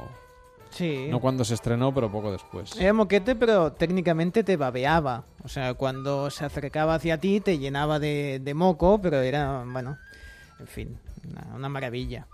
Sí. 0.70 1.08
No 1.10 1.20
cuando 1.20 1.44
se 1.44 1.54
estrenó, 1.56 1.94
pero 1.94 2.12
poco 2.12 2.32
después. 2.32 2.76
Era 2.80 2.94
moquete, 2.94 3.36
pero 3.36 3.72
técnicamente 3.74 4.44
te 4.44 4.56
babeaba. 4.58 5.24
O 5.44 5.48
sea, 5.48 5.74
cuando 5.74 6.30
se 6.30 6.46
acercaba 6.46 6.96
hacia 6.96 7.18
ti 7.20 7.40
te 7.40 7.58
llenaba 7.58 8.00
de, 8.00 8.40
de 8.42 8.54
moco, 8.54 9.00
pero 9.02 9.20
era, 9.22 9.64
bueno, 9.66 9.98
en 10.60 10.68
fin, 10.68 11.00
una, 11.30 11.56
una 11.56 11.70
maravilla. 11.70 12.28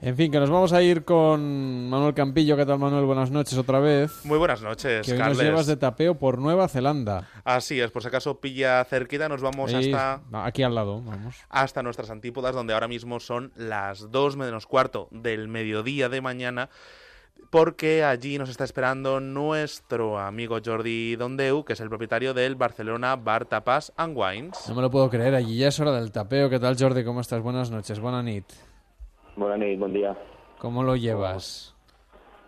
En 0.00 0.16
fin, 0.16 0.30
que 0.30 0.38
nos 0.38 0.48
vamos 0.48 0.72
a 0.72 0.80
ir 0.80 1.04
con 1.04 1.90
Manuel 1.90 2.14
Campillo. 2.14 2.56
¿Qué 2.56 2.64
tal, 2.64 2.78
Manuel? 2.78 3.04
Buenas 3.04 3.32
noches 3.32 3.58
otra 3.58 3.80
vez. 3.80 4.24
Muy 4.24 4.38
buenas 4.38 4.62
noches, 4.62 5.04
Que 5.04 5.12
hoy 5.12 5.18
Carles. 5.18 5.38
nos 5.38 5.44
llevas 5.46 5.66
de 5.66 5.76
tapeo 5.76 6.14
por 6.14 6.38
Nueva 6.38 6.68
Zelanda. 6.68 7.28
Así 7.42 7.80
es, 7.80 7.90
por 7.90 8.02
si 8.02 8.08
acaso 8.08 8.38
pilla 8.40 8.84
cerquita, 8.84 9.28
nos 9.28 9.42
vamos 9.42 9.74
Ahí, 9.74 9.92
hasta, 9.92 10.20
Aquí 10.44 10.62
al 10.62 10.76
lado, 10.76 11.02
vamos. 11.02 11.34
hasta 11.48 11.82
nuestras 11.82 12.10
antípodas, 12.10 12.54
donde 12.54 12.74
ahora 12.74 12.86
mismo 12.86 13.18
son 13.18 13.50
las 13.56 14.12
2 14.12 14.36
menos 14.36 14.66
cuarto 14.66 15.08
del 15.10 15.48
mediodía 15.48 16.08
de 16.08 16.20
mañana, 16.20 16.70
porque 17.50 18.04
allí 18.04 18.38
nos 18.38 18.50
está 18.50 18.64
esperando 18.64 19.20
nuestro 19.20 20.18
amigo 20.18 20.58
Jordi 20.64 21.16
Dondeu, 21.16 21.64
que 21.64 21.72
es 21.72 21.80
el 21.80 21.88
propietario 21.88 22.34
del 22.34 22.56
Barcelona 22.56 23.16
Bar 23.16 23.46
Tapas 23.46 23.92
and 23.96 24.16
Wines. 24.16 24.68
No 24.68 24.74
me 24.74 24.82
lo 24.82 24.90
puedo 24.90 25.08
creer, 25.08 25.34
allí 25.34 25.58
ya 25.58 25.68
es 25.68 25.80
hora 25.80 25.92
del 25.92 26.12
tapeo. 26.12 26.50
¿Qué 26.50 26.58
tal, 26.58 26.76
Jordi? 26.78 27.04
¿Cómo 27.04 27.20
estás? 27.20 27.42
Buenas 27.42 27.70
noches, 27.70 27.98
buena 28.00 28.22
nit. 28.22 28.44
Buenas 29.36 29.58
noches, 29.58 29.78
buen 29.78 29.92
día. 29.94 30.16
¿Cómo 30.58 30.82
lo 30.82 30.96
llevas? 30.96 31.74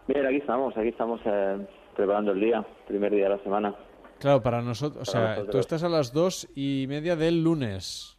Bien, 0.06 0.26
aquí 0.26 0.36
estamos, 0.36 0.76
aquí 0.76 0.88
estamos 0.88 1.20
eh, 1.24 1.66
preparando 1.96 2.32
el 2.32 2.40
día, 2.40 2.66
primer 2.88 3.12
día 3.12 3.24
de 3.24 3.36
la 3.36 3.42
semana. 3.42 3.74
Claro, 4.18 4.42
para 4.42 4.60
nosotros, 4.60 5.08
o 5.08 5.12
Para 5.12 5.24
sea, 5.26 5.30
nosotros. 5.30 5.52
tú 5.52 5.58
estás 5.60 5.82
a 5.84 5.88
las 5.88 6.12
dos 6.12 6.46
y 6.54 6.84
media 6.88 7.16
del 7.16 7.42
lunes. 7.42 8.18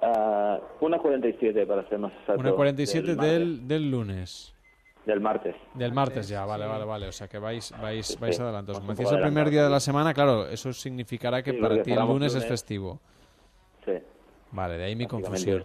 Ah, 0.00 0.58
una 0.80 0.98
47 0.98 1.66
para 1.66 1.86
ser 1.90 1.98
más 1.98 2.12
exacto. 2.12 2.40
Una 2.40 2.52
47 2.52 3.06
del 3.06 3.18
del, 3.18 3.68
del 3.68 3.90
lunes. 3.90 4.54
Del 5.10 5.20
martes. 5.20 5.56
Del 5.74 5.92
martes 5.92 6.28
ya, 6.28 6.44
vale, 6.44 6.66
vale, 6.66 6.84
vale. 6.84 7.08
O 7.08 7.12
sea 7.12 7.26
que 7.26 7.38
vais, 7.38 7.74
vais, 7.82 8.06
Sí, 8.06 8.16
vais 8.20 8.36
sí. 8.36 8.42
adelantados. 8.42 8.80
Como 8.80 8.94
poco 8.94 9.10
el 9.10 9.22
primer 9.22 9.50
día 9.50 9.64
de 9.64 9.70
la 9.70 9.80
semana, 9.80 10.14
claro, 10.14 10.46
eso 10.46 10.72
significará 10.72 11.42
que 11.42 11.50
Sí, 11.50 11.56
para 11.58 11.82
ti 11.82 11.92
el 11.92 11.98
lunes 11.98 12.34
es 12.36 12.46
festivo. 12.46 13.00
Sí. 13.84 13.92
Vale, 14.52 14.78
de 14.78 14.84
ahí 14.84 14.94
mi 14.94 15.06
confusión. 15.06 15.64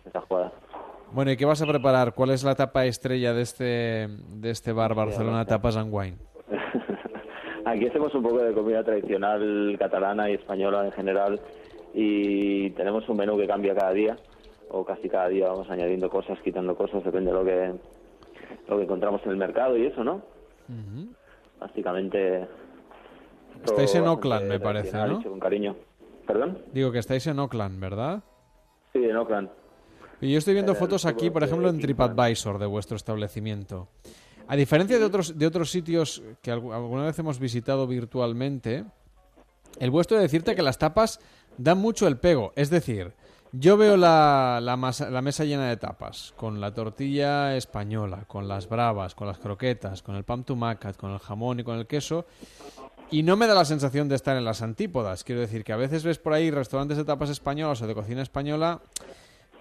Bueno, 1.12 1.32
¿y 1.32 1.38
qué 1.38 1.46
vas 1.46 1.62
a 1.62 1.68
preparar? 1.68 2.14
¿Cuál 2.14 2.32
es 2.32 2.44
la 2.44 2.56
tapa 2.56 2.86
estrella 2.86 3.34
de 3.34 3.44
este, 3.44 3.64
de 4.08 4.50
este 4.50 4.74
bar 4.74 4.96
Barcelona 4.96 5.46
Tapas 5.46 5.78
and 5.78 5.94
Wine? 5.94 6.18
Aquí 7.66 7.88
hacemos 7.88 8.14
un 8.16 8.24
poco 8.24 8.40
de 8.40 8.54
comida 8.54 8.84
tradicional 8.84 9.76
catalana 9.78 10.30
y 10.30 10.34
española 10.34 10.86
en 10.86 10.92
general 10.92 11.40
y 11.94 12.72
tenemos 12.72 13.08
un 13.10 13.18
menú 13.18 13.38
que 13.38 13.48
cambia 13.48 13.76
cada 13.76 13.92
día 13.92 14.16
o 14.70 14.84
casi 14.84 15.08
cada 15.08 15.28
día 15.30 15.48
vamos 15.48 15.70
añadiendo 15.70 16.10
cosas, 16.10 16.40
quitando 16.44 16.76
cosas, 16.76 17.04
depende 17.04 17.32
de 17.32 17.38
lo 17.38 17.46
que 17.46 17.74
lo 18.68 18.78
que 18.78 18.84
encontramos 18.84 19.22
en 19.26 19.32
el 19.32 19.38
mercado 19.38 19.78
y 19.78 19.86
eso, 19.88 20.04
¿no? 20.04 20.22
Básicamente 21.60 22.48
Estáis 23.64 23.96
en 23.96 24.08
Oakland, 24.08 24.48
me 24.48 24.60
parece, 24.60 24.98
¿no? 24.98 25.20
hecho 25.20 25.30
con 25.30 25.40
cariño. 25.40 25.76
¿Perdón? 26.28 26.58
Digo 26.74 26.92
que 26.92 27.00
estáis 27.00 27.26
en 27.28 27.40
Oakland, 27.40 27.80
¿verdad? 27.80 28.24
Sí, 28.94 29.04
en 29.04 29.16
Oakland. 29.16 29.50
Y 30.22 30.32
yo 30.32 30.38
estoy 30.40 30.54
viendo 30.54 30.72
En 30.74 30.78
fotos 30.78 31.06
aquí, 31.06 31.30
por 31.30 31.44
ejemplo, 31.44 31.70
en 31.70 31.80
TripAdvisor 31.80 32.58
de 32.58 32.66
vuestro 32.66 32.96
establecimiento. 32.98 33.88
A 34.48 34.56
diferencia 34.56 34.98
de 35.00 35.06
otros, 35.06 35.38
de 35.38 35.46
otros 35.48 35.72
sitios 35.72 36.24
que 36.42 36.52
algu- 36.54 36.74
alguna 36.74 37.06
vez 37.06 37.18
hemos 37.20 37.40
visitado 37.40 37.88
virtualmente, 37.88 38.86
el 39.80 39.92
vuestro 39.92 40.18
de 40.18 40.24
decirte 40.24 40.56
que 40.56 40.62
las 40.62 40.78
tapas 40.78 41.20
dan 41.58 41.78
mucho 41.80 42.08
el 42.08 42.18
pego. 42.18 42.54
Es 42.56 42.70
decir, 42.70 43.14
yo 43.60 43.78
veo 43.78 43.98
la, 43.98 44.60
la, 44.62 44.76
masa- 44.78 45.10
la 45.10 45.22
mesa 45.22 45.46
llena 45.46 45.68
de 45.68 45.78
tapas, 45.78 46.34
con 46.36 46.60
la 46.60 46.74
tortilla 46.74 47.56
española, 47.56 48.26
con 48.28 48.48
las 48.48 48.68
bravas, 48.68 49.16
con 49.16 49.28
las 49.28 49.38
croquetas, 49.38 50.02
con 50.02 50.16
el 50.16 50.24
pan 50.24 50.44
tumacat, 50.44 50.96
con 50.98 51.12
el 51.12 51.20
jamón 51.20 51.60
y 51.60 51.64
con 51.64 51.78
el 51.78 51.88
queso, 51.88 52.26
y 53.12 53.24
no 53.24 53.36
me 53.38 53.48
da 53.48 53.54
la 53.54 53.66
sensación 53.66 54.10
de 54.10 54.16
estar 54.16 54.36
en 54.36 54.46
las 54.46 54.62
antípodas. 54.62 55.24
Quiero 55.24 55.42
decir 55.42 55.64
que 55.64 55.74
a 55.74 55.78
veces 55.78 56.04
ves 56.04 56.18
por 56.18 56.34
ahí 56.34 56.50
restaurantes 56.52 56.98
de 56.98 57.04
tapas 57.06 57.30
españolas 57.30 57.82
o 57.82 57.88
de 57.88 57.94
cocina 57.94 58.22
española 58.22 58.82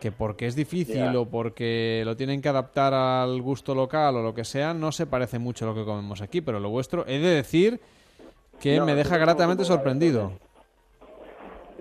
que 0.01 0.13
porque 0.13 0.47
es 0.47 0.55
difícil 0.57 1.15
o 1.17 1.27
porque 1.27 2.03
lo 2.05 2.15
tienen 2.17 2.43
que 2.43 2.49
adaptar 2.49 2.93
al 2.93 3.41
gusto 3.41 3.75
local 3.75 4.17
o 4.17 4.23
lo 4.23 4.35
que 4.35 4.45
sea, 4.45 4.75
no 4.75 4.93
se 4.93 5.07
parece 5.07 5.39
mucho 5.39 5.65
a 5.65 5.69
lo 5.69 5.75
que 5.75 5.85
comemos 5.85 6.21
aquí, 6.21 6.41
pero 6.43 6.61
lo 6.61 6.69
vuestro, 6.69 7.07
he 7.07 7.19
de 7.19 7.29
decir 7.29 7.81
que 8.61 8.77
No, 8.79 8.85
me 8.87 8.95
deja 8.95 9.17
gratamente 9.17 9.65
sorprendido. 9.65 10.33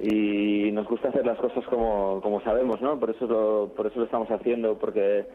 Y 0.02 0.72
nos 0.72 0.88
gusta 0.88 1.10
hacer 1.10 1.26
las 1.26 1.38
cosas 1.38 1.64
como, 1.66 2.20
como 2.22 2.42
sabemos, 2.42 2.82
¿no? 2.82 3.00
Por 3.00 3.12
eso 3.12 3.28
lo, 3.28 3.72
por 3.76 3.88
eso 3.88 4.00
lo 4.00 4.06
estamos 4.06 4.30
haciendo, 4.32 4.78
porque 4.78 5.26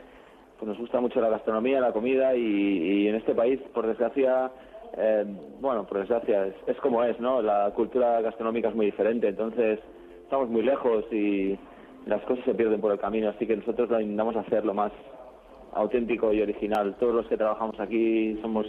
pues, 0.58 0.68
nos 0.68 0.78
gusta 0.78 1.00
mucho 1.00 1.20
la 1.20 1.28
gastronomía, 1.28 1.80
la 1.80 1.92
comida 1.92 2.34
y, 2.34 2.42
y 2.42 3.08
en 3.08 3.14
este 3.14 3.34
país, 3.34 3.60
por 3.72 3.86
desgracia, 3.86 4.50
eh, 4.96 5.24
bueno, 5.60 5.86
por 5.86 5.98
desgracia 5.98 6.46
es, 6.46 6.54
es 6.66 6.76
como 6.78 7.04
es, 7.04 7.18
¿no? 7.20 7.40
La 7.40 7.70
cultura 7.74 8.20
gastronómica 8.20 8.68
es 8.68 8.74
muy 8.74 8.86
diferente, 8.86 9.28
entonces 9.28 9.78
estamos 10.24 10.48
muy 10.48 10.62
lejos 10.62 11.04
y 11.12 11.58
las 12.06 12.22
cosas 12.22 12.44
se 12.44 12.54
pierden 12.54 12.80
por 12.80 12.92
el 12.92 12.98
camino, 12.98 13.28
así 13.28 13.46
que 13.46 13.56
nosotros 13.56 13.88
lo 13.90 14.00
intentamos 14.00 14.36
hacer 14.36 14.64
lo 14.64 14.74
más 14.74 14.92
auténtico 15.72 16.32
y 16.32 16.42
original. 16.42 16.96
Todos 16.98 17.14
los 17.14 17.26
que 17.26 17.36
trabajamos 17.36 17.78
aquí 17.78 18.38
somos 18.42 18.66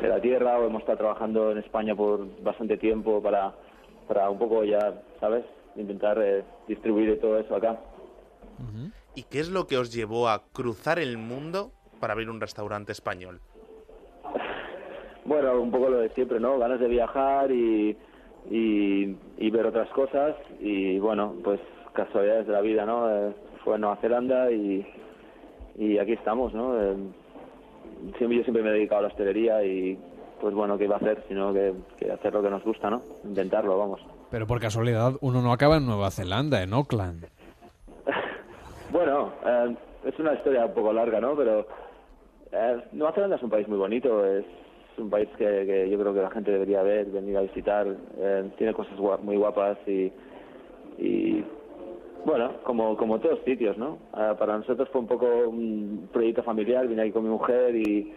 de 0.00 0.08
la 0.08 0.20
tierra 0.20 0.58
o 0.58 0.66
hemos 0.66 0.82
estado 0.82 0.98
trabajando 0.98 1.50
en 1.50 1.58
España 1.58 1.94
por 1.94 2.26
bastante 2.42 2.76
tiempo 2.76 3.20
para, 3.22 3.52
para 4.08 4.28
un 4.30 4.38
poco 4.38 4.64
ya, 4.64 4.94
¿sabes? 5.20 5.44
Intentar 5.76 6.18
eh, 6.20 6.42
distribuir 6.66 7.20
todo 7.20 7.38
eso 7.38 7.54
acá. 7.54 7.78
¿Y 9.14 9.22
qué 9.24 9.40
es 9.40 9.50
lo 9.50 9.66
que 9.66 9.76
os 9.76 9.92
llevó 9.92 10.28
a 10.28 10.42
cruzar 10.52 10.98
el 10.98 11.18
mundo 11.18 11.70
para 12.00 12.14
abrir 12.14 12.30
un 12.30 12.40
restaurante 12.40 12.92
español? 12.92 13.40
Bueno, 15.24 15.60
un 15.60 15.70
poco 15.70 15.90
lo 15.90 15.98
de 15.98 16.08
siempre, 16.14 16.40
¿no? 16.40 16.58
Ganas 16.58 16.80
de 16.80 16.88
viajar 16.88 17.50
y, 17.50 17.94
y, 18.50 19.14
y 19.36 19.50
ver 19.50 19.66
otras 19.66 19.90
cosas 19.90 20.34
y 20.58 20.98
bueno, 21.00 21.34
pues 21.44 21.60
casualidades 21.92 22.46
de 22.46 22.52
la 22.54 22.62
vida, 22.62 22.86
¿no? 22.86 23.10
Eh, 23.10 23.34
fue 23.62 23.74
a 23.74 23.78
Nueva 23.78 23.96
Zelanda 23.96 24.50
y, 24.50 24.86
y 25.76 25.98
aquí 25.98 26.12
estamos, 26.12 26.54
¿no? 26.54 26.80
Eh, 26.80 26.96
siempre, 28.16 28.38
yo 28.38 28.42
siempre 28.44 28.62
me 28.62 28.70
he 28.70 28.72
dedicado 28.72 29.00
a 29.00 29.02
la 29.02 29.08
hostelería 29.08 29.62
y 29.64 29.98
pues 30.40 30.54
bueno, 30.54 30.76
¿qué 30.78 30.84
iba 30.84 30.96
a 30.96 30.98
hacer? 30.98 31.24
Sino 31.28 31.52
que, 31.52 31.74
que 31.98 32.10
hacer 32.10 32.32
lo 32.32 32.42
que 32.42 32.50
nos 32.50 32.62
gusta, 32.64 32.90
¿no? 32.90 33.02
Intentarlo, 33.24 33.78
vamos. 33.78 34.00
Pero 34.30 34.46
por 34.46 34.60
casualidad 34.60 35.14
uno 35.20 35.42
no 35.42 35.52
acaba 35.52 35.76
en 35.76 35.86
Nueva 35.86 36.10
Zelanda, 36.10 36.62
en 36.62 36.72
Auckland. 36.72 37.26
Bueno, 38.90 39.32
eh, 39.44 39.76
es 40.04 40.18
una 40.18 40.32
historia 40.32 40.64
un 40.64 40.72
poco 40.72 40.92
larga, 40.94 41.20
¿no? 41.20 41.36
Pero 41.36 41.66
eh, 42.52 42.82
Nueva 42.92 43.12
Zelanda 43.12 43.36
es 43.36 43.42
un 43.42 43.50
país 43.50 43.68
muy 43.68 43.76
bonito, 43.76 44.24
es 44.24 44.46
un 44.96 45.10
país 45.10 45.28
que, 45.36 45.44
que 45.44 45.90
yo 45.90 45.98
creo 45.98 46.14
que 46.14 46.22
la 46.22 46.30
gente 46.30 46.50
debería 46.52 46.82
ver, 46.82 47.04
venir 47.06 47.36
a 47.36 47.42
visitar. 47.42 47.86
eh, 48.16 48.50
tiene 48.56 48.72
cosas 48.72 48.98
muy 49.22 49.36
guapas 49.36 49.76
y, 49.86 50.10
y 50.96 51.44
bueno, 52.24 52.54
como, 52.64 52.96
como 52.96 53.18
todos 53.20 53.40
sitios, 53.44 53.76
¿no? 53.76 53.98
Eh, 54.16 54.34
para 54.38 54.56
nosotros 54.56 54.88
fue 54.90 55.02
un 55.02 55.06
poco 55.06 55.26
un 55.26 56.08
proyecto 56.12 56.42
familiar, 56.42 56.86
vine 56.88 57.02
aquí 57.02 57.12
con 57.12 57.24
mi 57.24 57.30
mujer 57.30 57.76
y, 57.76 58.12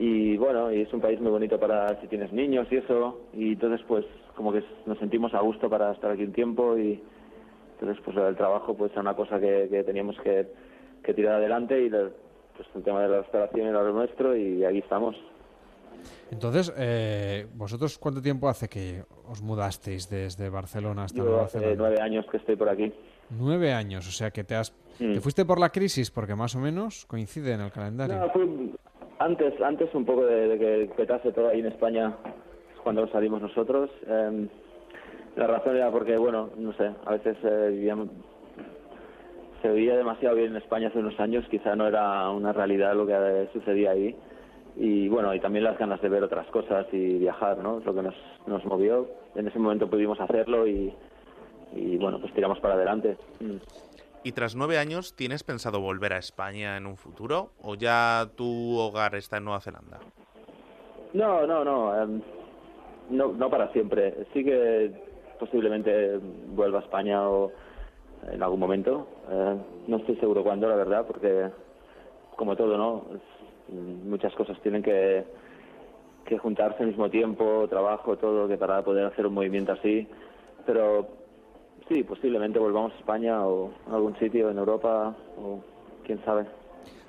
y 0.00 0.36
bueno, 0.36 0.70
y 0.70 0.82
es 0.82 0.92
un 0.92 1.00
país 1.00 1.20
muy 1.20 1.32
bonito 1.32 1.58
para 1.58 2.00
si 2.00 2.06
tienes 2.06 2.32
niños 2.32 2.68
y 2.70 2.76
eso, 2.76 3.20
y 3.34 3.54
entonces 3.54 3.84
pues 3.88 4.04
como 4.36 4.52
que 4.52 4.62
nos 4.86 4.96
sentimos 4.98 5.34
a 5.34 5.40
gusto 5.40 5.68
para 5.68 5.90
estar 5.90 6.12
aquí 6.12 6.22
un 6.22 6.32
tiempo 6.32 6.78
y 6.78 7.02
entonces 7.72 8.00
pues 8.04 8.16
el 8.16 8.36
trabajo 8.36 8.76
pues 8.76 8.92
era 8.92 9.00
una 9.00 9.16
cosa 9.16 9.40
que, 9.40 9.66
que 9.68 9.82
teníamos 9.82 10.16
que, 10.22 10.46
que 11.02 11.14
tirar 11.14 11.34
adelante 11.34 11.84
y 11.84 11.90
pues 11.90 12.68
el 12.76 12.84
tema 12.84 13.02
de 13.02 13.08
la 13.08 13.22
restauración 13.22 13.66
era 13.66 13.82
lo 13.82 13.92
nuestro 13.92 14.36
y 14.36 14.64
aquí 14.64 14.78
estamos. 14.78 15.16
Entonces, 16.30 16.72
eh, 16.76 17.48
¿vosotros 17.54 17.98
cuánto 17.98 18.22
tiempo 18.22 18.48
hace 18.48 18.68
que 18.68 19.02
os 19.26 19.42
mudasteis 19.42 20.08
desde 20.08 20.48
Barcelona 20.48 21.04
hasta 21.04 21.18
Yo 21.18 21.24
Nueva 21.24 21.44
hace 21.44 21.74
nueve 21.74 22.00
años 22.00 22.24
que 22.30 22.36
estoy 22.36 22.54
por 22.54 22.68
aquí. 22.68 22.92
Nueve 23.30 23.72
años, 23.72 24.06
o 24.06 24.12
sea 24.12 24.30
que 24.30 24.44
te 24.44 24.54
has... 24.54 24.72
Mm. 25.00 25.14
¿Te 25.14 25.20
fuiste 25.20 25.44
por 25.44 25.58
la 25.58 25.70
crisis? 25.70 26.12
Porque 26.12 26.36
más 26.36 26.54
o 26.54 26.60
menos 26.60 27.04
coincide 27.06 27.54
en 27.54 27.62
el 27.62 27.72
calendario. 27.72 28.16
No, 28.16 28.30
fui 28.30 28.76
antes, 29.18 29.60
antes 29.60 29.94
un 29.94 30.04
poco 30.04 30.24
de, 30.26 30.58
que 30.58 30.90
petase 30.96 31.32
todo 31.32 31.48
ahí 31.48 31.60
en 31.60 31.66
España, 31.66 32.14
es 32.74 32.80
cuando 32.82 33.06
salimos 33.08 33.42
nosotros. 33.42 33.90
Eh, 34.06 34.46
la 35.36 35.46
razón 35.46 35.76
era 35.76 35.90
porque, 35.90 36.16
bueno, 36.16 36.50
no 36.56 36.72
sé, 36.74 36.90
a 37.04 37.12
veces 37.12 37.36
eh, 37.42 37.68
vivíamos- 37.70 38.08
se 39.62 39.68
vivía 39.72 39.96
demasiado 39.96 40.36
bien 40.36 40.50
en 40.50 40.56
España 40.56 40.88
hace 40.88 40.98
unos 40.98 41.18
años, 41.18 41.44
quizá 41.50 41.74
no 41.74 41.86
era 41.86 42.30
una 42.30 42.52
realidad 42.52 42.94
lo 42.94 43.06
que 43.06 43.48
sucedía 43.52 43.90
ahí. 43.90 44.14
Y 44.76 45.08
bueno, 45.08 45.34
y 45.34 45.40
también 45.40 45.64
las 45.64 45.76
ganas 45.78 46.00
de 46.00 46.08
ver 46.08 46.22
otras 46.22 46.46
cosas 46.48 46.86
y 46.92 47.18
viajar, 47.18 47.58
¿no? 47.58 47.78
Es 47.78 47.84
lo 47.84 47.92
que 47.94 48.02
nos, 48.02 48.14
nos 48.46 48.64
movió. 48.64 49.08
En 49.34 49.48
ese 49.48 49.58
momento 49.58 49.90
pudimos 49.90 50.20
hacerlo 50.20 50.68
y, 50.68 50.92
y 51.74 51.96
bueno, 51.96 52.20
pues 52.20 52.32
tiramos 52.32 52.60
para 52.60 52.74
adelante. 52.74 53.16
Mm. 53.40 53.56
¿Y 54.24 54.32
tras 54.32 54.56
nueve 54.56 54.78
años 54.78 55.14
tienes 55.14 55.44
pensado 55.44 55.80
volver 55.80 56.12
a 56.12 56.18
España 56.18 56.76
en 56.76 56.86
un 56.86 56.96
futuro 56.96 57.52
o 57.62 57.76
ya 57.76 58.28
tu 58.36 58.76
hogar 58.76 59.14
está 59.14 59.36
en 59.36 59.44
Nueva 59.44 59.60
Zelanda? 59.60 59.98
No, 61.12 61.46
no, 61.46 61.64
no, 61.64 62.02
em, 62.02 62.20
no, 63.10 63.32
no 63.32 63.48
para 63.48 63.72
siempre. 63.72 64.26
Sí 64.32 64.44
que 64.44 64.92
posiblemente 65.38 66.18
vuelva 66.48 66.80
a 66.80 66.82
España 66.82 67.28
o 67.28 67.52
en 68.30 68.42
algún 68.42 68.60
momento. 68.60 69.06
Eh, 69.30 69.56
no 69.86 69.96
estoy 69.98 70.16
seguro 70.16 70.42
cuándo, 70.42 70.68
la 70.68 70.74
verdad, 70.74 71.06
porque 71.06 71.50
como 72.36 72.56
todo, 72.56 72.76
¿no? 72.76 73.04
Muchas 73.68 74.34
cosas 74.34 74.60
tienen 74.62 74.82
que, 74.82 75.24
que 76.24 76.38
juntarse 76.38 76.82
al 76.82 76.88
mismo 76.88 77.08
tiempo, 77.10 77.66
trabajo, 77.68 78.16
todo, 78.16 78.48
que 78.48 78.56
para 78.56 78.82
poder 78.82 79.06
hacer 79.06 79.26
un 79.26 79.34
movimiento 79.34 79.72
así. 79.72 80.06
Pero 80.66 81.17
sí, 81.88 82.02
posiblemente 82.02 82.58
volvamos 82.58 82.92
a 82.92 82.98
España 82.98 83.46
o 83.46 83.72
a 83.90 83.94
algún 83.94 84.18
sitio 84.18 84.50
en 84.50 84.58
Europa 84.58 85.16
o 85.36 85.60
quién 86.04 86.22
sabe. 86.24 86.46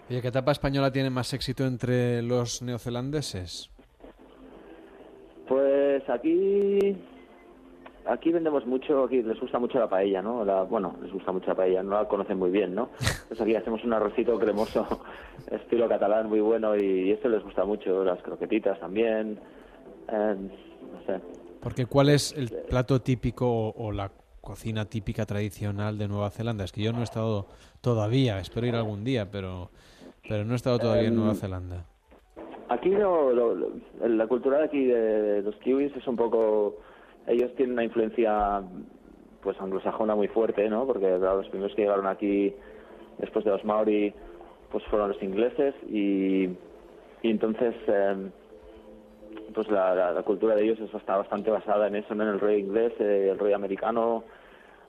Oye, 0.10 0.22
¿qué 0.22 0.28
etapa 0.30 0.52
española 0.52 0.92
tiene 0.92 1.10
más 1.10 1.34
éxito 1.34 1.66
entre 1.66 2.22
los 2.22 2.62
neozelandeses? 2.62 3.70
Pues 5.48 6.08
aquí 6.10 6.96
aquí 8.06 8.32
vendemos 8.32 8.66
mucho, 8.66 9.04
aquí 9.04 9.22
les 9.22 9.40
gusta 9.40 9.60
mucho 9.60 9.80
la 9.80 9.88
paella, 9.88 10.22
¿no? 10.22 10.44
La, 10.44 10.64
bueno, 10.64 10.96
les 11.02 11.12
gusta 11.12 11.32
mucho 11.32 11.48
la 11.48 11.56
paella, 11.56 11.84
no 11.84 11.92
la 11.92 12.08
conocen 12.08 12.38
muy 12.38 12.50
bien, 12.50 12.76
¿no? 12.76 12.90
Pues 13.28 13.40
aquí 13.40 13.56
hacemos 13.56 13.84
un 13.84 13.94
arrocito 13.94 14.38
cremoso, 14.40 15.04
estilo 15.52 15.88
catalán, 15.88 16.28
muy 16.28 16.40
bueno, 16.40 16.76
y 16.76 17.12
esto 17.12 17.30
les 17.30 17.44
gusta 17.44 17.64
mucho, 17.64 18.04
las 18.04 18.22
croquetitas 18.24 18.80
también, 18.80 19.40
eh, 20.12 20.36
no 20.36 21.06
sé. 21.06 21.22
Porque 21.62 21.86
¿cuál 21.86 22.10
es 22.10 22.36
el 22.36 22.50
plato 22.68 23.02
típico 23.02 23.48
o, 23.48 23.88
o 23.88 23.92
la 23.92 24.10
cocina 24.42 24.86
típica 24.86 25.26
tradicional 25.26 25.98
de 25.98 26.08
Nueva 26.08 26.30
Zelanda? 26.30 26.64
Es 26.64 26.72
que 26.72 26.82
yo 26.82 26.92
no 26.94 27.00
he 27.02 27.04
estado 27.04 27.48
todavía, 27.82 28.40
espero 28.40 28.68
ir 28.68 28.76
algún 28.76 29.04
día, 29.04 29.30
pero, 29.32 29.70
pero 30.28 30.44
no 30.46 30.54
he 30.54 30.56
estado 30.56 30.80
todavía 30.80 31.08
en 31.10 31.16
Nueva 31.16 31.32
Em, 31.32 31.38
Zelanda. 31.38 31.86
Aquí 32.70 32.90
lo- 32.90 33.32
lo- 33.34 33.56
lo- 33.56 33.72
la 34.08 34.28
cultura 34.28 34.60
de 34.60 34.66
aquí 34.66 34.86
de 34.86 35.42
los 35.42 35.56
kiwis 35.58 35.96
es 35.96 36.08
un 36.08 36.16
poco... 36.16 36.78
Ellos 37.28 37.54
tienen 37.56 37.74
una 37.74 37.84
influencia 37.84 38.62
pues 39.42 39.60
anglosajona 39.62 40.16
muy 40.16 40.28
fuerte, 40.28 40.68
¿no? 40.70 40.86
Porque 40.86 41.06
claro, 41.20 41.38
los 41.38 41.50
primeros 41.50 41.74
que 41.76 41.84
llegaron 41.84 42.08
aquí 42.08 42.54
después 43.20 43.46
de 43.46 43.52
los 43.52 43.64
maori 43.64 44.14
pues 44.72 44.84
fueron 44.86 45.10
los 45.10 45.24
ingleses 45.24 45.74
y, 45.90 46.44
y 47.24 47.30
entonces 47.32 47.74
eh, 47.88 48.30
pues 49.60 49.70
la, 49.72 49.94
la- 49.94 50.12
la 50.14 50.24
cultura 50.24 50.56
de 50.56 50.64
ellos 50.64 50.80
es- 50.80 50.94
está 50.94 51.18
bastante 51.18 51.52
basada 51.52 51.88
en 51.88 51.98
eso, 51.98 52.16
¿no? 52.16 52.24
en 52.24 52.30
el 52.30 52.40
rey 52.40 52.62
inglés, 52.62 52.94
eh, 53.00 53.28
el 53.30 53.38
rey 53.38 53.52
americano 53.52 54.24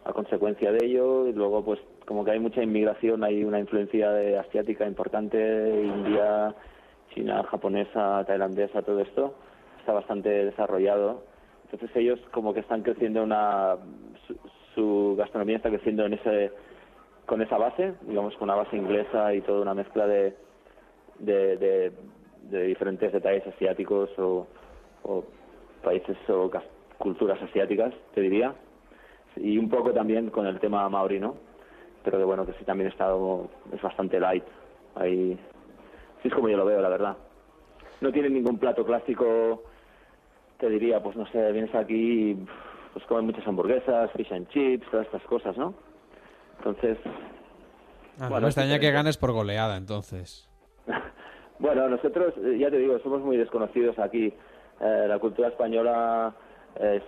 a 0.04 0.12
consecuencia 0.12 0.70
de 0.70 0.86
ello 0.86 1.26
y 1.26 1.32
luego 1.32 1.64
pues 1.64 1.80
como 2.06 2.24
que 2.24 2.30
hay 2.30 2.38
mucha 2.38 2.62
inmigración, 2.62 3.24
hay 3.24 3.42
una 3.42 3.58
influencia 3.58 4.12
de 4.12 4.38
asiática 4.38 4.86
importante, 4.86 5.38
India, 5.84 6.54
China, 7.12 7.42
japonesa, 7.50 8.24
tailandesa, 8.28 8.82
todo 8.82 9.00
esto 9.00 9.34
está 9.80 9.92
bastante 9.92 10.28
desarrollado. 10.28 11.24
Entonces 11.64 11.90
ellos 11.96 12.20
como 12.30 12.54
que 12.54 12.60
están 12.60 12.82
creciendo 12.82 13.24
una 13.24 13.76
su, 14.28 14.36
su 14.76 15.16
gastronomía 15.18 15.56
está 15.56 15.68
creciendo 15.70 16.04
en 16.06 16.12
ese 16.14 16.52
con 17.26 17.42
esa 17.42 17.58
base, 17.58 17.94
digamos 18.02 18.34
con 18.36 18.44
una 18.50 18.54
base 18.62 18.76
inglesa 18.76 19.34
y 19.34 19.40
toda 19.40 19.62
una 19.62 19.74
mezcla 19.74 20.06
de 20.06 20.36
de, 21.18 21.56
de, 21.56 21.92
de 22.42 22.62
diferentes 22.64 23.12
detalles 23.12 23.46
asiáticos 23.46 24.10
o, 24.18 24.46
o 25.04 25.24
países 25.82 26.16
o 26.28 26.50
culturas 26.98 27.40
asiáticas, 27.42 27.94
te 28.14 28.20
diría. 28.20 28.54
Y 29.36 29.58
un 29.58 29.68
poco 29.68 29.92
también 29.92 30.30
con 30.30 30.46
el 30.46 30.58
tema 30.60 30.88
maori, 30.88 31.20
¿no? 31.20 31.36
Pero 32.04 32.18
que 32.18 32.24
bueno, 32.24 32.46
que 32.46 32.52
sí 32.54 32.64
también 32.64 32.90
está 32.90 33.12
es 33.72 33.82
bastante 33.82 34.18
light. 34.18 34.44
Ahí 34.94 35.38
sí 36.22 36.28
es 36.28 36.34
como 36.34 36.48
yo 36.48 36.56
lo 36.56 36.64
veo, 36.64 36.80
la 36.80 36.88
verdad. 36.88 37.16
No 38.00 38.10
tiene 38.10 38.30
ningún 38.30 38.58
plato 38.58 38.84
clásico, 38.84 39.62
te 40.58 40.68
diría, 40.68 41.02
pues 41.02 41.16
no 41.16 41.26
sé, 41.26 41.52
vienes 41.52 41.74
aquí 41.74 42.30
y 42.30 42.46
pues 42.92 43.04
comen 43.06 43.26
muchas 43.26 43.46
hamburguesas, 43.46 44.10
fish 44.12 44.32
and 44.32 44.48
chips, 44.48 44.90
todas 44.90 45.06
estas 45.06 45.22
cosas, 45.22 45.56
¿no? 45.56 45.74
Entonces, 46.58 46.98
Ah, 48.18 48.24
no 48.24 48.28
Bueno, 48.30 48.42
me 48.46 48.48
es 48.50 48.56
extraña 48.56 48.78
que 48.78 48.90
ganes 48.90 49.16
por 49.16 49.32
goleada, 49.32 49.76
entonces. 49.78 50.46
Bueno, 51.60 51.88
nosotros, 51.88 52.34
eh, 52.42 52.58
ya 52.58 52.70
te 52.70 52.78
digo, 52.78 52.98
somos 53.00 53.20
muy 53.20 53.36
desconocidos 53.36 53.98
aquí. 53.98 54.32
Eh, 54.80 55.04
la 55.06 55.18
cultura 55.18 55.48
española 55.48 56.34
es, 56.80 57.02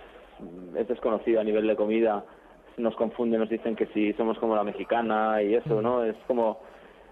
es 0.77 0.87
desconocida 0.87 1.41
a 1.41 1.43
nivel 1.43 1.67
de 1.67 1.75
comida. 1.75 2.23
Nos 2.77 2.95
confunden, 2.95 3.39
nos 3.39 3.49
dicen 3.49 3.75
que 3.75 3.87
si 3.87 4.13
somos 4.13 4.37
como 4.37 4.55
la 4.55 4.63
mexicana 4.63 5.41
y 5.41 5.55
eso, 5.55 5.81
¿no? 5.81 6.03
Es 6.03 6.15
como 6.27 6.59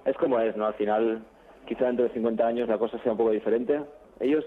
es, 0.05 0.15
como 0.17 0.39
es 0.39 0.55
¿no? 0.55 0.65
Al 0.65 0.73
final, 0.75 1.23
quizá 1.67 1.85
dentro 1.85 2.05
de 2.05 2.13
50 2.13 2.45
años 2.45 2.69
la 2.69 2.77
cosa 2.77 2.97
sea 2.99 3.11
un 3.11 3.17
poco 3.17 3.31
diferente. 3.31 3.81
Ellos, 4.19 4.45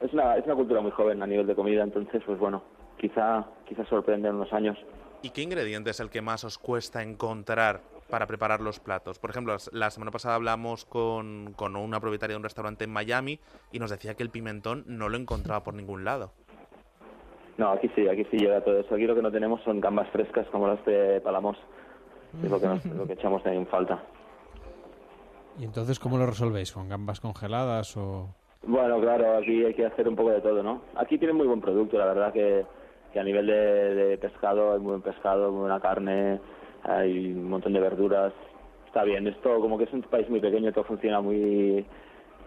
es 0.00 0.12
una, 0.12 0.36
es 0.36 0.44
una 0.44 0.54
cultura 0.54 0.80
muy 0.80 0.90
joven 0.90 1.22
a 1.22 1.26
nivel 1.26 1.46
de 1.46 1.54
comida, 1.54 1.82
entonces, 1.82 2.22
pues 2.24 2.38
bueno, 2.38 2.62
quizá, 2.98 3.46
quizá 3.66 3.84
sorprende 3.86 4.28
en 4.28 4.36
unos 4.36 4.52
años. 4.52 4.78
¿Y 5.22 5.30
qué 5.30 5.42
ingrediente 5.42 5.90
es 5.90 6.00
el 6.00 6.10
que 6.10 6.20
más 6.20 6.44
os 6.44 6.58
cuesta 6.58 7.02
encontrar 7.02 7.80
para 8.12 8.26
preparar 8.26 8.60
los 8.60 8.78
platos? 8.78 9.18
Por 9.18 9.30
ejemplo, 9.30 9.56
la 9.72 9.90
semana 9.90 10.10
pasada 10.10 10.34
hablamos 10.34 10.84
con, 10.84 11.54
con 11.56 11.74
una 11.76 11.98
propietaria 11.98 12.34
de 12.34 12.36
un 12.36 12.42
restaurante 12.42 12.84
en 12.84 12.90
Miami 12.92 13.40
y 13.72 13.78
nos 13.78 13.90
decía 13.90 14.12
que 14.14 14.22
el 14.22 14.28
pimentón 14.28 14.84
no 14.86 15.08
lo 15.08 15.16
encontraba 15.16 15.64
por 15.64 15.72
ningún 15.72 16.04
lado. 16.04 16.30
No, 17.56 17.70
aquí 17.70 17.90
sí, 17.94 18.06
aquí 18.08 18.26
sí 18.30 18.36
llega 18.36 18.60
todo 18.62 18.78
eso. 18.80 18.94
Aquí 18.94 19.06
lo 19.06 19.14
que 19.14 19.22
no 19.22 19.32
tenemos 19.32 19.62
son 19.62 19.80
gambas 19.80 20.10
frescas 20.10 20.46
como 20.48 20.68
las 20.68 20.84
de 20.84 21.22
Palamos. 21.22 21.56
Es 22.44 22.50
lo 22.50 22.60
que, 22.60 22.66
nos- 22.66 22.84
lo 22.84 23.06
que 23.06 23.14
echamos 23.14 23.40
en 23.46 23.66
falta. 23.66 24.02
¿Y 25.58 25.64
entonces 25.64 25.98
cómo 25.98 26.18
lo 26.18 26.26
resolvéis? 26.26 26.70
¿Con 26.70 26.90
gambas 26.90 27.18
congeladas 27.18 27.96
o...? 27.96 28.28
Bueno, 28.64 29.00
claro, 29.00 29.38
aquí 29.38 29.64
hay 29.64 29.72
que 29.72 29.86
hacer 29.86 30.06
un 30.06 30.16
poco 30.16 30.30
de 30.32 30.42
todo, 30.42 30.62
¿no? 30.62 30.82
Aquí 30.96 31.16
tienen 31.16 31.36
muy 31.36 31.46
buen 31.46 31.62
producto, 31.62 31.96
la 31.96 32.04
verdad 32.04 32.30
que, 32.30 32.66
que 33.12 33.18
a 33.20 33.24
nivel 33.24 33.46
de, 33.46 33.94
de 33.94 34.18
pescado 34.18 34.74
hay 34.74 34.80
muy 34.80 34.90
buen 34.90 35.02
pescado, 35.02 35.50
muy 35.50 35.60
buena 35.62 35.80
carne, 35.80 36.40
hay 36.84 37.32
un 37.32 37.48
montón 37.48 37.72
de 37.72 37.80
verduras. 37.80 38.32
Está 38.86 39.04
bien, 39.04 39.26
esto 39.26 39.58
como 39.60 39.78
que 39.78 39.84
es 39.84 39.92
un 39.92 40.02
país 40.02 40.28
muy 40.28 40.40
pequeño, 40.40 40.72
todo 40.72 40.84
funciona 40.84 41.20
muy 41.20 41.86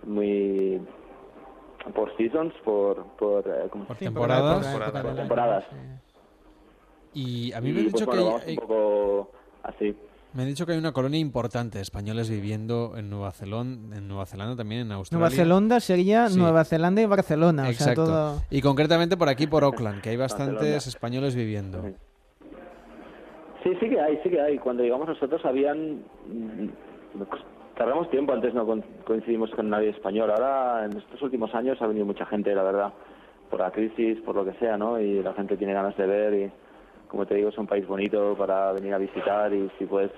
muy 0.05 0.79
por 1.93 2.15
seasons, 2.17 2.53
por 2.63 3.03
por, 3.17 3.47
eh, 3.47 3.67
¿cómo 3.71 3.85
Por 3.85 3.97
temporadas. 3.97 4.65
por, 4.67 4.81
Temporadas. 4.81 5.03
por 5.03 5.15
temporadas. 5.15 5.65
Y 7.13 7.53
a 7.53 7.61
mí 7.61 7.71
me 7.71 7.79
han 7.79 7.85
pues, 7.85 7.93
dicho 7.93 8.05
bueno, 8.05 8.37
que 8.39 8.45
hay, 8.45 8.57
un 8.57 8.61
poco 8.61 9.31
así. 9.63 9.95
me 10.33 10.41
han 10.43 10.49
dicho 10.49 10.65
que 10.65 10.73
hay 10.73 10.77
una 10.77 10.91
colonia 10.91 11.19
importante 11.19 11.77
de 11.77 11.81
españoles 11.81 12.29
viviendo 12.29 12.93
en 12.97 13.09
Nueva 13.09 13.31
Zelanda, 13.31 13.95
en 13.97 14.07
Nueva 14.07 14.25
Zelanda 14.25 14.55
también 14.57 14.81
en 14.81 14.91
Australia. 14.91 15.19
Nueva 15.19 15.35
Zelanda 15.35 15.79
sería 15.79 16.27
Sí. 16.29 16.37
Nueva 16.37 16.65
Zelanda 16.65 17.01
y 17.01 17.05
Barcelona. 17.05 17.69
Exacto. 17.69 18.03
O 18.03 18.05
sea, 18.05 18.13
todo... 18.13 18.41
Y 18.49 18.61
concretamente 18.61 19.15
por 19.15 19.29
aquí, 19.29 19.47
por 19.47 19.63
Auckland, 19.63 20.01
que 20.01 20.09
hay 20.09 20.17
bastantes 20.17 20.87
españoles 20.87 21.35
viviendo. 21.35 21.83
Sí, 23.65 23.75
sí 23.79 23.89
que 23.89 23.99
hay, 23.99 24.19
sí 24.21 24.29
que 24.29 24.39
hay. 24.39 24.59
Cuando 24.59 24.83
llegamos 24.83 25.07
nosotros 25.07 25.43
habían... 25.43 26.03
Tardamos 27.75 28.09
tiempo, 28.11 28.31
antes 28.31 28.53
no 28.53 28.63
coincidimos 29.03 29.49
con 29.51 29.71
nadie 29.71 29.89
español. 29.89 30.29
Ahora, 30.29 30.85
en 30.85 30.95
estos 30.95 31.19
últimos 31.23 31.53
años, 31.55 31.81
ha 31.81 31.87
venido 31.87 32.05
mucha 32.05 32.27
gente, 32.27 32.53
la 32.53 32.61
verdad, 32.61 32.93
por 33.49 33.61
la 33.61 33.71
crisis, 33.71 34.21
por 34.21 34.35
lo 34.35 34.45
que 34.45 34.53
sea, 34.59 34.77
¿no? 34.77 34.99
Y 34.99 35.23
la 35.23 35.33
gente 35.33 35.57
tiene 35.57 35.73
ganas 35.73 35.97
de 35.97 36.05
ver 36.05 36.33
y, 36.35 36.51
como 37.07 37.25
te 37.25 37.35
digo, 37.35 37.49
es 37.49 37.57
un 37.57 37.65
país 37.65 37.87
bonito 37.87 38.35
para 38.37 38.71
venir 38.71 38.93
a 38.93 38.99
visitar 38.99 39.51
y 39.51 39.67
si 39.79 39.85
puedes 39.87 40.11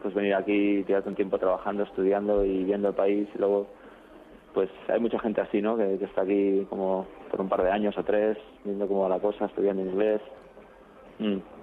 pues 0.00 0.14
venir 0.14 0.36
aquí, 0.36 0.84
tirarte 0.84 1.08
un 1.08 1.16
tiempo 1.16 1.38
trabajando, 1.38 1.82
estudiando 1.82 2.44
y 2.44 2.62
viendo 2.62 2.88
el 2.88 2.94
país 2.94 3.28
y 3.34 3.38
luego 3.38 3.66
pues 4.54 4.70
hay 4.88 5.00
mucha 5.00 5.18
gente 5.18 5.40
así, 5.40 5.60
¿no? 5.60 5.76
Que, 5.76 5.98
que 5.98 6.04
está 6.04 6.22
aquí 6.22 6.64
como 6.70 7.06
por 7.30 7.40
un 7.40 7.48
par 7.48 7.64
de 7.64 7.70
años 7.72 7.98
o 7.98 8.04
tres, 8.04 8.38
viendo 8.64 8.86
cómo 8.86 9.02
va 9.02 9.08
la 9.08 9.18
cosa, 9.18 9.46
estudiando 9.46 9.82
inglés. 9.82 10.20
Mm. 11.18 11.55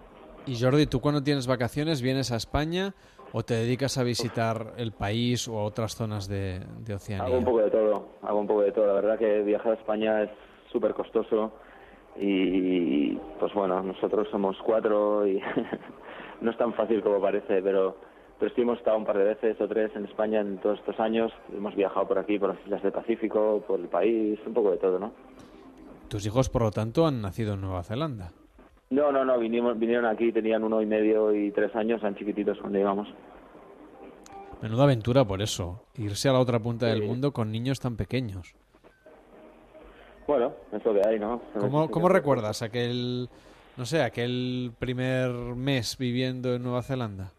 Y 0.45 0.59
Jordi, 0.59 0.87
¿tú 0.87 0.99
cuando 0.99 1.23
tienes 1.23 1.47
vacaciones 1.47 2.01
vienes 2.01 2.31
a 2.31 2.35
España 2.35 2.93
o 3.31 3.43
te 3.43 3.53
dedicas 3.53 3.97
a 3.97 4.03
visitar 4.03 4.73
el 4.77 4.91
país 4.91 5.47
o 5.47 5.63
otras 5.63 5.95
zonas 5.95 6.27
de, 6.27 6.59
de 6.79 6.95
Oceanía? 6.95 7.25
Hago 7.25 7.37
un 7.37 7.45
poco 7.45 7.61
de 7.61 7.71
todo, 7.71 8.07
hago 8.21 8.39
un 8.39 8.47
poco 8.47 8.61
de 8.61 8.71
todo. 8.71 8.87
La 8.87 8.93
verdad 8.93 9.17
que 9.17 9.41
viajar 9.43 9.71
a 9.71 9.75
España 9.75 10.23
es 10.23 10.29
súper 10.71 10.93
costoso 10.93 11.53
y 12.19 13.15
pues 13.39 13.53
bueno, 13.53 13.81
nosotros 13.81 14.27
somos 14.29 14.57
cuatro 14.65 15.25
y 15.25 15.41
no 16.41 16.51
es 16.51 16.57
tan 16.57 16.73
fácil 16.73 17.01
como 17.01 17.21
parece, 17.21 17.61
pero, 17.61 17.95
pero 18.37 18.53
sí 18.53 18.61
hemos 18.61 18.79
estado 18.79 18.97
un 18.97 19.05
par 19.05 19.17
de 19.17 19.23
veces 19.23 19.59
o 19.61 19.67
tres 19.67 19.91
en 19.95 20.05
España 20.05 20.41
en 20.41 20.57
todos 20.57 20.79
estos 20.79 20.99
años. 20.99 21.31
Hemos 21.55 21.73
viajado 21.73 22.07
por 22.07 22.19
aquí, 22.19 22.37
por 22.37 22.49
las 22.49 22.59
islas 22.65 22.83
del 22.83 22.91
Pacífico, 22.91 23.63
por 23.65 23.79
el 23.79 23.87
país, 23.87 24.39
un 24.45 24.53
poco 24.53 24.71
de 24.71 24.77
todo, 24.77 24.99
¿no? 24.99 25.13
Tus 26.09 26.25
hijos, 26.25 26.49
por 26.49 26.63
lo 26.63 26.71
tanto, 26.71 27.07
han 27.07 27.21
nacido 27.21 27.53
en 27.53 27.61
Nueva 27.61 27.83
Zelanda. 27.83 28.33
No, 28.93 29.11
no, 29.11 29.25
no, 29.25 29.39
vinimos, 29.39 29.79
vinieron 29.79 30.05
aquí, 30.05 30.31
tenían 30.31 30.63
uno 30.63 30.79
y 30.79 30.85
medio 30.85 31.33
y 31.33 31.49
tres 31.49 31.75
años, 31.75 31.99
eran 32.01 32.15
chiquititos 32.15 32.59
cuando 32.59 32.77
íbamos. 32.77 33.07
Menuda 34.61 34.83
aventura 34.83 35.25
por 35.25 35.41
eso, 35.41 35.81
irse 35.97 36.29
a 36.29 36.33
la 36.33 36.39
otra 36.39 36.59
punta 36.59 36.85
del 36.85 37.01
mundo 37.01 37.33
con 37.33 37.51
niños 37.51 37.79
tan 37.79 37.97
pequeños. 37.97 38.53
Bueno, 40.27 40.53
es 40.71 40.85
lo 40.85 40.93
que 40.93 41.01
hay, 41.07 41.17
¿no? 41.17 41.41
¿Cómo, 41.59 41.89
cómo 41.89 42.07
recuerdas 42.07 42.61
aquel, 42.61 43.29
no 43.77 43.85
sé, 43.85 44.03
aquel 44.03 44.71
primer 44.77 45.31
mes 45.31 45.97
viviendo 45.97 46.53
en 46.53 46.61
Nueva 46.61 46.83
Zelanda? 46.83 47.31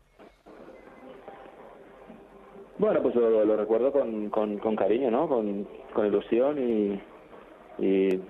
Bueno, 2.78 3.00
pues 3.00 3.14
lo, 3.14 3.44
lo 3.44 3.56
recuerdo 3.56 3.92
con, 3.92 4.28
con, 4.30 4.58
con 4.58 4.74
cariño, 4.74 5.08
¿no? 5.08 5.28
Con, 5.28 5.68
con 5.94 6.04
ilusión 6.04 6.58
y, 6.58 7.00
y 7.78 8.20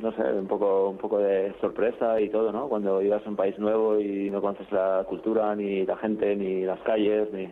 no 0.00 0.12
sé, 0.12 0.22
un 0.22 0.46
poco 0.46 0.88
un 0.90 0.98
poco 0.98 1.18
de 1.18 1.54
sorpresa 1.60 2.20
y 2.20 2.28
todo, 2.30 2.52
¿no? 2.52 2.68
Cuando 2.68 3.00
llegas 3.00 3.24
a 3.26 3.28
un 3.30 3.36
país 3.36 3.58
nuevo 3.58 3.98
y 4.00 4.30
no 4.30 4.40
conoces 4.40 4.70
la 4.72 5.04
cultura, 5.08 5.54
ni 5.56 5.84
la 5.86 5.96
gente, 5.96 6.34
ni 6.36 6.64
las 6.64 6.80
calles, 6.80 7.32
ni 7.32 7.48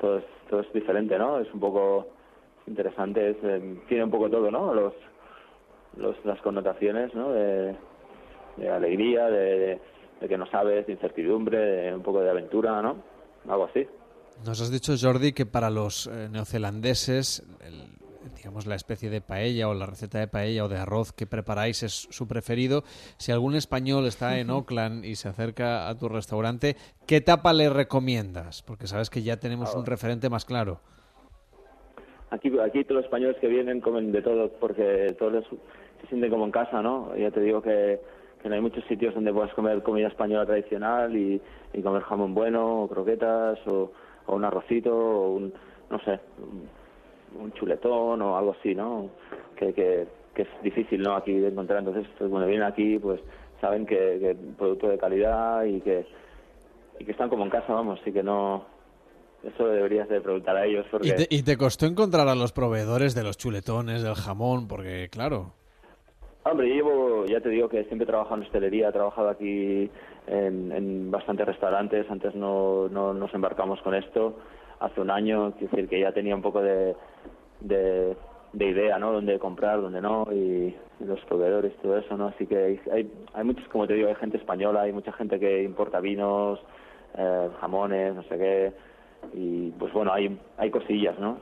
todo 0.00 0.18
es, 0.18 0.24
todo 0.48 0.60
es 0.60 0.72
diferente, 0.72 1.18
¿no? 1.18 1.38
Es 1.40 1.52
un 1.52 1.60
poco 1.60 2.06
interesante, 2.66 3.30
es, 3.30 3.36
eh, 3.42 3.78
tiene 3.88 4.04
un 4.04 4.10
poco 4.10 4.30
todo, 4.30 4.50
¿no? 4.50 4.72
Los, 4.74 4.92
los 5.96 6.16
las 6.24 6.40
connotaciones, 6.42 7.14
¿no? 7.14 7.32
De, 7.32 7.74
alegría, 8.70 9.28
de 9.28 9.80
que 10.28 10.38
no 10.38 10.46
sabes, 10.46 10.86
de 10.86 10.92
incertidumbre, 10.92 11.58
de 11.58 11.94
un 11.94 12.02
poco 12.02 12.20
de 12.20 12.30
aventura, 12.30 12.80
¿no? 12.82 12.96
Algo 13.48 13.64
así. 13.64 13.86
Nos 14.44 14.60
has 14.60 14.70
dicho, 14.70 14.92
Jordi, 15.00 15.32
que 15.32 15.46
para 15.46 15.68
los 15.70 16.06
eh, 16.06 16.28
neozelandeses, 16.30 17.44
el- 17.60 18.01
digamos, 18.36 18.66
la 18.66 18.74
especie 18.74 19.10
de 19.10 19.20
paella 19.20 19.68
o 19.68 19.74
la 19.74 19.86
receta 19.86 20.18
de 20.18 20.28
paella 20.28 20.64
o 20.64 20.68
de 20.68 20.78
arroz 20.78 21.12
que 21.12 21.26
preparáis 21.26 21.82
es 21.82 22.08
su 22.10 22.28
preferido. 22.28 22.82
Si 23.18 23.32
algún 23.32 23.54
español 23.54 24.06
está 24.06 24.38
en 24.38 24.50
Auckland 24.50 25.04
y 25.04 25.16
se 25.16 25.28
acerca 25.28 25.88
a 25.88 25.98
tu 25.98 26.08
restaurante, 26.08 26.76
¿qué 27.06 27.20
tapa 27.20 27.52
le 27.52 27.70
recomiendas? 27.70 28.62
Porque 28.62 28.86
sabes 28.86 29.10
que 29.10 29.22
ya 29.22 29.38
tenemos 29.38 29.74
un 29.74 29.86
referente 29.86 30.28
más 30.28 30.44
claro. 30.44 30.80
Aquí, 32.30 32.50
aquí 32.58 32.84
todos 32.84 32.96
los 32.96 33.04
españoles 33.04 33.36
que 33.40 33.48
vienen 33.48 33.80
comen 33.80 34.10
de 34.10 34.22
todo 34.22 34.50
porque 34.58 35.14
todos 35.18 35.44
se 36.00 36.06
sienten 36.08 36.30
como 36.30 36.46
en 36.46 36.50
casa, 36.50 36.80
¿no? 36.80 37.14
Ya 37.14 37.30
te 37.30 37.40
digo 37.40 37.60
que, 37.60 38.00
que 38.42 38.48
no 38.48 38.54
hay 38.54 38.60
muchos 38.60 38.84
sitios 38.86 39.14
donde 39.14 39.32
puedas 39.32 39.52
comer 39.52 39.82
comida 39.82 40.08
española 40.08 40.46
tradicional 40.46 41.14
y, 41.14 41.40
y 41.74 41.82
comer 41.82 42.02
jamón 42.02 42.34
bueno 42.34 42.84
o 42.84 42.88
croquetas 42.88 43.58
o, 43.66 43.92
o 44.26 44.34
un 44.34 44.44
arrocito 44.44 44.96
o 44.96 45.34
un, 45.34 45.52
no 45.90 45.98
sé, 46.00 46.20
un, 47.38 47.52
chuletón 47.52 48.22
o 48.22 48.36
algo 48.36 48.56
así, 48.58 48.74
¿no? 48.74 49.10
Que, 49.56 49.72
que, 49.72 50.06
que 50.34 50.42
es 50.42 50.48
difícil, 50.62 51.02
¿no? 51.02 51.14
Aquí 51.14 51.32
de 51.32 51.48
encontrar. 51.48 51.80
Entonces, 51.80 52.06
pues, 52.18 52.30
cuando 52.30 52.48
vienen 52.48 52.66
aquí, 52.66 52.98
pues 52.98 53.20
saben 53.60 53.86
que, 53.86 53.96
que 53.96 54.36
producto 54.56 54.88
de 54.88 54.98
calidad 54.98 55.64
y 55.64 55.80
que, 55.80 56.06
y 56.98 57.04
que 57.04 57.12
están 57.12 57.28
como 57.28 57.44
en 57.44 57.50
casa, 57.50 57.72
vamos, 57.72 58.00
y 58.04 58.12
que 58.12 58.22
no... 58.22 58.64
Eso 59.42 59.66
deberías 59.66 60.08
de 60.08 60.20
preguntar 60.20 60.56
a 60.56 60.64
ellos 60.64 60.86
porque... 60.88 61.08
¿Y 61.08 61.12
te, 61.12 61.26
y 61.28 61.42
te 61.42 61.56
costó 61.56 61.86
encontrar 61.86 62.28
a 62.28 62.36
los 62.36 62.52
proveedores 62.52 63.16
de 63.16 63.24
los 63.24 63.36
chuletones, 63.36 64.04
del 64.04 64.14
jamón? 64.14 64.68
Porque, 64.68 65.08
claro, 65.10 65.54
Hombre, 66.44 66.68
yo 66.68 66.74
llevo, 66.74 67.24
ya 67.26 67.40
te 67.40 67.50
digo 67.50 67.68
que 67.68 67.84
siempre 67.84 68.02
he 68.02 68.06
trabajado 68.06 68.36
en 68.36 68.42
hostelería, 68.42 68.88
he 68.88 68.92
trabajado 68.92 69.28
aquí 69.28 69.88
en, 70.26 70.72
en 70.72 71.10
bastantes 71.10 71.46
restaurantes, 71.46 72.10
antes 72.10 72.34
no, 72.34 72.88
no 72.88 73.14
nos 73.14 73.32
embarcamos 73.32 73.80
con 73.82 73.94
esto, 73.94 74.38
hace 74.82 75.00
un 75.00 75.10
año, 75.10 75.52
quiero 75.52 75.70
decir 75.70 75.88
que 75.88 76.00
ya 76.00 76.12
tenía 76.12 76.34
un 76.34 76.42
poco 76.42 76.60
de, 76.60 76.94
de, 77.60 78.16
de 78.52 78.66
idea, 78.66 78.98
¿no? 78.98 79.12
Dónde 79.12 79.38
comprar, 79.38 79.80
dónde 79.80 80.00
no, 80.00 80.26
y, 80.32 80.76
los 81.00 81.20
proveedores, 81.22 81.74
todo 81.82 81.98
eso, 81.98 82.16
¿no? 82.16 82.28
Así 82.28 82.46
que 82.46 82.80
hay, 82.92 83.10
hay, 83.34 83.44
muchos, 83.44 83.66
como 83.68 83.86
te 83.86 83.94
digo, 83.94 84.08
hay 84.08 84.14
gente 84.16 84.36
española, 84.36 84.82
hay 84.82 84.92
mucha 84.92 85.12
gente 85.12 85.40
que 85.40 85.62
importa 85.62 86.00
vinos, 86.00 86.60
eh, 87.16 87.48
jamones, 87.60 88.14
no 88.14 88.22
sé 88.24 88.38
qué, 88.38 88.72
y 89.34 89.70
pues 89.70 89.92
bueno, 89.92 90.12
hay, 90.12 90.38
hay 90.58 90.70
cosillas, 90.70 91.18
¿no? 91.18 91.38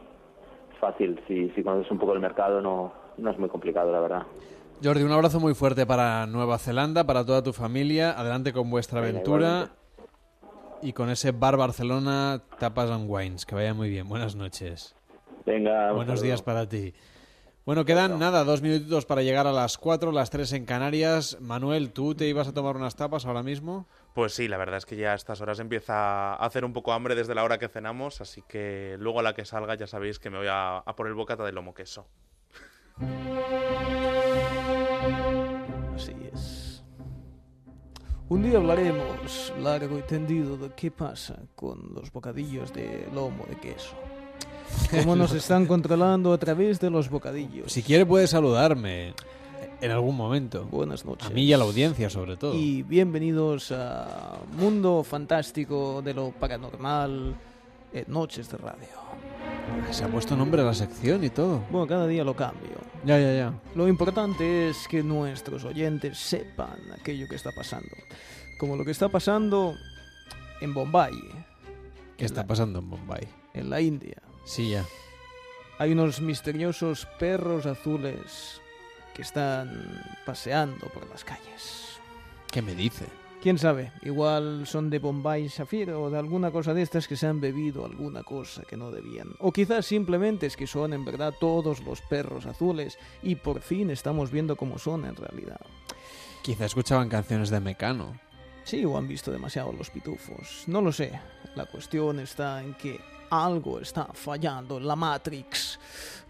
Es 0.72 0.78
fácil, 0.78 1.20
si, 1.26 1.50
si 1.50 1.62
conoces 1.62 1.90
un 1.90 1.98
poco 1.98 2.14
el 2.14 2.20
mercado 2.20 2.60
no, 2.60 2.92
no 3.18 3.30
es 3.30 3.38
muy 3.38 3.48
complicado, 3.48 3.92
la 3.92 4.00
verdad. 4.00 4.22
Jordi, 4.82 5.02
un 5.02 5.12
abrazo 5.12 5.40
muy 5.40 5.52
fuerte 5.52 5.84
para 5.84 6.26
Nueva 6.26 6.56
Zelanda, 6.56 7.04
para 7.04 7.24
toda 7.26 7.42
tu 7.42 7.52
familia. 7.52 8.12
Adelante 8.18 8.54
con 8.54 8.70
vuestra 8.70 9.00
aventura. 9.00 9.68
Y 10.82 10.92
con 10.92 11.10
ese 11.10 11.32
bar 11.32 11.56
Barcelona 11.56 12.42
Tapas 12.58 12.90
and 12.90 13.06
Wines. 13.08 13.44
Que 13.46 13.54
vaya 13.54 13.74
muy 13.74 13.90
bien. 13.90 14.08
Buenas 14.08 14.34
noches. 14.34 14.94
Venga, 15.46 15.92
Buenos 15.92 16.06
saludo. 16.20 16.22
días 16.24 16.42
para 16.42 16.68
ti. 16.68 16.94
Bueno, 17.66 17.84
quedan 17.84 18.18
nada, 18.18 18.42
dos 18.44 18.62
minutitos 18.62 19.04
para 19.04 19.22
llegar 19.22 19.46
a 19.46 19.52
las 19.52 19.76
cuatro, 19.78 20.10
las 20.12 20.30
tres 20.30 20.52
en 20.54 20.64
Canarias. 20.64 21.36
Manuel, 21.40 21.92
¿tú 21.92 22.14
te 22.14 22.26
ibas 22.26 22.48
a 22.48 22.54
tomar 22.54 22.74
unas 22.76 22.96
tapas 22.96 23.26
ahora 23.26 23.42
mismo? 23.42 23.86
Pues 24.14 24.32
sí, 24.34 24.48
la 24.48 24.56
verdad 24.56 24.78
es 24.78 24.86
que 24.86 24.96
ya 24.96 25.12
a 25.12 25.14
estas 25.14 25.40
horas 25.40 25.60
empieza 25.60 26.32
a 26.34 26.44
hacer 26.46 26.64
un 26.64 26.72
poco 26.72 26.92
hambre 26.92 27.14
desde 27.14 27.34
la 27.34 27.44
hora 27.44 27.58
que 27.58 27.68
cenamos, 27.68 28.20
así 28.20 28.42
que 28.48 28.96
luego 28.98 29.20
a 29.20 29.22
la 29.22 29.34
que 29.34 29.44
salga 29.44 29.74
ya 29.76 29.86
sabéis 29.86 30.18
que 30.18 30.30
me 30.30 30.38
voy 30.38 30.48
a, 30.50 30.78
a 30.78 30.96
por 30.96 31.06
el 31.06 31.14
bocata 31.14 31.44
de 31.44 31.52
lomo 31.52 31.74
queso. 31.74 32.06
Así 35.94 36.16
es. 36.32 36.59
Un 38.30 38.44
día 38.44 38.58
hablaremos 38.58 39.52
largo 39.60 39.98
y 39.98 40.02
tendido 40.02 40.56
de 40.56 40.70
qué 40.76 40.92
pasa 40.92 41.34
con 41.56 41.92
los 41.92 42.12
bocadillos 42.12 42.72
de 42.72 43.08
lomo 43.12 43.44
de 43.48 43.56
queso. 43.56 43.96
Cómo 44.88 45.16
nos 45.16 45.32
están 45.32 45.66
controlando 45.66 46.32
a 46.32 46.38
través 46.38 46.78
de 46.78 46.90
los 46.90 47.10
bocadillos. 47.10 47.72
Si 47.72 47.82
quiere 47.82 48.06
puede 48.06 48.28
saludarme 48.28 49.14
en 49.80 49.90
algún 49.90 50.16
momento. 50.16 50.64
Buenas 50.66 51.04
noches. 51.04 51.26
A 51.26 51.30
mí 51.30 51.42
y 51.42 51.52
a 51.52 51.58
la 51.58 51.64
audiencia, 51.64 52.08
sobre 52.08 52.36
todo. 52.36 52.54
Y 52.54 52.84
bienvenidos 52.84 53.72
a 53.72 54.38
Mundo 54.56 55.02
Fantástico 55.02 56.00
de 56.00 56.14
lo 56.14 56.30
Paranormal 56.30 57.34
en 57.92 58.04
Noches 58.06 58.48
de 58.48 58.58
Radio. 58.58 58.86
Se 59.90 60.04
ha 60.04 60.08
puesto 60.08 60.36
nombre 60.36 60.62
a 60.62 60.66
la 60.66 60.74
sección 60.74 61.24
y 61.24 61.30
todo. 61.30 61.64
Bueno, 61.68 61.88
cada 61.88 62.06
día 62.06 62.22
lo 62.22 62.36
cambio. 62.36 62.89
Ya, 63.04 63.18
ya, 63.18 63.32
ya. 63.34 63.54
Lo 63.74 63.88
importante 63.88 64.68
es 64.68 64.86
que 64.88 65.02
nuestros 65.02 65.64
oyentes 65.64 66.18
sepan 66.18 66.78
aquello 66.98 67.26
que 67.28 67.36
está 67.36 67.50
pasando. 67.52 67.96
Como 68.58 68.76
lo 68.76 68.84
que 68.84 68.90
está 68.90 69.08
pasando 69.08 69.74
en 70.60 70.74
Bombay, 70.74 71.14
¿Qué 72.18 72.26
está 72.26 72.46
pasando 72.46 72.80
en 72.80 72.90
Bombay? 72.90 73.26
en 73.54 73.70
la 73.70 73.80
India. 73.80 74.16
Sí, 74.44 74.70
ya. 74.70 74.84
Hay 75.78 75.92
unos 75.92 76.20
misteriosos 76.20 77.06
perros 77.18 77.64
azules 77.64 78.60
que 79.14 79.22
están 79.22 80.02
paseando 80.26 80.86
por 80.88 81.08
las 81.08 81.24
calles. 81.24 81.98
¿Qué 82.52 82.60
me 82.60 82.74
dice? 82.74 83.06
¿Quién 83.42 83.56
sabe? 83.56 83.90
Igual 84.02 84.66
son 84.66 84.90
de 84.90 84.98
Bombay 84.98 85.48
Sapphire 85.48 85.94
o 85.94 86.10
de 86.10 86.18
alguna 86.18 86.50
cosa 86.50 86.74
de 86.74 86.82
estas 86.82 87.08
que 87.08 87.16
se 87.16 87.26
han 87.26 87.40
bebido 87.40 87.86
alguna 87.86 88.22
cosa 88.22 88.62
que 88.68 88.76
no 88.76 88.90
debían. 88.90 89.28
O 89.38 89.50
quizás 89.50 89.86
simplemente 89.86 90.44
es 90.44 90.58
que 90.58 90.66
son 90.66 90.92
en 90.92 91.06
verdad 91.06 91.32
todos 91.40 91.82
los 91.82 92.02
perros 92.02 92.44
azules 92.44 92.98
y 93.22 93.36
por 93.36 93.62
fin 93.62 93.88
estamos 93.88 94.30
viendo 94.30 94.56
cómo 94.56 94.78
son 94.78 95.06
en 95.06 95.16
realidad. 95.16 95.60
Quizá 96.42 96.66
escuchaban 96.66 97.08
canciones 97.08 97.48
de 97.48 97.60
Mecano. 97.60 98.20
Sí, 98.64 98.84
o 98.84 98.98
han 98.98 99.08
visto 99.08 99.32
demasiado 99.32 99.72
los 99.72 99.88
pitufos. 99.88 100.64
No 100.66 100.82
lo 100.82 100.92
sé. 100.92 101.18
La 101.54 101.64
cuestión 101.64 102.20
está 102.20 102.62
en 102.62 102.74
que 102.74 103.00
algo 103.30 103.80
está 103.80 104.06
fallando 104.12 104.78
en 104.78 104.86
la 104.86 104.96
Matrix. 104.96 105.78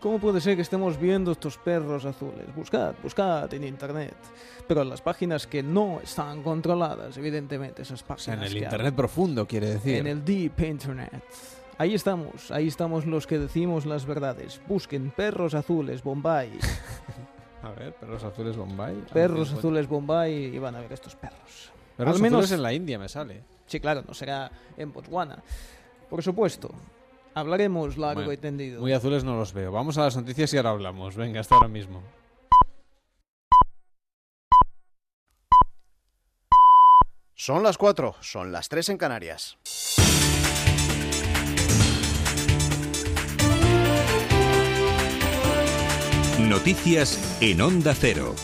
¿Cómo 0.01 0.19
puede 0.19 0.41
ser 0.41 0.57
que 0.57 0.63
estemos 0.63 0.99
viendo 0.99 1.33
estos 1.33 1.59
perros 1.59 2.05
azules? 2.05 2.55
Buscad, 2.55 2.95
buscad 3.03 3.53
en 3.53 3.65
internet. 3.65 4.17
Pero 4.67 4.83
en 4.83 4.89
las 4.89 5.03
páginas 5.03 5.47
que 5.47 5.63
no 5.63 6.01
están 6.01 6.43
controladas, 6.43 7.17
evidentemente, 7.17 7.83
esas 7.83 8.03
páginas. 8.03 8.39
en 8.39 8.45
el 8.45 8.53
que 8.53 8.65
internet 8.65 8.95
profundo, 8.95 9.47
quiere 9.47 9.71
decir. 9.75 9.97
en 9.97 10.07
el 10.07 10.25
Deep 10.25 10.61
Internet. 10.61 11.23
Ahí 11.77 11.95
estamos, 11.95 12.51
ahí 12.51 12.69
estamos 12.69 13.07
los 13.07 13.27
que 13.27 13.39
decimos 13.39 13.87
las 13.87 14.07
verdades. 14.07 14.61
Busquen 14.69 15.11
perros 15.11 15.55
azules 15.55 16.03
Bombay, 16.03 16.51
A 17.63 17.71
ver, 17.71 17.95
perros 17.95 18.25
azules 18.25 18.57
Bombay. 18.57 19.05
perros 19.13 19.53
azules 19.53 19.87
Bombay 19.87 20.55
y 20.55 20.59
van 20.59 20.77
a 20.77 20.81
ver 20.81 20.93
estos 20.93 21.15
perros. 21.15 21.73
Perros 21.97 22.17
Al 22.17 22.23
menos 22.23 22.39
azules 22.39 22.53
en 22.53 22.63
la 22.63 22.73
India 22.73 22.99
me 22.99 23.09
sale. 23.09 23.43
Sí, 23.67 23.81
claro, 23.81 24.03
no 24.07 24.15
será 24.15 24.51
en 24.77 24.93
Botswana. 24.93 25.43
Por 26.11 26.23
supuesto. 26.23 26.71
Hablaremos 27.35 27.97
largo 27.97 28.23
Bueno, 28.23 28.33
y 28.33 28.37
tendido. 28.37 28.81
Muy 28.81 28.93
azules 28.93 29.23
no 29.23 29.37
los 29.37 29.53
veo. 29.53 29.71
Vamos 29.71 29.97
a 29.97 30.03
las 30.03 30.17
noticias 30.17 30.53
y 30.53 30.57
ahora 30.57 30.71
hablamos. 30.71 31.15
Venga, 31.17 31.41
hasta 31.41 31.55
ahora 31.55 31.69
mismo. 31.69 32.03
Son 37.35 37.63
las 37.63 37.79
4, 37.79 38.17
son 38.21 38.53
las 38.53 38.69
3 38.69 38.91
en 38.91 38.99
Canarias. 38.99 39.57
Noticias 46.39 47.39
en 47.41 47.61
Onda 47.61 47.95
Cero. 47.95 48.35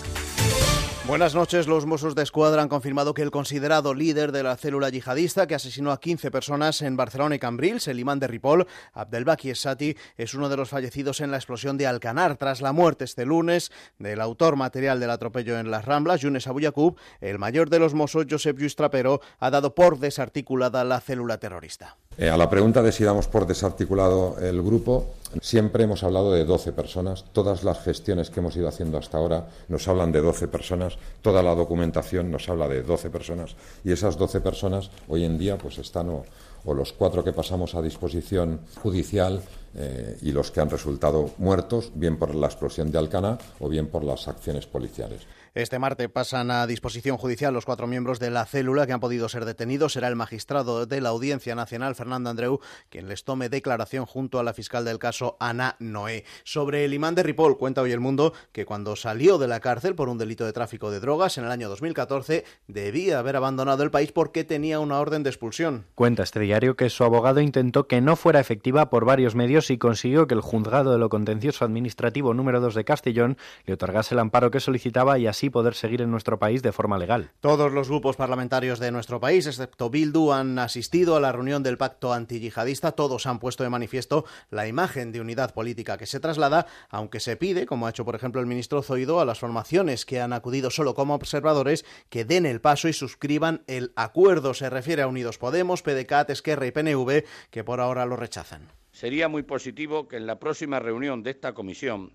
Buenas 1.07 1.37
noches. 1.37 1.69
Los 1.69 1.87
Mossos 1.87 2.17
de 2.17 2.25
Escuadra 2.25 2.63
han 2.63 2.69
confirmado 2.69 3.15
que 3.15 3.23
el 3.23 3.31
considerado 3.31 3.95
líder 3.95 4.33
de 4.33 4.43
la 4.43 4.57
célula 4.57 4.91
yihadista 4.91 5.47
que 5.47 5.55
asesinó 5.55 5.93
a 5.93 6.01
15 6.01 6.33
personas 6.33 6.83
en 6.83 6.97
Barcelona 6.97 7.37
y 7.37 7.39
Cambrils, 7.39 7.87
el 7.87 8.01
imán 8.01 8.19
de 8.19 8.27
Ripoll, 8.27 8.67
Abdelbaki 8.93 9.51
Esati, 9.51 9.97
es 10.17 10.35
uno 10.35 10.49
de 10.49 10.57
los 10.57 10.69
fallecidos 10.69 11.21
en 11.21 11.31
la 11.31 11.37
explosión 11.37 11.79
de 11.79 11.87
Alcanar. 11.87 12.37
Tras 12.39 12.61
la 12.61 12.73
muerte 12.73 13.05
este 13.05 13.25
lunes 13.25 13.71
del 14.01 14.21
autor 14.21 14.57
material 14.57 14.99
del 14.99 15.11
atropello 15.11 15.61
en 15.61 15.71
las 15.71 15.85
Ramblas, 15.85 16.23
Yunes 16.23 16.49
Abuyacub, 16.49 16.99
el 17.21 17.39
mayor 17.39 17.71
de 17.71 17.79
los 17.79 17.95
Mossos, 17.95 18.27
Josep 18.29 18.59
Lluís 18.59 18.75
Trapero, 18.75 19.21
ha 19.39 19.51
dado 19.51 19.77
por 19.77 20.01
desarticulada 20.01 20.83
la 20.83 21.01
célula 21.01 21.39
terrorista. 21.39 21.99
Eh, 22.19 22.31
a 22.31 22.37
la 22.39 22.49
pregunta 22.49 22.83
de 22.83 22.93
si 22.93 23.05
damos 23.05 23.29
por 23.29 23.47
desarticulado 23.47 24.39
el 24.41 24.63
grupo, 24.63 25.15
siempre 25.43 25.85
hemos 25.85 26.03
hablado 26.03 26.33
de 26.33 26.47
12 26.47 26.73
personas. 26.73 27.27
Todas 27.33 27.63
las 27.63 27.83
gestiones 27.83 28.31
que 28.31 28.41
hemos 28.41 28.57
ido 28.57 28.69
haciendo 28.69 28.97
hasta 28.97 29.19
ahora 29.19 29.49
nos 29.69 29.87
hablan 29.87 30.13
de 30.13 30.23
12 30.23 30.49
personas. 30.49 30.97
Toda 31.21 31.43
la 31.43 31.55
documentación 31.55 32.31
nos 32.31 32.49
habla 32.49 32.69
de 32.69 32.83
12 32.83 33.11
personas. 33.11 33.55
Y 33.85 33.93
esas 33.93 34.17
12 34.17 34.41
personas 34.41 34.91
hoy 35.09 35.25
en 35.25 35.37
día 35.37 35.59
pues 35.59 35.77
están 35.77 36.09
o, 36.09 36.25
los 36.73 36.93
cuatro 36.93 37.23
que 37.23 37.33
pasamos 37.33 37.77
a 37.77 37.83
disposición 37.83 38.61
judicial 38.83 39.41
eh, 39.77 40.19
y 40.23 40.33
los 40.33 40.51
que 40.51 40.61
han 40.61 40.71
resultado 40.71 41.31
muertos, 41.39 41.93
bien 41.95 42.19
por 42.19 42.35
la 42.35 42.47
explosión 42.47 42.91
de 42.91 42.99
Alcana 42.99 43.39
o 43.61 43.69
bien 43.69 43.87
por 43.87 44.03
las 44.03 44.27
acciones 44.27 44.67
policiales. 44.67 45.21
Este 45.57 45.79
martes 45.79 46.11
pasan 46.11 46.51
a 46.51 46.67
disposición 46.67 47.17
judicial 47.17 47.55
los 47.55 47.65
cuatro 47.65 47.87
miembros 47.87 48.21
de 48.21 48.29
la 48.29 48.45
célula 48.45 48.87
que 48.87 48.93
han 48.93 49.01
podido 49.01 49.27
ser 49.31 49.47
detenidos. 49.47 49.95
Será 49.95 50.09
el 50.09 50.15
magistrado 50.15 50.85
de 50.85 51.01
la 51.01 51.09
Audiencia 51.09 51.55
Nacional, 51.55 51.95
Fernando 51.95 52.29
Andreu, 52.29 52.61
quien 52.91 53.09
les 53.09 53.25
tome 53.25 53.49
declaración 53.49 54.05
junto 54.05 54.39
a 54.39 54.43
la 54.43 54.53
fiscal 54.53 54.85
del 54.85 54.99
caso, 54.99 55.39
Ana 55.41 55.77
Noé. 55.79 56.25
Sobre 56.45 56.85
el 56.85 56.93
imán 56.93 57.15
de 57.15 57.23
Ripoll, 57.23 57.57
cuenta 57.57 57.81
hoy 57.81 57.93
el 57.93 58.01
mundo 58.01 58.35
que 58.53 58.67
cuando 58.67 58.97
salió 58.97 59.39
de 59.39 59.49
la 59.49 59.61
cárcel 59.61 59.95
por 59.95 60.11
un 60.11 60.19
delito 60.19 60.45
de 60.45 60.53
tráfico 60.53 60.91
de 60.91 61.01
drogas 61.01 61.39
en 61.39 61.47
el 61.47 61.51
año 61.51 61.71
2014, 61.71 62.45
debía 62.69 63.19
haber 63.19 63.37
abandonado 63.37 63.83
el 63.83 63.91
país 63.91 64.13
porque 64.13 64.45
tenía 64.45 64.79
una 64.79 65.01
orden 65.01 65.23
de 65.23 65.31
expulsión. 65.31 65.87
Cuenta 65.95 66.23
este 66.23 66.41
diario 66.41 66.77
que 66.77 66.91
su 66.91 67.03
abogado 67.03 67.41
intentó 67.41 67.87
que 67.89 68.03
no 68.03 68.17
fuera 68.17 68.41
efectiva 68.41 68.91
por 68.91 69.07
varios 69.07 69.35
medios 69.35 69.71
y 69.71 69.79
consiguió 69.79 70.27
que 70.27 70.35
el 70.35 70.43
juzgado 70.43 70.93
de 70.93 70.99
lo 70.99 71.09
contencioso 71.09 71.65
administrativo 71.65 72.35
número 72.35 72.61
2 72.61 72.75
de 72.75 72.85
Castellón 72.85 73.39
le 73.65 73.73
otorgase 73.73 74.15
el 74.15 74.19
amparo 74.19 74.51
que 74.51 74.61
solicitaba 74.61 75.19
y 75.19 75.27
así 75.27 75.46
poder 75.51 75.75
seguir 75.75 76.03
en 76.03 76.11
nuestro 76.11 76.39
país 76.39 76.63
de 76.63 76.73
forma 76.73 76.99
legal. 76.99 77.31
Todos 77.41 77.73
los 77.73 77.89
grupos 77.89 78.17
parlamentarios 78.17 78.79
de 78.79 78.91
nuestro 78.91 79.21
país, 79.21 79.47
excepto 79.47 79.91
Bildu, 79.91 80.33
han 80.33 80.59
asistido 80.59 81.17
a 81.17 81.21
la 81.21 81.33
reunión 81.33 81.63
del 81.63 81.79
pacto 81.79 82.13
antiyihadista. 82.13 82.93
Todos 82.93 83.27
han 83.27 83.39
puesto 83.39 83.65
de 83.65 83.71
manifiesto 83.71 84.25
la 84.51 84.67
imagen 84.67 85.13
de 85.13 85.21
unidad 85.21 85.55
política 85.55 85.99
que 85.99 86.07
se 86.07 86.21
traslada, 86.21 86.67
aunque 86.91 87.21
se 87.21 87.37
pide, 87.37 87.67
como 87.67 87.87
ha 87.87 87.91
hecho 87.91 88.05
por 88.05 88.15
ejemplo 88.15 88.41
el 88.41 88.47
ministro 88.47 88.83
Zoido, 88.83 89.21
a 89.21 89.25
las 89.25 89.39
formaciones 89.39 90.05
que 90.05 90.21
han 90.21 90.33
acudido 90.33 90.71
solo 90.71 90.95
como 90.95 91.15
observadores 91.15 91.85
que 92.09 92.25
den 92.25 92.47
el 92.47 92.61
paso 92.61 92.89
y 92.89 92.93
suscriban 92.93 93.63
el 93.67 93.93
acuerdo. 93.97 94.55
Se 94.55 94.71
refiere 94.71 95.03
a 95.03 95.09
Unidos 95.09 95.39
Podemos, 95.39 95.83
PDCAT, 95.83 96.31
Esquerra 96.31 96.67
y 96.67 96.71
PNV, 96.71 97.25
que 97.51 97.65
por 97.65 97.81
ahora 97.81 98.07
lo 98.07 98.17
rechazan. 98.17 98.69
Sería 98.93 99.29
muy 99.29 99.43
positivo 99.43 100.09
que 100.09 100.17
en 100.17 100.27
la 100.27 100.39
próxima 100.39 100.79
reunión 100.79 101.23
de 101.23 101.31
esta 101.31 101.53
comisión 101.53 102.15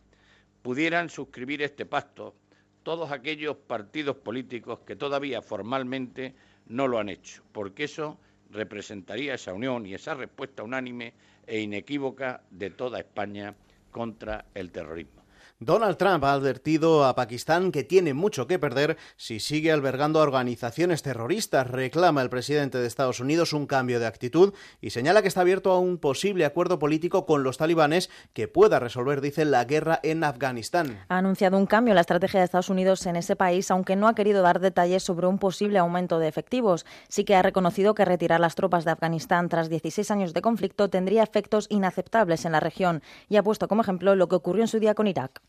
pudieran 0.62 1.10
suscribir 1.10 1.62
este 1.62 1.86
pacto 1.86 2.36
todos 2.84 3.12
aquellos 3.12 3.58
partidos 3.58 4.18
políticos 4.18 4.80
que 4.86 4.96
todavía 4.96 5.42
formalmente 5.42 6.34
no 6.68 6.88
lo 6.88 7.00
han 7.00 7.10
hecho, 7.10 7.44
porque 7.52 7.86
eso 7.86 8.18
representaría 8.50 9.34
esa 9.34 9.54
unión 9.54 9.86
y 9.86 9.94
esa 9.94 10.14
respuesta 10.14 10.64
unánime 10.64 11.14
e 11.48 11.60
inequívoca 11.60 12.44
de 12.50 12.70
toda 12.70 13.00
España 13.00 13.56
contra 13.92 14.46
el 14.54 14.72
terrorismo. 14.72 15.21
Donald 15.64 15.98
Trump 15.98 16.24
ha 16.24 16.34
advertido 16.34 17.06
a 17.06 17.14
Pakistán 17.14 17.72
que 17.72 17.84
tiene 17.84 18.16
mucho 18.16 18.48
que 18.48 18.58
perder 18.58 18.98
si 19.16 19.40
sigue 19.40 19.72
albergando 19.72 20.20
a 20.20 20.24
organizaciones 20.24 21.04
terroristas. 21.04 21.70
Reclama 21.70 22.24
el 22.24 22.32
presidente 22.32 22.80
de 22.80 22.88
Estados 22.88 23.20
Unidos 23.20 23.54
un 23.54 23.68
cambio 23.68 24.00
de 24.00 24.08
actitud 24.08 24.56
y 24.82 24.90
señala 24.90 25.22
que 25.22 25.28
está 25.28 25.42
abierto 25.42 25.72
a 25.72 25.78
un 25.78 26.00
posible 26.00 26.46
acuerdo 26.46 26.80
político 26.80 27.28
con 27.28 27.44
los 27.44 27.60
talibanes 27.60 28.10
que 28.34 28.48
pueda 28.48 28.80
resolver, 28.80 29.22
dice, 29.22 29.46
la 29.46 29.64
guerra 29.66 30.00
en 30.02 30.24
Afganistán. 30.24 30.98
Ha 31.10 31.20
anunciado 31.20 31.60
un 31.60 31.68
cambio 31.68 31.92
en 31.92 31.96
la 31.96 32.02
estrategia 32.02 32.40
de 32.40 32.46
Estados 32.46 32.72
Unidos 32.72 33.06
en 33.06 33.16
ese 33.16 33.36
país, 33.36 33.70
aunque 33.70 33.96
no 33.96 34.08
ha 34.08 34.16
querido 34.16 34.42
dar 34.42 34.62
detalles 34.62 35.04
sobre 35.04 35.28
un 35.28 35.38
posible 35.38 35.78
aumento 35.78 36.18
de 36.18 36.28
efectivos. 36.28 36.88
Sí 37.08 37.24
que 37.24 37.36
ha 37.36 37.44
reconocido 37.44 37.94
que 37.94 38.04
retirar 38.04 38.40
las 38.40 38.56
tropas 38.56 38.84
de 38.84 38.90
Afganistán 38.90 39.48
tras 39.48 39.70
16 39.70 40.10
años 40.10 40.34
de 40.34 40.42
conflicto 40.42 40.90
tendría 40.90 41.22
efectos 41.22 41.68
inaceptables 41.70 42.46
en 42.46 42.54
la 42.54 42.60
región 42.60 43.04
y 43.30 43.36
ha 43.36 43.44
puesto 43.44 43.68
como 43.68 43.84
ejemplo 43.84 44.16
lo 44.16 44.28
que 44.28 44.38
ocurrió 44.38 44.64
en 44.64 44.68
su 44.68 44.80
día 44.80 44.96
con 44.96 45.06
Irak. 45.06 45.40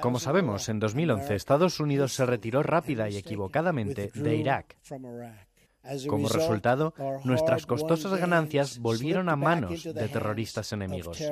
Como 0.00 0.18
sabemos, 0.18 0.68
en 0.68 0.78
2011 0.78 1.34
Estados 1.34 1.80
Unidos 1.80 2.14
se 2.14 2.24
retiró 2.24 2.62
rápida 2.62 3.10
y 3.10 3.16
equivocadamente 3.16 4.10
de 4.14 4.36
Irak. 4.36 4.76
Como 6.08 6.28
resultado, 6.28 6.94
nuestras 7.24 7.66
costosas 7.66 8.18
ganancias 8.18 8.78
volvieron 8.78 9.28
a 9.28 9.36
manos 9.36 9.84
de 9.84 10.08
terroristas 10.08 10.72
enemigos. 10.72 11.22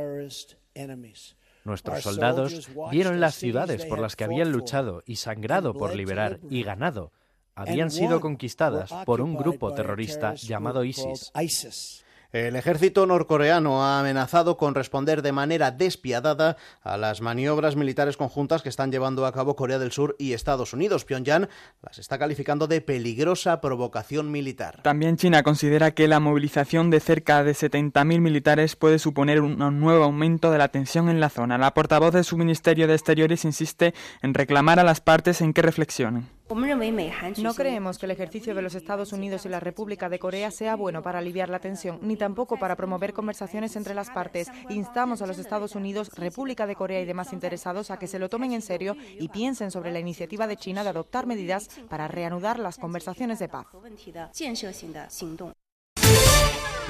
Nuestros 1.64 2.02
soldados 2.02 2.68
vieron 2.90 3.20
las 3.20 3.36
ciudades 3.36 3.86
por 3.86 3.98
las 3.98 4.16
que 4.16 4.24
habían 4.24 4.52
luchado 4.52 5.02
y 5.06 5.16
sangrado 5.16 5.72
por 5.74 5.94
liberar 5.94 6.40
y 6.50 6.64
ganado. 6.64 7.12
Habían 7.54 7.90
sido 7.90 8.20
conquistadas 8.20 8.92
por 9.06 9.20
un 9.20 9.36
grupo 9.36 9.72
terrorista 9.72 10.34
llamado 10.34 10.84
ISIS. 10.84 11.32
El 12.32 12.56
ejército 12.56 13.04
norcoreano 13.04 13.84
ha 13.84 14.00
amenazado 14.00 14.56
con 14.56 14.74
responder 14.74 15.20
de 15.20 15.32
manera 15.32 15.70
despiadada 15.70 16.56
a 16.82 16.96
las 16.96 17.20
maniobras 17.20 17.76
militares 17.76 18.16
conjuntas 18.16 18.62
que 18.62 18.70
están 18.70 18.90
llevando 18.90 19.26
a 19.26 19.32
cabo 19.32 19.54
Corea 19.54 19.78
del 19.78 19.92
Sur 19.92 20.16
y 20.18 20.32
Estados 20.32 20.72
Unidos. 20.72 21.04
Pyongyang 21.04 21.50
las 21.82 21.98
está 21.98 22.18
calificando 22.18 22.68
de 22.68 22.80
peligrosa 22.80 23.60
provocación 23.60 24.30
militar. 24.30 24.80
También 24.82 25.18
China 25.18 25.42
considera 25.42 25.90
que 25.90 26.08
la 26.08 26.20
movilización 26.20 26.88
de 26.88 27.00
cerca 27.00 27.44
de 27.44 27.52
70.000 27.52 28.20
militares 28.20 28.76
puede 28.76 28.98
suponer 28.98 29.42
un 29.42 29.80
nuevo 29.80 30.02
aumento 30.02 30.50
de 30.50 30.56
la 30.56 30.68
tensión 30.68 31.10
en 31.10 31.20
la 31.20 31.28
zona. 31.28 31.58
La 31.58 31.74
portavoz 31.74 32.14
de 32.14 32.24
su 32.24 32.38
Ministerio 32.38 32.86
de 32.86 32.94
Exteriores 32.94 33.44
insiste 33.44 33.92
en 34.22 34.32
reclamar 34.32 34.78
a 34.78 34.84
las 34.84 35.02
partes 35.02 35.42
en 35.42 35.52
que 35.52 35.60
reflexionen. 35.60 36.30
No 37.42 37.54
creemos 37.54 37.98
que 37.98 38.06
el 38.06 38.12
ejercicio 38.12 38.54
de 38.54 38.62
los 38.62 38.74
Estados 38.74 39.12
Unidos 39.12 39.44
y 39.46 39.48
la 39.48 39.60
República 39.60 40.08
de 40.08 40.18
Corea 40.18 40.50
sea 40.50 40.76
bueno 40.76 41.02
para 41.02 41.18
aliviar 41.18 41.48
la 41.48 41.58
tensión, 41.58 41.98
ni 42.02 42.16
tampoco 42.16 42.58
para 42.58 42.76
promover 42.76 43.12
conversaciones 43.12 43.76
entre 43.76 43.94
las 43.94 44.10
partes. 44.10 44.48
Instamos 44.70 45.22
a 45.22 45.26
los 45.26 45.38
Estados 45.38 45.74
Unidos, 45.74 46.10
República 46.14 46.66
de 46.66 46.76
Corea 46.76 47.00
y 47.00 47.04
demás 47.04 47.32
interesados 47.32 47.90
a 47.90 47.98
que 47.98 48.06
se 48.06 48.18
lo 48.18 48.28
tomen 48.28 48.52
en 48.52 48.62
serio 48.62 48.96
y 49.18 49.28
piensen 49.28 49.70
sobre 49.70 49.92
la 49.92 50.00
iniciativa 50.00 50.46
de 50.46 50.56
China 50.56 50.82
de 50.82 50.90
adoptar 50.90 51.26
medidas 51.26 51.68
para 51.88 52.08
reanudar 52.08 52.58
las 52.58 52.78
conversaciones 52.78 53.38
de 53.38 53.48
paz. 53.48 53.66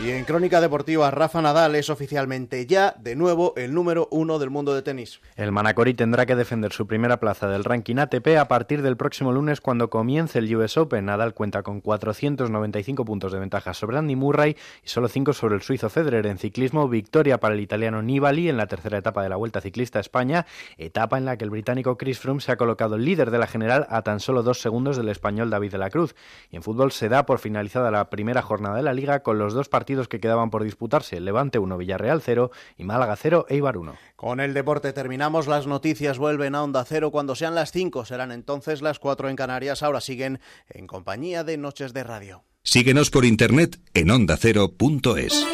Y 0.05 0.11
en 0.11 0.25
Crónica 0.25 0.61
Deportiva, 0.61 1.13
Rafa 1.13 1.41
Nadal 1.43 1.77
es 1.77 1.89
oficialmente 1.89 2.67
ya, 2.67 2.97
de 2.99 3.15
nuevo, 3.15 3.55
el 3.57 3.73
número 3.73 4.09
uno 4.11 4.41
del 4.41 4.51
mundo 4.51 4.75
de 4.75 4.83
tenis. 4.83 5.21
El 5.37 5.53
Manacori 5.53 5.95
tendrá 5.95 6.27
que 6.27 6.35
defender 6.35 6.73
su 6.73 6.89
primera 6.89 7.21
plaza 7.21 7.47
del 7.47 7.63
ranking 7.63 7.99
ATP 7.99 8.37
a 8.37 8.49
partir 8.49 8.83
del 8.83 8.97
próximo 8.97 9.31
lunes 9.31 9.61
cuando 9.61 9.91
comience 9.91 10.41
el 10.41 10.57
US 10.57 10.77
Open. 10.77 11.05
Nadal 11.05 11.35
cuenta 11.35 11.63
con 11.63 11.81
495 11.81 13.05
puntos 13.05 13.31
de 13.31 13.39
ventaja 13.39 13.75
sobre 13.75 13.97
Andy 13.97 14.17
Murray 14.17 14.57
y 14.83 14.89
solo 14.89 15.07
5 15.07 15.35
sobre 15.35 15.55
el 15.55 15.63
suizo 15.63 15.89
Federer. 15.89 16.27
En 16.27 16.39
ciclismo, 16.39 16.89
victoria 16.89 17.39
para 17.39 17.55
el 17.55 17.61
italiano 17.61 18.03
Nibali 18.03 18.49
en 18.49 18.57
la 18.57 18.67
tercera 18.67 18.99
etapa 18.99 19.23
de 19.23 19.29
la 19.29 19.37
Vuelta 19.37 19.61
Ciclista 19.61 20.01
a 20.01 20.01
España, 20.01 20.47
etapa 20.79 21.17
en 21.17 21.27
la 21.27 21.37
que 21.37 21.45
el 21.45 21.51
británico 21.51 21.97
Chris 21.97 22.19
Froome 22.19 22.41
se 22.41 22.51
ha 22.51 22.57
colocado 22.57 22.99
líder 22.99 23.31
de 23.31 23.39
la 23.39 23.47
general 23.47 23.87
a 23.89 24.03
tan 24.03 24.19
solo 24.19 24.43
dos 24.43 24.61
segundos 24.61 24.97
del 24.97 25.11
español 25.11 25.49
David 25.49 25.71
de 25.71 25.79
la 25.79 25.91
Cruz. 25.91 26.17
Y 26.51 26.57
en 26.57 26.65
fútbol 26.65 26.91
se 26.91 27.09
da 27.09 27.25
por 27.25 27.39
finalizada 27.39 27.93
la 27.93 28.11
primera 28.11 28.43
jornada 28.43 28.75
de 28.75 28.83
la 28.83 28.95
Liga 28.95 29.21
con 29.23 29.39
los 29.39 29.55
dos 29.55 29.69
partidos 29.69 29.92
que 30.09 30.21
quedaban 30.21 30.51
por 30.51 30.65
disputarse, 30.65 31.21
Levante 31.21 31.59
1, 31.59 31.77
Villarreal 31.77 32.23
0 32.23 32.51
y 32.77 32.85
Málaga 32.85 33.17
0, 33.17 33.47
Eibar 33.49 33.77
1. 33.77 33.95
Con 34.17 34.41
el 34.41 34.55
deporte 34.55 34.93
terminamos, 34.93 35.47
las 35.47 35.67
noticias 35.67 36.19
vuelven 36.19 36.55
a 36.55 36.63
Onda 36.63 36.85
Cero 36.85 37.11
cuando 37.11 37.35
sean 37.35 37.55
las 37.55 37.73
5, 37.73 38.05
serán 38.05 38.33
entonces 38.33 38.83
las 38.83 38.99
4 38.99 39.29
en 39.29 39.37
Canarias, 39.37 39.83
ahora 39.83 40.01
siguen 40.01 40.41
en 40.69 40.87
compañía 40.87 41.45
de 41.45 41.59
Noches 41.59 41.93
de 41.93 42.05
Radio. 42.05 42.45
Síguenos 42.63 43.11
por 43.11 43.25
internet 43.25 43.81
en 43.93 44.11
ondacero.es. 44.11 45.47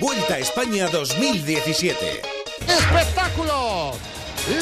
Vuelta 0.00 0.34
a 0.34 0.38
España 0.38 0.86
2017. 0.88 2.22
¡Espectáculo! 2.68 3.57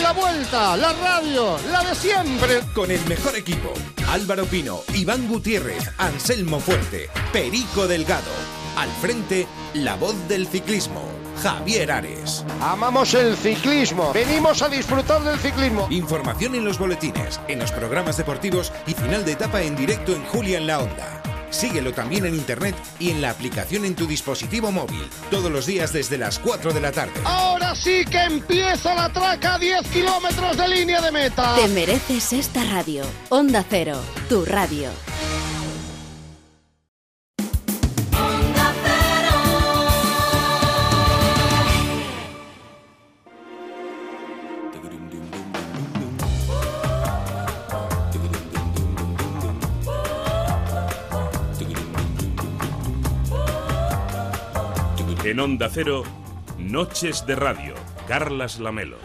La 0.00 0.12
vuelta, 0.12 0.76
la 0.76 0.92
radio, 0.92 1.56
la 1.70 1.82
de 1.84 1.94
siempre. 1.94 2.60
Con 2.74 2.90
el 2.90 3.04
mejor 3.06 3.36
equipo. 3.36 3.72
Álvaro 4.10 4.44
Pino, 4.44 4.80
Iván 4.94 5.28
Gutiérrez, 5.28 5.90
Anselmo 5.98 6.60
Fuerte, 6.60 7.08
Perico 7.32 7.86
Delgado. 7.86 8.30
Al 8.76 8.88
frente, 9.00 9.46
la 9.74 9.96
voz 9.96 10.16
del 10.28 10.46
ciclismo. 10.46 11.02
Javier 11.42 11.92
Ares. 11.92 12.44
Amamos 12.60 13.14
el 13.14 13.36
ciclismo. 13.36 14.12
Venimos 14.12 14.62
a 14.62 14.68
disfrutar 14.68 15.22
del 15.22 15.38
ciclismo. 15.38 15.86
Información 15.90 16.54
en 16.54 16.64
los 16.64 16.78
boletines, 16.78 17.40
en 17.46 17.58
los 17.58 17.70
programas 17.72 18.16
deportivos 18.16 18.72
y 18.86 18.94
final 18.94 19.24
de 19.24 19.32
etapa 19.32 19.62
en 19.62 19.76
directo 19.76 20.12
en 20.12 20.24
Julia 20.24 20.58
en 20.58 20.66
la 20.66 20.80
Onda. 20.80 21.22
Síguelo 21.50 21.92
también 21.92 22.26
en 22.26 22.34
internet 22.34 22.74
y 22.98 23.10
en 23.10 23.22
la 23.22 23.30
aplicación 23.30 23.84
en 23.84 23.94
tu 23.94 24.06
dispositivo 24.06 24.72
móvil. 24.72 25.02
Todos 25.30 25.50
los 25.50 25.66
días 25.66 25.92
desde 25.92 26.18
las 26.18 26.38
4 26.38 26.72
de 26.72 26.80
la 26.80 26.92
tarde. 26.92 27.20
Ahora 27.24 27.74
sí 27.74 28.04
que 28.04 28.22
empieza 28.22 28.94
la 28.94 29.12
traca 29.12 29.54
a 29.54 29.58
10 29.58 29.82
kilómetros 29.88 30.56
de 30.56 30.68
línea 30.68 31.00
de 31.00 31.12
meta. 31.12 31.54
Te 31.56 31.68
mereces 31.68 32.32
esta 32.32 32.64
radio. 32.64 33.04
Onda 33.28 33.64
Cero, 33.68 34.00
tu 34.28 34.44
radio. 34.44 34.90
En 55.26 55.40
Onda 55.40 55.68
Cero, 55.68 56.04
Noches 56.56 57.26
de 57.26 57.34
Radio, 57.34 57.74
Carlas 58.06 58.60
Lamelo. 58.60 58.96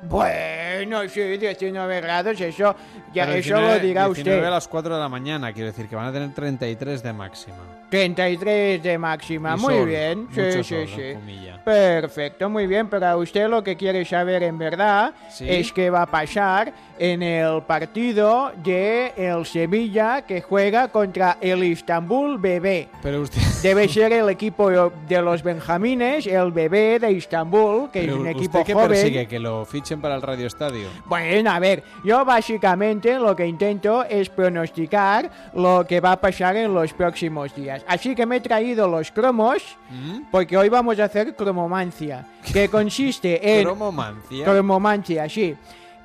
Bueno, 0.02 1.08
sí, 1.08 1.20
19 1.20 2.00
grados, 2.00 2.40
eso, 2.40 2.74
ya 3.12 3.26
Pero 3.26 3.38
eso 3.38 3.60
lo 3.60 3.78
dirá 3.80 4.04
19 4.06 4.10
usted. 4.10 4.44
a 4.44 4.50
las 4.50 4.68
4 4.68 4.94
de 4.94 5.00
la 5.00 5.08
mañana, 5.08 5.52
quiero 5.52 5.68
decir 5.70 5.88
que 5.88 5.96
van 5.96 6.06
a 6.06 6.12
tener 6.12 6.32
33 6.34 7.02
de 7.02 7.12
máxima. 7.12 7.56
33 7.90 8.82
de 8.82 8.98
máxima, 8.98 9.56
Y 9.56 9.60
muy 9.60 9.74
sol, 9.74 9.86
bien, 9.86 10.28
sí, 10.34 10.42
sí, 10.52 10.64
sol, 10.64 10.86
sí. 10.94 11.14
Jumilla. 11.14 11.64
Perfecto, 11.64 12.48
muy 12.50 12.66
bien, 12.66 12.88
pero 12.88 13.18
usted 13.18 13.48
lo 13.48 13.64
que 13.64 13.76
quiere 13.76 14.04
saber 14.04 14.42
en 14.42 14.58
verdad 14.58 15.12
Sí. 15.30 15.46
es 15.48 15.72
qué 15.72 15.88
va 15.90 16.02
a 16.02 16.06
pasar 16.06 16.72
en 16.98 17.22
el 17.22 17.62
partido 17.62 18.52
de 18.62 19.12
el 19.16 19.46
Sevilla 19.46 20.22
que 20.22 20.42
juega 20.42 20.88
contra 20.88 21.38
el 21.40 21.64
Istanbul 21.64 22.36
BB. 22.38 22.88
Pero 23.02 23.22
usted... 23.22 23.40
Debe 23.62 23.88
ser 23.88 24.12
el 24.12 24.28
equipo 24.28 24.70
de 24.70 25.22
los 25.22 25.42
Benjamines, 25.42 26.26
el 26.26 26.52
BB 26.52 27.00
de 27.00 27.12
Istanbul, 27.12 27.90
que 27.90 28.00
Pero 28.02 28.12
es 28.14 28.18
un 28.20 28.26
¿Usted 28.28 28.38
equipo 28.38 28.64
qué 28.64 28.74
joven. 28.74 28.88
persigue? 28.90 29.26
¿Que 29.26 29.38
lo 29.40 29.64
para 29.96 30.16
el 30.16 30.22
Radio 30.22 30.46
Estadio? 30.46 30.88
Bueno, 31.06 31.50
a 31.50 31.58
ver, 31.58 31.82
yo 32.04 32.24
básicamente 32.24 33.18
lo 33.18 33.34
que 33.34 33.46
intento 33.46 34.04
es 34.04 34.28
pronosticar 34.28 35.30
lo 35.54 35.86
que 35.86 36.00
va 36.00 36.12
a 36.12 36.20
pasar 36.20 36.56
en 36.56 36.74
los 36.74 36.92
próximos 36.92 37.54
días. 37.54 37.82
Así 37.88 38.14
que 38.14 38.26
me 38.26 38.36
he 38.36 38.40
traído 38.40 38.86
los 38.86 39.10
cromos, 39.10 39.62
¿Mm? 39.90 40.30
porque 40.30 40.56
hoy 40.56 40.68
vamos 40.68 40.98
a 40.98 41.04
hacer 41.04 41.34
cromomancia, 41.34 42.26
que 42.52 42.68
consiste 42.70 43.58
en... 43.58 43.64
¿Cromomancia? 43.64 44.44
Cromomancia, 44.44 45.28
sí. 45.28 45.56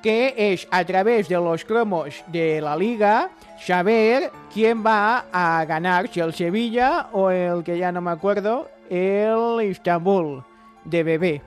Que 0.02 0.34
es 0.36 0.66
a 0.70 0.84
través 0.84 1.28
de 1.28 1.36
los 1.36 1.64
cromos 1.64 2.22
de 2.26 2.60
la 2.60 2.76
liga 2.76 3.30
saber 3.60 4.30
quién 4.52 4.84
va 4.84 5.24
a 5.32 5.64
ganar, 5.64 6.08
si 6.08 6.20
el 6.20 6.34
Sevilla 6.34 7.08
o 7.12 7.30
el 7.30 7.64
que 7.64 7.78
ya 7.78 7.90
no 7.92 8.00
me 8.00 8.10
acuerdo, 8.10 8.68
el 8.90 9.62
Istanbul 9.62 10.44
de 10.84 11.02
bebé. 11.02 11.42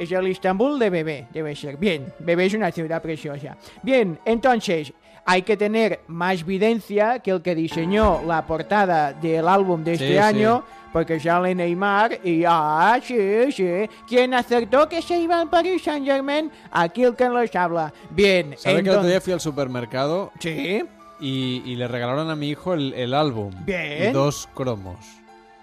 Es 0.00 0.10
el 0.12 0.28
Istanbul 0.28 0.78
de 0.78 0.88
Bebé, 0.88 1.26
debe 1.30 1.54
ser. 1.54 1.76
Bien, 1.76 2.10
Bebé 2.20 2.46
es 2.46 2.54
una 2.54 2.72
ciudad 2.72 3.02
preciosa. 3.02 3.58
Bien, 3.82 4.18
entonces, 4.24 4.94
hay 5.26 5.42
que 5.42 5.58
tener 5.58 6.00
más 6.06 6.42
videncia 6.46 7.18
que 7.18 7.32
el 7.32 7.42
que 7.42 7.54
diseñó 7.54 8.22
la 8.26 8.46
portada 8.46 9.12
del 9.12 9.46
álbum 9.46 9.84
de 9.84 9.92
este 9.92 10.12
sí. 10.12 10.16
año, 10.16 10.64
porque 10.90 11.20
sale 11.20 11.54
Neymar 11.54 12.18
y, 12.24 12.44
ah, 12.48 12.98
sí, 13.02 13.52
sí. 13.52 13.90
¿Quién 14.08 14.32
acertó 14.32 14.88
que 14.88 15.02
se 15.02 15.18
iba 15.18 15.38
al 15.38 15.50
Paris 15.50 15.82
Saint 15.82 16.06
Germain? 16.06 16.50
Aquí 16.70 17.04
el 17.04 17.14
que 17.14 17.28
nos 17.28 17.54
habla. 17.54 17.92
Bien, 18.08 18.54
¿Sabe 18.56 18.82
que 18.82 18.88
el 18.88 18.96
otro 18.96 19.06
día 19.06 19.20
fui 19.20 19.34
al 19.34 19.40
supermercado? 19.40 20.32
Sí. 20.38 20.82
Y, 21.20 21.62
y 21.66 21.76
le 21.76 21.86
regalaron 21.88 22.30
a 22.30 22.36
mi 22.36 22.48
hijo 22.48 22.72
el, 22.72 22.94
el 22.94 23.12
álbum. 23.12 23.52
Bien. 23.66 24.08
Y 24.08 24.12
dos 24.12 24.48
cromos. 24.54 25.19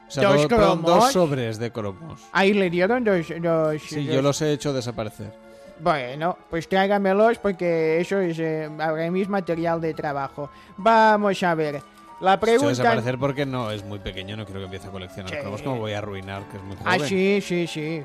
O 0.08 0.12
sea, 0.12 0.24
¿Dos 0.30 0.44
do- 0.44 0.48
perdón, 0.48 0.82
cromos? 0.82 1.04
dos 1.04 1.12
sobres 1.14 1.58
de 1.60 1.72
cromos. 1.72 2.22
Ahí 2.32 2.54
le 2.54 2.70
dieron 2.70 3.04
dos... 3.04 3.28
dos 3.42 3.82
Sí, 3.82 4.06
dos- 4.06 4.16
yo 4.16 4.22
los 4.22 4.42
he 4.42 4.54
hecho 4.54 4.72
desaparecer. 4.74 5.34
Bueno, 5.80 6.38
pues 6.50 6.68
tráigamelos 6.68 7.38
porque 7.40 8.00
eso 8.00 8.20
es 8.20 8.40
eh, 8.40 8.70
ahora 8.80 9.12
mismo 9.12 9.34
material 9.34 9.80
de 9.82 9.94
trabajo. 9.94 10.50
Vamos 10.78 11.42
a 11.44 11.54
ver. 11.56 11.82
La 12.20 12.40
pregunta... 12.40 12.70
desaparecer 12.70 13.20
porque 13.20 13.46
no, 13.46 13.70
es 13.70 13.84
muy 13.84 14.00
pequeño, 14.00 14.36
no 14.38 14.46
quiero 14.46 14.62
que 14.62 14.66
empiece 14.66 14.88
a 14.88 14.92
coleccionar 14.92 15.30
Sí. 15.32 15.38
cromos, 15.40 15.62
como 15.62 15.78
voy 15.80 15.94
a 15.94 16.00
arruinar, 16.00 16.44
que 16.50 16.58
es 16.58 16.64
muy 16.64 16.76
Ah, 16.84 16.96
joven. 16.96 17.08
sí, 17.08 17.40
sí, 17.42 17.68
sí. 17.68 18.02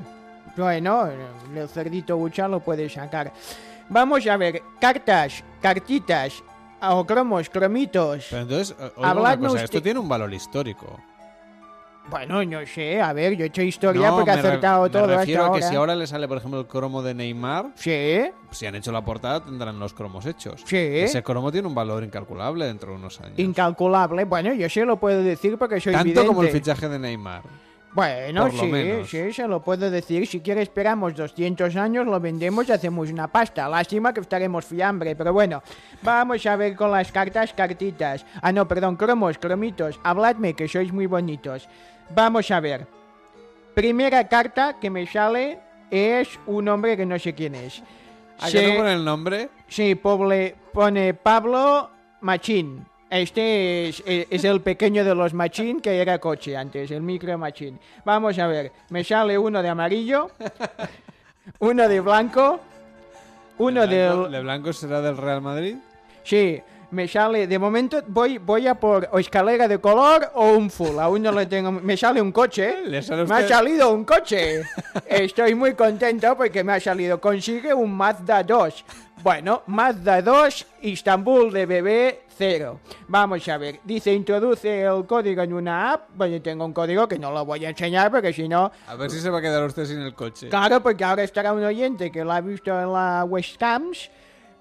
Bueno, 0.55 1.09
el 1.55 1.67
cerdito 1.67 2.15
Bucha 2.17 2.47
lo 2.47 2.59
puede 2.59 2.87
sacar. 2.89 3.31
Vamos 3.89 4.27
a 4.27 4.37
ver, 4.37 4.61
cartas, 4.79 5.43
cartitas, 5.61 6.43
o 6.79 7.05
cromos, 7.07 7.49
cromitos. 7.49 8.27
Pero 8.29 8.41
entonces, 8.43 8.75
oiga 8.97 9.13
una 9.13 9.39
cosa, 9.39 9.63
esto 9.63 9.81
tiene 9.81 9.99
un 9.99 10.07
valor 10.07 10.31
histórico. 10.31 10.99
Bueno, 12.09 12.43
no 12.43 12.65
sé, 12.65 13.01
a 13.01 13.13
ver, 13.13 13.35
yo 13.37 13.45
he 13.45 13.47
hecho 13.47 13.61
historia 13.61 14.09
No, 14.09 14.15
porque 14.17 14.31
he 14.31 14.35
me 14.35 14.41
re- 14.41 14.47
acertado 14.49 14.89
todo 14.91 15.07
Me 15.07 15.13
hasta 15.13 15.19
refiero 15.21 15.43
a 15.43 15.45
que 15.47 15.51
ahora. 15.53 15.69
si 15.69 15.75
ahora 15.75 15.95
le 15.95 16.05
sale, 16.05 16.27
por 16.27 16.37
ejemplo, 16.37 16.59
el 16.59 16.67
cromo 16.67 17.01
de 17.01 17.13
Neymar, 17.13 17.67
Sí, 17.75 18.19
si 18.51 18.65
han 18.65 18.75
hecho 18.75 18.91
la 18.91 19.03
portada, 19.03 19.43
tendrán 19.43 19.79
los 19.79 19.93
cromos 19.93 20.25
hechos. 20.25 20.61
Sí. 20.65 20.77
Ese 20.77 21.23
cromo 21.23 21.51
tiene 21.51 21.67
un 21.67 21.73
valor 21.75 22.03
incalculable 22.03 22.65
dentro 22.65 22.91
de 22.91 22.97
unos 22.97 23.19
años. 23.21 23.39
incalculable. 23.39 24.25
Bueno, 24.25 24.53
yo 24.53 24.69
se 24.69 24.83
lo 24.85 24.97
puedo 24.97 25.23
decir 25.23 25.57
porque 25.57 25.79
soy 25.79 25.93
Tanto 25.93 26.25
como 26.25 26.43
el 26.43 26.49
fichaje 26.49 26.89
de 26.89 26.99
Neymar. 26.99 27.41
Bueno, 27.95 28.41
Por 28.45 28.53
lo 28.55 28.59
sí, 28.63 28.67
menos. 28.71 29.07
sí, 29.07 29.31
se 29.31 29.47
lo 29.47 29.61
puedo 29.61 29.91
decir. 29.91 30.25
Si 30.25 30.39
quiere 30.39 30.63
esperamos 30.63 31.13
200 31.13 31.75
años, 31.75 32.07
lo 32.07 32.19
vendemos 32.19 32.67
y 32.67 32.71
hacemos 32.71 33.11
una 33.11 33.27
pasta. 33.27 33.69
Lástima 33.69 34.11
que 34.11 34.19
estaremos 34.21 34.65
fiambre, 34.65 35.15
pero 35.15 35.31
bueno. 35.31 35.61
Vamos 36.01 36.43
a 36.47 36.55
ver 36.55 36.75
con 36.75 36.89
las 36.89 37.11
cartas, 37.11 37.53
cartitas. 37.53 38.25
Ah, 38.41 38.51
no, 38.51 38.67
perdón, 38.67 38.95
cromos, 38.95 39.37
cromitos. 39.37 39.99
Habladme, 40.03 40.55
que 40.55 40.67
sois 40.67 40.91
muy 40.91 41.05
bonitos. 41.05 41.69
Vamos 42.09 42.49
a 42.51 42.59
ver. 42.59 42.85
Primera 43.73 44.27
carta 44.27 44.77
que 44.79 44.89
me 44.89 45.05
sale 45.07 45.59
es 45.89 46.27
un 46.45 46.67
hombre 46.69 46.95
que 46.97 47.05
no 47.05 47.17
sé 47.19 47.33
quién 47.33 47.55
es. 47.55 47.81
¿A 48.39 48.49
qué 48.49 48.67
no 48.67 48.77
pone 48.77 48.93
el 48.93 49.05
nombre? 49.05 49.49
Sí, 49.67 49.95
pobre, 49.95 50.55
pone 50.73 51.13
Pablo 51.13 51.89
Machín. 52.21 52.85
Este 53.09 53.89
es, 53.89 54.03
es- 54.05 54.27
es 54.29 54.43
el 54.43 54.61
pequeño 54.61 55.03
de 55.05 55.13
los 55.13 55.33
Machín 55.33 55.79
que 55.81 56.01
era 56.01 56.17
coche 56.19 56.57
antes, 56.57 56.89
el 56.91 57.01
micro 57.01 57.37
Machín. 57.37 57.79
Vamos 58.05 58.37
a 58.39 58.47
ver, 58.47 58.71
me 58.89 59.03
sale 59.03 59.37
uno 59.37 59.61
de 59.61 59.69
amarillo, 59.69 60.31
uno 61.59 61.87
de 61.87 61.99
blanco, 61.99 62.59
uno 63.59 63.85
¿De 63.87 64.05
blanco, 64.07 64.23
del... 64.23 64.31
¿De 64.31 64.41
blanco 64.41 64.73
será 64.73 65.01
del 65.01 65.17
Real 65.17 65.41
Madrid? 65.41 65.75
Sí, 66.23 66.59
me 66.93 67.07
sale, 67.07 67.47
de 67.47 67.59
momento 67.59 68.01
voy, 68.07 68.37
voy 68.37 68.67
a 68.67 68.75
por 68.75 69.09
o 69.11 69.19
escalera 69.19 69.67
de 69.67 69.79
color 69.79 70.31
o 70.35 70.51
un 70.51 70.69
full, 70.69 70.99
aún 70.99 71.23
no 71.23 71.31
lo 71.31 71.45
tengo, 71.47 71.71
me 71.71 71.97
sale 71.97 72.21
un 72.21 72.31
coche, 72.31 72.81
¿Le 72.85 73.01
sale 73.01 73.25
me 73.25 73.35
ha 73.35 73.47
salido 73.47 73.91
un 73.91 74.05
coche, 74.05 74.61
estoy 75.07 75.55
muy 75.55 75.73
contento 75.73 76.37
porque 76.37 76.63
me 76.63 76.73
ha 76.73 76.79
salido, 76.79 77.19
consigue 77.19 77.73
un 77.73 77.93
Mazda 77.93 78.43
2, 78.43 78.85
bueno, 79.23 79.63
Mazda 79.67 80.21
2, 80.21 80.67
Istanbul 80.83 81.51
de 81.51 81.65
bebé 81.65 82.21
0, 82.37 82.79
vamos 83.07 83.47
a 83.47 83.57
ver, 83.57 83.79
dice 83.83 84.13
introduce 84.13 84.83
el 84.83 85.05
código 85.05 85.41
en 85.41 85.53
una 85.53 85.93
app, 85.93 86.09
bueno, 86.15 86.41
tengo 86.41 86.65
un 86.65 86.73
código 86.73 87.07
que 87.07 87.17
no 87.17 87.31
lo 87.31 87.43
voy 87.43 87.65
a 87.65 87.69
enseñar 87.69 88.11
porque 88.11 88.31
si 88.31 88.47
no... 88.47 88.71
A 88.87 88.95
ver 88.95 89.09
si 89.09 89.19
se 89.19 89.29
va 89.29 89.39
a 89.39 89.41
quedar 89.41 89.63
usted 89.63 89.85
sin 89.85 89.99
el 89.99 90.13
coche. 90.13 90.49
Claro, 90.49 90.81
porque 90.81 91.03
ahora 91.03 91.23
estará 91.23 91.53
un 91.53 91.63
oyente 91.63 92.11
que 92.11 92.23
lo 92.23 92.31
ha 92.31 92.41
visto 92.41 92.71
en 92.71 92.93
la 92.93 93.23
webcams. 93.23 94.11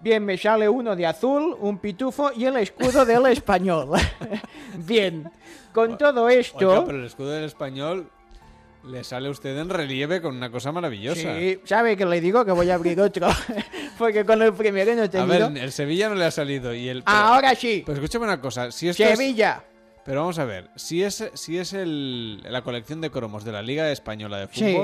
Bien, 0.03 0.25
me 0.25 0.37
sale 0.37 0.69
uno 0.69 0.97
de 0.97 1.07
azul, 1.07 1.57
un 1.61 1.79
pitufo 1.79 2.33
y 2.37 2.45
el 2.45 2.57
escudo 2.57 3.05
del 3.05 3.27
español. 3.27 3.91
Bien, 4.79 5.31
con 5.73 5.97
todo 5.97 6.29
esto... 6.29 6.69
Oiga, 6.71 6.85
pero 6.85 6.99
el 6.99 7.05
escudo 7.07 7.31
del 7.31 7.45
español 7.45 8.11
le 8.85 9.05
sale 9.05 9.29
a 9.29 9.31
usted 9.31 9.57
en 9.57 9.69
relieve 9.69 10.21
con 10.21 10.37
una 10.37 10.51
cosa 10.51 10.73
maravillosa. 10.73 11.39
Sí, 11.39 11.61
sabe 11.65 11.97
que 11.97 12.05
le 12.05 12.21
digo 12.21 12.45
que 12.45 12.51
voy 12.51 12.69
a 12.71 12.75
abrir 12.75 13.01
otro. 13.01 13.29
porque 13.99 14.25
con 14.25 14.43
el 14.43 14.53
primero 14.55 14.93
no 14.97 15.03
he 15.03 15.07
A 15.07 15.09
tenido. 15.11 15.51
ver, 15.51 15.63
el 15.63 15.71
Sevilla 15.71 16.09
no 16.09 16.17
le 16.17 16.25
ha 16.25 16.33
salido 16.33 16.75
y 16.75 16.89
el... 16.89 17.05
pero- 17.05 17.17
Ahora 17.17 17.55
sí. 17.55 17.85
Pues 17.87 17.97
escúchame 17.99 18.25
una 18.25 18.41
cosa, 18.41 18.73
si 18.73 18.89
esto 18.89 19.05
es- 19.05 19.17
Sevilla. 19.17 19.63
Pero 20.05 20.23
vamos 20.23 20.37
a 20.41 20.45
ver, 20.45 20.69
si 20.75 21.05
es, 21.05 21.31
si 21.35 21.59
es 21.59 21.73
el, 21.75 22.43
la 22.43 22.63
colección 22.63 23.01
de 23.01 23.11
cromos 23.13 23.45
de 23.45 23.53
la 23.53 23.63
Liga 23.63 23.89
Española 23.93 24.39
de 24.39 24.49
Sí. 24.51 24.75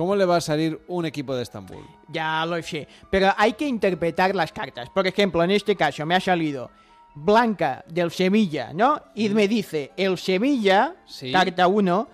¿Cómo 0.00 0.16
le 0.16 0.24
va 0.24 0.36
a 0.36 0.40
salir 0.40 0.80
un 0.88 1.04
equipo 1.04 1.36
de 1.36 1.42
Estambul? 1.42 1.84
Ya 2.08 2.46
lo 2.46 2.62
sé. 2.62 2.88
Pero 3.10 3.34
hay 3.36 3.52
que 3.52 3.66
interpretar 3.68 4.34
las 4.34 4.50
cartas. 4.50 4.88
Por 4.88 5.06
ejemplo, 5.06 5.44
en 5.44 5.50
este 5.50 5.76
caso 5.76 6.06
me 6.06 6.14
ha 6.14 6.20
salido 6.20 6.70
Blanca 7.14 7.84
del 7.86 8.10
Sevilla, 8.10 8.72
¿no? 8.72 8.98
Y 9.14 9.28
me 9.28 9.46
dice, 9.46 9.92
el 9.98 10.16
Sevilla, 10.16 10.94
Sí. 11.04 11.30
carta 11.30 11.66
1, 11.66 12.08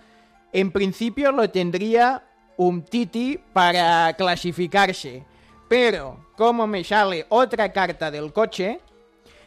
en 0.51 0.69
principio 0.73 1.31
lo 1.31 1.49
tendría 1.49 2.23
un 2.57 2.81
Titi 2.83 3.39
para 3.53 4.13
clasificarse. 4.17 5.23
Pero, 5.69 6.31
como 6.35 6.67
me 6.67 6.83
sale 6.83 7.25
otra 7.29 7.71
carta 7.71 8.11
del 8.11 8.33
coche, 8.33 8.81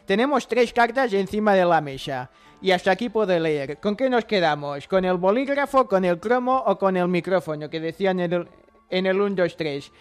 tenemos 0.07 0.47
tres 0.47 0.73
cartas 0.73 1.13
encima 1.13 1.53
de 1.53 1.65
la 1.65 1.79
mesa. 1.79 2.31
Y 2.61 2.71
hasta 2.71 2.91
aquí 2.91 3.09
puedo 3.09 3.37
leer. 3.39 3.79
¿Con 3.79 3.95
qué 3.95 4.09
nos 4.09 4.25
quedamos? 4.25 4.87
¿Con 4.87 5.03
el 5.03 5.17
bolígrafo, 5.17 5.87
con 5.87 6.05
el 6.05 6.19
cromo 6.19 6.63
o 6.67 6.77
con 6.77 6.95
el 6.95 7.07
micrófono 7.07 7.69
que 7.69 7.79
decían 7.79 8.19
en 8.19 8.33
el, 8.33 8.47
en 8.89 9.05
el 9.07 9.19
1, 9.19 9.35
2, 9.35 9.57
3? 9.57 9.91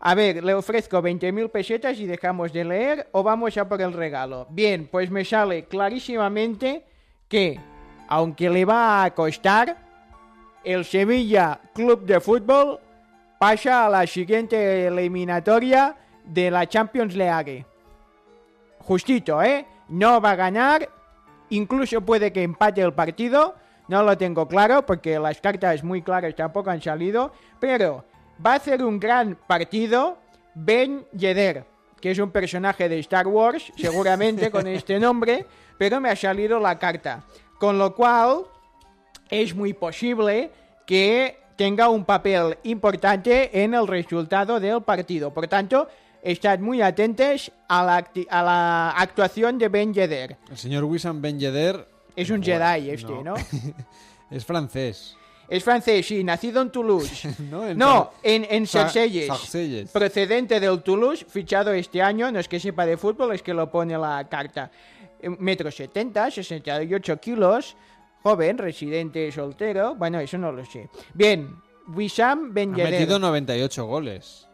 A 0.00 0.14
ver, 0.14 0.42
le 0.42 0.54
ofrezco 0.54 1.02
20.000 1.02 1.50
pesetas 1.50 1.98
y 1.98 2.06
dejamos 2.06 2.52
de 2.52 2.64
leer 2.64 3.08
o 3.12 3.22
vamos 3.22 3.56
a 3.56 3.68
por 3.68 3.80
el 3.80 3.92
regalo. 3.92 4.46
Bien, 4.50 4.88
pues 4.90 5.10
me 5.10 5.24
sale 5.24 5.64
clarísimamente 5.64 6.84
que, 7.28 7.60
aunque 8.08 8.48
le 8.48 8.64
va 8.64 9.04
a 9.04 9.14
costar, 9.14 9.76
el 10.64 10.84
Sevilla 10.84 11.60
Club 11.74 12.04
de 12.04 12.20
Fútbol 12.20 12.78
pasa 13.38 13.86
a 13.86 13.90
la 13.90 14.06
siguiente 14.06 14.86
eliminatoria 14.86 15.96
de 16.24 16.50
la 16.50 16.66
Champions 16.66 17.14
League. 17.14 17.64
Justito, 18.78 19.42
¿eh? 19.42 19.66
No 19.88 20.20
va 20.20 20.32
a 20.32 20.36
ganar, 20.36 20.88
incluso 21.50 22.00
puede 22.00 22.32
que 22.32 22.42
empate 22.42 22.80
el 22.80 22.92
partido, 22.92 23.54
no 23.88 24.02
lo 24.02 24.16
tengo 24.16 24.48
claro 24.48 24.86
porque 24.86 25.18
las 25.18 25.40
cartas 25.40 25.84
muy 25.84 26.02
claras 26.02 26.34
tampoco 26.34 26.70
han 26.70 26.80
salido, 26.80 27.32
pero 27.58 28.04
va 28.44 28.52
a 28.52 28.56
hacer 28.56 28.84
un 28.84 28.98
gran 28.98 29.36
partido 29.46 30.18
Ben 30.54 31.04
Yedder, 31.12 31.64
que 32.00 32.12
es 32.12 32.18
un 32.18 32.30
personaje 32.30 32.88
de 32.88 32.98
Star 33.00 33.26
Wars, 33.26 33.72
seguramente 33.76 34.50
con 34.50 34.66
este 34.68 34.98
nombre, 34.98 35.46
pero 35.78 36.00
me 36.00 36.10
ha 36.10 36.16
salido 36.16 36.58
la 36.58 36.78
carta. 36.78 37.24
Con 37.58 37.78
lo 37.78 37.94
cual, 37.94 38.44
es 39.28 39.54
muy 39.54 39.72
posible 39.72 40.50
que 40.86 41.38
tenga 41.56 41.88
un 41.88 42.04
papel 42.04 42.58
importante 42.64 43.62
en 43.62 43.74
el 43.74 43.86
resultado 43.86 44.58
del 44.58 44.82
partido. 44.82 45.32
Por 45.32 45.46
tanto, 45.46 45.88
estad 46.22 46.58
muy 46.58 46.82
atentos 46.82 47.50
a 47.68 47.84
la, 47.84 48.10
a 48.28 48.42
la 48.42 48.90
actuación 48.90 49.58
de 49.58 49.68
Ben 49.68 49.92
Yedder. 49.94 50.36
El 50.50 50.58
señor 50.58 50.84
Wissam 50.84 51.20
Ben 51.20 51.38
Yedder... 51.38 51.86
Es 52.16 52.28
un 52.30 52.42
Jedi 52.42 52.90
este, 52.90 53.12
¿no? 53.22 53.34
es 54.30 54.44
francés. 54.44 55.16
Es 55.48 55.64
francés, 55.64 56.06
sí, 56.06 56.22
nacido 56.22 56.62
en 56.62 56.70
Toulouse. 56.70 57.28
no, 57.50 57.66
en 57.66 57.78
no, 57.78 58.10
en, 58.22 58.46
en 58.48 58.66
Sa- 58.66 58.82
Sarcelles. 58.82 59.26
Sarcelles. 59.26 59.90
Procedente 59.90 60.60
del 60.60 60.82
Toulouse, 60.82 61.24
fichado 61.28 61.72
este 61.72 62.00
año, 62.02 62.30
no 62.30 62.38
es 62.38 62.46
que 62.48 62.60
sepa 62.60 62.86
de 62.86 62.96
fútbol, 62.96 63.34
es 63.34 63.42
que 63.42 63.52
lo 63.54 63.70
pone 63.70 63.96
la 63.98 64.26
carta. 64.28 64.70
Eh, 65.20 65.28
Metro 65.28 65.70
70, 65.70 66.30
68 66.30 67.20
kilos, 67.20 67.76
joven, 68.22 68.58
residente 68.58 69.32
soltero, 69.32 69.94
bueno, 69.94 70.20
eso 70.20 70.38
no 70.38 70.52
lo 70.52 70.64
sé. 70.64 70.88
Bien, 71.14 71.56
Wissam 71.88 72.52
Ben 72.54 72.72
Ha 72.74 72.84
metido 72.84 73.18
98 73.18 73.84
goles. 73.86 74.46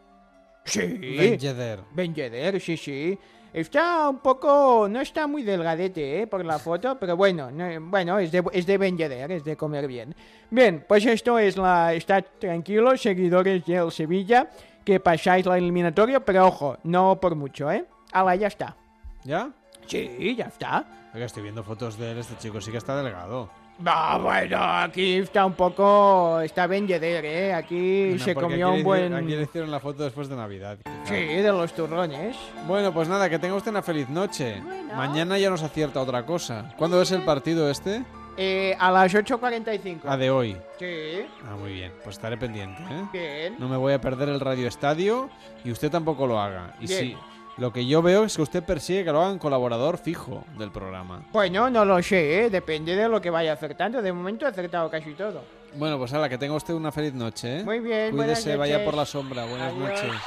Sí. 0.67 0.85
Ben 1.17 1.37
Yedder. 1.39 1.79
Ben 1.93 2.13
Yedder, 2.13 2.59
sí, 2.61 2.77
sí. 2.77 3.17
Está 3.53 4.09
un 4.09 4.19
poco... 4.19 4.87
No 4.89 4.99
está 5.01 5.25
muy 5.25 5.41
delgadete, 5.41 6.21
¿eh? 6.21 6.27
Por 6.27 6.43
la 6.45 6.59
foto, 6.59 6.99
pero 6.99 7.15
bueno, 7.15 7.49
no- 7.49 7.81
bueno, 7.89 8.19
es 8.19 8.31
de, 8.31 8.43
es 8.51 8.65
de 8.67 8.77
Ben 8.77 8.97
Yedder, 8.97 9.31
es 9.31 9.43
de 9.43 9.55
comer 9.55 9.87
bien. 9.87 10.13
Bien, 10.51 10.85
pues 10.87 11.05
esto 11.05 11.39
es 11.39 11.57
la... 11.57 11.93
Estad 11.93 12.23
tranquilos, 12.39 13.01
seguidores 13.01 13.65
del 13.65 13.91
Sevilla, 13.91 14.49
que 14.83 14.99
pasáis 14.99 15.45
la 15.45 15.57
eliminatoria, 15.57 16.19
pero 16.19 16.45
ojo, 16.47 16.77
no 16.83 17.19
por 17.19 17.35
mucho, 17.35 17.71
¿eh? 17.71 17.85
Ala, 18.11 18.35
ya 18.35 18.47
está. 18.47 18.75
¿Ya? 19.23 19.49
Sí, 19.87 20.35
ya 20.37 20.45
está. 20.45 21.09
Oiga, 21.13 21.25
estoy 21.25 21.43
viendo 21.43 21.63
fotos 21.63 21.97
de 21.97 22.11
él, 22.11 22.17
este 22.19 22.35
chico 22.37 22.59
sí 22.61 22.71
que 22.71 22.77
está 22.77 23.01
delgado. 23.01 23.49
No, 23.79 24.19
bueno, 24.21 24.57
aquí 24.59 25.17
está 25.17 25.45
un 25.45 25.53
poco... 25.53 26.41
Está 26.41 26.65
Ben 26.65 26.87
Yedder, 26.87 27.23
¿eh? 27.25 27.53
Aquí 27.53 28.09
No, 28.17 28.23
se 28.23 28.33
comió 28.33 28.67
aquí 28.69 28.71
un 28.73 28.77
le 28.79 28.83
buen... 28.83 29.03
hicieron- 29.05 29.23
Aquí 29.23 29.35
le 29.35 29.41
hicieron 29.43 29.71
la 29.71 29.79
foto 29.79 30.03
después 30.03 30.27
de 30.29 30.35
Navidad. 30.35 30.77
quizá. 30.83 31.05
Sí, 31.05 31.13
de 31.25 31.51
los 31.51 31.73
turrones. 31.73 32.35
Bueno, 32.65 32.91
pues 32.91 33.07
nada, 33.07 33.29
que 33.29 33.37
tenga 33.37 33.53
usted 33.55 33.69
una 33.71 33.83
feliz 33.83 34.09
noche. 34.09 34.61
Mañana 34.95 35.37
ya 35.37 35.49
nos 35.51 35.61
acierta 35.61 36.01
otra 36.01 36.25
cosa. 36.25 36.73
¿Cuándo 36.77 36.99
es 37.01 37.11
el 37.11 37.21
partido 37.23 37.69
este? 37.69 38.03
Eh, 38.35 38.75
a 38.79 38.91
las 38.91 39.13
8.45. 39.13 40.01
Ah, 40.05 40.17
de 40.17 40.29
hoy. 40.31 40.57
Sí, 40.79 41.25
Ah, 41.47 41.55
muy 41.55 41.73
bien. 41.73 41.91
Pues 42.03 42.15
estaré 42.17 42.37
pendiente, 42.37 42.81
¿eh? 42.83 43.03
bien. 43.13 43.55
No 43.59 43.67
me 43.67 43.77
voy 43.77 43.93
a 43.93 44.01
perder 44.01 44.29
el 44.29 44.39
Radio 44.39 44.67
Estadio 44.67 45.29
y 45.63 45.71
usted 45.71 45.91
tampoco 45.91 46.25
lo 46.27 46.39
haga. 46.39 46.73
Y 46.79 46.87
Bien. 46.87 46.99
sí, 46.99 47.17
lo 47.57 47.73
que 47.73 47.85
yo 47.85 48.01
veo 48.01 48.23
es 48.23 48.35
que 48.35 48.41
usted 48.41 48.63
persigue 48.63 49.03
que 49.03 49.11
lo 49.11 49.21
hagan 49.21 49.39
colaborador 49.39 49.97
fijo 49.97 50.45
del 50.57 50.71
programa. 50.71 51.23
Bueno, 51.31 51.69
no 51.69 51.85
lo 51.85 52.01
sé, 52.03 52.45
¿eh? 52.45 52.49
depende 52.49 52.95
de 52.95 53.09
lo 53.09 53.19
que 53.19 53.29
vaya 53.29 53.53
acertando. 53.53 54.01
De 54.01 54.13
momento 54.13 54.45
he 54.45 54.49
acertado 54.49 54.89
casi 54.89 55.13
todo. 55.13 55.43
Bueno, 55.73 55.97
pues 55.97 56.13
ala, 56.13 56.29
que 56.29 56.37
tenga 56.37 56.55
usted 56.55 56.73
una 56.73 56.91
feliz 56.91 57.13
noche, 57.13 57.59
¿eh? 57.59 57.63
Muy 57.63 57.79
bien, 57.79 58.15
buenas 58.15 58.41
Cuídese, 58.41 58.57
vaya 58.57 58.85
por 58.85 58.93
la 58.93 59.05
sombra. 59.05 59.45
Buenas 59.45 59.73
Adiós. 59.73 59.89
noches. 59.89 60.21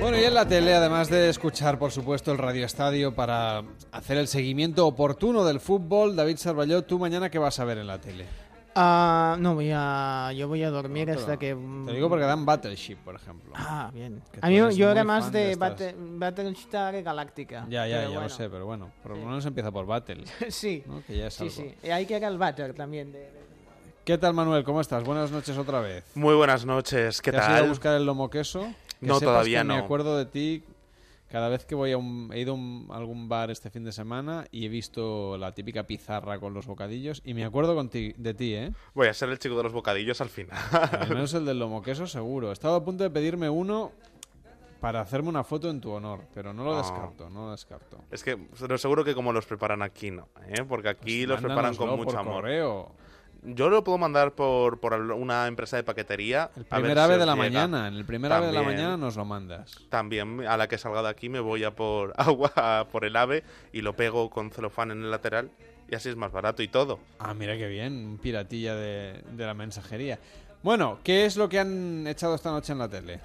Bueno, 0.00 0.16
y 0.18 0.24
en 0.24 0.32
la 0.32 0.48
tele, 0.48 0.74
además 0.74 1.10
de 1.10 1.28
escuchar, 1.28 1.78
por 1.78 1.92
supuesto, 1.92 2.32
el 2.32 2.38
Radio 2.38 2.64
Estadio 2.64 3.14
para 3.14 3.62
hacer 3.92 4.16
el 4.16 4.26
seguimiento 4.26 4.86
oportuno 4.86 5.44
del 5.44 5.60
fútbol, 5.60 6.16
David 6.16 6.38
Sarballó, 6.38 6.82
¿tú 6.82 6.98
mañana 6.98 7.28
qué 7.28 7.38
vas 7.38 7.60
a 7.60 7.66
ver 7.66 7.76
en 7.76 7.88
la 7.88 8.00
tele? 8.00 8.41
Ah, 8.74 9.36
no 9.38 9.54
voy 9.54 9.70
a. 9.74 10.32
Yo 10.34 10.48
voy 10.48 10.62
a 10.62 10.70
dormir 10.70 11.10
hasta 11.10 11.38
que. 11.38 11.54
Te 11.86 11.92
digo 11.92 12.08
porque 12.08 12.24
dan 12.24 12.46
Battleship, 12.46 12.96
por 12.96 13.14
ejemplo. 13.14 13.52
Ah, 13.54 13.90
bien. 13.92 14.22
Que 14.32 14.38
A 14.42 14.48
mí 14.48 14.56
yo 14.74 14.90
era 14.90 15.04
más 15.04 15.30
de, 15.30 15.52
estas. 15.52 15.70
Battle- 15.70 15.94
Battlestar 15.98 17.02
Galáctica. 17.02 17.66
Ya, 17.68 17.86
ya, 17.86 18.02
ya 18.02 18.04
lo 18.08 18.12
bueno. 18.14 18.28
sé, 18.30 18.48
pero 18.48 18.64
bueno, 18.66 18.90
por 19.02 19.16
lo 19.16 19.24
menos 19.26 19.44
empieza 19.44 19.70
por 19.70 19.84
Battle. 19.86 20.24
sí. 20.48 20.82
¿no? 20.86 21.02
Que 21.06 21.18
ya 21.18 21.26
es 21.26 21.34
Sí, 21.34 21.42
algo. 21.44 21.54
sí. 21.54 21.74
Y 21.82 21.90
hay 21.90 22.06
que 22.06 22.16
ir 22.16 22.24
al 22.24 22.38
Battle 22.38 22.72
también. 22.72 23.12
De... 23.12 23.28
¿Qué 24.04 24.16
tal, 24.18 24.32
Manuel? 24.34 24.64
¿Cómo 24.64 24.80
estás? 24.80 25.04
Buenas 25.04 25.30
noches 25.30 25.56
otra 25.58 25.80
vez. 25.80 26.04
Muy 26.14 26.34
buenas 26.34 26.64
noches, 26.64 27.20
¿qué 27.20 27.30
¿Te 27.30 27.36
has 27.38 27.46
ido 27.48 27.56
a 27.56 27.60
tal? 27.60 27.68
buscar 27.68 27.94
el 27.96 28.06
lomo 28.06 28.30
queso? 28.30 28.62
Que 29.00 29.06
No, 29.06 29.14
sepas 29.18 29.32
todavía 29.34 29.58
que 29.60 29.64
Me 29.64 29.76
no. 29.76 29.84
acuerdo 29.84 30.16
de 30.16 30.26
ti 30.26 30.64
Cada 31.32 31.48
vez 31.48 31.64
que 31.64 31.74
voy 31.74 31.92
a 31.92 31.96
un... 31.96 32.28
He 32.34 32.40
ido 32.40 32.54
a, 32.90 32.94
algún 32.96 33.26
bar 33.26 33.50
este 33.50 33.70
fin 33.70 33.84
de 33.84 33.92
semana 33.92 34.44
y 34.50 34.66
he 34.66 34.68
visto 34.68 35.38
la 35.38 35.52
típica 35.54 35.84
pizarra 35.86 36.38
con 36.38 36.52
los 36.52 36.66
bocadillos 36.66 37.22
y 37.24 37.32
me 37.32 37.42
acuerdo 37.46 37.74
conti- 37.74 38.14
de 38.18 38.34
ti, 38.34 38.54
¿eh? 38.54 38.72
Voy 38.92 39.08
a 39.08 39.14
ser 39.14 39.30
el 39.30 39.38
chico 39.38 39.56
de 39.56 39.62
los 39.62 39.72
bocadillos 39.72 40.20
al 40.20 40.28
final. 40.28 40.58
Al 41.00 41.08
menos 41.08 41.32
el 41.32 41.46
del 41.46 41.58
lomo 41.58 41.80
queso 41.80 42.06
seguro. 42.06 42.50
He 42.50 42.52
estado 42.52 42.76
a 42.76 42.84
punto 42.84 43.02
de 43.02 43.08
pedirme 43.08 43.48
uno 43.48 43.92
para 44.78 45.00
hacerme 45.00 45.30
una 45.30 45.42
foto 45.42 45.70
en 45.70 45.80
tu 45.80 45.90
honor, 45.92 46.20
pero 46.34 46.52
no 46.52 46.64
lo 46.64 46.74
Ah. 46.74 46.78
descarto, 46.82 47.30
no 47.30 47.46
lo 47.46 47.50
descarto. 47.52 47.96
Es 48.10 48.22
que 48.22 48.36
pero 48.60 48.76
seguro 48.76 49.02
que 49.02 49.14
como 49.14 49.32
los 49.32 49.46
preparan 49.46 49.80
aquí, 49.80 50.10
no, 50.10 50.28
¿eh? 50.48 50.64
Porque 50.68 50.90
aquí 50.90 51.24
Pues 51.24 51.28
los 51.28 51.40
preparan 51.40 51.74
con 51.76 51.88
mucho 51.90 52.04
por 52.10 52.16
amor. 52.18 52.34
correo. 52.42 52.92
Yo 53.44 53.68
lo 53.70 53.82
puedo 53.82 53.98
mandar 53.98 54.32
por, 54.32 54.78
por 54.78 54.92
una 54.94 55.46
empresa 55.48 55.76
de 55.76 55.82
paquetería. 55.82 56.50
El 56.56 56.64
primer 56.64 56.98
ave 56.98 57.18
de 57.18 57.26
la 57.26 57.32
llega. 57.34 57.44
mañana, 57.44 57.88
en 57.88 57.94
el 57.94 58.04
primer 58.04 58.32
ave 58.32 58.46
de 58.46 58.52
la 58.52 58.62
mañana 58.62 58.96
nos 58.96 59.16
lo 59.16 59.24
mandas. 59.24 59.74
También 59.88 60.46
a 60.46 60.56
la 60.56 60.68
que 60.68 60.78
salga 60.78 61.02
de 61.02 61.08
aquí 61.08 61.28
me 61.28 61.40
voy 61.40 61.64
a 61.64 61.72
por 61.72 62.12
agua 62.16 62.86
por 62.92 63.04
el 63.04 63.16
ave 63.16 63.42
y 63.72 63.80
lo 63.82 63.94
pego 63.94 64.30
con 64.30 64.50
celofán 64.52 64.92
en 64.92 65.02
el 65.02 65.10
lateral 65.10 65.50
y 65.90 65.94
así 65.96 66.08
es 66.08 66.14
más 66.16 66.30
barato 66.30 66.62
y 66.62 66.68
todo. 66.68 67.00
Ah, 67.18 67.34
mira 67.34 67.56
qué 67.56 67.66
bien, 67.66 67.92
un 68.06 68.18
piratilla 68.18 68.76
de, 68.76 69.22
de 69.32 69.44
la 69.46 69.54
mensajería. 69.54 70.18
Bueno, 70.62 71.00
¿qué 71.02 71.26
es 71.26 71.36
lo 71.36 71.48
que 71.48 71.58
han 71.58 72.06
echado 72.06 72.36
esta 72.36 72.52
noche 72.52 72.72
en 72.72 72.78
la 72.78 72.88
tele? 72.88 73.18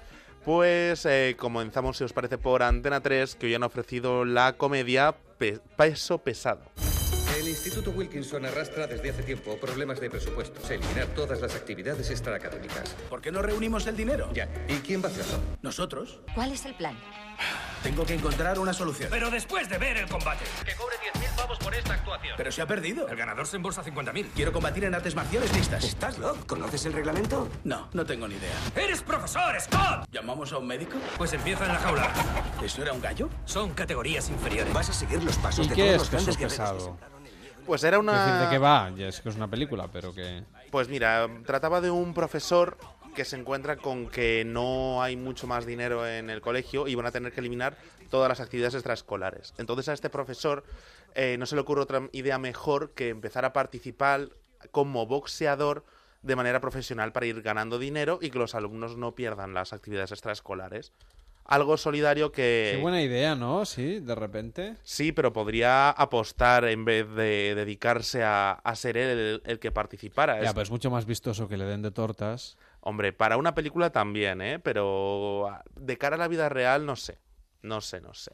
Pues 0.44 1.06
eh, 1.06 1.36
comenzamos, 1.38 1.96
si 1.96 2.02
os 2.04 2.12
parece, 2.12 2.38
por 2.38 2.62
Antena 2.64 3.00
3, 3.00 3.36
que 3.36 3.46
hoy 3.46 3.54
han 3.54 3.62
ofrecido 3.62 4.24
la 4.24 4.54
comedia 4.54 5.14
Pe- 5.38 5.60
Peso 5.76 6.18
Pesado. 6.18 6.62
El 7.38 7.46
Instituto 7.46 7.92
Wilkinson 7.92 8.44
arrastra 8.46 8.88
desde 8.88 9.10
hace 9.10 9.22
tiempo 9.22 9.56
problemas 9.58 10.00
de 10.00 10.10
presupuestos. 10.10 10.68
Eliminar 10.72 11.06
todas 11.14 11.40
las 11.40 11.54
actividades 11.54 12.10
extraacadémicas. 12.10 12.96
¿Por 13.08 13.20
qué 13.20 13.30
no 13.30 13.42
reunimos 13.42 13.86
el 13.86 13.96
dinero? 13.96 14.28
Ya. 14.34 14.48
¿Y 14.66 14.78
quién 14.78 15.00
va 15.00 15.06
a 15.06 15.12
hacerlo? 15.12 15.38
¿Nosotros? 15.62 16.18
¿Cuál 16.34 16.50
es 16.50 16.64
el 16.64 16.74
plan? 16.74 16.98
Tengo 17.84 18.04
que 18.04 18.14
encontrar 18.14 18.58
una 18.58 18.72
solución. 18.72 19.08
Pero 19.12 19.30
después 19.30 19.68
de 19.68 19.78
ver 19.78 19.98
el 19.98 20.08
combate. 20.08 20.44
Que 20.64 20.74
cobre 20.74 20.96
10.000 21.14 21.36
pavos 21.36 21.58
por 21.60 21.72
esta 21.76 21.94
actuación. 21.94 22.34
Pero 22.36 22.50
se 22.50 22.60
ha 22.60 22.66
perdido. 22.66 23.06
El 23.06 23.16
ganador 23.16 23.46
se 23.46 23.54
embolsa 23.54 23.84
50.000. 23.84 24.30
Quiero 24.34 24.52
combatir 24.52 24.82
en 24.86 24.96
artes 24.96 25.14
marciales 25.14 25.52
mixtas. 25.52 25.84
¿Estás 25.84 26.18
loco? 26.18 26.38
¿Conoces 26.44 26.86
el 26.86 26.92
reglamento? 26.92 27.48
No, 27.62 27.88
no 27.92 28.04
tengo 28.04 28.26
ni 28.26 28.34
idea. 28.34 28.50
¡Eres 28.74 29.00
profesor, 29.02 29.54
Scott! 29.60 30.08
¿Llamamos 30.10 30.52
a 30.52 30.58
un 30.58 30.66
médico? 30.66 30.96
Pues 31.16 31.32
empieza 31.32 31.66
en 31.66 31.72
la 31.74 31.78
jaula. 31.78 32.12
¿Eso 32.64 32.82
era 32.82 32.92
un 32.92 33.00
gallo? 33.00 33.28
Son 33.44 33.70
categorías 33.74 34.28
inferiores. 34.28 34.74
Vas 34.74 34.90
a 34.90 34.92
seguir 34.92 35.22
los 35.22 35.36
pasos 35.36 35.66
¿Y 35.66 35.68
de 35.68 35.74
qué 35.76 35.82
todos 35.82 35.92
es 35.94 35.98
los 36.00 36.10
grandes 36.10 36.36
guerreros. 36.36 36.52
pesado? 36.58 36.98
Pues 37.68 37.84
era 37.84 37.98
decir, 37.98 38.10
una... 38.10 38.40
¿De 38.44 38.48
qué 38.48 38.58
va? 38.58 38.90
Ya 38.96 39.12
sé 39.12 39.22
que 39.22 39.28
es 39.28 39.36
una 39.36 39.48
película, 39.48 39.88
pero 39.92 40.14
que... 40.14 40.42
Pues 40.70 40.88
mira, 40.88 41.28
trataba 41.44 41.82
de 41.82 41.90
un 41.90 42.14
profesor 42.14 42.78
que 43.14 43.26
se 43.26 43.36
encuentra 43.36 43.76
con 43.76 44.08
que 44.08 44.44
no 44.46 45.02
hay 45.02 45.16
mucho 45.16 45.46
más 45.46 45.66
dinero 45.66 46.06
en 46.06 46.30
el 46.30 46.40
colegio 46.40 46.88
y 46.88 46.94
van 46.94 47.04
a 47.04 47.10
tener 47.10 47.30
que 47.30 47.40
eliminar 47.40 47.76
todas 48.10 48.28
las 48.30 48.40
actividades 48.40 48.74
extraescolares. 48.74 49.52
Entonces 49.58 49.88
a 49.90 49.92
este 49.92 50.08
profesor 50.08 50.64
eh, 51.14 51.36
no 51.38 51.44
se 51.44 51.56
le 51.56 51.60
ocurre 51.60 51.82
otra 51.82 52.08
idea 52.12 52.38
mejor 52.38 52.92
que 52.94 53.10
empezar 53.10 53.44
a 53.44 53.52
participar 53.52 54.30
como 54.70 55.06
boxeador 55.06 55.84
de 56.22 56.36
manera 56.36 56.60
profesional 56.60 57.12
para 57.12 57.26
ir 57.26 57.42
ganando 57.42 57.78
dinero 57.78 58.18
y 58.22 58.30
que 58.30 58.38
los 58.38 58.54
alumnos 58.54 58.96
no 58.96 59.14
pierdan 59.14 59.52
las 59.52 59.74
actividades 59.74 60.12
extraescolares. 60.12 60.92
Algo 61.48 61.76
solidario 61.78 62.30
que... 62.30 62.72
Qué 62.76 62.80
buena 62.82 63.00
idea, 63.00 63.34
¿no? 63.34 63.64
Sí, 63.64 64.00
de 64.00 64.14
repente. 64.14 64.76
Sí, 64.82 65.12
pero 65.12 65.32
podría 65.32 65.88
apostar 65.90 66.66
en 66.66 66.84
vez 66.84 67.08
de 67.14 67.54
dedicarse 67.54 68.22
a, 68.22 68.52
a 68.52 68.76
ser 68.76 68.98
él 68.98 69.18
el, 69.18 69.42
el 69.46 69.58
que 69.58 69.72
participara. 69.72 70.40
Ya, 70.42 70.48
Es- 70.48 70.52
pues 70.54 70.68
es 70.68 70.70
mucho 70.70 70.90
más 70.90 71.06
vistoso 71.06 71.48
que 71.48 71.56
le 71.56 71.64
den 71.64 71.80
de 71.80 71.90
tortas. 71.90 72.58
Hombre, 72.80 73.14
para 73.14 73.38
una 73.38 73.54
película 73.54 73.90
también, 73.90 74.42
¿eh? 74.42 74.58
Pero 74.58 75.48
de 75.74 75.96
cara 75.96 76.16
a 76.16 76.18
la 76.18 76.28
vida 76.28 76.48
real, 76.50 76.84
no 76.84 76.96
sé. 76.96 77.18
No 77.62 77.80
sé, 77.80 78.00
no 78.02 78.12
sé. 78.12 78.30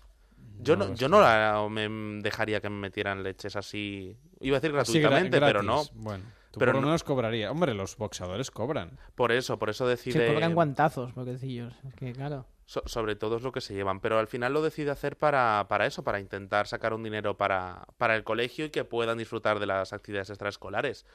Yo 0.59 0.77
no, 0.77 0.89
No, 0.89 0.95
yo 0.95 1.09
no 1.09 1.21
la- 1.21 1.65
me 1.71 1.89
dejaría 2.21 2.61
que 2.61 2.69
me 2.69 2.79
metieran 2.81 3.23
leches 3.23 3.55
así. 3.57 4.17
Iba 4.41 4.57
a 4.57 4.61
decir 4.61 4.73
gra- 4.73 4.83
gratuitamente, 4.85 5.41
pero 5.41 5.63
no. 5.63 5.85
Bueno, 5.95 6.25
tú 6.51 6.59
pero 6.59 6.73
por 6.73 6.77
lo 6.77 6.81
no- 6.83 6.87
menos 6.89 7.05
cobraría. 7.05 7.51
Hombre, 7.51 7.75
los 7.75 7.97
boxeadores 7.97 8.51
cobran. 8.51 8.99
Por 9.15 9.31
eso, 9.31 9.57
por 9.59 9.71
eso 9.71 9.85
Se 9.85 9.91
decide. 9.91 10.27
cobran 10.27 10.55
guantazos, 10.55 11.13
pobrecillos. 11.13 11.73
Es 11.87 11.95
que, 11.95 12.13
claro. 12.13 12.47
So- 12.67 12.83
sobre 12.87 13.17
todo 13.17 13.37
es 13.37 13.43
lo 13.43 13.53
que 13.53 13.61
se 13.61 13.75
llevan. 13.75 14.01
Pero 14.01 14.19
al 14.19 14.27
final 14.29 14.53
lo 14.53 14.63
decide 14.63 14.91
hacer 14.91 15.17
para, 15.17 15.67
para 15.69 15.87
eso, 15.87 16.05
para 16.05 16.21
intentar 16.21 16.67
sacar 16.67 16.93
un 16.95 17.03
dinero 17.03 17.37
para, 17.37 17.87
para 17.99 18.17
el 18.17 18.25
colegio 18.25 18.67
y 18.67 18.71
que 18.71 18.85
puedan 18.85 19.19
disfrutar 19.19 19.59
de 19.59 19.67
las 19.67 19.93
actividades 19.93 20.31
extraescolares. 20.31 21.07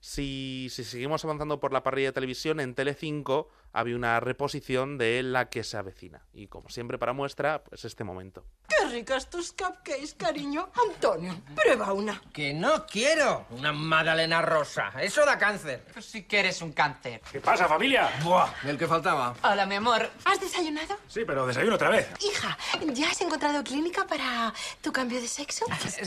Si, 0.00 0.68
si 0.70 0.84
seguimos 0.84 1.24
avanzando 1.24 1.58
por 1.58 1.72
la 1.72 1.82
parrilla 1.82 2.08
de 2.08 2.12
televisión, 2.12 2.60
en 2.60 2.74
Telecinco 2.74 3.50
había 3.72 3.96
una 3.96 4.20
reposición 4.20 4.98
de 4.98 5.22
La 5.22 5.48
que 5.48 5.64
se 5.64 5.76
avecina. 5.76 6.24
Y 6.32 6.46
como 6.48 6.68
siempre 6.68 6.98
para 6.98 7.12
muestra, 7.12 7.62
pues 7.64 7.84
este 7.84 8.04
momento. 8.04 8.44
¡Qué 8.68 8.84
ricas 8.86 9.28
tus 9.28 9.52
cupcakes, 9.52 10.14
cariño! 10.16 10.70
Antonio, 10.88 11.34
prueba 11.54 11.92
una. 11.92 12.20
Que 12.32 12.52
no 12.52 12.86
quiero 12.86 13.46
una 13.50 13.72
magdalena 13.72 14.42
rosa. 14.42 14.92
Eso 15.00 15.24
da 15.24 15.38
cáncer. 15.38 15.84
Pues 15.92 16.06
sí 16.06 16.24
que 16.24 16.40
eres 16.40 16.62
un 16.62 16.72
cáncer. 16.72 17.20
¿Qué 17.32 17.40
pasa, 17.40 17.66
familia? 17.66 18.10
Buah, 18.22 18.48
el 18.64 18.78
que 18.78 18.86
faltaba. 18.86 19.34
Hola, 19.42 19.66
mi 19.66 19.76
amor. 19.76 20.10
¿Has 20.24 20.40
desayunado? 20.40 20.96
Sí, 21.08 21.22
pero 21.26 21.46
desayuno 21.46 21.76
otra 21.76 21.90
vez. 21.90 22.08
Hija, 22.20 22.56
¿ya 22.92 23.10
has 23.10 23.20
encontrado 23.20 23.64
clínica 23.64 24.06
para 24.06 24.52
tu 24.82 24.92
cambio 24.92 25.20
de 25.20 25.28
sexo? 25.28 25.64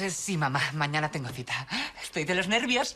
Sí, 0.09 0.37
mamá, 0.37 0.61
mañana 0.73 1.09
tengo 1.09 1.29
cita. 1.29 1.67
Estoy 2.01 2.23
de 2.25 2.35
los 2.35 2.47
nervios. 2.47 2.95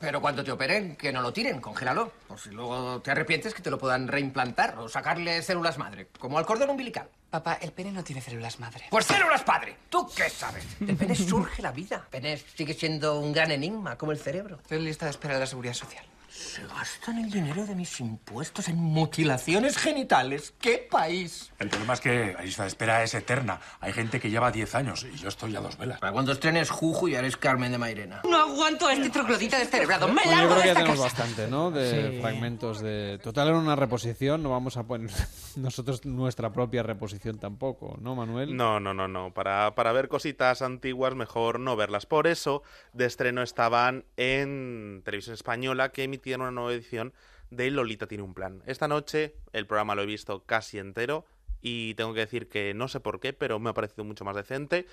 Pero 0.00 0.20
cuando 0.20 0.42
te 0.42 0.52
operen, 0.52 0.96
que 0.96 1.12
no 1.12 1.22
lo 1.22 1.32
tiren, 1.32 1.60
congélalo. 1.60 2.12
Por 2.26 2.38
si 2.38 2.50
luego 2.50 3.00
te 3.02 3.10
arrepientes, 3.10 3.54
que 3.54 3.62
te 3.62 3.70
lo 3.70 3.78
puedan 3.94 4.08
reimplantar 4.08 4.76
o 4.78 4.88
sacarle 4.88 5.40
células 5.42 5.78
madre, 5.78 6.08
como 6.18 6.38
al 6.38 6.44
cordón 6.44 6.70
umbilical. 6.70 7.08
Papá, 7.30 7.58
el 7.60 7.70
pene 7.72 7.92
no 7.92 8.02
tiene 8.02 8.20
células 8.20 8.58
madre. 8.58 8.86
¡Pues 8.90 9.06
células 9.06 9.42
padre! 9.44 9.76
¿Tú 9.88 10.08
qué 10.16 10.28
sabes? 10.28 10.64
Del 10.80 10.96
pene 10.96 11.14
surge 11.14 11.62
la 11.62 11.70
vida. 11.70 12.02
El 12.10 12.20
pene 12.20 12.36
sigue 12.56 12.74
siendo 12.74 13.20
un 13.20 13.32
gran 13.32 13.52
enigma, 13.52 13.96
como 13.96 14.10
el 14.10 14.18
cerebro. 14.18 14.58
Estoy 14.62 14.78
en 14.78 14.84
lista 14.84 15.06
de 15.06 15.12
espera 15.12 15.34
de 15.34 15.40
la 15.40 15.46
seguridad 15.46 15.74
social. 15.74 16.04
Se 16.34 16.66
gastan 16.66 17.18
el 17.18 17.30
dinero 17.30 17.64
de 17.64 17.76
mis 17.76 18.00
impuestos 18.00 18.68
en 18.68 18.74
mutilaciones 18.76 19.78
genitales. 19.78 20.52
¡Qué 20.60 20.84
país! 20.90 21.52
El 21.60 21.68
problema 21.68 21.94
es 21.94 22.00
que 22.00 22.32
la 22.32 22.42
lista 22.42 22.62
de 22.62 22.68
espera 22.68 23.04
es 23.04 23.14
eterna. 23.14 23.60
Hay 23.80 23.92
gente 23.92 24.18
que 24.18 24.30
lleva 24.30 24.50
10 24.50 24.74
años 24.74 25.06
y 25.10 25.16
yo 25.16 25.28
estoy 25.28 25.54
a 25.54 25.60
dos 25.60 25.78
velas. 25.78 26.00
Para 26.00 26.12
cuando 26.12 26.32
estrenes 26.32 26.70
Juju 26.70 27.08
ya 27.08 27.20
eres 27.20 27.36
Carmen 27.36 27.70
de 27.70 27.78
Mairena. 27.78 28.22
No 28.28 28.36
aguanto 28.36 28.88
a 28.88 28.94
este 28.94 29.10
troglodita 29.10 29.60
descerebrado. 29.60 30.08
¡Me 30.08 30.14
Bueno, 30.24 30.30
yo 30.32 30.36
largo 30.38 30.54
creo 30.54 30.56
de 30.56 30.62
que 30.62 30.68
ya 30.68 30.74
tenemos 30.74 31.04
casa! 31.04 31.22
bastante, 31.22 31.46
¿no? 31.48 31.70
De 31.70 32.10
Sí. 32.14 32.20
fragmentos 32.20 32.80
de... 32.80 33.20
Total, 33.22 33.48
en 33.48 33.54
una 33.54 33.76
reposición 33.76 34.42
no 34.42 34.50
vamos 34.50 34.76
a 34.76 34.82
poner 34.88 35.10
nosotros 35.56 36.04
nuestra 36.04 36.52
propia 36.52 36.82
reposición 36.82 37.38
tampoco, 37.38 37.96
¿no, 38.00 38.16
Manuel? 38.16 38.56
No, 38.56 38.80
no, 38.80 38.92
no, 38.92 39.06
no. 39.06 39.32
Para, 39.32 39.76
para 39.76 39.92
ver 39.92 40.08
cositas 40.08 40.62
antiguas, 40.62 41.14
mejor 41.14 41.60
no 41.60 41.76
verlas. 41.76 42.06
Por 42.06 42.26
eso, 42.26 42.64
de 42.92 43.06
estreno 43.06 43.40
estaban 43.42 44.04
en 44.16 45.02
Televisión 45.04 45.34
Española, 45.34 45.90
que 45.90 46.02
emitían 46.24 46.40
una 46.40 46.50
nueva 46.50 46.72
edición 46.72 47.12
de 47.50 47.70
Lolita 47.70 48.06
tiene 48.06 48.24
un 48.24 48.32
plan. 48.32 48.62
Esta 48.66 48.88
noche 48.88 49.34
el 49.52 49.66
programa 49.66 49.94
lo 49.94 50.02
he 50.02 50.06
visto 50.06 50.44
casi 50.44 50.78
entero 50.78 51.26
y 51.66 51.94
tengo 51.94 52.12
que 52.14 52.20
decir 52.20 52.48
que 52.48 52.74
no 52.74 52.86
sé 52.88 53.00
por 53.00 53.18
qué, 53.18 53.32
pero 53.32 53.58
me 53.58 53.70
ha 53.70 53.74
parecido 53.74 54.04
mucho 54.04 54.22
más 54.24 54.36
decente 54.36 54.86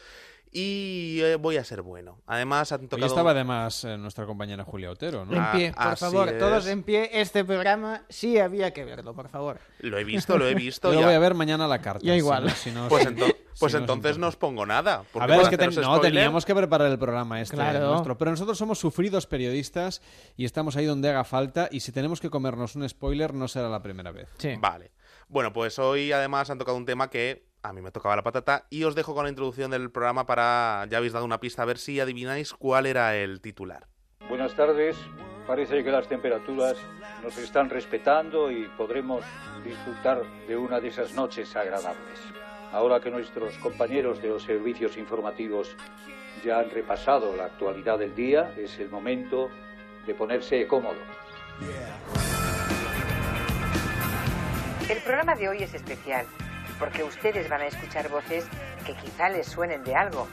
y 0.54 1.20
eh, 1.22 1.36
voy 1.36 1.58
a 1.58 1.64
ser 1.64 1.82
bueno. 1.82 2.20
Además, 2.28 2.72
han 2.72 2.82
Hoy 2.82 2.88
tocado... 2.88 3.08
estaba 3.08 3.32
además 3.32 3.84
eh, 3.86 3.98
nuestra 3.98 4.26
compañera 4.26 4.64
Julia 4.66 4.92
Otero, 4.92 5.26
¿no? 5.26 5.34
En 5.34 5.40
Ah, 5.42 5.52
pie, 5.54 5.72
por 5.74 5.88
así 5.88 6.06
favor, 6.06 6.30
es. 6.30 6.40
todos 6.40 6.68
en 6.68 6.84
pie. 6.84 7.10
Este 7.14 7.46
programa 7.46 8.04
sí 8.10 8.38
había 8.38 8.72
que 8.72 8.84
verlo, 8.84 9.14
por 9.14 9.30
favor. 9.30 9.60
Lo 9.80 9.98
he 9.98 10.04
visto, 10.04 10.38
lo 10.38 10.48
he 10.48 10.56
visto. 10.56 10.92
Yo 10.94 11.00
ya. 11.00 11.06
voy 11.06 11.16
a 11.16 11.20
ver 11.20 11.36
mañana 11.36 11.66
a 11.66 11.68
la 11.68 11.82
carta. 11.82 12.06
Yo 12.06 12.12
si 12.14 12.18
igual. 12.20 12.46
no- 12.46 12.50
si 12.50 12.72
no- 12.72 12.88
Pues, 12.90 13.04
si- 13.04 13.10
ento- 13.10 13.36
pues 13.60 13.72
si 13.72 13.78
entonces 13.78 14.18
no 14.18 14.28
os 14.28 14.36
pongo 14.36 14.66
nada. 14.66 15.04
A 15.20 15.28
ver, 15.28 15.40
es 15.42 15.50
que 15.50 15.58
ten- 15.58 15.74
no, 15.76 15.96
spoiler- 15.98 16.02
teníamos 16.02 16.46
que 16.46 16.54
preparar 16.56 16.92
el 16.92 17.00
programa 17.00 17.40
este 17.42 17.56
Claro. 17.56 17.92
nuestro. 17.92 18.18
Pero 18.18 18.32
nosotros 18.32 18.58
somos 18.58 18.78
sufridos 18.80 19.28
periodistas 19.28 20.02
y 20.36 20.44
estamos 20.46 20.76
ahí 20.76 20.86
donde 20.86 21.10
haga 21.10 21.24
falta. 21.24 21.70
Y 21.72 21.80
si 21.80 21.92
tenemos 21.94 22.20
que 22.20 22.30
comernos 22.30 22.76
un 22.76 22.88
spoiler, 22.90 23.34
no 23.34 23.48
será 23.48 23.70
la 23.70 23.82
primera 23.82 24.12
vez. 24.12 24.28
Sí. 24.38 24.56
Vale. 24.60 24.92
Bueno, 25.32 25.54
pues 25.54 25.80
hoy 25.80 26.12
además 26.12 26.50
han 26.50 26.58
tocado 26.58 26.76
un 26.76 26.86
tema 26.86 27.10
que 27.10 27.46
a 27.64 27.72
mí 27.72 27.82
me 27.82 27.92
tocaba 27.92 28.18
la 28.18 28.22
patata 28.22 28.66
y 28.70 28.84
os 28.84 28.96
dejo 28.96 29.16
con 29.16 29.24
la 29.24 29.30
introducción 29.30 29.72
del 29.72 29.90
programa 29.90 30.26
para, 30.26 30.86
ya 30.90 30.98
habéis 30.98 31.14
dado 31.14 31.24
una 31.24 31.40
pista, 31.40 31.62
a 31.62 31.66
ver 31.66 31.78
si 31.78 32.02
adivináis 32.02 32.54
cuál 32.54 32.86
era 32.86 33.16
el 33.16 33.40
titular. 33.40 33.88
Buenas 34.28 34.54
tardes. 34.56 34.98
Parece 35.48 35.86
que 35.86 35.90
las 35.90 36.10
temperaturas 36.10 36.76
nos 37.24 37.38
están 37.38 37.70
respetando 37.70 38.52
y 38.52 38.68
podremos 38.78 39.24
disfrutar 39.64 40.22
de 40.50 40.58
una 40.58 40.82
de 40.82 40.90
esas 40.90 41.14
noches 41.14 41.56
agradables. 41.56 42.20
Ahora 42.74 43.00
que 43.00 43.10
nuestros 43.10 43.58
compañeros 43.60 44.22
de 44.22 44.28
los 44.28 44.44
servicios 44.44 44.98
informativos 44.98 45.78
ya 46.44 46.60
han 46.60 46.70
repasado 46.72 47.38
la 47.38 47.46
actualidad 47.46 48.00
del 48.00 48.14
día, 48.16 48.54
es 48.58 48.78
el 48.80 48.90
momento 48.90 49.50
de 50.06 50.14
ponerse 50.14 50.68
cómodo. 50.68 51.00
El 54.90 54.98
programa 55.00 55.36
de 55.36 55.50
hoy 55.50 55.64
es 55.64 55.74
especial 55.74 56.26
porque 56.80 57.04
ustedes 57.04 57.48
van 57.50 57.62
a 57.62 57.68
escuchar 57.68 58.10
voces 58.10 58.46
que 58.86 58.94
quizá 58.96 59.30
les 59.30 59.48
suenen 59.48 59.84
de 59.84 59.96
algo, 59.96 60.28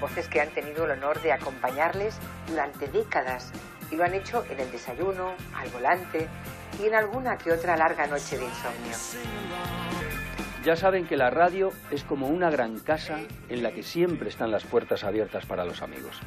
voces 0.00 0.28
que 0.28 0.40
han 0.40 0.50
tenido 0.50 0.84
el 0.84 0.92
honor 0.92 1.20
de 1.22 1.32
acompañarles 1.32 2.16
durante 2.46 2.86
décadas 2.88 3.52
y 3.90 3.96
lo 3.96 4.04
han 4.04 4.14
hecho 4.14 4.44
en 4.50 4.60
el 4.60 4.70
desayuno, 4.70 5.34
al 5.54 5.68
volante, 5.70 6.28
y 6.80 6.86
en 6.86 6.94
alguna 6.94 7.36
que 7.38 7.52
otra 7.52 7.76
larga 7.76 8.06
noche 8.06 8.38
de 8.38 8.44
insomnio. 8.44 8.96
Ya 10.64 10.76
saben 10.76 11.06
que 11.06 11.16
la 11.16 11.30
radio 11.30 11.72
es 11.90 12.04
como 12.04 12.28
una 12.28 12.50
gran 12.50 12.78
casa 12.78 13.18
en 13.48 13.62
la 13.62 13.72
que 13.72 13.82
siempre 13.82 14.28
están 14.28 14.50
las 14.50 14.64
puertas 14.64 15.04
abiertas 15.04 15.46
para 15.46 15.64
los 15.64 15.82
amigos. 15.82 16.20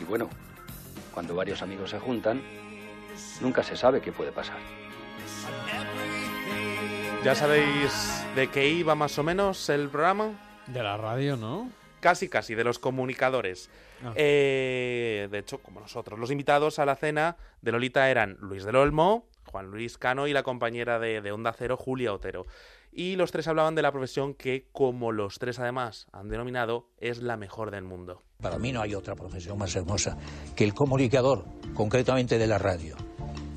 Y 0.00 0.04
bueno, 0.04 0.30
cuando 1.12 1.34
varios 1.34 1.62
amigos 1.62 1.90
se 1.90 1.98
juntan, 1.98 2.42
nunca 3.40 3.62
se 3.62 3.76
sabe 3.76 4.00
qué 4.00 4.12
puede 4.12 4.32
pasar. 4.32 4.58
¿Ya 7.24 7.36
sabéis 7.36 8.24
de 8.34 8.50
qué 8.50 8.68
iba 8.68 8.96
más 8.96 9.16
o 9.16 9.22
menos 9.22 9.68
el 9.68 9.88
programa? 9.88 10.32
De 10.66 10.82
la 10.82 10.96
radio, 10.96 11.36
¿no? 11.36 11.70
Casi, 12.00 12.28
casi, 12.28 12.56
de 12.56 12.64
los 12.64 12.80
comunicadores. 12.80 13.70
Ah. 14.02 14.12
Eh, 14.16 15.28
de 15.30 15.38
hecho, 15.38 15.58
como 15.58 15.78
nosotros, 15.78 16.18
los 16.18 16.32
invitados 16.32 16.80
a 16.80 16.84
la 16.84 16.96
cena 16.96 17.36
de 17.60 17.70
Lolita 17.70 18.10
eran 18.10 18.38
Luis 18.40 18.64
del 18.64 18.74
Olmo, 18.74 19.28
Juan 19.46 19.70
Luis 19.70 19.98
Cano 19.98 20.26
y 20.26 20.32
la 20.32 20.42
compañera 20.42 20.98
de, 20.98 21.20
de 21.20 21.30
Onda 21.30 21.54
Cero, 21.56 21.76
Julia 21.76 22.12
Otero. 22.12 22.44
Y 22.90 23.14
los 23.14 23.30
tres 23.30 23.46
hablaban 23.46 23.76
de 23.76 23.82
la 23.82 23.92
profesión 23.92 24.34
que, 24.34 24.66
como 24.72 25.12
los 25.12 25.38
tres 25.38 25.60
además 25.60 26.08
han 26.10 26.28
denominado, 26.28 26.88
es 26.98 27.22
la 27.22 27.36
mejor 27.36 27.70
del 27.70 27.84
mundo. 27.84 28.20
Para 28.42 28.58
mí 28.58 28.72
no 28.72 28.82
hay 28.82 28.96
otra 28.96 29.14
profesión 29.14 29.58
más 29.58 29.76
hermosa 29.76 30.18
que 30.56 30.64
el 30.64 30.74
comunicador, 30.74 31.44
concretamente 31.72 32.36
de 32.36 32.48
la 32.48 32.58
radio. 32.58 32.96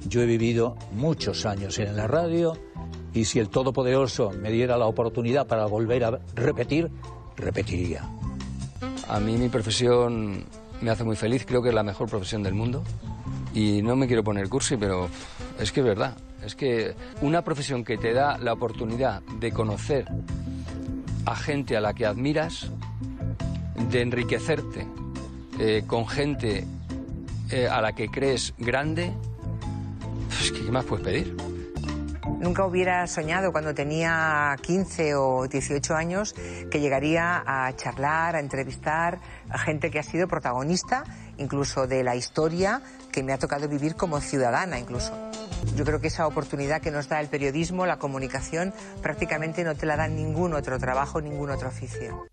Yo 0.07 0.21
he 0.21 0.27
vivido 0.27 0.75
muchos 0.91 1.47
años 1.47 1.79
en 1.79 1.97
la 1.97 2.05
radio 2.05 2.53
y 3.15 3.23
si 3.23 3.39
el 3.39 3.47
Todopoderoso 3.47 4.31
me 4.31 4.51
diera 4.51 4.77
la 4.77 4.85
oportunidad 4.87 5.47
para 5.47 5.65
volver 5.65 6.03
a 6.03 6.19
repetir, 6.35 6.91
repetiría. 7.37 8.03
A 9.07 9.19
mí 9.21 9.37
mi 9.37 9.47
profesión 9.47 10.43
me 10.81 10.91
hace 10.91 11.05
muy 11.05 11.15
feliz, 11.15 11.45
creo 11.45 11.63
que 11.63 11.69
es 11.69 11.75
la 11.75 11.83
mejor 11.83 12.09
profesión 12.09 12.43
del 12.43 12.53
mundo. 12.53 12.83
Y 13.53 13.81
no 13.81 13.95
me 13.95 14.07
quiero 14.07 14.21
poner 14.21 14.49
cursi, 14.49 14.75
pero 14.75 15.09
es 15.57 15.71
que 15.71 15.79
es 15.79 15.85
verdad. 15.85 16.17
Es 16.45 16.55
que 16.55 16.93
una 17.21 17.41
profesión 17.41 17.85
que 17.85 17.97
te 17.97 18.13
da 18.13 18.37
la 18.37 18.51
oportunidad 18.51 19.21
de 19.39 19.51
conocer 19.51 20.05
a 21.25 21.35
gente 21.37 21.77
a 21.77 21.81
la 21.81 21.93
que 21.93 22.05
admiras, 22.05 22.69
de 23.89 24.01
enriquecerte 24.01 24.85
eh, 25.57 25.83
con 25.87 26.05
gente 26.05 26.67
eh, 27.49 27.67
a 27.67 27.79
la 27.79 27.93
que 27.93 28.09
crees 28.09 28.53
grande, 28.57 29.13
pues, 30.27 30.51
¿qué 30.51 30.69
más 30.69 30.83
puedes 30.83 31.05
pedir? 31.05 31.54
Nunca 32.39 32.65
hubiera 32.65 33.05
soñado 33.07 33.51
cuando 33.51 33.73
tenía 33.73 34.55
15 34.61 35.15
o 35.15 35.47
18 35.47 35.95
años 35.95 36.35
que 36.71 36.79
llegaría 36.79 37.43
a 37.45 37.75
charlar, 37.75 38.35
a 38.35 38.39
entrevistar 38.39 39.19
a 39.49 39.57
gente 39.57 39.91
que 39.91 39.99
ha 39.99 40.03
sido 40.03 40.27
protagonista 40.27 41.03
incluso 41.37 41.87
de 41.87 42.03
la 42.03 42.15
historia 42.15 42.81
que 43.11 43.23
me 43.23 43.33
ha 43.33 43.37
tocado 43.37 43.67
vivir 43.67 43.95
como 43.95 44.19
ciudadana 44.21 44.79
incluso. 44.79 45.13
Yo 45.75 45.85
creo 45.85 45.99
que 45.99 46.07
esa 46.07 46.27
oportunidad 46.27 46.81
que 46.81 46.91
nos 46.91 47.09
da 47.09 47.19
el 47.19 47.27
periodismo, 47.27 47.85
la 47.85 47.97
comunicación, 47.97 48.73
prácticamente 49.01 49.63
no 49.63 49.75
te 49.75 49.85
la 49.85 49.97
da 49.97 50.07
ningún 50.07 50.53
otro 50.53 50.79
trabajo, 50.79 51.21
ningún 51.21 51.49
otro 51.49 51.69
oficio. 51.69 52.27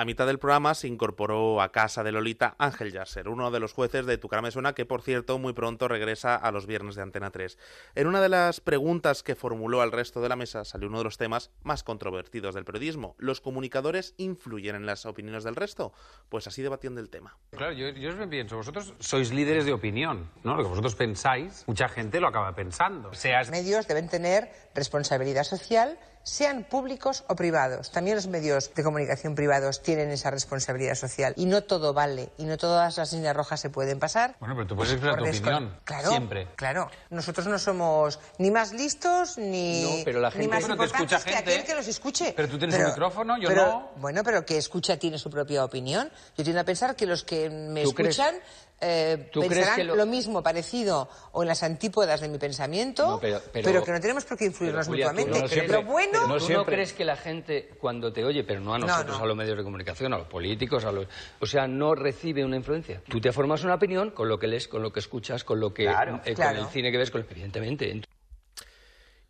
A 0.00 0.06
mitad 0.06 0.26
del 0.26 0.38
programa 0.38 0.74
se 0.74 0.88
incorporó 0.88 1.60
a 1.60 1.72
casa 1.72 2.02
de 2.02 2.10
Lolita 2.10 2.54
Ángel 2.56 2.90
Yasser, 2.90 3.28
uno 3.28 3.50
de 3.50 3.60
los 3.60 3.74
jueces 3.74 4.06
de 4.06 4.16
Tu 4.16 4.28
cara 4.28 4.40
me 4.40 4.50
suena, 4.50 4.72
que 4.72 4.86
por 4.86 5.02
cierto 5.02 5.38
muy 5.38 5.52
pronto 5.52 5.88
regresa 5.88 6.36
a 6.36 6.50
los 6.52 6.64
viernes 6.64 6.94
de 6.94 7.02
Antena 7.02 7.30
3. 7.30 7.58
En 7.96 8.06
una 8.06 8.22
de 8.22 8.30
las 8.30 8.62
preguntas 8.62 9.22
que 9.22 9.34
formuló 9.34 9.82
al 9.82 9.92
resto 9.92 10.22
de 10.22 10.30
la 10.30 10.36
mesa 10.36 10.64
salió 10.64 10.88
uno 10.88 10.96
de 10.96 11.04
los 11.04 11.18
temas 11.18 11.50
más 11.64 11.82
controvertidos 11.82 12.54
del 12.54 12.64
periodismo. 12.64 13.14
¿Los 13.18 13.42
comunicadores 13.42 14.14
influyen 14.16 14.74
en 14.74 14.86
las 14.86 15.04
opiniones 15.04 15.44
del 15.44 15.54
resto? 15.54 15.92
Pues 16.30 16.46
así 16.46 16.62
debatían 16.62 16.94
del 16.94 17.10
tema. 17.10 17.36
Claro, 17.50 17.72
yo, 17.72 17.90
yo 17.90 18.16
me 18.16 18.26
pienso, 18.26 18.56
vosotros 18.56 18.94
sois 19.00 19.34
líderes 19.34 19.66
de 19.66 19.74
opinión, 19.74 20.30
¿no? 20.44 20.56
Lo 20.56 20.62
que 20.62 20.70
vosotros 20.70 20.94
pensáis, 20.94 21.64
mucha 21.66 21.90
gente 21.90 22.20
lo 22.20 22.28
acaba 22.28 22.54
pensando. 22.54 23.12
Seas... 23.12 23.48
Los 23.48 23.50
medios 23.50 23.86
deben 23.86 24.08
tener 24.08 24.50
responsabilidad 24.74 25.44
social 25.44 25.98
sean 26.22 26.64
públicos 26.64 27.24
o 27.28 27.34
privados. 27.34 27.90
También 27.90 28.16
los 28.16 28.26
medios 28.26 28.72
de 28.74 28.82
comunicación 28.84 29.34
privados 29.34 29.82
tienen 29.82 30.10
esa 30.10 30.30
responsabilidad 30.30 30.94
social. 30.94 31.32
Y 31.36 31.46
no 31.46 31.62
todo 31.62 31.92
vale, 31.94 32.30
y 32.38 32.44
no 32.44 32.56
todas 32.58 32.98
las 32.98 33.12
líneas 33.12 33.34
rojas 33.34 33.58
se 33.60 33.70
pueden 33.70 33.98
pasar. 33.98 34.36
Bueno, 34.38 34.54
pero 34.54 34.66
tú 34.66 34.76
puedes 34.76 34.92
expresar 34.92 35.18
tu 35.18 35.24
opinión. 35.28 35.76
Claro, 35.84 36.10
Siempre. 36.10 36.48
claro. 36.56 36.90
Nosotros 37.08 37.46
no 37.46 37.58
somos 37.58 38.18
ni 38.38 38.50
más 38.50 38.72
listos 38.72 39.38
ni, 39.38 39.82
No, 39.82 40.04
pero 40.04 40.20
la 40.20 40.28
ni 40.30 40.34
gente- 40.36 40.48
más 40.48 40.62
Pero 40.64 40.76
te 40.76 40.84
escucha 40.84 41.18
que 41.24 41.32
gente. 41.32 41.52
aquel 41.52 41.64
que 41.66 41.74
los 41.74 41.88
escuche. 41.88 42.32
Pero 42.36 42.48
tú 42.48 42.58
tienes 42.58 42.78
un 42.78 42.84
micrófono, 42.86 43.38
yo 43.38 43.48
pero- 43.48 43.66
no. 43.66 43.90
Bueno, 43.96 44.22
pero 44.22 44.44
que 44.44 44.58
escucha 44.58 44.98
tiene 44.98 45.18
su 45.18 45.30
propia 45.30 45.64
opinión. 45.64 46.10
Yo 46.36 46.44
tiendo 46.44 46.60
a 46.60 46.64
pensar 46.64 46.94
que 46.96 47.06
los 47.06 47.24
que 47.24 47.48
me 47.50 47.82
¿Tú 47.82 47.92
crees- 47.94 48.18
escuchan 48.18 48.36
eh, 48.80 49.28
tú 49.30 49.40
crees 49.40 49.54
pensarán 49.54 49.76
que 49.76 49.84
lo... 49.84 49.94
lo- 49.96 50.06
mismo, 50.06 50.42
parecido 50.42 51.08
o 51.32 51.42
en 51.42 51.48
las 51.48 51.62
antípodas 51.62 52.20
de 52.20 52.28
mi 52.28 52.38
pensamiento, 52.38 53.06
No, 53.06 53.20
pero- 53.20 53.40
pero- 53.52 53.84
que 53.84 53.92
no 53.92 54.00
tenemos 54.00 54.24
por 54.24 54.36
qué 54.38 54.46
influirnos 54.46 54.86
Julia, 54.86 55.06
mutuamente. 55.12 55.40
no 55.40 55.48
siempre- 55.48 55.76
lo 55.76 55.84
bueno... 55.84 56.18
pero 56.26 56.38
¿Tú 56.38 56.52
no 56.52 56.64
crees 56.64 56.92
que 56.92 57.04
la 57.04 57.16
gente, 57.16 57.70
cuando 57.80 58.12
te 58.12 58.24
oye, 58.24 58.42
pero 58.44 58.60
no 58.60 58.74
a 58.74 58.78
No, 58.78 58.86
nosotros, 58.86 59.18
no. 59.18 59.24
a 59.24 59.26
los 59.26 59.36
medios 59.36 59.56
de 59.58 59.64
comunicación, 59.64 60.12
a 60.14 60.18
los 60.18 60.26
políticos, 60.28 60.84
a 60.84 60.92
los... 60.92 61.06
O 61.40 61.46
sea, 61.46 61.66
no 61.68 61.94
recibe 61.94 62.44
una 62.44 62.56
influencia. 62.56 63.02
Tú 63.08 63.20
te 63.20 63.32
formas 63.32 63.62
una 63.64 63.74
opinión 63.74 64.10
con 64.10 64.28
lo 64.28 64.38
que 64.38 64.46
lees, 64.46 64.66
con 64.68 64.82
lo 64.82 64.92
que 64.92 65.00
escuchas, 65.00 65.44
con 65.44 65.60
lo 65.60 65.72
que... 65.74 65.84
Claro, 65.84 66.20
eh, 66.24 66.34
claro. 66.34 66.56
Con 66.58 66.66
el 66.66 66.72
cine 66.72 66.90
que 66.90 66.98
ves, 66.98 67.10
con... 67.10 67.26
evidentemente. 67.30 68.00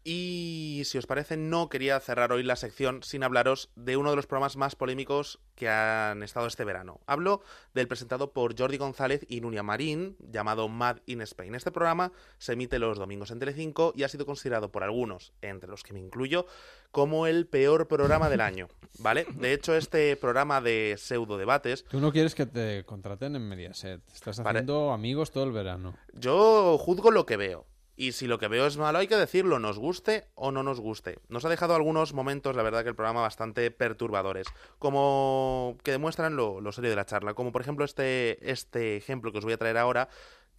Y 0.02 0.82
si 0.86 0.96
os 0.96 1.06
parece, 1.06 1.36
no 1.36 1.68
quería 1.68 2.00
cerrar 2.00 2.32
hoy 2.32 2.42
la 2.42 2.56
sección 2.56 3.02
sin 3.02 3.22
hablaros 3.22 3.70
de 3.76 3.98
uno 3.98 4.10
de 4.10 4.16
los 4.16 4.26
programas 4.26 4.56
más 4.56 4.74
polémicos 4.74 5.40
que 5.54 5.68
han 5.68 6.22
estado 6.22 6.46
este 6.46 6.64
verano. 6.64 7.00
Hablo 7.06 7.42
del 7.74 7.86
presentado 7.86 8.32
por 8.32 8.58
Jordi 8.58 8.78
González 8.78 9.26
y 9.28 9.42
Nuria 9.42 9.62
Marín, 9.62 10.16
llamado 10.18 10.68
Mad 10.68 10.98
in 11.04 11.20
Spain. 11.20 11.54
Este 11.54 11.70
programa 11.70 12.12
se 12.38 12.54
emite 12.54 12.78
los 12.78 12.98
domingos 12.98 13.30
en 13.30 13.40
Telecinco 13.40 13.92
y 13.94 14.04
ha 14.04 14.08
sido 14.08 14.24
considerado 14.24 14.72
por 14.72 14.84
algunos, 14.84 15.34
entre 15.42 15.68
los 15.68 15.82
que 15.82 15.92
me 15.92 16.00
incluyo, 16.00 16.46
como 16.90 17.26
el 17.26 17.46
peor 17.46 17.86
programa 17.86 18.30
del 18.30 18.40
año. 18.40 18.68
¿Vale? 18.98 19.26
De 19.34 19.52
hecho, 19.52 19.76
este 19.76 20.16
programa 20.16 20.60
de 20.60 20.96
pseudo 20.98 21.36
debates 21.36 21.84
Tú 21.84 22.00
no 22.00 22.10
quieres 22.10 22.34
que 22.34 22.46
te 22.46 22.84
contraten 22.84 23.36
en 23.36 23.48
Mediaset. 23.48 24.00
Estás 24.12 24.38
Vale. 24.38 24.60
haciendo 24.60 24.92
amigos 24.92 25.30
todo 25.30 25.44
el 25.44 25.52
verano. 25.52 25.94
Yo 26.14 26.78
juzgo 26.78 27.10
lo 27.10 27.26
que 27.26 27.36
veo. 27.36 27.66
Y 28.00 28.12
si 28.12 28.26
lo 28.26 28.38
que 28.38 28.48
veo 28.48 28.64
es 28.64 28.78
malo, 28.78 28.98
hay 28.98 29.08
que 29.08 29.16
decirlo, 29.16 29.58
nos 29.58 29.78
guste 29.78 30.24
o 30.34 30.52
no 30.52 30.62
nos 30.62 30.80
guste. 30.80 31.18
Nos 31.28 31.44
ha 31.44 31.50
dejado 31.50 31.74
algunos 31.74 32.14
momentos, 32.14 32.56
la 32.56 32.62
verdad, 32.62 32.82
que 32.82 32.88
el 32.88 32.94
programa 32.94 33.20
bastante 33.20 33.70
perturbadores, 33.70 34.46
como 34.78 35.76
que 35.84 35.90
demuestran 35.90 36.34
lo, 36.34 36.72
serio 36.72 36.88
de 36.88 36.96
la 36.96 37.04
charla, 37.04 37.34
como 37.34 37.52
por 37.52 37.60
ejemplo 37.60 37.84
este, 37.84 38.50
este 38.50 38.96
ejemplo 38.96 39.32
que 39.32 39.36
os 39.36 39.44
voy 39.44 39.52
a 39.52 39.58
traer 39.58 39.76
ahora, 39.76 40.08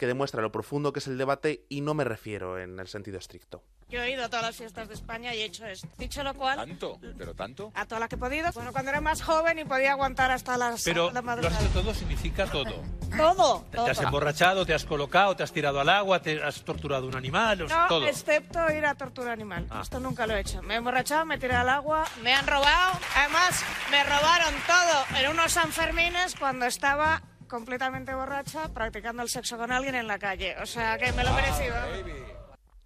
que 0.02 0.08
demuestra 0.08 0.42
lo 0.42 0.50
profundo 0.50 0.92
que 0.92 0.98
es 0.98 1.06
el 1.06 1.16
debate 1.16 1.64
y 1.68 1.80
no 1.80 1.94
me 1.94 2.02
refiero 2.02 2.58
en 2.58 2.80
el 2.80 2.88
sentido 2.88 3.18
estricto. 3.18 3.62
Yo 3.88 4.02
he 4.02 4.10
ido 4.10 4.24
a 4.24 4.28
todas 4.28 4.46
las 4.46 4.56
fiestas 4.56 4.88
de 4.88 4.94
España 4.94 5.32
y 5.32 5.42
he 5.42 5.44
hecho 5.44 5.64
esto. 5.64 5.86
Dicho 5.96 6.24
lo 6.24 6.34
cual, 6.34 6.56
¿Tanto? 6.56 6.98
¿Pero 7.16 7.34
tanto? 7.34 7.70
a 7.76 7.84
todas 7.86 8.00
las 8.00 8.08
que 8.08 8.16
he 8.16 8.18
podido. 8.18 8.50
Bueno, 8.52 8.72
cuando 8.72 8.90
era 8.90 9.00
más 9.00 9.22
joven 9.22 9.60
y 9.60 9.64
podía 9.64 9.92
aguantar 9.92 10.32
hasta 10.32 10.56
las 10.56 10.82
Pero 10.82 11.12
la 11.12 11.20
lo 11.20 11.22
madrugada. 11.22 11.56
has 11.56 11.62
hecho 11.66 11.72
todo 11.82 11.94
significa 11.94 12.46
todo. 12.50 12.82
Todo, 13.16 13.64
Te 13.70 13.78
has 13.78 14.00
emborrachado, 14.00 14.66
te 14.66 14.74
has 14.74 14.84
colocado, 14.86 15.36
te 15.36 15.44
has 15.44 15.52
tirado 15.52 15.78
al 15.80 15.88
agua, 15.90 16.20
te 16.20 16.42
has 16.42 16.62
torturado 16.64 17.06
un 17.06 17.14
animal, 17.14 17.62
o 17.62 17.68
sea, 17.68 17.82
No, 17.82 17.88
todo. 17.88 18.06
excepto 18.08 18.58
ir 18.72 18.84
a 18.86 18.94
tortura 18.96 19.32
animal. 19.32 19.66
Ah. 19.70 19.82
Esto 19.84 20.00
nunca 20.00 20.26
lo 20.26 20.34
he 20.34 20.40
hecho. 20.40 20.62
Me 20.62 20.74
he 20.74 20.76
emborrachado, 20.78 21.24
me 21.26 21.38
tiré 21.38 21.54
al 21.54 21.68
agua, 21.68 22.04
me 22.22 22.32
han 22.34 22.46
robado. 22.46 22.98
Además, 23.14 23.62
me 23.92 24.02
robaron 24.02 24.54
todo 24.66 25.20
en 25.22 25.30
unos 25.30 25.52
Sanfermines 25.52 26.34
cuando 26.34 26.64
estaba 26.66 27.22
completamente 27.52 28.14
borracha 28.14 28.72
practicando 28.72 29.22
el 29.22 29.28
sexo 29.28 29.58
con 29.58 29.70
alguien 29.70 29.94
en 29.94 30.06
la 30.06 30.18
calle. 30.18 30.56
O 30.62 30.64
sea, 30.64 30.96
que 30.96 31.12
me 31.12 31.22
lo 31.22 31.28
he 31.28 31.32
merecido. 31.34 31.74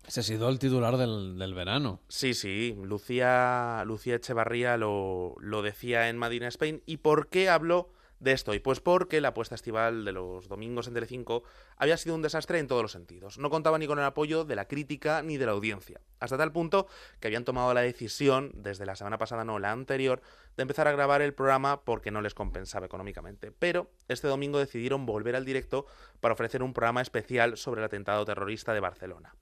Ese 0.04 0.20
ha 0.20 0.22
sido 0.24 0.48
el 0.48 0.58
titular 0.58 0.96
del, 0.96 1.38
del 1.38 1.54
verano. 1.54 2.00
Sí, 2.08 2.34
sí, 2.34 2.76
Lucía, 2.82 3.84
Lucía 3.86 4.16
Echevarría 4.16 4.76
lo, 4.76 5.36
lo 5.38 5.62
decía 5.62 6.08
en 6.08 6.18
Madina 6.18 6.48
Spain. 6.48 6.82
¿Y 6.84 6.96
por 6.96 7.28
qué 7.28 7.48
hablo 7.48 7.90
de 8.18 8.32
esto? 8.32 8.54
Y 8.54 8.58
pues 8.58 8.80
porque 8.80 9.20
la 9.20 9.28
apuesta 9.28 9.54
estival 9.54 10.04
de 10.04 10.10
los 10.10 10.48
domingos 10.48 10.88
en 10.88 10.94
Telecinco 10.94 11.44
había 11.76 11.96
sido 11.96 12.16
un 12.16 12.22
desastre 12.22 12.58
en 12.58 12.66
todos 12.66 12.82
los 12.82 12.92
sentidos. 12.92 13.38
No 13.38 13.50
contaba 13.50 13.78
ni 13.78 13.86
con 13.86 14.00
el 14.00 14.04
apoyo 14.04 14.44
de 14.44 14.56
la 14.56 14.66
crítica 14.66 15.22
ni 15.22 15.36
de 15.36 15.46
la 15.46 15.52
audiencia. 15.52 16.00
Hasta 16.18 16.38
tal 16.38 16.50
punto 16.50 16.88
que 17.20 17.28
habían 17.28 17.44
tomado 17.44 17.72
la 17.72 17.82
decisión, 17.82 18.50
desde 18.54 18.84
la 18.84 18.96
semana 18.96 19.18
pasada, 19.18 19.44
no 19.44 19.60
la 19.60 19.70
anterior, 19.70 20.22
de 20.56 20.62
empezar 20.62 20.88
a 20.88 20.92
grabar 20.92 21.22
el 21.22 21.34
programa 21.34 21.84
porque 21.84 22.10
no 22.10 22.22
les 22.22 22.34
compensaba 22.34 22.86
económicamente. 22.86 23.52
Pero 23.52 23.90
este 24.08 24.28
domingo 24.28 24.58
decidieron 24.58 25.06
volver 25.06 25.36
al 25.36 25.44
directo 25.44 25.86
para 26.20 26.34
ofrecer 26.34 26.62
un 26.62 26.72
programa 26.72 27.02
especial 27.02 27.56
sobre 27.56 27.80
el 27.80 27.86
atentado 27.86 28.24
terrorista 28.24 28.72
de 28.72 28.80
Barcelona. 28.80 29.34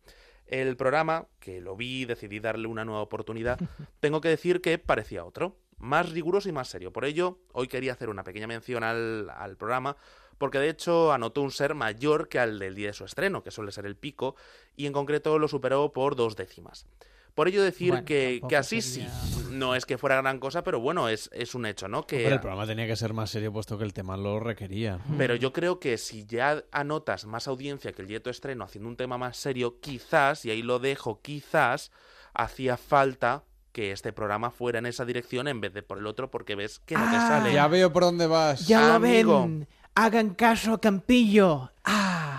El 0.47 0.77
programa, 0.77 1.27
que 1.41 1.61
lo 1.61 1.77
vi 1.77 2.03
y 2.03 2.05
decidí 2.05 2.41
darle 2.41 2.69
una 2.69 2.85
nueva 2.85 3.01
oportunidad, 3.01 3.59
tengo 4.01 4.21
que 4.21 4.29
decir 4.29 4.61
que 4.61 4.79
parecía 4.79 5.25
otro, 5.25 5.57
más 5.79 6.11
riguroso 6.11 6.49
y 6.49 6.53
más 6.53 6.69
serio. 6.69 6.93
Por 6.93 7.05
ello, 7.05 7.39
hoy 7.53 7.69
quería 7.69 7.93
hacer 7.93 8.09
una 8.09 8.25
pequeña 8.25 8.47
mención 8.47 8.85
al, 8.85 9.31
al 9.31 9.57
programa, 9.57 9.97
porque 10.39 10.59
de 10.59 10.69
hecho 10.69 11.13
anotó 11.13 11.43
un 11.43 11.51
ser 11.51 11.75
mayor 11.75 12.29
que 12.29 12.39
al 12.39 12.59
del 12.59 12.75
día 12.75 12.89
de 12.89 12.93
su 12.93 13.05
estreno, 13.05 13.43
que 13.43 13.51
suele 13.51 13.73
ser 13.73 13.87
el 13.87 13.97
pico, 13.97 14.35
y 14.77 14.87
en 14.87 14.93
concreto 14.93 15.39
lo 15.39 15.49
superó 15.49 15.93
por 15.93 16.17
dos 16.17 16.37
décimas. 16.37 16.87
Por 17.35 17.49
ello 17.49 17.63
decir 17.65 17.91
Bueno, 17.91 18.05
que, 18.05 18.41
que 18.49 18.57
así 18.57 18.81
sería- 18.81 19.11
sí, 19.11 19.47
no 19.51 19.75
es 19.75 19.87
que 19.87 19.99
fuera 19.99 20.17
gran 20.21 20.39
cosa, 20.39 20.63
pero 20.63 20.79
bueno, 20.81 21.09
es, 21.09 21.29
es 21.33 21.55
un 21.55 21.67
hecho, 21.67 21.89
¿no? 21.89 22.07
Que 22.07 22.17
Hombre, 22.19 22.35
el 22.35 22.41
programa 22.41 22.67
tenía 22.67 22.87
que 22.87 22.97
ser 22.97 23.13
más 23.13 23.31
serio 23.31 23.53
puesto 23.53 23.77
que 23.77 23.85
el 23.85 23.93
tema 23.93 24.17
lo 24.17 24.39
requería. 24.41 24.99
Pero 25.19 25.35
yo 25.35 25.53
creo 25.53 25.81
que 25.81 25.99
si 25.99 26.25
ya 26.27 26.63
anotas 26.73 27.25
más 27.27 27.49
audiencia 27.49 27.93
que 27.93 28.03
el 28.03 28.09
dieto 28.09 28.31
estreno 28.31 28.65
haciendo 28.65 28.89
un 28.89 28.97
tema 28.97 29.19
más 29.19 29.37
serio, 29.37 29.81
quizás, 29.81 30.45
y 30.45 30.51
ahí 30.51 30.63
lo 30.63 30.79
dejo, 30.79 31.21
quizás 31.23 31.91
hacía 32.35 32.77
falta 32.77 33.45
que 33.73 33.91
este 33.91 34.13
programa 34.13 34.51
fuera 34.53 34.79
en 34.79 34.87
esa 34.87 35.05
dirección 35.05 35.49
en 35.49 35.61
vez 35.61 35.73
de 35.75 35.83
por 35.83 35.99
el 35.99 36.07
otro, 36.07 36.31
porque 36.31 36.55
ves 36.55 36.79
que 36.81 36.95
no 36.95 37.03
te 37.11 37.17
Ah. 37.17 37.29
sale. 37.29 37.53
Ya 37.53 37.67
veo 37.67 37.93
por 37.93 38.05
dónde 38.05 38.29
vas. 38.29 38.67
Ya 38.69 38.93
lo 38.93 39.01
ven. 39.01 39.67
Hagan 39.95 40.35
caso 40.35 40.75
a 40.75 40.81
Campillo. 40.81 41.71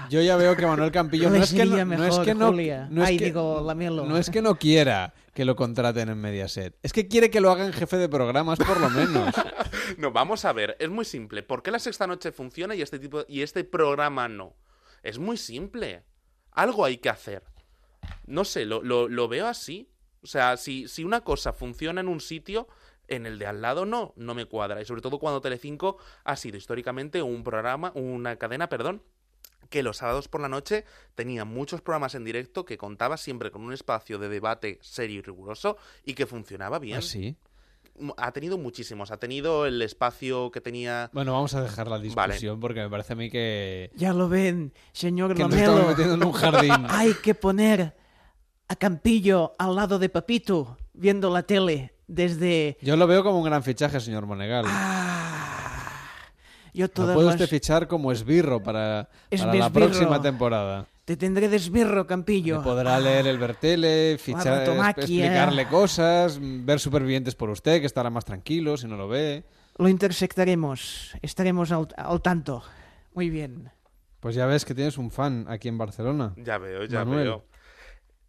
Yo 0.10 0.22
ya 0.22 0.36
veo 0.36 0.56
que 0.56 0.66
Manuel 0.68 0.92
Campillo 0.92 1.30
no 1.30 1.38
es 1.38 1.54
que 1.54 1.66
no, 1.66 1.84
no 1.86 2.06
es 2.06 2.20
que 2.20 2.36
no, 2.36 2.48
Julia. 2.50 2.88
no 2.92 3.02
es 3.02 3.10
Ay, 3.10 3.18
que- 3.18 3.26
digo, 3.26 3.64
Lamelo. 3.66 4.06
no 4.06 4.18
es 4.18 4.30
que 4.30 4.42
no 4.42 4.56
quiera 4.60 5.14
que 5.34 5.46
lo 5.46 5.56
contraten 5.56 6.10
en 6.10 6.20
Mediaset, 6.20 6.76
es 6.84 6.94
que 6.94 7.08
quiere 7.08 7.30
que 7.30 7.42
lo 7.42 7.50
hagan 7.52 7.74
jefe 7.74 7.98
de 7.98 8.08
programas 8.08 8.60
por 8.60 8.80
lo 8.80 8.90
menos. 8.90 9.34
No, 9.98 10.12
vamos 10.12 10.46
a 10.46 10.52
ver, 10.54 10.76
es 10.80 10.90
muy 10.90 11.06
simple. 11.06 11.44
¿Por 11.44 11.62
qué 11.62 11.70
la 11.72 11.78
sexta 11.80 12.08
noche 12.08 12.32
funciona 12.32 12.74
y 12.76 12.82
este 12.82 12.98
tipo 12.98 13.24
y 13.28 13.42
este 13.44 13.64
programa 13.64 14.28
no? 14.28 14.56
Es 15.04 15.20
muy 15.20 15.38
simple. 15.38 16.04
Algo 16.52 16.86
hay 16.86 16.98
que 16.98 17.10
hacer. 17.10 17.44
No 18.26 18.46
sé, 18.46 18.66
lo, 18.66 18.82
lo, 18.82 19.08
lo 19.08 19.28
veo 19.28 19.48
así. 19.48 19.88
O 20.24 20.28
sea, 20.28 20.58
si, 20.58 20.88
si 20.88 21.04
una 21.04 21.22
cosa 21.22 21.54
funciona 21.54 22.02
en 22.02 22.08
un 22.08 22.20
sitio, 22.20 22.68
en 23.08 23.26
el 23.26 23.40
de 23.40 23.48
al 23.48 23.62
lado 23.62 23.86
no, 23.86 24.14
no 24.16 24.34
me 24.34 24.46
cuadra. 24.46 24.82
Y 24.82 24.86
sobre 24.86 25.02
todo 25.02 25.20
cuando 25.20 25.42
Telecinco 25.42 25.98
ha 26.24 26.36
sido 26.36 26.58
históricamente 26.58 27.22
un 27.22 27.44
programa, 27.44 27.92
una 27.96 28.36
cadena, 28.38 28.70
perdón, 28.70 29.02
que 29.70 29.84
los 29.84 29.98
sábados 29.98 30.28
por 30.28 30.42
la 30.42 30.50
noche 30.50 30.86
tenía 31.16 31.46
muchos 31.46 31.82
programas 31.82 32.16
en 32.16 32.24
directo 32.24 32.66
que 32.66 32.78
contaba 32.78 33.18
siempre 33.18 33.52
con 33.52 33.64
un 33.64 33.74
espacio 33.74 34.20
de 34.20 34.30
debate 34.30 34.80
serio 34.82 35.20
y 35.20 35.22
riguroso 35.22 35.78
y 36.04 36.14
que 36.14 36.26
funcionaba 36.26 36.80
bien. 36.80 36.98
¿Ah, 36.98 37.02
sí? 37.02 37.36
Ha 38.18 38.32
tenido 38.34 38.58
muchísimos. 38.58 39.12
Ha 39.12 39.18
tenido 39.18 39.66
el 39.66 39.82
espacio 39.82 40.52
que 40.52 40.60
tenía. 40.60 41.10
Bueno, 41.14 41.34
vamos 41.34 41.56
a 41.56 41.62
dejar 41.62 41.88
la 41.88 41.98
discusión 41.98 42.60
porque 42.60 42.82
me 42.82 42.90
parece 42.90 43.14
a 43.14 43.16
mí 43.16 43.30
que... 43.30 43.90
Ya 43.96 44.14
lo 44.14 44.28
ven, 44.28 44.74
señor 44.92 45.34
Que 45.34 45.44
nos 45.44 45.52
Lamelo. 45.52 45.72
estamos 45.72 45.90
metiendo 45.90 46.16
en 46.16 46.24
un 46.26 46.34
jardín. 46.34 46.72
Hay 46.90 47.14
que 47.14 47.36
poner 47.36 47.96
a 48.68 48.76
Campillo 48.76 49.54
al 49.58 49.76
lado 49.76 49.98
de 49.98 50.10
Papito, 50.10 50.78
viendo 50.94 51.30
la 51.32 51.44
tele 51.44 51.95
desde... 52.08 52.78
Yo 52.82 52.96
lo 52.98 53.08
veo 53.08 53.24
como 53.24 53.40
un 53.40 53.46
gran 53.46 53.64
fichaje, 53.64 54.00
señor 54.00 54.26
Monegal. 54.26 54.66
Yo 56.74 56.86
Lo 56.86 56.90
todas 56.90 57.14
puede 57.16 57.28
las- 57.28 57.36
usted 57.36 57.48
fichar 57.48 57.88
como 57.88 58.12
esbirro 58.12 58.62
para, 58.62 59.08
para 59.30 59.46
la 59.46 59.66
Esbirro. 59.68 59.72
próxima 59.72 60.22
temporada. 60.22 60.86
Te 61.06 61.16
tendré 61.16 61.48
de 61.48 61.56
esbirro, 61.56 62.06
Campillo. 62.08 62.58
Le 62.58 62.64
podrá 62.64 63.00
leer 63.00 63.28
el 63.28 63.38
Bertele, 63.38 64.18
fichar, 64.20 64.68
explicarle 64.98 65.68
cosas, 65.68 66.40
ver 66.42 66.80
supervivientes 66.80 67.36
por 67.36 67.50
usted, 67.50 67.80
que 67.80 67.86
estará 67.86 68.10
más 68.10 68.26
tranquilo 68.26 68.76
si 68.76 68.88
no 68.88 68.98
lo 68.98 69.08
ve. 69.08 69.44
Lo 69.78 69.88
intersectaremos. 69.88 71.12
Estaremos 71.22 71.72
al, 71.72 71.88
al 71.96 72.22
tanto. 72.22 72.64
Muy 73.14 73.30
bien. 73.30 73.70
Pues 74.20 74.36
ya 74.36 74.46
ves 74.48 74.66
que 74.66 74.74
tienes 74.74 74.98
un 74.98 75.12
fan 75.12 75.46
aquí 75.48 75.68
en 75.68 75.78
Barcelona. 75.78 76.34
Ya 76.38 76.58
veo, 76.58 76.86
ya 76.86 77.06
Manuel. 77.06 77.24
veo. 77.24 77.46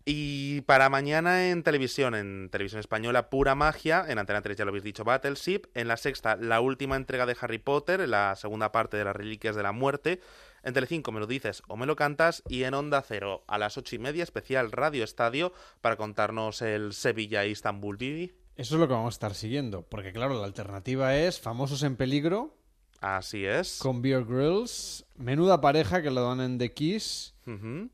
Y 0.08 0.60
para 0.60 0.88
mañana 0.88 1.50
en 1.50 1.64
televisión, 1.64 2.14
en 2.14 2.48
televisión 2.48 2.78
española, 2.78 3.28
pura 3.28 3.56
magia. 3.56 4.04
En 4.06 4.20
Antena 4.20 4.40
3 4.40 4.56
ya 4.56 4.64
lo 4.64 4.68
habéis 4.68 4.84
dicho, 4.84 5.02
Battleship. 5.02 5.62
En 5.74 5.88
la 5.88 5.96
sexta, 5.96 6.36
la 6.36 6.60
última 6.60 6.94
entrega 6.94 7.26
de 7.26 7.36
Harry 7.40 7.58
Potter, 7.58 8.08
la 8.08 8.36
segunda 8.36 8.70
parte 8.70 8.96
de 8.96 9.02
las 9.02 9.16
Reliquias 9.16 9.56
de 9.56 9.64
la 9.64 9.72
Muerte. 9.72 10.20
En 10.62 10.74
Telecinco 10.74 11.10
me 11.10 11.18
lo 11.18 11.26
dices 11.26 11.64
o 11.66 11.76
me 11.76 11.86
lo 11.86 11.96
cantas. 11.96 12.44
Y 12.48 12.62
en 12.62 12.74
Onda 12.74 13.02
Cero, 13.02 13.42
a 13.48 13.58
las 13.58 13.78
ocho 13.78 13.96
y 13.96 13.98
media, 13.98 14.22
especial 14.22 14.70
Radio 14.70 15.02
Estadio, 15.02 15.52
para 15.80 15.96
contarnos 15.96 16.62
el 16.62 16.92
Sevilla-Istanbul 16.92 17.96
Vivi. 17.96 18.32
Eso 18.54 18.76
es 18.76 18.80
lo 18.80 18.86
que 18.86 18.94
vamos 18.94 19.14
a 19.14 19.16
estar 19.16 19.34
siguiendo, 19.34 19.82
porque 19.82 20.12
claro, 20.12 20.38
la 20.38 20.46
alternativa 20.46 21.16
es 21.16 21.40
Famosos 21.40 21.82
en 21.82 21.96
Peligro 21.96 22.55
Así 23.00 23.44
es. 23.44 23.78
con 23.80 24.02
Beer 24.02 24.24
Grylls, 24.24 25.04
Menuda 25.16 25.60
Pareja 25.60 26.02
que 26.02 26.10
lo 26.10 26.22
dan 26.24 26.40
en 26.40 26.58
The 26.58 26.72
Kiss, 26.72 27.34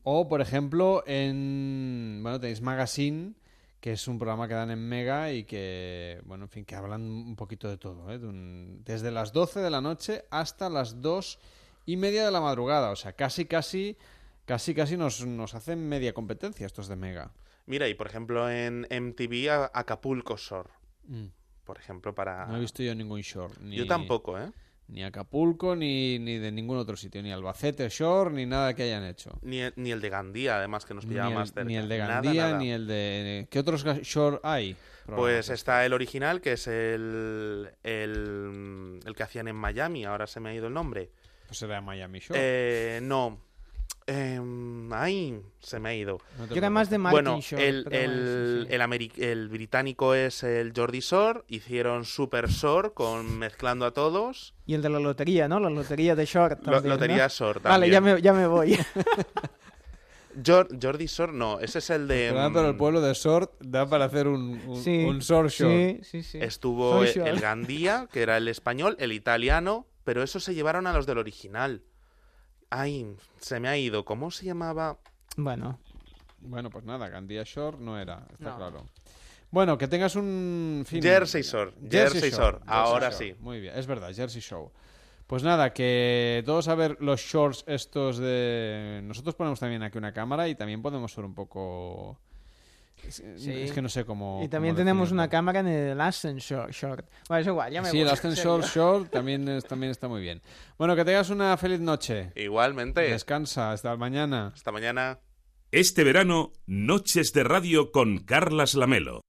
o 0.03 0.27
por 0.27 0.41
ejemplo 0.41 1.03
en, 1.05 2.19
bueno, 2.23 2.39
tenéis 2.39 2.61
Magazine, 2.61 3.33
que 3.79 3.91
es 3.91 4.07
un 4.07 4.17
programa 4.17 4.47
que 4.47 4.53
dan 4.53 4.71
en 4.71 4.79
Mega 4.87 5.31
y 5.33 5.43
que, 5.43 6.21
bueno, 6.25 6.45
en 6.45 6.49
fin, 6.49 6.65
que 6.65 6.75
hablan 6.75 7.01
un 7.01 7.35
poquito 7.35 7.67
de 7.69 7.77
todo, 7.77 8.09
¿eh? 8.11 8.17
De 8.17 8.27
un- 8.27 8.81
desde 8.85 9.11
las 9.11 9.33
12 9.33 9.59
de 9.59 9.69
la 9.69 9.81
noche 9.81 10.23
hasta 10.31 10.69
las 10.69 11.01
2 11.01 11.37
y 11.85 11.97
media 11.97 12.23
de 12.25 12.31
la 12.31 12.39
madrugada, 12.39 12.91
o 12.91 12.95
sea, 12.95 13.11
casi, 13.13 13.45
casi, 13.45 13.97
casi, 14.45 14.73
casi 14.73 14.95
nos, 14.97 15.25
nos 15.25 15.53
hacen 15.53 15.87
media 15.89 16.13
competencia 16.13 16.65
estos 16.65 16.87
de 16.87 16.95
Mega. 16.95 17.31
Mira, 17.65 17.87
y 17.89 17.93
por 17.93 18.07
ejemplo 18.07 18.49
en 18.49 18.87
MTV, 18.89 19.69
Acapulco 19.73 20.37
Shore. 20.37 20.69
Mm. 21.07 21.25
Por 21.65 21.77
ejemplo, 21.77 22.13
para. 22.15 22.45
No 22.47 22.57
he 22.57 22.59
visto 22.59 22.83
yo 22.83 22.93
ningún 22.95 23.21
short. 23.21 23.57
Ni, 23.59 23.77
Yo 23.77 23.85
tampoco, 23.87 24.37
¿eh? 24.37 24.49
Ni 24.87 25.03
Acapulco, 25.03 25.75
ni, 25.75 26.19
ni 26.19 26.37
de 26.37 26.51
ningún 26.51 26.77
otro 26.77 26.95
sitio. 26.95 27.21
Ni 27.23 27.31
Albacete 27.31 27.89
Shore, 27.89 28.31
ni 28.31 28.45
nada 28.45 28.73
que 28.75 28.83
hayan 28.83 29.05
hecho. 29.05 29.39
Ni, 29.41 29.61
ni 29.75 29.91
el 29.91 30.01
de 30.01 30.09
Gandía, 30.09 30.57
además, 30.57 30.85
que 30.85 30.93
nos 30.93 31.05
pillaba 31.05 31.29
el, 31.29 31.35
más 31.35 31.53
cerca. 31.53 31.63
ni 31.63 31.77
el 31.77 31.89
de 31.89 31.97
Gandía, 31.97 32.47
nada. 32.47 32.57
ni 32.57 32.71
el 32.71 32.87
de... 32.87 33.47
¿Qué 33.49 33.59
otros 33.59 33.83
shore 33.83 34.39
hay? 34.43 34.75
Pues 35.05 35.49
está 35.49 35.85
el 35.85 35.93
original, 35.93 36.41
que 36.41 36.53
es 36.53 36.67
el, 36.67 37.69
el, 37.83 38.99
el 39.05 39.15
que 39.15 39.23
hacían 39.23 39.47
en 39.47 39.55
Miami, 39.55 40.05
ahora 40.05 40.27
se 40.27 40.39
me 40.39 40.49
ha 40.49 40.53
ido 40.53 40.67
el 40.67 40.73
nombre. 40.73 41.09
Pues 41.47 41.61
era 41.61 41.81
Miami 41.81 42.19
Shore. 42.19 42.39
Eh, 42.41 42.99
no. 43.01 43.39
Em, 44.05 44.91
ay, 44.91 45.39
se 45.59 45.79
me 45.79 45.89
ha 45.89 45.95
ido. 45.95 46.19
No 46.37 46.47
Yo 46.47 46.55
era 46.55 46.69
más 46.69 46.89
de 46.89 46.97
Martin 46.97 47.23
Bueno, 47.23 47.39
Shore, 47.41 47.67
el, 47.69 47.83
pero 47.85 47.97
bueno, 48.05 48.13
el, 48.13 48.59
sí, 48.63 48.67
sí. 48.69 48.75
el 48.75 48.81
ameri- 48.81 49.23
el 49.23 49.47
británico 49.49 50.13
es 50.13 50.43
el 50.43 50.73
Jordi 50.75 50.99
Shore, 50.99 51.43
hicieron 51.47 52.03
Super 52.03 52.49
Shore 52.49 52.91
con 52.93 53.37
mezclando 53.39 53.85
a 53.85 53.91
todos. 53.91 54.53
Y 54.65 54.73
el 54.73 54.81
de 54.81 54.89
la 54.89 54.99
lotería, 54.99 55.47
¿no? 55.47 55.59
La 55.59 55.69
lotería 55.69 56.15
de 56.15 56.25
Short. 56.25 56.59
Lo- 56.65 56.73
también, 56.73 56.89
lotería 56.89 57.23
¿no? 57.23 57.29
Shore 57.29 57.59
Vale, 57.63 57.87
ya 57.89 57.95
también. 57.97 58.15
me, 58.17 58.21
ya 58.21 58.33
me 58.33 58.47
voy. 58.47 58.77
Jor- 60.43 60.67
Jordi 60.81 61.05
Shore, 61.05 61.31
no, 61.31 61.59
ese 61.59 61.77
es 61.79 61.89
el 61.91 62.07
de... 62.07 62.29
Perdón, 62.33 62.53
pero 62.53 62.69
el 62.69 62.75
pueblo 62.75 63.01
de 63.01 63.13
Short 63.13 63.51
da 63.61 63.87
para 63.87 64.05
hacer 64.05 64.27
un, 64.27 64.59
un, 64.67 64.83
Sí, 64.83 65.05
un 65.05 65.19
Shore. 65.19 65.49
sí, 65.49 65.99
sí, 66.03 66.23
sí. 66.23 66.39
Estuvo 66.41 66.93
Soy 66.97 67.07
el, 67.09 67.13
Shore. 67.13 67.29
el 67.29 67.39
Gandía, 67.39 68.07
que 68.11 68.21
era 68.23 68.37
el 68.37 68.47
español, 68.47 68.95
el 68.99 69.11
italiano, 69.11 69.85
pero 70.03 70.23
eso 70.23 70.39
se 70.39 70.55
llevaron 70.55 70.87
a 70.87 70.93
los 70.93 71.05
del 71.05 71.19
original. 71.19 71.83
Ay, 72.75 73.15
se 73.39 73.59
me 73.59 73.67
ha 73.69 73.77
ido. 73.77 74.03
¿Cómo 74.03 74.31
se 74.31 74.45
llamaba? 74.45 74.97
Bueno. 75.37 75.77
Bueno, 76.39 76.71
pues 76.71 76.83
nada, 76.85 77.07
Gandía 77.07 77.43
Shore 77.45 77.77
no 77.79 77.99
era, 77.99 78.25
está 78.31 78.49
No. 78.49 78.57
claro. 78.57 78.85
Bueno, 79.51 79.77
que 79.77 79.87
tengas 79.87 80.15
un 80.15 80.83
fin. 80.87 80.99
Jersey 80.99 81.43
Shore, 81.43 81.73
Jersey 81.87 82.31
Shore, 82.31 82.57
ahora 82.65 83.11
sí. 83.11 83.35
Muy 83.39 83.61
bien, 83.61 83.77
es 83.77 83.85
verdad, 83.85 84.11
Jersey 84.11 84.41
Show. 84.41 84.71
Pues 85.27 85.43
nada, 85.43 85.71
que 85.71 86.41
todos 86.47 86.67
a 86.67 86.73
ver 86.73 86.97
los 86.99 87.21
shorts 87.21 87.63
estos 87.67 88.17
de... 88.17 89.01
Nosotros 89.03 89.35
ponemos 89.35 89.59
también 89.59 89.83
aquí 89.83 89.99
una 89.99 90.11
cámara 90.11 90.49
y 90.49 90.55
también 90.55 90.81
podemos 90.81 91.13
ser 91.13 91.25
un 91.25 91.35
poco... 91.35 92.19
Es, 93.19 93.41
Sí. 93.43 93.51
es 93.51 93.71
que 93.71 93.81
no 93.81 93.89
sé 93.89 94.05
cómo... 94.05 94.41
Y 94.43 94.47
también 94.47 94.73
cómo 94.75 94.81
tenemos 94.81 95.11
una 95.11 95.29
cámara 95.29 95.59
en 95.59 95.67
el 95.67 95.99
Ascensor 96.01 96.71
Short. 96.71 97.05
Bueno, 97.27 97.41
es 97.41 97.47
igual, 97.47 97.71
ya 97.71 97.81
me 97.81 97.89
Sí, 97.89 97.97
voy. 97.97 98.01
el 98.07 98.09
Ascensor. 98.13 98.63
Shore 98.63 99.09
también, 99.09 99.47
es- 99.47 99.65
también 99.65 99.91
está 99.91 100.07
muy 100.07 100.21
bien. 100.21 100.41
Bueno, 100.77 100.95
que 100.95 101.05
tengas 101.05 101.29
una 101.29 101.55
feliz 101.57 101.79
noche. 101.79 102.31
Igualmente. 102.35 103.01
Descansa, 103.01 103.71
hasta 103.71 103.95
mañana. 103.97 104.51
Hasta 104.55 104.71
mañana. 104.71 105.19
Este 105.71 106.03
verano, 106.03 106.51
Noches 106.67 107.33
de 107.33 107.43
Radio 107.43 107.91
con 107.91 108.19
Carlas 108.19 108.75
Lamelo. 108.75 109.21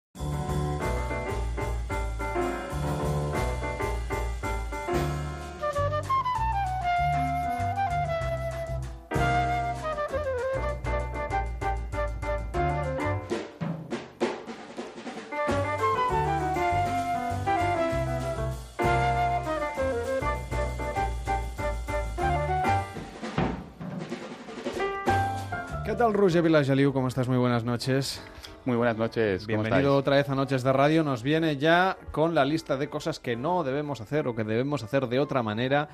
Roger? 26.28 26.92
¿Cómo 26.92 27.08
estás? 27.08 27.28
Muy 27.28 27.36
buenas 27.36 27.64
noches. 27.64 28.22
Muy 28.64 28.76
buenas 28.78 28.96
noches. 28.96 29.42
¿cómo 29.42 29.46
Bienvenido 29.62 29.78
estáis? 29.90 29.98
otra 30.00 30.16
vez 30.16 30.28
a 30.30 30.34
Noches 30.34 30.62
de 30.62 30.72
Radio. 30.72 31.04
Nos 31.04 31.22
viene 31.22 31.58
ya 31.58 31.98
con 32.12 32.34
la 32.34 32.46
lista 32.46 32.78
de 32.78 32.88
cosas 32.88 33.20
que 33.20 33.36
no 33.36 33.62
debemos 33.62 34.00
hacer 34.00 34.26
o 34.26 34.34
que 34.34 34.42
debemos 34.42 34.82
hacer 34.82 35.06
de 35.08 35.20
otra 35.20 35.42
manera 35.42 35.88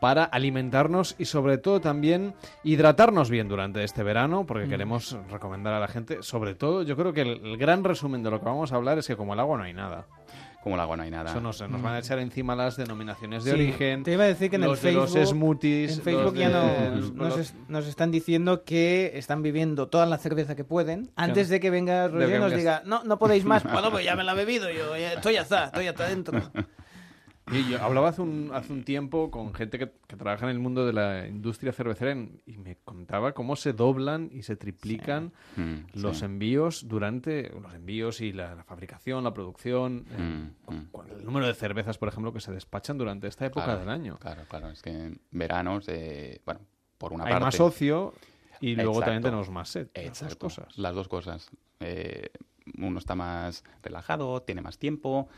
para 0.00 0.24
alimentarnos 0.24 1.14
y 1.18 1.26
sobre 1.26 1.58
todo 1.58 1.80
también 1.82 2.34
hidratarnos 2.64 3.28
bien 3.28 3.48
durante 3.48 3.84
este 3.84 4.02
verano, 4.02 4.46
porque 4.46 4.64
Mm. 4.66 4.70
queremos 4.70 5.18
recomendar 5.30 5.74
a 5.74 5.80
la 5.80 5.88
gente, 5.88 6.22
sobre 6.22 6.54
todo, 6.54 6.82
yo 6.82 6.96
creo 6.96 7.12
que 7.12 7.20
el, 7.22 7.44
el 7.46 7.56
gran 7.58 7.84
resumen 7.84 8.22
de 8.22 8.30
lo 8.30 8.38
que 8.38 8.46
vamos 8.46 8.72
a 8.72 8.76
hablar 8.76 8.96
es 8.98 9.06
que 9.06 9.16
como 9.16 9.34
el 9.34 9.40
agua 9.40 9.58
no 9.58 9.64
hay 9.64 9.74
nada. 9.74 10.06
Como 10.66 10.74
el 10.74 10.80
agua 10.80 10.96
no 10.96 11.04
hay 11.04 11.12
nada. 11.12 11.30
Eso 11.30 11.40
no 11.40 11.52
sé, 11.52 11.68
nos 11.68 11.80
van 11.80 11.94
a 11.94 12.00
echar 12.00 12.18
encima 12.18 12.56
las 12.56 12.76
denominaciones 12.76 13.44
de 13.44 13.52
Sí, 13.52 13.54
origen. 13.56 14.02
Te 14.02 14.14
iba 14.14 14.24
a 14.24 14.26
decir 14.26 14.50
que 14.50 14.56
en 14.56 14.64
el 14.64 14.70
los 14.70 14.82
de 14.82 14.88
Facebook, 14.90 15.16
los 15.16 15.28
smoothies. 15.30 15.98
en 15.98 16.02
Facebook 16.02 16.24
los 16.24 16.34
ya 16.34 16.48
de- 16.48 16.90
no, 16.90 16.96
los- 16.96 17.12
nos, 17.14 17.38
es- 17.38 17.54
nos 17.68 17.86
están 17.86 18.10
diciendo 18.10 18.64
que 18.64 19.12
están 19.14 19.44
bebiendo 19.44 19.86
toda 19.86 20.06
la 20.06 20.18
cerveza 20.18 20.56
que 20.56 20.64
pueden 20.64 21.12
antes 21.14 21.48
de 21.50 21.60
que 21.60 21.70
venga 21.70 22.08
Roger 22.08 22.36
y 22.36 22.38
nos 22.40 22.52
diga, 22.52 22.82
no, 22.84 23.04
no 23.04 23.16
podéis 23.16 23.44
más. 23.44 23.62
Bueno, 23.62 23.92
pues 23.92 24.04
ya 24.04 24.16
me 24.16 24.24
la 24.24 24.32
he 24.32 24.34
bebido 24.34 24.68
yo, 24.72 24.96
ya 24.96 25.12
estoy 25.12 25.36
hasta, 25.36 25.66
estoy 25.66 25.86
hasta 25.86 26.04
adentro. 26.06 26.40
Y 27.52 27.70
yo 27.70 27.80
hablaba 27.80 28.08
hace 28.08 28.22
un, 28.22 28.50
hace 28.52 28.72
un 28.72 28.82
tiempo 28.82 29.30
con 29.30 29.54
gente 29.54 29.78
que, 29.78 29.92
que 30.08 30.16
trabaja 30.16 30.46
en 30.46 30.50
el 30.50 30.58
mundo 30.58 30.84
de 30.84 30.92
la 30.92 31.28
industria 31.28 31.72
cervecera 31.72 32.10
en- 32.10 32.42
y 32.44 32.58
me 32.58 32.74
contaba 32.84 33.32
cómo 33.34 33.54
se 33.54 33.72
doblan 33.72 34.28
y 34.32 34.42
se 34.42 34.56
triplican 34.56 35.32
Mm, 35.56 35.74
los 35.94 36.18
sí. 36.18 36.24
envíos 36.24 36.88
durante 36.88 37.48
los 37.50 37.72
envíos 37.72 38.20
y 38.20 38.32
la, 38.32 38.56
la 38.56 38.64
fabricación, 38.64 39.22
la 39.22 39.32
producción, 39.32 40.06
eh, 40.10 40.18
Mm, 40.20 40.64
con- 40.64 40.84
con 40.86 41.08
el 41.10 41.24
número 41.24 41.46
de 41.46 41.54
cervezas, 41.54 41.98
por 41.98 42.08
ejemplo, 42.08 42.32
que 42.32 42.40
se 42.40 42.50
despachan 42.52 42.98
durante 42.98 43.28
esta 43.28 43.46
época 43.46 43.64
Claro, 43.66 43.80
del 43.80 43.90
año. 43.90 44.18
Claro, 44.18 44.42
claro. 44.48 44.70
Es 44.70 44.82
que 44.82 44.90
en 44.90 45.20
veranos, 45.30 45.84
eh, 45.88 46.40
bueno, 46.44 46.60
por 46.98 47.12
una 47.12 47.26
Hay 47.26 47.30
parte... 47.30 47.44
más 47.44 47.60
ocio 47.60 48.12
y 48.60 48.74
luego 48.74 48.90
Exacto. 48.94 49.04
también 49.04 49.22
tenemos 49.22 49.50
más 49.50 49.68
sed. 49.68 49.88
las 49.94 50.18
dos 50.20 50.34
cosas. 50.36 50.76
Las 50.78 50.94
dos 50.96 51.06
cosas. 51.06 51.48
Eh, 51.78 52.28
uno 52.78 52.98
está 52.98 53.14
más 53.14 53.62
relajado, 53.84 54.42
tiene 54.42 54.62
más 54.62 54.78
tiempo 54.78 55.28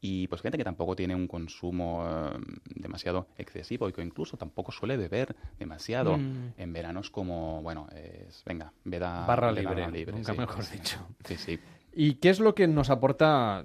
y 0.00 0.28
pues 0.28 0.42
gente 0.42 0.56
que 0.58 0.64
tampoco 0.64 0.94
tiene 0.94 1.14
un 1.14 1.26
consumo 1.26 2.04
eh, 2.06 2.38
demasiado 2.76 3.28
excesivo 3.36 3.88
y 3.88 3.92
que 3.92 4.02
incluso 4.02 4.36
tampoco 4.36 4.70
suele 4.72 4.96
beber 4.96 5.34
demasiado. 5.58 6.16
Mm. 6.16 6.52
En 6.56 6.72
veranos 6.72 7.10
como, 7.10 7.62
bueno, 7.62 7.88
es, 7.94 8.42
venga, 8.46 8.72
veda, 8.84 9.26
Barra 9.26 9.50
veda 9.52 9.88
libre, 9.90 10.12
nunca 10.16 10.32
sí, 10.32 10.38
mejor 10.38 10.64
sí. 10.64 10.76
dicho. 10.78 10.98
Sí, 11.24 11.36
sí. 11.36 11.58
¿Y 11.92 12.14
qué 12.14 12.30
es 12.30 12.38
lo 12.38 12.54
que 12.54 12.68
nos 12.68 12.90
aporta, 12.90 13.64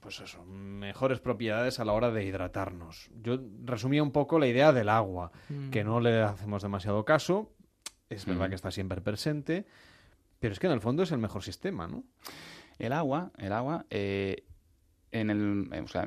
pues 0.00 0.20
eso, 0.20 0.44
mejores 0.44 1.18
propiedades 1.18 1.80
a 1.80 1.84
la 1.84 1.92
hora 1.92 2.12
de 2.12 2.24
hidratarnos? 2.24 3.10
Yo 3.20 3.40
resumía 3.64 4.02
un 4.04 4.12
poco 4.12 4.38
la 4.38 4.46
idea 4.46 4.72
del 4.72 4.88
agua, 4.88 5.32
Mm. 5.48 5.70
que 5.70 5.82
no 5.82 5.98
le 5.98 6.22
hacemos 6.22 6.62
demasiado 6.62 7.04
caso, 7.04 7.50
es 8.10 8.24
verdad 8.26 8.46
Mm. 8.46 8.50
que 8.50 8.54
está 8.54 8.70
siempre 8.70 9.00
presente, 9.00 9.66
pero 10.38 10.52
es 10.52 10.60
que 10.60 10.68
en 10.68 10.72
el 10.74 10.80
fondo 10.80 11.02
es 11.02 11.10
el 11.10 11.18
mejor 11.18 11.42
sistema, 11.42 11.88
¿no? 11.88 12.04
El 12.78 12.92
agua, 12.92 13.32
el 13.38 13.52
agua, 13.52 13.86
eh, 13.90 14.44
en 15.12 15.30
el, 15.30 15.68
eh, 15.72 15.80
o 15.80 15.88
sea, 15.88 16.06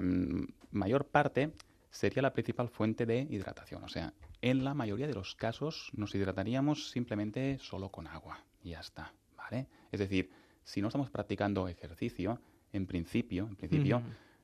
mayor 0.72 1.06
parte 1.06 1.54
sería 1.90 2.22
la 2.22 2.34
principal 2.34 2.70
fuente 2.70 3.06
de 3.06 3.28
hidratación. 3.30 3.84
O 3.84 3.90
sea, 3.90 4.14
en 4.42 4.64
la 4.64 4.74
mayoría 4.74 5.08
de 5.08 5.14
los 5.14 5.36
casos 5.36 5.92
nos 5.94 6.16
hidrataríamos 6.16 6.90
simplemente 6.90 7.58
solo 7.60 7.90
con 7.90 8.08
agua 8.08 8.40
y 8.64 8.72
ya 8.72 8.80
está, 8.80 9.14
¿vale? 9.38 9.68
Es 9.92 10.00
decir, 10.00 10.32
si 10.64 10.82
no 10.82 10.88
estamos 10.88 11.10
practicando 11.10 11.68
ejercicio, 11.68 12.40
en 12.74 12.86
principio, 12.88 13.48
en 13.48 13.56
principio. 13.56 14.02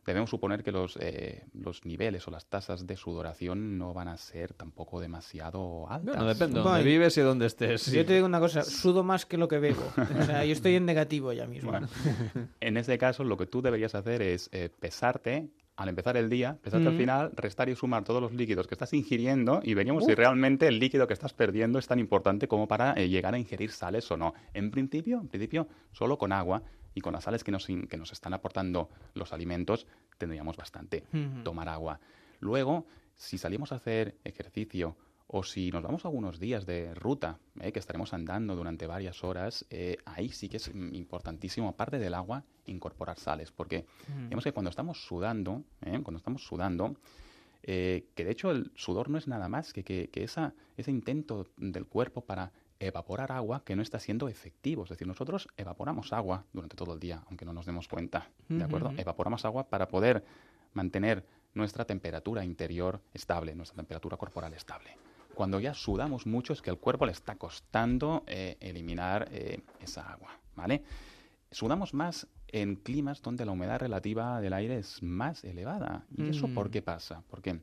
Debemos 0.08 0.30
suponer 0.32 0.64
que 0.64 0.72
los, 0.72 0.98
eh, 1.00 1.44
los 1.54 1.86
niveles 1.86 2.28
o 2.28 2.32
las 2.32 2.48
tasas 2.48 2.88
de 2.88 2.98
sudoración 2.98 3.78
no 3.78 3.94
van 3.94 4.08
a 4.08 4.18
ser 4.18 4.54
tampoco 4.54 5.00
demasiado 5.00 5.88
altas. 5.90 6.16
Bueno, 6.16 6.28
depende 6.30 6.60
de 6.60 6.64
dónde 6.66 6.84
vives 6.84 7.18
y 7.18 7.22
dónde 7.22 7.46
estés. 7.46 7.92
Yo 7.92 8.06
te 8.06 8.14
digo 8.16 8.26
una 8.26 8.40
cosa, 8.40 8.64
sudo 8.64 9.04
más 9.04 9.26
que 9.26 9.38
lo 9.38 9.48
que 9.48 9.60
bebo. 9.60 9.84
O 10.20 10.24
sea, 10.24 10.44
yo 10.46 10.52
estoy 10.54 10.76
en 10.76 10.86
negativo 10.86 11.32
ya 11.34 11.46
mismo. 11.46 11.70
Bueno, 11.72 11.88
en 12.60 12.78
este 12.78 12.98
caso, 12.98 13.24
lo 13.24 13.38
que 13.38 13.46
tú 13.46 13.62
deberías 13.62 13.94
hacer 13.96 14.22
es 14.22 14.50
eh, 14.52 14.70
pesarte 14.80 15.50
al 15.76 15.90
empezar 15.90 16.18
el 16.18 16.28
día, 16.28 16.58
pesarte 16.64 16.88
al 16.88 16.96
Mm. 16.96 16.98
final, 16.98 17.32
restar 17.36 17.70
y 17.70 17.76
sumar 17.76 18.04
todos 18.04 18.20
los 18.20 18.34
líquidos 18.34 18.66
que 18.66 18.74
estás 18.74 18.94
ingiriendo 18.94 19.60
y 19.62 19.76
veríamos 19.76 20.06
si 20.06 20.14
Uf. 20.14 20.18
realmente 20.18 20.68
el 20.68 20.80
líquido 20.80 21.06
que 21.06 21.14
estás 21.14 21.34
perdiendo 21.34 21.78
es 21.78 21.86
tan 21.86 22.00
importante 22.00 22.48
como 22.48 22.68
para 22.68 22.94
eh, 22.94 23.08
llegar 23.10 23.36
a 23.36 23.38
ingerir 23.38 23.70
sales 23.72 24.10
o 24.10 24.18
no. 24.18 24.34
En 24.56 24.72
principio, 24.72 25.20
en 25.20 25.28
principio, 25.28 25.68
solo 25.92 26.18
con 26.18 26.32
agua 26.32 26.64
y 26.98 27.02
con 27.02 27.14
las 27.14 27.26
sales 27.26 27.44
que 27.44 27.52
nos, 27.52 27.68
que 27.68 27.96
nos 27.98 28.12
están 28.12 28.34
aportando 28.34 28.90
los 29.14 29.32
alimentos, 29.32 29.86
tendríamos 30.18 30.58
bastante. 30.58 31.04
Ujú. 31.14 31.44
Tomar 31.44 31.70
agua. 31.70 32.00
Luego, 32.40 32.88
si 33.14 33.38
salimos 33.38 33.72
a 33.72 33.76
hacer 33.76 34.16
ejercicio 34.24 34.98
o 35.28 35.44
si 35.44 35.70
nos 35.70 35.84
vamos 35.84 36.06
algunos 36.06 36.40
días 36.40 36.66
de 36.66 36.96
ruta, 36.96 37.38
eh, 37.60 37.72
que 37.72 37.78
estaremos 37.78 38.14
andando 38.16 38.56
durante 38.56 38.88
varias 38.88 39.24
horas, 39.24 39.64
eh, 39.70 39.98
ahí 40.06 40.30
sí 40.30 40.50
que 40.50 40.58
es 40.58 40.70
importantísimo, 40.74 41.70
aparte 41.70 42.00
del 42.00 42.16
agua, 42.16 42.44
incorporar 42.66 43.20
sales. 43.20 43.52
Porque 43.52 43.86
Mm. 44.08 44.24
digamos 44.24 44.44
que 44.44 44.52
cuando 44.54 44.70
estamos 44.72 45.06
sudando, 45.06 45.64
eh, 45.82 46.00
cuando 46.02 46.18
estamos 46.18 46.44
sudando, 46.44 46.96
que 47.62 48.06
de 48.16 48.32
hecho 48.32 48.50
el 48.50 48.72
sudor 48.76 49.10
no 49.10 49.18
es 49.18 49.28
nada 49.28 49.50
más 49.50 49.74
que, 49.74 49.84
que, 49.84 50.08
que 50.10 50.24
esa, 50.24 50.54
ese 50.78 50.90
intento 50.90 51.48
del 51.58 51.86
cuerpo 51.86 52.22
para 52.22 52.54
evaporar 52.80 53.32
agua 53.32 53.64
que 53.66 53.76
no 53.76 53.82
está 53.82 54.00
siendo 54.00 54.28
efectivo. 54.30 54.84
Es 54.84 54.90
decir, 54.90 55.08
nosotros 55.08 55.48
evaporamos 55.58 56.14
agua 56.14 56.46
durante 56.54 56.76
todo 56.76 56.94
el 56.94 57.00
día, 57.00 57.24
aunque 57.28 57.46
no 57.46 57.54
nos 57.54 57.66
demos 57.66 57.88
cuenta. 57.88 58.30
¿De 58.48 58.64
acuerdo? 58.64 58.94
Evaporamos 58.98 59.46
agua 59.46 59.68
para 59.68 59.88
poder 59.88 60.24
mantener 60.74 61.24
nuestra 61.54 61.86
temperatura 61.86 62.44
interior 62.46 63.02
estable, 63.14 63.56
nuestra 63.56 63.76
temperatura 63.78 64.18
corporal 64.18 64.54
estable. 64.54 64.98
Cuando 65.34 65.60
ya 65.60 65.74
sudamos 65.74 66.26
mucho 66.26 66.54
es 66.54 66.62
que 66.62 66.70
el 66.70 66.78
cuerpo 66.78 67.06
le 67.06 67.12
está 67.12 67.36
costando 67.36 68.24
eh, 68.28 68.58
eliminar 68.60 69.28
eh, 69.32 69.60
esa 69.80 70.12
agua, 70.12 70.32
¿vale? 70.56 70.84
Sudamos 71.52 71.94
más 71.94 72.28
en 72.50 72.76
climas 72.76 73.22
donde 73.22 73.46
la 73.46 73.52
humedad 73.52 73.80
relativa 73.80 74.40
del 74.42 74.54
aire 74.54 74.78
es 74.80 75.02
más 75.04 75.44
elevada. 75.44 76.06
¿Y 76.16 76.30
eso 76.30 76.48
por 76.48 76.68
Mm. 76.68 76.72
qué 76.72 76.82
pasa? 76.82 77.24
Porque 77.30 77.60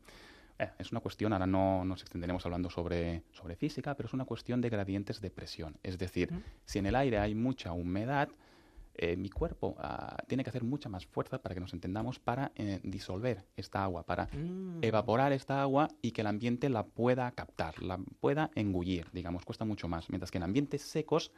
eh, 0.58 0.70
es 0.78 0.92
una 0.92 1.00
cuestión, 1.00 1.32
ahora 1.32 1.46
no 1.46 1.84
nos 1.84 2.02
extenderemos 2.02 2.44
hablando 2.44 2.70
sobre, 2.70 3.22
sobre 3.32 3.56
física, 3.56 3.94
pero 3.94 4.06
es 4.06 4.12
una 4.12 4.24
cuestión 4.24 4.60
de 4.60 4.70
gradientes 4.70 5.20
de 5.20 5.30
presión. 5.30 5.76
Es 5.82 5.98
decir, 5.98 6.30
si 6.64 6.78
en 6.78 6.86
el 6.86 6.94
aire 6.96 7.18
hay 7.18 7.34
mucha 7.34 7.72
humedad, 7.72 8.28
eh, 8.96 9.16
mi 9.16 9.28
cuerpo 9.28 9.74
ah, 9.78 10.16
tiene 10.28 10.44
que 10.44 10.50
hacer 10.50 10.62
mucha 10.62 10.88
más 10.88 11.04
fuerza 11.06 11.42
para 11.42 11.54
que 11.54 11.60
nos 11.60 11.72
entendamos 11.72 12.20
para 12.20 12.52
eh, 12.54 12.78
disolver 12.84 13.44
esta 13.56 13.82
agua, 13.82 14.04
para 14.04 14.28
Mm. 14.32 14.84
evaporar 14.84 15.32
esta 15.32 15.60
agua 15.62 15.88
y 16.00 16.12
que 16.12 16.20
el 16.20 16.28
ambiente 16.28 16.68
la 16.68 16.84
pueda 16.84 17.30
captar, 17.32 17.82
la 17.82 17.98
pueda 18.20 18.50
engullir, 18.54 19.08
digamos, 19.12 19.44
cuesta 19.44 19.64
mucho 19.64 19.88
más. 19.88 20.10
Mientras 20.10 20.30
que 20.30 20.38
en 20.38 20.44
ambientes 20.44 20.82
secos, 20.82 21.32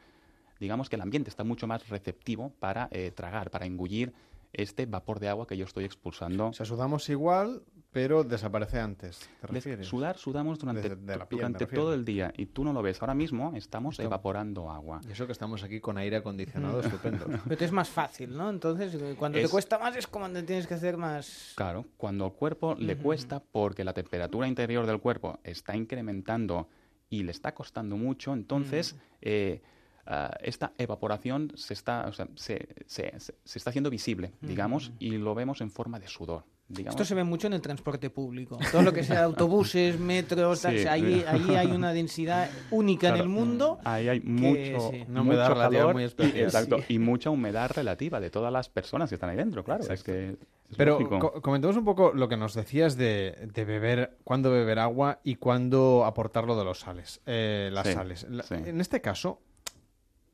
digamos 0.59 0.89
que 0.89 0.95
el 0.97 1.01
ambiente 1.01 1.29
está 1.31 1.43
mucho 1.43 1.65
más 1.65 1.89
receptivo 1.89 2.51
para 2.59 2.89
eh, 2.91 3.11
tragar, 3.11 3.49
para 3.49 3.65
engullir 3.65 4.13
este 4.53 4.85
vapor 4.85 5.19
de 5.19 5.29
agua 5.29 5.47
que 5.47 5.57
yo 5.57 5.65
estoy 5.65 5.85
expulsando. 5.85 6.47
O 6.47 6.53
sea, 6.53 6.65
sudamos 6.65 7.09
igual, 7.09 7.63
pero 7.91 8.23
desaparece 8.23 8.79
antes. 8.79 9.27
¿Te 9.41 9.47
refieres? 9.47 9.87
Sudar, 9.87 10.17
sudamos 10.17 10.59
durante, 10.59 10.89
De- 10.89 10.95
de 10.95 11.17
la 11.17 11.27
piel, 11.27 11.39
me 11.39 11.41
durante 11.47 11.65
refiero. 11.65 11.83
todo 11.83 11.93
el 11.93 12.05
día 12.05 12.31
y 12.37 12.47
tú 12.47 12.63
no 12.63 12.73
lo 12.73 12.81
ves. 12.81 13.01
Ahora 13.01 13.13
mismo 13.13 13.53
estamos 13.55 13.93
Esto- 13.95 14.03
evaporando 14.03 14.69
agua. 14.69 15.01
Y 15.07 15.11
eso 15.11 15.25
que 15.25 15.31
estamos 15.31 15.63
aquí 15.63 15.79
con 15.79 15.97
aire 15.97 16.17
acondicionado, 16.17 16.79
estupendo. 16.81 17.25
Pero 17.45 17.57
te 17.57 17.65
es 17.65 17.71
más 17.71 17.89
fácil, 17.89 18.35
¿no? 18.37 18.49
Entonces, 18.49 18.95
cuando 19.17 19.37
te 19.39 19.45
Es- 19.45 19.51
cuesta 19.51 19.79
más 19.79 19.95
es 19.95 20.05
cuando 20.07 20.43
tienes 20.43 20.67
que 20.67 20.73
hacer 20.75 20.97
más... 20.97 21.53
Claro, 21.55 21.85
cuando 21.97 22.25
al 22.25 22.33
cuerpo 22.33 22.75
le 22.75 22.97
cuesta 22.97 23.41
porque 23.41 23.83
la 23.83 23.93
temperatura 23.93 24.47
interior 24.47 24.85
del 24.85 24.99
cuerpo 24.99 25.39
está 25.43 25.75
incrementando 25.75 26.67
y 27.09 27.23
le 27.23 27.31
está 27.31 27.53
costando 27.55 27.95
mucho, 27.95 28.33
entonces 28.33 28.95
eh, 29.21 29.61
ah, 30.05 30.35
esta 30.41 30.73
evaporación 30.77 31.53
se 31.55 31.73
está, 31.73 32.05
o 32.07 32.11
sea, 32.13 32.27
se, 32.35 32.67
se- 32.85 33.17
se- 33.19 33.33
se 33.43 33.57
está 33.57 33.69
haciendo 33.69 33.89
visible, 33.89 34.33
digamos, 34.41 34.91
y 34.99 35.11
lo 35.17 35.33
vemos 35.33 35.61
en 35.61 35.71
forma 35.71 35.99
de 35.99 36.07
sudor. 36.07 36.43
Digamos. 36.69 36.95
Esto 36.95 37.05
se 37.05 37.15
ve 37.15 37.23
mucho 37.23 37.47
en 37.47 37.53
el 37.53 37.61
transporte 37.61 38.09
público. 38.09 38.57
Todo 38.73 38.81
lo 38.81 38.91
que 38.91 39.01
sea 39.03 39.23
autobuses, 39.23 39.97
metros, 39.99 40.59
Sí, 40.59 40.67
ahí, 40.87 41.21
sí. 41.21 41.23
ahí 41.25 41.55
hay 41.55 41.67
una 41.71 41.93
densidad 41.93 42.49
única 42.71 43.07
en 43.09 43.15
el 43.15 43.29
mundo. 43.29 43.79
Ahí 43.85 44.09
hay 44.09 44.19
que 44.19 44.27
mucho, 44.27 44.91
sí. 44.91 45.05
Relativa 45.07 45.55
calor 45.55 45.93
muy 45.93 46.03
y, 46.03 46.05
especial. 46.07 46.43
exacto, 46.43 46.77
Sí. 46.79 46.95
y 46.95 46.99
mucha 46.99 47.29
humedad 47.29 47.71
relativa 47.73 48.19
de 48.19 48.29
todas 48.29 48.51
las 48.51 48.67
personas 48.67 49.07
que 49.09 49.15
están 49.15 49.29
ahí 49.29 49.37
dentro, 49.37 49.63
claro. 49.63 49.83
Es 49.89 50.03
que 50.03 50.31
es 50.69 50.75
Pero 50.75 50.99
co- 51.19 51.41
comentemos 51.41 51.77
un 51.77 51.85
poco 51.85 52.11
lo 52.13 52.27
que 52.27 52.35
nos 52.35 52.53
decías 52.53 52.97
de, 52.97 53.47
de 53.53 53.63
beber, 53.63 54.17
cuándo 54.25 54.51
beber 54.51 54.79
agua 54.79 55.21
y 55.23 55.35
cuándo 55.35 56.03
aportarlo 56.03 56.57
de 56.57 56.65
los 56.65 56.79
sales, 56.81 57.21
eh, 57.25 57.69
las 57.71 57.87
Sí, 57.87 57.93
sales. 57.93 58.27
La- 58.29 58.43
sí. 58.43 58.55
En 58.55 58.81
este 58.81 58.99
caso, 58.99 59.39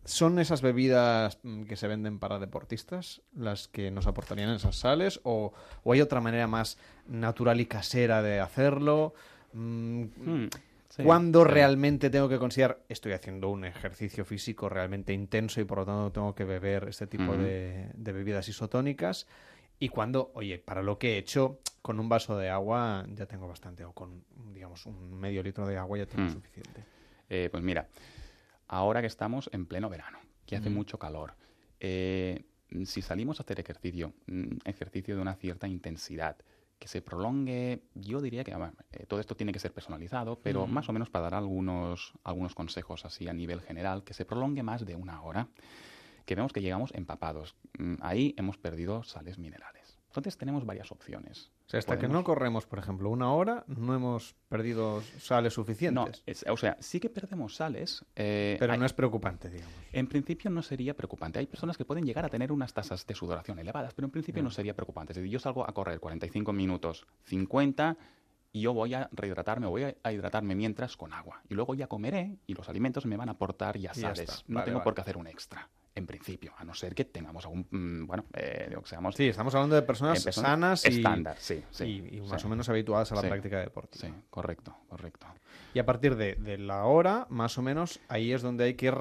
¿son 0.05 0.39
esas 0.39 0.61
bebidas 0.61 1.39
mm, 1.43 1.63
que 1.63 1.75
se 1.75 1.87
venden 1.87 2.19
para 2.19 2.39
deportistas 2.39 3.21
las 3.35 3.67
que 3.67 3.91
nos 3.91 4.07
aportarían 4.07 4.49
esas 4.51 4.75
sales? 4.75 5.19
¿O, 5.23 5.53
o 5.83 5.93
hay 5.93 6.01
otra 6.01 6.21
manera 6.21 6.47
más 6.47 6.77
natural 7.07 7.59
y 7.61 7.65
casera 7.65 8.21
de 8.21 8.39
hacerlo? 8.39 9.13
Mm, 9.53 10.03
Mm, 10.03 10.49
sí, 10.89 11.03
¿Cuándo 11.03 11.43
sí. 11.43 11.49
realmente 11.51 12.09
tengo 12.09 12.27
que 12.29 12.39
considerar 12.39 12.79
estoy 12.89 13.13
haciendo 13.13 13.49
un 13.49 13.65
ejercicio 13.65 14.25
físico 14.25 14.67
realmente 14.69 15.13
intenso 15.13 15.61
y 15.61 15.63
por 15.63 15.79
lo 15.79 15.85
tanto 15.85 16.11
tengo 16.11 16.35
que 16.35 16.43
beber 16.43 16.87
este 16.89 17.07
tipo 17.07 17.35
de, 17.37 17.89
de 17.93 18.11
bebidas 18.11 18.47
isotónicas? 18.49 19.27
Y 19.79 19.89
cuando, 19.89 20.31
oye, 20.35 20.59
para 20.59 20.81
lo 20.81 20.97
que 20.97 21.13
he 21.13 21.17
hecho, 21.17 21.59
con 21.81 21.99
un 21.99 22.07
vaso 22.09 22.37
de 22.37 22.49
agua 22.49 23.05
ya 23.09 23.25
tengo 23.25 23.47
bastante, 23.47 23.83
o 23.83 23.91
con, 23.91 24.23
digamos, 24.53 24.85
un 24.85 25.19
medio 25.19 25.43
litro 25.43 25.67
de 25.67 25.77
agua 25.77 25.97
ya 25.97 26.05
tengo 26.05 26.23
Mm. 26.25 26.33
suficiente. 26.33 26.83
Eh, 27.29 27.49
pues 27.51 27.63
mira, 27.63 27.87
ahora 28.73 29.01
que 29.01 29.07
estamos 29.07 29.49
en 29.53 29.65
pleno 29.65 29.87
verano, 29.89 30.19
que 30.45 30.55
hace 30.55 30.69
mucho 30.69 30.97
calor, 30.97 31.35
eh, 31.79 32.43
si 32.85 33.01
salimos 33.01 33.39
a 33.39 33.43
hacer 33.43 33.59
ejercicio, 33.59 34.13
mm, 34.25 34.57
ejercicio 34.65 35.15
de 35.15 35.21
una 35.21 35.35
cierta 35.35 35.67
intensidad, 35.67 36.37
que 36.79 36.87
se 36.87 37.01
prolongue, 37.01 37.83
yo 37.93 38.19
diría 38.19 38.43
que 38.43 38.53
bueno, 38.55 38.73
eh, 38.91 39.05
todo 39.07 39.19
esto 39.19 39.35
tiene 39.37 39.53
que 39.53 39.59
ser 39.59 39.71
personalizado, 39.71 40.39
pero 40.41 40.67
más 40.67 40.89
o 40.89 40.93
menos 40.93 41.09
para 41.09 41.25
dar 41.25 41.35
algunos, 41.35 42.13
algunos 42.23 42.55
consejos 42.55 43.05
así 43.05 43.27
a 43.29 43.33
nivel 43.33 43.61
general, 43.61 44.03
que 44.03 44.13
se 44.13 44.25
prolongue 44.25 44.63
más 44.63 44.85
de 44.85 44.95
una 44.95 45.21
hora, 45.21 45.47
que 46.25 46.35
vemos 46.35 46.51
que 46.51 46.61
llegamos 46.61 46.91
empapados. 46.93 47.55
Mm, 47.77 47.95
Ahí 48.01 48.33
hemos 48.37 48.57
perdido 48.57 49.03
sales 49.03 49.37
minerales. 49.37 49.82
Entonces 50.13 50.37
tenemos 50.37 50.63
varias 50.63 50.91
opciones. 50.91 51.49
O 51.65 51.69
sea, 51.71 51.79
hasta 51.79 51.97
que 51.97 52.07
no 52.07 52.23
corremos, 52.23 52.67
por 52.67 52.77
ejemplo, 52.77 53.09
una 53.09 53.33
hora, 53.33 53.63
no 53.65 53.95
hemos 53.95 54.35
perdido 54.47 55.01
sales 55.17 55.53
No, 55.53 55.63
suficientes. 55.63 56.21
es- 56.27 56.45
o 56.47 56.55
sea, 56.55 56.77
sí 56.81 56.99
que 56.99 57.09
perdemos 57.09 57.55
sales. 57.55 58.05
eh, 58.15 58.55
pero 58.59 58.73
hay- 58.73 58.79
no 58.79 58.85
es 58.85 58.93
preocupante, 58.93 59.49
digamos. 59.49 59.73
En 59.91 60.05
principio 60.05 60.51
no 60.51 60.61
sería 60.61 60.93
preocupante. 60.95 61.39
Hay 61.39 61.47
personas 61.47 61.77
que 61.77 61.83
pueden 61.85 62.05
llegar 62.05 62.25
a 62.25 62.29
tener 62.29 62.51
unas 62.51 62.75
tasas 62.75 63.07
de 63.07 63.15
sudoración 63.15 63.57
elevadas, 63.57 63.95
pero 63.95 64.05
en 64.05 64.11
principio 64.11 64.43
no 64.43 64.51
sería 64.51 64.75
preocupante. 64.75 65.13
Es 65.13 65.17
decir, 65.17 65.31
yo 65.31 65.39
salgo 65.39 65.67
a 65.67 65.73
correr 65.73 65.99
45 65.99 66.53
minutos, 66.53 67.07
50, 67.23 67.97
y 68.51 68.61
yo 68.61 68.73
voy 68.75 68.93
a 68.93 69.09
rehidratarme 69.13 69.65
o 69.65 69.71
voy 69.71 69.95
a- 70.03 70.11
hidratarme 70.11 70.53
mientras 70.53 70.95
con 70.95 71.11
agua. 71.11 71.41
Y 71.49 71.55
luego 71.55 71.73
ya 71.73 71.87
comeré 71.87 72.37
y 72.45 72.53
los 72.53 72.69
alimentos 72.69 73.07
me 73.07 73.17
van 73.17 73.29
a 73.29 73.31
aportar 73.31 73.79
ya 73.79 73.95
sales. 73.95 74.43
No 74.47 74.55
Vale, 74.59 74.65
tengo 74.65 74.77
vale. 74.77 74.83
por 74.83 74.93
qué 74.93 75.01
hacer 75.01 75.17
un 75.17 75.25
extra, 75.25 75.69
en 75.95 76.07
principio, 76.07 76.53
a 76.57 76.63
no 76.63 76.73
ser 76.73 76.95
que 76.95 77.05
tengamos 77.05 77.45
algún, 77.45 77.67
mm, 77.69 78.07
bueno, 78.07 78.25
eh, 78.33 78.65
digo 78.69 78.81
que 78.81 78.89
seamos... 78.89 79.15
Sí, 79.15 79.27
estamos 79.27 79.53
hablando 79.53 79.75
de 79.75 79.83
personas, 79.83 80.23
sanas 80.23 80.85
y, 80.85 80.87
estándar, 80.97 81.37
sí, 81.39 81.63
sí, 81.69 81.83
y, 82.11 82.17
y 82.17 82.21
más 82.21 82.41
sí. 82.41 82.47
o 82.47 82.49
menos 82.49 82.67
habituadas 82.69 83.11
a 83.11 83.15
la 83.15 83.21
Sí. 83.21 83.27
práctica 83.27 83.59
deportiva. 83.59 84.07
Sí, 84.07 84.13
correcto, 84.29 84.75
correcto. 84.89 85.27
Y 85.75 85.79
a 85.79 85.85
partir 85.85 86.15
de, 86.15 86.35
de 86.35 86.57
la 86.57 86.85
hora, 86.85 87.27
más 87.29 87.57
o 87.57 87.61
menos, 87.61 87.99
ahí 88.07 88.31
es 88.33 88.41
donde 88.41 88.63
hay 88.63 88.73
que, 88.75 88.91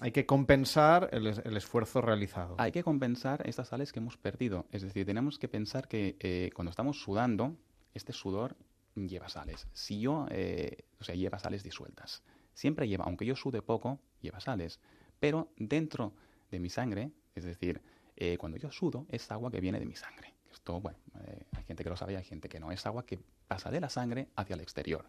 hay 0.00 0.12
que 0.12 0.26
compensar 0.26 1.08
el, 1.12 1.26
es- 1.26 1.38
el 1.44 1.56
esfuerzo 1.56 2.00
realizado. 2.00 2.54
Hay 2.58 2.70
que 2.72 2.82
compensar 2.84 3.42
estas 3.48 3.68
sales 3.68 3.92
que 3.92 3.98
hemos 3.98 4.16
perdido. 4.16 4.66
Es 4.70 4.82
decir, 4.82 5.04
tenemos 5.06 5.38
que 5.38 5.48
pensar 5.48 5.88
que 5.88 6.16
eh, 6.20 6.50
cuando 6.54 6.70
estamos 6.70 7.00
sudando, 7.02 7.56
este 7.94 8.12
sudor 8.12 8.56
lleva 8.94 9.28
sales. 9.28 9.66
Si 9.72 10.00
yo, 10.00 10.26
eh, 10.30 10.84
o 11.00 11.04
sea, 11.04 11.14
lleva 11.16 11.38
sales 11.38 11.62
disueltas. 11.64 12.22
Siempre 12.54 12.88
lleva, 12.88 13.04
aunque 13.04 13.24
yo 13.26 13.34
sude 13.36 13.62
poco, 13.62 14.00
lleva 14.20 14.40
sales. 14.40 14.80
Pero 15.20 15.52
dentro 15.56 16.12
de 16.50 16.58
mi 16.58 16.70
sangre, 16.70 17.12
es 17.34 17.44
decir, 17.44 17.80
eh, 18.16 18.36
cuando 18.38 18.58
yo 18.58 18.72
sudo, 18.72 19.06
es 19.10 19.30
agua 19.30 19.50
que 19.50 19.60
viene 19.60 19.78
de 19.78 19.86
mi 19.86 19.94
sangre. 19.94 20.34
Esto, 20.52 20.80
bueno, 20.80 20.98
eh, 21.26 21.44
hay 21.52 21.64
gente 21.64 21.84
que 21.84 21.90
lo 21.90 21.96
sabe 21.96 22.16
hay 22.16 22.24
gente 22.24 22.48
que 22.48 22.58
no. 22.58 22.72
Es 22.72 22.84
agua 22.86 23.06
que 23.06 23.20
pasa 23.46 23.70
de 23.70 23.80
la 23.80 23.88
sangre 23.88 24.28
hacia 24.34 24.54
el 24.54 24.60
exterior. 24.60 25.04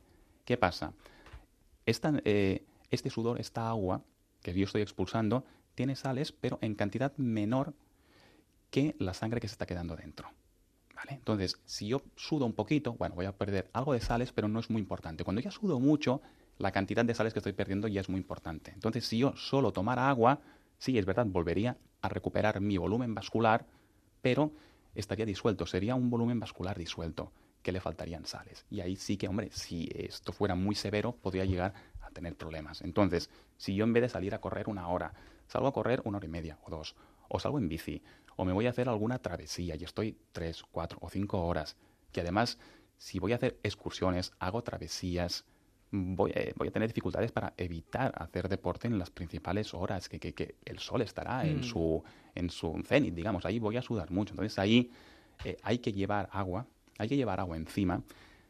¿Qué 0.45 0.57
pasa? 0.57 0.93
Eh, 1.85 2.63
este 2.91 3.09
sudor, 3.09 3.39
esta 3.39 3.69
agua 3.69 4.03
que 4.41 4.53
yo 4.53 4.65
estoy 4.65 4.81
expulsando, 4.81 5.45
tiene 5.75 5.95
sales, 5.95 6.31
pero 6.31 6.59
en 6.61 6.75
cantidad 6.75 7.15
menor 7.17 7.73
que 8.69 8.95
la 8.99 9.13
sangre 9.13 9.39
que 9.39 9.47
se 9.47 9.53
está 9.53 9.65
quedando 9.65 9.95
dentro. 9.95 10.29
Entonces, 11.09 11.59
si 11.65 11.87
yo 11.87 12.03
sudo 12.15 12.45
un 12.45 12.53
poquito, 12.53 12.93
bueno, 12.93 13.15
voy 13.15 13.25
a 13.25 13.35
perder 13.35 13.69
algo 13.73 13.93
de 13.93 14.01
sales, 14.01 14.31
pero 14.31 14.47
no 14.47 14.59
es 14.59 14.69
muy 14.69 14.81
importante. 14.81 15.23
Cuando 15.23 15.41
ya 15.41 15.51
sudo 15.51 15.79
mucho, 15.79 16.21
la 16.61 16.71
cantidad 16.71 17.03
de 17.03 17.13
sales 17.13 17.33
que 17.33 17.39
estoy 17.39 17.53
perdiendo 17.53 17.87
ya 17.87 18.01
es 18.01 18.09
muy 18.09 18.19
importante. 18.19 18.71
Entonces, 18.71 19.05
si 19.05 19.17
yo 19.17 19.35
solo 19.35 19.73
tomara 19.73 20.09
agua, 20.09 20.39
sí, 20.77 20.97
es 20.97 21.05
verdad, 21.05 21.25
volvería 21.25 21.77
a 22.01 22.09
recuperar 22.09 22.61
mi 22.61 22.77
volumen 22.77 23.13
vascular, 23.13 23.65
pero 24.21 24.51
estaría 24.95 25.25
disuelto, 25.25 25.65
sería 25.65 25.95
un 25.95 26.09
volumen 26.09 26.39
vascular 26.39 26.77
disuelto, 26.77 27.31
que 27.61 27.71
le 27.71 27.79
faltarían 27.79 28.25
sales. 28.25 28.65
Y 28.69 28.81
ahí 28.81 28.95
sí 28.95 29.17
que, 29.17 29.27
hombre, 29.27 29.49
si 29.51 29.89
esto 29.93 30.33
fuera 30.33 30.55
muy 30.55 30.75
severo, 30.75 31.13
podría 31.13 31.45
llegar 31.45 31.73
a 32.01 32.09
tener 32.09 32.35
problemas. 32.35 32.81
Entonces, 32.81 33.29
si 33.57 33.75
yo 33.75 33.83
en 33.83 33.93
vez 33.93 34.03
de 34.03 34.09
salir 34.09 34.33
a 34.33 34.41
correr 34.41 34.69
una 34.69 34.87
hora, 34.87 35.13
salgo 35.47 35.67
a 35.67 35.73
correr 35.73 36.01
una 36.05 36.17
hora 36.17 36.25
y 36.25 36.29
media 36.29 36.57
o 36.63 36.69
dos, 36.69 36.95
o 37.27 37.39
salgo 37.39 37.59
en 37.59 37.69
bici, 37.69 38.01
o 38.35 38.45
me 38.45 38.53
voy 38.53 38.67
a 38.67 38.71
hacer 38.71 38.89
alguna 38.89 39.19
travesía 39.19 39.75
y 39.75 39.83
estoy 39.83 40.17
tres, 40.31 40.63
cuatro 40.71 40.97
o 41.01 41.09
cinco 41.09 41.43
horas, 41.45 41.77
que 42.11 42.21
además, 42.21 42.57
si 42.97 43.19
voy 43.19 43.33
a 43.33 43.35
hacer 43.35 43.59
excursiones, 43.63 44.33
hago 44.39 44.63
travesías, 44.63 45.45
voy, 45.91 46.31
eh, 46.33 46.53
voy 46.55 46.69
a 46.69 46.71
tener 46.71 46.87
dificultades 46.87 47.31
para 47.31 47.53
evitar 47.57 48.13
hacer 48.17 48.47
deporte 48.49 48.87
en 48.87 48.97
las 48.97 49.09
principales 49.09 49.73
horas, 49.73 50.07
que, 50.09 50.19
que- 50.19 50.33
que 50.33 50.55
el 50.65 50.79
sol 50.79 51.01
estará 51.01 51.45
en 51.47 51.59
Mm. 51.59 51.63
su 51.63 52.03
en 52.33 52.49
su 52.49 52.81
cenit, 52.85 53.13
digamos, 53.13 53.45
ahí 53.45 53.59
voy 53.59 53.75
a 53.77 53.81
sudar 53.81 54.09
mucho. 54.09 54.31
Entonces 54.33 54.57
ahí 54.57 54.89
eh, 55.43 55.57
hay 55.63 55.79
que 55.79 55.91
llevar 55.91 56.29
agua, 56.31 56.65
hay 56.97 57.09
que 57.09 57.17
llevar 57.17 57.39
agua 57.39 57.57
encima. 57.57 58.01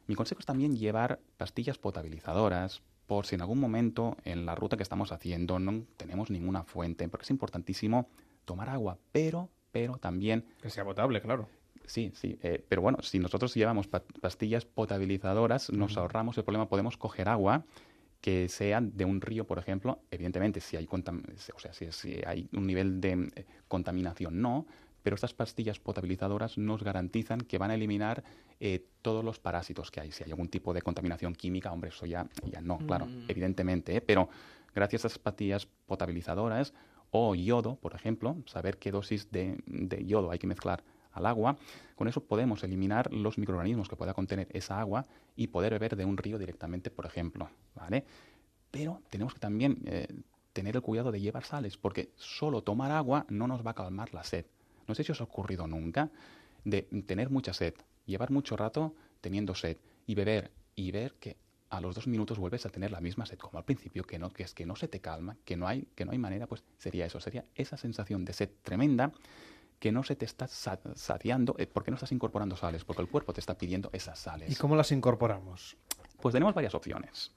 Mi 0.07 0.13
consejo 0.15 0.39
es 0.39 0.45
también 0.45 0.75
llevar 0.75 1.19
pastillas 1.37 1.77
potabilizadoras 1.77 2.81
por 3.07 3.25
si 3.25 3.35
en 3.35 3.41
algún 3.41 3.59
momento 3.59 4.17
en 4.23 4.45
la 4.45 4.55
ruta 4.55 4.77
que 4.77 4.83
estamos 4.83 5.11
haciendo 5.11 5.57
no 5.59 5.83
tenemos 5.97 6.29
ninguna 6.29 6.63
fuente, 6.63 7.07
porque 7.09 7.23
es 7.23 7.31
importantísimo 7.31 8.07
tomar 8.45 8.69
agua, 8.69 8.97
pero, 9.11 9.49
pero 9.71 9.97
también... 9.97 10.45
Que 10.61 10.69
sea 10.69 10.83
potable, 10.83 11.21
claro. 11.21 11.47
Sí, 11.85 12.11
sí, 12.15 12.37
eh, 12.41 12.63
pero 12.67 12.81
bueno, 12.81 13.01
si 13.01 13.19
nosotros 13.19 13.53
llevamos 13.55 13.87
pa- 13.87 14.03
pastillas 14.21 14.65
potabilizadoras, 14.65 15.71
nos 15.71 15.97
ahorramos 15.97 16.37
el 16.37 16.43
problema, 16.43 16.69
podemos 16.69 16.97
coger 16.97 17.27
agua 17.29 17.65
que 18.21 18.47
sea 18.49 18.81
de 18.81 19.03
un 19.03 19.19
río, 19.19 19.45
por 19.47 19.57
ejemplo, 19.57 19.99
evidentemente 20.11 20.59
si 20.61 20.77
hay, 20.77 20.87
o 20.91 21.59
sea, 21.59 21.73
si, 21.73 21.91
si 21.91 22.21
hay 22.25 22.47
un 22.53 22.67
nivel 22.67 23.01
de 23.01 23.31
eh, 23.35 23.45
contaminación, 23.67 24.39
no, 24.41 24.67
pero 25.01 25.15
estas 25.15 25.33
pastillas 25.33 25.79
potabilizadoras 25.79 26.59
nos 26.59 26.83
garantizan 26.83 27.41
que 27.41 27.57
van 27.57 27.71
a 27.71 27.73
eliminar 27.75 28.23
eh, 28.59 28.85
todos 29.01 29.25
los 29.25 29.39
parásitos 29.39 29.89
que 29.89 30.01
hay. 30.01 30.11
Si 30.11 30.23
hay 30.23 30.29
algún 30.29 30.49
tipo 30.49 30.71
de 30.73 30.83
contaminación 30.83 31.33
química, 31.33 31.71
hombre, 31.71 31.89
eso 31.89 32.05
ya, 32.05 32.27
ya 32.45 32.61
no, 32.61 32.77
claro, 32.85 33.07
Mm. 33.07 33.25
evidentemente, 33.27 33.95
¿eh? 33.95 34.01
pero 34.01 34.29
gracias 34.75 35.03
a 35.03 35.07
estas 35.07 35.17
pastillas 35.23 35.67
potabilizadoras 35.87 36.73
o 37.09 37.33
yodo, 37.33 37.75
por 37.77 37.95
ejemplo, 37.95 38.37
saber 38.45 38.77
qué 38.77 38.91
dosis 38.91 39.31
de, 39.31 39.57
de 39.65 40.05
yodo 40.05 40.29
hay 40.29 40.37
que 40.37 40.45
mezclar 40.47 40.83
al 41.13 41.25
agua, 41.25 41.57
con 41.95 42.07
eso 42.07 42.23
podemos 42.23 42.63
eliminar 42.63 43.11
los 43.13 43.37
microorganismos 43.37 43.89
que 43.89 43.95
pueda 43.95 44.13
contener 44.13 44.47
esa 44.51 44.79
agua 44.79 45.05
y 45.35 45.47
poder 45.47 45.73
beber 45.73 45.95
de 45.95 46.05
un 46.05 46.17
río 46.17 46.37
directamente, 46.37 46.91
por 46.91 47.05
ejemplo, 47.05 47.49
¿vale? 47.75 48.05
Pero 48.71 49.01
tenemos 49.09 49.33
que 49.33 49.39
también 49.39 49.81
eh, 49.85 50.07
tener 50.53 50.75
el 50.75 50.81
cuidado 50.81 51.11
de 51.11 51.21
llevar 51.21 51.43
sales, 51.43 51.77
porque 51.77 52.11
solo 52.15 52.63
tomar 52.63 52.91
agua 52.91 53.25
no 53.29 53.47
nos 53.47 53.65
va 53.65 53.71
a 53.71 53.75
calmar 53.75 54.13
la 54.13 54.23
sed. 54.23 54.45
No 54.87 54.95
sé 54.95 55.03
si 55.03 55.11
os 55.11 55.21
ha 55.21 55.25
ocurrido 55.25 55.67
nunca 55.67 56.09
de 56.63 56.83
tener 57.05 57.29
mucha 57.29 57.53
sed, 57.53 57.73
llevar 58.05 58.31
mucho 58.31 58.55
rato 58.55 58.95
teniendo 59.19 59.55
sed 59.55 59.77
y 60.05 60.15
beber 60.15 60.51
y 60.75 60.91
ver 60.91 61.13
que 61.15 61.37
a 61.69 61.79
los 61.79 61.95
dos 61.95 62.05
minutos 62.07 62.37
vuelves 62.37 62.65
a 62.65 62.69
tener 62.69 62.91
la 62.91 62.99
misma 62.99 63.25
sed 63.25 63.37
como 63.37 63.57
al 63.57 63.63
principio, 63.63 64.03
que 64.03 64.19
no, 64.19 64.29
que 64.29 64.43
es 64.43 64.53
que 64.53 64.65
no 64.65 64.75
se 64.75 64.87
te 64.87 64.99
calma, 64.99 65.37
que 65.45 65.55
no 65.55 65.67
hay, 65.67 65.87
que 65.95 66.03
no 66.03 66.11
hay 66.11 66.17
manera, 66.17 66.45
pues 66.47 66.63
sería 66.77 67.05
eso, 67.05 67.19
sería 67.21 67.45
esa 67.55 67.77
sensación 67.77 68.25
de 68.25 68.33
sed 68.33 68.49
tremenda 68.61 69.11
que 69.81 69.91
no 69.91 70.03
se 70.03 70.15
te 70.15 70.25
está 70.25 70.47
sa- 70.47 70.79
saciando, 70.93 71.55
eh, 71.57 71.65
porque 71.65 71.89
no 71.89 71.95
estás 71.95 72.11
incorporando 72.11 72.55
sales, 72.55 72.85
porque 72.85 73.01
el 73.01 73.07
cuerpo 73.09 73.33
te 73.33 73.39
está 73.39 73.57
pidiendo 73.57 73.89
esas 73.93 74.19
sales. 74.19 74.51
¿Y 74.51 74.55
cómo 74.55 74.75
las 74.75 74.91
incorporamos? 74.91 75.75
Pues 76.21 76.33
tenemos 76.33 76.53
varias 76.53 76.75
opciones. 76.75 77.31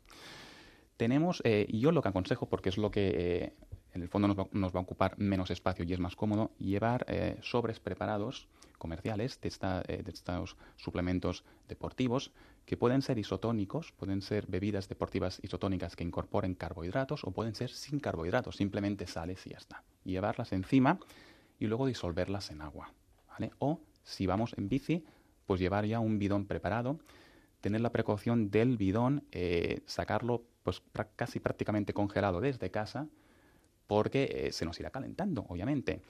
Tenemos, 0.99 1.41
eh, 1.45 1.65
y 1.69 1.81
yo 1.81 1.91
lo 1.91 2.03
que 2.03 2.11
aconsejo, 2.11 2.47
porque 2.47 2.69
es 2.69 2.77
lo 2.77 2.91
que 2.91 3.09
eh, 3.15 3.53
en 3.95 4.03
el 4.03 4.09
fondo 4.11 4.29
nos 4.29 4.39
va, 4.39 4.47
nos 4.53 4.75
va 4.75 4.79
a 4.81 4.83
ocupar 4.83 5.19
menos 5.19 5.51
espacio 5.51 5.87
y 5.87 5.93
es 5.95 5.99
más 5.99 6.17
cómodo, 6.17 6.51
llevar 6.59 7.07
eh, 7.09 7.39
sobres 7.41 7.81
preparados 7.81 8.47
comerciales 8.77 9.41
de, 9.41 9.49
esta, 9.49 9.81
de 9.81 10.05
estos 10.13 10.57
suplementos 10.77 11.45
deportivos 11.67 12.31
que 12.67 12.77
pueden 12.77 13.01
ser 13.01 13.19
isotónicos, 13.19 13.93
pueden 13.93 14.21
ser 14.21 14.47
bebidas 14.49 14.89
deportivas 14.91 15.41
isotónicas 15.43 15.97
que 15.97 16.05
incorporen 16.05 16.55
carbohidratos 16.55 17.25
o 17.25 17.31
pueden 17.31 17.55
ser 17.55 17.71
sin 17.71 18.01
carbohidratos, 18.01 18.57
simplemente 18.57 19.07
sales 19.07 19.47
y 19.47 19.51
ya 19.51 19.57
está. 19.57 19.83
Llevarlas 20.05 20.53
encima 20.53 20.99
y 21.59 21.67
luego 21.67 21.87
disolverlas 21.87 22.51
en 22.51 22.61
agua. 22.63 22.93
¿vale? 23.29 23.53
O 23.59 23.81
si 24.03 24.27
vamos 24.27 24.55
en 24.57 24.69
bici, 24.69 25.05
pues 25.47 25.61
llevar 25.61 25.85
ya 25.87 26.01
un 26.01 26.19
bidón 26.19 26.47
preparado, 26.47 26.99
tener 27.61 27.81
la 27.81 27.91
precaución 27.91 28.51
del 28.51 28.77
bidón, 28.77 29.25
eh, 29.33 29.81
sacarlo 29.87 30.43
pues 30.63 30.83
pra- 30.93 31.09
casi 31.17 31.41
prácticamente 31.41 31.93
congelado 31.95 32.41
desde 32.41 32.71
casa, 32.71 33.07
porque 33.87 34.31
eh, 34.49 34.53
se 34.53 34.65
nos 34.65 34.81
irá 34.81 34.91
calentando, 34.91 35.45
obviamente. 35.49 36.01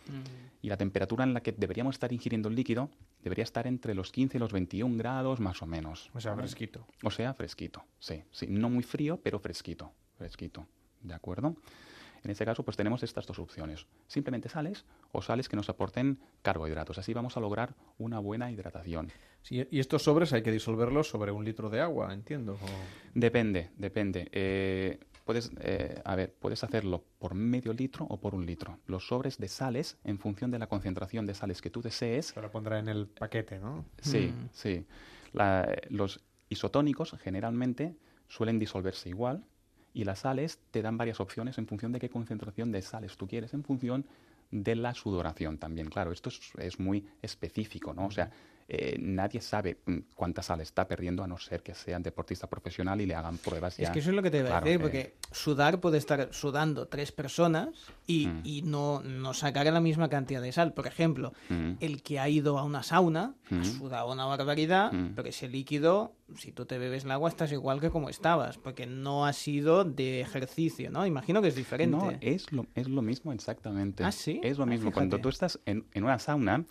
Y 0.62 0.68
la 0.68 0.76
temperatura 0.76 1.24
en 1.24 1.34
la 1.34 1.42
que 1.42 1.50
deberíamos 1.52 1.96
estar 1.96 2.12
ingiriendo 2.12 2.48
el 2.48 2.54
líquido 2.54 2.88
debería 3.22 3.42
estar 3.42 3.66
entre 3.66 3.94
los 3.94 4.12
15 4.12 4.36
y 4.36 4.40
los 4.40 4.52
21 4.52 4.96
grados 4.96 5.40
más 5.40 5.60
o 5.60 5.66
menos. 5.66 6.08
O 6.14 6.20
sea, 6.20 6.32
¿vale? 6.32 6.42
fresquito. 6.42 6.86
O 7.02 7.10
sea, 7.10 7.34
fresquito, 7.34 7.84
sí, 7.98 8.22
sí. 8.30 8.46
No 8.48 8.70
muy 8.70 8.84
frío, 8.84 9.18
pero 9.20 9.40
fresquito, 9.40 9.92
fresquito. 10.16 10.66
¿De 11.02 11.14
acuerdo? 11.14 11.56
En 12.24 12.30
este 12.30 12.44
caso, 12.44 12.62
pues 12.64 12.76
tenemos 12.76 13.02
estas 13.02 13.26
dos 13.26 13.38
opciones. 13.38 13.86
Simplemente 14.06 14.48
sales 14.48 14.84
o 15.12 15.20
sales 15.22 15.48
que 15.48 15.56
nos 15.56 15.68
aporten 15.68 16.18
carbohidratos. 16.42 16.98
Así 16.98 17.12
vamos 17.12 17.36
a 17.36 17.40
lograr 17.40 17.74
una 17.98 18.18
buena 18.18 18.50
hidratación. 18.50 19.12
Sí, 19.42 19.66
y 19.70 19.78
estos 19.78 20.02
sobres 20.04 20.32
hay 20.32 20.42
que 20.42 20.50
disolverlos 20.50 21.08
sobre 21.08 21.30
un 21.32 21.44
litro 21.44 21.68
de 21.68 21.80
agua, 21.82 22.12
entiendo. 22.14 22.54
o- 22.54 22.58
Depende, 23.14 23.70
depende. 23.76 24.28
Eh, 24.32 24.98
puedes, 25.26 25.52
eh, 25.60 26.00
a 26.02 26.16
ver, 26.16 26.32
puedes 26.32 26.64
hacerlo 26.64 27.04
por 27.18 27.34
medio 27.34 27.74
litro 27.74 28.06
o 28.08 28.18
por 28.18 28.34
un 28.34 28.46
litro. 28.46 28.78
Los 28.86 29.06
sobres 29.06 29.36
de 29.36 29.48
sales, 29.48 29.98
en 30.02 30.18
función 30.18 30.50
de 30.50 30.58
la 30.58 30.66
concentración 30.66 31.26
de 31.26 31.34
sales 31.34 31.60
que 31.60 31.68
tú 31.68 31.82
desees. 31.82 32.28
Se 32.28 32.40
lo 32.40 32.50
pondrá 32.50 32.78
en 32.78 32.88
el 32.88 33.06
paquete, 33.06 33.58
¿no? 33.58 33.84
Sí, 34.00 34.32
Mm. 34.34 34.48
sí. 34.52 34.86
La- 35.34 35.76
los 35.90 36.24
isotónicos 36.48 37.14
generalmente 37.22 37.96
suelen 38.28 38.58
disolverse 38.58 39.10
igual 39.10 39.44
y 39.94 40.04
las 40.04 40.18
sales 40.20 40.58
te 40.72 40.82
dan 40.82 40.98
varias 40.98 41.20
opciones 41.20 41.56
en 41.56 41.66
función 41.66 41.92
de 41.92 42.00
qué 42.00 42.10
concentración 42.10 42.72
de 42.72 42.82
sales 42.82 43.16
tú 43.16 43.26
quieres, 43.26 43.54
en 43.54 43.62
función 43.62 44.04
de 44.50 44.74
la 44.74 44.92
sudoración 44.92 45.56
también. 45.56 45.88
Claro, 45.88 46.12
esto 46.12 46.30
es, 46.58 46.78
muy 46.80 47.06
específico, 47.22 47.94
¿no? 47.94 48.06
O 48.06 48.10
sea, 48.10 48.30
eh, 48.68 48.96
nadie 48.98 49.40
sabe 49.42 49.78
mm, 49.84 49.98
cuánta 50.14 50.42
sal 50.42 50.60
está 50.60 50.88
perdiendo 50.88 51.22
a 51.22 51.26
no 51.26 51.36
ser 51.38 51.62
que 51.62 51.74
sea 51.74 51.98
deportista 51.98 52.48
profesional 52.48 53.00
y 53.00 53.06
le 53.06 53.14
hagan 53.14 53.36
pruebas 53.38 53.76
ya. 53.76 53.84
Es 53.84 53.90
que 53.90 53.98
eso 53.98 54.10
es 54.10 54.16
lo 54.16 54.22
que 54.22 54.30
te 54.30 54.38
iba 54.38 54.56
a 54.56 54.60
decir, 54.60 54.76
eh, 54.76 54.78
porque 54.80 55.14
sudar 55.30 55.80
puede 55.80 55.98
estar 55.98 56.28
sudando 56.32 56.88
tres 56.88 57.12
personas 57.12 57.68
y, 58.06 58.26
Mm. 58.26 58.40
y 58.44 58.62
no, 58.62 59.02
no 59.02 59.34
sacar 59.34 59.66
la 59.66 59.80
misma 59.80 60.08
cantidad 60.08 60.40
de 60.40 60.50
sal. 60.52 60.72
Por 60.72 60.86
ejemplo, 60.86 61.32
Mm. 61.50 61.72
el 61.80 62.02
que 62.02 62.18
ha 62.18 62.28
ido 62.28 62.58
a 62.58 62.62
una 62.64 62.82
sauna 62.82 63.34
ha 63.50 63.64
sudado 63.64 64.10
una 64.10 64.24
barbaridad, 64.24 64.90
pero 65.14 65.28
ese 65.28 65.48
líquido, 65.48 66.14
si 66.36 66.50
tú 66.52 66.64
te 66.64 66.78
bebes 66.78 67.04
el 67.04 67.10
agua, 67.10 67.28
estás 67.28 67.52
igual 67.52 67.80
que 67.80 67.90
como 67.90 68.08
estabas, 68.08 68.56
porque 68.56 68.86
no 68.86 69.26
ha 69.26 69.32
sido 69.34 69.84
de 69.84 70.20
ejercicio, 70.22 70.90
¿no? 70.90 71.06
Imagino 71.06 71.42
que 71.42 71.48
es 71.48 71.54
diferente. 71.54 71.96
No, 71.96 72.12
es 72.22 72.50
lo, 72.52 72.66
es 72.74 72.88
lo 72.88 73.02
mismo 73.02 73.32
exactamente. 73.32 74.02
¿Ah, 74.04 74.10
sí? 74.12 74.40
Es 74.42 74.56
lo 74.56 74.64
Ah, 74.64 74.66
mismo. 74.66 74.90
Cuando 74.92 75.18
tú 75.18 75.28
estás 75.28 75.60
en, 75.66 75.84
en 75.92 76.04
una 76.04 76.18
sauna, 76.18 76.64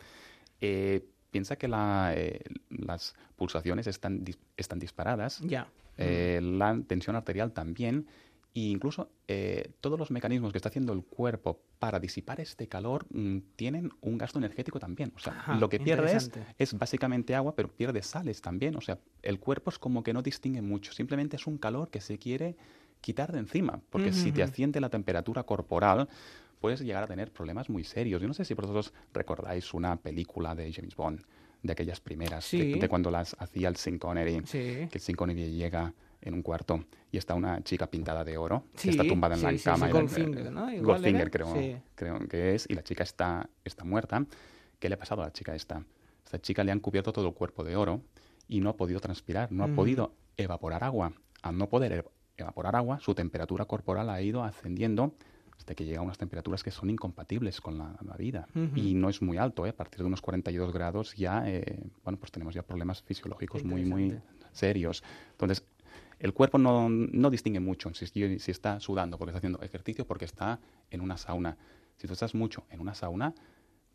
eh, 0.61 1.05
piensa 1.33 1.57
que 1.57 1.67
la, 1.67 2.13
eh, 2.15 2.39
las 2.69 3.13
pulsaciones 3.35 3.87
están, 3.87 4.23
dis- 4.23 4.37
están 4.55 4.79
disparadas. 4.79 5.41
Ya. 5.41 5.67
eh, 5.97 6.39
La 6.41 6.79
tensión 6.87 7.17
arterial 7.17 7.51
también. 7.51 8.07
E 8.55 8.59
incluso 8.69 9.09
eh, 9.27 9.71
todos 9.81 9.97
los 9.97 10.11
mecanismos 10.11 10.51
que 10.51 10.59
está 10.59 10.69
haciendo 10.69 10.93
el 10.93 11.03
cuerpo 11.03 11.59
para 11.79 11.99
disipar 11.99 12.39
este 12.39 12.67
calor 12.67 13.07
mm, 13.09 13.37
tienen 13.55 13.89
un 14.01 14.19
gasto 14.19 14.37
energético 14.37 14.79
también. 14.79 15.11
O 15.15 15.19
sea, 15.19 15.33
Ajá, 15.33 15.55
lo 15.57 15.67
que 15.69 15.79
pierdes 15.79 16.29
es 16.59 16.77
básicamente 16.77 17.33
agua, 17.33 17.55
pero 17.55 17.67
pierdes 17.67 18.05
sales 18.05 18.41
también. 18.41 18.75
O 18.75 18.81
sea, 18.81 18.99
el 19.23 19.39
cuerpo 19.39 19.71
es 19.71 19.79
como 19.79 20.03
que 20.03 20.13
no 20.13 20.21
distingue 20.21 20.61
mucho. 20.61 20.93
Simplemente 20.93 21.35
es 21.37 21.47
un 21.47 21.57
calor 21.57 21.89
que 21.89 21.99
se 21.99 22.19
quiere 22.19 22.55
quitar 23.01 23.31
de 23.31 23.39
encima. 23.39 23.81
Porque 23.89 24.13
si 24.13 24.31
te 24.31 24.43
asciende 24.43 24.79
la 24.79 24.89
temperatura 24.89 25.41
corporal, 25.43 26.07
puedes 26.63 26.79
llegar 26.79 27.03
a 27.03 27.07
tener 27.07 27.29
problemas 27.33 27.69
muy 27.69 27.83
serios. 27.83 28.21
Yo 28.21 28.27
no 28.29 28.33
sé 28.33 28.45
si 28.45 28.53
vosotros 28.53 28.93
recordáis 29.13 29.73
una 29.73 29.97
película 29.97 30.55
de 30.55 30.71
James 30.71 30.95
Bond, 30.95 31.19
de 31.61 31.73
aquellas 31.73 31.99
primeras, 31.99 32.49
de- 32.51 32.57
Sí. 32.57 32.79
de, 32.79 32.87
cuando 32.87 33.11
las 33.11 33.35
hacía 33.37 33.67
el 33.67 33.75
Sean 33.75 33.97
Connery, 33.99 34.43
Sí. 34.45 34.87
que 34.89 34.89
el 34.93 35.01
Sean 35.01 35.17
Connery 35.17 35.51
llega 35.51 35.93
en 36.21 36.33
un 36.33 36.41
cuarto 36.41 36.85
y 37.11 37.17
está 37.17 37.33
una 37.35 37.61
chica 37.65 37.87
pintada 37.87 38.23
de 38.23 38.37
oro, 38.37 38.63
Sí, 38.75 38.83
que 38.83 38.89
está 38.91 39.03
tumbada 39.05 39.33
en 39.35 39.39
sí, 39.41 39.45
la 39.45 39.57
sí, 39.57 39.63
cama. 39.65 39.89
Goldfinger, 39.89 40.51
¿no? 40.53 40.67
Goldfinger, 40.81 41.29
creo, 41.29 41.53
creo 41.95 42.19
que 42.29 42.55
es, 42.55 42.65
y 42.69 42.75
la 42.75 42.83
chica 42.83 43.03
está, 43.03 43.49
está 43.65 43.83
muerta. 43.83 44.25
¿Qué 44.79 44.87
le 44.87 44.95
ha 44.95 44.97
pasado 44.97 45.21
a 45.21 45.25
la 45.25 45.33
chica 45.33 45.53
esta? 45.53 45.83
Esta 46.23 46.39
chica 46.39 46.63
le 46.63 46.71
han 46.71 46.79
cubierto 46.79 47.11
todo 47.11 47.27
el 47.27 47.33
cuerpo 47.33 47.65
de 47.65 47.75
oro 47.75 47.99
y 48.47 48.61
no 48.61 48.69
ha 48.69 48.77
podido 48.77 49.01
transpirar, 49.01 49.51
no 49.51 49.63
ha 49.63 49.67
Ujú. 49.67 49.75
podido 49.75 50.13
evaporar 50.37 50.85
agua. 50.85 51.11
Al 51.41 51.57
no 51.57 51.67
poder 51.67 51.91
ev- 52.05 52.09
evaporar 52.37 52.77
agua, 52.77 53.01
su 53.01 53.13
temperatura 53.13 53.65
corporal 53.65 54.09
ha 54.09 54.21
ido 54.21 54.45
ascendiendo 54.45 55.13
hasta 55.63 55.75
que 55.75 55.85
llega 55.85 55.99
a 55.99 56.01
unas 56.01 56.17
temperaturas 56.17 56.61
que 56.61 56.71
son 56.71 56.89
incompatibles 56.89 57.61
con 57.61 57.77
la, 57.77 57.95
la 58.05 58.17
vida. 58.17 58.49
Ujú. 58.53 58.75
Y 58.75 58.93
no 58.95 59.07
es 59.07 59.21
muy 59.21 59.37
alto, 59.37 59.65
¿eh? 59.65 59.69
a 59.69 59.75
partir 59.75 59.99
de 59.99 60.05
unos 60.05 60.19
42 60.19 60.73
grados 60.73 61.15
ya, 61.15 61.49
eh, 61.49 61.81
bueno, 62.03 62.19
pues 62.19 62.33
tenemos 62.33 62.53
ya 62.53 62.63
problemas 62.63 63.01
fisiológicos 63.01 63.63
muy, 63.63 63.85
muy 63.85 64.19
serios. 64.51 65.03
Entonces, 65.31 65.65
el 66.19 66.33
cuerpo 66.33 66.57
no, 66.57 66.89
no 66.89 67.29
distingue 67.29 67.61
mucho 67.61 67.93
si, 67.93 68.07
si 68.07 68.51
está 68.51 68.81
sudando 68.81 69.17
porque 69.17 69.29
está 69.29 69.37
haciendo 69.37 69.61
ejercicio, 69.61 70.05
porque 70.05 70.25
está 70.25 70.59
en 70.91 70.99
una 70.99 71.15
sauna. 71.15 71.57
Si 71.95 72.07
tú 72.07 72.13
estás 72.13 72.35
mucho 72.35 72.65
en 72.69 72.81
una 72.81 72.93
sauna, 72.93 73.33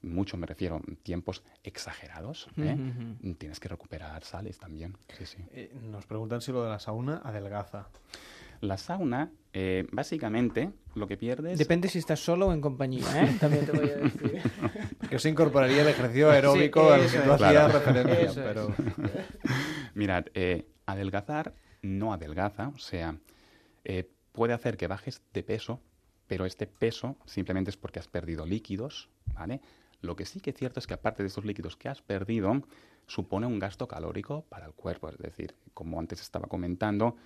mucho 0.00 0.38
me 0.38 0.46
refiero, 0.46 0.80
tiempos 1.02 1.42
exagerados, 1.64 2.48
¿eh? 2.56 2.78
Ujú, 2.78 3.34
tienes 3.34 3.60
que 3.60 3.68
recuperar 3.68 4.24
sales 4.24 4.58
también. 4.58 4.96
Sí, 5.18 5.26
sí. 5.26 5.38
Eh, 5.50 5.70
nos 5.82 6.06
preguntan 6.06 6.40
si 6.40 6.50
lo 6.50 6.62
de 6.62 6.70
la 6.70 6.78
sauna 6.78 7.20
adelgaza. 7.22 7.88
La 8.60 8.76
sauna, 8.76 9.30
eh, 9.52 9.86
básicamente, 9.92 10.70
lo 10.94 11.06
que 11.06 11.16
pierdes... 11.16 11.58
Depende 11.58 11.88
si 11.88 11.98
estás 11.98 12.20
solo 12.20 12.48
o 12.48 12.52
en 12.52 12.60
compañía, 12.60 13.06
¿eh? 13.22 13.36
También 13.40 13.66
te 13.66 13.72
voy 13.72 13.90
a 13.90 13.96
decir. 13.96 14.42
Que 15.10 15.18
se 15.18 15.28
incorporaría 15.30 15.82
el 15.82 15.88
ejercicio 15.88 16.30
aeróbico 16.30 16.86
Sí, 16.88 16.92
al 16.94 17.10
que 17.10 17.18
tú 17.18 17.32
hacías 17.32 17.50
Claro. 17.52 17.72
referencia, 17.78 18.44
pero... 18.44 18.74
Mirad, 19.94 20.26
eh, 20.34 20.66
adelgazar 20.86 21.54
no 21.82 22.12
adelgaza, 22.12 22.68
o 22.74 22.78
sea, 22.78 23.16
eh, 23.84 24.10
puede 24.32 24.52
hacer 24.52 24.76
que 24.76 24.86
bajes 24.86 25.22
de 25.32 25.42
peso, 25.42 25.80
pero 26.26 26.44
este 26.44 26.66
peso 26.66 27.16
simplemente 27.24 27.70
es 27.70 27.76
porque 27.76 28.00
has 28.00 28.08
perdido 28.08 28.44
líquidos, 28.44 29.08
¿vale? 29.34 29.60
Lo 30.00 30.14
que 30.16 30.26
sí 30.26 30.40
que 30.40 30.50
es 30.50 30.56
cierto 30.56 30.80
es 30.80 30.86
que 30.86 30.94
aparte 30.94 31.22
de 31.22 31.28
estos 31.28 31.44
líquidos 31.44 31.76
que 31.76 31.88
has 31.88 32.02
perdido, 32.02 32.62
supone 33.06 33.46
un 33.46 33.58
gasto 33.58 33.88
calórico 33.88 34.44
para 34.48 34.66
el 34.66 34.72
cuerpo, 34.72 35.08
es 35.08 35.18
decir, 35.18 35.54
como 35.74 35.98
antes 35.98 36.20
estaba 36.20 36.46
comentando, 36.48 37.16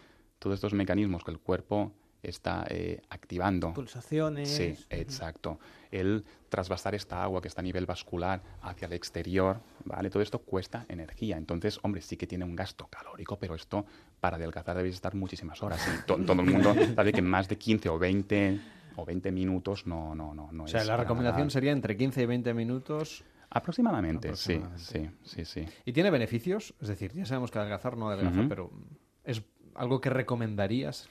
todos 0.42 0.54
estos 0.54 0.74
mecanismos 0.74 1.22
que 1.24 1.30
el 1.30 1.38
cuerpo 1.38 1.92
está 2.22 2.64
eh, 2.68 3.00
activando. 3.10 3.72
Pulsaciones. 3.72 4.48
Sí, 4.48 4.74
exacto. 4.90 5.58
El 5.90 6.24
trasvasar 6.48 6.94
esta 6.94 7.22
agua 7.22 7.40
que 7.42 7.48
está 7.48 7.60
a 7.60 7.64
nivel 7.64 7.84
vascular 7.86 8.40
hacia 8.62 8.86
el 8.86 8.92
exterior, 8.92 9.60
¿vale? 9.84 10.08
Todo 10.10 10.22
esto 10.22 10.38
cuesta 10.38 10.86
energía. 10.88 11.36
Entonces, 11.36 11.80
hombre, 11.82 12.00
sí 12.00 12.16
que 12.16 12.26
tiene 12.28 12.44
un 12.44 12.54
gasto 12.54 12.86
calórico, 12.88 13.36
pero 13.38 13.54
esto 13.56 13.84
para 14.20 14.36
adelgazar 14.36 14.76
debéis 14.76 14.94
estar 14.94 15.14
muchísimas 15.16 15.60
horas. 15.62 15.80
Y 15.88 16.06
to- 16.06 16.16
todo 16.24 16.42
el 16.42 16.50
mundo 16.50 16.74
sabe 16.94 17.12
que 17.12 17.22
más 17.22 17.48
de 17.48 17.56
15 17.58 17.88
o 17.88 17.98
20 17.98 18.60
o 18.96 19.04
20 19.04 19.32
minutos 19.32 19.86
no, 19.86 20.14
no, 20.14 20.32
no, 20.34 20.52
no 20.52 20.64
O 20.64 20.68
sea, 20.68 20.82
es 20.82 20.86
la 20.86 20.96
recomendación 20.96 21.46
nada. 21.48 21.50
sería 21.50 21.72
entre 21.72 21.96
15 21.96 22.22
y 22.22 22.26
20 22.26 22.54
minutos. 22.54 23.24
Aproximadamente, 23.50 24.28
Aproximadamente. 24.28 24.78
sí, 24.84 25.10
sí, 25.24 25.44
sí, 25.44 25.64
sí. 25.66 25.72
¿Y 25.84 25.92
tiene 25.92 26.10
beneficios? 26.10 26.72
Es 26.80 26.86
decir, 26.88 27.12
ya 27.12 27.26
sabemos 27.26 27.50
que 27.50 27.58
adelgazar 27.58 27.96
no 27.96 28.08
adelgaza, 28.10 28.38
Ujú. 28.40 28.48
pero 28.48 28.70
¿es 29.24 29.42
algo 29.74 30.00
que 30.00 30.10
recomendarías? 30.10 31.08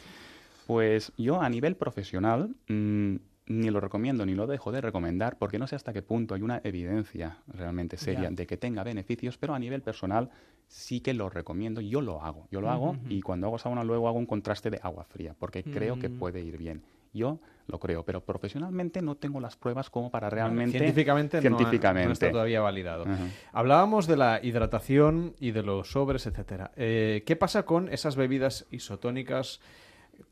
Pues 0.68 1.12
yo 1.18 1.42
a 1.42 1.50
nivel 1.50 1.76
profesional 1.76 2.56
mm, 2.68 3.16
ni 3.48 3.70
lo 3.70 3.82
recomiendo 3.82 4.26
ni 4.26 4.36
lo 4.36 4.48
dejo 4.48 4.72
de 4.72 4.82
recomendar 4.82 5.38
porque 5.38 5.60
no 5.60 5.68
sé 5.68 5.76
hasta 5.76 5.92
qué 5.94 6.02
punto 6.02 6.36
hay 6.36 6.42
una 6.42 6.62
evidencia 6.64 7.38
realmente 7.48 7.98
seria 7.98 8.30
de 8.30 8.48
que 8.48 8.58
tenga 8.58 8.84
beneficios, 8.84 9.38
pero 9.38 9.54
a 9.54 9.60
nivel 9.60 9.82
personal 9.82 10.30
sí 10.68 11.02
que 11.02 11.14
lo 11.14 11.30
recomiendo. 11.30 11.82
Yo 11.82 12.00
lo 12.02 12.22
hago, 12.24 12.48
yo 12.52 12.62
lo 12.62 12.70
hago 12.70 12.96
y 13.10 13.22
cuando 13.22 13.48
hago 13.48 13.58
sauna 13.58 13.84
luego 13.84 14.08
hago 14.08 14.20
un 14.20 14.26
contraste 14.26 14.70
de 14.70 14.80
agua 14.82 15.04
fría 15.04 15.36
porque 15.38 15.64
creo 15.64 16.00
que 16.00 16.10
Mm. 16.10 16.18
puede 16.18 16.42
ir 16.42 16.58
bien. 16.58 16.82
Yo 17.14 17.40
lo 17.68 17.80
creo, 17.80 18.04
pero 18.04 18.22
profesionalmente 18.22 19.02
no 19.02 19.16
tengo 19.16 19.40
las 19.40 19.56
pruebas 19.56 19.90
como 19.90 20.10
para 20.12 20.30
realmente... 20.30 20.78
Científicamente, 20.78 21.38
no 21.38 21.42
Científicamente. 21.58 22.08
No, 22.08 22.14
está 22.14 22.32
todavía 22.32 22.60
validado. 22.62 23.06
Hablábamos 23.54 24.08
de 24.08 24.18
la 24.18 24.40
hidratación 24.44 25.36
y 25.40 25.52
de 25.52 25.64
los 25.64 25.92
sobres, 25.92 26.26
etcétera. 26.28 26.72
Eh, 26.76 27.24
¿Qué 27.26 27.36
pasa 27.36 27.64
con 27.64 27.88
esas 27.90 28.16
bebidas 28.16 28.66
isotónicas? 28.72 29.62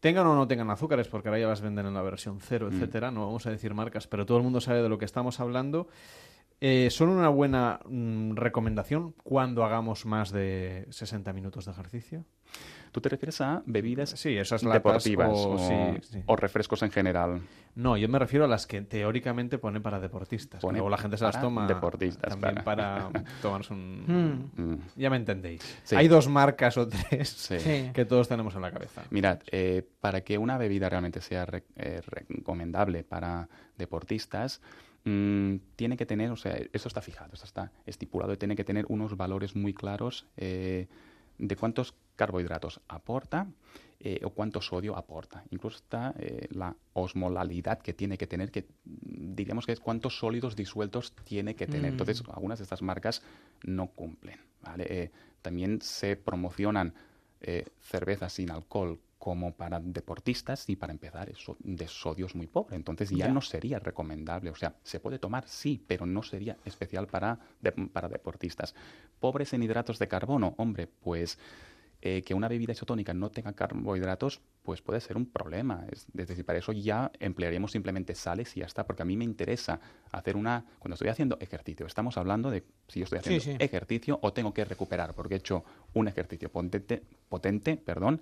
Tengan 0.01 0.27
o 0.27 0.35
no 0.35 0.47
tengan 0.47 0.69
azúcares, 0.69 1.07
porque 1.07 1.29
ahora 1.29 1.39
ya 1.39 1.47
las 1.47 1.61
venden 1.61 1.85
en 1.85 1.93
la 1.93 2.01
versión 2.01 2.39
cero, 2.41 2.69
Mm. 2.69 2.75
etcétera. 2.75 3.11
No 3.11 3.25
vamos 3.25 3.45
a 3.45 3.51
decir 3.51 3.73
marcas, 3.73 4.07
pero 4.07 4.25
todo 4.25 4.37
el 4.37 4.43
mundo 4.43 4.61
sabe 4.61 4.81
de 4.81 4.89
lo 4.89 4.97
que 4.97 5.05
estamos 5.05 5.39
hablando. 5.39 5.87
Eh, 6.61 6.89
¿Son 6.91 7.07
una 7.09 7.29
buena 7.29 7.79
mm, 7.85 8.35
recomendación 8.35 9.13
cuando 9.23 9.63
hagamos 9.63 10.05
más 10.05 10.31
de 10.31 10.85
60 10.89 11.31
minutos 11.33 11.65
de 11.65 11.71
ejercicio? 11.71 12.25
¿Tú 12.91 12.99
te 13.01 13.07
refieres 13.09 13.39
a 13.41 13.61
bebidas 13.67 14.09
Sí, 14.09 14.35
esas 14.35 14.63
latas 14.63 15.03
deportivas 15.03 15.29
o- 15.31 15.51
o, 15.51 15.57
sí, 15.59 15.73
sí. 16.11 16.23
o 16.25 16.35
refrescos 16.35 16.81
en 16.81 16.89
general? 16.91 17.41
No, 17.75 17.95
yo 17.95 18.09
me 18.09 18.17
refiero 18.17 18.45
a 18.45 18.47
las 18.47 18.65
que 18.65 18.81
teóricamente 18.81 19.59
ponen 19.59 19.83
para 19.83 19.99
deportistas. 19.99 20.59
Pone 20.59 20.79
Luego 20.79 20.89
la 20.89 20.97
gente 20.97 21.15
se 21.15 21.23
las 21.23 21.39
toma 21.39 21.67
deportistas, 21.67 22.31
también 22.31 22.63
para. 22.65 23.09
para, 23.09 23.23
tomarse 23.43 23.73
un... 23.73 24.51
Mm. 24.57 24.99
Ya 24.99 25.09
me 25.11 25.17
entendéis. 25.17 25.61
Sí. 25.83 25.95
Hay 25.95 26.07
dos 26.07 26.27
marcas 26.27 26.77
o 26.77 26.87
tres 26.89 27.29
Sí. 27.29 27.91
que 27.93 28.05
todos 28.05 28.27
tenemos 28.27 28.55
en 28.55 28.63
la 28.63 28.71
cabeza. 28.71 29.03
Mirad, 29.11 29.39
eh, 29.51 29.87
para 30.01 30.21
que 30.21 30.39
una 30.39 30.57
bebida 30.57 30.89
realmente 30.89 31.21
sea 31.21 31.45
re- 31.45 31.63
eh, 31.77 32.01
recomendable 32.05 33.03
para 33.03 33.47
deportistas, 33.77 34.61
mm, 35.03 35.55
tiene 35.75 35.97
que 35.97 36.05
tener, 36.05 36.31
o 36.31 36.35
sea, 36.35 36.57
eso 36.73 36.87
está 36.87 37.01
fijado, 37.01 37.33
eso 37.33 37.45
está 37.45 37.71
estipulado, 37.85 38.33
y 38.33 38.37
tiene 38.37 38.55
que 38.55 38.63
tener 38.63 38.85
unos 38.89 39.15
valores 39.17 39.55
muy 39.55 39.73
claros 39.73 40.25
eh, 40.37 40.87
de 41.37 41.55
cuántos 41.55 41.95
carbohidratos 42.15 42.81
aporta 42.87 43.47
eh, 44.01 44.21
o 44.23 44.29
cuánto 44.29 44.61
sodio 44.61 44.95
aporta. 44.95 45.43
Incluso 45.49 45.77
está 45.77 46.13
eh, 46.19 46.47
la 46.51 46.75
osmolalidad 46.93 47.79
que 47.79 47.93
tiene 47.93 48.17
que 48.17 48.27
tener, 48.27 48.51
que 48.51 48.61
mm, 48.85 49.35
diríamos 49.35 49.65
que 49.65 49.71
es 49.71 49.79
cuántos 49.79 50.19
sólidos 50.19 50.55
disueltos 50.55 51.13
tiene 51.23 51.55
que 51.55 51.67
tener. 51.67 51.91
Mm. 51.91 51.93
Entonces, 51.95 52.23
algunas 52.31 52.59
de 52.59 52.63
estas 52.63 52.81
marcas 52.81 53.21
no 53.63 53.87
cumplen. 53.87 54.39
¿vale? 54.61 54.85
Eh, 54.89 55.11
también 55.41 55.81
se 55.81 56.15
promocionan 56.15 56.93
cervezas 57.79 58.33
sin 58.33 58.51
alcohol 58.51 58.99
como 59.29 59.51
para 59.53 59.79
deportistas 59.79 60.67
y 60.69 60.75
para 60.75 60.91
empezar 60.91 61.29
eso 61.29 61.55
de 61.59 61.87
sodio 61.87 62.25
es 62.25 62.33
muy 62.33 62.47
pobre. 62.47 62.75
Entonces 62.75 63.11
ya, 63.11 63.27
Ya. 63.27 63.31
no 63.31 63.41
sería 63.41 63.77
recomendable. 63.77 64.49
O 64.49 64.55
sea, 64.55 64.73
se 64.81 64.99
puede 64.99 65.19
tomar, 65.19 65.47
sí, 65.47 65.79
pero 65.85 66.07
no 66.07 66.23
sería 66.23 66.57
especial 66.65 67.05
para, 67.05 67.37
de- 67.61 67.71
para 67.71 68.09
deportistas. 68.09 68.73
Pobres 69.19 69.53
en 69.53 69.61
hidratos 69.61 69.99
de 69.99 70.07
carbono, 70.07 70.55
hombre, 70.57 70.87
pues 70.87 71.37
eh, 72.01 72.23
que 72.23 72.33
una 72.33 72.47
bebida 72.47 72.71
isotónica 72.71 73.13
no 73.13 73.29
tenga 73.29 73.53
carbohidratos, 73.53 74.41
pues 74.63 74.81
puede 74.81 74.99
ser 74.99 75.15
un 75.15 75.27
problema. 75.27 75.85
Es, 75.91 76.07
es 76.17 76.27
decir, 76.27 76.43
para 76.43 76.57
eso 76.57 76.71
ya 76.71 77.11
emplearíamos 77.19 77.71
simplemente 77.71 78.15
sales 78.15 78.57
y 78.57 78.61
ya 78.61 78.65
está, 78.65 78.83
porque 78.87 79.03
a 79.03 79.05
mí 79.05 79.15
me 79.15 79.25
interesa 79.25 79.79
hacer 80.11 80.37
una... 80.37 80.65
Cuando 80.79 80.95
estoy 80.95 81.09
haciendo 81.09 81.37
ejercicio, 81.39 81.85
estamos 81.85 82.17
hablando 82.17 82.49
de 82.49 82.63
si 82.87 83.01
yo 83.01 83.03
estoy 83.03 83.19
Sí, 83.19 83.35
haciendo 83.35 83.43
sí. 83.59 83.63
ejercicio 83.63 84.17
o 84.23 84.33
tengo 84.33 84.55
que 84.55 84.65
recuperar, 84.65 85.13
porque 85.13 85.35
he 85.35 85.37
hecho 85.37 85.63
un 85.93 86.07
ejercicio 86.07 86.49
potente, 86.49 87.03
potente 87.29 87.77
perdón, 87.77 88.21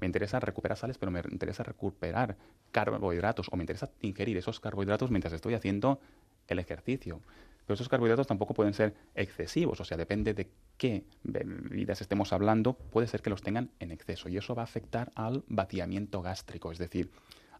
me 0.00 0.06
interesa 0.06 0.40
recuperar 0.40 0.76
sales, 0.78 0.98
pero 0.98 1.10
me 1.10 1.22
interesa 1.30 1.62
recuperar 1.62 2.36
carbohidratos 2.72 3.48
o 3.50 3.56
me 3.56 3.62
interesa 3.62 3.90
ingerir 4.00 4.36
esos 4.36 4.60
carbohidratos 4.60 5.10
mientras 5.10 5.32
estoy 5.32 5.54
haciendo 5.54 6.00
el 6.46 6.58
ejercicio. 6.58 7.20
Pero 7.66 7.74
esos 7.74 7.88
carbohidratos 7.88 8.26
tampoco 8.26 8.54
pueden 8.54 8.72
ser 8.72 8.94
excesivos, 9.14 9.80
o 9.80 9.84
sea, 9.84 9.98
depende 9.98 10.32
de 10.32 10.48
qué 10.78 11.04
bebidas 11.22 12.00
estemos 12.00 12.32
hablando, 12.32 12.72
puede 12.72 13.06
ser 13.06 13.20
que 13.20 13.28
los 13.28 13.42
tengan 13.42 13.70
en 13.78 13.90
exceso 13.90 14.30
y 14.30 14.38
eso 14.38 14.54
va 14.54 14.62
a 14.62 14.64
afectar 14.64 15.10
al 15.14 15.44
vaciamiento 15.48 16.22
gástrico, 16.22 16.72
es 16.72 16.78
decir, 16.78 17.10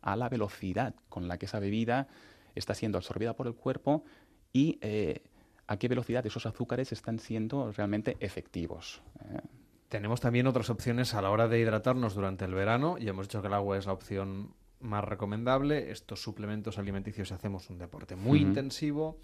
a 0.01 0.17
la 0.17 0.31
velocidad 0.31 0.95
con 1.11 1.29
la 1.29 1.37
que 1.37 1.45
esa 1.45 1.61
bebida 1.61 2.09
está 2.55 2.75
siendo 2.75 2.97
absorbida 2.97 3.35
por 3.35 3.47
el 3.47 3.55
cuerpo 3.55 4.05
y 4.53 4.79
eh, 4.81 5.23
a 5.67 5.77
qué 5.77 5.89
velocidad 5.89 6.27
esos 6.27 6.47
azúcares 6.47 6.93
están 6.93 7.19
siendo 7.19 7.71
realmente 7.73 8.17
efectivos. 8.21 9.03
¿eh? 9.21 9.41
Tenemos 9.89 10.21
también 10.21 10.47
otras 10.47 10.69
opciones 10.69 11.15
a 11.15 11.23
la 11.23 11.31
hora 11.31 11.49
de 11.49 11.59
hidratarnos 11.59 12.15
durante 12.15 12.45
el 12.45 12.53
verano. 12.55 12.99
Ya 12.99 13.11
hemos 13.11 13.27
dicho 13.29 13.41
que 13.41 13.49
el 13.49 13.55
agua 13.55 13.79
es 13.79 13.87
la 13.87 13.93
opción 13.93 14.53
más 14.81 15.03
recomendable. 15.03 15.91
Estos 15.91 16.23
suplementos 16.23 16.79
alimenticios 16.79 17.33
hacemos 17.33 17.71
un 17.71 17.79
deporte 17.79 18.15
muy 18.15 18.41
intensivo. 18.41 19.19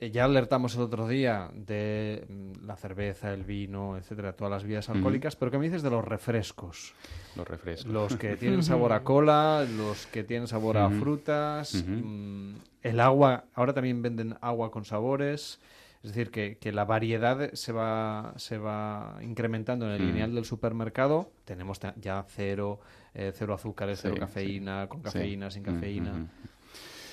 Eh, 0.00 0.10
Ya 0.10 0.24
alertamos 0.24 0.74
el 0.74 0.80
otro 0.82 1.06
día 1.06 1.50
de 1.54 2.24
mm, 2.28 2.66
la 2.66 2.76
cerveza, 2.76 3.32
el 3.32 3.44
vino, 3.44 3.96
etcétera, 3.96 4.32
todas 4.32 4.64
las 4.64 4.88
Ujú. 4.88 4.96
alcohólicas, 4.96 5.36
pero 5.36 5.50
¿qué 5.50 5.58
me 5.58 5.66
dices 5.66 5.82
de 5.82 5.90
los 5.90 6.04
refrescos? 6.04 6.94
Los 7.36 7.46
refrescos. 7.46 7.92
Los 7.92 8.16
que 8.16 8.36
tienen 8.38 8.62
sabor 8.64 8.92
a 8.92 9.04
cola, 9.04 9.64
los 9.76 10.06
que 10.06 10.24
tienen 10.24 10.48
sabor 10.48 10.78
a 10.78 10.90
frutas, 10.90 11.84
mm, 11.86 12.54
el 12.82 12.98
agua, 12.98 13.44
ahora 13.54 13.72
también 13.72 14.02
venden 14.02 14.36
agua 14.40 14.70
con 14.70 14.84
sabores, 14.84 15.60
es 16.02 16.12
decir, 16.14 16.30
que, 16.30 16.56
que 16.58 16.72
la 16.72 16.84
variedad 16.86 17.52
se 17.52 17.72
va, 17.72 18.32
se 18.36 18.56
va 18.56 19.18
incrementando 19.22 19.86
en 19.86 19.92
el 19.92 20.02
Mm. 20.02 20.06
lineal 20.06 20.34
del 20.34 20.44
supermercado. 20.46 21.30
Tenemos 21.44 21.78
ya 21.96 22.24
cero, 22.28 22.80
eh, 23.14 23.32
cero 23.34 23.52
azúcares, 23.54 24.00
cero 24.00 24.14
Sí, 24.14 24.20
cafeína, 24.20 24.86
con 24.88 25.02
cafeína, 25.02 25.50
sin 25.50 25.62
Mm, 25.62 25.66
cafeína. 25.66 26.12
ujú. 26.14 26.26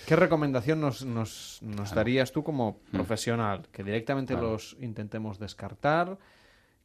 ¿Qué 0.06 0.16
recomendación 0.16 0.80
nos, 0.80 1.04
nos, 1.06 1.60
nos 1.62 1.90
Claro. 1.90 1.96
darías 1.96 2.32
tú 2.32 2.44
como 2.44 2.80
Mm. 2.92 2.96
profesional? 2.96 3.68
Que 3.74 3.84
directamente 3.84 4.34
Claro. 4.34 4.52
los 4.52 4.78
intentemos 4.80 5.38
descartar, 5.38 6.18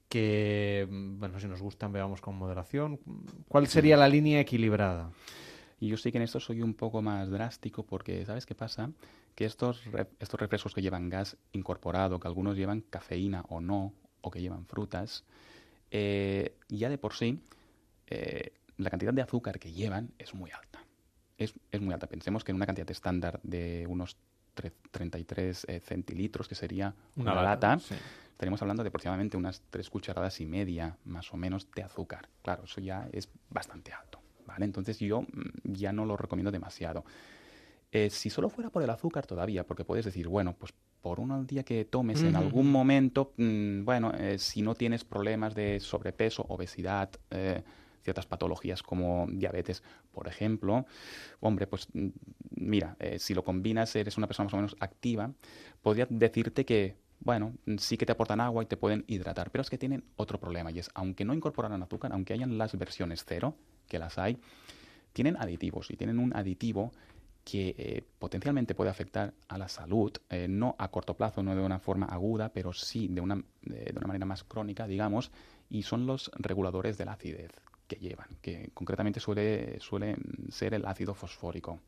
que, 0.08 0.86
mm, 0.90 1.18
bueno, 1.20 1.38
si 1.38 1.46
nos 1.46 1.62
gustan, 1.62 1.92
veamos 1.92 2.20
con 2.20 2.34
moderación. 2.36 2.98
¿Cuál 3.48 3.66
sería 3.68 3.96
la 3.96 4.08
línea 4.08 4.40
equilibrada? 4.40 5.10
Y 5.78 5.88
yo 5.88 5.96
sí 5.96 6.10
que 6.12 6.18
en 6.18 6.24
esto 6.24 6.38
soy 6.40 6.62
un 6.62 6.74
poco 6.74 7.00
más 7.00 7.30
drástico 7.30 7.84
porque, 7.84 8.24
¿sabes 8.26 8.44
qué 8.44 8.54
pasa? 8.54 8.90
Que 9.34 9.44
estos, 9.46 9.82
estos 10.18 10.38
refrescos 10.40 10.74
que 10.74 10.82
llevan 10.82 11.08
gas 11.08 11.36
incorporado, 11.52 12.20
que 12.20 12.28
algunos 12.28 12.56
llevan 12.56 12.82
cafeína 12.82 13.44
o 13.48 13.60
no, 13.60 13.94
o 14.20 14.30
que 14.30 14.40
llevan 14.40 14.66
frutas, 14.66 15.24
eh, 15.90 16.56
ya 16.68 16.88
de 16.88 16.98
por 16.98 17.14
sí 17.14 17.40
eh, 18.08 18.52
la 18.76 18.90
cantidad 18.90 19.12
de 19.12 19.22
azúcar 19.22 19.58
que 19.58 19.72
llevan 19.72 20.12
es 20.18 20.34
muy 20.34 20.50
alta. 20.50 20.84
Es, 21.38 21.54
es 21.70 21.80
muy 21.80 21.92
alta. 21.94 22.06
Pensemos 22.06 22.44
que 22.44 22.52
en 22.52 22.56
una 22.56 22.66
cantidad 22.66 22.90
estándar 22.90 23.40
de 23.42 23.86
unos 23.88 24.16
tre- 24.54 24.72
33 24.90 25.64
eh, 25.68 25.80
centilitros, 25.80 26.46
que 26.48 26.54
sería 26.54 26.94
Una 27.16 27.32
una, 27.32 27.42
lata, 27.42 27.68
lata, 27.68 27.78
sí. 27.78 27.94
estaríamos 28.32 28.60
hablando 28.62 28.82
de 28.82 28.88
aproximadamente 28.88 29.36
unas 29.36 29.62
tres 29.70 29.88
cucharadas 29.90 30.40
y 30.40 30.46
media, 30.46 30.96
más 31.04 31.32
o 31.32 31.36
menos, 31.36 31.68
de 31.74 31.82
azúcar. 31.82 32.28
Claro, 32.42 32.64
eso 32.64 32.80
ya 32.80 33.08
es 33.12 33.28
bastante 33.50 33.92
alto. 33.92 34.20
¿vale? 34.46 34.64
Entonces 34.66 34.98
yo 34.98 35.22
mm, 35.22 35.26
ya 35.72 35.92
no 35.92 36.04
lo 36.04 36.16
recomiendo 36.16 36.50
demasiado. 36.50 37.04
Eh, 37.94 38.08
si 38.08 38.30
solo 38.30 38.48
fuera 38.48 38.70
por 38.70 38.82
el 38.82 38.88
azúcar 38.88 39.26
todavía, 39.26 39.66
porque 39.66 39.84
puedes 39.84 40.06
decir, 40.06 40.26
bueno, 40.26 40.56
pues 40.58 40.72
por 41.02 41.20
uno 41.20 41.34
al 41.34 41.46
día 41.46 41.62
que 41.62 41.84
tomes 41.84 42.22
en 42.22 42.36
algún 42.36 42.72
momento, 42.72 43.34
mm, 43.36 43.84
bueno, 43.84 44.12
eh, 44.14 44.38
si 44.38 44.62
no 44.62 44.74
tienes 44.74 45.04
problemas 45.04 45.54
de 45.54 45.78
sobrepeso, 45.78 46.46
obesidad, 46.48 47.10
eh, 47.30 47.62
ciertas 48.02 48.24
patologías 48.24 48.82
como 48.82 49.26
diabetes, 49.30 49.82
por 50.10 50.26
ejemplo, 50.26 50.86
hombre, 51.40 51.66
pues 51.66 51.86
mm, 51.92 52.08
mira, 52.56 52.96
si 53.18 53.34
lo 53.34 53.44
combinas, 53.44 53.94
eres 53.94 54.16
una 54.16 54.26
persona 54.26 54.46
más 54.46 54.54
o 54.54 54.56
menos 54.56 54.76
activa, 54.80 55.30
podría 55.82 56.06
decirte 56.08 56.64
que, 56.64 56.96
bueno, 57.20 57.52
mm, 57.66 57.76
sí 57.76 57.98
que 57.98 58.06
te 58.06 58.12
aportan 58.12 58.40
agua 58.40 58.62
y 58.62 58.66
te 58.66 58.78
pueden 58.78 59.04
hidratar, 59.06 59.50
pero 59.50 59.60
es 59.60 59.68
que 59.68 59.76
tienen 59.76 60.02
otro 60.16 60.40
problema 60.40 60.70
y 60.70 60.78
es, 60.78 60.90
aunque 60.94 61.26
no 61.26 61.34
incorporaran 61.34 61.82
azúcar, 61.82 62.12
aunque 62.14 62.32
hayan 62.32 62.56
las 62.56 62.74
versiones 62.78 63.26
cero, 63.28 63.54
que 63.86 63.98
las 63.98 64.16
hay, 64.16 64.38
tienen 65.12 65.36
aditivos 65.36 65.90
y 65.90 65.96
tienen 65.96 66.18
un 66.18 66.34
aditivo 66.34 66.92
que 67.44 67.74
eh, 67.76 68.04
potencialmente 68.18 68.74
puede 68.74 68.90
afectar 68.90 69.34
a 69.48 69.58
la 69.58 69.68
salud, 69.68 70.12
eh, 70.30 70.46
no 70.48 70.76
a 70.78 70.88
corto 70.88 71.14
plazo, 71.14 71.42
no 71.42 71.54
de 71.54 71.62
una 71.62 71.78
forma 71.78 72.06
aguda, 72.06 72.50
pero 72.50 72.72
sí 72.72 73.08
de 73.08 73.20
una, 73.20 73.42
de, 73.62 73.92
una 73.96 74.06
manera 74.06 74.26
más 74.26 74.44
crónica, 74.44 74.86
digamos, 74.86 75.30
y 75.68 75.82
son 75.82 76.06
los 76.06 76.30
reguladores 76.36 76.98
de 76.98 77.04
la 77.04 77.12
acidez 77.12 77.50
que 77.88 77.96
llevan, 77.96 78.28
que 78.40 78.70
concretamente 78.74 79.18
suele, 79.18 79.80
suele 79.80 80.16
ser 80.50 80.74
el 80.74 80.86
ácido 80.86 81.14
fosfórico. 81.14 81.80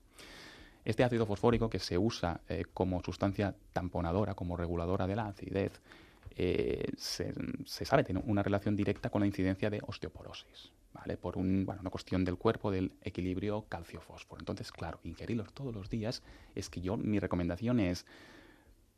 Este 0.85 1.05
ácido 1.05 1.25
fosfórico 1.25 1.71
que 1.71 1.79
se 1.79 1.97
usa 1.97 2.41
eh, 2.49 2.65
como 2.75 3.03
sustancia 3.03 3.55
tamponadora, 3.73 4.35
como 4.35 4.57
reguladora 4.57 5.07
de 5.07 5.17
la 5.17 5.29
acidez, 5.29 5.81
se, 6.97 7.33
se 7.65 7.85
sabe 7.85 8.03
tiene 8.03 8.21
una 8.27 8.43
relación 8.43 8.75
directa 8.75 9.09
con 9.09 9.21
la 9.21 9.27
incidencia 9.29 9.71
de 9.71 9.81
osteoporosis, 9.87 10.73
¿vale? 10.95 11.17
Por 11.17 11.37
un, 11.37 11.67
bueno, 11.67 11.83
una 11.83 11.91
cuestión 11.91 12.25
del 12.25 12.37
cuerpo 12.37 12.71
del 12.71 12.93
equilibrio 13.03 13.67
calcio-fósforo. 13.69 14.41
Entonces, 14.41 14.73
claro, 14.73 15.01
ingerirlos 15.05 15.53
todos 15.53 15.75
los 15.75 15.91
días 15.91 16.23
es 16.55 16.71
que 16.71 16.81
yo, 16.81 16.97
mi 16.97 17.19
recomendación 17.19 17.81
es, 17.81 18.07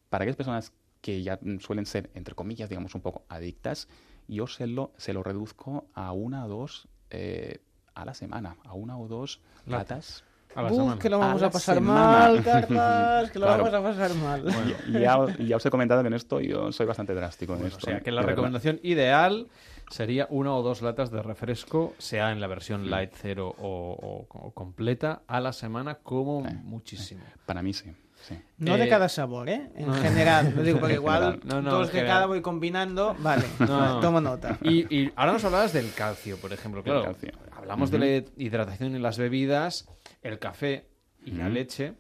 para 0.08 0.22
aquellas 0.22 0.36
personas 0.36 0.72
que 1.00 1.22
ya 1.22 1.40
suelen 1.60 1.86
ser, 1.86 2.10
entre 2.14 2.34
comillas, 2.34 2.68
digamos, 2.68 2.94
un 2.94 3.00
poco 3.00 3.24
adictas, 3.28 3.88
yo 4.28 4.46
se 4.46 4.66
lo, 4.66 4.92
se 4.96 5.12
lo 5.12 5.22
reduzco 5.22 5.86
a 5.94 6.12
una 6.12 6.44
o 6.44 6.48
dos 6.48 6.88
eh, 7.10 7.60
a 7.94 8.04
la 8.04 8.14
semana, 8.14 8.56
a 8.64 8.74
una 8.74 8.98
o 8.98 9.08
dos 9.08 9.40
latas. 9.66 10.24
A 10.56 10.62
la 10.62 10.98
que 10.98 11.10
lo 11.10 11.18
vamos 11.18 11.42
A 11.42 11.50
pasar 11.50 11.74
semana. 11.76 12.00
mal, 12.02 12.42
Carlas, 12.44 13.30
que 13.30 13.38
lo 13.38 13.46
Claro. 13.46 13.64
vamos 13.64 13.74
a 13.78 13.82
pasar 13.82 14.14
mal. 14.14 14.44
Y 14.88 14.92
ya, 15.00 15.18
ya 15.38 15.56
os 15.56 15.66
he 15.66 15.70
comentado 15.70 16.00
que 16.02 16.08
en 16.08 16.14
esto 16.14 16.40
yo 16.40 16.72
soy 16.72 16.86
bastante 16.86 17.14
drástico 17.14 17.54
en 17.54 17.62
O 17.62 17.66
esto. 17.66 17.80
sea, 17.80 17.98
¿eh? 17.98 18.02
que 18.02 18.10
la 18.10 18.22
verdad. 18.22 18.30
recomendación 18.32 18.80
ideal 18.82 19.46
sería 19.90 20.26
una 20.30 20.52
o 20.54 20.62
dos 20.62 20.82
latas 20.82 21.10
de 21.10 21.22
refresco, 21.22 21.94
sea 21.98 22.32
en 22.32 22.40
la 22.40 22.46
versión 22.46 22.90
light, 22.90 23.10
cero 23.14 23.54
o, 23.58 24.26
o- 24.28 24.38
o 24.46 24.50
completa, 24.52 25.22
a 25.28 25.40
la 25.40 25.52
semana 25.52 25.96
como 25.96 26.40
muchísimo. 26.40 27.22
Para 27.44 27.62
mí 27.62 27.72
sí. 27.72 27.92
sí. 28.26 28.36
No 28.58 28.76
de 28.78 28.84
Eh, 28.84 28.88
cada 28.88 29.08
sabor, 29.08 29.48
¿eh? 29.48 29.70
En 29.76 29.86
no. 29.86 29.94
general. 29.94 30.52
Lo 30.56 30.62
digo 30.62 30.80
porque 30.80 30.94
igual. 30.94 31.38
No, 31.44 31.62
no, 31.62 31.70
dos 31.70 31.92
de 31.92 32.04
cada 32.04 32.26
voy 32.26 32.40
combinando. 32.42 33.14
Vale, 33.20 33.44
No. 33.60 34.00
tomo 34.00 34.20
nota. 34.20 34.58
Y, 34.62 34.92
y 34.92 35.12
ahora 35.14 35.34
nos 35.34 35.44
hablabas 35.44 35.72
del 35.72 35.92
calcio, 35.92 36.36
por 36.38 36.52
ejemplo. 36.52 36.82
Claro, 36.82 37.04
calcio. 37.04 37.30
hablamos 37.56 37.90
de 37.92 37.98
la 37.98 38.06
hidratación 38.36 38.96
en 38.96 39.02
las 39.02 39.18
bebidas, 39.18 39.88
el 40.28 40.38
café 40.38 40.86
y 41.24 41.32
la 41.32 41.48
leche. 41.48 41.94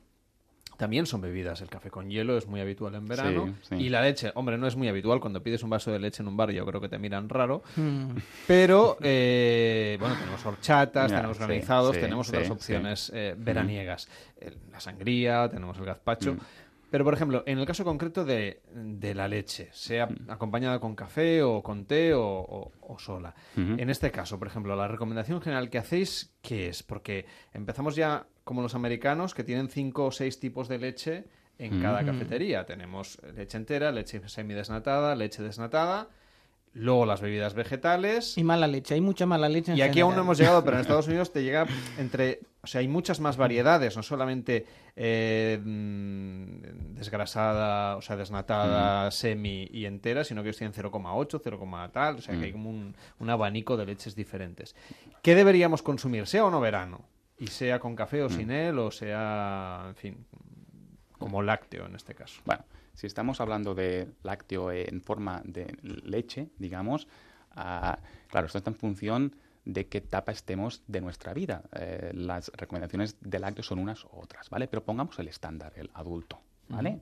También 0.76 1.06
son 1.06 1.22
bebidas. 1.22 1.62
El 1.62 1.70
café 1.70 1.90
con 1.90 2.10
hielo 2.10 2.36
es 2.36 2.46
muy 2.46 2.60
habitual 2.60 2.94
en 2.96 3.06
verano. 3.06 3.46
Sí, 3.62 3.68
sí. 3.70 3.74
Y 3.76 3.88
la 3.88 4.02
leche, 4.02 4.30
hombre, 4.34 4.58
no 4.58 4.66
es 4.66 4.76
muy 4.76 4.88
habitual. 4.88 5.20
Cuando 5.20 5.42
pides 5.42 5.62
un 5.62 5.70
vaso 5.70 5.90
de 5.90 5.98
leche 5.98 6.22
en 6.22 6.28
un 6.28 6.36
bar, 6.36 6.50
yo 6.50 6.66
creo 6.66 6.80
que 6.82 6.88
te 6.90 6.98
miran 6.98 7.30
raro. 7.30 7.62
Mm. 7.76 8.10
Pero, 8.46 8.98
eh, 9.00 9.96
bueno, 9.98 10.16
tenemos 10.16 10.44
horchatas, 10.44 11.10
tenemos 11.10 11.38
granizados, 11.38 11.94
sí, 11.94 12.00
tenemos 12.02 12.26
sí, 12.26 12.32
otras 12.32 12.46
sí. 12.46 12.52
opciones 12.52 13.12
eh, 13.14 13.34
veraniegas. 13.38 14.08
La 14.70 14.78
sangría, 14.78 15.48
tenemos 15.48 15.78
el 15.78 15.86
gazpacho. 15.86 16.34
Mm. 16.34 16.38
Pero, 16.90 17.04
por 17.04 17.14
ejemplo, 17.14 17.42
en 17.46 17.58
el 17.58 17.66
caso 17.66 17.84
concreto 17.84 18.24
de, 18.24 18.62
de 18.74 19.14
la 19.14 19.26
leche, 19.28 19.68
sea 19.72 20.06
Mm. 20.06 20.30
acompañada 20.30 20.78
con 20.78 20.94
café 20.94 21.42
o 21.42 21.62
con 21.62 21.84
té 21.84 22.14
o, 22.14 22.22
o- 22.24 22.72
o 22.80 22.98
sola. 22.98 23.34
En 23.56 23.90
este 23.90 24.10
caso, 24.10 24.38
por 24.38 24.46
ejemplo, 24.48 24.76
la 24.76 24.86
recomendación 24.88 25.40
general 25.40 25.68
que 25.68 25.78
hacéis, 25.78 26.32
¿qué 26.42 26.68
es? 26.68 26.82
Porque 26.82 27.26
empezamos 27.52 27.96
ya 27.96 28.26
como 28.44 28.62
los 28.62 28.74
americanos, 28.76 29.34
que 29.34 29.42
tienen 29.44 29.68
cinco 29.68 30.06
o 30.06 30.10
seis 30.12 30.38
tipos 30.38 30.68
de 30.68 30.78
leche 30.78 31.24
en 31.58 31.80
cada 31.82 32.02
Mm. 32.02 32.06
cafetería. 32.06 32.66
Tenemos 32.66 33.18
leche 33.34 33.56
entera, 33.56 33.90
leche 33.90 34.20
semidesnatada, 34.28 35.16
leche 35.16 35.42
desnatada, 35.42 36.08
luego 36.76 37.06
las 37.06 37.20
bebidas 37.20 37.54
vegetales. 37.54 38.36
Y 38.36 38.44
mala 38.44 38.66
leche, 38.66 38.94
hay 38.94 39.00
mucha 39.00 39.26
mala 39.26 39.48
leche 39.48 39.72
en 39.72 39.78
Y 39.78 39.82
aquí 39.82 40.00
aún 40.00 40.14
no 40.14 40.22
hemos 40.22 40.38
llegado, 40.38 40.62
pero 40.64 40.76
en 40.76 40.80
Estados 40.82 41.08
Unidos 41.08 41.32
te 41.32 41.42
llega 41.42 41.66
entre... 41.98 42.40
O 42.62 42.66
sea, 42.66 42.80
hay 42.80 42.88
muchas 42.88 43.20
más 43.20 43.36
variedades, 43.36 43.96
no 43.96 44.02
solamente 44.02 44.66
eh, 44.96 45.60
mm, 45.64 46.94
desgrasada, 46.94 47.96
o 47.96 48.02
sea, 48.02 48.16
desnatada, 48.16 49.08
semi 49.12 49.68
y 49.70 49.86
entera, 49.86 50.24
sino 50.24 50.42
que 50.42 50.48
ellos 50.48 50.58
tienen 50.58 50.74
0,8, 50.74 51.40
0, 51.42 51.90
tal, 51.92 52.16
o 52.16 52.20
sea, 52.20 52.36
que 52.36 52.46
hay 52.46 52.52
como 52.52 52.68
un, 52.68 52.96
un 53.20 53.30
abanico 53.30 53.76
de 53.76 53.86
leches 53.86 54.16
diferentes. 54.16 54.74
¿Qué 55.22 55.36
deberíamos 55.36 55.82
consumir, 55.82 56.26
sea 56.26 56.44
o 56.44 56.50
no 56.50 56.60
verano? 56.60 57.04
Y 57.38 57.46
sea 57.46 57.78
con 57.78 57.94
café 57.94 58.22
o 58.22 58.28
sin 58.28 58.50
él, 58.50 58.78
o 58.80 58.90
sea, 58.90 59.84
en 59.86 59.94
fin, 59.94 60.26
como 61.18 61.42
lácteo 61.42 61.86
en 61.86 61.94
este 61.94 62.16
caso. 62.16 62.40
Bueno, 62.44 62.64
si 62.96 63.06
estamos 63.06 63.40
hablando 63.40 63.74
de 63.74 64.08
lácteo 64.24 64.72
en 64.72 65.00
forma 65.00 65.40
de 65.44 65.76
leche, 65.82 66.48
digamos, 66.58 67.06
ah, 67.52 67.98
claro, 68.28 68.46
esto 68.46 68.58
está 68.58 68.70
en 68.70 68.76
función 68.76 69.36
de 69.64 69.86
qué 69.86 69.98
etapa 69.98 70.32
estemos 70.32 70.82
de 70.88 71.00
nuestra 71.00 71.32
vida. 71.34 71.62
Eh, 71.72 72.10
las 72.14 72.50
recomendaciones 72.56 73.16
de 73.20 73.38
lácteo 73.38 73.62
son 73.62 73.78
unas 73.78 74.04
u 74.04 74.08
otras, 74.12 74.48
¿vale? 74.50 74.66
Pero 74.66 74.84
pongamos 74.84 75.18
el 75.18 75.28
estándar, 75.28 75.72
el 75.76 75.90
adulto, 75.94 76.40
¿vale? 76.68 77.00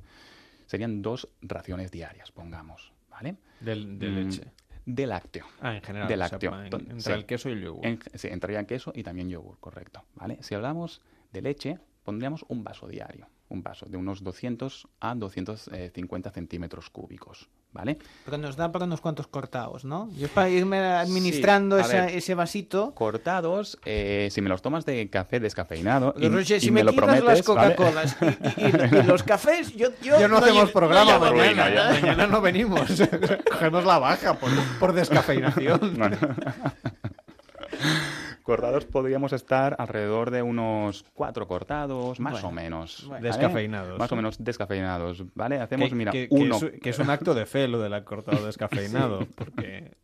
Serían 0.66 1.00
dos 1.02 1.28
raciones 1.42 1.90
diarias, 1.90 2.32
pongamos, 2.32 2.92
¿vale? 3.10 3.36
Del- 3.60 3.98
de 3.98 4.08
Mm, 4.10 4.14
leche. 4.14 4.42
De 4.86 5.06
lácteo. 5.06 5.46
Ah, 5.60 5.76
en 5.76 5.82
general, 5.82 6.08
De 6.08 6.14
o 6.14 6.16
sea, 6.18 6.28
lácteo. 6.30 6.52
en- 6.58 6.64
Entonces, 6.64 6.90
entra 6.90 7.14
el 7.14 7.24
queso 7.26 7.48
y 7.48 7.52
el 7.52 7.62
yogur. 7.62 7.86
En- 7.86 8.00
sí, 8.14 8.28
entraría 8.28 8.66
queso 8.66 8.92
y 8.94 9.02
también 9.02 9.28
yogur, 9.30 9.58
correcto, 9.60 10.02
¿vale? 10.14 10.38
Si 10.42 10.54
hablamos 10.54 11.00
de 11.32 11.40
leche, 11.42 11.78
pondríamos 12.02 12.44
un 12.48 12.64
vaso 12.64 12.86
diario, 12.88 13.28
un 13.48 13.62
vaso 13.62 13.86
de 13.86 13.96
unos 13.96 14.22
200 14.24 14.88
a 15.00 15.14
250 15.14 16.30
centímetros 16.30 16.90
cúbicos, 16.90 17.48
¿vale? 17.72 17.98
Pero 18.24 18.38
nos 18.38 18.56
da 18.56 18.72
para 18.72 18.86
unos 18.86 19.00
cuantos 19.00 19.26
cortados, 19.26 19.84
¿no? 19.84 20.10
Yo 20.16 20.26
es 20.26 20.32
para 20.32 20.48
irme 20.48 20.78
administrando 20.78 21.76
Sí, 21.78 21.82
a 21.82 21.86
esa- 21.86 22.06
ver. 22.06 22.16
ese 22.16 22.34
vasito. 22.34 22.94
Cortados, 22.94 23.78
eh, 23.84 24.28
si 24.32 24.40
me 24.40 24.48
los 24.48 24.62
tomas 24.62 24.84
de 24.86 25.08
café 25.10 25.40
descafeinado 25.40 26.14
y, 26.16 26.28
Roger, 26.28 26.56
y 26.56 26.60
si 26.60 26.70
me, 26.70 26.80
me, 26.80 26.84
lo 26.84 26.94
prometes, 26.96 27.24
las 27.24 27.46
¿vale? 27.46 27.74
Coca-Colas 27.76 28.16
y, 28.56 28.62
y- 28.62 28.98
y 29.00 29.02
los 29.04 29.22
cafés, 29.22 29.74
yo, 29.76 29.88
yo, 30.02 30.18
Ya 30.18 30.26
no 30.26 30.38
hacemos 30.38 30.70
programa 30.72 31.12
llevo 31.18 31.36
mañana. 31.36 31.90
Mañana 32.00 32.26
no 32.26 32.40
venimos. 32.40 32.80
Cogemos 33.50 33.84
la 33.84 33.98
baja 33.98 34.34
por, 34.38 34.50
por 34.80 34.92
descafeinación. 34.94 35.94
Bueno. 35.98 36.16
Cortados 38.44 38.84
podríamos 38.84 39.32
estar 39.32 39.74
alrededor 39.78 40.30
de 40.30 40.42
unos 40.42 41.04
cuatro 41.14 41.48
cortados, 41.48 42.20
más 42.20 42.34
Bueno, 42.34 42.48
o 42.48 42.52
menos. 42.52 42.98
bueno. 43.06 43.14
¿vale? 43.14 43.26
Descafeinados. 43.28 43.98
Más 43.98 44.12
o 44.12 44.16
menos 44.16 44.36
descafeinados, 44.44 45.24
¿vale? 45.34 45.58
Hacemos, 45.58 45.88
Que- 45.88 45.94
mira, 45.94 46.12
que, 46.12 46.28
que 46.28 46.34
uno. 46.34 46.56
es, 46.56 46.66
que 46.80 46.90
es 46.90 46.98
un 46.98 47.08
acto 47.10 47.34
de 47.34 47.46
fe 47.46 47.66
lo 47.68 47.80
del 47.80 48.04
cortado 48.04 48.44
descafeinado, 48.46 49.26
porque 49.34 49.96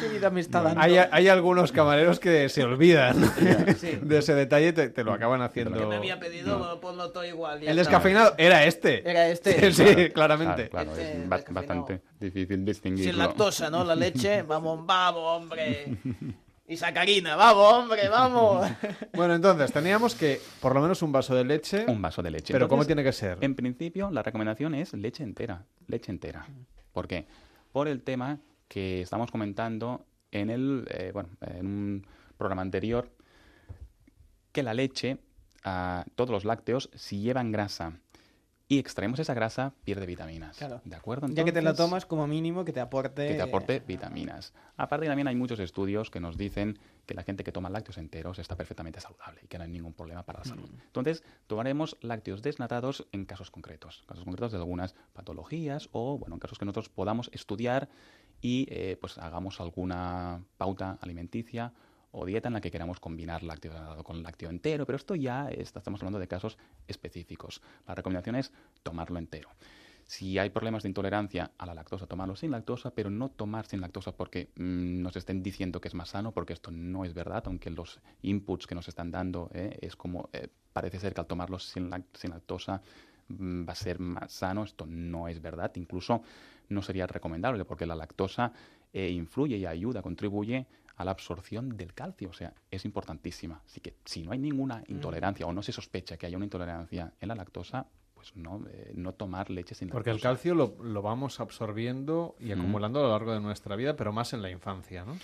¿Qué 0.00 0.08
vida 0.08 0.30
me 0.30 0.40
está 0.40 0.62
dando? 0.62 0.80
hay, 0.80 0.96
hay 0.96 1.28
algunos 1.28 1.72
camareros 1.72 2.20
que 2.20 2.48
se 2.50 2.64
olvidan 2.64 3.16
Sí. 3.78 3.98
de 4.00 4.18
ese 4.18 4.34
detalle 4.34 4.68
y 4.68 4.72
te, 4.72 4.88
te 4.90 5.02
lo 5.04 5.12
acaban 5.12 5.40
haciendo. 5.42 5.78
Que 5.78 5.84
me 5.86 5.96
había 5.96 6.18
pedido, 6.20 6.80
ponlo 6.80 7.10
todo 7.12 7.24
igual. 7.24 7.62
El 7.62 7.76
descafeinado 7.76 8.34
era 8.38 8.64
este. 8.66 9.08
Era 9.08 9.28
este. 9.28 9.72
Sí, 9.72 9.84
Claro, 9.84 10.12
claramente. 10.14 10.68
Claro, 10.70 10.92
claro, 10.92 11.00
Este 11.02 11.22
es 11.22 11.28
ba- 11.28 11.40
bastante 11.50 12.00
difícil 12.20 12.62
distinguirlo. 12.64 13.10
Sin 13.12 13.18
lactosa, 13.18 13.70
¿no? 13.70 13.84
La 13.84 13.94
leche. 13.94 14.42
Vamos, 14.42 14.84
vamos, 14.86 15.22
hombre. 15.22 15.96
Y 16.70 16.76
sacarina, 16.76 17.34
vamos, 17.34 17.72
hombre, 17.72 18.08
vamos. 18.10 18.70
Bueno, 19.14 19.34
entonces 19.34 19.72
teníamos 19.72 20.14
que 20.14 20.38
por 20.60 20.74
lo 20.74 20.82
menos 20.82 21.00
un 21.00 21.10
vaso 21.10 21.34
de 21.34 21.42
leche. 21.42 21.86
Un 21.88 22.02
vaso 22.02 22.22
de 22.22 22.30
leche. 22.30 22.52
Pero 22.52 22.68
¿cómo 22.68 22.84
tiene 22.84 23.02
que 23.02 23.12
ser? 23.12 23.38
En 23.40 23.54
principio, 23.54 24.10
la 24.10 24.22
recomendación 24.22 24.74
es 24.74 24.92
leche 24.92 25.24
entera. 25.24 25.64
Leche 25.86 26.12
entera. 26.12 26.46
¿Por 26.92 27.08
qué? 27.08 27.26
Por 27.72 27.88
el 27.88 28.02
tema 28.02 28.38
que 28.68 29.00
estamos 29.00 29.30
comentando 29.30 30.04
en 30.30 30.50
el 30.50 30.86
eh, 30.90 31.10
bueno, 31.14 31.30
en 31.40 31.66
un 31.66 32.06
programa 32.36 32.60
anterior, 32.60 33.10
que 34.52 34.62
la 34.62 34.74
leche, 34.74 35.16
ah, 35.64 36.04
todos 36.16 36.28
los 36.28 36.44
lácteos, 36.44 36.90
si 36.94 37.22
llevan 37.22 37.50
grasa 37.50 37.94
y 38.70 38.78
extraemos 38.78 39.18
esa 39.18 39.32
grasa, 39.32 39.72
pierde 39.84 40.04
vitaminas. 40.04 40.58
Claro. 40.58 40.82
¿De 40.84 40.94
acuerdo? 40.94 41.26
Ya 41.30 41.42
que 41.44 41.52
te 41.52 41.62
la 41.62 41.74
tomas, 41.74 42.04
como 42.04 42.26
mínimo, 42.26 42.66
que 42.66 42.72
te 42.74 42.80
aporte. 42.80 43.26
que 43.28 43.34
te 43.34 43.42
aporte 43.42 43.80
vitaminas. 43.80 44.52
Aparte 44.76 45.06
también 45.06 45.26
hay 45.26 45.36
muchos 45.36 45.58
estudios 45.58 46.10
que 46.10 46.20
nos 46.20 46.36
dicen 46.36 46.78
que 47.06 47.14
la 47.14 47.22
gente 47.22 47.44
que 47.44 47.50
toma 47.50 47.70
lácteos 47.70 47.96
enteros 47.96 48.38
está 48.38 48.56
perfectamente 48.56 49.00
saludable 49.00 49.40
y 49.42 49.46
que 49.48 49.56
no 49.56 49.64
hay 49.64 49.70
ningún 49.70 49.94
problema 49.94 50.22
para 50.24 50.40
la 50.40 50.44
salud. 50.44 50.68
Entonces, 50.84 51.24
tomaremos 51.46 51.96
lácteos 52.02 52.42
desnatados 52.42 53.06
en 53.12 53.24
casos 53.24 53.50
concretos, 53.50 54.04
casos 54.06 54.24
concretos 54.24 54.52
de 54.52 54.58
algunas 54.58 54.94
patologías 55.14 55.88
o, 55.92 56.18
bueno, 56.18 56.36
en 56.36 56.40
casos 56.40 56.58
que 56.58 56.66
nosotros 56.66 56.90
podamos 56.90 57.30
estudiar 57.32 57.88
y 58.42 58.66
eh, 58.68 58.98
pues 59.00 59.16
hagamos 59.16 59.60
alguna 59.60 60.44
pauta 60.58 60.98
alimenticia 61.00 61.72
o 62.10 62.24
dieta 62.26 62.48
en 62.48 62.54
la 62.54 62.60
que 62.60 62.70
queramos 62.70 63.00
combinar 63.00 63.42
lácteo 63.42 64.02
con 64.04 64.22
lácteo 64.22 64.50
entero, 64.50 64.86
pero 64.86 64.96
esto 64.96 65.14
ya 65.14 65.48
estamos 65.48 66.00
hablando 66.00 66.18
de 66.18 66.28
casos 66.28 66.58
específicos. 66.86 67.60
La 67.86 67.94
recomendación 67.94 68.36
es 68.36 68.52
tomarlo 68.82 69.18
entero. 69.18 69.50
Si 70.08 70.38
hay 70.38 70.48
problemas 70.48 70.82
de 70.82 70.88
intolerancia 70.88 71.50
a 71.58 71.66
la 71.66 71.74
lactosa, 71.74 72.06
tomarlo 72.06 72.34
sin 72.34 72.50
lactosa, 72.50 72.92
pero 72.92 73.10
no 73.10 73.28
tomar 73.28 73.66
sin 73.66 73.82
lactosa 73.82 74.12
porque 74.12 74.48
mm, 74.56 75.02
nos 75.02 75.16
estén 75.16 75.42
diciendo 75.42 75.82
que 75.82 75.88
es 75.88 75.94
más 75.94 76.08
sano, 76.08 76.32
porque 76.32 76.54
esto 76.54 76.70
no 76.70 77.04
es 77.04 77.12
verdad, 77.12 77.42
aunque 77.44 77.68
los 77.68 78.00
inputs 78.22 78.66
que 78.66 78.74
nos 78.74 78.88
están 78.88 79.10
dando 79.10 79.50
eh, 79.52 79.78
es 79.82 79.96
como 79.96 80.30
eh, 80.32 80.48
parece 80.72 80.98
ser 80.98 81.12
que 81.12 81.20
al 81.20 81.26
tomarlo 81.26 81.58
sin 81.58 81.90
lactosa 81.90 82.80
mm, 83.28 83.68
va 83.68 83.72
a 83.72 83.76
ser 83.76 83.98
más 83.98 84.32
sano, 84.32 84.64
esto 84.64 84.86
no 84.86 85.28
es 85.28 85.42
verdad, 85.42 85.72
incluso 85.74 86.22
no 86.70 86.80
sería 86.80 87.06
recomendable 87.06 87.66
porque 87.66 87.84
la 87.84 87.94
lactosa 87.94 88.50
eh, 88.94 89.10
influye 89.10 89.58
y 89.58 89.66
ayuda, 89.66 90.00
contribuye 90.00 90.64
a 90.98 91.04
la 91.04 91.12
absorción 91.12 91.76
del 91.76 91.94
calcio, 91.94 92.28
o 92.28 92.32
sea, 92.32 92.52
es 92.70 92.84
importantísima. 92.84 93.62
Así 93.64 93.80
que 93.80 93.94
si 94.04 94.22
no 94.22 94.32
hay 94.32 94.38
ninguna 94.38 94.82
intolerancia 94.88 95.46
o 95.46 95.52
no 95.52 95.62
se 95.62 95.72
sospecha 95.72 96.16
que 96.16 96.26
haya 96.26 96.36
una 96.36 96.44
intolerancia 96.46 97.12
en 97.20 97.28
la 97.28 97.34
lactosa, 97.34 97.86
pues 98.14 98.34
no, 98.34 98.64
eh, 98.68 98.92
no 98.96 99.12
tomar 99.14 99.48
leche 99.48 99.74
sin 99.76 99.88
Porque 99.88 100.10
el 100.10 100.16
lactosa. 100.16 100.28
calcio 100.34 100.54
lo, 100.56 100.74
lo 100.82 101.00
vamos 101.02 101.38
absorbiendo 101.40 102.34
y 102.40 102.46
Mm. 102.46 102.52
acumulando 102.60 102.98
a 102.98 103.02
lo 103.04 103.08
largo 103.10 103.32
de 103.32 103.40
nuestra 103.40 103.76
vida, 103.76 103.94
pero 103.96 104.12
más 104.12 104.32
en 104.32 104.42
la 104.42 104.50
infancia, 104.50 105.04
¿no? 105.04 105.16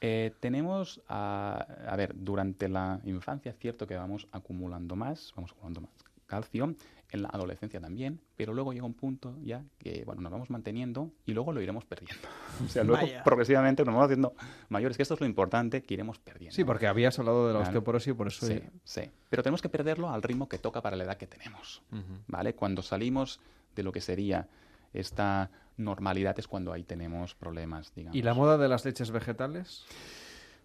Eh, 0.00 0.32
tenemos, 0.40 1.02
a, 1.08 1.66
a 1.86 1.94
ver, 1.96 2.12
durante 2.16 2.70
la 2.70 3.00
infancia 3.04 3.50
es 3.50 3.58
cierto 3.58 3.86
que 3.86 3.96
vamos 3.96 4.26
acumulando 4.32 4.96
más, 4.96 5.32
vamos 5.36 5.50
acumulando 5.52 5.82
más 5.82 5.90
calcio, 6.30 6.74
en 7.12 7.22
la 7.22 7.28
adolescencia 7.28 7.80
también, 7.80 8.20
pero 8.36 8.54
luego 8.54 8.72
llega 8.72 8.86
un 8.86 8.94
punto 8.94 9.36
ya 9.42 9.64
que, 9.78 10.04
bueno, 10.06 10.22
nos 10.22 10.30
vamos 10.30 10.48
manteniendo 10.48 11.10
y 11.26 11.32
luego 11.34 11.52
lo 11.52 11.60
iremos 11.60 11.84
perdiendo. 11.84 12.28
o 12.64 12.68
sea, 12.68 12.84
luego 12.84 13.02
Vaya. 13.02 13.24
progresivamente 13.24 13.82
nos 13.84 13.92
vamos 13.92 14.04
haciendo 14.06 14.32
mayores, 14.68 14.96
que 14.96 15.02
esto 15.02 15.14
es 15.14 15.20
lo 15.20 15.26
importante, 15.26 15.82
que 15.82 15.94
iremos 15.94 16.18
perdiendo. 16.20 16.54
Sí, 16.54 16.62
porque 16.62 16.86
habías 16.86 17.18
hablado 17.18 17.48
de 17.48 17.52
la 17.52 17.58
Claro. 17.60 17.70
osteoporosis, 17.70 18.14
por 18.14 18.28
eso... 18.28 18.46
Sí, 18.46 18.60
sí. 18.84 19.02
Pero 19.28 19.42
tenemos 19.42 19.60
que 19.60 19.68
perderlo 19.68 20.08
al 20.08 20.22
ritmo 20.22 20.48
que 20.48 20.58
toca 20.58 20.80
para 20.80 20.96
la 20.96 21.02
edad 21.04 21.16
que 21.16 21.26
tenemos. 21.26 21.82
¿Vale? 22.28 22.54
Cuando 22.54 22.80
salimos 22.82 23.40
de 23.74 23.82
lo 23.82 23.90
que 23.90 24.00
sería 24.00 24.46
esta 24.92 25.50
normalidad 25.76 26.38
es 26.38 26.46
cuando 26.46 26.72
ahí 26.72 26.84
tenemos 26.84 27.34
problemas, 27.34 27.92
digamos. 27.94 28.16
¿Y 28.16 28.22
la 28.22 28.34
moda 28.34 28.56
de 28.56 28.68
las 28.68 28.84
leches 28.84 29.10
vegetales? 29.10 29.84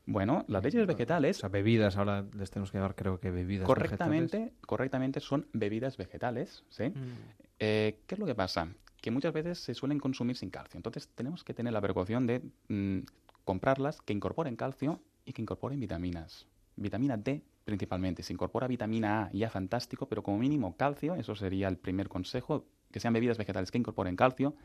Bueno, 0.05 0.45
las 0.47 0.63
leches 0.63 0.85
vegetales... 0.85 1.37
O 1.37 1.39
sea, 1.41 1.49
bebidas, 1.49 1.97
ahora 1.97 2.25
les 2.37 2.51
tenemos 2.51 2.71
que 2.71 2.77
llamar 2.77 2.95
creo 2.95 3.19
que 3.19 3.31
bebidas 3.31 3.65
correctamente, 3.65 4.37
vegetales. 4.37 4.65
correctamente 4.65 5.19
son 5.19 5.47
bebidas 5.53 5.97
vegetales, 5.97 6.63
¿sí? 6.69 6.93
Eh, 7.59 7.99
¿Qué 8.05 8.15
es 8.15 8.19
lo 8.19 8.25
que 8.25 8.35
pasa? 8.35 8.67
Que 9.01 9.11
muchas 9.11 9.33
veces 9.33 9.59
se 9.59 9.73
suelen 9.73 9.99
consumir 9.99 10.37
sin 10.37 10.49
calcio. 10.49 10.77
Entonces 10.77 11.09
tenemos 11.15 11.43
que 11.43 11.53
tener 11.53 11.73
la 11.73 11.81
precaución 11.81 12.27
de 12.27 12.41
mm, 12.67 12.99
comprarlas 13.43 14.01
que 14.01 14.13
incorporen 14.13 14.55
calcio 14.55 15.01
y 15.25 15.33
que 15.33 15.41
incorporen 15.41 15.79
vitaminas. 15.79 16.45
Vitamina 16.75 17.17
D 17.17 17.41
principalmente. 17.65 18.23
Si 18.23 18.31
incorpora 18.31 18.67
vitamina 18.67 19.23
A 19.23 19.31
ya 19.33 19.49
fantástico, 19.49 20.07
pero 20.07 20.23
como 20.23 20.37
mínimo 20.37 20.77
calcio, 20.77 21.15
eso 21.15 21.35
sería 21.35 21.67
el 21.67 21.77
primer 21.77 22.07
consejo, 22.07 22.65
que 22.91 22.99
sean 22.99 23.13
bebidas 23.13 23.37
vegetales 23.37 23.71
que 23.71 23.79
incorporen 23.79 24.15
calcio, 24.15 24.55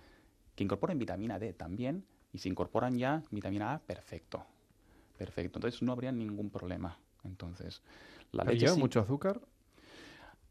que 0.55 0.62
incorporen 0.62 0.99
vitamina 0.99 1.39
D 1.39 1.55
también, 1.55 2.05
y 2.33 2.39
si 2.39 2.49
incorporan 2.49 2.97
ya 2.97 3.23
vitamina 3.31 3.73
A, 3.73 3.78
perfecto. 3.81 4.44
Perfecto. 5.20 5.58
Entonces 5.58 5.82
no 5.82 5.92
habría 5.92 6.12
ningún 6.12 6.49
problema. 6.49 6.99
Entonces, 7.24 7.82
la 8.32 8.42
¿Pero 8.42 8.52
leche 8.55 8.65
lleva 8.65 8.74
sí- 8.76 8.81
mucho 8.81 9.00
azúcar? 9.00 9.39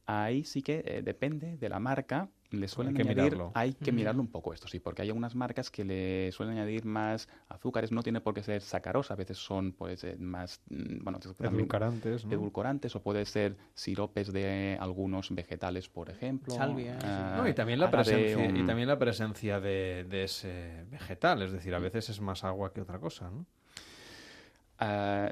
Ahí 0.05 0.43
sí 0.43 0.61
que 0.61 0.83
eh, 0.85 1.01
depende 1.03 1.57
de 1.57 1.69
la 1.69 1.79
marca. 1.79 2.29
Le 2.51 2.67
suelen 2.67 2.93
que 2.93 3.01
añadir, 3.01 3.31
mirarlo. 3.33 3.51
hay 3.55 3.73
que 3.73 3.91
mirarlo 3.91 4.21
un 4.21 4.27
poco 4.27 4.53
esto, 4.53 4.67
sí, 4.67 4.79
porque 4.79 5.01
hay 5.01 5.07
algunas 5.09 5.33
marcas 5.35 5.71
que 5.71 5.83
le 5.83 6.31
suelen 6.31 6.57
añadir 6.57 6.85
más 6.85 7.27
azúcares, 7.47 7.91
no 7.91 8.01
tiene 8.03 8.21
por 8.21 8.33
qué 8.35 8.41
ser 8.43 8.61
sacarosa, 8.61 9.13
a 9.15 9.17
veces 9.17 9.37
son 9.37 9.71
pues 9.71 10.03
eh, 10.03 10.15
más, 10.19 10.61
mm, 10.69 11.03
bueno, 11.03 11.19
también- 11.19 11.53
Edulcorantes, 11.53 12.25
¿no? 12.25 12.31
edulcorantes 12.31 12.95
o 12.95 13.01
puede 13.03 13.25
ser 13.25 13.55
siropes 13.75 14.31
de 14.33 14.77
algunos 14.79 15.33
vegetales, 15.33 15.89
por 15.89 16.09
ejemplo. 16.09 16.53
Salvia, 16.55 16.97
ah, 17.03 17.35
No, 17.37 17.47
y 17.47 17.53
también 17.53 17.79
la 17.79 17.89
presencia, 17.91 18.45
y 18.55 18.65
también 18.65 18.87
la 18.87 18.97
presencia 18.99 19.59
de, 19.59 20.05
de 20.09 20.23
ese 20.25 20.85
vegetal, 20.89 21.41
es 21.43 21.51
decir, 21.51 21.73
a 21.75 21.79
veces 21.79 22.09
es 22.09 22.19
más 22.21 22.43
agua 22.43 22.71
que 22.73 22.81
otra 22.81 22.99
cosa, 22.99 23.29
¿no? 23.31 23.45
Eh, 24.81 25.31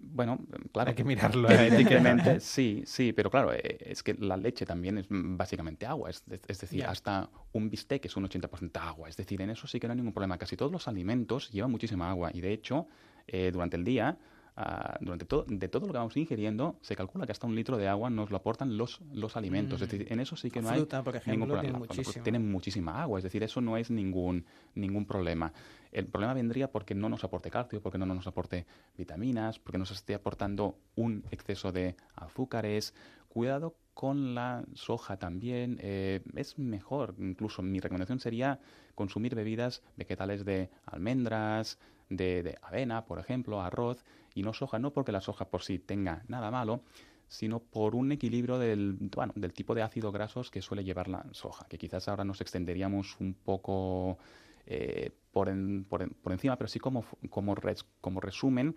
bueno, 0.00 0.38
claro. 0.72 0.88
Hay 0.88 0.94
que 0.96 1.04
mirarlo, 1.04 1.50
Evidentemente, 1.50 2.40
sí, 2.40 2.82
sí, 2.86 3.12
pero 3.12 3.30
claro, 3.30 3.52
eh, 3.52 3.76
es 3.80 4.02
que 4.02 4.14
la 4.14 4.36
leche 4.38 4.64
también 4.64 4.96
es 4.96 5.10
mm, 5.10 5.36
básicamente 5.36 5.84
agua. 5.86 6.08
Es, 6.08 6.22
es- 6.30 6.40
es 6.48 6.60
decir, 6.60 6.84
hasta 6.84 7.28
un 7.52 7.68
bistec 7.68 8.06
es 8.06 8.16
un 8.16 8.24
80% 8.26 8.80
agua. 8.80 9.08
Es 9.10 9.16
decir, 9.18 9.40
en 9.42 9.50
eso 9.50 9.66
sí 9.66 9.78
que 9.78 9.86
no 9.86 9.92
hay 9.92 9.96
ningún 9.98 10.14
problema. 10.14 10.38
Casi 10.38 10.56
todos 10.56 10.72
los 10.72 10.88
alimentos 10.88 11.50
llevan 11.50 11.70
muchísima 11.70 12.08
agua. 12.10 12.30
Y 12.32 12.40
de 12.40 12.52
hecho, 12.54 12.86
eh, 13.26 13.50
durante 13.52 13.76
el 13.76 13.84
día, 13.84 14.16
ah, 14.56 14.96
durante 15.00 15.24
todo, 15.24 15.44
de 15.48 15.68
todo 15.68 15.86
lo 15.86 15.92
que 15.92 15.98
vamos 15.98 16.16
ingiriendo, 16.16 16.76
se 16.80 16.96
calcula 16.96 17.26
que 17.26 17.32
hasta 17.32 17.46
un 17.46 17.54
litro 17.54 17.76
de 17.76 17.88
agua 17.88 18.10
nos 18.10 18.30
lo 18.30 18.36
aportan 18.36 18.76
los, 18.76 19.00
los 19.12 19.36
alimentos. 19.36 19.80
Es 19.82 19.88
Mm. 19.88 19.90
decir, 19.90 20.12
en 20.12 20.20
eso 20.20 20.36
sí 20.36 20.50
que 20.50 20.60
no 20.62 20.68
fruta, 20.68 20.98
hay 20.98 21.02
por 21.04 21.16
ejemplo, 21.16 21.32
ningún 21.32 21.48
problema. 21.48 21.78
La 21.78 21.84
fruta 21.86 21.94
muchísima. 21.94 22.22
Tiene 22.24 22.38
muchísima 22.38 23.02
agua, 23.02 23.18
es 23.18 23.24
decir, 23.24 23.42
eso 23.42 23.60
no 23.60 23.76
es 23.76 23.90
ningún, 23.90 24.44
ningún 24.74 25.06
problema. 25.06 25.52
El 25.92 26.06
problema 26.06 26.34
vendría 26.34 26.70
porque 26.70 26.94
no 26.94 27.08
nos 27.08 27.24
aporte 27.24 27.50
calcio, 27.50 27.80
porque 27.80 27.98
no 27.98 28.06
nos 28.06 28.26
aporte 28.26 28.66
vitaminas, 28.96 29.58
porque 29.58 29.78
nos 29.78 29.90
esté 29.90 30.14
aportando 30.14 30.76
un 30.96 31.24
exceso 31.30 31.72
de 31.72 31.96
azúcares. 32.14 32.94
Cuidado 33.28 33.74
con 33.94 34.34
la 34.34 34.64
soja 34.74 35.18
también, 35.18 35.78
eh, 35.80 36.20
es 36.34 36.58
mejor, 36.58 37.14
incluso 37.18 37.62
mi 37.62 37.80
recomendación 37.80 38.18
sería 38.18 38.58
consumir 38.94 39.34
bebidas 39.34 39.82
vegetales 39.96 40.44
de 40.44 40.70
almendras, 40.86 41.78
de, 42.08 42.42
de 42.42 42.58
avena, 42.62 43.04
por 43.04 43.18
ejemplo, 43.18 43.60
arroz, 43.60 44.04
y 44.34 44.42
no 44.42 44.52
soja, 44.52 44.78
no 44.78 44.92
porque 44.92 45.12
la 45.12 45.20
soja 45.20 45.46
por 45.50 45.62
sí 45.62 45.78
tenga 45.78 46.22
nada 46.28 46.50
malo, 46.50 46.82
sino 47.28 47.60
por 47.60 47.94
un 47.94 48.12
equilibrio 48.12 48.58
del, 48.58 48.96
bueno, 49.14 49.32
del 49.36 49.52
tipo 49.52 49.74
de 49.74 49.82
ácidos 49.82 50.12
grasos 50.12 50.50
que 50.50 50.62
suele 50.62 50.84
llevar 50.84 51.08
la 51.08 51.24
soja, 51.32 51.66
que 51.68 51.78
quizás 51.78 52.08
ahora 52.08 52.24
nos 52.24 52.40
extenderíamos 52.40 53.16
un 53.20 53.34
poco 53.34 54.18
eh, 54.66 55.10
por, 55.32 55.48
en- 55.48 55.84
por 55.84 56.08
por 56.16 56.32
encima, 56.32 56.56
pero 56.56 56.68
sí 56.68 56.78
como, 56.80 57.04
como, 57.30 57.54
res- 57.54 57.86
como 58.00 58.20
resumen, 58.20 58.74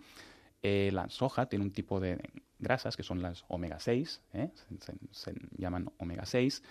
Eh, 0.62 0.90
la 0.92 1.08
soja 1.10 1.46
tiene 1.46 1.64
un 1.64 1.72
tipo 1.72 2.00
de 2.00 2.18
grasas 2.58 2.96
que 2.96 3.02
son 3.02 3.20
las 3.20 3.44
omega 3.48 3.78
6, 3.80 4.22
¿eh? 4.32 4.50
se, 5.10 5.34
llaman 5.58 5.90
omega 5.98 6.24
6, 6.24 6.62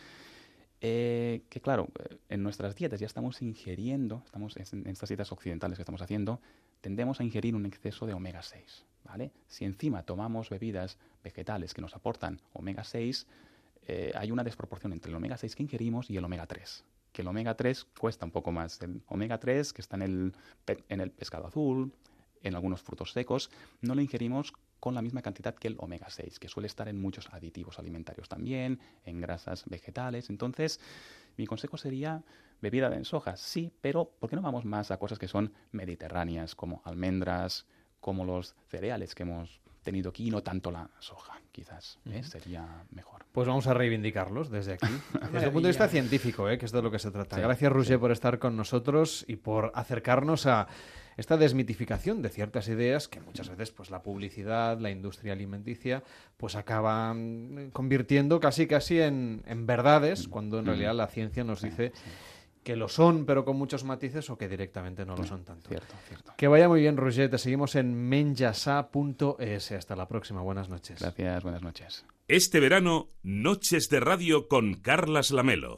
eh, 0.81 1.43
que 1.49 1.61
claro, 1.61 1.87
en 2.29 2.43
nuestras 2.43 2.75
dietas 2.75 2.99
ya 2.99 3.05
estamos 3.05 3.41
ingiriendo, 3.41 4.21
estamos 4.25 4.57
en 4.57 4.87
estas 4.87 5.09
dietas 5.09 5.31
occidentales 5.31 5.77
que 5.77 5.83
estamos 5.83 6.01
haciendo, 6.01 6.41
tendemos 6.83 7.21
a 7.21 7.23
ingerir 7.23 7.55
un 7.55 7.65
exceso 7.65 8.05
de 8.05 8.13
omega 8.13 8.43
6, 8.43 8.85
¿vale? 9.05 9.31
Si 9.47 9.63
encima 9.63 10.03
tomamos 10.03 10.49
bebidas 10.49 10.97
vegetales 11.23 11.73
que 11.73 11.81
nos 11.81 11.95
aportan 11.95 12.41
omega 12.51 12.83
6, 12.83 13.25
eh, 13.87 14.11
hay 14.15 14.31
una 14.31 14.43
desproporción 14.43 14.91
entre 14.91 15.09
el 15.09 15.15
omega 15.15 15.37
6 15.37 15.55
que 15.55 15.63
ingerimos 15.63 16.09
y 16.09 16.17
el 16.17 16.25
omega 16.25 16.45
3. 16.45 16.83
Que 17.13 17.21
el 17.21 17.29
omega 17.29 17.55
3 17.55 17.85
cuesta 17.97 18.25
un 18.25 18.31
poco 18.31 18.51
más. 18.51 18.81
El 18.81 19.01
omega 19.07 19.39
3, 19.39 19.71
que 19.71 19.81
está 19.81 19.95
en 19.95 20.01
el, 20.01 20.33
en 20.89 20.99
el 20.99 21.11
pescado 21.11 21.47
azul, 21.47 21.93
en 22.41 22.53
algunos 22.53 22.81
frutos 22.81 23.13
secos, 23.13 23.49
no 23.79 23.95
lo 23.95 24.01
ingerimos 24.01 24.51
con 24.83 24.95
la 24.95 25.01
misma 25.01 25.21
cantidad 25.21 25.55
que 25.55 25.69
el 25.69 25.77
omega 25.79 26.09
6, 26.09 26.39
que 26.39 26.49
suele 26.49 26.67
estar 26.67 26.89
en 26.89 27.01
muchos 27.01 27.29
aditivos 27.31 27.79
alimentarios 27.79 28.27
también, 28.27 28.81
en 29.05 29.21
grasas 29.21 29.63
vegetales. 29.67 30.29
Entonces, 30.29 30.81
mi 31.37 31.47
consejo 31.47 31.77
sería 31.77 32.21
bebida 32.61 32.89
de 32.89 33.05
soja, 33.05 33.37
sí, 33.37 33.71
pero 33.79 34.11
¿por 34.19 34.29
qué 34.29 34.35
no 34.35 34.41
vamos 34.41 34.65
más 34.65 34.91
a 34.91 34.97
cosas 34.97 35.19
que 35.19 35.29
son 35.29 35.53
mediterráneas, 35.71 36.53
como 36.53 36.81
almendras, 36.83 37.65
como 38.01 38.25
los 38.25 38.57
cereales 38.67 39.15
que 39.15 39.23
hemos 39.23 39.61
tenido 39.83 40.09
aquí, 40.09 40.27
y 40.27 40.31
no 40.31 40.43
tanto 40.43 40.69
la 40.69 40.89
soja, 40.99 41.39
quizás? 41.53 41.97
¿eh? 42.03 42.21
Sería 42.21 42.83
mejor. 42.89 43.23
Pues 43.31 43.47
vamos 43.47 43.67
a 43.67 43.73
reivindicarlos 43.73 44.49
desde 44.49 44.73
aquí, 44.73 44.87
desde 45.31 45.45
el 45.45 45.53
punto 45.53 45.67
de 45.67 45.71
vista 45.71 45.87
científico, 45.87 46.49
¿eh? 46.49 46.57
que 46.57 46.65
es 46.65 46.73
de 46.73 46.81
lo 46.81 46.91
que 46.91 46.99
se 46.99 47.09
trata. 47.09 47.37
Sí, 47.37 47.41
Gracias, 47.41 47.71
Roger, 47.71 48.01
por 48.01 48.11
estar 48.11 48.37
con 48.37 48.57
nosotros 48.57 49.23
y 49.29 49.37
por 49.37 49.71
acercarnos 49.75 50.45
a 50.45 50.67
esta 51.17 51.38
desmitificación 51.38 52.22
de 52.22 52.30
ciertas 52.30 52.67
ideas 52.67 53.08
que 53.08 53.22
muchas 53.22 53.50
veces 53.50 53.72
pues 53.72 53.90
la 53.92 54.01
publicidad, 54.03 54.80
la 54.80 54.90
industria 54.92 55.33
alimenticia, 55.33 56.03
pues 56.38 56.56
acaban 56.56 57.69
convirtiendo 57.74 58.40
casi 58.40 58.67
casi 58.67 59.00
en, 59.01 59.43
en 59.45 59.66
verdades, 59.66 60.27
cuando 60.27 60.59
en 60.59 60.66
Mm. 60.66 60.67
realidad 60.67 60.95
la 60.95 61.08
ciencia 61.08 61.43
nos 61.43 61.61
dice 61.61 61.92
que 62.64 62.75
lo 62.77 62.88
son, 62.88 63.25
pero 63.25 63.43
con 63.43 63.58
muchos 63.58 63.83
matices, 63.83 64.30
o 64.30 64.38
que 64.38 64.48
directamente 64.48 65.06
no 65.06 65.17
lo 65.17 65.25
son 65.25 65.43
tanto. 65.43 65.67
Cierto, 65.67 65.93
cierto. 66.08 66.33
Que 66.38 66.48
vaya 66.48 66.69
muy 66.69 66.80
bien, 66.80 66.95
Roger. 66.95 67.30
Te 67.30 67.38
seguimos 67.38 67.75
en 67.75 67.93
menjasa.es. 68.08 69.72
Hasta 69.74 69.95
la 69.98 70.08
próxima. 70.08 70.42
Buenas 70.42 70.69
noches. 70.69 71.01
Gracias, 71.01 71.43
buenas 71.43 71.61
noches. 71.61 72.06
Este 72.30 72.61
verano, 72.61 73.09
Noches 73.22 73.90
de 73.90 74.00
Radio 74.00 74.48
con 74.48 74.75
Carlas 74.75 75.32
Lamelo. 75.32 75.77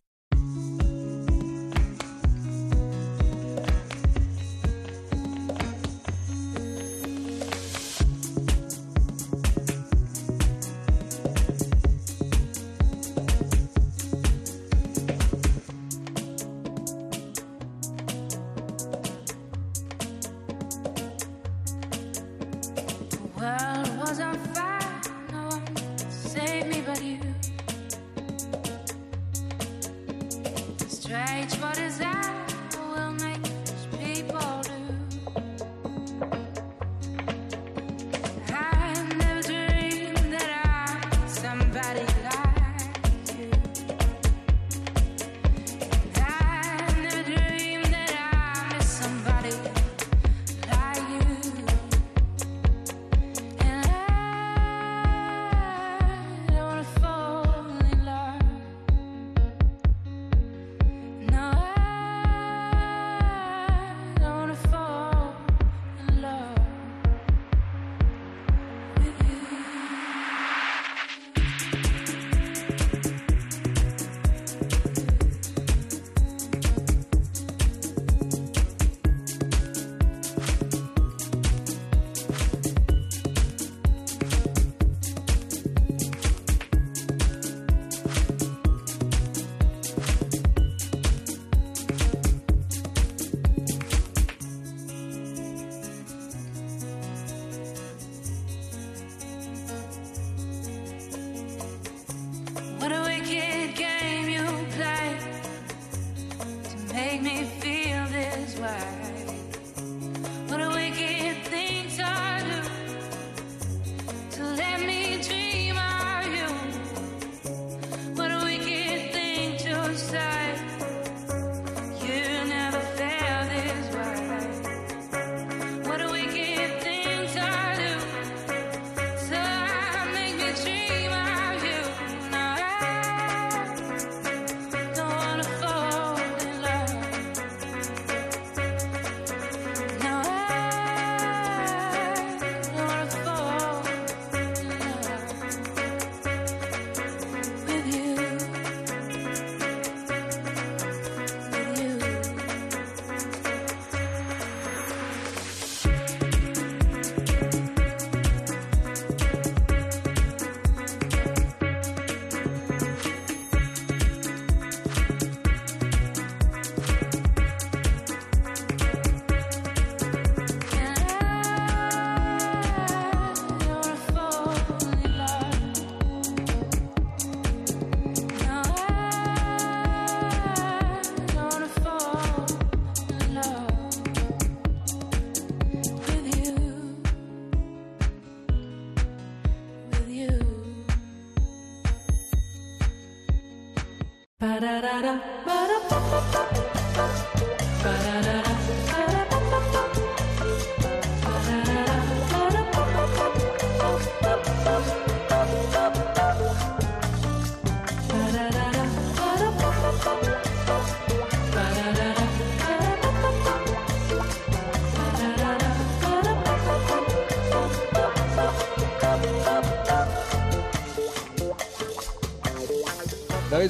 da 194.82 194.82
da 194.82 195.02
da 195.02 195.25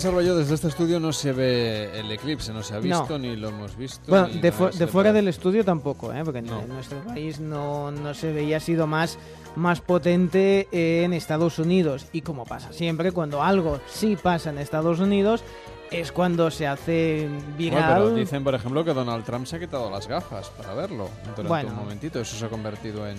David 0.05 0.17
Sarballo, 0.17 0.35
desde 0.37 0.55
este 0.55 0.67
estudio 0.67 0.99
no 0.99 1.11
se 1.11 1.31
ve 1.31 1.99
el 1.99 2.11
eclipse, 2.11 2.53
no 2.53 2.61
se 2.63 2.73
ha 2.75 2.77
No. 2.77 2.81
visto 2.83 3.17
ni 3.17 3.35
lo 3.35 3.49
hemos 3.49 3.75
visto. 3.75 4.01
Bueno, 4.07 4.27
de, 4.27 4.51
fu- 4.51 4.69
de 4.69 4.87
fuera 4.87 5.11
del 5.11 5.27
estudio 5.27 5.65
tampoco, 5.65 6.13
¿eh? 6.13 6.21
porque 6.23 6.39
en- 6.39 6.45
No. 6.45 6.61
en 6.61 6.69
nuestro 6.69 6.99
país 6.99 7.39
no, 7.39 7.89
no 7.91 8.13
se 8.13 8.31
veía, 8.31 8.57
ha 8.57 8.59
sido 8.59 8.85
más, 8.87 9.17
más 9.55 9.81
potente 9.81 10.67
en 10.71 11.13
Estados 11.13 11.57
Unidos. 11.59 12.05
Y 12.13 12.21
como 12.21 12.45
pasa 12.45 12.71
siempre, 12.71 13.11
cuando 13.11 13.41
algo 13.41 13.79
sí 13.87 14.15
pasa 14.15 14.51
en 14.51 14.59
Estados 14.59 14.99
Unidos, 14.99 15.43
es 15.91 16.11
cuando 16.11 16.49
se 16.51 16.67
hace 16.67 17.27
Bueno, 17.29 17.57
viral. 17.57 17.93
pero 18.03 18.15
dicen, 18.15 18.43
por 18.43 18.55
ejemplo, 18.55 18.83
que 18.83 18.93
Donald 18.93 19.23
Trump 19.23 19.45
se 19.45 19.55
ha 19.55 19.59
quitado 19.59 19.89
las 19.89 20.07
gafas 20.07 20.49
para 20.49 20.73
verlo 20.73 21.09
durante 21.23 21.43
Bueno. 21.47 21.69
un 21.69 21.75
momentito. 21.75 22.19
Eso 22.19 22.35
se 22.35 22.45
ha 22.45 22.49
convertido 22.49 23.07
en... 23.07 23.17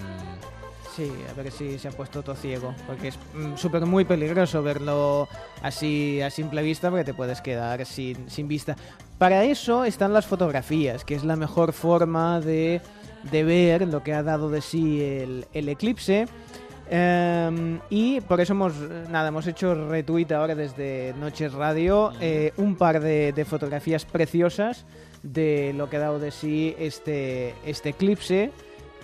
Sí, 0.96 1.12
a 1.30 1.34
ver 1.34 1.52
si 1.52 1.78
se 1.78 1.88
ha 1.88 1.90
puesto 1.90 2.22
todo 2.22 2.34
ciego, 2.34 2.74
porque 2.86 3.08
es 3.08 3.18
mm, 3.34 3.56
súper 3.56 3.84
muy 3.84 4.06
peligroso 4.06 4.62
verlo 4.62 5.28
así 5.60 6.22
a 6.22 6.30
simple 6.30 6.62
vista, 6.62 6.88
porque 6.88 7.04
te 7.04 7.12
puedes 7.12 7.42
quedar 7.42 7.84
sin, 7.84 8.30
sin 8.30 8.48
vista. 8.48 8.76
Para 9.18 9.44
eso 9.44 9.84
están 9.84 10.14
las 10.14 10.24
fotografías, 10.24 11.04
que 11.04 11.14
es 11.14 11.22
la 11.22 11.36
mejor 11.36 11.74
forma 11.74 12.40
de, 12.40 12.80
de 13.30 13.44
ver 13.44 13.86
lo 13.86 14.02
que 14.02 14.14
ha 14.14 14.22
dado 14.22 14.48
de 14.48 14.62
sí 14.62 15.02
el, 15.02 15.44
el 15.52 15.68
eclipse. 15.68 16.28
Em, 16.88 17.78
y 17.90 18.22
por 18.22 18.40
eso 18.40 18.54
hemos 18.54 18.72
nada 19.10 19.28
hemos 19.28 19.46
hecho 19.46 19.74
retweet 19.74 20.32
ahora 20.32 20.54
desde 20.54 21.12
Noches 21.18 21.52
Radio 21.52 22.12
eh, 22.20 22.52
un 22.56 22.76
par 22.76 23.00
de, 23.00 23.32
de 23.32 23.44
fotografías 23.44 24.04
preciosas 24.04 24.86
de 25.24 25.74
lo 25.76 25.90
que 25.90 25.96
ha 25.96 26.00
dado 26.00 26.20
de 26.20 26.30
sí 26.30 26.76
este, 26.78 27.54
este 27.66 27.88
eclipse 27.88 28.52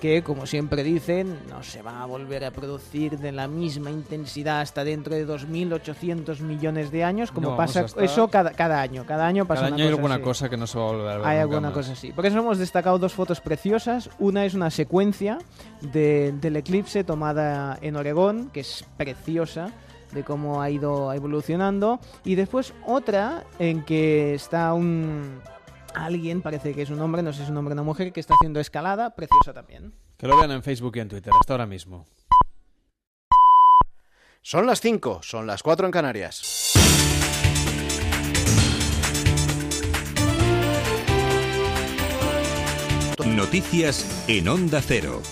que 0.03 0.25
como 0.25 0.47
siempre 0.47 0.83
dicen 0.83 1.39
no 1.49 1.63
se 1.63 1.81
va 1.81 2.03
a 2.03 2.07
volver 2.07 2.45
a 2.45 2.51
producir 2.51 3.19
de 3.21 3.31
la 3.31 3.47
misma 3.47 3.89
intensidad 3.89 4.61
hasta 4.61 4.83
dentro 4.83 5.15
de 5.15 5.25
2.800 5.25 6.41
millones 6.41 6.91
de 6.91 7.05
años 7.05 7.31
como 7.31 7.51
No, 7.51 7.57
pasa 7.57 7.83
estar- 7.85 8.03
eso 8.03 8.27
cada, 8.27 8.51
cada 8.51 8.81
año 8.81 9.07
cada 9.07 9.27
año 9.29 9.47
pasa 9.47 9.61
Cada 9.63 9.69
una 9.69 9.77
año 9.77 9.85
hay 9.85 9.91
cosa 9.91 9.97
alguna 10.01 10.15
así. 10.17 10.25
cosa 10.25 10.49
que 10.49 10.57
no 10.57 10.67
se 10.67 10.77
va 10.79 10.85
a 10.85 10.93
volver 10.93 11.09
a 11.13 11.17
ver 11.19 11.27
Hay 11.29 11.39
alguna 11.39 11.61
más. 11.69 11.73
cosa 11.73 11.93
así. 11.93 12.11
Por 12.11 12.27
eso 12.27 12.37
hemos 12.39 12.59
destacado 12.59 12.99
dos 12.99 13.13
fotos 13.13 13.41
preciosas. 13.41 14.11
Una 14.19 14.45
es 14.45 14.55
una 14.55 14.71
secuencia 14.71 15.39
de- 15.81 16.33
del 16.41 16.57
eclipse 16.57 17.05
tomada 17.05 17.79
en 17.81 17.95
Oregón, 17.95 18.51
que 18.53 18.61
es 18.61 18.85
preciosa 18.97 19.71
de 20.13 20.25
cómo 20.25 20.61
ha 20.61 20.69
ido 20.69 21.13
evolucionando. 21.13 22.01
Y 22.25 22.35
después 22.35 22.75
otra 22.85 23.45
en 23.61 23.85
que 23.85 24.35
está 24.35 24.75
un... 24.75 25.41
Alguien, 25.95 26.43
parece 26.43 26.75
que 26.75 26.83
es 26.83 26.91
un 26.91 27.01
hombre, 27.01 27.23
no 27.23 27.33
sé 27.33 27.39
si 27.39 27.45
es 27.45 27.51
un 27.51 27.57
hombre 27.57 27.73
o 27.73 27.75
una 27.75 27.83
mujer, 27.83 28.13
que 28.13 28.21
está 28.21 28.35
haciendo 28.35 28.61
escalada, 28.61 29.15
preciosa 29.15 29.53
también. 29.53 29.93
Que 30.17 30.27
lo 30.27 30.37
vean 30.37 30.51
en 30.51 30.63
Facebook 30.63 30.97
y 30.97 31.01
en 31.01 31.09
Twitter, 31.09 31.33
hasta 31.39 31.55
ahora 31.55 31.67
mismo. 31.67 32.07
Son 34.41 34.67
las 34.67 34.81
5, 34.81 35.21
son 35.23 35.47
las 35.47 35.63
4 35.63 35.87
en 35.87 35.93
Canarias. 35.93 36.73
Noticias 43.27 44.25
en 44.29 44.49
Onda 44.49 44.81
Cero. 44.83 45.23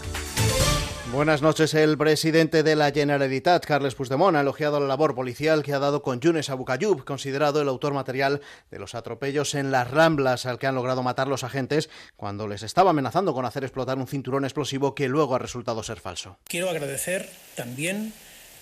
Buenas 1.12 1.42
noches. 1.42 1.74
El 1.74 1.98
presidente 1.98 2.62
de 2.62 2.76
la 2.76 2.92
Generalitat, 2.92 3.66
Carles 3.66 3.96
Puigdemont, 3.96 4.36
ha 4.36 4.42
elogiado 4.42 4.78
la 4.78 4.86
labor 4.86 5.16
policial 5.16 5.64
que 5.64 5.72
ha 5.72 5.80
dado 5.80 6.02
con 6.02 6.20
Yunes 6.20 6.50
Abucayub, 6.50 7.04
considerado 7.04 7.60
el 7.60 7.68
autor 7.68 7.94
material 7.94 8.40
de 8.70 8.78
los 8.78 8.94
atropellos 8.94 9.56
en 9.56 9.72
las 9.72 9.90
Ramblas 9.90 10.46
al 10.46 10.60
que 10.60 10.68
han 10.68 10.76
logrado 10.76 11.02
matar 11.02 11.26
los 11.26 11.42
agentes 11.42 11.90
cuando 12.16 12.46
les 12.46 12.62
estaba 12.62 12.90
amenazando 12.90 13.34
con 13.34 13.44
hacer 13.44 13.64
explotar 13.64 13.98
un 13.98 14.06
cinturón 14.06 14.44
explosivo 14.44 14.94
que 14.94 15.08
luego 15.08 15.34
ha 15.34 15.40
resultado 15.40 15.82
ser 15.82 15.98
falso. 15.98 16.38
Quiero 16.44 16.70
agradecer 16.70 17.28
también 17.56 18.12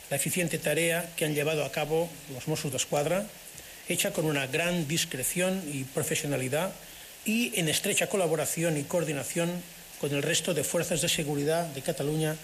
la 0.09 0.17
eficiente 0.17 0.59
tarea 0.59 1.13
que 1.17 1.27
han 1.27 1.35
llevado 1.35 1.67
a 1.67 1.71
cabo 1.71 2.09
los 2.33 2.49
Mossos 2.49 2.71
de 2.71 2.79
Escuadra, 2.79 3.27
hecha 3.91 4.15
con 4.15 4.25
una 4.25 4.47
gran 4.47 4.89
discreción 4.89 5.63
y 5.71 5.85
profesionalidad 5.85 6.73
y 7.27 7.61
en 7.61 7.69
estrecha 7.69 8.09
colaboración 8.09 8.79
y 8.79 8.85
coordinación 8.85 9.51
con 10.01 10.15
el 10.15 10.23
resto 10.23 10.55
de 10.55 10.65
fuerzas 10.65 11.03
de 11.03 11.09
seguridad 11.09 11.67
de 11.67 11.83
Cataluña 11.83 12.37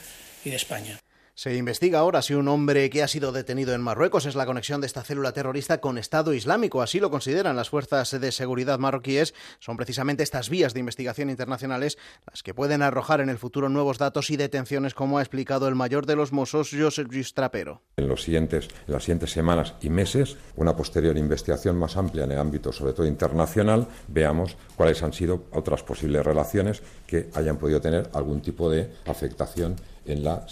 y 0.44 0.50
de 0.50 0.57
España. 0.57 0.99
Se 1.36 1.57
investiga 1.57 1.99
ahora 1.99 2.23
si 2.23 2.34
un 2.34 2.47
hombre 2.47 2.89
que 2.91 3.02
ha 3.02 3.08
sido 3.08 3.33
detenido 3.33 3.74
en 3.74 3.81
Marruecos 3.81 4.24
es 4.24 4.36
la 4.36 4.47
conexión 4.47 4.81
de 4.81 4.86
esta 4.86 5.02
célula 5.02 5.33
terrorista 5.33 5.81
con 5.81 5.99
Estado 5.99 6.33
Islámico. 6.33 6.81
Así 6.81 7.00
lo 7.00 7.10
consideran 7.10 7.57
las 7.57 7.70
fuerzas 7.70 8.12
de 8.12 8.31
seguridad 8.31 8.78
marroquíes. 8.78 9.34
Son 9.58 9.76
precisamente 9.76 10.23
estas 10.23 10.49
vías 10.49 10.74
de 10.74 10.81
investigación 10.81 11.31
internacionales 11.31 11.99
las 12.31 12.44
que 12.44 12.55
pueden 12.55 12.83
arrojar 12.83 13.20
en 13.20 13.31
el 13.31 13.39
futuro 13.39 13.68
nuevos 13.68 13.99
datos 13.99 14.31
y 14.31 14.36
detenciones, 14.36 14.94
como 14.94 15.18
ha 15.18 15.23
explicado 15.23 15.66
el 15.66 15.74
mayor 15.74 16.07
de 16.07 16.15
los 16.15 16.33
Mossos, 16.33 16.70
Josep 16.70 17.10
Lluís 17.10 17.34
Trapero. 17.34 17.83
En, 17.97 18.07
los 18.07 18.23
siguientes, 18.23 18.68
en 18.86 18.92
las 18.92 19.02
siguientes 19.02 19.33
semanas 19.33 19.74
y 19.81 19.91
meses, 19.91 20.36
una 20.55 20.76
posterior 20.76 21.18
investigación 21.18 21.76
más 21.76 21.97
amplia 21.97 22.26
en 22.26 22.31
el 22.31 22.39
ámbito, 22.39 22.70
sobre 22.70 22.92
todo 22.92 23.08
internacional, 23.08 23.89
veamos 24.07 24.57
cuáles 24.76 25.02
han 25.02 25.12
sido 25.12 25.47
otras 25.50 25.83
posibles 25.83 26.24
relaciones 26.24 26.81
que 27.14 27.30
hayan 27.34 27.58
podido 27.58 27.80
tener 27.80 28.10
algún 28.12 28.40
tipo 28.40 28.68
de 28.68 28.90
afectación 29.06 29.76
en 30.04 30.24
la 30.24 30.44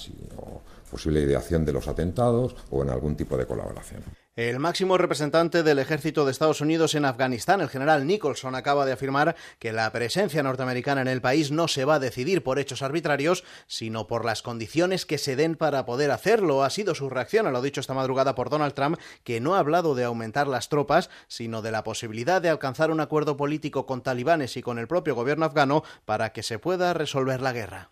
posible 0.91 1.21
ideación 1.21 1.65
de 1.65 1.73
los 1.73 1.89
atentados 1.89 2.55
o 2.71 2.83
en 2.83 2.91
algún 2.91 3.17
tipo 3.17 3.37
de 3.37 3.47
colaboración. 3.47 4.22
El 4.35 4.59
máximo 4.61 4.97
representante 4.97 5.63
del 5.63 5.79
ejército 5.79 6.25
de 6.25 6.31
Estados 6.31 6.63
Unidos 6.63 6.95
en 6.95 7.05
Afganistán, 7.05 7.61
el 7.61 7.69
general 7.69 8.07
Nicholson, 8.07 8.55
acaba 8.55 8.87
de 8.87 8.93
afirmar 8.93 9.37
que 9.59 9.75
la 9.75 9.93
presencia 9.93 10.43
norteamericana 10.43 11.03
en 11.03 11.09
el 11.09 11.21
país 11.21 11.51
no 11.51 11.69
se 11.69 11.85
va 11.85 11.97
a 11.97 12.01
decidir 12.01 12.43
por 12.43 12.59
hechos 12.59 12.81
arbitrarios, 12.81 13.45
sino 13.67 14.07
por 14.07 14.25
las 14.25 14.41
condiciones 14.41 15.05
que 15.05 15.19
se 15.19 15.37
den 15.37 15.55
para 15.55 15.85
poder 15.85 16.11
hacerlo. 16.11 16.65
Ha 16.65 16.71
sido 16.71 16.95
su 16.95 17.11
reacción 17.11 17.47
a 17.47 17.51
lo 17.51 17.61
dicho 17.61 17.83
esta 17.83 17.93
madrugada 17.93 18.35
por 18.35 18.49
Donald 18.49 18.73
Trump, 18.73 18.99
que 19.23 19.43
no 19.43 19.55
ha 19.55 19.59
hablado 19.59 19.95
de 19.95 20.05
aumentar 20.05 20.49
las 20.49 20.71
tropas, 20.71 21.11
sino 21.29 21.61
de 21.61 21.71
la 21.71 21.85
posibilidad 21.85 22.41
de 22.41 22.49
alcanzar 22.49 22.91
un 22.91 23.01
acuerdo 23.01 23.37
político 23.37 23.85
con 23.85 24.03
talibanes 24.03 24.57
y 24.57 24.63
con 24.63 24.79
el 24.79 24.89
propio 24.89 25.15
gobierno 25.15 25.45
afgano 25.45 25.85
para 26.07 26.33
que 26.33 26.43
se 26.43 26.59
pueda 26.59 26.95
resolver 26.95 27.43
la 27.43 27.53
guerra. 27.53 27.91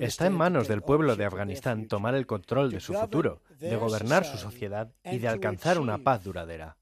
Está 0.00 0.26
en 0.26 0.32
manos 0.32 0.66
del 0.66 0.82
pueblo 0.82 1.14
de 1.16 1.24
Afganistán 1.26 1.86
tomar 1.88 2.14
el 2.14 2.26
control 2.26 2.70
de 2.70 2.80
su 2.80 2.94
futuro, 2.94 3.42
de 3.58 3.76
gobernar 3.76 4.24
su 4.24 4.38
sociedad 4.38 4.90
y 5.04 5.18
de 5.18 5.28
alcanzar 5.28 5.78
una 5.78 5.98
paz 5.98 6.24
duradera. 6.24 6.76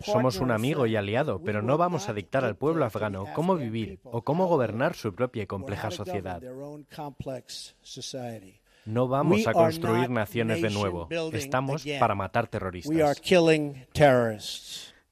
Somos 0.00 0.38
un 0.38 0.50
amigo 0.52 0.86
y 0.86 0.96
aliado, 0.96 1.42
pero 1.42 1.62
no 1.62 1.76
vamos 1.76 2.08
a 2.08 2.14
dictar 2.14 2.44
al 2.44 2.56
pueblo 2.56 2.84
afgano 2.84 3.26
cómo 3.34 3.56
vivir 3.56 4.00
o 4.04 4.22
cómo 4.22 4.46
gobernar 4.46 4.94
su 4.94 5.14
propia 5.14 5.42
y 5.42 5.46
compleja 5.46 5.90
sociedad. 5.90 6.40
No 8.86 9.08
vamos 9.08 9.46
a 9.46 9.52
construir 9.52 10.08
naciones 10.08 10.62
de 10.62 10.70
nuevo. 10.70 11.08
Estamos 11.32 11.84
para 11.98 12.14
matar 12.14 12.46
terroristas. 12.46 12.96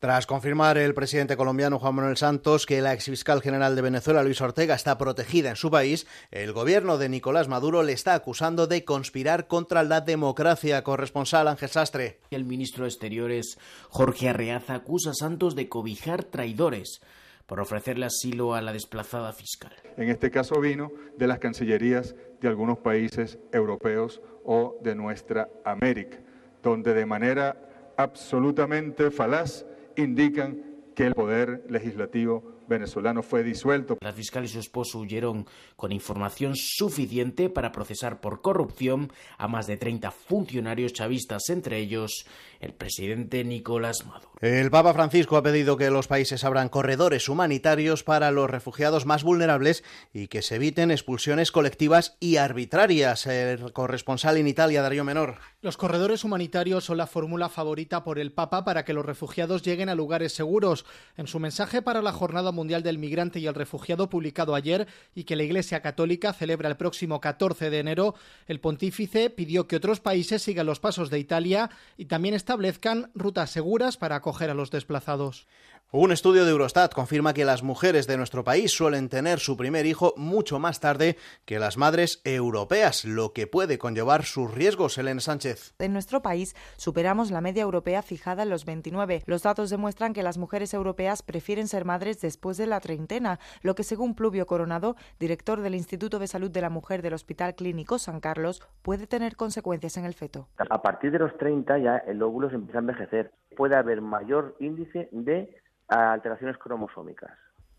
Tras 0.01 0.27
confirmar 0.27 0.78
el 0.78 0.94
presidente 0.94 1.36
colombiano 1.36 1.81
Juan 1.81 1.97
Manuel 1.97 2.17
Santos 2.17 2.67
que 2.67 2.81
la 2.81 2.93
exfiscal 2.93 3.43
general 3.43 3.75
de 3.75 3.83
Venezuela, 3.83 4.23
Luis 4.23 4.41
Ortega, 4.41 4.77
está 4.77 4.97
protegida 4.97 5.51
en 5.51 5.57
su 5.57 5.73
país, 5.73 6.07
el 6.31 6.52
gobierno 6.52 6.99
de 6.99 7.09
Nicolás 7.09 7.49
Maduro 7.49 7.83
le 7.83 7.94
está 7.94 8.15
acusando 8.15 8.68
de 8.68 8.85
conspirar 8.85 9.49
contra 9.49 9.83
la 9.83 10.01
democracia. 10.01 10.85
Corresponsal 10.85 11.49
Ángel 11.49 11.70
Sastre. 11.70 12.20
El 12.31 12.44
ministro 12.44 12.85
de 12.85 12.91
Exteriores, 12.91 13.59
Jorge 13.89 14.28
Arreaza, 14.28 14.77
acusa 14.77 15.10
a 15.10 15.15
Santos 15.15 15.57
de 15.57 15.68
cobijar 15.68 16.23
traidores 16.23 17.01
por 17.47 17.59
ofrecerle 17.59 18.07
asilo 18.07 18.55
a 18.55 18.62
la 18.62 18.73
desplazada 18.73 19.33
fiscal. 19.33 19.73
En 19.97 20.10
este 20.10 20.31
caso 20.31 20.60
vino 20.60 20.93
de 21.17 21.27
las 21.27 21.41
cancillerías 21.41 22.15
de 22.41 22.47
algunos 22.47 22.78
países 22.78 23.41
europeos 23.52 24.23
o 24.44 24.78
de 24.81 24.94
nuestra 24.94 25.49
América, 25.65 26.18
donde 26.62 26.94
de 26.94 27.05
manera 27.05 27.57
absolutamente 27.97 29.10
falaz 29.10 29.65
indican 29.99 30.62
que 30.94 31.07
el 31.07 31.15
poder 31.15 31.65
legislativo 31.68 32.59
venezolano 32.68 33.23
fue 33.23 33.44
disuelto. 33.44 33.99
La 34.01 34.12
fiscal 34.12 34.44
y 34.44 34.49
su 34.49 34.59
esposo 34.59 34.99
huyeron 34.99 35.47
con 35.77 35.93
información 35.93 36.55
suficiente 36.57 37.49
para 37.49 37.70
procesar 37.70 38.20
por 38.20 38.41
corrupción 38.41 39.12
a 39.36 39.47
más 39.47 39.67
de 39.67 39.77
30 39.77 40.10
funcionarios 40.10 40.93
chavistas, 40.93 41.49
entre 41.51 41.78
ellos 41.78 42.27
el 42.60 42.72
presidente 42.72 43.44
Nicolás 43.44 44.04
Maduro. 44.06 44.32
El 44.40 44.70
Papa 44.70 44.94
Francisco 44.94 45.36
ha 45.36 45.42
pedido 45.42 45.76
que 45.76 45.90
los 45.90 46.06
países 46.06 46.44
abran 46.44 46.68
corredores 46.68 47.28
humanitarios 47.28 48.04
para 48.04 48.30
los 48.30 48.48
refugiados 48.48 49.04
más 49.04 49.24
vulnerables 49.24 49.82
y 50.12 50.28
que 50.28 50.42
se 50.42 50.56
eviten 50.56 50.92
expulsiones 50.92 51.50
colectivas 51.50 52.16
y 52.20 52.36
arbitrarias. 52.36 53.26
El 53.26 53.72
corresponsal 53.72 54.36
en 54.36 54.46
Italia, 54.46 54.82
Darío 54.82 55.02
Menor. 55.02 55.38
Los 55.60 55.76
corredores 55.76 56.22
humanitarios 56.22 56.84
son 56.84 56.98
la 56.98 57.08
fórmula 57.08 57.48
favorita 57.48 58.04
por 58.04 58.20
el 58.20 58.30
Papa 58.30 58.64
para 58.64 58.84
que 58.84 58.92
los 58.92 59.04
refugiados 59.04 59.62
lleguen 59.62 59.88
a 59.88 59.96
lugares 59.96 60.32
seguros. 60.32 60.86
En 61.16 61.26
su 61.26 61.40
mensaje 61.40 61.82
para 61.82 62.00
la 62.00 62.12
Jornada 62.12 62.52
Mundial 62.52 62.84
del 62.84 62.98
Migrante 62.98 63.40
y 63.40 63.46
el 63.48 63.54
Refugiado 63.54 64.08
publicado 64.08 64.54
ayer 64.54 64.86
y 65.16 65.24
que 65.24 65.34
la 65.34 65.42
Iglesia 65.42 65.82
Católica 65.82 66.32
celebra 66.32 66.68
el 66.68 66.76
próximo 66.76 67.20
14 67.20 67.70
de 67.70 67.78
enero, 67.80 68.14
el 68.46 68.60
pontífice 68.60 69.30
pidió 69.30 69.66
que 69.66 69.76
otros 69.76 69.98
países 69.98 70.42
sigan 70.42 70.66
los 70.66 70.78
pasos 70.78 71.10
de 71.10 71.18
Italia 71.18 71.70
y 71.96 72.04
también 72.04 72.34
establezcan 72.49 73.10
rutas 73.15 73.51
seguras 73.51 73.99
para 73.99 74.17
acoger 74.17 74.49
a 74.49 74.55
los 74.55 74.70
desplazados. 74.70 75.47
Un 75.91 76.12
estudio 76.12 76.44
de 76.44 76.50
Eurostat 76.50 76.92
confirma 76.92 77.33
que 77.33 77.47
las 77.47 77.62
mujeres 77.62 78.07
de 78.07 78.18
nuestro 78.18 78.44
país 78.44 78.73
suelen 78.73 79.08
tener 79.08 79.39
su 79.39 79.57
primer 79.57 79.86
hijo 79.86 80.12
mucho 80.18 80.58
más 80.58 80.81
tarde 80.81 81.17
que 81.47 81.58
las 81.58 81.78
madres 81.78 82.20
europeas, 82.26 83.07
lo 83.07 83.33
que 83.33 83.47
puede 83.47 83.78
conllevar 83.78 84.25
sus 84.25 84.55
riesgos. 84.55 84.99
Elena 84.99 85.20
Sánchez. 85.20 85.75
En 85.78 85.94
nuestro 85.94 86.20
país 86.20 86.55
superamos 86.76 87.31
la 87.31 87.41
media 87.41 87.62
europea 87.62 88.02
fijada 88.02 88.42
en 88.42 88.50
los 88.50 88.67
29. 88.67 89.23
Los 89.25 89.44
datos 89.44 89.70
demuestran 89.70 90.12
que 90.12 90.23
las 90.23 90.36
mujeres 90.36 90.75
europeas 90.75 91.23
prefieren 91.23 91.68
ser 91.68 91.86
madres 91.86 92.20
después 92.20 92.58
de 92.58 92.67
la 92.67 92.81
treintena, 92.81 93.39
lo 93.62 93.75
que 93.75 93.83
según 93.83 94.15
Pluvio 94.15 94.44
Coronado, 94.44 94.94
director 95.18 95.62
del 95.62 95.75
Instituto 95.75 96.18
de 96.18 96.26
Salud 96.26 96.50
de 96.50 96.60
la 96.60 96.68
Mujer 96.68 97.00
del 97.00 97.15
Hospital 97.15 97.55
Clínico 97.55 97.99
San 97.99 98.20
Carlos, 98.20 98.60
puede 98.83 99.07
tener 99.07 99.36
consecuencias 99.36 99.97
en 99.97 100.05
el 100.05 100.12
feto. 100.12 100.49
A 100.68 100.83
partir 100.83 101.12
de 101.12 101.20
los 101.20 101.34
30 101.39 101.78
ya 101.78 101.97
el 102.07 102.23
óvulo 102.23 102.50
se 102.50 102.57
empieza 102.57 102.76
a 102.76 102.83
envejecer. 102.83 103.33
Puede 103.57 103.75
haber 103.75 104.02
mayor 104.02 104.55
índice 104.60 105.08
de 105.12 105.49
a 105.89 106.12
alteraciones 106.12 106.58
cromosómicas, 106.58 107.31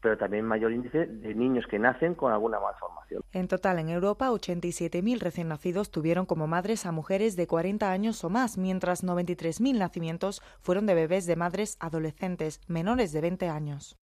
pero 0.02 0.18
también 0.18 0.46
mayor 0.46 0.72
índice 0.72 1.06
de 1.06 1.36
niños 1.36 1.66
que 1.68 1.80
nacen 1.80 2.16
con 2.16 2.32
alguna 2.32 2.60
malformación. 2.60 3.22
En 3.32 3.48
total, 3.48 3.80
en 3.80 3.90
Europa, 3.90 4.30
87.000 4.30 5.20
recién 5.20 5.50
nacidos 5.50 5.92
tuvieron 5.92 6.26
como 6.26 6.48
madres 6.48 6.86
a 6.86 6.92
mujeres 6.92 7.36
de 7.36 7.48
40 7.48 7.92
años 7.92 8.24
o 8.24 8.30
más, 8.30 8.58
mientras 8.58 9.04
93.000 9.04 9.78
nacimientos 9.78 10.42
fueron 10.62 10.86
de 10.86 10.96
bebés 10.96 11.26
de 11.26 11.36
madres 11.36 11.78
adolescentes 11.80 12.62
menores 12.68 13.12
de 13.12 13.22
20 13.22 13.50
años. 13.50 13.98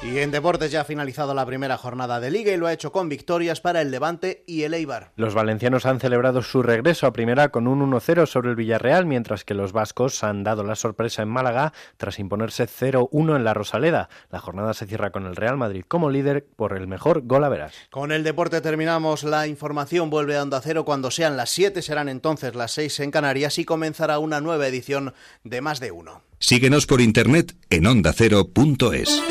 Y 0.00 0.18
en 0.18 0.30
deportes 0.30 0.70
ya 0.70 0.82
ha 0.82 0.84
finalizado 0.84 1.34
la 1.34 1.44
primera 1.44 1.76
jornada 1.76 2.20
de 2.20 2.30
liga 2.30 2.52
y 2.52 2.56
lo 2.56 2.68
ha 2.68 2.72
hecho 2.72 2.92
con 2.92 3.08
victorias 3.08 3.60
para 3.60 3.82
el 3.82 3.90
Levante 3.90 4.44
y 4.46 4.62
el 4.62 4.74
Eibar. 4.74 5.10
Los 5.16 5.34
valencianos 5.34 5.86
han 5.86 5.98
celebrado 5.98 6.40
su 6.42 6.62
regreso 6.62 7.08
a 7.08 7.12
primera 7.12 7.48
con 7.48 7.66
un 7.66 7.80
1-0 7.90 8.26
sobre 8.26 8.50
el 8.50 8.56
Villarreal, 8.56 9.06
mientras 9.06 9.44
que 9.44 9.54
los 9.54 9.72
vascos 9.72 10.22
han 10.22 10.44
dado 10.44 10.62
la 10.62 10.76
sorpresa 10.76 11.22
en 11.22 11.28
Málaga 11.28 11.72
tras 11.96 12.20
imponerse 12.20 12.68
0-1 12.68 13.36
en 13.36 13.42
la 13.42 13.54
Rosaleda. 13.54 14.08
La 14.30 14.38
jornada 14.38 14.72
se 14.72 14.86
cierra 14.86 15.10
con 15.10 15.26
el 15.26 15.34
Real 15.34 15.56
Madrid 15.56 15.84
como 15.86 16.10
líder 16.10 16.46
por 16.54 16.76
el 16.76 16.86
mejor 16.86 17.22
gol 17.26 17.42
a 17.42 17.48
veras. 17.48 17.74
Con 17.90 18.12
el 18.12 18.22
deporte 18.22 18.60
terminamos 18.60 19.24
la 19.24 19.48
información. 19.48 20.10
Vuelve 20.10 20.36
a 20.36 20.42
Onda 20.42 20.60
Cero 20.62 20.84
cuando 20.84 21.10
sean 21.10 21.36
las 21.36 21.50
7, 21.50 21.82
serán 21.82 22.08
entonces 22.08 22.54
las 22.54 22.70
6 22.70 23.00
en 23.00 23.10
Canarias 23.10 23.58
y 23.58 23.64
comenzará 23.64 24.20
una 24.20 24.40
nueva 24.40 24.68
edición 24.68 25.12
de 25.42 25.60
Más 25.60 25.80
de 25.80 25.90
Uno. 25.90 26.22
Síguenos 26.38 26.86
por 26.86 27.00
internet 27.00 27.56
en 27.68 27.86
ondacero.es. 27.86 29.22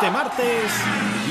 Este 0.00 0.12
martes, 0.12 0.72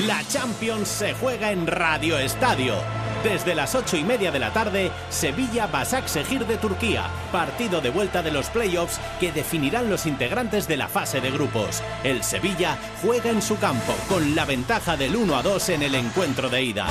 la 0.06 0.22
Champions 0.28 0.86
se 0.86 1.12
juega 1.14 1.50
en 1.50 1.66
Radio 1.66 2.16
Estadio. 2.18 2.76
Desde 3.24 3.56
las 3.56 3.74
ocho 3.74 3.96
y 3.96 4.04
media 4.04 4.30
de 4.30 4.38
la 4.38 4.52
tarde, 4.52 4.92
Sevilla 5.08 5.66
Basak 5.66 6.06
Segir 6.06 6.46
de 6.46 6.56
Turquía. 6.56 7.10
Partido 7.32 7.80
de 7.80 7.90
vuelta 7.90 8.22
de 8.22 8.30
los 8.30 8.48
playoffs 8.48 9.00
que 9.18 9.32
definirán 9.32 9.90
los 9.90 10.06
integrantes 10.06 10.68
de 10.68 10.76
la 10.76 10.86
fase 10.86 11.20
de 11.20 11.32
grupos. 11.32 11.82
El 12.04 12.22
Sevilla 12.22 12.78
juega 13.02 13.30
en 13.30 13.42
su 13.42 13.58
campo 13.58 13.92
con 14.08 14.36
la 14.36 14.44
ventaja 14.44 14.96
del 14.96 15.16
1 15.16 15.36
a 15.36 15.42
2 15.42 15.68
en 15.70 15.82
el 15.82 15.96
encuentro 15.96 16.48
de 16.48 16.62
ida. 16.62 16.86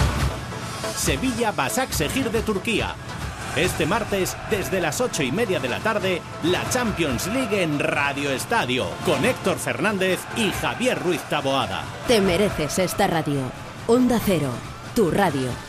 Sevilla 0.97 1.53
Basak 1.53 1.91
Segir 1.91 2.29
de 2.29 2.41
Turquía. 2.41 2.93
Este 3.55 3.85
martes, 3.85 4.37
desde 4.49 4.79
las 4.79 5.01
ocho 5.01 5.23
y 5.23 5.31
media 5.31 5.59
de 5.59 5.69
la 5.69 5.79
tarde, 5.79 6.21
la 6.43 6.67
Champions 6.69 7.27
League 7.27 7.61
en 7.61 7.79
Radio 7.79 8.31
Estadio, 8.31 8.85
con 9.05 9.25
Héctor 9.25 9.57
Fernández 9.57 10.19
y 10.35 10.51
Javier 10.51 10.99
Ruiz 10.99 11.21
Taboada. 11.29 11.83
Te 12.07 12.21
mereces 12.21 12.79
esta 12.79 13.07
radio. 13.07 13.41
Onda 13.87 14.19
Cero, 14.23 14.51
tu 14.95 15.09
radio. 15.09 15.68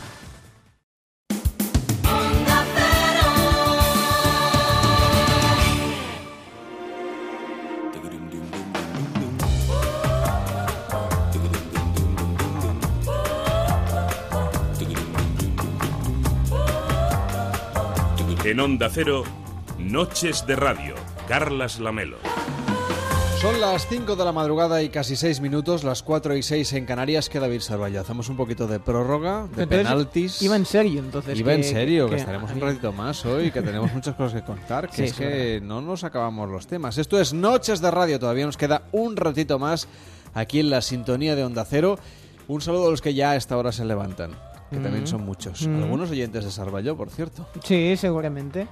En 18.51 18.59
Onda 18.59 18.89
Cero, 18.91 19.23
Noches 19.79 20.45
de 20.45 20.57
Radio, 20.57 20.95
Carlas 21.25 21.79
Lamelo. 21.79 22.17
Son 23.39 23.61
las 23.61 23.87
5 23.87 24.17
de 24.17 24.25
la 24.25 24.33
madrugada 24.33 24.83
y 24.83 24.89
casi 24.89 25.15
6 25.15 25.39
minutos, 25.39 25.85
las 25.85 26.03
4 26.03 26.35
y 26.35 26.43
6 26.43 26.73
en 26.73 26.85
Canarias, 26.85 27.29
que 27.29 27.39
David 27.39 27.61
Sarvallo. 27.61 28.01
Hacemos 28.01 28.27
un 28.27 28.35
poquito 28.35 28.67
de 28.67 28.81
prórroga, 28.81 29.43
de 29.55 29.63
Entonces, 29.63 29.67
penaltis. 29.77 30.41
Iba 30.41 30.57
en 30.57 30.65
serio, 30.65 30.99
entonces. 30.99 31.39
Iba 31.39 31.53
en 31.53 31.63
serio, 31.63 32.07
que, 32.07 32.15
que- 32.15 32.19
estaremos 32.19 32.51
un 32.51 32.59
ratito 32.59 32.91
más 32.91 33.25
hoy, 33.25 33.51
que 33.51 33.61
tenemos 33.61 33.93
muchas 33.93 34.15
cosas 34.15 34.41
que 34.41 34.45
contar, 34.45 34.89
que 34.89 34.97
Sí, 34.97 35.03
es 35.03 35.11
es 35.11 35.15
que 35.17 35.61
no 35.63 35.79
nos 35.79 36.03
acabamos 36.03 36.49
los 36.49 36.67
temas. 36.67 36.97
Esto 36.97 37.21
es 37.21 37.31
Noches 37.31 37.79
de 37.79 37.89
Radio, 37.89 38.19
todavía 38.19 38.45
nos 38.47 38.57
queda 38.57 38.81
un 38.91 39.15
ratito 39.15 39.59
más 39.59 39.87
aquí 40.33 40.59
en 40.59 40.69
la 40.71 40.81
sintonía 40.81 41.37
de 41.37 41.45
Onda 41.45 41.63
Cero. 41.63 41.97
Un 42.49 42.59
saludo 42.59 42.87
a 42.87 42.91
los 42.91 43.01
que 43.01 43.13
ya 43.13 43.31
a 43.31 43.35
esta 43.37 43.55
hora 43.55 43.71
se 43.71 43.85
levantan, 43.85 44.31
que 44.71 44.77
también 44.77 45.05
son 45.05 45.25
muchos. 45.25 45.67
Mm. 45.67 45.83
Algunos 45.83 46.09
oyentes 46.09 46.45
de 46.45 46.51
Sarvallo, 46.51 46.95
por 46.95 47.09
cierto. 47.09 47.45
Sí, 47.63 47.95
seguramente. 47.97 48.67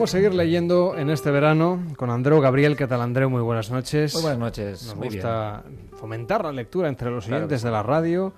Queremos 0.00 0.12
seguir 0.12 0.32
leyendo 0.32 0.96
en 0.96 1.10
este 1.10 1.30
verano 1.30 1.78
con 1.98 2.08
Andreu 2.08 2.40
Gabriel. 2.40 2.74
¿Qué 2.74 2.86
tal, 2.86 3.02
Andreu? 3.02 3.28
Muy 3.28 3.42
buenas 3.42 3.70
noches. 3.70 4.14
Muy 4.14 4.22
buenas 4.22 4.38
noches, 4.38 4.86
Nos 4.86 4.96
muy 4.96 5.08
gusta 5.08 5.62
fomentar 5.98 6.42
la 6.42 6.52
lectura 6.52 6.88
entre 6.88 7.10
los 7.10 7.26
Claro 7.26 7.44
oyentes 7.44 7.60
de 7.60 7.70
la 7.70 7.82
radio, 7.82 8.32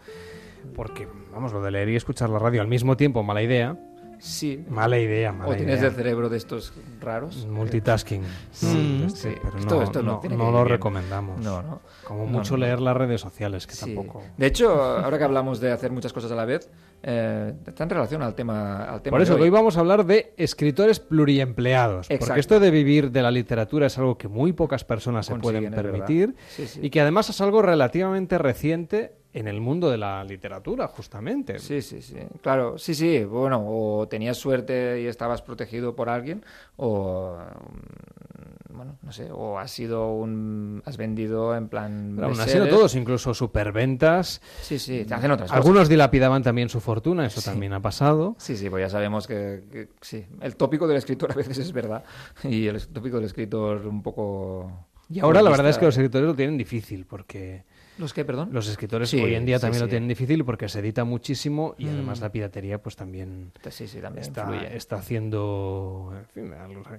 porque, 0.75 1.07
vamos, 1.33 1.53
lo 1.53 1.63
de 1.63 1.71
leer 1.71 1.91
y 1.91 1.95
escuchar 1.95 2.31
la 2.31 2.41
radio 2.41 2.63
al 2.63 2.67
mismo 2.67 2.97
tiempo, 2.97 3.23
mala 3.23 3.45
idea. 3.45 3.77
Sí. 4.25 4.65
Mala 4.69 5.01
idea, 5.01 5.33
mala 5.33 5.51
O 5.51 5.57
tienes 5.57 5.81
idea. 5.81 5.89
el 5.89 5.97
cerebro 5.97 6.29
de 6.29 6.37
estos 6.37 6.73
raros. 7.01 7.45
Multitasking. 7.45 8.23
Sí, 8.53 9.03
Mm, 9.07 9.11
sí. 9.11 9.31
pero 9.43 9.59
Esto, 9.59 9.75
no, 9.75 9.83
esto 9.83 10.03
no, 10.05 10.13
no- 10.13 10.21
tiene 10.21 10.37
no 10.37 10.45
que 10.47 10.51
lo 10.53 10.57
bien. 10.59 10.69
recomendamos. 10.69 11.41
No, 11.41 11.61
no. 11.63 11.81
Como 12.05 12.27
mucho 12.27 12.57
leer 12.57 12.81
las 12.81 12.97
redes 12.97 13.21
sociales, 13.21 13.67
que 13.67 13.75
Sí. 13.75 13.87
tampoco. 13.87 14.23
De 14.37 14.47
hecho, 14.47 14.71
ahora 14.81 15.19
que 15.19 15.25
hablamos 15.25 15.59
de 15.59 15.73
hacer 15.73 15.91
muchas 15.91 16.13
cosas 16.13 16.31
a 16.31 16.37
la 16.37 16.45
vez, 16.45 16.71
eh, 17.03 17.53
está 17.67 17.83
en 17.83 17.91
relación 17.91 18.23
al 18.23 18.37
tema, 18.37 18.85
al 18.85 19.03
tema 19.03 19.15
Por 19.17 19.23
eso, 19.23 19.35
de 19.35 19.43
hoy 19.43 19.51
vamos 19.51 19.77
a 19.77 19.81
hablar 19.81 20.07
de 20.07 20.35
escritores 20.37 21.01
pluriempleados. 21.01 22.07
Porque 22.21 22.39
esto 22.39 22.61
de 22.61 22.71
vivir 22.71 23.11
de 23.11 23.23
la 23.23 23.33
literatura 23.33 23.87
es 23.89 23.99
algo 23.99 24.17
que 24.17 24.29
muy 24.29 24.53
pocas 24.53 24.85
personas 24.85 25.27
se 25.27 25.35
pueden 25.35 25.65
Consiguen, 25.65 25.93
permitir. 25.93 26.35
Sí, 26.49 26.69
sí. 26.69 26.81
Y 26.81 26.91
que 26.91 27.01
además 27.01 27.29
es 27.29 27.41
algo 27.41 27.61
relativamente 27.61 28.39
reciente 28.39 29.17
en 29.35 29.49
el 29.49 29.61
mundo 29.61 29.89
de 29.91 29.97
la 29.99 30.23
literatura, 30.25 30.89
justamente. 30.89 31.59
Sí, 31.59 31.81
sí, 31.83 32.03
sí. 32.03 32.17
Claro, 32.43 32.77
sí, 32.79 32.95
sí. 32.95 33.25
Bueno, 33.25 33.65
o 33.67 34.07
tenías 34.09 34.37
suerte 34.37 35.01
y 35.03 35.07
estabas 35.07 35.41
protegido 35.43 35.95
por 35.97 36.09
alguien, 36.09 36.45
o. 36.77 37.37
mm, 37.39 38.75
Bueno, 38.75 38.97
no 39.03 39.13
sé, 39.13 39.29
o 39.31 39.59
has 39.59 39.71
sido 39.71 40.13
un. 40.15 40.83
Has 40.87 40.97
vendido 40.97 41.55
en 41.55 41.69
plan. 41.69 42.19
Así, 42.23 42.29
bestsellers. 42.39 42.71
no 42.71 42.77
todos, 42.77 42.95
incluso 42.95 43.35
superventas. 43.35 44.41
Sí, 44.63 44.79
sí, 44.79 45.05
te 45.05 45.15
hacen 45.15 45.31
otras 45.31 45.51
cosas. 45.51 45.57
Algunos 45.65 45.89
dilapidaban 45.89 46.43
también 46.43 46.69
su 46.71 46.81
fortuna, 46.81 47.27
eso 47.27 47.41
Sí. 47.41 47.51
también 47.51 47.73
ha 47.75 47.81
pasado. 47.81 48.35
Sí, 48.39 48.57
sí, 48.57 48.71
pues 48.71 48.83
ya 48.83 48.89
sabemos 48.91 49.27
que, 49.27 49.65
que 49.71 49.89
sí. 50.01 50.25
El 50.41 50.57
tópico 50.57 50.87
del 50.89 50.97
escritor 50.97 51.31
a 51.33 51.35
veces 51.35 51.59
es 51.59 51.73
verdad. 51.73 52.03
Y 52.45 52.67
el 52.67 52.87
tópico 52.89 53.17
del 53.17 53.27
escritor 53.27 53.87
un 53.87 54.03
poco. 54.03 54.87
Y 55.11 55.21
ahora 55.21 55.43
la 55.43 55.51
verdad 55.51 55.69
es 55.69 55.77
que 55.79 55.85
los 55.85 55.95
escritores 55.97 56.27
lo 56.27 56.35
tienen 56.35 56.57
difícil 56.57 57.05
porque... 57.05 57.65
¿Los 58.03 58.13
qué, 58.13 58.25
perdón? 58.25 58.49
Los 58.53 58.69
escritores 58.69 59.09
Sí, 59.11 59.21
hoy 59.21 59.35
en 59.35 59.47
día 59.47 59.59
sí, 59.59 59.63
también 59.63 59.81
lo 59.83 59.89
tienen 59.89 60.09
difícil 60.09 60.45
porque 60.45 60.69
se 60.69 60.81
edita 60.81 61.05
muchísimo 61.05 61.75
y 61.79 61.87
Mm. 61.87 61.89
además 61.91 62.21
la 62.21 62.31
piratería 62.33 62.83
pues 62.83 62.97
también, 62.97 63.53
Sí, 63.71 63.87
sí, 63.87 64.01
también 64.01 64.23
está, 64.27 64.67
está 64.67 64.97
haciendo, 64.97 66.13
en 66.17 66.27
fin, 66.27 66.53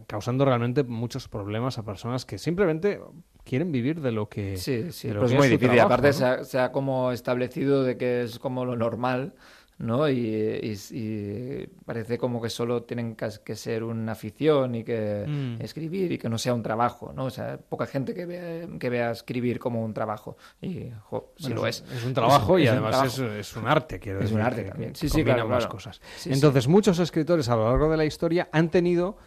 causando 0.08 0.46
realmente 0.46 0.84
muchos 0.84 1.28
problemas 1.28 1.78
a 1.78 1.84
personas 1.84 2.26
que 2.26 2.38
simplemente 2.38 3.00
quieren 3.44 3.72
vivir 3.72 4.02
de 4.02 4.12
lo 4.12 4.30
que 4.30 4.58
Sí, 4.58 4.92
sí, 4.92 5.10
pero 5.10 5.26
es 5.26 5.32
que 5.32 5.38
muy 5.38 5.48
difícil. 5.50 5.76
trabajo, 5.76 5.86
Aparte, 5.94 6.08
¿no? 6.08 6.14
se, 6.14 6.26
ha, 6.26 6.44
se 6.44 6.60
ha 6.60 6.72
como 6.72 7.12
establecido 7.12 7.84
de 7.84 7.98
que 7.98 8.24
es 8.24 8.40
como 8.40 8.66
lo 8.66 8.76
normal 8.76 9.34
¿no? 9.78 10.08
Y, 10.10 10.16
y- 10.18 10.78
y 10.92 11.68
parece 11.86 12.18
como 12.18 12.42
que 12.42 12.50
solo 12.50 12.84
tienen 12.84 13.16
que 13.16 13.56
ser 13.56 13.84
una 13.84 14.12
afición 14.14 14.76
y 14.76 14.84
que 14.84 15.26
Mm. 15.28 15.62
escribir 15.62 16.12
y 16.12 16.18
que 16.18 16.30
no 16.30 16.38
sea 16.38 16.54
un 16.54 16.64
trabajo, 16.64 17.12
¿no? 17.14 17.26
O 17.26 17.30
sea, 17.30 17.58
poca 17.58 17.86
gente 17.86 18.14
que 18.14 18.26
vea, 18.26 18.68
que 18.80 18.90
vea 18.90 19.12
escribir 19.12 19.60
como 19.60 19.84
un 19.84 19.94
trabajo. 19.94 20.38
Y, 20.62 20.90
jo, 21.04 21.34
Bueno, 21.42 21.56
lo 21.56 21.68
es, 21.68 21.84
es. 21.92 21.98
es 22.00 22.06
un 22.06 22.14
trabajo 22.14 22.58
y 22.60 22.64
es 22.64 22.72
además 22.72 23.04
es, 23.06 23.16
trabajo. 23.16 23.36
es 23.40 23.56
un 23.56 23.68
arte, 23.68 24.00
quiero 24.00 24.20
Es 24.20 24.26
decir. 24.26 24.38
un 24.40 24.46
arte 24.46 24.64
también. 24.64 24.96
Sí, 24.96 25.10
sí, 25.10 25.24
claro, 25.24 25.48
más 25.48 25.60
claro. 25.66 25.72
cosas. 25.74 26.00
Sí, 26.18 26.30
sí. 26.30 26.34
Entonces, 26.34 26.68
muchos 26.68 27.00
escritores 27.00 27.50
a 27.50 27.56
lo 27.56 27.70
largo 27.70 27.90
de 27.90 27.98
la 27.98 28.06
historia 28.06 28.50
han 28.52 28.70
tenido 28.70 29.18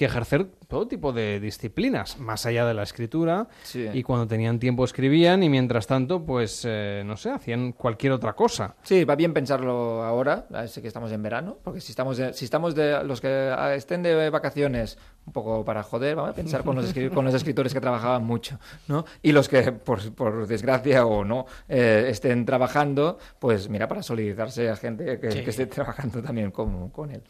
que 0.00 0.06
ejercer 0.06 0.46
todo 0.66 0.88
tipo 0.88 1.12
de 1.12 1.40
disciplinas, 1.40 2.18
más 2.18 2.46
allá 2.46 2.64
de 2.64 2.72
la 2.72 2.84
escritura, 2.84 3.48
Sí. 3.64 3.86
y 3.92 4.02
cuando 4.02 4.26
tenían 4.26 4.58
tiempo 4.58 4.82
escribían, 4.82 5.42
y 5.42 5.50
mientras 5.50 5.86
tanto, 5.86 6.24
pues, 6.24 6.62
eh, 6.66 7.02
no 7.04 7.18
sé, 7.18 7.28
hacían 7.30 7.72
cualquier 7.72 8.12
otra 8.12 8.32
cosa. 8.32 8.76
Sí, 8.82 9.04
va 9.04 9.14
bien 9.14 9.34
pensarlo 9.34 10.02
ahora, 10.02 10.46
sé 10.68 10.80
que 10.80 10.88
estamos 10.88 11.12
en 11.12 11.22
verano, 11.22 11.58
porque 11.62 11.82
si 11.82 11.92
estamos 11.92 12.16
de, 12.16 12.32
si 12.32 12.46
estamos 12.46 12.74
de 12.74 13.04
los 13.04 13.20
que 13.20 13.28
ah, 13.54 13.74
estén 13.74 14.02
de 14.02 14.30
vacaciones 14.30 14.96
un 15.26 15.34
poco 15.34 15.66
para 15.66 15.82
joder, 15.82 16.16
vamos 16.16 16.30
a 16.30 16.34
pensar 16.34 16.64
con 16.64 16.76
los, 16.76 16.94
con 17.12 17.26
los 17.26 17.34
escritores 17.34 17.74
que 17.74 17.80
trabajaban 17.82 18.24
mucho, 18.24 18.58
¿no? 18.88 19.04
Y 19.20 19.32
los 19.32 19.50
que, 19.50 19.70
por, 19.72 20.14
por 20.14 20.46
desgracia 20.46 21.04
o 21.04 21.26
no, 21.26 21.44
eh, 21.68 22.06
estén 22.08 22.46
trabajando, 22.46 23.18
pues 23.38 23.68
mira, 23.68 23.86
para 23.86 24.02
solidarizarse 24.02 24.70
a 24.70 24.76
gente 24.76 25.20
que, 25.20 25.30
Sí. 25.30 25.44
que 25.44 25.50
esté 25.50 25.66
trabajando 25.66 26.22
también 26.22 26.50
con, 26.50 26.88
con 26.88 27.10
él. 27.10 27.22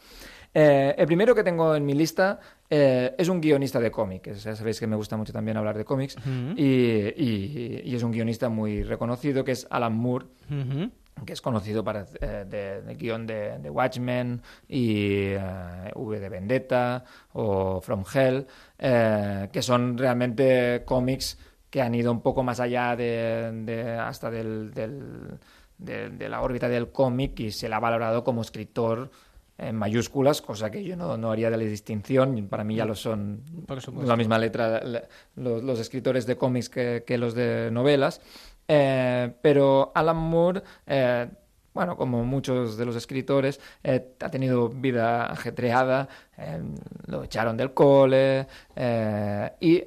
Eh, 0.53 0.93
el 0.97 1.05
primero 1.05 1.33
que 1.33 1.43
tengo 1.43 1.75
en 1.75 1.85
mi 1.85 1.93
lista 1.93 2.39
eh, 2.69 3.15
es 3.17 3.29
un 3.29 3.39
guionista 3.39 3.79
de 3.79 3.89
cómics. 3.91 4.43
Ya 4.43 4.55
sabéis 4.55 4.79
que 4.79 4.87
me 4.87 4.95
gusta 4.95 5.15
mucho 5.17 5.31
también 5.31 5.57
hablar 5.57 5.77
de 5.77 5.85
cómics. 5.85 6.15
Y, 6.57 6.63
y- 6.65 7.81
y 7.85 7.95
es 7.95 8.03
un 8.03 8.11
guionista 8.11 8.49
muy 8.49 8.83
reconocido 8.83 9.43
que 9.43 9.51
es 9.53 9.65
Alan 9.69 9.93
Moore 9.95 10.25
que 11.25 11.33
es 11.33 11.41
conocido 11.41 11.83
para 11.83 12.05
eh, 12.19 12.45
de, 12.49 12.81
de 12.81 12.95
guion 12.95 13.27
de, 13.27 13.59
de 13.59 13.69
Watchmen 13.69 14.41
y 14.67 15.27
eh, 15.33 15.39
V 15.95 16.19
de 16.19 16.29
Vendetta 16.29 17.03
o 17.33 17.79
From 17.79 18.03
Hell, 18.11 18.47
eh, 18.79 19.47
que 19.51 19.61
son 19.61 19.97
realmente 19.97 20.81
cómics 20.85 21.37
que 21.69 21.81
han 21.81 21.93
ido 21.95 22.11
un 22.11 22.21
poco 22.21 22.43
más 22.43 22.59
allá 22.59 22.95
de, 22.95 23.51
de- 23.65 23.91
hasta 23.93 24.31
del, 24.31 24.73
del- 24.73 25.37
de, 25.77 26.09
de 26.09 26.29
la 26.29 26.41
órbita 26.41 26.67
del 26.67 26.91
cómic 26.91 27.39
y 27.39 27.51
se 27.51 27.69
le 27.69 27.75
ha 27.75 27.79
valorado 27.79 28.23
como 28.23 28.41
escritor 28.41 29.11
en 29.61 29.75
mayúsculas, 29.75 30.41
cosa 30.41 30.69
que 30.71 30.83
yo 30.83 30.95
no, 30.97 31.17
no 31.17 31.31
haría 31.31 31.49
de 31.49 31.57
la 31.57 31.63
distinción, 31.63 32.47
para 32.49 32.63
mí 32.63 32.75
ya 32.75 32.85
lo 32.85 32.95
son 32.95 33.43
la 34.07 34.15
misma 34.17 34.37
letra 34.39 34.81
la- 34.83 35.03
los, 35.35 35.63
los 35.63 35.79
escritores 35.79 36.25
de 36.25 36.35
cómics 36.35 36.67
que, 36.69 37.03
que 37.05 37.17
los 37.17 37.33
de 37.35 37.69
novelas. 37.71 38.21
Eh, 38.67 39.31
pero 39.41 39.91
Alan 39.95 40.17
Moore, 40.17 40.61
eh, 40.87 41.27
bueno, 41.73 41.95
como 41.95 42.23
muchos 42.25 42.75
de 42.77 42.85
los 42.85 42.95
escritores, 42.95 43.59
eh, 43.83 44.15
ha 44.19 44.29
tenido 44.29 44.69
vida 44.69 45.25
ajetreada, 45.31 46.07
eh, 46.37 46.61
lo 47.07 47.23
echaron 47.23 47.55
del 47.55 47.73
cole 47.73 48.47
eh, 48.75 49.51
y 49.59 49.83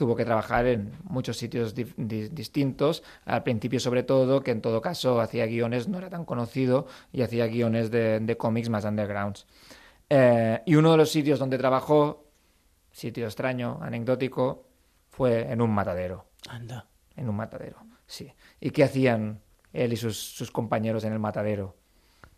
tuvo 0.00 0.16
que 0.16 0.24
trabajar 0.24 0.64
en 0.66 0.92
muchos 1.04 1.36
sitios 1.36 1.74
di- 1.74 1.84
distintos. 2.30 3.02
Al 3.26 3.42
principio, 3.42 3.78
sobre 3.78 4.02
todo, 4.02 4.42
que 4.42 4.50
en 4.50 4.62
todo 4.62 4.80
caso 4.80 5.20
hacía 5.20 5.44
guiones, 5.44 5.88
no 5.88 5.98
era 5.98 6.08
tan 6.08 6.24
conocido, 6.24 6.86
y 7.12 7.20
hacía 7.20 7.46
guiones 7.48 7.90
de, 7.90 8.18
de 8.18 8.36
cómics 8.38 8.70
más 8.70 8.86
undergrounds. 8.86 9.46
Eh, 10.08 10.62
y 10.64 10.74
uno 10.76 10.90
de 10.92 10.96
los 10.96 11.10
sitios 11.10 11.38
donde 11.38 11.58
trabajó, 11.58 12.24
sitio 12.90 13.26
extraño, 13.26 13.78
anecdótico, 13.82 14.64
fue 15.10 15.52
en 15.52 15.60
un 15.60 15.70
matadero. 15.70 16.24
Anda. 16.48 16.86
En 17.14 17.28
un 17.28 17.36
matadero, 17.36 17.76
sí. 18.06 18.32
¿Y 18.58 18.70
qué 18.70 18.84
hacían 18.84 19.42
él 19.74 19.92
y 19.92 19.96
sus, 19.96 20.16
sus 20.16 20.50
compañeros 20.50 21.04
en 21.04 21.12
el 21.12 21.18
matadero? 21.18 21.76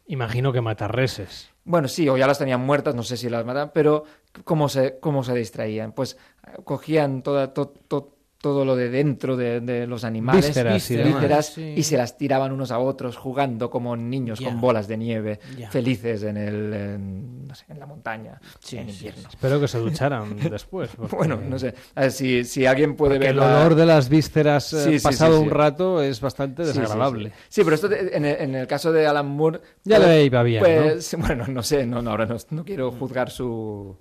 Imagino 0.06 0.52
que 0.52 0.60
matar 0.60 0.92
reses. 0.96 1.50
Bueno, 1.64 1.86
sí, 1.86 2.08
o 2.08 2.16
ya 2.16 2.26
las 2.26 2.38
tenían 2.40 2.60
muertas, 2.60 2.96
no 2.96 3.04
sé 3.04 3.16
si 3.16 3.30
las 3.30 3.44
mataban, 3.44 3.70
pero 3.72 4.02
¿cómo 4.42 4.68
se, 4.68 4.98
cómo 4.98 5.22
se 5.22 5.32
distraían? 5.32 5.92
Pues 5.92 6.18
cogían 6.64 7.22
toda, 7.22 7.52
to- 7.54 7.72
to- 7.88 8.08
todo 8.42 8.64
lo 8.64 8.74
de 8.74 8.88
dentro 8.90 9.36
de, 9.36 9.60
de 9.60 9.86
los 9.86 10.02
animales, 10.02 10.48
Vísceras 10.48 10.90
y 10.90 10.96
demás. 10.96 11.12
vísceras, 11.14 11.46
Sí. 11.46 11.74
y 11.76 11.82
se 11.84 11.96
las 11.96 12.18
tiraban 12.18 12.50
unos 12.50 12.72
a 12.72 12.80
otros 12.80 13.16
jugando 13.16 13.70
como 13.70 13.96
niños 13.96 14.40
con 14.40 14.60
bolas 14.60 14.88
de 14.88 14.96
nieve, 14.96 15.38
felices 15.70 16.24
en, 16.24 16.36
el, 16.36 16.74
en, 16.74 17.46
no 17.46 17.54
sé, 17.54 17.66
en 17.68 17.78
la 17.78 17.86
montaña, 17.86 18.40
Sí, 18.58 18.78
en 18.78 18.88
sí, 18.88 18.94
invierno. 19.06 19.28
Espero 19.28 19.60
que 19.60 19.68
se 19.68 19.78
ducharan 19.78 20.36
después. 20.50 20.90
porque- 20.96 21.14
Bueno, 21.14 21.36
no 21.40 21.56
sé, 21.56 21.72
a 21.94 22.00
ver, 22.00 22.10
si, 22.10 22.42
si 22.44 22.66
alguien 22.66 22.96
puede 22.96 23.12
porque 23.14 23.26
ver 23.26 23.30
el 23.30 23.36
la- 23.36 23.60
olor 23.60 23.76
de 23.76 23.86
las 23.86 24.08
vísceras 24.08 24.72
eh, 24.72 24.84
Sí, 24.90 24.98
sí, 24.98 25.04
pasado 25.04 25.34
sí, 25.34 25.38
sí. 25.38 25.44
un 25.44 25.50
rato 25.52 26.02
es 26.02 26.20
bastante 26.20 26.64
Sí, 26.64 26.72
sí, 26.72 26.80
desagradable. 26.80 27.28
Sí, 27.28 27.34
Sí, 27.48 27.60
pero 27.62 27.76
esto 27.76 27.92
en, 27.92 28.24
el, 28.24 28.40
en 28.40 28.54
el 28.56 28.66
caso 28.66 28.90
de 28.90 29.06
Alan 29.06 29.28
Moore. 29.28 29.60
Ya 29.84 29.98
pues- 29.98 30.08
le 30.08 30.24
iba 30.24 30.42
bien, 30.42 30.64
pues, 30.64 31.14
Bueno, 31.20 31.46
no 31.46 31.62
sé, 31.62 31.86
no, 31.86 32.02
no, 32.02 32.10
ahora 32.10 32.26
no, 32.26 32.36
no 32.50 32.64
quiero 32.64 32.90
juzgar 32.90 33.30
su. 33.30 33.96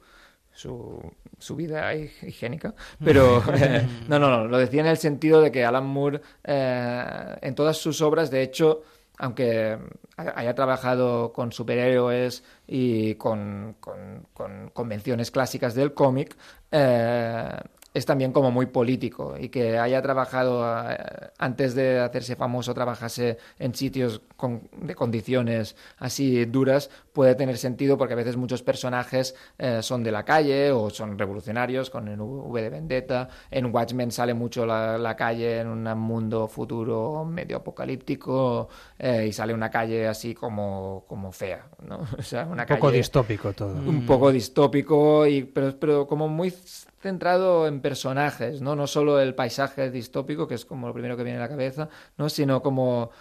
Su, 0.61 1.01
su 1.39 1.55
vida 1.55 1.91
hi- 1.95 2.11
higiénica, 2.21 2.75
pero 3.03 3.41
eh, 3.55 3.87
no, 4.07 4.19
no, 4.19 4.29
no, 4.29 4.45
lo 4.47 4.57
decía 4.59 4.81
en 4.81 4.87
el 4.87 4.97
sentido 4.97 5.41
de 5.41 5.51
que 5.51 5.65
Alan 5.65 5.87
Moore 5.87 6.21
eh, 6.43 7.03
en 7.41 7.55
todas 7.55 7.77
sus 7.77 7.99
obras, 8.01 8.29
de 8.29 8.43
hecho, 8.43 8.83
aunque 9.17 9.77
haya 10.17 10.53
trabajado 10.53 11.33
con 11.33 11.51
superhéroes 11.51 12.43
y 12.67 13.15
con, 13.15 13.75
con- 13.79 14.27
con 14.33 14.69
convenciones 14.69 15.31
clásicas 15.31 15.73
del 15.73 15.93
cómic, 15.95 16.35
eh, 16.71 17.49
es 17.93 18.05
también 18.05 18.31
como 18.31 18.51
muy 18.51 18.67
político 18.67 19.35
y 19.39 19.49
que 19.49 19.77
haya 19.77 20.01
trabajado 20.01 20.63
eh, 20.89 20.97
antes 21.37 21.75
de 21.75 21.99
hacerse 21.99 22.35
famoso, 22.35 22.73
trabajase 22.73 23.37
en 23.59 23.75
sitios 23.75 24.21
con- 24.37 24.69
de 24.81 24.95
condiciones 24.95 25.75
así 25.97 26.45
duras, 26.45 26.89
puede 27.13 27.35
tener 27.35 27.57
sentido 27.57 27.97
porque 27.97 28.13
a 28.13 28.17
veces 28.17 28.37
muchos 28.37 28.63
personajes 28.63 29.35
eh, 29.57 29.79
son 29.81 30.03
de 30.03 30.11
la 30.11 30.23
calle 30.23 30.71
o 30.71 30.89
son 30.89 31.17
revolucionarios 31.17 31.89
con 31.89 32.07
el 32.07 32.19
V 32.21 32.61
de 32.61 32.69
Vendetta. 32.69 33.27
En 33.49 33.73
Watchmen 33.73 34.11
sale 34.11 34.33
mucho 34.33 34.65
la, 34.65 34.97
la 34.97 35.15
calle 35.15 35.59
en 35.59 35.67
un 35.67 35.83
mundo 35.97 36.47
futuro 36.47 37.25
medio 37.25 37.57
apocalíptico 37.57 38.69
eh, 38.99 39.25
y 39.27 39.33
sale 39.33 39.53
una 39.53 39.69
calle 39.69 40.07
así 40.07 40.33
como, 40.33 41.03
como 41.07 41.31
fea, 41.31 41.67
¿no? 41.85 41.99
O 42.17 42.21
sea, 42.21 42.45
una 42.45 42.63
Un 42.63 42.67
poco 42.69 42.87
calle- 42.87 42.97
distópico 42.97 43.53
todo. 43.53 43.73
un 43.75 44.05
poco 44.05 44.31
distópico, 44.31 45.27
y, 45.27 45.43
pero, 45.43 45.77
pero 45.79 46.07
como 46.07 46.27
muy 46.27 46.53
centrado 47.01 47.67
en 47.67 47.81
personajes, 47.81 48.61
¿no? 48.61 48.75
No 48.75 48.87
solo 48.87 49.19
el 49.19 49.35
paisaje 49.35 49.91
distópico, 49.91 50.47
que 50.47 50.55
es 50.55 50.65
como 50.65 50.87
lo 50.87 50.93
primero 50.93 51.17
que 51.17 51.23
viene 51.23 51.39
a 51.39 51.41
la 51.41 51.49
cabeza, 51.49 51.89
¿no? 52.17 52.29
Sino 52.29 52.61
como... 52.61 53.11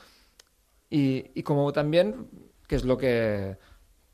Y, 0.91 1.31
y 1.35 1.43
como 1.43 1.73
también, 1.73 2.29
que 2.67 2.77
es 2.77 2.85
lo 2.85 2.97
que, 2.99 3.59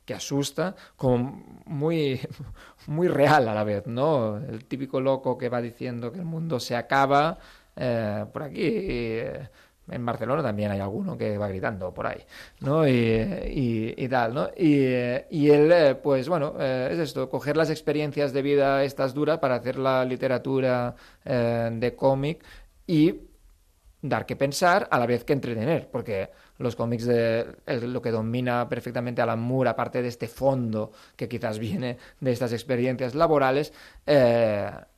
que 0.05 0.13
asusta, 0.13 0.75
como 0.95 1.61
muy, 1.65 2.21
muy 2.87 3.07
real 3.07 3.47
a 3.49 3.53
la 3.55 3.63
vez, 3.63 3.87
¿no? 3.87 4.37
El 4.37 4.65
típico 4.65 5.01
loco 5.01 5.37
que 5.37 5.49
va 5.49 5.61
diciendo 5.61 6.11
que 6.11 6.19
el 6.19 6.25
mundo 6.25 6.59
se 6.59 6.75
acaba, 6.75 7.39
eh, 7.75 8.25
por 8.33 8.43
aquí... 8.43 8.61
eh, 8.63 9.49
en 9.89 10.05
Barcelona 10.05 10.43
también 10.43 10.71
hay 10.71 10.79
alguno 10.79 11.17
que 11.17 11.37
va 11.37 11.47
gritando 11.47 11.93
por 11.93 12.07
ahí, 12.07 12.23
¿no? 12.61 12.87
Y, 12.87 13.93
y- 13.97 14.07
tal, 14.07 14.33
¿no? 14.33 14.49
Y, 14.55 14.83
él, 15.49 15.71
eh, 15.71 15.95
pues 15.95 16.29
bueno, 16.29 16.55
eh, 16.59 16.89
es 16.93 16.99
esto, 16.99 17.29
coger 17.29 17.57
las 17.57 17.69
experiencias 17.69 18.33
de 18.33 18.41
vida 18.41 18.83
estas 18.83 19.13
duras 19.13 19.39
para 19.39 19.55
hacer 19.55 19.77
la 19.77 20.05
literatura 20.05 20.95
eh, 21.25 21.69
de 21.73 21.95
cómic 21.95 22.43
y 22.85 23.15
dar 24.01 24.25
que 24.25 24.35
pensar 24.35 24.87
a 24.91 24.99
la 24.99 25.05
vez 25.05 25.23
que 25.23 25.33
entretener, 25.33 25.89
porque 25.91 26.29
los 26.59 26.75
cómics 26.75 27.05
de 27.05 27.45
lo 27.65 28.01
que 28.01 28.11
domina 28.11 28.67
perfectamente 28.69 29.21
Alan 29.21 29.39
Moore, 29.39 29.69
aparte 29.69 30.01
de 30.01 30.07
este 30.07 30.27
fondo 30.27 30.91
que 31.15 31.27
quizás 31.27 31.59
viene 31.59 31.97
de 32.19 32.31
estas 32.31 32.53
experiencias 32.53 33.15
laborales, 33.15 33.73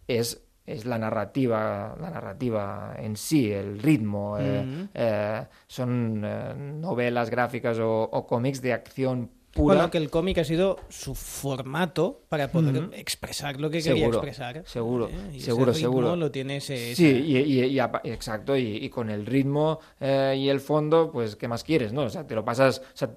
es 0.08 0.42
es 0.73 0.85
la 0.85 0.98
narrativa, 0.98 1.95
la 1.99 2.09
narrativa 2.09 2.95
en 2.98 3.15
sí, 3.17 3.51
el 3.51 3.80
ritmo. 3.80 4.38
eh, 4.39 4.64
Mm. 4.64 4.89
eh, 4.93 5.45
son 5.67 6.22
eh, 6.25 6.53
novelas 6.56 7.30
gráficas 7.30 7.80
o, 7.80 8.03
o 8.03 8.27
cómics 8.27 8.61
de 8.61 8.73
acción 8.73 9.30
pura. 9.51 9.75
Bueno, 9.75 9.89
que 9.91 9.98
el 9.98 10.09
cómic 10.11 10.38
ha 10.38 10.43
sido 10.43 10.77
su 10.89 11.15
formato 11.15 12.22
para 12.30 12.49
poder 12.49 12.83
Ujú. 12.83 12.93
expresar 12.93 13.59
lo 13.59 13.69
que 13.72 13.81
quería 13.81 14.06
expresar. 14.07 14.64
Seguro. 14.65 15.09
Y 15.33 15.38
ese 15.38 15.45
seguro, 15.48 15.72
ritmo 15.72 15.80
seguro. 15.80 16.15
Lo 16.15 16.30
tiene 16.31 16.57
ese, 16.57 16.93
Sí, 16.95 17.07
y, 17.07 17.38
y- 17.38 17.80
exacto, 18.03 18.56
y, 18.56 18.88
con 18.89 19.09
el 19.09 19.25
ritmo 19.25 19.80
y 19.99 20.49
el 20.49 20.59
fondo, 20.59 21.11
pues, 21.11 21.35
¿qué 21.35 21.48
más 21.48 21.64
quieres, 21.64 21.91
no? 21.93 22.03
O 22.03 22.09
sea, 22.09 22.27
te 22.27 22.35
lo 22.35 22.45
pasas... 22.45 22.80
o 22.80 22.98
sea, 22.98 23.09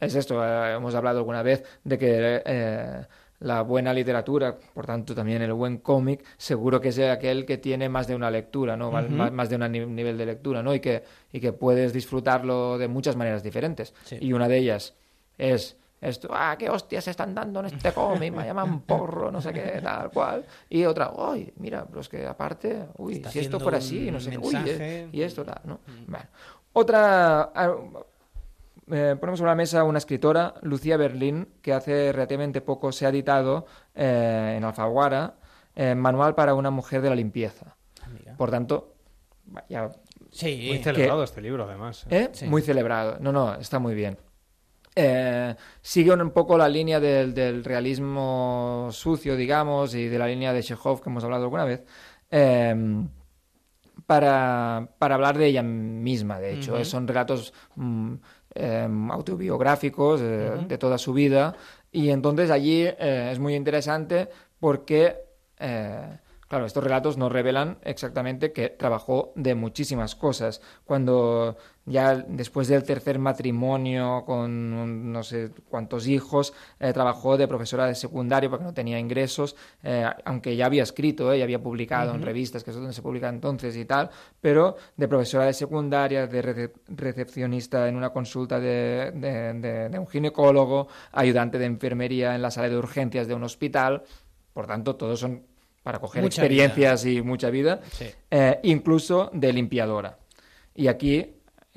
es 0.00 0.14
esto, 0.14 0.42
hemos 0.44 0.94
hablado 0.94 1.18
alguna 1.18 1.42
vez 1.42 1.64
de 1.84 1.98
que 1.98 2.42
eh, 2.46 3.04
la 3.40 3.62
buena 3.62 3.92
literatura, 3.94 4.56
por 4.74 4.84
tanto 4.86 5.14
también 5.14 5.42
el 5.42 5.52
buen 5.52 5.78
cómic, 5.78 6.24
seguro 6.36 6.80
que 6.80 6.88
es 6.88 6.98
aquel 6.98 7.46
que 7.46 7.56
tiene 7.58 7.88
más 7.88 8.06
de 8.08 8.14
una 8.16 8.30
lectura, 8.30 8.76
¿no? 8.76 8.90
Más- 8.90 9.04
Ujú. 9.06 9.14
más, 9.14 9.32
más 9.32 9.48
de 9.48 9.56
un 9.56 9.70
ni- 9.70 9.86
nivel 9.86 10.18
de 10.18 10.26
lectura, 10.26 10.62
¿no? 10.62 10.74
Y 10.74 10.80
que, 10.80 11.04
y 11.32 11.38
que 11.40 11.52
puedes 11.52 11.92
disfrutarlo 11.92 12.78
de 12.78 12.88
muchas 12.88 13.14
maneras 13.16 13.42
diferentes. 13.42 13.94
Sí. 14.04 14.18
Y 14.20 14.32
una 14.32 14.48
de 14.48 14.58
ellas 14.58 14.94
es 15.36 15.76
esto, 16.00 16.28
ah, 16.32 16.54
qué 16.58 16.70
hostias 16.70 17.04
se 17.04 17.10
están 17.10 17.34
dando 17.34 17.58
en 17.60 17.66
este 17.66 17.92
cómic, 17.92 18.32
me 18.32 18.44
llaman 18.44 18.80
porro, 18.86 19.30
no 19.32 19.40
sé 19.40 19.52
qué, 19.52 19.80
tal 19.82 20.10
cual. 20.10 20.44
Y 20.68 20.84
otra, 20.84 21.10
uy, 21.12 21.52
mira, 21.56 21.84
pero 21.86 22.00
es 22.00 22.08
que 22.08 22.26
aparte, 22.26 22.86
uy, 22.98 23.14
Está 23.14 23.30
si 23.30 23.38
esto 23.40 23.58
fuera 23.60 23.78
así, 23.78 24.10
no 24.10 24.20
sé 24.20 24.30
qué, 24.30 24.38
uy, 24.38 24.56
y 25.12 25.22
esto 25.22 25.44
tal, 25.44 25.60
¿no? 25.64 25.80
Bueno, 26.06 26.26
otra, 26.72 27.50
ah, 27.54 27.74
eh, 28.90 29.16
ponemos 29.18 29.38
sobre 29.38 29.50
la 29.50 29.56
mesa 29.56 29.84
una 29.84 29.98
escritora, 29.98 30.54
Lucía 30.62 30.96
Berlín, 30.96 31.48
que 31.62 31.72
hace 31.72 32.12
relativamente 32.12 32.60
poco 32.60 32.92
se 32.92 33.06
ha 33.06 33.10
editado 33.10 33.66
eh, 33.94 34.54
en 34.56 34.64
Alfaguara, 34.64 35.36
eh, 35.74 35.94
Manual 35.94 36.34
para 36.34 36.54
una 36.54 36.70
mujer 36.70 37.02
de 37.02 37.10
la 37.10 37.14
limpieza. 37.14 37.76
Por 38.36 38.50
tanto, 38.50 38.94
ya... 39.68 39.90
Sí. 40.30 40.66
Muy 40.68 40.78
celebrado 40.82 41.22
este 41.24 41.40
libro, 41.40 41.64
además. 41.64 42.06
¿Eh? 42.10 42.30
Muy 42.46 42.62
celebrado. 42.62 43.16
No, 43.20 43.32
no, 43.32 43.54
está 43.54 43.78
muy 43.78 43.94
bien. 43.94 44.18
Eh, 44.94 45.54
sigue 45.80 46.12
un 46.12 46.30
poco 46.32 46.58
la 46.58 46.68
línea 46.68 46.98
del, 46.98 47.32
del 47.32 47.64
realismo 47.64 48.88
sucio, 48.90 49.36
digamos, 49.36 49.94
y 49.94 50.08
de 50.08 50.18
la 50.18 50.26
línea 50.26 50.52
de 50.52 50.62
Chekhov 50.62 51.00
que 51.00 51.08
hemos 51.08 51.22
hablado 51.22 51.44
alguna 51.44 51.64
vez, 51.64 51.84
eh, 52.30 52.74
para, 54.06 54.88
para 54.98 55.14
hablar 55.14 55.38
de 55.38 55.46
ella 55.46 55.62
misma, 55.62 56.40
de 56.40 56.54
hecho. 56.54 56.84
Son 56.84 57.06
relatos 57.06 57.52
mm, 57.76 58.14
eh, 58.58 58.88
autobiográficos 59.10 60.20
eh, 60.22 60.66
de 60.68 60.78
toda 60.78 60.98
su 60.98 61.12
vida, 61.12 61.54
y 61.92 62.10
entonces 62.10 62.50
allí 62.50 62.82
eh, 62.82 63.30
es 63.32 63.38
muy 63.38 63.54
interesante 63.54 64.28
porque... 64.60 65.16
eh, 65.58 66.18
Claro, 66.50 66.64
estos 66.64 66.82
relatos 66.82 67.18
nos 67.18 67.30
revelan 67.30 67.76
exactamente 67.82 68.54
que 68.54 68.70
trabajó 68.70 69.34
de 69.36 69.54
muchísimas 69.54 70.14
cosas. 70.14 70.62
Cuando 70.86 71.58
ya 71.88 72.14
después 72.16 72.68
del 72.68 72.82
tercer 72.84 73.18
matrimonio 73.18 74.22
con 74.26 75.12
no 75.12 75.22
sé 75.22 75.50
cuántos 75.68 76.06
hijos, 76.06 76.52
eh, 76.80 76.92
trabajó 76.92 77.36
de 77.36 77.48
profesora 77.48 77.86
de 77.86 77.94
secundario 77.94 78.50
porque 78.50 78.64
no 78.64 78.74
tenía 78.74 78.98
ingresos, 78.98 79.56
eh, 79.82 80.04
aunque 80.24 80.54
ya 80.56 80.66
había 80.66 80.82
escrito, 80.82 81.32
eh, 81.32 81.38
ya 81.38 81.44
había 81.44 81.62
publicado 81.62 82.10
en 82.10 82.16
Ujú. 82.18 82.26
revistas, 82.26 82.62
que 82.64 82.70
es 82.70 82.76
donde 82.76 82.92
se 82.92 83.02
publica 83.02 83.28
entonces 83.28 83.76
y 83.76 83.84
tal, 83.84 84.10
pero 84.40 84.76
de 84.96 85.08
profesora 85.08 85.44
de 85.46 85.52
secundaria, 85.54 86.26
de 86.26 86.42
rece- 86.42 86.72
recepcionista 86.88 87.88
en 87.88 87.96
una 87.96 88.10
consulta 88.10 88.60
de, 88.60 89.12
de- 89.14 89.52
de- 89.54 89.88
de 89.88 89.98
un 89.98 90.06
ginecólogo, 90.06 90.88
ayudante 91.12 91.58
de 91.58 91.66
enfermería 91.66 92.34
en 92.34 92.42
la 92.42 92.50
sala 92.50 92.68
de 92.68 92.76
urgencias 92.76 93.26
de 93.26 93.34
un 93.34 93.42
hospital. 93.44 94.02
Por 94.52 94.66
tanto, 94.66 94.96
todos 94.96 95.20
son 95.20 95.42
para 95.82 96.00
coger 96.00 96.22
Mucha 96.22 96.42
experiencias 96.42 97.06
y 97.06 97.22
mucha 97.22 97.48
vida, 97.50 97.80
Sí. 97.92 98.06
eh, 98.30 98.58
incluso 98.64 99.30
de 99.32 99.52
limpiadora. 99.52 100.18
Y 100.74 100.88
aquí, 100.88 101.34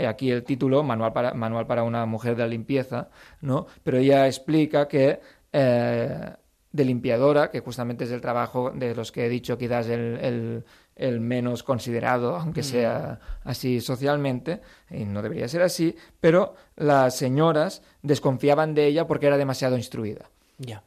aquí 0.08 0.32
el 0.32 0.44
título, 0.44 0.84
Manual 0.84 1.14
para, 1.14 1.34
Manual 1.34 1.68
para 1.68 1.84
una 1.84 2.06
mujer 2.06 2.36
de 2.36 2.44
la 2.44 2.48
limpieza, 2.50 3.10
¿no? 3.42 3.68
Pero 3.84 3.98
ella 3.98 4.28
explica 4.28 4.88
que 4.88 5.20
eh, 5.54 6.32
de 6.72 6.86
limpiadora, 6.86 7.50
que 7.52 7.60
justamente 7.60 8.06
es 8.06 8.12
el 8.12 8.22
trabajo 8.22 8.72
de 8.72 8.96
los 8.96 9.12
que 9.12 9.26
he 9.26 9.30
dicho 9.30 9.58
quizás 9.58 9.88
el, 9.90 10.18
el- 10.22 10.66
el 10.96 11.20
menos 11.20 11.64
considerado, 11.64 12.36
aunque 12.38 12.62
Mm. 12.62 12.64
sea 12.64 13.20
así 13.44 13.82
socialmente, 13.82 14.62
y 14.90 15.04
no 15.06 15.22
debería 15.22 15.48
ser 15.48 15.62
así, 15.64 15.96
pero 16.20 16.54
las 16.76 17.16
señoras 17.18 17.82
desconfiaban 18.04 18.74
de 18.76 18.86
ella 18.86 19.08
porque 19.08 19.26
era 19.28 19.38
demasiado 19.38 19.78
instruida. 19.78 20.30
Ya. 20.60 20.84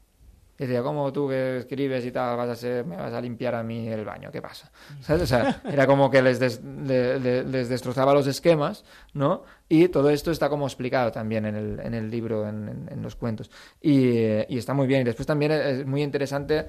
Decía, 0.56 0.82
como 0.82 1.12
tú 1.12 1.28
que 1.28 1.58
escribes 1.58 2.04
y 2.06 2.12
tal, 2.12 2.36
vas 2.36 2.48
a 2.48 2.54
ser, 2.54 2.84
me 2.84 2.96
vas 2.96 3.12
a 3.12 3.20
limpiar 3.20 3.56
a 3.56 3.62
mí 3.64 3.88
el 3.88 4.04
baño, 4.04 4.30
¿qué 4.30 4.40
pasa? 4.40 4.70
¿Sabes? 5.00 5.22
O 5.22 5.26
sea, 5.26 5.60
era 5.64 5.84
como 5.86 6.08
que 6.10 6.22
les, 6.22 6.38
des- 6.38 6.62
le- 6.62 7.18
le- 7.18 7.42
les 7.44 7.68
destrozaba 7.68 8.14
los 8.14 8.26
esquemas, 8.28 8.84
¿no? 9.14 9.42
Y 9.68 9.88
todo 9.88 10.10
esto 10.10 10.30
está 10.30 10.48
como 10.48 10.66
explicado 10.66 11.10
también 11.10 11.44
en 11.46 11.56
el, 11.56 11.80
en 11.80 11.94
el 11.94 12.08
libro, 12.10 12.48
en, 12.48 12.68
en- 12.68 12.88
en 12.92 13.02
los 13.02 13.16
cuentos. 13.16 13.50
Y, 13.80 14.10
y 14.48 14.58
está 14.58 14.74
muy 14.74 14.86
bien. 14.86 15.00
Y 15.00 15.04
después 15.04 15.26
también 15.26 15.50
es 15.50 15.84
muy 15.86 16.02
interesante, 16.02 16.66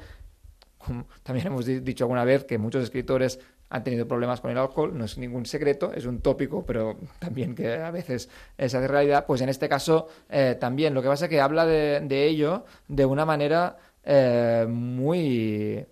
como 0.78 1.06
también 1.24 1.48
hemos 1.48 1.66
di- 1.66 1.80
dicho 1.80 2.06
alguna 2.06 2.26
vez, 2.26 2.44
que 2.44 2.58
muchos 2.58 2.84
escritores 2.84 3.40
han 3.70 3.84
tenido 3.84 4.08
problemas 4.08 4.42
con 4.42 4.52
el 4.52 4.58
alcohol, 4.58 4.98
no 4.98 5.06
es 5.06 5.18
ningún 5.18 5.46
secreto, 5.46 5.92
es 5.94 6.06
un 6.06 6.22
tópico, 6.22 6.66
pero 6.66 6.98
también 7.20 7.56
que 7.56 7.74
a 7.76 7.92
veces 7.92 8.30
es 8.58 8.76
hace 8.76 8.88
realidad, 8.88 9.26
pues 9.26 9.42
en 9.42 9.50
este 9.50 9.68
caso 9.70 10.08
eh, 10.30 10.56
también. 10.60 10.94
Lo 10.94 11.02
que 11.02 11.08
pasa 11.10 11.26
es 11.26 11.30
que 11.30 11.42
habla 11.42 11.66
de, 11.66 12.26
ello 12.28 12.66
de 12.88 13.06
una 13.06 13.26
manera 13.26 13.78
eh, 14.04 14.66
muy... 14.70 15.86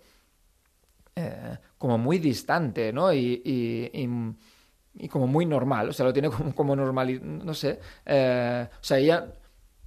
eh, 1.16 1.58
como 1.78 1.98
muy 1.98 2.18
distante, 2.18 2.92
¿no? 2.92 3.12
Y, 3.12 3.42
y- 3.44 3.90
y- 4.94 5.08
como 5.08 5.26
muy 5.26 5.44
normal, 5.46 5.88
o 5.88 5.92
sea, 5.92 6.06
lo 6.06 6.12
tiene 6.12 6.30
como, 6.30 6.54
como 6.54 6.76
normal, 6.76 7.20
no 7.44 7.54
sé. 7.54 7.80
eh, 8.06 8.68
o 8.72 8.84
sea, 8.84 8.98
ella 8.98 9.32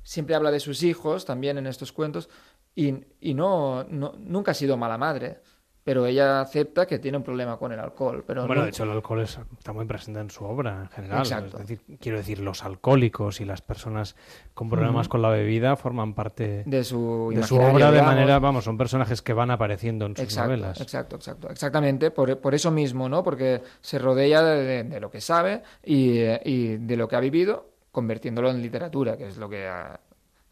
siempre 0.03 0.35
habla 0.35 0.51
de 0.51 0.59
sus 0.59 0.83
hijos 0.83 1.25
también 1.25 1.57
en 1.57 1.67
estos 1.67 1.91
cuentos 1.93 2.29
y, 2.75 2.93
y 3.21 3.33
no, 3.33 3.83
no- 3.85 4.13
nunca 4.19 4.51
ha 4.51 4.53
sido 4.53 4.77
mala 4.77 4.97
madre, 4.97 5.39
pero 5.87 6.05
ella 6.05 6.41
acepta 6.41 6.85
que 6.85 6.99
tiene 6.99 7.15
un 7.17 7.23
problema 7.23 7.55
con 7.55 7.71
el 7.71 7.79
alcohol. 7.79 8.21
Pero 8.27 8.41
bueno, 8.45 8.55
no- 8.59 8.63
de 8.65 8.71
hecho 8.71 8.83
el 8.83 8.89
alcohol 8.89 9.21
es- 9.21 9.39
está 9.57 9.71
muy 9.71 9.85
presente 9.85 10.19
en 10.19 10.29
su 10.29 10.43
obra 10.43 10.81
en 10.81 10.89
general. 10.89 11.19
Exacto. 11.19 11.61
Es 11.61 11.65
decir, 11.65 11.97
quiero 12.01 12.17
decir, 12.17 12.39
los 12.39 12.65
alcohólicos 12.65 13.39
y 13.39 13.45
las 13.45 13.61
personas 13.61 14.17
con 14.53 14.69
problemas 14.69 15.07
con 15.07 15.21
la 15.21 15.29
bebida 15.29 15.77
forman 15.77 16.13
parte 16.13 16.63
De 16.65 16.83
su 16.83 17.31
de 17.33 17.41
su 17.43 17.55
imaginario, 17.55 17.75
obra 17.87 17.91
de 17.91 18.01
manera, 18.01 18.37
vamos, 18.39 18.65
son 18.65 18.77
personajes 18.77 19.21
que 19.21 19.31
van 19.31 19.49
apareciendo 19.49 20.05
en 20.07 20.17
sus 20.17 20.25
Exacto, 20.25 20.49
novelas. 20.49 20.81
exacto, 20.81 21.15
exacto. 21.15 21.49
Exactamente, 21.49 22.11
por, 22.11 22.37
por 22.41 22.53
eso 22.53 22.69
mismo, 22.69 23.07
¿no? 23.07 23.23
Porque 23.23 23.61
se 23.79 23.97
rodea 23.97 24.43
de, 24.43 24.63
de- 24.63 24.83
de 24.83 24.99
lo 24.99 25.09
que 25.09 25.21
sabe 25.21 25.63
y, 25.85 26.17
eh, 26.17 26.41
y 26.43 26.75
de 26.75 26.97
lo 26.97 27.07
que 27.07 27.15
ha 27.15 27.21
vivido, 27.21 27.69
convirtiéndolo 27.93 28.51
en 28.51 28.61
literatura, 28.61 29.15
que 29.15 29.27
es 29.29 29.37
lo 29.37 29.47
que 29.47 29.67
ah, 29.69 29.97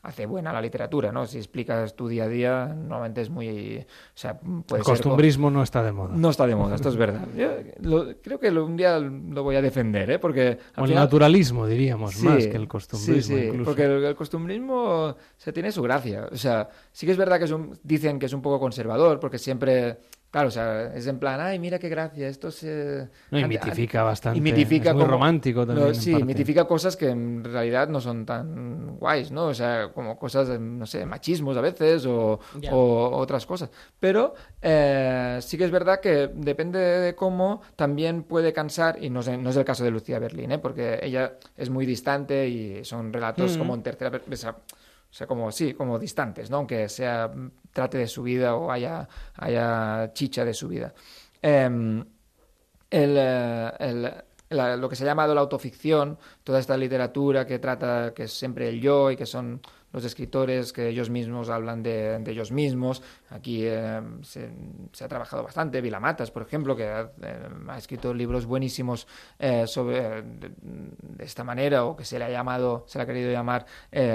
hace 0.06 0.26
buena 0.26 0.54
la 0.54 0.62
literatura, 0.62 1.12
¿no? 1.12 1.26
Si 1.26 1.38
explicas 1.38 1.96
tu 1.96 2.08
día 2.08 2.26
a 2.26 2.28
día, 2.28 2.66
normalmente 2.68 3.22
es 3.22 3.30
muy... 3.30 3.80
O 3.80 3.86
sea, 4.18 4.40
puede 4.40 4.80
El 4.82 4.86
ser 4.86 4.94
costumbrismo 4.94 5.50
no 5.50 5.64
está 5.64 5.82
de 5.84 5.92
moda. 5.92 6.16
No 6.16 6.30
está 6.30 6.46
de 6.46 6.56
moda, 6.56 6.76
esto 6.76 6.90
es 6.90 6.96
verdad. 6.96 7.26
Yo 7.36 7.48
lo- 7.82 8.16
creo 8.22 8.40
que 8.40 8.52
lo- 8.52 8.66
un 8.66 8.78
día 8.78 9.00
lo 9.00 9.44
voy 9.44 9.56
a 9.56 9.62
defender, 9.62 10.10
¿eh? 10.12 10.20
Porque... 10.20 10.58
O 10.78 10.82
el 10.82 10.88
final- 10.90 11.04
naturalismo, 11.06 11.66
diríamos, 11.68 12.14
Sí, 12.14 12.26
más 12.26 12.46
que 12.48 12.56
el 12.56 12.68
costumbrismo. 12.68 13.36
Sí, 13.36 13.42
sí, 13.42 13.48
incluso. 13.48 13.66
porque 13.66 13.84
el, 13.86 14.04
el 14.04 14.16
costumbrismo 14.16 15.16
se 15.38 15.52
tiene 15.52 15.72
su 15.72 15.82
gracia. 15.82 16.30
O 16.32 16.38
sea, 16.38 16.70
sí 16.92 17.06
que 17.06 17.12
es 17.12 17.18
verdad 17.18 17.40
que 17.40 17.46
es 17.46 17.52
un- 17.52 17.78
dicen 17.84 18.20
que 18.20 18.28
es 18.28 18.34
un 18.34 18.42
poco 18.42 18.60
conservador, 18.60 19.20
porque 19.20 19.38
siempre, 19.40 19.98
claro, 20.36 20.50
o 20.50 20.52
sea, 20.52 20.94
es 20.94 21.08
en 21.08 21.18
plan, 21.18 21.40
ay, 21.40 21.60
mira 21.60 21.80
qué 21.80 21.88
gracia, 21.88 22.28
esto 22.28 22.52
se... 22.52 23.08
No, 23.32 23.40
y 23.40 23.46
mitifica 23.46 24.02
an- 24.02 24.08
bastante, 24.08 24.38
y 24.38 24.42
mitifica 24.42 24.90
es 24.90 24.96
muy 24.96 25.04
como- 25.04 25.14
romántico 25.14 25.66
también, 25.66 25.88
No, 25.88 25.94
sí, 25.94 26.12
parte. 26.12 26.26
mitifica 26.26 26.66
cosas 26.66 26.98
que 26.98 27.08
en 27.10 27.42
realidad 27.42 27.88
no 27.88 28.02
son 28.02 28.26
tan 28.26 28.98
guays, 28.98 29.32
¿no? 29.32 29.46
O 29.46 29.54
sea, 29.54 29.94
como 29.94 30.20
cosas, 30.20 30.50
de, 30.50 30.60
no 30.60 30.86
sé, 30.86 31.06
machismos 31.06 31.56
a 31.56 31.62
veces 31.62 32.06
o, 32.06 32.38
otras 32.74 33.46
cosas. 33.46 33.70
Pero 33.98 34.34
eh, 34.62 35.38
sí 35.42 35.58
que 35.58 35.64
es 35.64 35.72
verdad 35.72 36.02
que 36.02 36.30
depende 36.34 36.80
de 36.80 37.16
cómo 37.16 37.62
también 37.78 38.24
puede 38.24 38.52
cansar, 38.52 39.02
y 39.02 39.10
no 39.10 39.22
es, 39.22 39.30
no 39.30 39.50
es 39.52 39.56
el 39.56 39.64
caso 39.64 39.86
de 39.86 39.92
Lucía 39.92 40.20
Berlín, 40.20 40.52
¿eh? 40.52 40.60
porque 40.60 41.00
ella 41.02 41.36
es 41.56 41.70
muy 41.70 41.86
distante 41.86 42.46
y 42.50 42.84
son 42.84 43.14
relatos 43.14 43.52
Ujú. 43.52 43.60
como 43.60 43.74
en 43.76 43.84
tercera 43.84 44.12
persona. 44.12 44.58
O 45.16 45.18
sea, 45.18 45.28
como 45.28 45.50
sí, 45.50 45.74
como 45.74 45.98
distantes, 45.98 46.50
¿no? 46.50 46.58
Aunque 46.58 46.90
sea 46.90 47.32
trate 47.72 47.98
de 48.00 48.06
su 48.08 48.22
vida 48.24 48.54
o 48.56 48.70
haya, 48.70 49.08
haya 49.36 50.12
chicha 50.14 50.44
de 50.44 50.54
su 50.54 50.68
vida. 50.68 50.94
Em, 51.42 52.04
el, 52.90 53.16
eh, 53.18 53.72
el- 53.80 54.82
lo 54.82 54.90
que 54.90 54.96
se 54.98 55.04
ha 55.04 55.08
llamado 55.08 55.34
la 55.34 55.40
autoficción, 55.42 56.18
toda 56.44 56.60
esta 56.60 56.76
literatura 56.78 57.46
que 57.48 57.60
trata, 57.60 58.14
que 58.14 58.24
es 58.24 58.34
siempre 58.34 58.68
el 58.70 58.82
yo 58.82 59.10
y 59.10 59.16
que 59.16 59.26
son 59.26 59.62
los 59.96 60.04
escritores 60.04 60.74
que 60.74 60.90
ellos 60.90 61.10
mismos 61.10 61.50
hablan 61.50 61.82
de, 61.82 62.20
de 62.20 62.32
ellos 62.32 62.52
mismos. 62.52 63.02
Aquí 63.30 63.62
eh, 63.64 64.02
se, 64.24 64.52
ha 65.02 65.08
trabajado 65.08 65.42
bastante. 65.42 65.80
Vilamatas, 65.80 66.32
por 66.32 66.42
ejemplo, 66.42 66.76
que 66.76 66.84
ha, 66.84 67.12
eh, 67.22 67.48
escrito 67.78 68.14
libros 68.14 68.46
buenísimos 68.46 69.08
eh, 69.40 69.66
sobre 69.68 70.22
de, 70.22 70.52
de 70.60 71.24
esta 71.24 71.46
manera 71.46 71.86
o 71.86 71.96
que 71.96 72.04
se 72.04 72.20
le 72.20 72.26
ha 72.26 72.30
llamado, 72.30 72.84
se 72.88 72.98
le 72.98 73.04
ha 73.04 73.08
querido 73.08 73.32
llamar 73.32 73.66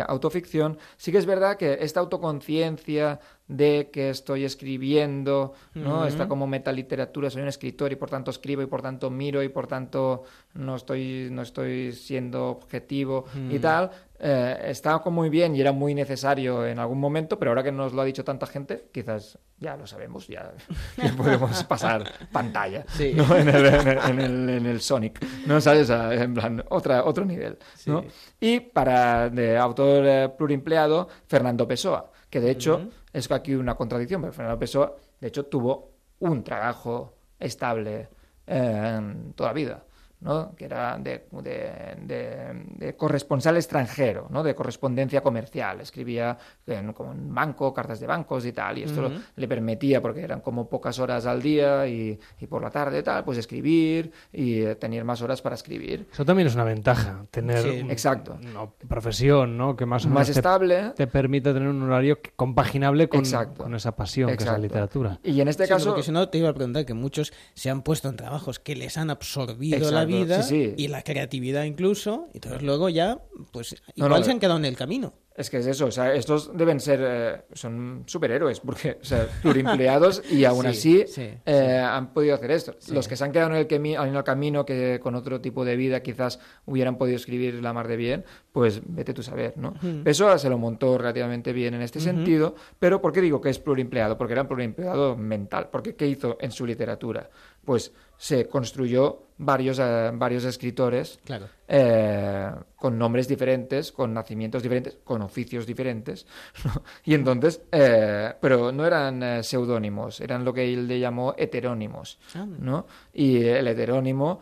autoficción. 0.07 0.76
Sí 0.99 1.10
que 1.12 1.18
es 1.18 1.25
verdad 1.25 1.57
que 1.57 1.78
esta 1.81 2.00
autoconciencia 2.00 3.18
de 3.50 3.90
que 3.92 4.10
estoy 4.10 4.44
escribiendo, 4.44 5.54
¿no? 5.74 6.06
Está 6.06 6.28
como 6.28 6.46
metaliteratura, 6.46 7.30
soy 7.30 7.42
un 7.42 7.48
escritor 7.48 7.90
y 7.90 7.96
por 7.96 8.08
tanto 8.08 8.30
escribo 8.30 8.62
y 8.62 8.66
por 8.66 8.80
tanto 8.80 9.10
miro 9.10 9.42
y 9.42 9.48
por 9.48 9.66
tanto 9.66 10.22
no 10.54 10.76
estoy, 10.76 11.28
no 11.32 11.42
estoy 11.42 11.92
siendo 11.92 12.46
objetivo 12.48 13.24
y 13.50 13.58
tal. 13.58 13.90
Eh, 14.22 14.56
está 14.66 14.98
como 15.00 15.22
muy 15.22 15.30
bien 15.30 15.56
y 15.56 15.60
era 15.62 15.72
muy 15.72 15.94
necesario 15.94 16.64
en 16.66 16.78
algún 16.78 17.00
momento, 17.00 17.38
pero 17.38 17.50
ahora 17.50 17.62
que 17.62 17.72
nos 17.72 17.92
lo 17.92 18.02
ha 18.02 18.04
dicho 18.04 18.22
tanta 18.22 18.46
gente, 18.46 18.84
quizás 18.92 19.38
ya 19.58 19.76
lo 19.76 19.86
sabemos, 19.86 20.28
ya, 20.28 20.52
ya 20.96 21.12
podemos 21.16 21.64
pasar 21.64 22.04
pantalla 22.30 22.84
Sí. 22.88 23.14
¿no? 23.16 23.34
en, 23.36 23.48
el, 23.48 23.66
en, 23.66 23.88
el, 23.88 23.98
en 23.98 24.20
el- 24.20 24.48
en 24.50 24.66
el 24.66 24.80
Sonic, 24.80 25.24
¿no? 25.46 25.60
¿Sabes? 25.60 25.90
En 25.90 26.34
plan, 26.34 26.62
otra, 26.68 27.02
otro 27.04 27.24
nivel, 27.24 27.58
¿no? 27.86 28.04
Y 28.38 28.60
para 28.60 29.28
de 29.30 29.56
autor 29.56 30.04
eh, 30.06 30.28
pluriempleado, 30.36 31.08
Fernando 31.26 31.66
Pessoa, 31.66 32.12
que 32.28 32.38
de 32.40 32.50
hecho. 32.52 32.88
Es 33.12 33.30
aquí 33.30 33.55
una 33.55 33.74
contradicción, 33.74 34.20
porque 34.20 34.36
Fernando 34.36 34.58
Pessoa, 34.58 34.97
de 35.20 35.28
hecho, 35.28 35.47
tuvo 35.47 35.90
un 36.20 36.44
trabajo 36.44 37.14
estable 37.39 38.08
eh, 38.47 39.14
toda 39.34 39.50
la 39.50 39.55
vida. 39.55 39.84
¿No? 40.20 40.55
que 40.57 40.65
era 40.66 40.99
de, 40.99 41.26
de- 41.42 41.97
de- 42.02 42.65
de 42.76 42.97
corresponsal 42.97 43.57
extranjero, 43.57 44.26
¿no? 44.31 44.42
de 44.42 44.55
correspondencia 44.55 45.23
comercial. 45.23 45.81
Escribía 45.81 46.36
en, 46.66 46.92
como 46.92 47.12
en 47.12 47.34
banco, 47.34 47.73
cartas 47.73 48.00
de 48.00 48.07
bancos 48.07 48.44
y 48.47 48.52
tal, 48.52 48.78
y 48.78 48.82
esto 48.84 49.10
le 49.36 49.49
permitía, 49.49 50.00
porque 50.02 50.20
eran 50.23 50.40
como 50.40 50.68
pocas 50.68 50.99
horas 50.99 51.26
al 51.26 51.40
día 51.42 51.86
y, 51.86 52.18
y 52.40 52.47
por 52.47 52.62
la 52.62 52.70
tarde 52.70 52.99
y 52.99 53.02
tal, 53.02 53.24
pues 53.24 53.39
escribir 53.39 54.12
y 54.32 54.62
eh, 54.62 54.74
tener 54.76 55.05
más 55.05 55.23
horas 55.23 55.40
para 55.42 55.55
escribir. 55.55 56.07
Eso 56.12 56.24
también 56.24 56.49
es 56.49 56.55
una 56.55 56.65
ventaja, 56.65 57.24
tener 57.31 57.58
Sí, 57.62 57.81
un- 57.82 57.90
exacto. 57.90 58.39
una 58.40 58.66
profesión, 58.89 59.57
¿no? 59.57 59.76
Que 59.76 59.86
más 59.86 60.05
o 60.05 60.08
Más 60.08 60.15
menos 60.15 60.26
te- 60.28 60.32
estable. 60.32 60.92
te, 60.97 61.07
permite 61.07 61.52
tener 61.52 61.68
un 61.68 61.82
horario 61.82 62.20
que- 62.20 62.31
compaginable 62.36 63.08
con, 63.08 63.20
Exacto. 63.20 63.62
con 63.65 63.74
esa 63.74 63.97
pasión 63.97 64.28
que 64.28 64.34
es 64.34 64.47
la 64.47 64.58
literatura. 64.58 65.18
Y 65.23 65.40
en 65.40 65.49
este 65.49 65.66
Sí, 65.66 65.73
porque 65.86 66.02
si 66.02 66.10
no 66.12 66.28
te 66.28 66.39
iba 66.39 66.49
a 66.49 66.55
preguntar 66.55 66.84
que 66.84 66.94
muchos 66.94 67.32
se 67.55 67.70
han 67.70 67.82
puesto 67.82 68.08
en 68.08 68.16
trabajos 68.16 68.58
que 68.58 68.74
les 68.74 68.99
han 68.99 69.08
absorbido 69.10 69.78
la 69.78 69.84
Exacto, 69.86 70.07
vida 70.10 70.42
sí, 70.42 70.66
sí. 70.66 70.74
y 70.76 70.89
la 70.89 71.02
creatividad 71.02 71.64
incluso, 71.64 72.28
y 72.32 72.39
entonces 72.39 72.62
luego 72.62 72.89
ya, 72.89 73.20
pues 73.52 73.74
igual 73.94 74.20
no, 74.20 74.24
se 74.24 74.30
han 74.30 74.40
quedado 74.40 74.58
en 74.58 74.64
el 74.64 74.76
camino. 74.76 75.14
Es 75.40 75.48
que 75.48 75.56
es 75.56 75.66
eso, 75.66 75.86
o 75.86 75.90
sea, 75.90 76.12
estos 76.12 76.55
deben 76.55 76.80
ser, 76.80 77.00
eh, 77.02 77.42
son 77.55 78.02
superhéroes, 78.05 78.60
porque, 78.60 78.98
o 79.00 79.05
sea, 79.05 79.26
pluriempleados 79.40 80.22
y 80.30 80.44
aún 80.44 80.64
Sí, 80.64 80.68
así 80.68 81.05
sí, 81.06 81.30
eh, 81.47 81.78
han 81.78 82.12
podido 82.12 82.34
hacer 82.34 82.50
esto. 82.50 82.76
Los 82.92 83.08
que 83.08 83.16
se 83.16 83.24
han 83.24 83.32
quedado 83.32 83.55
en 83.55 83.56
el, 83.56 83.66
en 83.72 84.16
el 84.16 84.24
camino, 84.24 84.66
que 84.66 85.00
con 85.00 85.14
otro 85.14 85.40
tipo 85.40 85.64
de 85.64 85.76
vida 85.76 86.02
quizás 86.02 86.40
hubieran 86.66 86.98
podido 86.98 87.16
escribir 87.16 87.55
la 87.55 87.72
mar 87.72 87.89
de 87.89 87.97
bien, 87.97 88.24
pues 88.52 88.82
vete 88.84 89.14
tú 89.14 89.22
a 89.22 89.24
saber, 89.24 89.56
¿no? 89.56 89.70
Ujú. 89.70 90.02
Pessoa 90.05 90.36
se 90.36 90.50
lo 90.50 90.58
montó 90.58 90.98
relativamente 90.98 91.55
bien 91.55 91.72
en 91.72 91.80
este 91.80 92.00
sentido, 92.00 92.55
pero 92.78 93.00
¿por 93.00 93.12
qué 93.12 93.22
digo 93.22 93.40
que 93.40 93.48
es 93.48 93.58
pluriempleado? 93.58 94.18
Porque 94.18 94.32
era 94.32 94.42
un 94.42 94.48
pluriempleado 94.48 95.16
mental. 95.16 95.68
Porque 95.70 95.94
¿qué 95.94 96.06
hizo 96.06 96.36
en 96.40 96.50
su 96.50 96.66
literatura? 96.66 97.30
Pues 97.64 97.92
se 98.16 98.47
construyó 98.48 99.30
varios, 99.39 99.78
eh, 99.78 100.10
varios 100.12 100.44
escritores 100.44 101.18
Claro. 101.24 101.47
eh, 101.66 102.50
con 102.76 102.98
nombres 102.98 103.26
diferentes, 103.26 103.90
con 103.92 104.12
nacimientos 104.12 104.62
diferentes, 104.62 104.98
con 105.02 105.22
oficios 105.22 105.66
diferentes. 105.66 106.26
¿no? 106.64 106.82
Y 107.05 107.14
entonces, 107.14 107.62
eh, 107.72 108.34
pero 108.39 108.72
no 108.72 108.86
eran 108.86 109.42
seudónimos, 109.42 110.20
eran 110.20 110.44
lo 110.44 110.52
que 110.52 110.70
él 110.70 110.86
le 110.86 111.00
llamó 111.00 111.34
heterónimos. 111.39 112.18
¿no? 112.58 112.86
Y 113.14 113.42
el 113.44 113.66
heterónimo, 113.68 114.40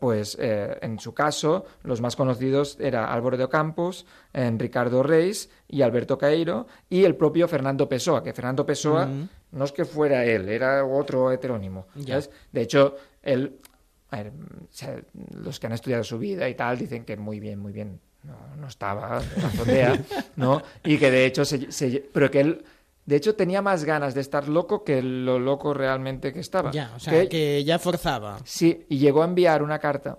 pues 0.00 0.36
en 0.40 0.98
su 0.98 1.14
caso, 1.14 1.64
los 1.84 2.00
más 2.00 2.16
conocidos 2.16 2.78
era 2.80 3.12
Álvaro 3.12 3.36
de 3.36 3.44
Ocampos, 3.44 4.06
Ricardo 4.32 5.02
Reis 5.02 5.50
y 5.68 5.82
Alberto 5.82 6.18
Caeiro 6.18 6.66
y 6.88 7.04
el 7.04 7.14
propio 7.14 7.46
Fernando 7.46 7.88
Pessoa, 7.88 8.22
que 8.22 8.32
Fernando 8.32 8.66
Pessoa. 8.66 9.08
No 9.52 9.64
es 9.64 9.72
que 9.72 9.84
fuera 9.84 10.24
él, 10.24 10.48
era 10.48 10.84
otro 10.84 11.30
heterónimo. 11.32 11.86
Ya. 11.94 12.20
De 12.52 12.60
hecho, 12.62 12.96
él, 13.22 13.58
ver, 14.10 14.32
los 15.34 15.58
que 15.58 15.66
han 15.66 15.72
estudiado 15.72 16.04
su 16.04 16.18
vida 16.18 16.48
y 16.48 16.54
tal 16.54 16.78
dicen 16.78 17.04
que 17.04 17.16
muy 17.16 17.40
bien, 17.40 17.58
muy 17.58 17.72
bien, 17.72 18.00
no, 18.24 18.36
no 18.56 18.66
estaba 18.66 19.16
azotea, 19.18 19.98
¿no? 20.36 20.62
Y 20.84 20.98
que 20.98 21.10
de 21.10 21.24
hecho, 21.26 21.44
se, 21.44 21.70
se- 21.72 22.08
pero 22.12 22.30
que 22.30 22.40
él, 22.40 22.64
de 23.06 23.16
hecho, 23.16 23.34
tenía 23.34 23.62
más 23.62 23.84
ganas 23.84 24.14
de 24.14 24.20
estar 24.20 24.48
loco 24.48 24.84
que 24.84 25.00
lo 25.02 25.38
loco 25.38 25.72
realmente 25.72 26.32
que 26.32 26.40
estaba. 26.40 26.70
Ya, 26.72 26.92
o 26.94 27.00
sea, 27.00 27.12
Que- 27.12 27.28
que 27.28 27.64
ya 27.64 27.78
forzaba. 27.78 28.38
Sí, 28.44 28.84
y 28.90 28.98
llegó 28.98 29.22
a 29.22 29.24
enviar 29.26 29.62
una 29.62 29.78
carta 29.78 30.18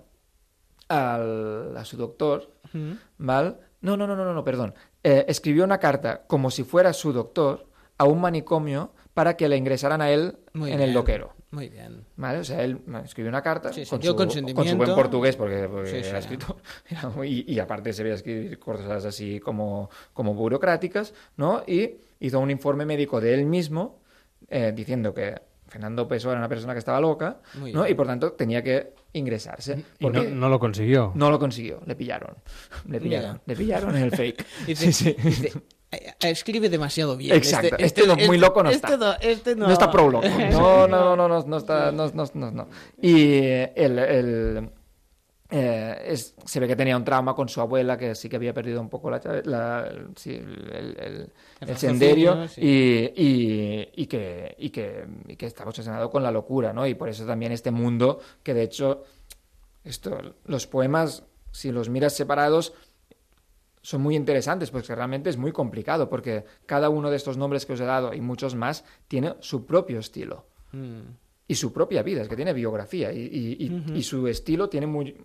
al- 0.88 1.76
a 1.76 1.84
su 1.84 1.96
doctor, 1.96 2.50
Ujú. 2.74 2.96
¿vale? 3.18 3.54
No, 3.82 3.96
no, 3.96 4.06
no, 4.06 4.16
no, 4.16 4.24
no, 4.24 4.34
no, 4.34 4.44
perdón. 4.44 4.74
Eh, 5.02 5.24
escribió 5.28 5.64
una 5.64 5.78
carta 5.78 6.22
como 6.26 6.50
si 6.50 6.64
fuera 6.64 6.92
su 6.92 7.12
doctor 7.12 7.66
a 7.96 8.04
un 8.04 8.20
manicomio 8.20 8.92
para 9.20 9.36
que 9.36 9.50
le 9.50 9.56
ingresaran 9.58 10.00
a 10.00 10.10
él 10.10 10.38
Muy 10.54 10.70
en 10.72 10.78
bien, 10.78 10.88
el 10.88 10.94
loquero. 10.94 11.34
Muy 11.50 11.68
bien. 11.68 12.06
¿Vale? 12.16 12.38
O 12.38 12.44
sea, 12.44 12.62
él 12.64 12.80
escribió 13.04 13.28
una 13.28 13.42
carta 13.42 13.70
Sí, 13.70 13.84
con, 13.84 14.02
su, 14.02 14.16
con 14.16 14.30
su 14.66 14.76
buen 14.78 14.94
portugués, 14.94 15.36
porque, 15.36 15.68
porque 15.68 15.90
Sí, 15.90 15.96
era 16.08 16.22
sí. 16.22 16.28
escritor, 16.34 16.56
y, 17.26 17.52
y 17.52 17.58
aparte 17.58 17.92
se 17.92 18.02
veía 18.02 18.14
escribir 18.14 18.58
cosas 18.58 19.04
así 19.04 19.38
como, 19.40 19.90
como 20.14 20.32
burocráticas, 20.32 21.12
¿no? 21.36 21.62
Y 21.66 21.96
hizo 22.20 22.40
un 22.40 22.50
informe 22.50 22.86
médico 22.86 23.20
de 23.20 23.34
él 23.34 23.44
mismo 23.44 24.00
eh, 24.48 24.72
diciendo 24.74 25.12
que 25.12 25.34
Fernando 25.68 26.08
Pessoa 26.08 26.32
era 26.32 26.40
una 26.40 26.48
persona 26.48 26.72
que 26.72 26.78
estaba 26.78 26.98
loca, 26.98 27.40
¿no? 27.74 27.86
Y 27.86 27.92
por 27.92 28.06
tanto 28.06 28.32
tenía 28.32 28.62
que 28.62 28.94
ingresarse. 29.12 29.84
Y 29.98 30.06
no, 30.08 30.22
no 30.24 30.48
lo 30.48 30.58
consiguió. 30.58 31.12
no 31.14 31.30
lo 31.30 31.38
consiguió, 31.38 31.82
le 31.84 31.94
pillaron. 31.94 32.36
Le 32.88 33.00
pillaron, 33.00 33.32
Mira. 33.32 33.42
le 33.44 33.56
pillaron 33.56 33.96
en 33.96 34.02
el 34.04 34.10
fake. 34.12 34.46
Dice- 34.66 34.92
Sí, 34.92 35.14
sí. 35.14 35.16
dice, 35.22 35.48
"Eh, 35.48 35.62
escribe 36.20 36.68
demasiado 36.68 37.16
bien. 37.16 37.34
Exacto, 37.36 37.76
este, 37.78 38.06
no, 38.06 38.16
muy 38.16 38.38
loco 38.38 38.62
no 38.62 38.70
este 38.70 38.86
está. 38.92 38.96
no- 38.96 39.14
este 39.20 39.56
no. 39.56 39.70
está 39.70 39.90
pro 39.90 40.08
loco. 40.10 40.26
No, 40.50 40.86
no, 40.86 41.04
no, 41.04 41.16
no, 41.16 41.28
no, 41.28 41.42
no 41.46 41.56
está, 41.56 41.90
no, 41.92 42.08
no, 42.12 42.24
no, 42.34 42.50
no. 42.50 42.68
Y 43.00 43.22
eh, 43.34 43.72
el, 43.74 43.98
el, 43.98 44.70
eh, 45.50 46.02
es- 46.06 46.34
se 46.44 46.60
ve 46.60 46.68
que 46.68 46.76
tenía 46.76 46.96
un 46.96 47.04
trauma 47.04 47.34
con 47.34 47.48
su 47.48 47.60
abuela, 47.60 47.98
que 47.98 48.14
sí 48.14 48.28
que 48.28 48.36
había 48.36 48.54
perdido 48.54 48.80
un 48.80 48.88
poco 48.88 49.10
la, 49.10 49.20
la- 49.44 49.92
sí, 50.14 50.34
el, 50.36 50.96
el- 51.00 51.32
el- 51.68 51.76
senderio 51.76 52.46
sí. 52.46 52.60
y, 52.62 53.12
y- 53.20 53.88
y 53.96 54.06
que, 54.06 54.54
y, 54.58 54.70
que, 54.70 55.04
y 55.26 55.34
que 55.36 55.46
estaba 55.46 55.70
obsesionado 55.70 56.08
con 56.08 56.22
la 56.22 56.30
locura, 56.30 56.72
¿no? 56.72 56.86
Y 56.86 56.94
por 56.94 57.08
eso 57.08 57.26
también 57.26 57.50
este 57.50 57.72
mundo, 57.72 58.20
que 58.44 58.54
de 58.54 58.62
hecho, 58.62 59.02
esto, 59.82 60.36
los 60.44 60.68
poemas, 60.68 61.24
si 61.50 61.72
los 61.72 61.88
miras 61.88 62.12
separados, 62.14 62.74
son 63.82 64.02
muy 64.02 64.14
interesantes 64.16 64.70
porque 64.70 64.94
realmente 64.94 65.30
es 65.30 65.36
muy 65.38 65.52
complicado 65.52 66.08
porque 66.10 66.44
cada 66.66 66.90
uno 66.90 67.10
de 67.10 67.16
estos 67.16 67.36
nombres 67.36 67.64
que 67.66 67.72
os 67.72 67.80
he 67.80 67.84
dado 67.84 68.12
y 68.12 68.20
muchos 68.20 68.54
más 68.54 68.84
tiene 69.08 69.34
su 69.40 69.64
propio 69.66 69.98
estilo 70.00 70.46
Mm. 70.72 71.00
y 71.48 71.54
su 71.56 71.72
propia 71.72 72.02
vida, 72.02 72.22
es 72.22 72.28
que 72.28 72.36
tiene 72.36 72.52
biografía 72.52 73.12
y, 73.12 73.20
y- 73.22 73.56
y- 73.66 73.74
Ujú. 73.74 73.92
y 73.94 74.02
su 74.02 74.28
estilo 74.28 74.68
tiene 74.68 74.86
muy, 74.86 75.16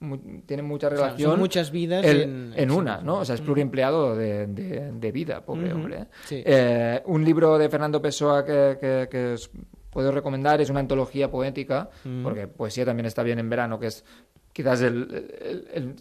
mu- 0.00 0.42
tiene 0.44 0.62
mucha 0.62 0.88
sea, 0.88 0.98
son 0.98 1.06
relación 1.06 1.38
muchas 1.38 1.70
vidas 1.70 2.04
el- 2.04 2.52
en- 2.56 2.70
una. 2.70 3.00
¿no? 3.00 3.18
O 3.20 3.24
sea, 3.24 3.36
es 3.36 3.40
Ujú. 3.40 3.46
pluriempleado 3.46 4.14
de, 4.16 4.48
de- 4.48 4.92
de 4.92 5.12
vida, 5.12 5.44
pobre 5.44 5.72
hombre. 5.72 5.96
¿eh? 6.02 6.06
Sí. 6.24 6.42
Eh, 6.44 7.02
un 7.06 7.24
libro 7.24 7.56
de 7.56 7.68
Fernando 7.70 8.02
Pessoa 8.02 8.44
que, 8.44 8.76
que- 8.80 9.08
que 9.10 9.32
os 9.34 9.50
puedo 9.90 10.10
recomendar 10.10 10.60
es 10.60 10.68
una 10.70 10.80
antología 10.80 11.30
poética, 11.30 11.88
Ujú. 12.04 12.22
porque 12.22 12.48
poesía 12.48 12.84
también 12.84 13.06
está 13.06 13.22
bien 13.22 13.38
en 13.38 13.48
verano, 13.48 13.78
que 13.78 13.86
es 13.86 14.04
quizás 14.52 14.80
el, 14.82 15.28
el- 15.40 15.68
el 15.72 15.94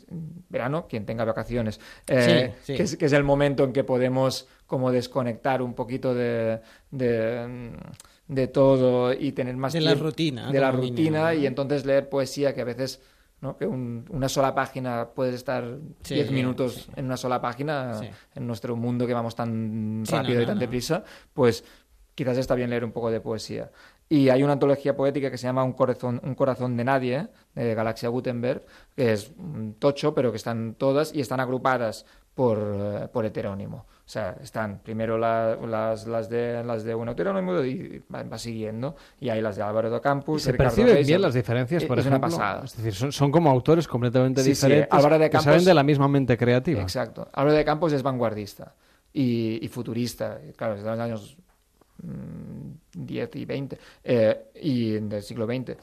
verano, 0.50 0.88
quien 0.88 1.06
tenga 1.06 1.24
vacaciones, 1.26 1.80
eh, 2.08 2.54
Sí, 2.62 2.74
sí. 2.74 2.78
Que, 2.78 2.84
es, 2.84 2.98
que 2.98 3.06
es 3.06 3.14
el 3.14 3.24
momento 3.24 3.64
en 3.64 3.74
que 3.74 3.84
podemos 3.84 4.48
como 4.68 4.92
desconectar 4.92 5.62
un 5.62 5.74
poquito 5.74 6.14
de, 6.14 6.62
de, 6.92 7.72
de 8.28 8.48
todo 8.48 9.14
y 9.14 9.32
tener 9.34 9.56
más 9.58 9.74
De 9.74 9.82
la 9.82 9.92
tiempo- 9.92 10.06
rutina, 10.06 10.52
de 10.52 10.60
la 10.60 10.72
rutina 10.72 11.34
y 11.34 11.46
entonces 11.46 11.86
leer 11.86 12.10
poesía 12.10 12.54
que 12.54 12.62
a 12.62 12.66
veces 12.66 13.02
¿no? 13.42 13.58
que 13.58 13.66
un- 13.66 14.06
una 14.10 14.30
sola 14.30 14.54
página 14.54 15.10
puedes 15.16 15.34
estar 15.36 15.78
Sí, 16.04 16.14
10 16.16 16.32
minutos 16.32 16.74
sí. 16.86 16.92
en 16.96 17.06
una 17.06 17.18
sola 17.18 17.42
página 17.42 17.96
Sí. 17.96 18.08
en 18.36 18.48
nuestro 18.48 18.76
mundo 18.76 19.08
que 19.08 19.14
vamos 19.14 19.36
tan 19.36 20.04
rápido 20.06 20.38
no, 20.38 20.44
y 20.44 20.46
tan 20.46 20.60
deprisa 20.60 21.04
pues 21.34 21.64
quizás 22.14 22.38
está 22.38 22.54
bien 22.56 22.70
leer 22.70 22.86
un 22.86 22.92
poco 22.92 23.10
de 23.10 23.20
poesía 23.20 23.72
y 24.12 24.28
hay 24.30 24.44
una 24.44 24.54
antología 24.54 24.94
poética 24.96 25.32
que 25.32 25.38
se 25.38 25.48
llama 25.48 25.64
Un 25.64 25.72
corazón, 25.72 26.20
un 26.24 26.36
corazón 26.36 26.76
de 26.76 26.84
nadie, 26.84 27.28
de 27.56 27.74
Galaxia 27.74 28.10
Gutenberg, 28.10 28.62
que 28.96 29.14
es 29.14 29.32
un 29.38 29.76
tocho, 29.80 30.14
pero 30.14 30.32
que 30.32 30.38
están 30.38 30.76
todas 30.76 31.14
y 31.16 31.22
están 31.22 31.40
agrupadas 31.40 32.06
por, 32.36 32.58
eh, 32.60 33.08
por 33.12 33.26
heterónimo. 33.26 33.78
O 34.06 34.10
sea, 34.12 34.36
están 34.44 34.80
primero 34.84 35.18
la- 35.18 35.56
las, 35.56 36.06
las, 36.08 36.28
de, 36.30 36.62
las 36.66 36.84
de 36.84 36.94
un 36.94 37.08
heterónimo 37.08 37.62
y 37.64 38.04
va, 38.14 38.24
va 38.24 38.38
siguiendo. 38.38 38.96
Y 39.22 39.30
hay 39.30 39.40
las 39.42 39.56
de 39.56 39.64
Álvaro 39.64 39.90
de 39.90 40.02
Campos. 40.02 40.42
¿Se 40.42 40.52
Ricardo 40.52 40.70
perciben 40.76 40.94
Reis, 40.96 41.08
bien 41.08 41.22
las 41.22 41.34
diferencias, 41.34 41.84
por 41.86 41.98
es 41.98 42.06
ejemplo? 42.06 42.28
una 42.28 42.38
pasada. 42.38 42.66
Es 42.66 42.76
decir, 42.76 42.94
son, 42.94 43.12
son 43.14 43.32
como 43.32 43.50
autores 43.50 43.88
completamente 43.88 44.44
Sí, 44.44 44.54
sí, 44.56 44.66
diferentes 44.68 44.90
Álvaro 44.92 45.18
de 45.20 45.30
que 45.30 45.40
salen 45.40 45.64
de 45.64 45.74
la 45.74 45.84
misma 45.84 46.10
mente 46.10 46.38
creativa. 46.38 46.82
Exacto. 46.82 47.30
Álvaro 47.32 47.56
de 47.56 47.64
Campos 47.64 47.94
es 47.94 48.04
vanguardista 48.04 48.76
y, 49.14 49.64
y 49.64 49.68
futurista. 49.70 50.40
Claro, 50.58 50.74
es 50.76 50.84
de 50.84 50.90
los 50.90 51.00
años 51.00 51.38
10 52.94 53.36
y 53.36 53.46
20 53.46 53.78
eh, 54.04 54.52
y 54.62 54.92
del 55.00 55.22
siglo 55.24 55.46
XX. 55.46 55.78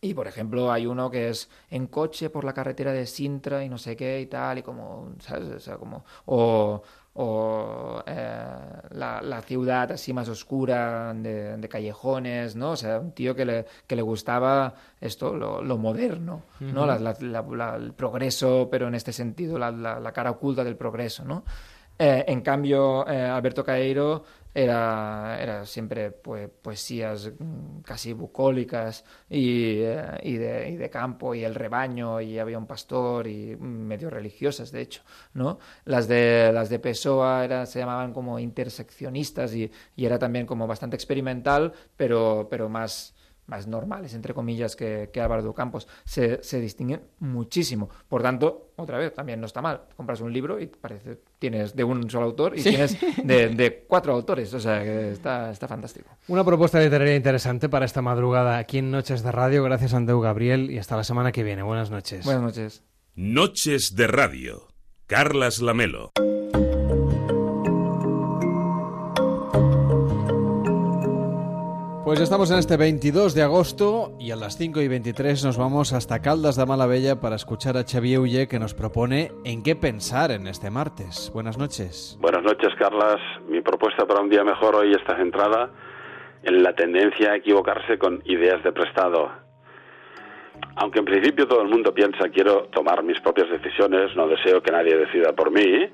Y 0.00 0.12
por 0.12 0.26
ejemplo, 0.28 0.70
hay 0.70 0.84
uno 0.86 1.10
que 1.10 1.30
es 1.30 1.48
en 1.70 1.86
coche 1.86 2.28
por 2.28 2.44
la 2.44 2.52
carretera 2.52 2.92
de 2.92 3.06
Sintra 3.06 3.64
y 3.64 3.68
no 3.70 3.78
sé 3.78 3.96
qué 3.96 4.20
y 4.20 4.26
tal, 4.26 4.58
y 4.58 4.62
como, 4.62 5.12
¿sabes? 5.20 5.48
O 5.48 5.58
sea, 5.60 5.76
como, 5.78 6.04
o, 6.26 6.82
o, 7.14 8.02
eh, 8.06 8.46
la, 8.90 9.22
la 9.22 9.40
ciudad 9.40 9.92
así 9.92 10.12
más 10.12 10.28
oscura 10.28 11.14
de, 11.14 11.56
de 11.56 11.68
callejones, 11.70 12.54
¿no? 12.54 12.72
O 12.72 12.76
sea, 12.76 13.00
un 13.00 13.12
tío 13.12 13.34
que 13.34 13.46
le, 13.46 13.64
que 13.86 13.96
le 13.96 14.02
gustaba 14.02 14.74
esto, 15.00 15.34
lo, 15.34 15.62
lo 15.62 15.78
moderno, 15.78 16.42
¿no? 16.60 16.84
La- 16.84 16.98
la- 16.98 17.16
la- 17.20 17.42
la- 17.42 17.76
el 17.76 17.94
progreso, 17.94 18.68
pero 18.70 18.88
en 18.88 18.96
este 18.96 19.12
sentido, 19.14 19.58
la 19.58 20.12
cara 20.12 20.32
oculta 20.32 20.64
del 20.64 20.76
progreso, 20.76 21.24
¿no? 21.24 21.44
Eh, 21.98 22.24
en 22.28 22.42
cambio, 22.42 23.08
eh, 23.08 23.22
Alberto 23.24 23.64
Caeiro 23.64 24.24
era, 24.54 25.36
era 25.40 25.66
siempre 25.66 26.12
pues, 26.12 26.48
poesías 26.48 27.32
mm, 27.38 27.80
casi 27.80 28.12
bucólicas 28.12 29.04
y, 29.28 29.80
eh, 29.82 30.20
y, 30.22 30.36
de, 30.36 30.70
y 30.70 30.76
de 30.76 30.90
campo 30.90 31.34
y 31.34 31.44
el 31.44 31.54
rebaño 31.54 32.20
y 32.20 32.38
había 32.38 32.58
un 32.58 32.66
pastor 32.66 33.26
y 33.26 33.56
medio 33.56 34.10
religiosas, 34.10 34.70
de 34.70 34.80
hecho, 34.82 35.02
¿no? 35.34 35.58
Las 35.84 36.06
de, 36.08 36.50
las 36.52 36.70
de 36.70 36.78
Pessoa 36.78 37.44
era, 37.44 37.66
se 37.66 37.80
llamaban 37.80 38.12
como 38.12 38.38
interseccionistas 38.38 39.54
y, 39.54 39.70
y 39.96 40.06
era 40.06 40.18
también 40.18 40.46
como 40.46 40.66
bastante 40.66 40.96
experimental, 40.96 41.72
pero, 41.96 42.46
pero 42.50 42.68
más 42.68 43.13
más 43.46 43.66
normales, 43.66 44.14
entre 44.14 44.32
comillas, 44.34 44.74
que, 44.76 45.10
que 45.12 45.20
Álvaro 45.20 45.42
de 45.42 45.52
Campos. 45.54 45.86
Se, 46.04 46.42
se 46.42 46.60
distinguen 46.60 47.02
muchísimo. 47.18 47.90
Por 48.08 48.22
tanto, 48.22 48.72
otra 48.76 48.98
vez, 48.98 49.12
también 49.14 49.40
no 49.40 49.46
está 49.46 49.60
mal. 49.62 49.82
Compras 49.96 50.20
un 50.20 50.32
libro 50.32 50.60
y 50.60 50.66
parece 50.66 51.20
tienes 51.38 51.76
de 51.76 51.84
un 51.84 52.08
solo 52.10 52.26
autor 52.26 52.56
y 52.56 52.60
Sí. 52.62 52.70
tienes 52.70 52.98
de, 53.24 53.48
de 53.50 53.84
cuatro 53.86 54.12
autores. 54.14 54.52
O 54.54 54.60
sea, 54.60 54.82
que 54.82 55.10
está, 55.12 55.50
está 55.50 55.68
fantástico. 55.68 56.10
Una 56.28 56.44
propuesta 56.44 56.80
literaria 56.80 57.14
interesante 57.16 57.68
para 57.68 57.84
esta 57.84 58.02
madrugada 58.02 58.58
aquí 58.58 58.78
en 58.78 58.90
Noches 58.90 59.22
de 59.22 59.30
Radio. 59.32 59.62
Gracias, 59.64 59.94
Andeu 59.94 60.20
Gabriel, 60.20 60.70
y 60.70 60.78
hasta 60.78 60.96
la 60.96 61.04
semana 61.04 61.32
que 61.32 61.42
viene. 61.42 61.62
Buenas 61.62 61.90
noches. 61.90 62.24
Buenas 62.24 62.42
noches. 62.42 62.82
Noches 63.14 63.94
de 63.94 64.06
Radio. 64.06 64.68
Carlas 65.06 65.60
Lamelo. 65.60 66.12
Pues 72.04 72.20
estamos 72.20 72.50
en 72.50 72.58
este 72.58 72.76
22 72.76 73.34
de 73.34 73.40
agosto 73.40 74.12
y 74.20 74.30
a 74.30 74.36
las 74.36 74.58
5 74.58 74.82
y 74.82 74.88
23 74.88 75.42
nos 75.42 75.56
vamos 75.56 75.94
hasta 75.94 76.20
Caldas 76.20 76.54
de 76.54 76.66
Malavella 76.66 77.18
para 77.18 77.34
escuchar 77.34 77.78
a 77.78 77.84
Xavier 77.84 78.20
Ulle 78.20 78.46
que 78.46 78.58
nos 78.58 78.74
propone 78.74 79.32
en 79.46 79.62
qué 79.62 79.74
pensar 79.74 80.30
en 80.30 80.46
este 80.46 80.68
martes. 80.68 81.30
Buenas 81.32 81.56
noches. 81.56 82.18
Buenas 82.20 82.42
noches, 82.42 82.74
Carlas. 82.78 83.22
Mi 83.48 83.62
propuesta 83.62 84.06
para 84.06 84.20
un 84.20 84.28
día 84.28 84.44
mejor 84.44 84.74
hoy 84.74 84.92
está 84.92 85.16
centrada 85.16 85.70
en 86.42 86.62
la 86.62 86.74
tendencia 86.74 87.32
a 87.32 87.36
equivocarse 87.36 87.96
con 87.96 88.20
ideas 88.26 88.62
de 88.62 88.72
prestado. 88.72 89.32
Aunque 90.76 90.98
en 90.98 91.06
principio 91.06 91.48
todo 91.48 91.62
el 91.62 91.70
mundo 91.70 91.94
piensa 91.94 92.28
quiero 92.28 92.64
tomar 92.64 93.02
mis 93.02 93.18
propias 93.20 93.48
decisiones, 93.48 94.14
no 94.14 94.28
deseo 94.28 94.62
que 94.62 94.72
nadie 94.72 94.94
decida 94.94 95.32
por 95.32 95.50
mí, 95.50 95.88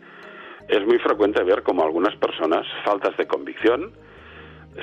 es 0.67 0.87
muy 0.87 0.99
frecuente 0.99 1.45
ver 1.45 1.63
cómo 1.63 1.85
algunas 1.85 2.17
personas, 2.17 2.67
faltas 2.85 3.17
de 3.17 3.29
convicción, 3.29 3.93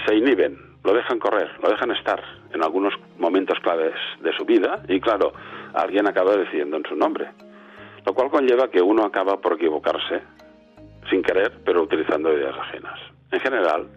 se 0.06 0.16
inhiben, 0.16 0.77
lo 0.88 0.94
dejan 0.94 1.20
correr, 1.20 1.50
lo 1.62 1.70
dejan 1.70 1.92
estar 1.92 2.24
en 2.54 2.64
algunos 2.64 2.94
momentos 3.20 3.60
claves 3.60 3.94
de 4.22 4.32
su 4.38 4.46
vida 4.46 4.84
y 4.88 5.02
claro, 5.02 5.34
alguien 5.74 6.08
acaba 6.08 6.36
decidiendo 6.38 6.78
en 6.78 6.86
su 6.86 6.96
nombre. 6.96 7.28
Lo 8.06 8.14
cual 8.14 8.30
conlleva 8.30 8.70
que 8.70 8.82
uno 8.82 9.04
acaba 9.04 9.36
por 9.42 9.54
equivocarse 9.56 10.22
sin 11.10 11.22
querer, 11.22 11.52
pero 11.66 11.82
utilizando 11.84 12.32
ideas 12.32 12.56
ajenas. 12.58 12.98
En 13.32 13.40
general, 13.42 13.88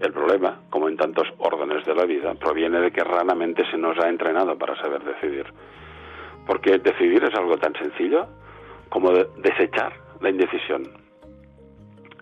el 0.00 0.10
problema, 0.12 0.60
como 0.70 0.88
en 0.88 0.96
tantos 0.96 1.28
órdenes 1.36 1.84
de 1.84 1.94
la 1.94 2.06
vida, 2.06 2.32
proviene 2.34 2.80
de 2.80 2.90
que 2.90 3.04
raramente 3.04 3.70
se 3.70 3.76
nos 3.76 3.98
ha 3.98 4.08
entrenado 4.08 4.56
para 4.56 4.74
saber 4.80 5.04
decidir. 5.04 5.44
Porque 6.46 6.78
decidir 6.78 7.22
es 7.24 7.34
algo 7.34 7.58
tan 7.58 7.74
sencillo 7.74 8.26
como 8.88 9.12
de- 9.12 9.28
desechar 9.36 9.92
la 10.22 10.30
indecisión. 10.30 10.84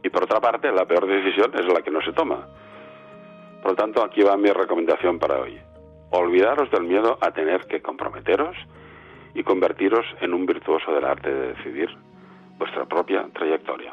Y 0.02 0.08
por 0.08 0.24
otra 0.24 0.40
parte, 0.40 0.72
la 0.72 0.84
peor 0.84 1.06
decisión 1.06 1.52
es 1.54 1.64
la 1.72 1.80
que 1.82 1.92
no 1.92 2.00
se 2.02 2.12
toma. 2.12 2.48
Por 3.62 3.72
lo 3.72 3.76
tanto, 3.76 4.02
aquí 4.02 4.22
va 4.22 4.36
mi 4.36 4.50
recomendación 4.50 5.18
para 5.18 5.40
hoy. 5.40 5.58
Olvidaros 6.10 6.70
del 6.70 6.84
miedo 6.84 7.18
a 7.20 7.30
tener 7.32 7.66
que 7.66 7.80
comprometeros 7.82 8.56
y 9.34 9.42
convertiros 9.44 10.04
en 10.20 10.34
un 10.34 10.46
virtuoso 10.46 10.92
del 10.92 11.04
arte 11.04 11.30
de 11.32 11.48
decidir 11.54 11.88
vuestra 12.58 12.84
propia 12.86 13.28
trayectoria. 13.32 13.92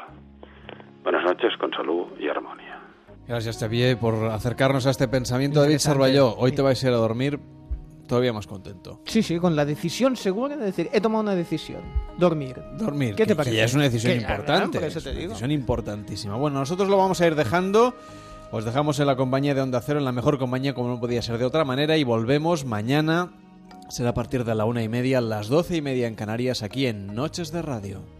Buenas 1.02 1.24
noches, 1.24 1.56
con 1.60 1.70
salud 1.72 2.06
y 2.18 2.28
armonía. 2.28 2.80
Gracias, 3.26 3.58
Xavier, 3.58 3.98
por 3.98 4.14
acercarnos 4.26 4.86
a 4.86 4.90
este 4.90 5.06
pensamiento. 5.06 5.60
David 5.60 5.78
Sarballó, 5.78 6.34
hoy 6.36 6.52
te 6.52 6.62
vais 6.62 6.82
a 6.82 6.88
ir 6.88 6.92
a 6.94 6.96
dormir 6.96 7.38
todavía 8.08 8.32
más 8.32 8.46
contento. 8.46 9.00
Sí, 9.04 9.22
sí, 9.22 9.38
con 9.38 9.54
la 9.54 9.66
decisión 9.66 10.16
segura 10.16 10.56
de 10.56 10.64
decir, 10.64 10.88
he 10.92 11.00
tomado 11.00 11.22
una 11.22 11.34
decisión. 11.34 11.82
Dormir. 12.16 12.56
Dormir, 12.78 13.10
¿Qué 13.10 13.16
que- 13.22 13.26
te 13.26 13.32
que 13.32 13.36
parece? 13.36 13.56
ya 13.56 13.64
es 13.64 13.74
una 13.74 13.84
decisión 13.84 14.14
Que 14.14 14.20
ya, 14.20 14.30
importante. 14.30 14.78
por 14.78 14.88
eso 14.88 14.98
es 14.98 15.04
una 15.06 15.14
digo. 15.14 15.28
decisión 15.28 15.50
importantísima. 15.50 16.36
Bueno, 16.36 16.58
nosotros 16.58 16.88
lo 16.88 16.96
vamos 16.96 17.20
a 17.20 17.26
ir 17.26 17.34
dejando. 17.34 17.94
Os 18.50 18.64
dejamos 18.64 18.98
en 18.98 19.06
la 19.06 19.16
compañía 19.16 19.54
de 19.54 19.60
Onda 19.60 19.82
Cero, 19.82 19.98
en 19.98 20.06
la 20.06 20.12
mejor 20.12 20.38
compañía 20.38 20.74
como 20.74 20.88
no 20.88 21.00
podía 21.00 21.20
ser 21.20 21.36
de 21.36 21.44
otra 21.44 21.66
manera, 21.66 21.98
y 21.98 22.04
volvemos 22.04 22.64
mañana. 22.64 23.30
Será 23.90 24.10
a 24.10 24.14
partir 24.14 24.44
de 24.44 24.54
la 24.54 24.64
una 24.64 24.82
y 24.82 24.88
media, 24.88 25.20
las 25.20 25.48
doce 25.48 25.76
y 25.76 25.82
media 25.82 26.06
en 26.06 26.14
Canarias, 26.14 26.62
aquí 26.62 26.86
en 26.86 27.14
Noches 27.14 27.52
de 27.52 27.60
Radio. 27.60 28.17